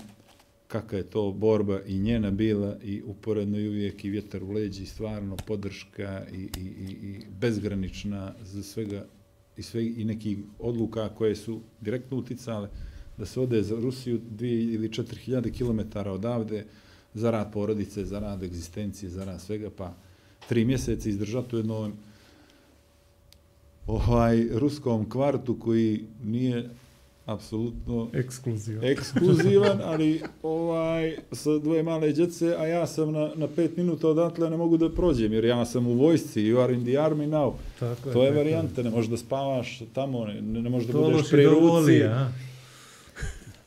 kakva 0.70 0.98
je 0.98 1.04
to 1.04 1.32
borba 1.32 1.82
i 1.88 2.00
njena 2.00 2.32
bila 2.32 2.78
i 2.84 3.02
uporedno 3.06 3.60
i 3.60 3.68
uvijek 3.68 4.06
i 4.06 4.10
vjetar 4.10 4.44
u 4.44 4.52
leđi, 4.52 4.86
stvarno 4.86 5.38
podrška 5.48 6.26
i, 6.34 6.38
i, 6.38 6.62
i, 6.62 6.92
i 6.92 7.26
bezgranična 7.40 8.34
za 8.42 8.64
svega 8.64 9.06
i 9.58 9.64
sve 9.64 9.86
i 9.86 10.06
nekih 10.06 10.38
odluka 10.60 11.10
koje 11.10 11.36
su 11.36 11.62
direktno 11.82 12.18
uticale 12.18 12.70
da 13.18 13.26
se 13.26 13.40
ode 13.40 13.64
za 13.64 13.76
Rusiju 13.76 14.20
2 14.38 14.74
ili 14.74 14.90
4000 14.90 15.58
km 15.58 16.10
odavde 16.10 16.66
za 17.14 17.32
rad 17.32 17.54
porodice, 17.54 18.06
za 18.06 18.20
rad 18.20 18.44
egzistencije, 18.44 19.10
za 19.10 19.26
rad 19.26 19.42
svega, 19.42 19.70
pa 19.78 19.94
tri 20.50 20.66
mjeseca 20.66 21.10
izdržati 21.10 21.56
u 21.56 21.60
jednom 21.60 21.94
ovaj 23.88 24.48
ruskom 24.52 25.10
kvartu 25.10 25.60
koji 25.60 26.06
nije 26.24 26.70
apsolutno 27.30 28.10
Ekskluzivno. 28.14 28.82
ekskluzivan, 28.84 29.80
ali 29.84 30.22
ovaj 30.44 31.16
sa 31.32 31.50
dvoje 31.54 31.84
male 31.84 32.12
djece, 32.12 32.56
a 32.56 32.68
ja 32.68 32.88
sam 32.88 33.12
na, 33.12 33.32
na 33.36 33.48
pet 33.48 33.78
minuta 33.78 34.08
odatle 34.08 34.50
ne 34.50 34.58
mogu 34.58 34.78
da 34.78 34.90
prođem, 34.92 35.34
jer 35.34 35.46
ja 35.46 35.66
sam 35.66 35.88
u 35.88 35.94
vojsci, 35.94 36.42
you 36.42 36.60
are 36.60 36.74
in 36.74 36.82
the 36.82 36.92
army 36.92 37.28
now. 37.28 37.54
Tako 37.80 37.96
To 38.04 38.24
je 38.24 38.28
tako 38.28 38.38
varijanta, 38.38 38.84
ne 38.84 38.90
možeš 38.90 39.10
da 39.10 39.18
spavaš 39.18 39.82
tamo, 39.94 40.26
ne, 40.26 40.42
ne 40.42 40.70
možeš 40.70 40.88
da 40.88 41.00
budeš 41.00 41.30
pri 41.30 41.46
ruci. 41.46 42.04
a? 42.04 42.32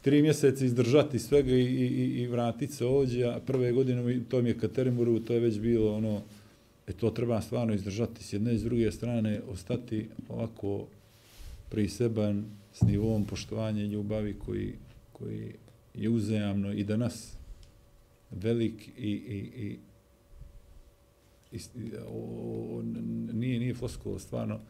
tri 0.02 0.22
mjeseca 0.22 0.64
izdržati 0.64 1.18
svega 1.18 1.50
i, 1.50 1.60
i, 1.60 1.86
i- 1.86 2.22
i 2.22 2.26
vratiti 2.26 2.72
se 2.72 2.86
ovdje, 2.86 3.26
a 3.26 3.40
prve 3.40 3.72
godine 3.72 4.20
to 4.22 4.42
mi 4.42 4.48
je 4.48 4.58
Katerimuru, 4.58 5.20
to 5.20 5.32
je 5.32 5.40
već 5.40 5.58
bilo 5.58 5.94
ono, 5.94 6.22
e 6.86 6.92
to 6.92 7.10
treba 7.10 7.40
stvarno 7.40 7.74
izdržati 7.74 8.24
s 8.24 8.32
jedne 8.32 8.54
i 8.54 8.58
s 8.58 8.64
druge 8.64 8.92
strane, 8.92 9.40
ostati 9.48 10.06
ovako 10.28 10.84
priseban 11.68 12.44
s 12.72 12.80
nivom 12.80 13.24
poštovanja 13.24 13.82
i 13.82 13.86
ljubavi 13.86 14.38
koji, 14.38 14.74
koji 15.12 15.54
je 15.94 16.08
uzajamno 16.08 16.72
i 16.72 16.84
danas 16.84 17.36
velik 18.30 18.88
i, 18.88 19.10
i, 19.10 19.38
i, 19.56 19.78
i, 21.52 21.56
i 21.56 21.92
o, 22.08 22.82
nije, 23.32 23.58
nije 23.58 23.74
floskula, 23.74 24.18
stvarno 24.18 24.60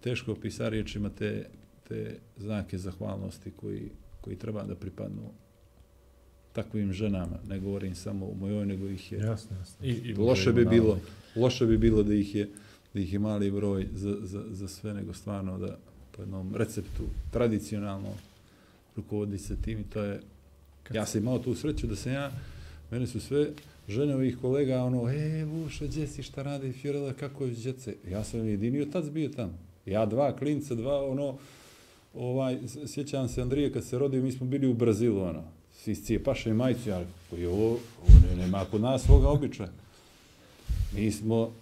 teško 0.00 0.34
pisati 0.34 0.70
riječima 0.70 1.08
te, 1.08 1.46
te 1.88 2.16
znake 2.36 2.78
zahvalnosti 2.78 3.50
koji, 3.50 3.90
koji 4.20 4.36
treba 4.36 4.62
da 4.62 4.74
pripadnu 4.74 5.30
takvim 6.52 6.92
ženama. 6.92 7.38
Ne 7.48 7.60
govorim 7.60 7.94
samo 7.94 8.26
u 8.26 8.34
mojoj, 8.34 8.66
nego 8.66 8.88
ih 8.88 9.12
je 9.12 9.18
Jasno, 9.18 9.56
jasno. 9.56 9.86
I, 9.86 9.90
i 9.90 10.14
loše 10.14 10.52
bi 10.52 10.64
bilo, 10.64 10.98
loše 11.36 11.66
bi 11.66 11.78
bilo 11.78 12.02
da 12.02 12.14
ih 12.14 12.34
je 12.34 12.48
da 12.94 13.00
ih 13.00 13.12
je 13.12 13.18
mali 13.18 13.50
broj 13.50 13.88
za, 13.92 14.16
za, 14.20 14.44
za 14.50 14.68
sve, 14.68 14.94
nego 14.94 15.14
stvarno 15.14 15.58
da 15.58 15.78
po 16.20 16.24
jednom 16.24 16.54
receptu 16.54 17.02
tradicionalno 17.30 18.08
rukovodi 18.96 19.38
se 19.38 19.56
tim 19.56 19.78
i 19.78 19.84
to 19.84 20.02
je, 20.02 20.20
ja 20.92 21.06
sam 21.06 21.20
imao 21.20 21.38
tu 21.38 21.54
sreću 21.54 21.86
da 21.86 21.96
sam 21.96 22.12
ja, 22.12 22.30
mene 22.90 23.06
su 23.06 23.20
sve 23.20 23.48
žene 23.88 24.14
ovih 24.14 24.38
kolega, 24.40 24.84
ono, 24.84 25.10
e, 25.10 25.44
Vušo, 25.44 25.84
gdje 25.84 26.06
si, 26.06 26.22
šta 26.22 26.42
radi, 26.42 26.72
Fiorella, 26.72 27.12
kako 27.12 27.44
je 27.44 27.50
djece? 27.50 27.94
Ja 28.10 28.24
sam 28.24 28.48
jedini 28.48 28.82
otac 28.82 29.04
bio 29.04 29.28
tamo. 29.28 29.52
Ja 29.86 30.06
dva 30.06 30.36
klinca, 30.36 30.74
dva, 30.74 31.10
ono, 31.10 31.34
ovaj, 32.14 32.58
sjećam 32.86 33.28
se 33.28 33.42
Andrije 33.42 33.72
kad 33.72 33.84
se 33.84 33.98
rodio, 33.98 34.22
mi 34.22 34.32
smo 34.32 34.46
bili 34.46 34.66
u 34.66 34.74
Brazilu, 34.74 35.22
ono, 35.22 35.42
svi 35.74 35.94
cijepaše 35.94 36.50
i 36.50 36.54
majicu, 36.54 36.88
ja 36.88 37.04
koji 37.30 37.46
ovo, 37.46 37.68
ovo 37.68 38.18
ne, 38.28 38.36
nema 38.36 38.64
kod 38.70 38.80
nas 38.80 39.02
svoga 39.02 39.28
običaja. 39.28 39.70
Mi 40.94 41.12
smo 41.12 41.52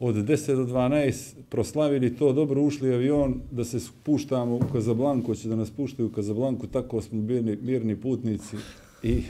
od 0.00 0.14
10 0.14 0.56
do 0.56 0.64
12 0.64 1.34
proslavili 1.48 2.16
to, 2.16 2.32
dobro 2.32 2.62
ušli 2.62 2.94
avion 2.94 3.40
da 3.50 3.64
se 3.64 3.80
spuštamo 3.80 4.56
u 4.56 4.62
Kazablanku, 4.72 5.34
će 5.34 5.48
da 5.48 5.56
nas 5.56 5.70
puštaju 5.70 6.08
u 6.08 6.12
Kazablanku, 6.12 6.66
tako 6.66 7.02
smo 7.02 7.20
bili 7.20 7.58
mirni 7.62 7.96
putnici. 7.96 8.56
I 9.02 9.22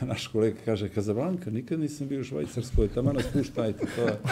naš 0.08 0.26
kolega 0.26 0.56
kaže, 0.64 0.88
Kazablanka, 0.88 1.50
nikad 1.50 1.80
nisam 1.80 2.08
bio 2.08 2.20
u 2.20 2.24
Švajcarskoj, 2.24 2.88
tamo 2.88 3.12
nas 3.12 3.26
puštajte. 3.32 3.86
To. 3.96 4.30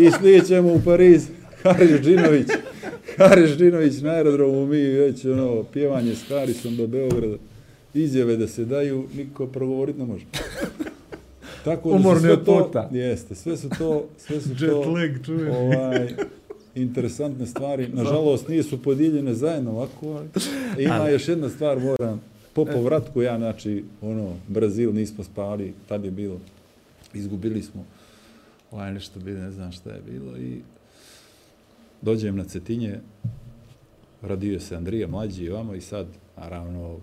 I 0.00 0.10
slijećemo 0.10 0.72
u 0.72 0.80
Pariz, 0.84 1.28
Haris 1.62 2.00
Džinović, 2.00 2.46
Haris 3.16 3.50
Džinović 3.58 4.00
na 4.00 4.10
aerodromu, 4.10 4.66
mi 4.66 4.76
već 4.76 5.24
ono, 5.24 5.62
pjevanje 5.62 6.14
s 6.14 6.28
Harisom 6.28 6.76
do 6.76 6.86
Beograda, 6.86 7.36
izjave 7.94 8.36
da 8.36 8.48
se 8.48 8.64
daju, 8.64 9.04
niko 9.16 9.46
progovoriti 9.46 9.98
ne 9.98 10.04
može. 10.04 10.24
Tako 11.64 11.88
da 11.88 11.94
su 11.94 12.00
Umorni 12.00 12.20
sve 12.20 12.32
od 12.32 12.44
to, 12.44 12.64
puta. 12.64 12.88
jeste, 12.92 13.34
sve 13.34 13.56
su 13.56 13.68
to, 13.68 14.04
sve 14.18 14.40
su 14.40 14.48
Jet 14.60 14.70
to, 14.72 14.90
lag, 14.90 15.24
čujem. 15.26 15.50
ovaj, 15.50 16.14
interesantne 16.74 17.46
stvari. 17.46 17.88
Nažalost, 17.94 18.48
nisu 18.48 18.82
podijeljene 18.82 19.34
zajedno 19.34 19.70
ovako, 19.70 20.06
ali 20.08 20.28
ima 20.78 20.94
Ali- 20.94 21.12
još 21.12 21.28
jedna 21.28 21.48
stvar, 21.48 21.78
moram, 21.80 22.20
po 22.52 22.64
povratku 22.64 23.22
ja, 23.22 23.38
znači, 23.38 23.84
ono, 24.02 24.36
Brazil 24.48 24.94
nismo 24.94 25.24
spali, 25.24 25.74
tad 25.88 26.04
je 26.04 26.10
bilo, 26.10 26.40
izgubili 27.14 27.62
smo, 27.62 27.84
ovaj, 28.70 28.92
nešto 28.92 29.20
bi, 29.20 29.30
ne 29.32 29.50
znam 29.50 29.72
šta 29.72 29.90
je 29.90 30.00
bilo 30.02 30.36
i 30.38 30.60
dođem 32.02 32.36
na 32.36 32.44
Cetinje, 32.44 33.00
radio 34.22 34.60
se 34.60 34.76
Andrija 34.76 35.08
mlađi 35.08 35.44
i 35.44 35.48
vamo 35.48 35.74
i 35.74 35.80
sad, 35.80 36.06
naravno, 36.36 36.96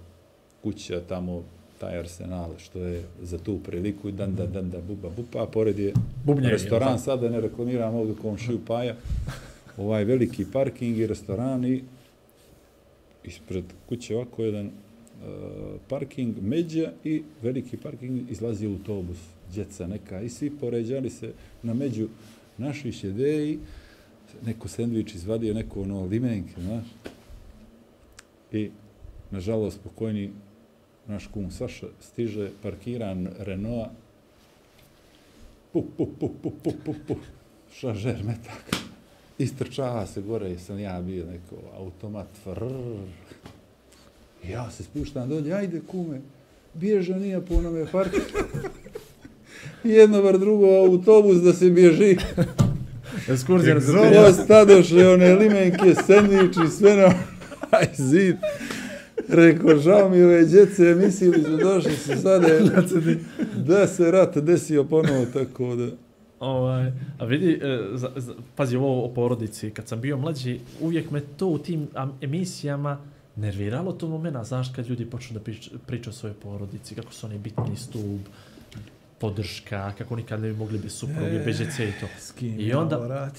kuća 0.64 1.02
tamo, 1.02 1.44
taj 1.80 2.00
arsenal, 2.00 2.52
što 2.58 2.80
je 2.80 3.04
za 3.22 3.38
tu 3.38 3.60
priliku 3.60 4.10
i 4.10 4.12
dan 4.12 4.36
da, 4.36 4.46
dan 4.46 4.70
da, 4.70 4.82
buba, 4.82 5.10
buba, 5.10 5.44
a 5.44 5.48
pored 5.48 5.80
je 5.80 5.94
Bubnjevi, 6.26 6.52
restoran, 6.52 6.98
jel' 6.98 7.04
sad 7.04 7.22
da 7.22 7.30
ne 7.30 7.42
reklamiram 7.42 7.96
ovdje 7.96 8.16
komšiju 8.22 8.60
Paja, 8.68 8.96
ovaj 9.78 10.04
veliki 10.04 10.46
parking 10.54 10.98
i 10.98 11.08
restoran 11.08 11.66
i 11.66 11.84
ispred 13.24 13.64
kuće 13.90 14.16
ovako 14.16 14.44
jedan 14.44 14.66
uh, 14.66 14.72
parking, 15.90 16.36
međa 16.42 16.92
i 17.04 17.24
veliki 17.42 17.78
parking 17.78 18.32
izlazi 18.32 18.66
autobus, 18.66 19.18
djeca 19.54 19.88
neka 19.88 20.22
i 20.22 20.30
svi 20.30 20.52
poređali 20.60 21.10
se 21.10 21.32
na 21.64 21.74
među. 21.74 22.08
Naši 22.58 22.92
sjede 22.92 23.50
i 23.50 23.60
neko 24.46 24.68
sendvič 24.68 25.16
izvadio, 25.16 25.54
neko 25.54 25.82
ono 25.82 26.06
limenke, 26.06 26.62
znaš. 26.62 26.86
I, 28.52 28.70
nažalost, 29.32 29.80
pokojni 29.84 30.30
naš 31.10 31.28
kum 31.34 31.52
Saša 31.52 31.88
stiže 32.02 32.52
parkiran 32.62 33.28
Renault 33.40 33.90
pu, 35.74 35.84
pu, 35.98 36.06
pu, 36.06 36.30
pu, 36.30 36.52
pu, 36.64 36.74
pu, 36.86 36.94
pu, 37.08 37.16
šažer 37.74 38.24
metak. 38.24 38.76
Istrčava 39.38 40.06
se 40.08 40.22
gore, 40.22 40.58
sam 40.58 40.80
ja 40.80 41.02
bio 41.02 41.26
neko 41.26 41.56
automat, 41.78 42.28
frrrr. 42.44 43.08
Ja 44.50 44.72
se 44.72 44.84
spuštam 44.84 45.30
dolje, 45.30 45.54
ajde 45.54 45.82
kume, 45.88 46.22
bježe 46.74 47.16
nije 47.16 47.46
po 47.46 47.56
onome 47.56 47.86
parku. 47.92 48.18
Jedno 49.84 50.22
bar 50.22 50.40
drugo 50.40 50.68
autobus 50.68 51.38
da 51.38 51.54
se 51.54 51.70
bježi. 51.70 52.18
Ekskurzija. 53.30 53.80
Zbilja. 53.80 54.26
Ostadoše 54.26 55.08
one 55.08 55.36
limenke, 55.36 55.96
sendviči, 56.06 56.72
sve 56.78 56.96
na 56.96 57.14
zid. 58.10 58.38
Rekao, 59.30 59.78
žao 59.78 60.10
mi 60.10 60.24
ove 60.24 60.46
djece, 60.46 60.96
mislili 60.96 61.44
su 61.44 61.58
došli 61.58 61.96
su 61.96 62.22
sada 62.22 62.48
da 63.68 63.88
se 63.88 64.12
rat 64.12 64.38
desio 64.38 64.84
ponovo, 64.84 65.26
tako 65.34 65.76
da... 65.76 65.88
Ovaj, 66.40 66.92
a 67.20 67.26
vidi, 67.26 67.60
e, 67.64 67.80
za, 67.94 68.10
za, 68.16 68.34
pazi 68.56 68.76
ovo 68.76 69.06
o 69.06 69.14
porodici, 69.14 69.72
kad 69.72 69.88
sam 69.88 70.02
bio 70.02 70.18
mlađi, 70.18 70.60
uvijek 70.82 71.12
me 71.12 71.22
to 71.22 71.48
u 71.48 71.58
tim 71.58 71.88
am, 71.94 72.18
emisijama 72.22 72.98
nerviralo 73.36 73.92
to 73.92 74.08
momena, 74.08 74.44
znaš, 74.44 74.72
kad 74.76 74.88
ljudi 74.88 75.06
počnu 75.06 75.34
da 75.34 75.40
priča, 75.40 75.72
pričaju 75.88 76.12
o 76.12 76.14
svojoj 76.14 76.36
porodici, 76.44 76.96
kako 76.96 77.14
su 77.14 77.26
oni 77.26 77.38
bitni 77.38 77.76
stup, 77.76 78.22
podrška, 79.20 79.94
kako 79.98 80.16
nikad 80.16 80.42
ne 80.42 80.48
bi 80.48 80.58
mogli 80.58 80.78
bez 80.78 80.92
supruge, 80.94 81.40
bez 81.46 81.58
djece 81.58 81.90
i 81.90 81.92
to. 82.00 82.08
S 82.20 82.32
kim 82.32 82.60
I 82.60 82.74
onda-? 82.74 83.30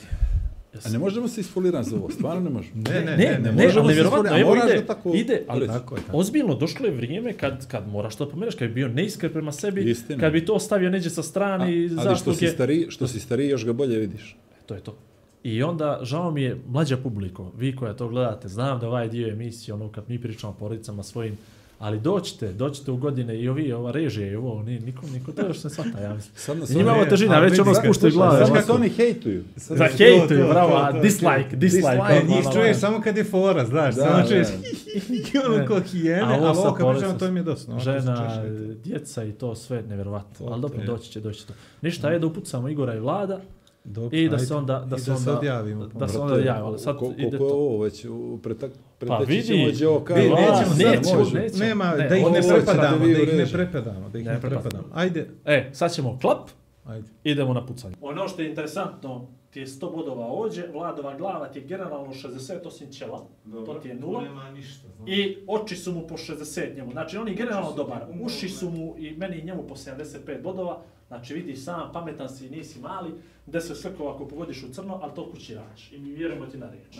A 0.84 0.88
ne 0.88 0.98
možemo 0.98 1.28
se 1.28 1.40
isfolirati 1.40 1.90
za 1.90 1.96
ovo, 1.96 2.10
stvarno 2.10 2.40
ne 2.40 2.50
možemo. 2.50 2.82
Ne, 2.90 3.00
ne, 3.00 3.16
ne, 3.16 3.38
ne, 3.42 3.52
ne, 3.52 3.64
možemo 3.64 3.88
ali 4.14 4.28
a 4.28 4.40
evo 4.40 4.56
ide, 4.56 4.86
tako 4.86 5.12
ide, 5.14 5.44
ali. 5.48 5.66
Tako 5.66 5.96
je, 5.96 6.02
tako. 6.02 6.18
ozbiljno 6.18 6.54
došlo 6.54 6.86
je 6.86 6.92
vrijeme 6.92 7.32
kad, 7.32 7.66
kad 7.68 7.88
moraš 7.88 8.16
to 8.16 8.28
pomeneš, 8.28 8.54
kad 8.54 8.68
bi 8.68 8.74
bio 8.74 8.88
neiskren 8.88 9.32
prema 9.32 9.52
sebi, 9.52 9.90
Istina. 9.90 10.20
kad 10.20 10.32
bi 10.32 10.44
to 10.44 10.58
stavio 10.58 10.90
neđe 10.90 11.10
sa 11.10 11.22
strane 11.22 11.76
i 11.76 11.90
ali 11.98 12.16
što 12.16 12.32
si, 12.32 12.34
zasluge. 12.34 12.48
stari, 12.48 12.86
što 12.88 13.06
si 13.06 13.20
stariji, 13.20 13.48
još 13.48 13.64
ga 13.64 13.72
bolje 13.72 13.98
vidiš. 13.98 14.36
To 14.66 14.74
je 14.74 14.80
to. 14.80 14.96
I 15.42 15.62
onda, 15.62 15.98
žao 16.02 16.30
mi 16.30 16.42
je, 16.42 16.60
mlađa 16.68 16.96
publiko, 16.96 17.52
vi 17.56 17.76
koja 17.76 17.94
to 17.94 18.08
gledate, 18.08 18.48
znam 18.48 18.80
da 18.80 18.88
ovaj 18.88 19.08
dio 19.08 19.28
emisije, 19.28 19.74
ono 19.74 19.88
kad 19.88 20.04
mi 20.08 20.20
pričamo 20.20 20.52
o 20.52 20.56
porodicama 20.56 21.02
svojim, 21.02 21.38
ali 21.80 22.00
doćete, 22.00 22.52
doćete 22.52 22.90
u 22.90 22.96
godine 22.96 23.40
i 23.40 23.48
ovi, 23.48 23.72
ova 23.72 23.90
režija 23.90 24.26
i 24.26 24.36
ovo, 24.36 24.62
ni, 24.62 24.80
niko, 24.80 25.06
niko 25.06 25.32
to 25.32 25.46
još 25.46 25.64
ne 25.64 25.70
shvata, 25.70 26.00
ja 26.00 26.14
mislim. 26.14 26.32
Sad 26.36 26.58
nas 26.58 26.70
I 26.70 26.74
njima 26.74 26.90
oni- 26.90 27.00
ovo 27.00 27.10
težina, 27.10 27.38
već 27.38 27.58
ono 27.58 27.74
spuštaju 27.74 27.92
slušaj, 27.92 28.10
glave. 28.12 28.38
Sad 28.38 28.50
ovako. 28.50 28.66
kad 28.66 28.76
oni 28.76 28.88
hejtuju. 28.88 29.44
Sad 29.56 29.76
Za 29.76 29.84
hejtuju, 29.86 30.46
bravo, 30.48 30.72
a 30.74 30.92
dislike, 30.92 31.56
dislike, 31.56 31.86
E, 31.88 32.00
ono, 32.00 32.28
njih 32.28 32.46
ono, 32.46 32.52
čuješ 32.52 32.68
ono. 32.68 32.80
samo 32.80 33.00
kad 33.00 33.16
je 33.16 33.24
fora, 33.24 33.66
znaš, 33.66 33.94
Da, 33.94 34.02
samo 34.02 34.28
čuješ 34.28 34.48
Ne. 34.48 35.40
ono 35.46 35.66
ko 35.66 35.80
hijene, 35.82 36.22
A 36.22 36.50
ovo 36.50 36.74
kad 36.74 36.86
pričamo, 36.90 37.18
to 37.18 37.30
mi 37.30 37.40
je 37.40 37.56
se 37.56 37.66
Žena, 37.78 38.42
djeca 38.84 39.24
i 39.24 39.32
to 39.32 39.54
sve 39.54 39.82
nevjerovatno. 39.82 40.46
Ali 40.46 40.60
dobro, 40.62 40.78
doći 40.86 41.10
će, 41.10 41.20
doći 41.20 41.40
će 41.40 41.46
to. 41.46 41.52
Ništa, 41.82 42.10
je 42.10 42.18
da 42.18 42.26
upucamo 42.26 42.68
Igora 42.68 42.94
i 42.94 43.00
Vlada 43.00 43.40
Dobro, 43.90 44.18
i 44.18 44.28
da 44.28 44.38
se 44.38 44.54
onda, 44.54 44.78
da 44.80 44.98
se 44.98 45.10
da 45.10 45.16
se 45.16 45.22
onda, 45.22 45.38
odjavimo. 45.38 45.86
da 45.88 46.08
se 46.08 46.18
onda 46.18 46.34
Brate, 46.34 46.48
javimo. 46.48 46.66
Ali 46.66 46.78
sad 46.78 46.96
ko- 46.96 47.04
ide 47.08 47.14
Koliko 47.28 47.44
je 47.44 47.50
to. 47.50 47.54
ovo 47.56 47.78
već 47.78 48.04
u 48.04 48.38
pretak, 48.38 48.70
Pa 49.00 49.18
vidi, 49.18 49.42
ćemo 49.42 49.58
Vi, 49.58 49.64
nećemo 49.64 50.64
sad, 50.66 50.78
nećemo, 50.78 51.24
nećemo. 51.34 51.58
Nema, 51.58 51.90
Ne, 51.92 52.08
da 52.08 52.16
ih 52.16 52.24
ne 52.24 52.40
prepadamo, 52.44 52.98
da 52.98 53.12
ih 53.12 53.34
ne 53.34 53.46
prepadamo, 53.46 54.08
da 54.08 54.18
ih 54.18 54.26
Ne 54.26 54.32
ne 54.32 54.40
prepadamo. 54.40 54.84
Ajde, 54.94 55.28
E, 55.44 55.70
sad 55.72 55.92
ćemo 55.92 56.18
klap, 56.18 56.48
ajde. 56.84 57.08
idemo 57.24 57.54
na 57.54 57.66
pucanje. 57.66 57.94
Ono 58.00 58.28
što 58.28 58.42
je 58.42 58.48
interesantno, 58.48 59.26
ti 59.50 59.60
je 59.60 59.66
100 59.66 59.96
bodova 59.96 60.26
ođe, 60.32 60.66
Vladova 60.72 61.16
glava 61.16 61.48
ti 61.48 61.58
je 61.58 61.64
generalno 61.64 62.12
60 62.12 62.66
osim 62.66 62.90
ćela, 62.90 63.26
to 63.66 63.74
ti 63.74 63.88
je 63.88 63.94
nula. 63.94 64.22
Nema 64.22 64.50
ništa. 64.50 64.88
I 65.06 65.36
oči 65.46 65.76
su 65.76 65.92
mu 65.92 66.06
po 66.06 66.16
60 66.16 66.76
njemu. 66.76 66.90
Znači 66.90 67.16
on 67.16 67.28
je 67.28 67.34
generalno 67.34 67.72
dobar. 67.72 68.06
Uši 68.22 68.48
su 68.48 68.70
mu 68.70 68.94
i 68.98 69.16
meni 69.16 69.38
i 69.38 69.44
njemu 69.44 69.66
po 69.68 69.74
75 69.74 70.42
bodova. 70.42 70.82
Znači 71.08 71.34
vidi 71.34 71.56
sam, 71.56 71.92
pametan 71.92 72.28
si, 72.28 72.50
nisi 72.50 72.80
mali. 72.80 73.10
Da 73.46 73.60
se 73.60 73.74
sve 73.74 73.90
ako 73.90 74.28
pogodiš 74.28 74.62
u 74.62 74.72
crno, 74.72 74.98
ali 75.02 75.14
to 75.14 75.30
kući 75.30 75.54
radiš. 75.54 75.92
I 75.92 75.98
mi 75.98 76.10
vjerujemo 76.10 76.46
ti 76.46 76.58
na 76.58 76.70
riječ. 76.70 76.96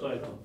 To 0.00 0.08
je 0.08 0.20
to. 0.22 0.38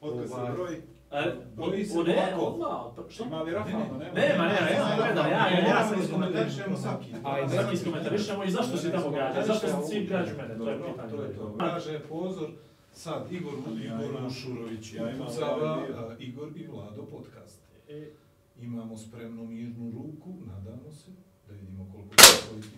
Otkad 0.00 0.28
se 0.28 0.52
broj, 0.54 0.80
E, 1.12 1.32
Broji 1.56 1.84
se 1.84 1.98
ne, 1.98 2.34
ovako. 2.36 2.46
odmah, 2.46 2.92
pa 2.96 3.10
što? 3.10 3.24
ima 3.24 3.42
li 3.42 3.52
Rafalno, 3.52 3.98
nema? 3.98 4.12
Nema, 4.14 4.44
nema, 4.44 4.66
nema, 4.70 4.96
gleda, 4.96 5.28
ja, 5.28 5.48
ja, 5.50 5.68
ja 5.68 5.88
sam 5.88 6.00
iskomentarišemo 6.00 6.76
svaki. 6.76 7.14
Ajde, 7.24 7.48
sad 7.48 7.72
iskomentarišemo 7.72 8.44
i 8.44 8.50
zašto 8.50 8.76
si 8.76 8.92
tamo 8.92 9.10
gađa, 9.10 9.42
zašto 9.46 9.66
si 9.68 9.88
svi 9.90 10.06
gađu 10.06 10.36
mene, 10.36 10.58
to 10.58 10.70
je 10.70 10.78
pitanje. 10.84 11.10
To 11.10 11.22
je 11.22 11.34
to. 11.34 11.56
Kaže 11.58 12.00
pozor, 12.08 12.50
Sad, 12.92 13.32
Igor, 13.32 13.52
ja 13.84 13.94
Igor 13.94 14.24
Ušurović 14.26 14.92
ja 14.94 15.10
imam 15.10 15.26
ovaj 15.26 15.84
a, 15.94 16.16
Igor 16.18 16.48
i 16.56 16.66
Vlado 16.66 17.02
podcast. 17.10 17.62
E, 17.88 18.10
Imamo 18.62 18.96
spremnu 18.96 19.46
mirnu 19.46 19.90
ruku, 19.90 20.34
nadamo 20.46 20.90
se, 20.90 21.10
da 21.50 21.56
vidimo 21.56 21.86
koliko 21.92 22.14
osvojiti 22.16 22.68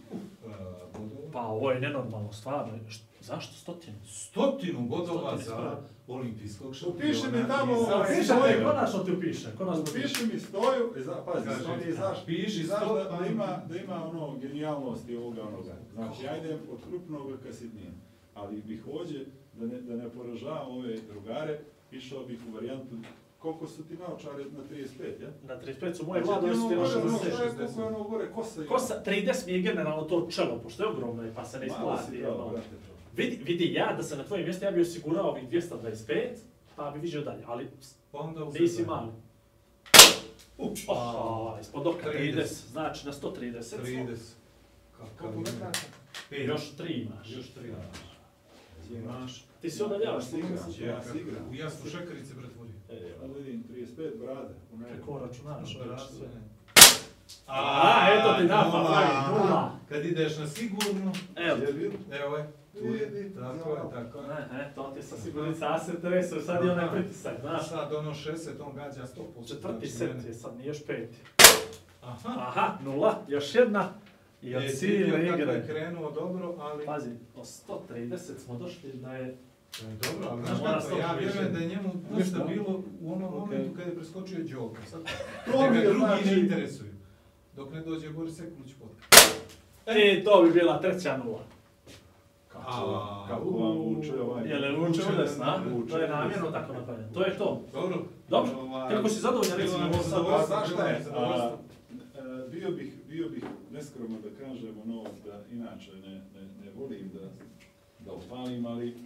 a, 0.44 0.48
bodova. 0.92 1.30
Pa 1.32 1.40
ovo 1.40 1.70
je 1.70 1.80
nenormalno, 1.80 2.32
stvarno. 2.32 2.72
Št- 2.88 3.02
Zašto 3.20 3.52
stotinu? 3.54 3.96
Stotinu 4.06 4.80
bodova 4.80 5.38
Stotinu, 5.38 5.56
za 5.56 5.76
olimpijskog 6.08 6.74
šampiona. 6.74 6.98
Upiši 6.98 7.26
mi 7.26 7.46
tamo 7.48 7.72
i 7.72 8.24
sve. 8.24 8.36
te, 8.48 8.64
konačno 8.64 8.98
ti 8.98 9.12
upiše. 9.12 9.48
Konačno 9.58 9.82
upiše. 9.82 10.26
Mi 10.26 10.40
stoju, 10.40 10.92
i 10.98 11.02
za, 11.02 11.14
pazi, 11.26 11.46
Kaže, 11.46 11.60
stoji, 11.62 11.88
i 11.88 11.92
znaš, 11.92 12.26
piši 12.26 12.60
i 12.60 12.64
znaš 12.64 12.88
da, 12.88 12.94
da, 12.94 13.16
pa- 13.18 13.26
ima, 13.26 13.62
da 13.68 13.76
ima 13.76 14.08
ono 14.08 14.36
genijalnosti 14.38 15.16
ovoga 15.16 15.42
onoga. 15.42 15.74
Znači, 15.94 16.24
ja 16.24 16.36
idem 16.36 16.58
od 16.72 16.78
krupnog 16.88 17.22
ka 17.42 17.52
sitnijem. 17.52 17.94
Ali 18.34 18.62
bih 18.62 18.82
hođe, 18.84 19.18
da 19.54 19.66
ne, 19.66 19.80
da 19.80 19.96
ne 19.96 20.08
poražavam 20.08 20.68
ove 20.70 20.96
drugare, 21.12 21.60
išao 21.92 22.24
bih 22.24 22.38
u 22.48 22.54
varijantu 22.54 22.96
koliko 23.42 23.66
su 23.66 23.84
ti 23.84 23.94
naočare 23.96 24.44
na 24.44 24.60
35, 24.66 25.22
ja? 25.22 25.30
Na 25.44 25.54
35 25.56 25.94
su 25.94 26.06
moje 26.06 26.24
Znači, 26.24 26.40
vlade, 26.40 26.48
ti 26.48 26.58
su 26.58 26.66
ono 26.66 26.68
ti 26.68 26.76
na 26.76 26.82
gore, 26.82 26.96
ono, 26.98 27.18
60. 27.18 27.34
šta 27.34 27.42
je, 27.42 27.50
koliko 27.50 27.80
je 27.80 27.86
ono 27.86 28.02
gore, 28.02 28.32
kosa 28.32 28.60
ima? 28.60 28.68
Kosa, 28.68 29.02
30 29.06 29.46
mi 29.46 29.52
je 29.52 29.60
generalno 29.60 30.02
to 30.02 30.28
čelo, 30.30 30.58
pošto 30.58 30.82
je 30.82 30.88
ogromno 30.88 31.22
pa 31.34 31.44
se 31.44 31.58
ne 31.58 31.66
Malo 31.68 31.96
si 31.98 32.02
isplati. 32.16 32.26
ono. 32.26 32.58
Vidi, 33.16 33.40
vidi, 33.44 33.72
ja 33.72 33.94
da 33.96 34.02
sam 34.02 34.18
na 34.18 34.24
tvojem 34.24 34.44
mjestu, 34.44 34.64
ja 34.64 34.70
bi 34.70 34.80
osigurao 34.80 35.28
ovih 35.28 35.48
225, 35.50 36.28
pa 36.76 36.90
bi 36.90 36.98
vidio 37.00 37.20
dalje, 37.20 37.42
ali 37.46 37.68
Pa 38.12 38.18
onda 38.18 38.44
nisi 38.52 38.84
mali. 38.84 39.08
Up, 40.58 40.78
Oho, 40.88 41.58
ispod 41.60 41.86
oka 41.86 42.10
30. 42.10 42.34
30, 42.34 42.70
znači 42.70 43.06
na 43.06 43.12
130. 43.12 43.62
smo. 43.62 43.78
30. 43.78 44.16
Koliko 44.98 45.16
Kakav 45.18 45.38
metara? 45.38 45.72
Pet. 46.30 46.48
Još 46.48 46.72
3 46.78 47.02
imaš. 47.02 47.30
Još 47.30 47.50
tri. 47.50 47.72
Imaš. 48.92 49.44
Ti 49.60 49.70
si 49.70 49.82
odaljavaš 49.82 50.24
Ja 50.24 50.28
slika. 50.30 50.48
si 50.48 50.70
igram. 50.72 50.88
Ja 50.88 51.02
se 51.02 51.18
igram. 51.18 51.48
U 51.50 51.54
jasnu 51.54 51.90
šekarice 51.90 52.34
pretvorio. 52.34 52.51
E, 52.51 52.51
Sad 53.20 53.30
vidim, 53.36 53.64
35 53.70 54.18
brade. 54.18 54.54
Kako 54.96 55.18
računaš? 55.18 55.76
ovo 55.76 55.84
Brate. 55.86 56.02
sve? 56.08 56.26
A, 57.46 58.06
eto 58.10 58.34
ti 58.34 58.44
nafa, 58.44 58.78
nula. 58.78 58.90
pravi, 58.90 59.38
nula. 59.38 59.70
Kad 59.88 60.04
ideš 60.04 60.38
na 60.38 60.46
sigurno, 60.46 61.12
Evo, 61.36 61.58
evo 62.24 62.36
je, 62.36 62.46
tu 62.72 62.84
je, 62.86 63.32
tako 63.34 63.70
je, 63.70 63.82
tako 63.94 64.18
je. 64.18 64.28
ne, 64.28 64.48
ne, 64.52 64.72
to 64.74 64.92
ti 64.96 65.02
sa 65.02 65.16
sigurnica 65.16 65.78
se 65.78 66.00
tresu, 66.00 66.40
sad 66.40 66.64
je 66.64 66.70
onaj 66.72 66.90
pritisak, 66.92 67.40
znaš. 67.40 67.68
Sad 67.68 67.92
ono 67.92 68.10
60, 68.10 68.34
on 68.60 68.74
gađa 68.76 69.02
100%. 69.36 69.48
Četvrti 69.48 69.86
znači, 69.86 70.14
set 70.14 70.28
je 70.28 70.34
sad, 70.34 70.56
nije 70.56 70.68
još 70.68 70.86
peti. 70.86 71.16
Aha. 72.02 72.28
Aha, 72.38 72.78
nula, 72.84 73.18
još 73.28 73.54
jedna. 73.54 73.88
I 74.42 74.56
od 74.56 74.62
E, 74.62 74.68
cijele 74.68 75.16
vidio 75.18 75.30
kako 75.30 75.50
je 75.50 75.58
igre. 75.58 75.66
krenuo 75.66 76.10
dobro, 76.10 76.54
ali... 76.58 76.86
Pazi, 76.86 77.10
o 77.36 77.42
130 77.88 78.16
smo 78.38 78.58
došli 78.58 78.92
da 78.92 79.12
je... 79.12 79.36
Je 79.72 79.96
dobro, 80.02 80.28
ali 80.30 80.42
znaš 80.42 80.58
kako, 80.84 80.98
ja 80.98 81.12
vjerujem 81.12 81.52
da 81.52 81.58
je 81.58 81.68
njemu 81.68 81.88
Ništa. 82.10 82.38
dosta 82.38 82.44
bilo 82.44 82.82
u 83.00 83.12
onom 83.12 83.34
Ok. 83.34 83.40
momentu 83.40 83.74
kada 83.76 83.90
je 83.90 83.96
preskočio 83.96 84.38
Đoka. 84.40 84.80
Sad, 84.82 85.02
To 85.46 85.70
mi 85.70 85.76
je 85.76 85.82
drugi 85.82 85.98
znači- 85.98 86.26
ne 86.26 86.40
interesuju. 86.40 86.92
Dok 87.56 87.72
ne 87.72 87.80
dođe 87.80 88.10
Boris 88.10 88.36
Sekulić 88.36 88.72
pod. 88.74 88.88
E, 89.86 90.24
to 90.24 90.42
bi 90.42 90.50
bila 90.50 90.80
treća 90.80 91.16
nula. 91.16 91.40
Kako, 92.48 93.24
kako 93.28 93.50
vam 93.50 93.76
uče 93.78 94.20
ovaj... 94.20 94.48
Je 94.48 94.58
li 94.58 94.80
uče 94.80 95.00
udesna? 95.14 95.62
Uče 95.74 95.92
To 95.92 95.98
je 95.98 96.08
namjerno 96.08 96.50
tako 96.50 96.72
napravljeno. 96.72 97.12
To 97.14 97.22
je 97.22 97.38
to. 97.38 97.62
Dobro. 97.72 98.04
Dobro, 98.28 98.52
Ovaj, 98.52 98.90
kako 98.90 99.08
si 99.08 99.20
zadovoljan 99.20 99.58
recimo 99.58 99.84
ovo 99.84 99.92
sad? 99.94 100.04
zadovoljstvo. 100.04 100.38
Pa 100.38 100.46
znaš 100.46 100.70
šta 100.70 100.88
je, 100.88 100.96
e, 100.96 101.02
bio 102.50 102.70
bih, 102.70 102.92
bio 103.08 103.28
bih 103.28 103.44
neskromno 103.70 104.18
da 104.18 104.46
kažem 104.46 104.74
ono 104.84 105.02
da 105.24 105.40
inače 105.52 105.90
ne, 105.96 106.10
ne, 106.10 106.40
ne 106.64 106.70
volim 106.76 107.10
da, 107.14 107.20
da 108.00 108.12
opalim, 108.12 108.66
ali 108.66 108.96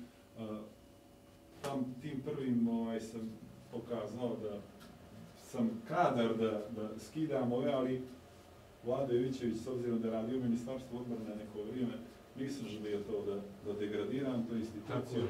tam 1.63 1.95
tim 2.03 2.21
prvim 2.21 2.69
ovaj, 2.71 3.01
sam 3.01 3.31
pokazao 3.73 4.37
da 4.43 4.59
sam 5.41 5.71
kadar 5.89 6.37
da, 6.37 6.51
da 6.73 6.99
skidam 6.99 7.53
ove, 7.53 7.73
ali 7.73 8.03
Vlada 8.85 9.15
Jovićević, 9.15 9.57
s 9.57 9.67
obzirom 9.67 10.01
da 10.01 10.11
radi 10.11 10.37
u 10.37 10.41
Ministarstvu 10.41 10.99
odbrane 10.99 11.37
neko 11.37 11.63
vrijeme, 11.63 11.93
nisam 12.37 12.67
želio 12.69 12.99
to 13.01 13.23
da, 13.25 13.35
da 13.67 13.79
degradiram, 13.79 14.47
to 14.47 14.55
instituciju 14.55 15.25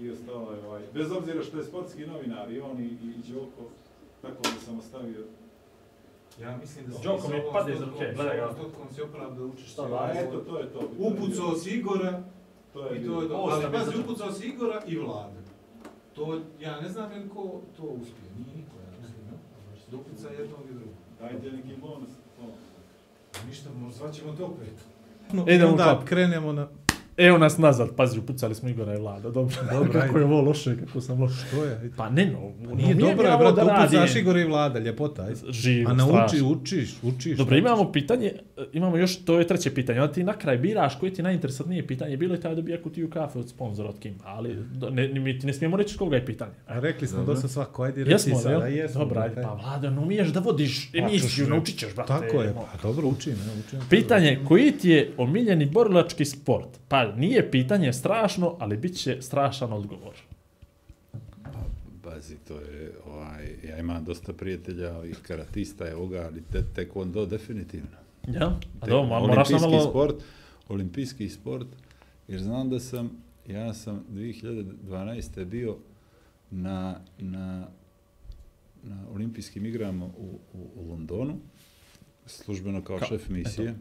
i 0.00 0.10
ostalo 0.10 0.52
je 0.52 0.66
ovaj, 0.66 0.82
bez 0.94 1.12
obzira 1.12 1.42
što 1.42 1.58
je 1.58 1.64
sportski 1.64 2.06
novinar 2.06 2.52
i 2.52 2.60
on 2.60 2.78
i, 2.78 2.86
i, 2.86 3.32
Đoko, 3.32 3.62
tako 4.22 4.42
da 4.44 4.60
sam 4.60 4.78
ostavio 4.78 5.24
Ja 6.40 6.56
mislim 6.56 6.86
da 6.86 6.92
Đoko 7.04 7.28
mi 7.28 7.36
iz 7.36 7.42
stotkom- 7.76 7.90
ruke, 7.92 8.12
gledaj 8.14 8.36
ga. 8.36 8.52
stotkom 8.52 8.86
si 8.94 9.02
opravdao 9.02 9.46
učešće. 9.46 9.70
Šta 9.70 9.82
u 9.82 9.88
da, 9.88 9.94
A 9.94 9.98
ovoj- 10.00 10.18
eto, 10.18 10.40
to 10.40 10.58
je 10.58 10.72
to. 10.72 10.80
Upucao 10.98 11.54
si 11.54 11.70
Igora 11.70 12.22
to 12.72 12.86
je 12.86 12.86
i 12.86 12.88
to 12.88 12.94
je 12.94 13.00
bilo. 13.00 13.28
to. 13.28 13.36
Ovo 13.36 13.50
Ali 13.50 13.72
pazi, 13.72 13.98
upucao 14.00 14.32
si 14.32 14.46
Igora 14.48 14.82
i 14.86 14.96
Vlade. 14.96 15.38
To, 16.14 16.40
ja 16.60 16.80
ne 16.80 16.88
znam 16.88 17.12
je 17.12 17.18
li 17.18 17.28
ko 17.28 17.60
to 17.76 17.82
uspije. 17.82 18.30
Nije 18.38 18.56
niko, 18.56 18.76
ja 18.84 19.00
mislim, 19.00 19.20
ne? 19.30 19.36
Duplica 19.90 20.28
jednog 20.28 20.60
i 20.70 20.72
drugog. 20.72 20.94
Dajte 21.20 21.52
neki 21.56 21.80
bonus. 21.80 22.10
To. 22.36 22.44
Ništa, 23.46 23.70
možda 23.80 23.98
zvaćemo 23.98 24.32
te 24.36 24.44
opet. 24.44 24.74
Idemo 25.46 25.70
u 25.70 25.72
Onda 25.72 26.02
krenemo 26.04 26.52
na... 26.52 26.68
Evo 27.18 27.38
nas 27.38 27.58
nazad, 27.58 27.88
pazi, 27.96 28.18
upucali 28.18 28.54
smo 28.54 28.68
Igora 28.68 28.94
i 28.94 28.98
Vlada, 28.98 29.30
dobro. 29.30 29.56
Dobro, 29.72 29.92
kako 29.92 30.04
ajde. 30.06 30.18
je 30.18 30.24
ovo 30.24 30.40
loše, 30.40 30.76
kako 30.86 31.00
sam 31.00 31.20
loš. 31.20 31.32
Što 31.48 31.64
je? 31.64 31.72
Ajde. 31.76 31.90
Pa 31.96 32.10
ne, 32.10 32.26
no, 32.26 32.74
Nije 32.74 32.94
no, 32.94 33.00
dobro, 33.00 33.28
je, 33.28 33.36
brate, 33.38 33.56
da 33.56 33.62
upucaš 33.62 33.92
radim. 33.92 34.18
Igor 34.18 34.36
i 34.36 34.44
Vlada, 34.44 34.78
ljepota, 34.78 35.22
ajde. 35.22 35.40
Živo, 35.48 35.90
A 35.90 35.94
nauči, 35.94 36.12
strašno. 36.12 36.48
učiš, 36.48 36.94
učiš. 37.02 37.36
Dobro, 37.38 37.56
naučiš. 37.56 37.68
imamo 37.68 37.92
pitanje, 37.92 38.32
imamo 38.72 38.96
još, 38.96 39.24
to 39.24 39.38
je 39.38 39.46
treće 39.46 39.74
pitanje, 39.74 40.00
onda 40.00 40.12
ti 40.12 40.24
na 40.24 40.32
kraj 40.32 40.58
biraš 40.58 40.98
koji 40.98 41.12
ti 41.12 41.20
je 41.20 41.22
najinteresantnije 41.22 41.86
pitanje, 41.86 42.16
bilo 42.16 42.34
je 42.34 42.40
taj 42.40 42.54
da 42.54 42.62
bi 42.62 42.80
kutiju 42.82 43.10
kafe 43.10 43.38
od 43.38 43.48
sponzora 43.48 43.88
od 43.88 43.98
Kim, 43.98 44.14
ali 44.24 44.56
ne, 44.90 45.08
ne, 45.08 45.20
mi 45.20 45.38
ti 45.38 45.46
ne 45.46 45.52
smijemo 45.52 45.76
reći 45.76 45.98
koga 45.98 46.16
je 46.16 46.26
pitanje. 46.26 46.52
A 46.66 46.80
rekli 46.80 47.08
smo 47.08 47.24
dosta 47.24 47.48
svako, 47.48 47.82
ajde 47.82 48.04
reci 48.04 48.30
Jesmo, 48.30 48.38
sada, 48.40 48.66
jesmo. 48.66 49.00
Dobro, 49.00 49.20
ajde, 49.20 49.42
pa 49.42 49.54
Vlada, 49.54 49.90
no 49.90 50.02
umiješ 50.02 50.28
da 50.28 50.40
vodiš 50.40 50.90
emisiju, 50.94 51.44
čuš, 51.44 51.48
naučit 51.48 51.78
ćeš, 51.78 51.94
brate. 51.94 52.08
Tako 52.08 52.42
je, 52.42 52.54
pa 52.54 52.82
dobro, 52.82 53.08
učim, 53.08 53.32
ne, 53.32 53.60
učim. 53.66 53.78
Pitanje, 53.90 54.38
koji 54.48 54.72
ti 54.72 54.90
je 54.90 55.12
omiljeni 55.16 55.66
borilački 55.66 56.24
sport? 56.24 56.68
Pa 56.88 57.07
nije 57.16 57.50
pitanje 57.50 57.92
strašno, 57.92 58.56
ali 58.58 58.76
bit 58.76 58.96
će 58.96 59.22
strašan 59.22 59.72
odgovor. 59.72 60.14
Bazi, 62.04 62.36
to 62.48 62.54
je, 62.54 62.92
ovaj, 63.06 63.48
ja 63.68 63.78
imam 63.78 64.04
dosta 64.04 64.32
prijatelja, 64.32 64.96
ovih 64.96 65.18
karatista, 65.22 65.88
evo 65.88 66.06
ga, 66.06 66.20
ali 66.20 66.42
te, 66.52 66.64
taekwondo 66.76 67.26
definitivno. 67.26 67.96
Ja? 68.28 68.46
A 68.80 68.84
Te- 68.84 68.90
dobro, 68.90 69.08
malo 69.08 69.26
moraš 69.26 69.48
nam 69.48 69.62
olimpijski 69.62 69.78
malo... 69.78 69.90
sport, 69.90 70.14
olimpijski 70.68 71.28
sport, 71.28 71.66
jer 72.28 72.40
znam 72.40 72.70
da 72.70 72.80
sam, 72.80 73.10
ja 73.46 73.74
sam 73.74 74.04
2012. 74.10 75.44
bio 75.44 75.76
na, 76.50 77.00
na, 77.18 77.68
na 78.82 79.04
olimpijskim 79.14 79.66
igrama 79.66 80.06
u, 80.06 80.38
u, 80.54 80.70
u 80.76 80.90
Londonu, 80.90 81.38
službeno 82.26 82.84
kao 82.84 82.98
Ka- 82.98 83.08
šef 83.08 83.28
misije. 83.28 83.74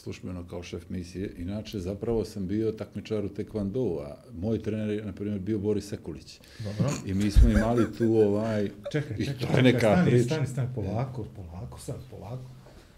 Službeno 0.00 0.46
kao 0.46 0.62
šef 0.62 0.88
misije. 0.88 1.32
Inače, 1.38 1.78
zapravo 1.78 2.24
sam 2.24 2.46
bio 2.46 2.72
takmičar 2.72 3.24
u 3.24 3.28
tekvandu, 3.28 3.98
a 4.02 4.14
moj 4.34 4.58
trener 4.58 4.90
je, 4.90 5.04
na 5.04 5.12
primjer, 5.12 5.38
bio 5.40 5.58
Boris 5.58 5.88
Sekulić. 5.88 6.40
Dobro. 6.58 6.90
I 7.06 7.14
mi 7.14 7.30
smo 7.30 7.50
imali 7.50 7.86
tu 7.98 8.14
ovaj... 8.14 8.70
Čekaj, 8.92 9.16
I 9.18 9.24
čekaj, 9.24 9.46
to 9.46 9.56
je 9.56 9.62
neka 9.62 9.78
stani, 9.78 10.10
priča. 10.10 10.24
stani, 10.24 10.46
stani, 10.46 10.68
polako, 10.74 11.26
polako 11.36 11.80
sad, 11.80 11.96
polako. 12.10 12.42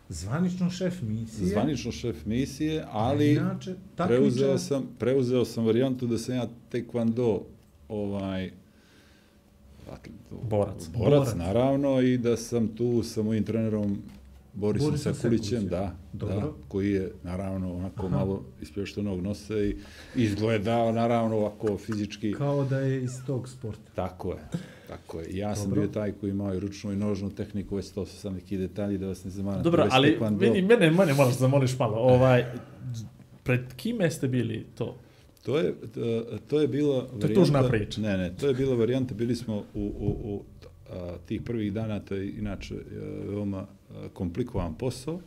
Zvanično 0.09 0.71
šef 0.71 1.03
misije. 1.03 1.49
Zvanično 1.49 1.93
šef 1.93 2.27
misije, 2.27 2.85
ali 2.91 3.33
inače, 3.33 3.75
preuzeo 3.97 4.49
takmičar- 4.49 4.59
sam, 4.59 4.83
preuzeo 4.99 5.45
sam 5.45 5.67
varijantu 5.67 6.07
da 6.07 6.19
sam 6.19 6.35
ja 6.35 6.47
tekvando 6.71 7.43
ovaj 7.89 8.51
atlet- 9.91 10.43
Borac. 10.43 10.89
borac, 10.89 11.11
Borac. 11.19 11.35
naravno, 11.37 12.01
i 12.01 12.19
da 12.19 12.37
sam 12.37 12.69
tu 12.69 13.03
sa 13.03 13.23
mojim 13.23 13.45
trenerom 13.45 13.99
Borisom 14.55 14.91
Borisom 14.91 15.15
Sekulićem, 15.15 15.67
da, 15.67 15.97
Dobro. 16.13 16.37
da, 16.37 16.53
koji 16.69 16.91
je 16.91 17.13
naravno 17.23 17.75
onako 17.77 18.07
Aha. 18.07 18.17
malo 18.17 18.45
ispještenog 18.61 19.21
nosa 19.21 19.59
i 19.59 19.77
izgledao 20.17 20.93
naravno 20.93 21.37
ovako 21.37 21.79
fizički. 21.79 22.33
Kao 22.33 22.65
da 22.65 22.79
je 22.79 23.03
iz 23.03 23.11
tog 23.27 23.49
sporta. 23.49 23.93
Tako 23.95 24.33
je. 24.33 24.49
Tako 24.89 25.21
je. 25.21 25.27
Ja 25.37 25.57
sam 25.57 25.69
Dobro. 25.69 25.81
bio 25.81 25.91
taj 25.91 26.13
koji 26.13 26.31
imao 26.31 26.55
i 26.55 26.61
ručnu 26.61 26.93
i 26.93 26.97
nožnu 26.97 27.31
tehniku, 27.31 27.77
već 27.77 27.91
to 27.91 28.07
su 28.07 28.17
sam 28.17 28.35
neki 28.35 28.59
detalji 28.59 28.99
da 28.99 29.07
vas 29.07 29.25
ne 29.25 29.31
zamaram. 29.31 29.63
Dobro, 29.63 29.89
ali 29.91 30.19
vidi, 30.39 30.63
mene, 30.63 30.91
mene 30.91 31.15
moraš 31.15 31.35
da 31.35 31.41
zamoliš 31.41 31.79
malo. 31.79 31.97
Ovaj, 31.97 32.45
pred 33.43 33.61
kime 33.77 34.11
ste 34.11 34.29
bili 34.29 34.67
to? 34.75 34.97
To 35.43 35.59
je, 35.59 35.75
to, 35.95 36.25
to 36.49 36.61
je 36.61 36.69
bila 36.69 37.09
To 37.21 37.27
je 37.27 37.35
tužna 37.35 37.69
priča. 37.69 38.01
Ne, 38.01 38.17
ne, 38.17 38.37
to 38.37 38.49
je 38.49 38.55
bila 38.55 38.77
varijanta, 38.77 39.15
bili 39.15 39.37
smo 39.37 39.57
u, 39.57 39.65
u, 39.75 40.17
u 40.25 40.43
a, 40.91 41.17
tih 41.27 41.43
prvih 41.43 41.73
dana, 41.73 42.01
to 42.01 42.15
je 42.15 42.31
inače 42.31 42.75
a, 42.75 42.81
veoma 43.29 43.59
a, 43.59 43.67
komplikovan 44.13 44.75
posao, 44.75 45.21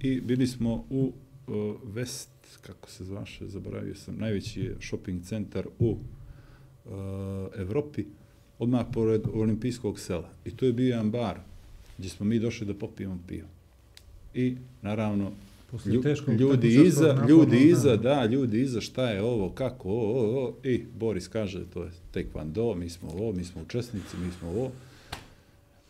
i 0.00 0.20
bili 0.20 0.46
smo 0.46 0.84
u 0.90 1.12
a, 1.48 1.50
West, 1.94 2.28
kako 2.60 2.90
se 2.90 3.04
zvaše, 3.04 3.46
zaboravio 3.46 3.94
sam, 3.94 4.16
najveći 4.18 4.60
je 4.60 4.76
shopping 4.80 5.24
centar 5.24 5.66
u 5.78 5.96
a, 6.86 7.48
Evropi, 7.56 8.04
odmah 8.58 8.86
pored 8.92 9.22
olimpijskog 9.34 10.00
sela. 10.00 10.28
I 10.44 10.50
to 10.50 10.66
je 10.66 10.72
bio 10.72 10.88
jedan 10.88 11.10
bar, 11.10 11.38
gdje 11.98 12.10
smo 12.10 12.26
mi 12.26 12.38
došli 12.38 12.66
da 12.66 12.74
popijemo 12.74 13.18
pivo. 13.28 13.48
I, 14.34 14.56
naravno, 14.82 15.32
Poslije 15.70 16.02
teškog 16.02 16.34
ljudi 16.34 16.68
iza, 16.86 17.06
napornog 17.06 17.30
ljudi 17.30 17.56
dana. 17.56 17.70
iza, 17.70 17.96
da, 17.96 18.24
ljudi 18.24 18.60
iza, 18.60 18.80
šta 18.80 19.10
je 19.10 19.22
ovo, 19.22 19.50
kako, 19.50 19.88
o, 19.88 19.94
o, 19.94 20.44
o, 20.44 20.54
i 20.64 20.84
Boris 20.98 21.28
kaže, 21.28 21.64
to 21.74 21.82
je 21.82 21.90
taekwondo, 22.14 22.74
mi 22.74 22.90
smo 22.90 23.08
ovo, 23.10 23.32
mi 23.32 23.44
smo 23.44 23.62
učesnici, 23.62 24.16
mi 24.24 24.32
smo 24.38 24.48
ovo. 24.48 24.70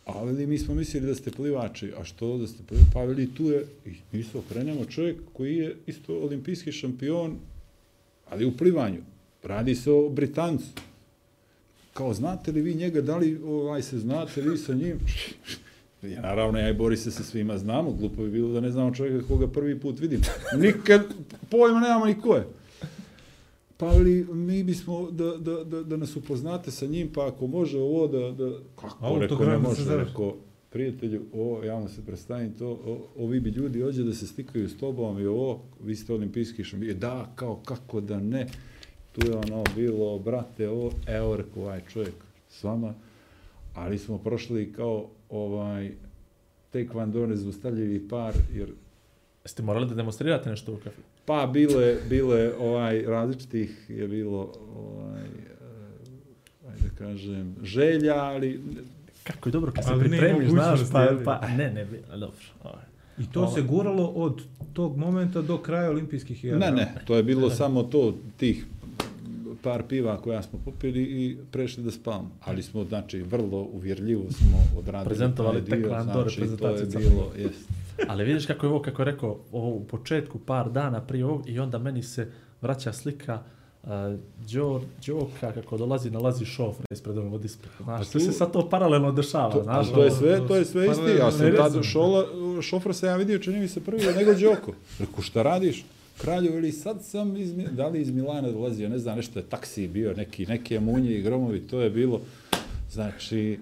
A 0.05 0.25
veli, 0.25 0.47
mi 0.47 0.59
smo 0.59 0.75
mislili 0.75 1.07
da 1.07 1.15
ste 1.15 1.31
plivači, 1.31 1.93
a 2.01 2.05
što 2.05 2.39
da 2.39 2.47
ste 2.47 2.63
plivači? 2.69 2.91
Pa 2.93 3.05
veli, 3.05 3.35
tu 3.35 3.45
je, 3.45 3.65
i 3.87 3.91
mi 4.13 4.23
se 4.23 4.39
okrenemo 4.39 4.85
čovjek 4.85 5.17
koji 5.33 5.57
je 5.57 5.77
isto 5.87 6.19
olimpijski 6.19 6.73
šampion, 6.73 7.37
ali 8.31 8.45
u 8.45 8.57
plivanju. 8.57 9.03
Radi 9.43 9.75
se 9.75 9.91
o 9.91 10.09
Britancu. 10.09 10.67
Kao, 11.95 12.15
znate 12.15 12.53
li 12.53 12.63
vi 12.63 12.75
njega, 12.75 13.01
da 13.01 13.17
li 13.17 13.41
ovaj, 13.45 13.83
se 13.83 13.99
znate 13.99 14.41
vi 14.41 14.59
sa 14.59 14.75
njim? 14.75 14.99
Ja, 16.03 16.21
naravno, 16.21 16.59
ja 16.59 16.69
i 16.71 16.75
Boris 16.75 17.03
se 17.03 17.11
sa 17.11 17.23
svima 17.23 17.59
znamo, 17.59 17.93
glupo 17.93 18.23
bi 18.23 18.31
bilo 18.31 18.53
da 18.53 18.61
ne 18.61 18.71
znamo 18.71 18.95
čovjeka 18.95 19.27
koga 19.27 19.47
prvi 19.47 19.81
put 19.81 20.01
vidim. 20.01 20.21
Nikad 20.57 21.03
pojma 21.51 21.81
nemamo 21.81 22.07
ni 22.07 22.21
ko 22.21 22.37
je. 22.37 22.47
Pa 23.81 23.87
ali 23.87 24.27
mi 24.33 24.65
bismo 24.65 25.11
da, 25.11 25.37
da, 25.37 25.65
da, 25.65 25.83
da 25.83 25.97
nas 25.97 26.17
upoznate 26.17 26.71
sa 26.71 26.87
njim, 26.87 27.13
pa 27.13 27.29
ako 27.29 27.47
može 27.47 27.79
ovo 27.79 28.07
da... 28.07 28.31
da 28.31 28.59
kako, 28.77 29.07
Autogram 29.07 29.49
rekao, 29.49 29.63
ne 29.63 29.69
da 29.69 29.75
se 29.75 29.83
može, 29.83 30.05
rekao, 30.05 30.37
prijatelju, 30.71 31.23
ovo, 31.33 31.65
ja 31.65 31.75
vam 31.75 31.89
se 31.89 32.07
predstavim 32.07 32.53
to, 32.53 32.69
o, 32.69 33.09
ovi 33.19 33.41
bi 33.41 33.51
ljudi 33.51 33.83
ođe 33.83 34.03
da 34.03 34.15
se 34.15 34.27
stikaju 34.27 34.69
s 34.69 34.77
tobom 34.77 35.21
i 35.21 35.27
ovo, 35.27 35.63
vi 35.83 35.97
ste 35.97 36.15
olimpijski 36.15 36.65
šampion. 36.65 36.99
Da, 36.99 37.33
kao, 37.35 37.57
kako 37.65 38.01
da 38.01 38.21
ne. 38.21 38.47
Tu 39.13 39.27
je 39.27 39.37
ono 39.37 39.65
bilo, 39.77 40.19
brate, 40.19 40.69
ovo, 40.69 40.93
evo, 41.07 41.37
rekao, 41.37 41.63
ovaj 41.63 41.81
čovjek 41.93 42.15
s 42.49 42.65
vama, 42.65 42.95
ali 43.75 43.99
smo 43.99 44.19
prošli 44.19 44.73
kao 44.73 45.07
ovaj 45.29 45.91
taekwondo 46.73 47.27
nezaustavljivi 47.27 48.09
par, 48.09 48.35
jer 48.55 48.69
Jeste 49.45 49.63
morali 49.63 49.89
da 49.89 49.95
demonstrirate 49.95 50.51
nešto 50.51 50.73
u 50.73 50.77
kafi? 50.77 51.03
Pa 51.31 51.47
bile, 51.47 51.97
bile 52.09 52.53
ovaj 52.59 53.03
različitih 53.03 53.87
je 53.89 54.09
bilo 54.09 54.53
ovaj 54.77 55.23
eh, 55.23 56.69
ajde 56.69 56.83
da 56.83 56.97
kažem 56.99 57.57
želja, 57.63 58.15
ali 58.15 58.61
Kako 59.25 59.49
je 59.49 59.53
dobro 59.53 59.73
kad 59.73 59.85
se 59.85 59.91
pripremiš, 60.01 60.51
znaš, 60.51 60.81
pa, 60.93 61.09
pa, 61.25 61.49
ne, 61.49 61.73
ne, 61.73 61.87
dobro. 62.11 62.37
ovaj. 62.65 62.85
I 63.19 63.27
to 63.33 63.51
se 63.51 63.63
guralo 63.63 64.07
od 64.07 64.43
tog 64.73 64.97
momenta 64.97 65.43
do 65.43 65.59
kraja 65.59 65.91
olimpijskih 65.91 66.45
igara. 66.45 66.59
ne, 66.59 66.77
ne, 66.77 66.95
to 67.07 67.17
je 67.17 67.23
bilo 67.23 67.51
samo 67.61 67.83
to 67.83 68.15
tih 68.37 68.67
par 69.63 69.83
piva 69.89 70.17
koja 70.17 70.43
smo 70.43 70.59
popili 70.65 71.03
i 71.03 71.37
prešli 71.51 71.85
da 71.85 71.91
spavamo. 71.91 72.31
Ali 72.41 72.63
smo, 72.63 72.85
znači, 72.85 73.23
vrlo 73.23 73.69
uvjerljivo 73.73 74.25
smo 74.31 74.79
odradili 74.79 75.09
Prezentovali 75.09 75.61
dio, 75.61 75.89
znači, 75.89 76.57
to 76.59 76.69
je 76.69 76.87
bilo, 76.87 77.33
jest. 77.39 77.80
Ali 78.09 78.25
vidiš 78.25 78.47
kako 78.47 78.67
je 78.67 78.71
ovo, 78.71 78.83
kako 78.83 79.03
je 79.03 79.07
rekao, 79.07 79.39
ovo 79.53 79.69
u 79.69 79.85
početku, 79.85 80.39
par 80.39 80.71
dana 80.71 81.01
prije 81.01 81.25
ovog, 81.25 81.49
i 81.49 81.59
onda 81.59 81.79
meni 81.79 82.03
se 82.03 82.29
vraća 82.61 82.93
slika 82.93 83.41
uh, 83.83 83.89
Đor, 84.53 84.81
Đoka 85.07 85.53
kako 85.53 85.77
dolazi, 85.77 86.11
nalazi 86.11 86.45
šofra 86.45 86.85
ispred 86.91 87.19
ovog 87.19 87.43
displeka. 87.43 87.85
Znaš, 87.85 88.09
A 88.09 88.13
tu 88.13 88.21
se 88.21 88.33
sad 88.33 88.53
to 88.53 88.69
paralelno 88.69 89.13
dešava, 89.13 89.53
To, 89.53 89.63
znaš. 89.63 89.91
to 89.91 90.03
je 90.03 90.07
ono- 90.07 90.17
sve, 90.19 90.49
to 90.49 90.57
je 90.57 90.65
sve 90.65 90.87
isti. 90.87 91.11
Ja 91.19 91.31
sam 91.33 91.57
tad 91.57 91.83
šola, 91.85 92.25
šofra 92.63 92.93
sam 92.93 93.09
ja 93.09 93.17
vidio, 93.17 93.39
čini 93.39 93.61
mi 93.61 93.69
se 93.69 93.81
prvi 93.81 94.03
nego 94.17 94.35
Đoko. 94.35 94.73
Reku, 94.99 95.23
šta 95.23 95.43
radiš? 95.43 95.85
Kralju, 96.19 96.55
ili 96.55 96.73
sad 96.73 97.05
sam 97.05 97.37
iz, 97.37 97.55
da 97.73 97.89
li 97.89 98.01
iz 98.01 98.11
Milana 98.11 98.51
dolazio, 98.51 98.89
ne 98.89 98.99
znam, 98.99 99.17
nešto 99.17 99.39
je 99.39 99.45
taksi 99.45 99.89
bio, 99.89 100.13
neki, 100.13 100.47
neke 100.47 100.81
munje 100.81 101.11
i 101.13 101.23
gromovi, 101.23 101.61
to 101.61 101.81
je 101.81 101.91
bilo, 101.91 102.21
znači, 102.91 103.59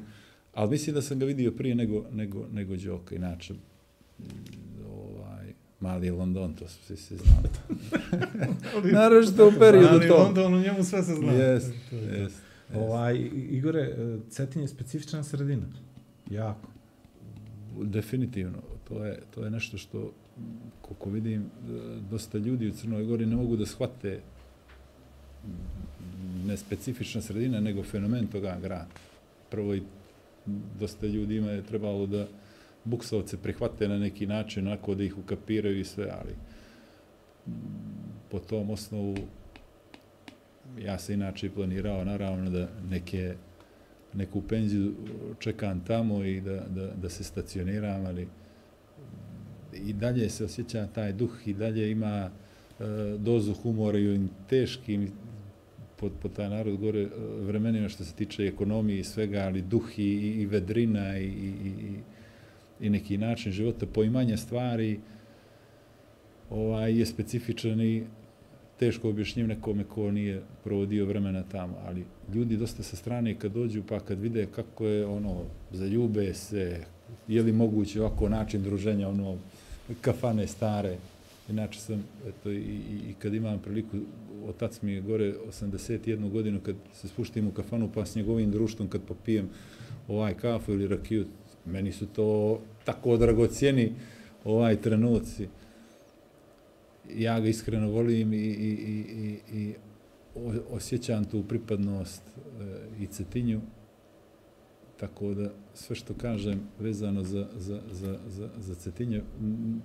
ali 0.55 0.71
mislim 0.71 0.95
da 0.95 1.03
sam 1.03 1.19
ga 1.19 1.25
vidio 1.25 1.51
prije 1.51 1.75
nego, 1.75 2.05
nego, 2.13 2.47
nego 2.53 2.77
Đoko, 2.77 3.15
inače, 3.15 3.55
ovaj, 4.89 5.47
mali 5.81 6.11
London, 6.11 6.55
to 6.55 6.69
su 6.69 6.85
svi 6.85 6.97
se 6.97 7.17
znali. 7.17 7.49
Naravno 8.93 9.23
što 9.25 9.49
u 9.49 9.53
periodu 9.53 9.89
Ali 9.91 10.09
to. 10.09 10.19
London, 10.19 10.55
u 10.55 10.61
njemu 10.61 10.85
sve 10.85 11.03
se 11.03 11.15
zna. 11.15 11.33
Jest, 11.33 11.73
To 11.91 11.97
je 11.97 12.09
to. 12.09 12.15
jest. 12.17 12.37
Ovaj, 12.75 13.17
I- 13.17 13.27
Igore, 13.51 13.81
e, 13.81 13.95
Cetin 14.31 14.63
je 14.63 14.69
specifična 14.69 15.25
sredina. 15.25 15.67
Jako. 16.31 16.69
Definitivno, 17.83 18.59
to 18.89 19.05
je, 19.05 19.19
to 19.35 19.45
je 19.45 19.51
nešto 19.51 19.79
što, 19.79 20.13
koliko 20.83 21.11
vidim, 21.11 21.41
e, 21.41 21.47
dosta 22.11 22.39
ljudi 22.39 22.69
u 22.69 22.73
Crnoj 22.73 23.05
Gori 23.05 23.27
ne 23.27 23.37
mogu 23.37 23.57
da 23.57 23.67
shvate 23.67 24.21
ne 26.45 26.57
specifična 26.57 27.21
sredina, 27.21 27.61
nego 27.61 27.83
fenomen 27.83 28.27
toga 28.27 28.59
grada. 28.63 28.87
Prvo 29.51 29.75
i 29.75 29.83
dosta 30.81 31.07
ljudima 31.07 31.51
je 31.51 31.63
trebalo 31.63 32.07
da 32.07 32.27
buksovce 32.89 33.37
prihvate 33.37 33.89
na 33.89 33.99
neki 33.99 34.27
način, 34.27 34.67
onako 34.67 34.95
da 34.95 35.05
ih 35.05 35.19
ukapiraju 35.19 35.81
i 35.81 35.85
sve, 35.85 36.11
ali 36.21 36.35
mm, 37.47 37.53
po 38.31 38.39
tom 38.39 38.71
osnovu 38.71 39.17
ja 40.79 40.99
se 40.99 41.15
inače 41.15 41.47
i 41.47 41.51
planirao 41.51 42.05
naravno 42.05 42.51
da 42.51 42.69
neke 42.91 43.35
neku 44.15 44.43
penziju 44.43 44.95
čekam 45.39 45.85
tamo 45.85 46.25
i 46.25 46.41
da, 46.41 46.61
da, 46.69 46.87
da 46.87 47.09
se 47.09 47.25
stacioniram, 47.25 48.07
ali 48.07 48.25
mm, 48.25 48.29
i 49.73 49.93
dalje 49.93 50.31
se 50.31 50.45
osjeća 50.45 50.87
taj 50.87 51.13
duh 51.13 51.47
i 51.47 51.55
dalje 51.55 51.91
ima 51.91 52.31
e, 52.81 52.85
dozu 53.19 53.55
humora 53.55 53.99
i 53.99 54.07
u 54.07 54.11
ovim 54.11 54.31
teškim 54.49 55.11
pod, 55.97 56.13
pod 56.23 56.33
taj 56.33 56.49
narod 56.49 56.77
gore 56.77 57.01
e, 57.01 57.09
vremenima 57.41 57.89
što 57.89 58.05
se 58.05 58.15
tiče 58.15 58.47
ekonomije 58.47 59.01
i 59.01 59.05
svega, 59.05 59.41
ali 59.41 59.63
duh 59.63 59.99
i, 59.99 60.03
i, 60.03 60.43
i 60.43 60.47
vedrina 60.47 61.19
i, 61.19 61.25
i, 61.25 61.29
i, 61.29 61.95
i 62.81 62.91
neki 62.91 63.19
način 63.19 63.53
života, 63.53 63.87
poimanje 63.87 64.37
stvari 64.37 65.01
ovaj, 66.51 66.99
je 66.99 67.07
specifičan 67.07 67.81
i 67.81 68.05
teško 68.79 69.09
objašnjiv 69.09 69.47
nekome 69.47 69.85
ko 69.85 70.11
nije 70.11 70.43
provodio 70.65 71.07
vremena 71.07 71.43
tamo, 71.43 71.75
ali 71.87 72.05
ljudi 72.35 72.57
dosta 72.57 72.83
sa 72.83 72.97
strane 72.97 73.35
kad 73.35 73.53
dođu 73.53 73.83
pa 73.89 74.01
kad 74.01 74.21
vide 74.21 74.47
kako 74.47 74.87
je 74.87 75.07
ono, 75.07 75.43
zaljube 75.73 76.35
se, 76.35 76.85
je 77.29 77.43
li 77.43 77.53
moguće 77.53 78.01
ovako 78.01 78.29
način 78.29 78.63
druženja, 78.63 79.09
ono, 79.09 79.37
kafane 80.01 80.47
stare, 80.47 80.97
inače 81.49 81.81
sam, 81.81 82.05
eto, 82.29 82.51
i, 82.51 82.57
i, 82.57 83.11
i 83.11 83.15
kad 83.19 83.35
imam 83.35 83.59
priliku, 83.59 83.97
otac 84.49 84.83
mi 84.83 84.93
je 84.93 85.01
gore 85.01 85.35
81 85.63 86.31
godinu 86.31 86.61
kad 86.61 86.77
se 86.95 87.09
spuštim 87.09 87.49
u 87.49 87.51
kafanu 87.51 87.91
pa 87.95 88.07
s 88.07 88.15
njegovim 88.15 88.51
društvom 88.51 88.89
kad 88.89 89.03
popijem 89.03 89.49
ovaj 90.09 90.35
kafu 90.35 90.73
ili 90.73 90.89
rakiju, 90.89 91.27
meni 91.69 91.93
su 91.93 92.07
to 92.07 92.61
tako 92.85 93.17
dragocijeni 93.17 93.93
ovaj 94.45 94.77
trenuci 94.77 95.49
ja 97.17 97.41
ga 97.41 97.49
iskreno 97.49 97.91
volim 97.91 98.33
i, 98.33 98.37
i, 98.37 98.43
i, 98.69 99.05
i, 99.53 99.59
i 99.59 99.75
o- 100.35 100.77
osjećam 100.77 101.25
tu 101.25 101.43
pripadnost 101.43 102.23
eh, 102.61 103.03
i 103.03 103.07
Cetinju, 103.07 103.61
tako 104.97 105.35
da 105.35 105.51
sve 105.75 105.97
što 105.97 106.15
kažem 106.15 106.61
vezano 106.81 107.23
za, 107.25 107.47
za, 107.57 107.81
za, 107.91 108.19
za, 108.29 108.49
za 108.59 108.75
Cetinje, 108.75 109.23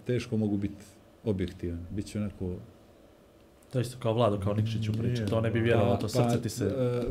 teško 0.05 0.37
mogu 0.37 0.57
biti 0.57 0.83
objektivan. 1.23 1.85
Biće 1.91 2.19
onako... 2.19 2.55
To 3.73 3.79
isto 3.79 3.97
kao 3.99 4.13
Vlado, 4.13 4.39
kao 4.39 4.53
Nikšić 4.53 4.89
u 4.89 4.93
priči, 4.93 5.25
to 5.25 5.41
ne 5.41 5.51
bi 5.51 5.59
vjerovao, 5.59 5.97
to 5.97 6.07
srce 6.09 6.41
ti 6.41 6.49
se... 6.49 6.65
e, 6.65 7.01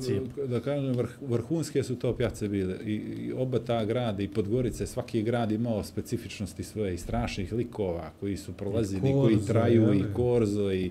cijepi. 0.00 0.46
Da 0.48 0.60
kažem, 0.60 0.92
vrh, 0.92 1.10
vrhunske 1.28 1.82
su 1.82 1.96
to 1.96 2.16
pjace 2.16 2.48
bile. 2.48 2.76
I, 2.84 2.92
I 2.94 3.32
oba 3.32 3.58
ta 3.58 3.84
grada, 3.84 4.22
i 4.22 4.28
Podgorice, 4.28 4.86
svaki 4.86 5.22
grad 5.22 5.52
imao 5.52 5.82
specifičnosti 5.84 6.64
svoje 6.64 6.94
i 6.94 6.98
strašnih 6.98 7.52
likova 7.52 8.10
koji 8.20 8.36
su 8.36 8.52
prolazili, 8.52 9.12
koji 9.12 9.38
traju, 9.46 9.82
je 9.82 9.98
i? 9.98 10.04
Korzo, 10.14 10.72
i, 10.72 10.90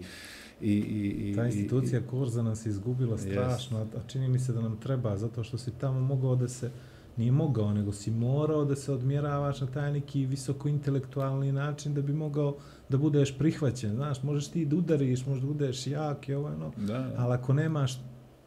i, 0.62 0.72
i, 0.72 1.30
i, 1.32 1.36
Ta 1.36 1.44
i- 1.44 1.46
institucija 1.46 2.02
Korza 2.10 2.42
nas 2.44 2.66
je 2.66 2.70
izgubila 2.70 3.18
strašno, 3.18 3.80
a 3.80 4.08
čini 4.08 4.28
mi 4.28 4.40
se 4.40 4.54
da 4.54 4.62
nam 4.62 4.78
treba, 4.78 5.18
zato 5.18 5.44
što 5.44 5.58
si 5.58 5.72
tamo 5.72 6.00
mogao 6.00 6.36
da 6.36 6.48
se, 6.48 6.72
nije 7.18 7.32
mogao, 7.32 7.74
nego 7.74 7.92
si 7.92 8.12
morao 8.12 8.66
da 8.66 8.76
se 8.76 8.92
odmjeravaš 8.94 9.62
na 9.62 9.68
taj 9.68 9.94
neki 9.94 10.26
visoko 10.26 10.68
intelektualni 10.70 11.52
način 11.52 11.94
da 11.94 12.02
bi 12.02 12.14
mogao 12.14 12.56
da 12.94 12.98
budeš 12.98 13.38
prihvaćen. 13.38 13.96
Znaš, 13.96 14.24
možeš 14.24 14.48
ti 14.48 14.66
da 14.66 14.76
udariš, 14.76 15.26
možda 15.26 15.48
budeš 15.48 15.88
jak 15.88 16.30
i 16.30 16.34
ovo, 16.34 16.48
ono, 16.48 16.72
Da, 16.78 17.12
ali 17.18 17.34
ako 17.34 17.54
nemaš 17.54 18.00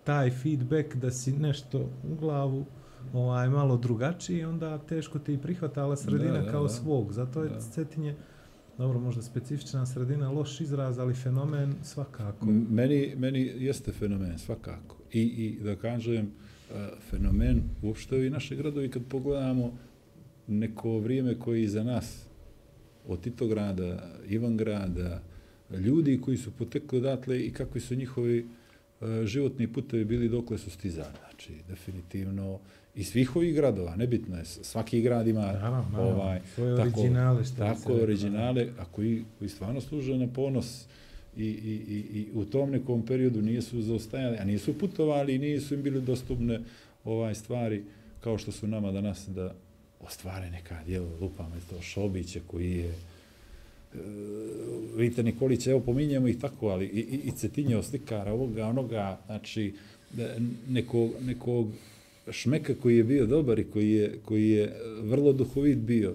taj 0.05 0.31
feedback 0.31 0.95
da 0.97 1.11
si 1.11 1.33
nešto 1.33 1.79
u 2.11 2.15
glavu 2.21 2.65
ovaj 3.13 3.49
malo 3.49 3.77
drugačiji, 3.77 4.45
onda 4.45 4.79
teško 4.79 5.19
ti 5.19 5.35
i 5.35 5.39
prihvatala 5.39 5.97
sredina 5.97 6.33
Da, 6.33 6.41
da, 6.43 6.51
kao 6.51 6.63
da. 6.63 6.69
svog. 6.69 7.13
Zato 7.13 7.43
je 7.43 7.49
Da. 7.49 7.61
Cetinje, 7.61 8.15
dobro, 8.79 9.01
možda 9.01 9.23
specifična 9.23 9.87
sredina, 9.87 10.31
loš 10.31 10.61
izraz, 10.61 10.99
ali 10.99 11.15
fenomen 11.15 11.75
svakako. 11.83 12.47
Meni, 12.71 13.15
meni 13.17 13.41
jeste 13.57 13.93
fenomen, 13.93 14.39
svakako. 14.39 14.97
I, 15.13 15.23
i 15.23 15.61
da 15.65 15.77
kažem, 15.77 16.27
e, 16.27 16.89
fenomen 17.11 17.63
uopšte 17.83 18.27
i 18.27 18.31
naše 18.31 18.57
gradovi 18.57 18.91
kad 18.91 19.03
pogledamo 19.09 19.73
neko 20.47 20.99
vrijeme 20.99 21.39
koji 21.39 21.59
je 21.61 21.65
iza 21.65 21.83
nas, 21.85 22.26
od 23.09 23.21
Titograda, 23.21 24.11
Ivangrada, 24.29 25.23
ljudi 25.71 26.21
koji 26.21 26.37
su 26.37 26.51
potekli 26.51 26.99
odatle 26.99 27.41
i 27.41 27.53
kakvi 27.53 27.81
su 27.81 27.95
njihovi 27.95 28.39
e, 29.01 29.27
životni 29.27 29.73
putevi 29.73 30.05
bili 30.05 30.29
dokle 30.29 30.59
su 30.59 30.71
stizali. 30.71 31.15
Znači, 31.25 31.53
definitivno, 31.69 32.59
i 32.95 33.05
svih 33.05 33.37
ovih 33.37 33.55
gradova, 33.55 33.97
nebitno 33.97 34.37
je, 34.37 34.45
svaki 34.45 35.01
grad 35.01 35.29
ima 35.29 35.53
Naravno, 35.53 36.01
ovaj, 36.01 36.41
Svoje 36.55 36.75
originale, 36.75 37.45
što 37.45 37.53
bi 37.53 37.59
se 37.59 37.83
tako 37.83 37.93
originale, 37.93 38.69
a 38.79 38.85
koji, 38.85 39.25
koji 39.39 39.49
stvarno 39.51 39.81
služe 39.81 40.19
na 40.19 40.29
ponos 40.29 40.87
i, 41.37 41.45
i, 41.45 41.83
i, 41.89 42.21
i 42.21 42.29
u 42.35 42.45
tom 42.45 42.71
nekom 42.71 43.07
periodu 43.07 43.43
nisu 43.43 43.83
zaostajali, 43.83 44.37
a 44.39 44.45
nisu 44.45 44.79
putovali 44.79 45.35
i 45.35 45.39
nisu 45.39 45.75
im 45.75 45.83
bili 45.83 46.01
dostupne 46.01 46.61
ovaj 47.05 47.35
stvari 47.35 47.85
kao 48.21 48.39
što 48.39 48.53
su 48.53 48.67
nama 48.67 48.93
danas 48.93 49.29
da 49.29 49.55
ostvare 50.07 50.51
neka 50.51 50.85
djela, 50.87 51.09
lupamo 51.21 51.55
to 51.71 51.83
Šobiće 51.83 52.41
koji 52.47 52.73
je 52.73 52.89
e, 52.89 52.95
vidite 54.97 55.23
Nikolić, 55.23 55.67
evo 55.67 55.81
pominjemo 55.81 56.29
ih 56.29 56.39
tako, 56.41 56.69
ali 56.69 56.87
i, 56.87 57.01
i, 57.01 57.21
i 57.25 57.31
Cetinjeo 57.31 57.83
slikara, 57.83 58.33
ovoga, 58.33 58.67
onoga, 58.67 59.21
znači, 59.27 59.75
e, 60.19 60.37
nekog, 60.69 61.11
nekog 61.21 61.69
šmeka 62.31 62.75
koji 62.83 62.97
je 62.97 63.05
bio 63.05 63.27
dobar 63.27 63.59
i 63.59 63.65
koji 63.65 63.93
je, 63.93 64.19
koji 64.25 64.49
je 64.51 64.77
vrlo 65.03 65.33
duhovit 65.33 65.79
bio, 65.79 66.15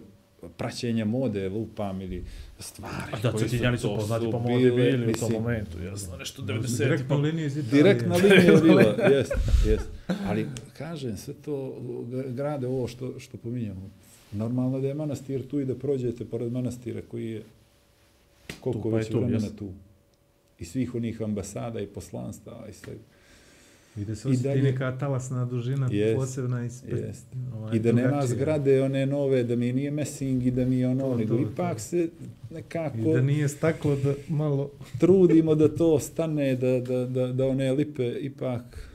praćenja 0.57 1.05
mode, 1.05 1.49
lupam 1.49 2.01
ili 2.01 2.25
stvari. 2.59 3.11
A 3.11 3.19
da, 3.19 3.37
Cetinjani 3.37 3.77
su 3.77 3.95
poznati 3.95 4.31
po 4.31 4.39
modi 4.39 4.63
bile, 4.63 4.91
bili 4.91 4.97
u 4.97 4.99
tom 4.99 5.07
mislim, 5.07 5.31
momentu, 5.31 5.83
jasno, 5.83 6.17
nešto 6.17 6.41
90 6.41 6.77
Direktno 6.77 7.15
pa... 7.15 7.15
liniju 7.15 7.45
iz 7.45 7.57
Italije. 7.57 7.83
Direktna 7.83 8.15
linija 8.15 8.41
je 8.41 8.61
bila, 8.61 8.81
jest, 9.17 9.33
jest. 9.67 9.89
Ali, 10.27 10.47
kažem, 10.77 11.17
sve 11.17 11.33
to 11.33 11.81
grade 12.27 12.67
ovo 12.67 12.87
što, 12.87 13.19
što 13.19 13.37
pominjamo. 13.37 13.89
Normalno 14.31 14.79
da 14.79 14.87
je 14.87 14.93
manastir 14.93 15.47
tu 15.47 15.59
i 15.59 15.65
da 15.65 15.75
prođete 15.75 16.25
pored 16.25 16.51
manastira 16.51 17.01
koji 17.01 17.31
je 17.31 17.43
koliko 18.59 18.81
Tu, 18.81 18.91
pa 18.91 18.97
je 18.97 18.99
već 18.99 19.11
tu, 19.11 19.19
vremena 19.19 19.45
jest. 19.45 19.57
tu. 19.57 19.69
I 20.59 20.65
svih 20.65 20.95
onih 20.95 21.21
ambasada 21.21 21.81
i 21.81 21.87
poslanstava 21.87 22.67
i 22.69 22.73
sve. 22.73 22.93
I 23.93 24.05
da 24.05 24.15
se 24.15 24.27
I 24.27 24.31
osjeti 24.31 24.43
dalje- 24.43 24.61
neka 24.63 24.97
talasna 24.97 25.45
dužina 25.45 25.87
Jest, 25.87 26.15
posebna 26.17 26.65
i 26.65 26.69
spe, 26.69 26.91
jest. 26.91 27.25
ovaj, 27.53 27.77
I 27.77 27.79
da 27.79 27.91
nema 27.91 28.07
drugačija. 28.07 28.27
zgrade 28.27 28.81
one 28.81 29.05
nove, 29.05 29.43
da 29.43 29.55
mi 29.55 29.73
nije 29.73 29.91
messing 29.91 30.43
i 30.43 30.51
da 30.51 30.65
mi 30.65 30.75
je 30.75 30.87
ono, 30.87 31.03
To, 31.03 31.15
nego 31.15 31.35
to, 31.35 31.41
ipak 31.43 31.73
to. 31.73 31.79
se 31.79 32.09
nekako 32.51 32.97
I 32.99 33.03
da 33.03 33.21
nije 33.21 33.47
staklo 33.49 33.95
da 33.95 34.13
malo... 34.29 34.69
trudimo 34.99 35.55
da 35.55 35.67
to 35.69 35.99
stane, 35.99 36.55
da, 36.55 36.79
da, 36.79 37.05
da, 37.05 37.27
da 37.27 37.47
one 37.47 37.71
lipe 37.71 38.09
ipak 38.11 38.87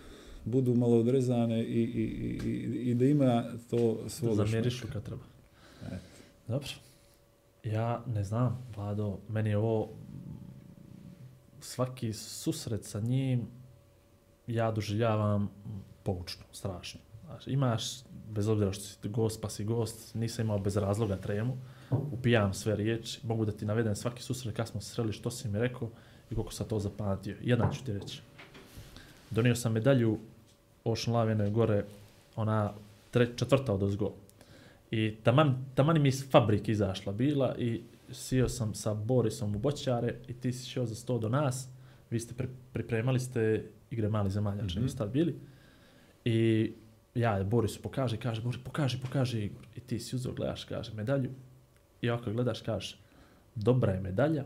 budu 0.44 0.74
malo 0.74 0.96
odrezane 0.96 1.60
i, 1.60 1.72
i, 1.74 2.02
i, 2.44 2.48
i- 2.48 2.90
i 2.90 2.94
da 2.94 3.04
ima 3.04 3.44
to 3.70 3.98
svog 4.08 4.36
Zamjerišu 4.36 4.86
kad 4.92 5.02
treba. 5.02 5.22
Eto. 5.86 5.96
Dobro. 6.48 6.68
Ja 7.64 8.04
ne 8.06 8.24
znam, 8.24 8.66
Vlado, 8.76 9.18
meni 9.28 9.50
je 9.50 9.56
ovo 9.56 9.88
svaki 11.60 12.12
susret 12.12 12.84
sa 12.84 13.00
njim 13.00 13.40
ja 14.46 14.70
doživljavam 14.70 15.50
poučno, 16.02 16.44
strašno. 16.52 17.00
Znaš, 17.24 17.46
imaš, 17.46 17.82
bez 18.30 18.48
obzira 18.48 18.72
što 18.72 18.84
si 18.84 19.08
gost 19.08 19.40
pa 19.42 19.48
si 19.48 19.64
gost, 19.64 20.14
nisam 20.14 20.44
imao 20.44 20.58
bez 20.58 20.76
razloga 20.76 21.16
tremu, 21.16 21.56
upijam 21.90 22.54
sve 22.54 22.76
riječi, 22.76 23.20
mogu 23.22 23.44
da 23.44 23.52
ti 23.52 23.64
navedem 23.64 23.96
svaki 23.96 24.22
susret 24.22 24.56
kad 24.56 24.68
smo 24.68 24.80
se 24.80 24.94
sreli, 24.94 25.12
što 25.12 25.30
si 25.30 25.48
mi 25.48 25.58
rekao 25.58 25.88
i 26.30 26.34
koliko 26.34 26.52
sam 26.52 26.68
to 26.68 26.78
zapamtio. 26.78 27.36
Jedan 27.42 27.72
ću 27.72 27.84
ti 27.84 27.92
reći. 27.92 28.20
Donio 29.30 29.54
sam 29.54 29.72
medalju 29.72 30.18
Ocean 30.84 31.16
Lavenoj 31.16 31.50
gore, 31.50 31.84
ona 32.36 32.72
tre, 33.10 33.36
četvrta 33.36 33.72
od 33.72 33.82
ozgo. 33.82 34.12
I 34.90 35.16
taman, 35.22 35.64
taman 35.74 36.02
mi 36.02 36.08
iz 36.08 36.30
fabrike 36.30 36.72
izašla 36.72 37.12
bila 37.12 37.54
i 37.58 37.82
sio 38.12 38.48
sam 38.48 38.74
sa 38.74 38.94
Borisom 38.94 39.56
u 39.56 39.58
Boćare 39.58 40.14
i 40.28 40.32
ti 40.32 40.52
si 40.52 40.70
šao 40.70 40.86
za 40.86 40.94
sto 40.94 41.18
do 41.18 41.28
nas. 41.28 41.68
Vi 42.10 42.20
ste 42.20 42.34
pri, 42.34 42.48
pripremali 42.72 43.20
ste 43.20 43.70
igre 43.90 44.08
mali 44.08 44.30
zemalja, 44.30 44.62
mm 44.62 44.66
-hmm. 44.66 44.98
tad 44.98 45.10
bili. 45.10 45.36
I 46.24 46.72
ja 47.14 47.44
Borisu 47.44 47.82
pokaže, 47.82 48.16
kaže, 48.16 48.42
Boris, 48.42 48.60
pokaži, 48.64 48.98
pokaži 49.00 49.44
Igor. 49.44 49.66
I 49.76 49.80
ti 49.80 50.00
si 50.00 50.16
uzeo, 50.16 50.32
gledaš, 50.32 50.64
kaže, 50.64 50.94
medalju. 50.94 51.30
I 52.00 52.10
ovako 52.10 52.32
gledaš, 52.32 52.60
kaže, 52.60 52.96
dobra 53.54 53.92
je 53.92 54.00
medalja, 54.00 54.44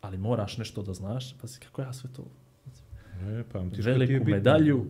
ali 0.00 0.18
moraš 0.18 0.58
nešto 0.58 0.82
da 0.82 0.94
znaš. 0.94 1.38
Pazi, 1.38 1.60
kako 1.60 1.82
ja 1.82 1.92
sve 1.92 2.10
to 2.16 2.24
E, 3.20 3.44
pamtiš 3.52 3.84
ti 3.84 3.90
je 3.90 3.92
veliku 3.92 4.24
bitno. 4.24 4.34
medalju 4.34 4.86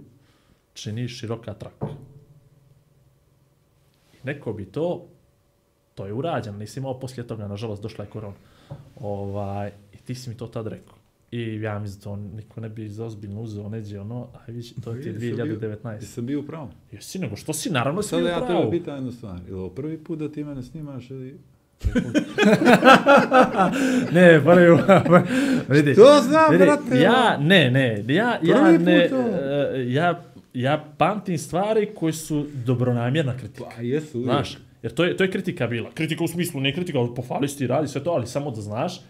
čini 0.75 1.09
široka 1.09 1.55
traka. 1.55 1.87
I 4.15 4.17
neko 4.25 4.53
bi 4.53 4.65
to, 4.65 5.09
to 5.95 6.07
je 6.07 6.13
urađeno, 6.13 6.59
nisi 6.59 6.81
imao 6.81 7.01
poslije 7.01 7.27
toga, 7.27 7.49
nažalost, 7.49 7.83
došla 7.83 8.05
je 8.05 8.11
korona. 8.11 8.37
Ovaj, 9.01 9.73
I 9.93 9.97
ti 9.97 10.15
si 10.15 10.31
mi 10.31 10.37
to 10.37 10.47
tad 10.47 10.67
rekao. 10.67 11.02
I 11.33 11.61
ja 11.61 11.79
mislim 11.79 11.99
da 11.99 12.05
to 12.05 12.17
niko 12.17 12.61
ne 12.61 12.69
bi 12.69 12.89
za 12.89 13.05
ozbiljno 13.05 13.41
uzeo, 13.41 13.69
neđe 13.69 14.01
ono, 14.01 14.29
a 14.35 14.39
vidiš, 14.47 14.75
to 14.75 14.93
ti 14.93 15.09
je 15.09 15.13
bio- 15.13 15.37
2019. 15.37 15.93
Jesam 15.95 16.27
bio 16.27 16.41
u 16.41 16.43
pravu. 16.43 16.69
Jesi, 16.93 17.19
nego 17.19 17.37
što 17.37 17.53
si, 17.53 17.71
naravno 17.71 18.03
si 18.03 18.09
Sada 18.09 18.23
bio 18.23 18.31
ja 18.31 18.41
pravo. 18.41 18.61
tebe 18.61 18.71
pitam 18.71 18.95
jednu 18.95 19.13
stvar. 19.13 19.39
Ili 19.49 19.59
ovo 19.59 19.69
prvi 19.69 19.99
put 19.99 20.19
da 20.19 20.29
ti 20.29 20.45
mene 20.45 20.63
snimaš 20.63 21.11
ili... 21.11 21.39
ne, 24.13 24.41
pa 24.45 24.55
ne, 24.55 24.67
vidi. 25.77 25.95
To 25.95 26.21
znam, 26.23 26.51
vidi, 26.51 26.65
brate, 26.65 27.01
Ja, 27.01 27.37
ne, 27.39 27.71
ne, 27.71 28.05
ja, 28.09 28.39
ja 28.43 28.57
Prvi 28.57 28.79
put 28.79 28.87
ne, 28.87 29.11
e, 29.75 29.85
ja, 29.89 30.23
ja 30.55 30.85
pamtim 30.99 31.39
stvari 31.39 31.89
koje 31.95 32.13
su 32.13 32.47
dobronamjerna 32.57 33.37
kritika. 33.37 33.69
Pa 33.77 33.83
jesu. 33.83 34.23
Znaš, 34.23 34.59
jer 34.83 34.95
to 34.95 35.05
je, 35.05 35.17
to 35.17 35.25
je 35.25 35.31
kritika 35.31 35.67
bila. 35.67 35.91
Kritika 35.95 36.25
u 36.25 36.29
smislu, 36.29 36.61
ne 36.61 36.75
kritika, 36.75 36.99
ali 36.99 37.15
pohvali 37.17 37.49
si 37.49 37.59
ti, 37.59 37.67
radi 37.67 37.89
sve 37.89 38.05
to, 38.05 38.11
ali 38.11 38.27
samo 38.27 38.51
da 38.51 38.61
znaš. 38.61 39.01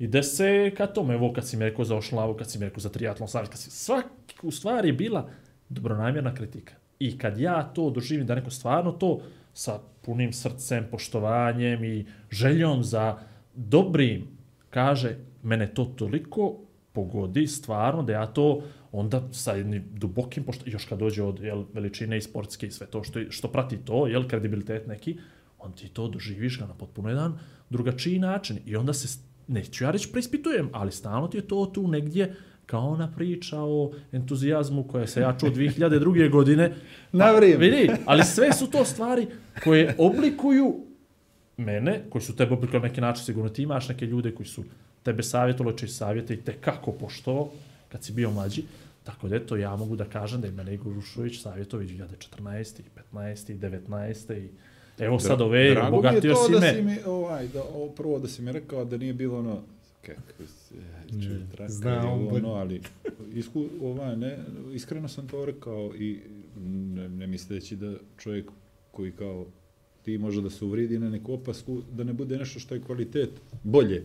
Ide 0.00 0.22
se 0.22 0.72
ka 0.76 0.86
tome, 0.86 1.14
evo 1.14 1.32
kad 1.32 1.48
si 1.48 1.56
mi 1.56 1.64
rekao 1.64 1.84
za 1.84 1.96
Ošlavu, 1.96 2.34
kad 2.34 2.50
si 2.50 2.58
mi 2.58 2.64
rekao 2.64 2.80
za 2.80 2.88
triatlon 2.88 3.28
savez, 3.28 3.48
kad 3.48 3.58
si, 3.58 3.70
svak 3.70 4.06
u 4.42 4.50
stvari 4.50 4.88
je 4.88 4.92
bila 4.92 5.28
dobronamjerna 5.68 6.34
kritika. 6.34 6.74
I 6.98 7.18
kad 7.18 7.38
ja 7.38 7.62
to 7.62 7.90
doživim 7.90 8.26
da 8.26 8.34
neko 8.34 8.50
stvarno 8.50 8.92
to 8.92 9.20
sa 9.52 9.78
punim 10.02 10.32
srcem, 10.32 10.86
poštovanjem 10.90 11.84
i 11.84 12.06
željom 12.30 12.82
za 12.82 13.18
dobrim 13.54 14.28
kaže, 14.70 15.16
mene 15.42 15.74
to 15.74 15.84
toliko 15.84 16.56
pogodi 16.92 17.46
stvarno 17.46 18.02
da 18.02 18.12
ja 18.12 18.26
to 18.26 18.62
onda 18.92 19.22
sa 19.32 19.52
jednim 19.52 19.84
dubokim 19.92 20.44
pošto 20.44 20.70
još 20.70 20.84
kad 20.84 20.98
dođe 20.98 21.22
od 21.22 21.40
jel, 21.40 21.64
veličine 21.72 22.16
i 22.16 22.20
sportske 22.20 22.66
i 22.66 22.70
sve 22.70 22.86
to 22.86 23.04
što, 23.04 23.20
što 23.30 23.48
prati 23.48 23.76
to, 23.76 24.06
jel, 24.06 24.28
kredibilitet 24.28 24.86
neki, 24.86 25.18
on 25.58 25.72
ti 25.72 25.88
to 25.88 26.08
doživiš 26.08 26.58
ga 26.58 26.66
na 26.66 26.74
potpuno 26.74 27.08
jedan 27.08 27.38
drugačiji 27.70 28.18
način 28.18 28.58
i 28.66 28.76
onda 28.76 28.92
se, 28.92 29.18
neću 29.50 29.84
ja 29.84 29.90
reći 29.90 30.12
preispitujem, 30.12 30.68
ali 30.72 30.92
stalno 30.92 31.28
ti 31.28 31.38
je 31.38 31.48
to 31.48 31.70
tu 31.74 31.88
negdje 31.88 32.36
kao 32.66 32.88
ona 32.88 33.12
priča 33.16 33.62
o 33.62 33.92
entuzijazmu 34.12 34.84
koja 34.84 35.06
se 35.06 35.20
ja 35.20 35.36
čuo 35.40 35.50
2002. 35.50 36.30
godine. 36.30 36.74
Na 37.12 37.32
vrijeme. 37.32 37.64
Vidi, 37.64 37.90
ali 38.06 38.24
sve 38.24 38.52
su 38.52 38.70
to 38.70 38.84
stvari 38.84 39.26
koje 39.64 39.94
oblikuju 39.98 40.74
mene, 41.56 42.04
koji 42.10 42.22
su 42.22 42.36
tebe 42.36 42.54
oblikovali 42.54 42.82
na 42.82 42.88
neki 42.88 43.00
način, 43.00 43.24
sigurno 43.24 43.50
ti 43.50 43.62
imaš 43.62 43.88
neke 43.88 44.06
ljude 44.06 44.34
koji 44.34 44.46
su 44.46 44.64
tebe 45.02 45.22
savjetovali, 45.22 45.78
čiji 45.78 45.88
savjete 45.88 46.34
i 46.34 46.40
te 46.40 46.52
kako 46.52 46.92
pošto 46.92 47.52
kad 47.88 48.04
si 48.04 48.12
bio 48.12 48.30
mlađi. 48.30 48.62
Tako 49.04 49.28
da 49.28 49.36
eto, 49.36 49.56
ja 49.56 49.76
mogu 49.76 49.96
da 49.96 50.04
kažem 50.04 50.40
da 50.40 50.46
je 50.46 50.52
mene 50.52 50.74
Igor 50.74 50.94
Rušović 50.94 51.42
savjetovao 51.42 51.84
i 51.84 51.86
2014. 51.86 52.80
i 52.80 52.84
15. 53.14 53.52
i 53.52 53.54
19. 53.54 54.38
i 54.38 54.48
evo 55.00 55.18
sad 55.18 55.40
ove, 55.40 55.70
Drago 55.70 56.02
mi 56.02 56.08
je 56.08 56.20
to 56.20 56.46
si 56.46 56.52
da 56.52 56.60
me. 56.60 56.74
si 56.74 56.82
mi, 56.82 56.96
ovaj, 57.06 57.48
da, 57.48 57.62
ovo 57.62 57.88
prvo 57.88 58.18
da 58.18 58.28
si 58.28 58.42
mi 58.42 58.52
rekao 58.52 58.84
da 58.84 58.96
nije 58.96 59.12
bilo 59.12 59.38
ono, 59.38 59.62
kako 60.06 60.46
se, 60.46 60.74
čuj, 61.08 61.34
Ne, 61.34 61.46
traka, 61.52 61.72
zna 61.72 62.12
ono, 62.12 62.48
ali 62.48 62.80
isku, 63.34 63.64
ovaj, 63.82 64.16
ne, 64.16 64.38
iskreno 64.72 65.08
sam 65.08 65.28
to 65.28 65.44
rekao 65.44 65.92
i 65.98 66.18
ne, 66.94 67.08
ne 67.08 67.26
misleći 67.26 67.76
da 67.76 67.92
čovjek 68.18 68.50
koji 68.90 69.12
kao 69.12 69.46
ti 70.02 70.18
može 70.18 70.42
da 70.42 70.50
se 70.50 70.64
uvridi 70.64 70.98
na 70.98 71.10
neku 71.10 71.32
opasku, 71.32 71.82
da 71.92 72.04
ne 72.04 72.12
bude 72.12 72.38
nešto 72.38 72.60
što 72.60 72.74
je 72.74 72.80
kvalitet 72.80 73.30
bolje. 73.62 74.04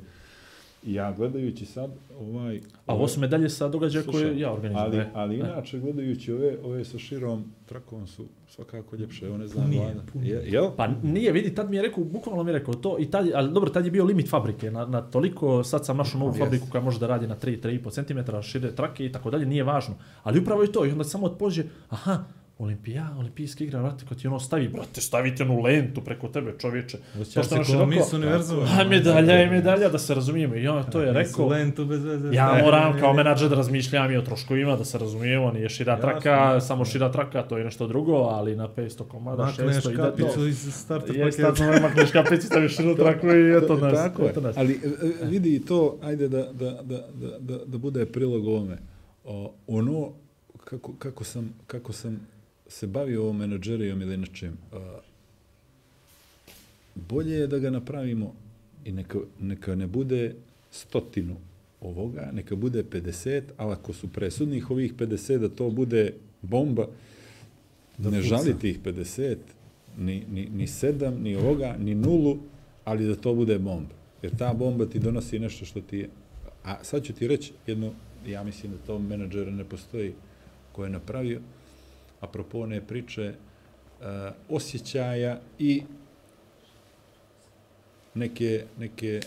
Ja 0.86 1.12
gledajući 1.12 1.66
sad, 1.66 1.92
ovaj... 2.20 2.62
A 2.86 2.96
ovo 2.96 3.08
su 3.08 3.20
medalje 3.20 3.50
sa 3.50 3.68
događaja 3.68 4.04
koje 4.06 4.40
ja 4.40 4.52
organizujem. 4.52 4.86
Ali, 4.86 5.06
ali 5.14 5.38
Ne. 5.38 5.50
inače, 5.50 5.80
gledajući 5.80 6.32
ove, 6.32 6.58
ove 6.64 6.86
sa 6.86 6.98
širom 6.98 7.44
trakom 7.66 8.08
su 8.08 8.26
svakako 8.48 8.96
ljepše, 8.96 9.26
evo 9.26 9.38
ne 9.38 9.48
znam, 9.48 9.64
Punije, 9.66 9.84
vlada. 9.84 10.02
punije. 10.14 10.36
Je, 10.36 10.52
jel? 10.52 10.66
Pa 10.78 10.88
nije, 11.04 11.32
vidi, 11.32 11.56
tad 11.56 11.70
mi 11.70 11.76
je 11.76 11.82
rekao, 11.82 12.04
bukvalno 12.04 12.44
mi 12.44 12.50
je 12.50 12.60
rekao 12.60 12.74
to, 12.74 12.98
i 13.00 13.12
tad, 13.12 13.28
ali 13.34 13.54
dobro, 13.54 13.70
tad 13.70 13.86
je 13.86 13.92
bio 13.92 14.06
limit 14.06 14.30
fabrike, 14.30 14.72
na, 14.72 14.86
na 14.86 15.02
toliko, 15.02 15.64
sad 15.64 15.86
sam 15.86 15.98
našao 15.98 16.20
novu 16.20 16.30
Jeste. 16.30 16.44
fabriku 16.44 16.66
koja 16.72 16.82
može 16.84 17.00
da 17.00 17.08
radi 17.08 17.28
na 17.28 17.36
3-3,5 17.36 17.92
cm, 18.32 18.42
šire 18.42 18.72
trake 18.72 19.06
i 19.06 19.12
tako 19.12 19.32
dalje, 19.32 19.46
nije 19.46 19.64
važno. 19.64 19.96
Ali 20.24 20.40
upravo 20.40 20.62
je 20.62 20.72
to, 20.72 20.86
i 20.86 20.92
onda 20.92 21.04
samo 21.04 21.26
od 21.26 21.38
pođe, 21.38 21.64
aha, 21.90 22.24
Olimpija, 22.58 23.16
olimpijski 23.20 23.64
igra, 23.64 23.82
brate, 23.82 24.06
kad 24.10 24.22
ti 24.22 24.28
ono 24.28 24.40
stavi, 24.40 24.68
brate, 24.68 25.02
stavite 25.02 25.44
onu 25.44 25.62
lentu 25.62 26.02
preko 26.02 26.28
tebe, 26.28 26.56
čovječe. 26.60 26.98
Osjeća 27.22 27.44
što 27.44 27.50
se 27.50 27.56
naš 27.58 27.68
kao 27.68 27.86
mis 27.86 28.14
univerzuma. 28.14 28.68
A 28.80 28.84
medalja 28.84 29.34
je 29.34 29.50
medalja, 29.50 29.90
da 29.90 29.98
se 30.00 30.16
razumijemo. 30.16 30.56
I 30.56 30.68
on 30.68 30.84
to 30.92 31.02
je 31.02 31.14
rekao, 31.14 31.48
Lentu 31.48 31.86
bez 31.86 32.04
veze. 32.04 32.30
Ja 32.34 32.60
moram 32.64 33.00
kao 33.00 33.14
menadžer 33.14 33.50
da 33.50 33.56
razmišljam 33.56 34.12
i 34.12 34.18
o 34.18 34.22
troškovima, 34.22 34.76
da 34.76 34.86
se 34.86 34.98
razumijemo, 34.98 35.52
nije 35.52 35.70
šira 35.70 35.94
Jasno, 35.94 36.10
traka, 36.10 36.62
samo 36.62 36.86
šira 36.86 37.12
traka, 37.12 37.44
to 37.44 37.58
je 37.58 37.64
nešto 37.64 37.88
drugo, 37.88 38.16
ali 38.16 38.56
na 38.56 38.68
500 38.68 39.08
komada, 39.08 39.46
Makneš 39.46 39.76
600 39.76 39.90
ide 39.92 39.98
to. 39.98 40.04
kapicu 40.04 40.48
iz 40.48 40.74
starta 40.74 41.14
Je, 41.14 41.24
paketa. 41.32 41.80
makneš 41.82 42.12
kapicu, 42.12 42.48
staviš 42.48 42.76
širu 42.76 42.96
traku 43.04 43.28
i 43.28 43.58
eto 43.58 43.78
nas. 43.78 43.94
Tako 43.94 44.24
je. 44.24 44.34
Ali 44.56 44.74
e, 44.74 44.88
e, 45.24 45.28
vidi 45.28 45.56
i 45.56 45.66
to, 45.66 45.98
ajde 46.04 46.28
da, 46.28 46.44
da, 46.54 46.72
da, 46.72 47.08
da, 47.14 47.38
da, 47.40 47.66
da 47.66 47.78
bude 47.78 48.06
prilog 48.06 48.48
ovome. 48.48 48.78
O, 49.24 49.54
ono 49.68 50.12
kako, 50.64 50.94
kako, 51.00 51.24
sam, 51.24 51.54
kako 51.68 51.94
sam 51.94 52.35
se 52.68 52.88
bavio 52.88 53.22
ovom 53.22 53.38
menadžerijom 53.38 54.02
ili 54.02 54.18
nečem, 54.18 54.58
a, 54.72 55.00
bolje 56.96 57.36
je 57.36 57.48
da 57.48 57.60
ga 57.60 57.70
napravimo 57.70 58.34
i 58.86 58.92
neka, 58.92 59.20
neka 59.40 59.76
ne 59.76 59.88
bude 59.88 60.36
stotinu 60.72 61.36
ovoga, 61.82 62.30
neka 62.34 62.56
bude 62.56 62.84
50, 62.84 63.42
ali 63.58 63.74
ako 63.74 63.94
su 63.94 64.08
presudnih 64.08 64.72
ovih 64.72 64.94
50, 64.94 65.38
da 65.38 65.50
to 65.50 65.70
bude 65.70 66.14
bomba, 66.42 66.88
da 67.98 68.10
ne 68.10 68.18
puca. 68.18 68.30
žali 68.30 68.60
tih 68.60 68.80
50, 68.84 69.36
ni, 69.98 70.26
ni, 70.32 70.50
ni 70.50 70.68
7, 70.68 71.20
ni 71.20 71.36
ovoga, 71.36 71.76
ni 71.80 71.96
nulu, 71.96 72.38
ali 72.86 73.08
da 73.08 73.16
to 73.16 73.34
bude 73.34 73.60
bomba. 73.60 73.96
Jer 74.22 74.36
ta 74.38 74.54
bomba 74.54 74.86
ti 74.86 75.00
donosi 75.00 75.40
nešto 75.40 75.66
što 75.66 75.82
ti 75.82 75.98
je... 75.98 76.10
A 76.64 76.84
sad 76.84 77.04
ću 77.04 77.14
ti 77.14 77.28
reći 77.28 77.54
jedno, 77.68 77.94
ja 78.28 78.44
mislim 78.44 78.72
da 78.72 78.78
to 78.78 79.00
menadžera 79.00 79.52
ne 79.52 79.64
postoji 79.64 80.14
ko 80.72 80.84
je 80.84 80.90
napravio, 80.90 81.42
apropo 82.26 82.60
one 82.60 82.82
priče 82.82 83.24
e, 83.24 83.36
osjećaja 84.50 85.40
i 85.60 85.84
neke, 88.14 88.66
neke 88.80 89.20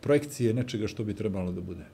projekcije 0.00 0.54
nečega 0.54 0.88
što 0.88 1.04
bi 1.04 1.14
trebalo 1.14 1.52
da 1.52 1.60
bude. 1.60 1.84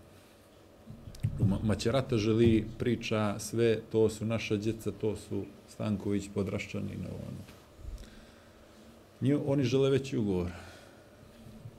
Maćerata 1.62 2.16
želi 2.16 2.64
priča 2.78 3.38
sve, 3.38 3.80
to 3.92 4.08
su 4.08 4.26
naša 4.26 4.56
djeca, 4.56 4.90
to 5.00 5.16
su 5.16 5.44
Stanković, 5.68 6.28
Podraščani, 6.34 6.96
na 6.96 7.08
ono. 7.08 7.42
Nju, 9.20 9.42
oni 9.46 9.64
žele 9.64 9.90
veći 9.90 10.18
ugovor. 10.18 10.50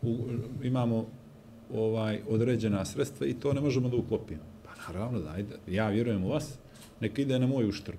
U, 0.02 0.18
imamo 0.64 1.06
ovaj 1.74 2.22
određena 2.30 2.86
sredstva 2.86 3.28
i 3.28 3.34
to 3.34 3.54
ne 3.54 3.62
možemo 3.62 3.90
da 3.90 3.98
uklopimo. 3.98 4.44
Pa 4.64 4.94
naravno 4.94 5.20
da, 5.20 5.32
ajde, 5.32 5.56
ja 5.68 5.90
vjerujem 5.90 6.24
u 6.24 6.30
vas, 6.30 6.58
neka 7.00 7.22
ide 7.22 7.40
na 7.40 7.48
moj 7.48 7.70
uštrb. 7.70 7.98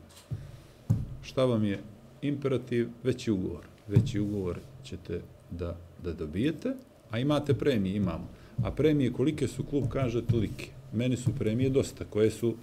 Šta 1.28 1.44
vam 1.44 1.64
je 1.64 1.78
imperativ? 2.22 2.88
Veći 3.04 3.30
ugovor. 3.30 3.64
Veći 3.88 4.20
ugovor 4.20 4.58
ćete 4.84 5.20
da, 5.50 5.76
da 6.04 6.12
dobijete, 6.12 6.72
a 7.10 7.18
imate 7.18 7.54
premije, 7.54 7.96
imamo. 7.96 8.28
A 8.64 8.70
premije 8.70 9.12
kolike 9.12 9.48
su, 9.48 9.64
klub 9.64 9.84
kaže 9.88 10.24
tolike. 10.26 10.70
Meni 10.92 11.16
su 11.16 11.30
premije 11.38 11.70
dosta, 11.70 12.04
koje 12.04 12.30
su 12.30 12.54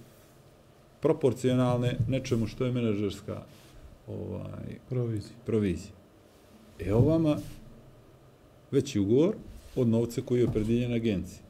proporcionalne 1.00 1.96
nečemu 2.08 2.46
što 2.46 2.64
je 2.64 2.72
menadžerska 2.72 3.42
ovaj, 4.08 4.78
Provizija. 4.88 5.36
provizija. 5.44 5.92
Evo 6.78 7.00
vama 7.00 7.36
veći 8.70 9.00
ugovor 9.00 9.34
od 9.76 9.88
novca 9.88 10.22
koji 10.22 10.40
je 10.40 10.48
opredjeljen 10.48 10.92
agenciji. 10.92 11.40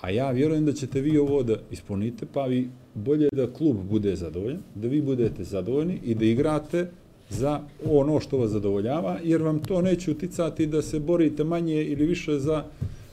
A 0.00 0.10
ja 0.10 0.30
vjerujem 0.30 0.64
da 0.64 0.72
ćete 0.72 1.00
vi 1.00 1.18
ovo 1.18 1.42
da 1.42 1.56
ispunite, 1.70 2.26
pa 2.32 2.44
vi 2.46 2.70
bolje 3.04 3.28
da 3.32 3.46
klub 3.46 3.76
bude 3.90 4.16
zadovoljan, 4.16 4.60
da 4.74 4.88
vi 4.88 5.02
budete 5.02 5.44
zadovoljni 5.44 5.98
i 6.04 6.14
da 6.14 6.24
igrate 6.24 6.86
za 7.30 7.60
ono 7.90 8.20
što 8.20 8.38
vas 8.38 8.50
zadovoljava, 8.50 9.18
jer 9.24 9.42
vam 9.42 9.62
to 9.62 9.82
neće 9.82 10.10
uticati 10.10 10.66
da 10.66 10.82
se 10.82 11.00
borite 11.00 11.44
manje 11.44 11.84
ili 11.84 12.06
više 12.06 12.38
za 12.38 12.64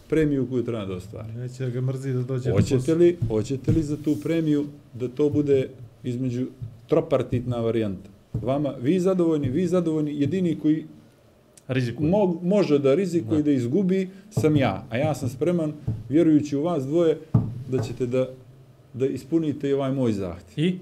premiju 0.10 0.48
koju 0.50 0.64
treba 0.64 0.86
da 0.86 0.94
ostvarite. 0.94 1.38
Neće 1.38 1.64
da 1.64 1.70
ga 1.70 1.82
mrzi 1.82 2.14
da 2.14 2.22
dođe 2.22 2.52
Hoćete 2.52 2.96
li, 2.96 3.18
hoćete 3.28 3.72
li 3.72 3.84
za 3.84 3.98
tu 3.98 4.16
premiju 4.24 4.66
da 4.94 5.08
to 5.08 5.30
bude 5.30 5.70
između 6.04 6.46
tropartitna 6.88 7.58
varijanta? 7.58 8.10
Vama, 8.34 8.74
vi 8.82 9.00
zadovoljni, 9.00 9.50
vi 9.50 9.68
zadovoljni, 9.68 10.22
jedini 10.22 10.60
koji 10.60 10.86
mo, 12.00 12.40
može 12.44 12.80
da 12.80 12.96
rizikuje 12.96 13.40
i 13.40 13.44
da 13.44 13.52
izgubi 13.52 14.10
sam 14.30 14.56
ja. 14.56 14.86
A 14.90 14.98
ja 14.98 15.16
sam 15.16 15.30
spreman, 15.30 15.74
vjerujući 16.10 16.58
u 16.58 16.64
vas 16.64 16.84
dvoje, 16.84 17.18
da 17.72 17.84
ćete 17.84 18.06
da, 18.06 18.30
da 18.95 19.06
ispunite 19.07 19.69
i 19.69 19.74
ovaj 19.74 19.91
moj 19.91 20.11
zahtjev. 20.11 20.65
I? 20.65 20.75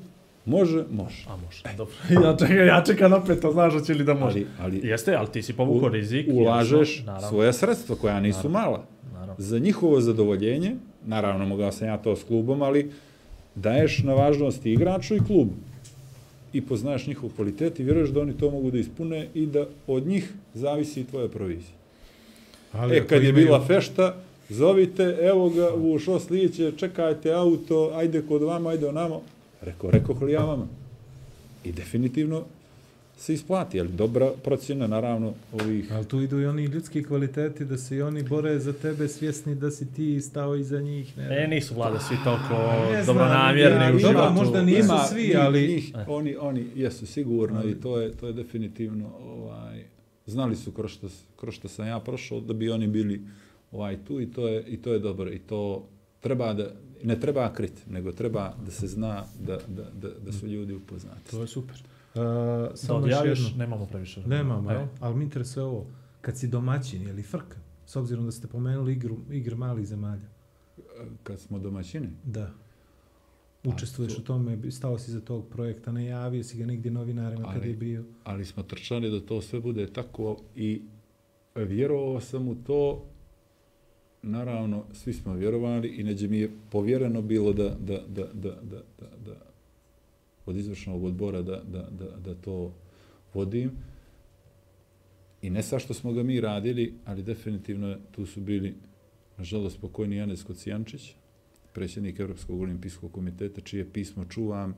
Može, 0.46 0.84
može. 0.92 1.26
A 1.28 1.36
može, 1.38 1.64
dobro. 1.78 1.94
ja 2.24 2.36
čekam, 2.38 2.68
ja 2.68 2.84
čekam 2.84 3.12
napeto, 3.12 3.52
znaš 3.52 3.74
hoće 3.74 3.94
li 3.94 4.04
da 4.04 4.14
može. 4.16 4.26
Ali, 4.38 4.48
ali 4.60 4.82
Jeste, 4.84 5.16
ali 5.16 5.28
ti 5.28 5.42
si 5.42 5.54
povukao 5.54 5.90
rizik. 5.90 6.28
ulažeš 6.30 6.90
jasno, 6.90 7.06
naravno, 7.06 7.30
svoja 7.30 7.54
sredstva 7.54 7.96
koja 7.96 8.20
nisu 8.20 8.50
mala. 8.50 8.84
Naravno. 9.14 9.36
Za 9.38 9.60
njihovo 9.60 10.02
zadovoljenje, 10.02 10.76
naravno 11.06 11.46
mogao 11.46 11.72
sam 11.72 11.88
ja 11.88 11.98
to 11.98 12.16
s 12.16 12.24
klubom, 12.24 12.62
ali 12.62 12.92
daješ 13.56 14.00
na 14.00 14.14
važnosti 14.14 14.72
igraču 14.72 15.16
i 15.16 15.20
klubu. 15.20 15.54
I 16.54 16.62
poznaješ 16.62 17.08
njihov 17.08 17.30
kvalitet 17.30 17.80
i 17.80 17.84
vjeruješ 17.84 18.10
da 18.10 18.22
oni 18.22 18.34
to 18.34 18.52
mogu 18.52 18.72
da 18.72 18.78
ispune 18.78 19.28
i 19.34 19.46
da 19.46 19.66
od 19.88 20.08
njih 20.08 20.34
zavisi 20.54 21.02
i 21.02 21.06
tvoja 21.06 21.28
provizija. 21.28 21.76
Ali 22.72 22.98
E, 22.98 23.08
kad 23.08 23.24
je 23.24 23.30
imaju- 23.30 23.46
bila 23.46 23.66
fešta, 23.66 24.16
zovite, 24.50 25.04
evo 25.22 25.50
ga 25.50 25.70
u 25.74 26.00
šo 26.00 26.20
slijeće, 26.20 26.72
čekajte 26.72 27.32
auto, 27.34 27.92
ajde 27.94 28.22
kod 28.22 28.42
vama, 28.42 28.70
ajde 28.70 28.88
onamo. 28.88 29.22
Rekao, 29.62 29.92
rekao 29.92 30.16
li 30.18 30.32
ja 30.32 30.42
vama? 30.42 30.68
I 31.64 31.72
definitivno 31.72 32.44
se 33.18 33.34
isplati, 33.34 33.80
ali 33.80 33.90
dobra 33.90 34.32
procjena, 34.44 34.88
naravno, 34.88 35.34
ovih... 35.54 35.92
Ali 35.92 36.06
tu 36.06 36.22
idu 36.22 36.42
i 36.42 36.46
oni 36.46 36.66
ljudski 36.66 37.04
kvaliteti 37.04 37.66
da 37.66 37.78
se 37.78 37.96
i 37.96 38.02
oni 38.02 38.24
bore 38.24 38.60
za 38.60 38.74
tebe 38.74 39.08
svjesni 39.08 39.56
da 39.56 39.72
si 39.72 39.86
ti 39.88 40.22
stao 40.22 40.56
iza 40.56 40.80
njih. 40.80 41.18
Ne, 41.18 41.44
E, 41.44 41.48
nisu 41.48 41.76
vlade 41.76 42.00
svi 42.00 42.16
toliko 42.24 42.54
Ne 42.92 43.04
dobronamjerni 43.04 43.78
ja- 43.78 43.90
u 43.90 43.94
dobro, 43.94 44.10
životu. 44.12 44.34
možda 44.34 44.62
nisu 44.64 44.94
svi, 45.10 45.36
ali- 45.38 45.68
Njih, 45.68 45.94
oni, 46.08 46.36
oni 46.38 46.66
jesu 46.76 47.06
sigurno 47.06 47.64
i 47.64 47.76
to 47.76 48.00
je, 48.00 48.12
to 48.12 48.28
je 48.28 48.34
definitivno, 48.34 49.10
ovaj, 49.20 49.84
znali 50.26 50.56
su 50.56 50.72
kroz 50.72 50.92
što, 50.92 51.08
kroz 51.36 51.54
što 51.54 51.68
sam 51.68 51.88
ja 51.88 52.00
prošao 52.00 52.40
da 52.40 52.54
bi 52.54 52.70
oni 52.70 52.88
bili 52.88 53.22
ovaj 53.74 53.98
tu 53.98 54.22
i 54.22 54.32
to 54.32 54.48
je, 54.48 54.64
i 54.64 54.78
to 54.78 54.94
je 54.94 55.00
dobro 55.00 55.32
i 55.32 55.40
to 55.40 55.88
treba 56.20 56.54
da, 56.54 56.72
ne 57.04 57.20
treba 57.20 57.54
kriti, 57.54 57.82
nego 57.88 58.12
treba 58.12 58.54
da 58.66 58.72
se 58.72 58.88
zna 58.88 59.24
da, 59.40 59.58
da, 59.68 59.84
da, 59.92 60.10
da 60.16 60.32
su 60.32 60.48
ljudi 60.48 60.74
upoznati. 60.76 61.32
To 61.32 61.42
je 61.42 61.48
super. 61.48 61.76
Uh, 61.76 61.84
Da 62.16 62.72
samo 62.76 63.00
još 63.00 63.04
odjaviš, 63.06 63.40
jedno. 63.40 63.58
nemamo 63.58 63.86
previše. 63.86 64.22
Nemamo, 64.22 64.72
Evo. 64.72 64.82
e, 64.82 64.88
ali 65.00 65.16
mi 65.16 65.24
interesuje 65.24 65.64
ovo. 65.64 65.86
Kad 66.22 66.38
si 66.38 66.48
domaćin, 66.48 67.02
je 67.02 67.14
li 67.14 67.24
frka? 67.24 67.58
S 67.86 67.96
obzirom 67.96 68.26
da 68.26 68.32
ste 68.32 68.48
pomenuli 68.48 68.94
igru, 68.94 69.18
igr 69.32 69.56
malih 69.56 69.88
zemalja. 69.88 70.28
Kad 71.24 71.40
smo 71.40 71.60
domaćini, 71.60 72.08
Da. 72.24 72.52
Učestvuješ 73.66 74.16
to- 74.16 74.22
u 74.22 74.26
tome, 74.26 74.72
stao 74.72 75.00
si 75.00 75.12
za 75.12 75.22
tog 75.22 75.48
projekta, 75.48 75.92
najavio 75.92 76.44
si 76.44 76.58
ga 76.58 76.66
nigdje 76.66 76.92
novinarima 76.92 77.44
kad 77.44 77.56
Ali- 77.56 77.70
je 77.70 77.76
bio. 77.76 78.04
ali 78.24 78.46
smo 78.46 78.64
trčali 78.64 79.12
da 79.12 79.20
to 79.22 79.42
sve 79.42 79.60
bude 79.60 79.88
tako 79.88 80.38
i 80.56 80.82
vjerovao 81.58 82.20
sam 82.22 82.48
u 82.48 82.56
to, 82.58 83.06
naravno, 84.24 84.86
svi 84.94 85.14
smo 85.14 85.34
vjerovali 85.34 85.88
i 85.88 86.04
neđe 86.04 86.28
mi 86.28 86.38
je 86.38 86.52
povjereno 86.70 87.22
bilo 87.22 87.54
da, 87.54 87.70
da, 87.70 88.00
da, 88.08 88.24
da, 88.34 88.50
da, 88.62 88.82
da, 89.00 89.08
da 89.26 89.36
od 90.46 90.58
izvršnog 90.58 91.04
odbora 91.04 91.42
da, 91.42 91.62
da, 91.72 91.88
da, 91.92 92.18
da 92.26 92.36
to 92.36 92.74
vodim. 93.34 93.72
I 95.42 95.50
ne 95.50 95.64
sa 95.64 95.80
što 95.80 95.94
smo 95.94 96.14
ga 96.14 96.24
mi 96.24 96.42
radili, 96.42 96.94
ali 97.06 97.24
definitivno 97.24 97.98
tu 98.12 98.26
su 98.26 98.42
bili, 98.42 98.76
nažalost, 99.38 99.82
pokojni 99.82 100.16
Janez 100.16 100.44
Kocijančić, 100.44 101.16
predsjednik 101.74 102.20
Europskog 102.20 102.62
olimpijskog 102.62 103.12
komiteta, 103.12 103.62
čije 103.62 103.94
pismo 103.94 104.26
čuvam, 104.26 104.76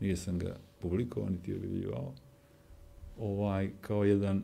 nije 0.00 0.16
sam 0.16 0.38
ga 0.38 0.56
publikovao, 0.78 1.30
niti 1.30 1.54
objavljivao, 1.54 2.14
ovaj, 3.18 3.70
kao 3.80 4.04
jedan 4.04 4.42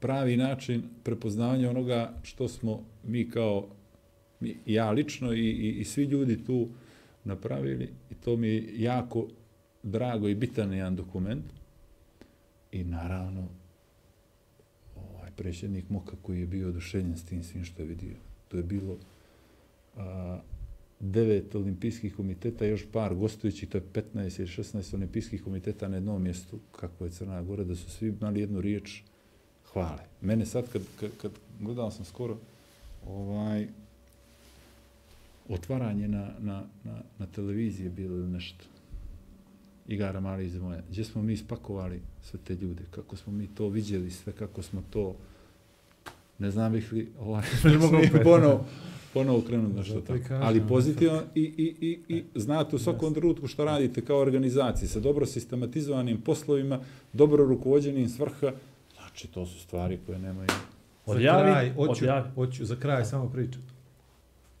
pravi 0.00 0.36
način 0.36 0.82
prepoznavanja 1.02 1.70
onoga 1.70 2.14
što 2.22 2.48
smo 2.48 2.84
mi 3.04 3.30
kao, 3.30 3.68
mi, 4.40 4.56
ja 4.66 4.90
lično 4.90 5.32
i, 5.32 5.50
i, 5.50 5.80
i 5.80 5.84
svi 5.84 6.04
ljudi 6.04 6.44
tu 6.44 6.68
napravili 7.24 7.88
i 8.10 8.14
to 8.14 8.36
mi 8.36 8.48
je 8.48 8.82
jako 8.82 9.28
drago 9.82 10.28
i 10.28 10.34
bitan 10.34 10.72
jedan 10.72 10.96
dokument 10.96 11.44
i 12.72 12.84
naravno 12.84 13.48
ovaj 14.96 15.30
predsjednik 15.36 15.90
Moka 15.90 16.16
koji 16.22 16.40
je 16.40 16.46
bio 16.46 16.68
oduševljen 16.68 17.16
s 17.16 17.24
tim 17.24 17.42
svim 17.42 17.64
što 17.64 17.82
je 17.82 17.88
vidio. 17.88 18.16
To 18.48 18.56
je 18.56 18.62
bilo 18.62 18.98
a, 19.96 20.40
devet 21.00 21.54
olimpijskih 21.54 22.14
komiteta, 22.16 22.64
još 22.64 22.86
par 22.92 23.14
gostujućih, 23.14 23.68
to 23.68 23.78
je 23.78 23.84
15 23.92 24.40
ili 24.40 24.48
16 24.48 24.94
olimpijskih 24.94 25.42
komiteta 25.42 25.88
na 25.88 25.96
jednom 25.96 26.22
mjestu, 26.22 26.58
kako 26.72 27.04
je 27.04 27.10
Crna 27.10 27.42
Gora, 27.42 27.64
da 27.64 27.74
su 27.74 27.90
svi 27.90 28.08
imali 28.08 28.40
jednu 28.40 28.60
riječ 28.60 29.02
hvale. 29.82 30.02
Mene 30.20 30.46
sad, 30.46 30.68
kad, 30.72 30.82
kad, 31.00 31.10
kad 31.22 31.32
gledao 31.60 31.90
sam 31.90 32.04
skoro, 32.04 32.36
ovaj, 33.06 33.68
otvaranje 35.48 36.08
na, 36.08 36.30
na, 36.38 36.62
na, 36.84 37.02
na 37.18 37.26
televiziji 37.26 37.88
bilo 37.88 38.16
ili 38.16 38.28
nešto. 38.28 38.64
Igara 39.88 40.20
mali 40.20 40.46
iz 40.46 40.58
moje. 40.58 40.82
Gdje 40.90 41.04
smo 41.04 41.22
mi 41.22 41.36
spakovali 41.36 42.00
sve 42.22 42.38
te 42.44 42.54
ljude, 42.54 42.82
kako 42.90 43.16
smo 43.16 43.32
mi 43.32 43.46
to 43.46 43.68
vidjeli, 43.68 44.10
sve 44.10 44.32
kako 44.32 44.62
smo 44.62 44.82
to, 44.90 45.16
ne 46.38 46.50
znam 46.50 46.72
bih 46.72 46.92
li, 46.92 47.08
ovaj, 47.20 47.44
Ne 47.64 47.78
mogu 47.78 47.96
ponovo, 48.24 48.64
ponovo 49.14 49.40
krenuti 49.40 49.76
na 49.76 49.84
što 49.84 50.00
tako. 50.00 50.34
Ali 50.34 50.58
ono, 50.58 50.68
pozitivno 50.68 51.22
i, 51.34 51.42
i, 51.42 51.76
i, 51.80 52.16
i 52.16 52.24
znate 52.34 52.76
u 52.76 52.78
svakom 52.78 53.14
trenutku 53.14 53.46
što 53.46 53.64
radite 53.64 54.04
kao 54.04 54.18
organizacije, 54.18 54.88
sa 54.88 55.00
dobro 55.00 55.26
sistematizovanim 55.26 56.20
poslovima, 56.20 56.80
dobro 57.12 57.46
rukovođenim 57.46 58.08
svrha, 58.08 58.52
znači 59.18 59.34
to 59.34 59.46
su 59.46 59.60
stvari 59.60 59.98
koje 60.06 60.18
nemaju 60.18 60.48
Za 61.06 61.12
Odjavi, 61.12 61.42
kraj, 61.42 61.72
odjavi. 61.76 62.30
hoću, 62.34 62.64
za 62.64 62.76
kraj 62.76 63.04
samo 63.04 63.30
pričam. 63.30 63.62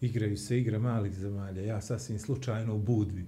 igraju 0.00 0.36
se 0.36 0.58
igre 0.58 0.78
malih 0.78 1.14
zemalja. 1.14 1.62
Ja 1.62 1.80
sasvim 1.80 2.18
slučajno 2.18 2.74
u 2.74 2.78
Budvi 2.78 3.26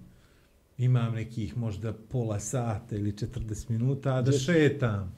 imam 0.78 1.14
nekih 1.14 1.56
možda 1.56 1.92
pola 1.92 2.40
sata 2.40 2.96
ili 2.96 3.12
40 3.12 3.70
minuta 3.70 4.22
da 4.22 4.32
šetam. 4.32 5.12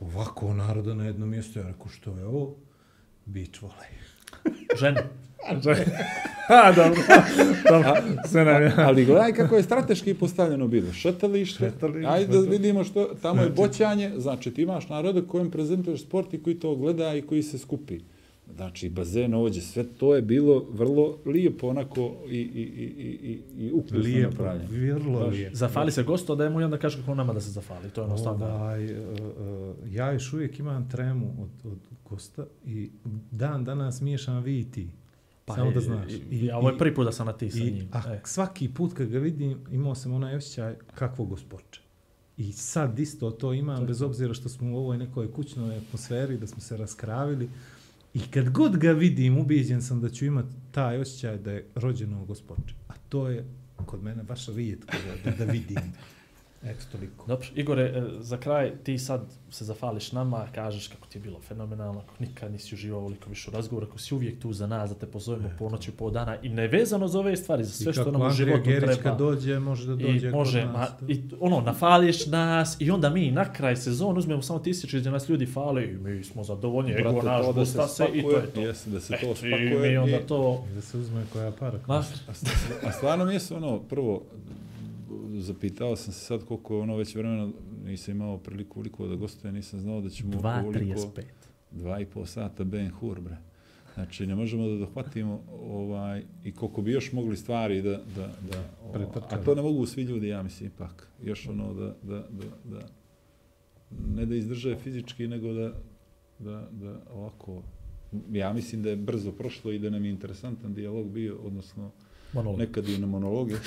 Ovako 0.00 0.54
naroda 0.54 0.94
na 0.94 1.04
jednom 1.04 1.28
mjestu, 1.28 1.58
ja 1.58 1.66
rekao 1.66 1.88
što 1.88 2.18
je 2.18 2.26
ovo? 2.26 2.54
Beach 3.24 3.62
volley. 3.62 3.92
Žene. 4.80 5.00
Ha, 6.48 6.72
dobro. 6.76 7.00
dobro. 7.70 7.94
Sve 8.28 8.44
nam 8.44 8.62
je. 8.62 8.72
Ali 8.76 9.04
gledaj 9.04 9.32
kako 9.32 9.56
je 9.56 9.62
strateški 9.62 10.14
postavljeno 10.14 10.68
bilo. 10.68 10.92
Šetalište, 10.92 11.70
Šetalište, 11.70 12.08
ajde 12.10 12.40
da 12.40 12.50
vidimo 12.50 12.84
što, 12.84 13.04
tamo 13.22 13.42
je 13.42 13.50
boćanje, 13.50 14.12
znači 14.16 14.50
ti 14.50 14.62
imaš 14.62 14.88
naroda 14.88 15.22
kojem 15.22 15.50
prezentuješ 15.50 16.02
sport 16.02 16.34
i 16.34 16.42
koji 16.42 16.56
to 16.56 16.74
gleda 16.76 17.14
i 17.14 17.22
koji 17.22 17.42
se 17.42 17.58
skupi. 17.58 18.00
Znači, 18.54 18.90
bazen 18.90 19.34
ovdje, 19.34 19.62
sve 19.62 19.84
to 19.84 20.14
je 20.14 20.22
bilo 20.22 20.64
vrlo 20.72 21.18
lijepo, 21.26 21.68
onako, 21.68 22.14
i, 22.28 22.36
i, 22.36 22.40
i, 22.40 22.84
i, 22.98 23.40
i, 23.58 23.64
i 23.66 23.72
ukusno 23.72 23.98
Lijepo, 23.98 24.30
napravljeno. 24.30 24.94
vrlo 24.94 25.20
Baš. 25.20 25.34
lijepo. 25.34 25.56
Zafali 25.56 25.92
se 25.92 26.02
gosto, 26.02 26.34
da 26.36 26.44
je 26.44 26.50
mu 26.50 26.60
i 26.60 26.64
onda 26.64 26.78
kaže 26.78 26.98
kako 26.98 27.14
nama 27.14 27.32
da 27.32 27.40
se 27.40 27.50
zafali. 27.50 27.90
To 27.90 28.00
je 28.00 28.04
jednostavno. 28.04 28.46
Ovaj, 28.46 28.84
uh, 28.84 28.90
uh, 28.90 29.94
ja 29.94 30.12
još 30.12 30.32
uvijek 30.32 30.58
imam 30.58 30.88
tremu 30.90 31.26
od, 31.42 31.72
od 31.72 31.78
gosta 32.10 32.46
i 32.66 32.90
dan 33.30 33.64
danas 33.64 34.00
miješam 34.00 34.42
vi 34.42 34.60
i 34.60 34.70
ti. 34.70 34.88
Samo 35.54 35.70
da 35.70 35.80
znaš. 35.80 36.12
I, 36.12 36.16
i, 36.30 36.50
ovo 36.50 36.70
je 36.70 36.78
prvi 36.78 36.94
put 36.94 37.04
da 37.04 37.12
sam 37.12 37.26
na 37.26 37.32
ti 37.32 37.50
sa 37.50 37.58
i, 37.58 37.70
njim. 37.70 37.88
a 37.92 38.14
E. 38.14 38.20
svaki 38.24 38.68
put 38.68 38.94
kad 38.94 39.08
ga 39.08 39.18
vidim 39.18 39.58
imao 39.70 39.94
sam 39.94 40.12
onaj 40.12 40.36
osjećaj 40.36 40.74
kakvog 40.94 41.28
gospoče. 41.28 41.80
I 42.36 42.52
sad 42.52 42.98
isto 42.98 43.30
to 43.30 43.52
imam, 43.52 43.86
bez 43.86 44.02
obzira 44.02 44.34
što 44.34 44.48
smo 44.48 44.72
u 44.72 44.76
ovoj 44.76 44.98
nekoj 44.98 45.32
kućnoj 45.32 45.76
atmosferi, 45.76 46.36
da 46.38 46.46
smo 46.46 46.60
se 46.60 46.76
raskravili. 46.76 47.48
I 48.14 48.20
kad 48.20 48.50
god 48.50 48.76
ga 48.76 48.92
vidim, 48.92 49.38
ubijeđen 49.38 49.82
sam 49.82 50.00
da 50.00 50.08
ću 50.10 50.24
imati 50.24 50.54
taj 50.70 50.98
osjećaj 51.00 51.38
da 51.38 51.52
je 51.52 51.66
rođeno 51.74 52.24
gospoče. 52.24 52.74
A 52.88 52.92
to 53.08 53.28
je 53.28 53.46
kod 53.86 54.02
mene 54.02 54.22
baš 54.22 54.46
rijetko 54.48 54.96
da, 55.24 55.30
da 55.30 55.44
vidim. 55.44 55.76
Eto, 56.62 56.84
toliko. 56.92 57.26
Dobro, 57.26 57.46
Igore, 57.54 57.82
e, 57.84 58.02
za 58.18 58.36
kraj 58.36 58.72
ti 58.76 58.98
sad 58.98 59.20
se 59.50 59.64
zafališ 59.64 60.12
nama, 60.12 60.46
kažeš 60.54 60.88
kako 60.88 61.06
ti 61.06 61.18
je 61.18 61.22
bilo 61.22 61.40
fenomenalno, 61.40 62.00
kako 62.00 62.14
nikad 62.20 62.52
nisi 62.52 62.74
uživao 62.74 63.00
ovoliko 63.00 63.30
više 63.30 63.50
u 63.50 63.54
razgovoru, 63.54 63.86
kako 63.86 63.98
si 63.98 64.14
uvijek 64.14 64.40
tu 64.40 64.52
za 64.52 64.66
nas, 64.66 64.90
da 64.90 64.96
te 64.96 65.06
pozovemo 65.06 65.50
po 65.58 65.68
noći, 65.68 65.90
po 65.92 66.10
dana 66.10 66.36
i 66.42 66.48
nevezano 66.48 67.08
za 67.08 67.18
ove 67.18 67.36
stvari, 67.36 67.64
za 67.64 67.70
sve 67.72 67.90
I 67.90 67.92
što 67.92 68.00
kako 68.00 68.12
nam 68.12 68.20
u 68.20 68.24
Andrija 68.24 68.46
životu 68.46 68.64
Gerić 68.64 68.84
treba. 68.84 69.02
kad 69.02 69.18
dođe, 69.18 69.58
može 69.58 69.86
da 69.86 69.96
dođe 69.96 70.28
I 70.28 70.30
može, 70.30 70.62
kod 70.62 70.70
ma, 70.70 70.78
nas. 70.78 70.90
da. 71.00 71.12
i 71.12 71.22
ono, 71.40 71.60
nafališ 71.60 72.26
nas 72.26 72.76
i 72.80 72.90
onda 72.90 73.10
mi 73.10 73.30
na 73.30 73.52
kraj 73.52 73.76
sezonu 73.76 74.18
uzmemo 74.18 74.42
samo 74.42 74.58
tisuću 74.58 74.98
gdje 74.98 75.10
nas 75.10 75.28
ljudi 75.28 75.46
fale 75.46 75.84
i 75.84 75.92
mi 75.92 76.24
smo 76.24 76.44
zadovoljni, 76.44 76.92
ego 76.92 77.12
Brate, 77.12 77.26
naš, 77.26 77.40
to 77.40 77.46
da 77.46 77.60
busta 77.60 77.88
se 77.88 78.04
i 78.14 78.22
to 78.22 78.30
je 78.30 78.46
to. 78.46 78.60
Jeste, 78.60 78.90
da 78.90 79.00
se 79.00 79.08
to 79.10 79.16
Eto, 79.16 79.30
i 79.30 79.34
spakuje. 79.34 79.90
mi 79.90 79.96
onda 79.96 80.16
i- 80.16 80.26
to... 80.26 80.64
I 80.70 80.74
Da 80.74 80.80
se 80.80 80.98
uzme 80.98 81.24
koja 81.32 81.50
para. 81.52 81.78
Znaš, 81.84 82.06
A 82.84 82.92
stvarno 82.92 83.24
mi 83.24 83.32
je 83.32 83.40
se 83.40 83.54
ono, 83.54 83.78
prvo, 83.80 84.22
zapitao 85.40 85.96
sam 85.96 86.12
se 86.12 86.20
sad 86.20 86.44
koliko 86.44 86.74
je 86.74 86.80
ono 86.80 86.96
već 86.96 87.14
vremena, 87.14 87.50
nisam 87.84 88.14
imao 88.14 88.38
priliku 88.38 88.80
uliko 88.80 89.06
da 89.06 89.16
gostuje, 89.16 89.52
nisam 89.52 89.80
znao 89.80 90.00
da 90.00 90.08
ćemo 90.08 90.38
ovoliko 90.38 91.00
2.35. 91.00 91.22
dva 91.70 92.00
i 92.00 92.06
pol 92.06 92.26
sata 92.26 92.64
Ben 92.64 92.90
Hur, 92.90 93.20
bre. 93.20 93.36
Znači, 93.94 94.26
ne 94.26 94.34
možemo 94.34 94.68
da 94.68 94.76
dohvatimo 94.76 95.42
ovaj, 95.62 96.22
i 96.44 96.52
koliko 96.52 96.82
bi 96.82 96.92
još 96.92 97.12
mogli 97.12 97.36
stvari 97.36 97.82
da, 97.82 98.00
da, 98.16 98.32
da 98.50 98.70
o, 98.82 99.22
a 99.30 99.44
to 99.44 99.54
ne 99.54 99.62
mogu 99.62 99.86
svi 99.86 100.02
ljudi, 100.02 100.28
ja 100.28 100.42
mislim, 100.42 100.68
ipak. 100.68 101.08
Još 101.22 101.48
ono 101.48 101.74
da, 101.74 101.94
da, 102.02 102.26
da, 102.30 102.46
da 102.64 102.88
ne 104.14 104.26
da 104.26 104.34
izdrže 104.34 104.76
fizički, 104.76 105.28
nego 105.28 105.52
da, 105.52 105.72
da, 106.38 106.68
da 106.72 107.00
ovako, 107.12 107.62
ja 108.30 108.52
mislim 108.52 108.82
da 108.82 108.90
je 108.90 108.96
brzo 108.96 109.32
prošlo 109.32 109.72
i 109.72 109.78
da 109.78 109.90
nam 109.90 110.04
je 110.04 110.10
interesantan 110.10 110.74
dijalog 110.74 111.10
bio, 111.10 111.38
odnosno 111.42 111.90
Monolog. 112.36 112.58
nekad 112.58 112.88
i 112.88 112.98
na 112.98 113.06
monologe. 113.06 113.54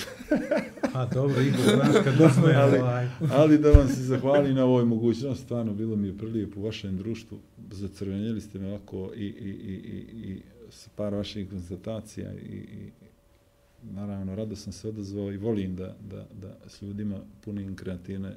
A 0.93 1.05
dobro, 1.05 1.41
Igor, 1.41 1.59
znaš 1.59 2.03
kad 2.03 2.21
Ali- 2.55 2.79
ovaj, 2.79 3.07
Ali 3.31 3.57
da 3.57 3.71
vam 3.71 3.87
se 3.87 4.03
zahvalim 4.03 4.55
na 4.55 4.65
ovoj 4.65 4.85
mogućnosti, 4.85 5.45
stvarno 5.45 5.73
bilo 5.73 5.95
mi 5.95 6.07
je 6.07 6.17
prilijepo 6.17 6.59
u 6.59 6.63
vašem 6.63 6.97
društvu, 6.97 7.37
zacrvenjeli 7.71 8.41
ste 8.41 8.59
me 8.59 8.67
ovako 8.67 9.11
i, 9.15 9.25
i, 9.25 9.49
i, 9.49 9.73
i, 9.73 10.31
i 10.31 10.41
sa 10.69 10.89
par 10.95 11.13
vaših 11.13 11.49
konstatacija 11.49 12.33
i, 12.33 12.55
i 12.55 12.91
naravno 13.83 14.35
rado 14.35 14.55
sam 14.55 14.73
se 14.73 14.87
odazvao 14.89 15.31
i 15.31 15.37
volim 15.37 15.75
da, 15.75 15.95
da, 16.09 16.25
da 16.41 16.69
s 16.69 16.81
ljudima 16.81 17.19
punim 17.41 17.75
kreativne, 17.75 18.29
eh, 18.29 18.35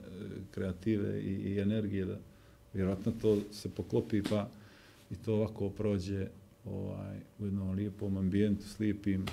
kreative 0.50 1.20
i, 1.22 1.32
i 1.32 1.58
energije, 1.60 2.04
da 2.04 2.18
vjerojatno 2.74 3.12
to 3.22 3.38
se 3.52 3.68
poklopi 3.68 4.22
pa 4.22 4.48
i 5.10 5.14
to 5.14 5.34
ovako 5.34 5.70
prođe 5.70 6.26
ovaj, 6.64 7.16
u 7.38 7.44
jednom 7.44 7.70
lijepom 7.70 8.16
ambijentu, 8.16 8.68
s 8.68 8.78
lijepim, 8.78 9.26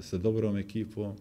sa 0.00 0.18
dobrom 0.18 0.56
ekipom, 0.56 1.16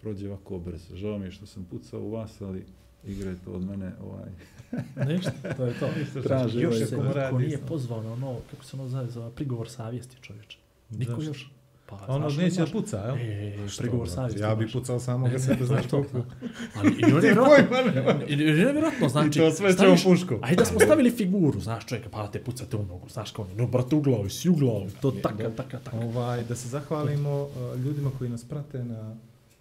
prođe 0.00 0.28
ovako 0.28 0.58
brzo. 0.58 0.96
Žao 0.96 1.18
mi 1.18 1.24
je 1.24 1.30
što 1.30 1.46
sam 1.46 1.64
pucao 1.64 2.00
u 2.00 2.10
vas, 2.10 2.40
ali 2.40 2.64
igra 3.04 3.30
je 3.30 3.36
to 3.44 3.52
od 3.52 3.62
mene 3.62 3.92
ovaj, 4.02 4.30
Ništa, 5.14 5.54
to 5.56 5.66
je 5.66 5.74
to. 5.80 5.88
Traži 6.28 6.60
još 6.60 6.74
ovaj 6.74 6.86
se 6.86 6.96
komu 6.96 7.08
niko 7.08 7.18
radi 7.18 7.44
nije 7.44 7.58
pozvao 7.58 8.02
na 8.02 8.12
ono, 8.12 8.38
kako 8.50 8.64
se 8.64 8.76
ono 8.76 8.88
zove, 8.88 9.06
za 9.06 9.30
prigovor 9.30 9.68
savjesti 9.68 10.16
čovječe. 10.20 10.58
Niko 10.90 11.12
Zašto? 11.12 11.30
još. 11.30 11.50
Pa, 11.98 12.12
ono 12.12 12.30
znaš 12.30 12.44
neće 12.44 12.60
da 12.60 12.66
puca, 12.72 12.96
jel? 12.98 13.16
E, 13.16 13.68
Što, 13.68 13.82
prigovor 13.82 14.08
savjesti. 14.08 14.40
Ja 14.40 14.54
bi 14.54 14.64
baš. 14.64 14.72
pucao 14.72 15.00
samo 15.00 15.28
ga 15.28 15.34
E, 15.34 15.38
sebe, 15.38 15.58
to 15.58 15.66
znaš 15.66 15.86
koliko. 15.86 16.18
Ali 16.76 16.90
i 16.90 17.12
on 17.12 17.24
i 18.28 18.32
je 18.32 18.54
nevjerojatno, 18.56 19.08
znači, 19.08 19.38
I 19.38 19.42
to 19.42 19.50
sve 19.50 19.72
staviš- 19.72 20.02
ćemo 20.02 20.14
puškom. 20.14 20.38
Ajde 20.42 20.56
da 20.56 20.64
smo 20.64 20.80
stavili 20.80 21.10
figuru, 21.10 21.60
znaš 21.60 21.86
čovjeka, 21.86 22.08
pa 22.10 22.26
te 22.26 22.40
pucate 22.40 22.76
u 22.76 22.84
nogu, 22.84 23.08
znaš 23.08 23.30
kao, 23.30 23.46
no 23.56 23.66
brate 23.66 23.96
u 23.96 24.00
glavu, 24.00 24.28
si 24.28 24.48
u 24.48 24.54
glavu, 24.54 24.86
to 25.00 25.10
taka, 25.12 25.50
taka, 25.50 25.78
taka. 25.78 25.96
Ovaj, 25.98 26.44
da 26.44 26.56
se 26.56 26.68
zahvalimo 26.68 27.42
uh, 27.42 27.50
ljudima 27.80 28.10
koji 28.18 28.30
nas 28.30 28.44
prate 28.44 28.84
na 28.84 29.16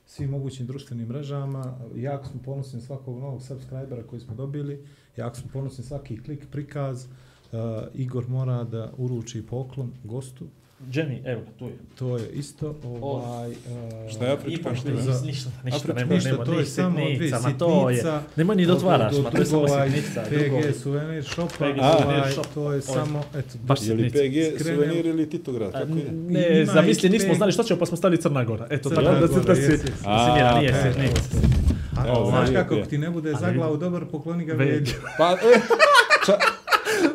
svim 0.05 0.29
mogućim 0.29 0.65
društvenim 0.65 1.07
mrežama. 1.07 1.63
Jako 1.95 2.25
smo 2.25 2.41
ponosni 2.41 2.79
na 2.79 2.85
svakog 2.85 3.19
novog 3.19 3.41
subscribera 3.43 4.03
koji 4.03 4.19
smo 4.19 4.35
dobili. 4.35 4.85
Jako 5.17 5.35
smo 5.35 5.49
ponosni 5.53 5.83
svaki 5.83 6.23
klik, 6.23 6.47
prikaz. 6.51 7.05
Uh, 7.51 7.59
Igor 7.93 8.29
mora 8.29 8.63
da 8.63 8.91
uruči 8.97 9.41
poklon 9.41 9.91
gostu. 10.03 10.45
Jamie, 10.87 11.21
evo 11.25 11.41
ga, 11.41 11.51
tu 11.51 11.65
je. 11.65 11.73
To 11.95 12.17
je 12.17 12.29
isto. 12.29 12.75
Ovaj, 13.01 13.49
uh, 13.49 13.55
Šta 14.11 14.25
je 14.25 14.31
Afrička? 14.33 14.75
Šta 14.75 14.89
je? 14.89 14.95
ništa, 14.95 15.21
ništa, 15.23 15.49
Afrička 15.59 15.93
nema, 15.93 16.13
Ništa, 16.13 16.29
nema, 16.31 16.45
to 16.45 16.53
je 16.53 16.65
samo 16.67 16.95
dvije 16.95 17.09
sitnica, 17.11 17.39
ma 17.41 17.57
to 17.57 17.89
je. 17.89 17.95
sitnica. 17.95 18.21
Nemoj 18.35 18.55
ni 18.55 18.65
da 18.65 18.73
otvaraš, 18.73 19.13
od 19.13 19.23
ma 19.23 19.29
to 19.29 19.37
je 19.37 19.45
samo 19.45 19.61
drugova 19.61 19.85
sitnica. 19.87 20.21
PG 20.23 20.73
Souvenir 20.73 21.23
Shopa, 21.25 21.47
PG 21.49 21.79
ovaj, 21.79 21.93
Souvenir 21.93 22.31
Shop. 22.33 22.45
to 22.47 22.71
je 22.71 22.77
je- 22.77 22.81
samo, 22.81 23.23
eto, 23.31 23.49
Baš 23.63 23.79
Je 23.81 23.93
li 23.93 24.03
sitnica. 24.03 24.17
PG 24.19 24.35
Skrenem- 24.55 24.75
suvenir 24.75 25.05
ili 25.05 25.29
Titograd? 25.29 25.69
A, 25.69 25.79
Kako 25.79 25.91
ide? 25.91 26.11
Ne, 26.11 26.57
Ima 26.57 26.73
zamisli, 26.73 27.09
nismo 27.09 27.33
znali 27.33 27.51
što 27.51 27.63
ćemo, 27.63 27.79
pa 27.79 27.85
smo 27.85 27.97
stavili 27.97 28.21
Crna 28.21 28.43
Gora. 28.43 28.67
Eto, 28.69 28.89
Crna 28.89 29.01
tako 29.03 29.19
da 29.21 29.27
se 29.29 29.39
da 29.41 29.55
se 29.55 29.61
jes, 29.61 29.71
jes. 29.71 29.81
simira, 29.95 30.59
nije 30.59 30.71
A, 30.71 30.81
sitnica. 30.83 31.37
A, 31.97 32.07
Evo, 32.07 32.25
znaš 32.25 32.41
ovaj, 32.41 32.53
kako, 32.53 32.73
je. 32.73 32.81
ako 32.81 32.89
ti 32.89 32.97
ne 32.97 33.09
bude 33.09 33.31
za 33.31 33.37
Ali- 33.43 33.55
glavu 33.55 33.77
dobar, 33.77 34.05
pokloni 34.05 34.45
ga 34.45 34.53
Velju. 34.53 34.71
velju. 34.71 34.85
Pa, 35.17 35.31
e, 35.33 35.59
ča, 36.25 36.33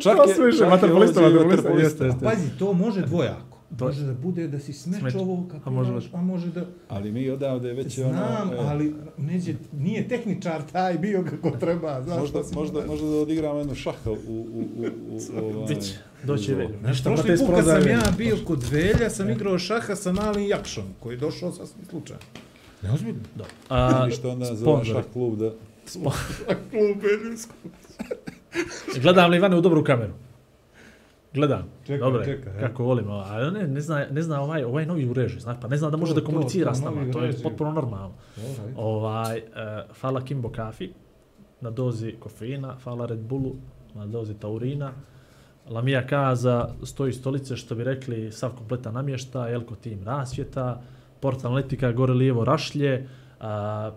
čak 0.01 0.17
To 0.17 0.23
je, 0.23 0.35
sve 0.35 0.47
više, 0.47 0.59
čak 0.59 0.67
je 0.67 0.71
vaterpolista, 0.71 0.91
ovdje 1.21 1.33
i 1.33 1.39
vaterpolista, 1.39 1.63
vaterpolista. 1.63 2.05
jeste, 2.05 2.05
jeste. 2.07 2.25
Pazi, 2.27 2.59
to 2.59 2.73
može 2.75 3.01
dvojako. 3.03 3.46
To- 3.69 3.85
Može 3.85 4.03
da 4.03 4.15
bude 4.15 4.49
da 4.49 4.59
si 4.59 4.73
smeč 4.73 5.01
Smeč. 5.01 5.15
ovo 5.15 5.49
kako 5.51 5.69
A 5.69 5.73
može 5.73 5.91
imaš, 5.91 6.05
a 6.13 6.21
može 6.23 6.47
da... 6.47 6.65
Ali 6.89 7.13
mi 7.13 7.31
odavde 7.31 7.73
već 7.73 7.99
je 7.99 8.05
ono... 8.05 8.15
Znam, 8.15 8.51
e, 8.51 8.57
ali 8.59 8.95
neđe, 9.19 9.55
nije 9.73 10.09
tehničar 10.09 10.63
taj 10.73 10.99
bio 10.99 11.25
kako 11.25 11.51
treba. 11.51 12.03
Znaš 12.03 12.19
Možda, 12.21 12.45
si 12.45 12.55
možda, 12.55 12.75
mora. 12.75 12.87
možda 12.87 13.07
da 13.07 13.17
odigramo 13.17 13.59
jednu 13.59 13.75
šaha 13.75 14.11
u, 14.11 14.15
u, 14.15 14.17
u, 14.29 14.85
u, 15.09 15.17
u 15.17 15.39
ovaj, 15.39 15.67
doći. 15.67 15.93
Znaš, 16.25 16.41
Ništa, 16.87 17.11
prošli 17.11 17.37
put 17.39 17.49
kad 17.51 17.65
sam 17.65 17.89
ja 17.89 18.03
bio 18.19 18.37
kod 18.47 18.65
Velja, 18.71 19.11
sam 19.11 19.31
igrao 19.31 19.59
šaha 19.59 19.95
sa 19.97 20.13
malim 20.13 20.49
Jakšom, 20.49 20.85
koji 21.01 21.15
je 21.15 21.19
došao 21.19 21.53
sasvim 21.53 21.85
slučajno. 21.91 22.23
Neozbiljno. 22.83 23.21
Dobro. 23.35 23.53
A, 23.69 24.07
Ništa 24.07 24.29
onda 24.29 24.45
za 24.45 24.57
sponzori. 24.57 24.89
šah 24.89 25.13
klub 25.13 25.39
da... 25.39 25.51
Klub 26.71 27.03
Veljinsko. 27.03 27.55
Gledam 29.03 29.31
li 29.31 29.37
Ivane 29.37 29.57
u 29.57 29.61
dobru 29.61 29.85
kameru? 29.85 30.13
Gledam. 31.37 31.63
Čekaj, 31.87 31.99
Dobro, 31.99 32.21
je, 32.21 32.27
čekaj, 32.27 32.61
kako 32.61 32.85
volim. 32.85 33.11
Ali 33.11 33.53
ne, 33.53 33.69
ne 33.69 33.81
zna, 33.81 34.07
ne 34.11 34.23
zna 34.23 34.41
ovaj, 34.43 34.65
ovaj 34.65 34.87
novi 34.87 35.09
u 35.09 35.13
režiji, 35.13 35.41
znaš, 35.41 35.57
pa 35.61 35.69
ne 35.69 35.77
zna 35.77 35.91
da 35.91 35.97
može 35.97 36.15
To, 36.15 36.21
da 36.21 36.27
komunicira 36.27 36.73
to, 36.73 36.75
to, 36.75 36.81
s 36.81 36.85
nama. 36.85 37.13
To 37.13 37.21
je 37.21 37.27
režiji. 37.27 37.43
potpuno 37.43 37.73
normalno. 37.73 38.13
Alright. 38.39 38.75
Ovaj, 38.77 39.39
uh, 39.39 39.97
hvala 40.01 40.25
Kimbo 40.25 40.49
Kafi 40.49 40.91
na 41.61 41.71
dozi 41.71 42.15
kofeina, 42.21 42.77
hvala 42.85 43.07
Red 43.07 43.19
Bullu 43.21 43.53
na 43.95 44.07
dozi 44.07 44.35
taurina. 44.35 44.93
Lamija 45.69 46.07
Kaza 46.07 46.69
stoji 46.83 47.13
stolice, 47.13 47.57
što 47.57 47.75
bi 47.75 47.85
rekli, 47.85 48.33
sav 48.33 48.51
kompletan 48.57 48.95
namješta, 48.95 49.51
Elko 49.51 49.75
tim 49.75 50.05
rasvjeta, 50.05 50.83
Portal 51.21 51.51
Analitika, 51.51 51.93
gore 51.93 52.13
lijevo 52.13 52.45
rašlje, 52.45 53.09
a, 53.41 53.91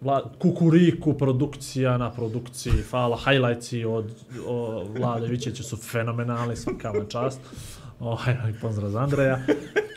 Vla, 0.00 0.30
kukuriku 0.38 1.14
produkcija 1.14 1.98
na 1.98 2.10
produkciji, 2.10 2.72
fala, 2.90 3.18
highlightsi 3.18 3.84
od 3.84 4.10
o, 4.46 4.84
Vlade 4.98 5.26
Vićeća 5.26 5.62
su 5.62 5.76
fenomenalni, 5.76 6.56
svaka 6.56 6.90
vam 6.90 7.06
čast. 7.08 7.40
Ovaj, 8.00 8.36
pozdrav 8.60 8.90
za 8.90 9.00
Andreja. 9.00 9.38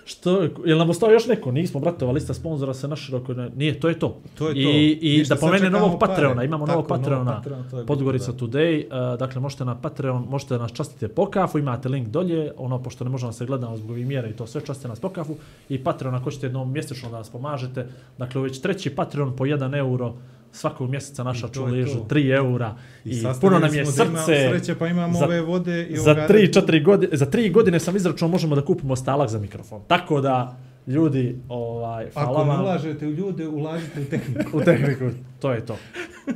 Što, 0.06 0.41
je 0.65 0.75
nam 0.75 0.90
ostao 0.90 1.11
još 1.11 1.27
neko? 1.27 1.51
Nismo, 1.51 1.80
brate, 1.80 2.06
ova 2.06 2.14
lista 2.14 2.33
sponzora 2.33 2.73
se 2.73 2.88
naširoko... 2.88 3.33
Nije, 3.33 3.80
to 3.80 3.90
je 3.90 3.99
to. 3.99 4.17
To 4.38 4.48
je 4.49 4.53
to. 4.53 4.59
I, 4.59 4.99
i 5.01 5.17
Ništa, 5.17 5.35
da 5.35 5.41
pomene 5.41 5.69
novog 5.69 5.99
pare. 5.99 6.11
Patreona, 6.11 6.43
imamo 6.43 6.65
Tako, 6.65 6.75
novog 6.75 6.90
Patreona, 6.90 7.41
je 7.73 7.85
Podgorica 7.85 8.32
bitno, 8.32 8.48
Today, 8.48 8.85
uh, 8.85 9.19
dakle 9.19 9.41
možete 9.41 9.65
na 9.65 9.82
Patreon, 9.82 10.25
možete 10.30 10.57
nas 10.57 10.72
častite 10.72 11.07
po 11.07 11.25
kafu, 11.25 11.59
imate 11.59 11.90
link 11.90 12.07
dolje, 12.07 12.51
ono 12.57 12.83
pošto 12.83 13.03
ne 13.03 13.09
možemo 13.09 13.30
da 13.30 13.33
se 13.33 13.45
gledamo 13.45 13.77
zbog 13.77 13.90
ovih 13.90 14.07
mjera 14.07 14.27
i 14.27 14.33
to 14.33 14.48
sve, 14.48 14.61
častite 14.65 14.88
nas 14.88 14.99
po 14.99 15.09
kafu 15.09 15.35
i 15.69 15.83
Patreon 15.83 16.15
ako 16.15 16.32
ćete 16.32 16.45
jednom 16.45 16.72
mjesečno 16.72 17.09
da 17.09 17.17
nas 17.17 17.30
pomažete, 17.30 17.88
dakle 18.17 18.41
već 18.41 18.61
treći 18.61 18.95
Patreon 18.95 19.35
po 19.35 19.43
1 19.43 19.77
euro, 19.77 20.14
svakog 20.53 20.90
mjeseca 20.90 21.23
naša 21.23 21.48
čuležu 21.48 21.98
to. 21.99 22.06
3 22.06 22.35
eura 22.35 22.75
i, 23.06 23.09
I, 23.11 23.23
puno 23.41 23.59
nam 23.59 23.73
je 23.73 23.85
srce. 23.85 24.49
sreće, 24.49 24.75
pa 24.75 24.88
imamo 24.88 25.19
za- 25.19 25.25
ove 25.25 25.41
vode 25.41 25.83
i 25.83 25.98
za 25.98 26.11
ovoga- 26.11 26.27
3-4 26.27 26.83
godine, 26.83 27.17
za 27.17 27.25
3 27.25 27.51
godine 27.51 27.80
sam 27.80 27.95
izračunao 27.95 28.32
možemo 28.32 28.56
da 28.56 28.61
kupimo 28.61 28.95
stalak 28.95 29.30
za 29.30 29.40
mikrofon. 29.40 29.82
Tako 29.88 30.22
da 30.22 30.57
ljudi, 30.88 31.38
ovaj, 31.49 32.09
hvala 32.09 32.32
Ako 32.32 32.43
vam 32.43 32.61
ulažete 32.61 33.07
u 33.07 33.11
ljude, 33.11 33.48
ulažite 33.48 34.01
u 34.01 34.06
tehniku. 34.06 34.57
u 34.57 34.61
tehniku. 34.61 35.06
To 35.40 35.51
je 35.51 35.65
to. 35.65 35.77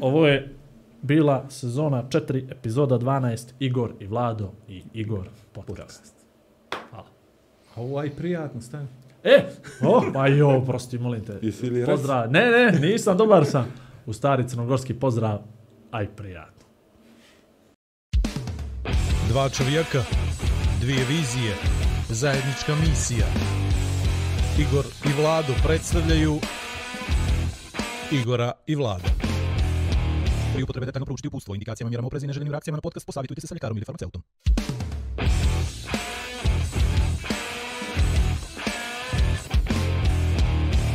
Ovo 0.02 0.28
je 0.28 0.54
bila 1.02 1.46
sezona 1.50 2.04
4, 2.04 2.52
epizoda 2.52 2.98
12, 2.98 3.54
Igor 3.60 3.92
i 4.00 4.08
Vlado 4.08 4.52
i 4.68 4.84
Igor 4.94 5.28
podcast. 5.54 6.14
Hvala. 6.90 7.06
A 7.76 7.82
ovaj 7.82 8.10
prijatno, 8.10 8.62
stani. 8.62 8.88
E, 9.24 9.44
o, 9.82 10.04
pa 10.14 10.28
jo, 10.28 10.62
prosti, 10.62 10.98
molim 10.98 11.22
te. 11.22 11.40
Jesi 11.42 11.70
li 11.70 11.80
res? 11.80 11.86
Pozdrav. 11.88 12.32
Ne, 12.32 12.46
ne, 12.48 12.80
nisam, 12.82 13.18
dobar 13.18 13.46
sam. 13.46 13.66
U 14.08 14.14
stari 14.14 14.50
crnogorski 14.50 14.94
pozdrav, 14.94 15.40
aj 15.92 16.08
prijatno. 16.16 16.66
Dva 19.30 19.50
čovjeka, 19.50 20.04
dvije 20.82 21.06
vizije, 21.06 21.56
zajednička 22.10 22.76
misija. 22.76 23.28
Igor 24.60 24.86
i 25.06 25.22
Vlado 25.22 25.54
predstavljaju 25.64 26.40
Igora 28.12 28.52
i 28.68 28.76
Vlada. 28.76 29.10
Pri 30.54 30.64
upotrebe 30.64 30.86
detaljno 30.86 31.06
proučiti 31.06 31.28
upustvo, 31.28 31.56
indikacijama, 31.56 31.90
mjerama 31.90 32.08
oprezi 32.08 32.26
i 32.26 32.28
neželjenim 32.28 32.52
reakcijama 32.52 32.78
na 32.78 32.82
podcast, 32.82 33.06
posavitujte 33.06 33.42
se 33.42 33.48
sa 33.48 33.56
ljekarom 33.56 33.78
ili 33.78 33.86
farmaceutom. 33.86 34.24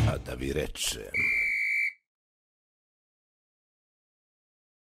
A 0.08 0.18
da 0.26 0.34
vi 0.34 0.52
rečem... 0.52 1.41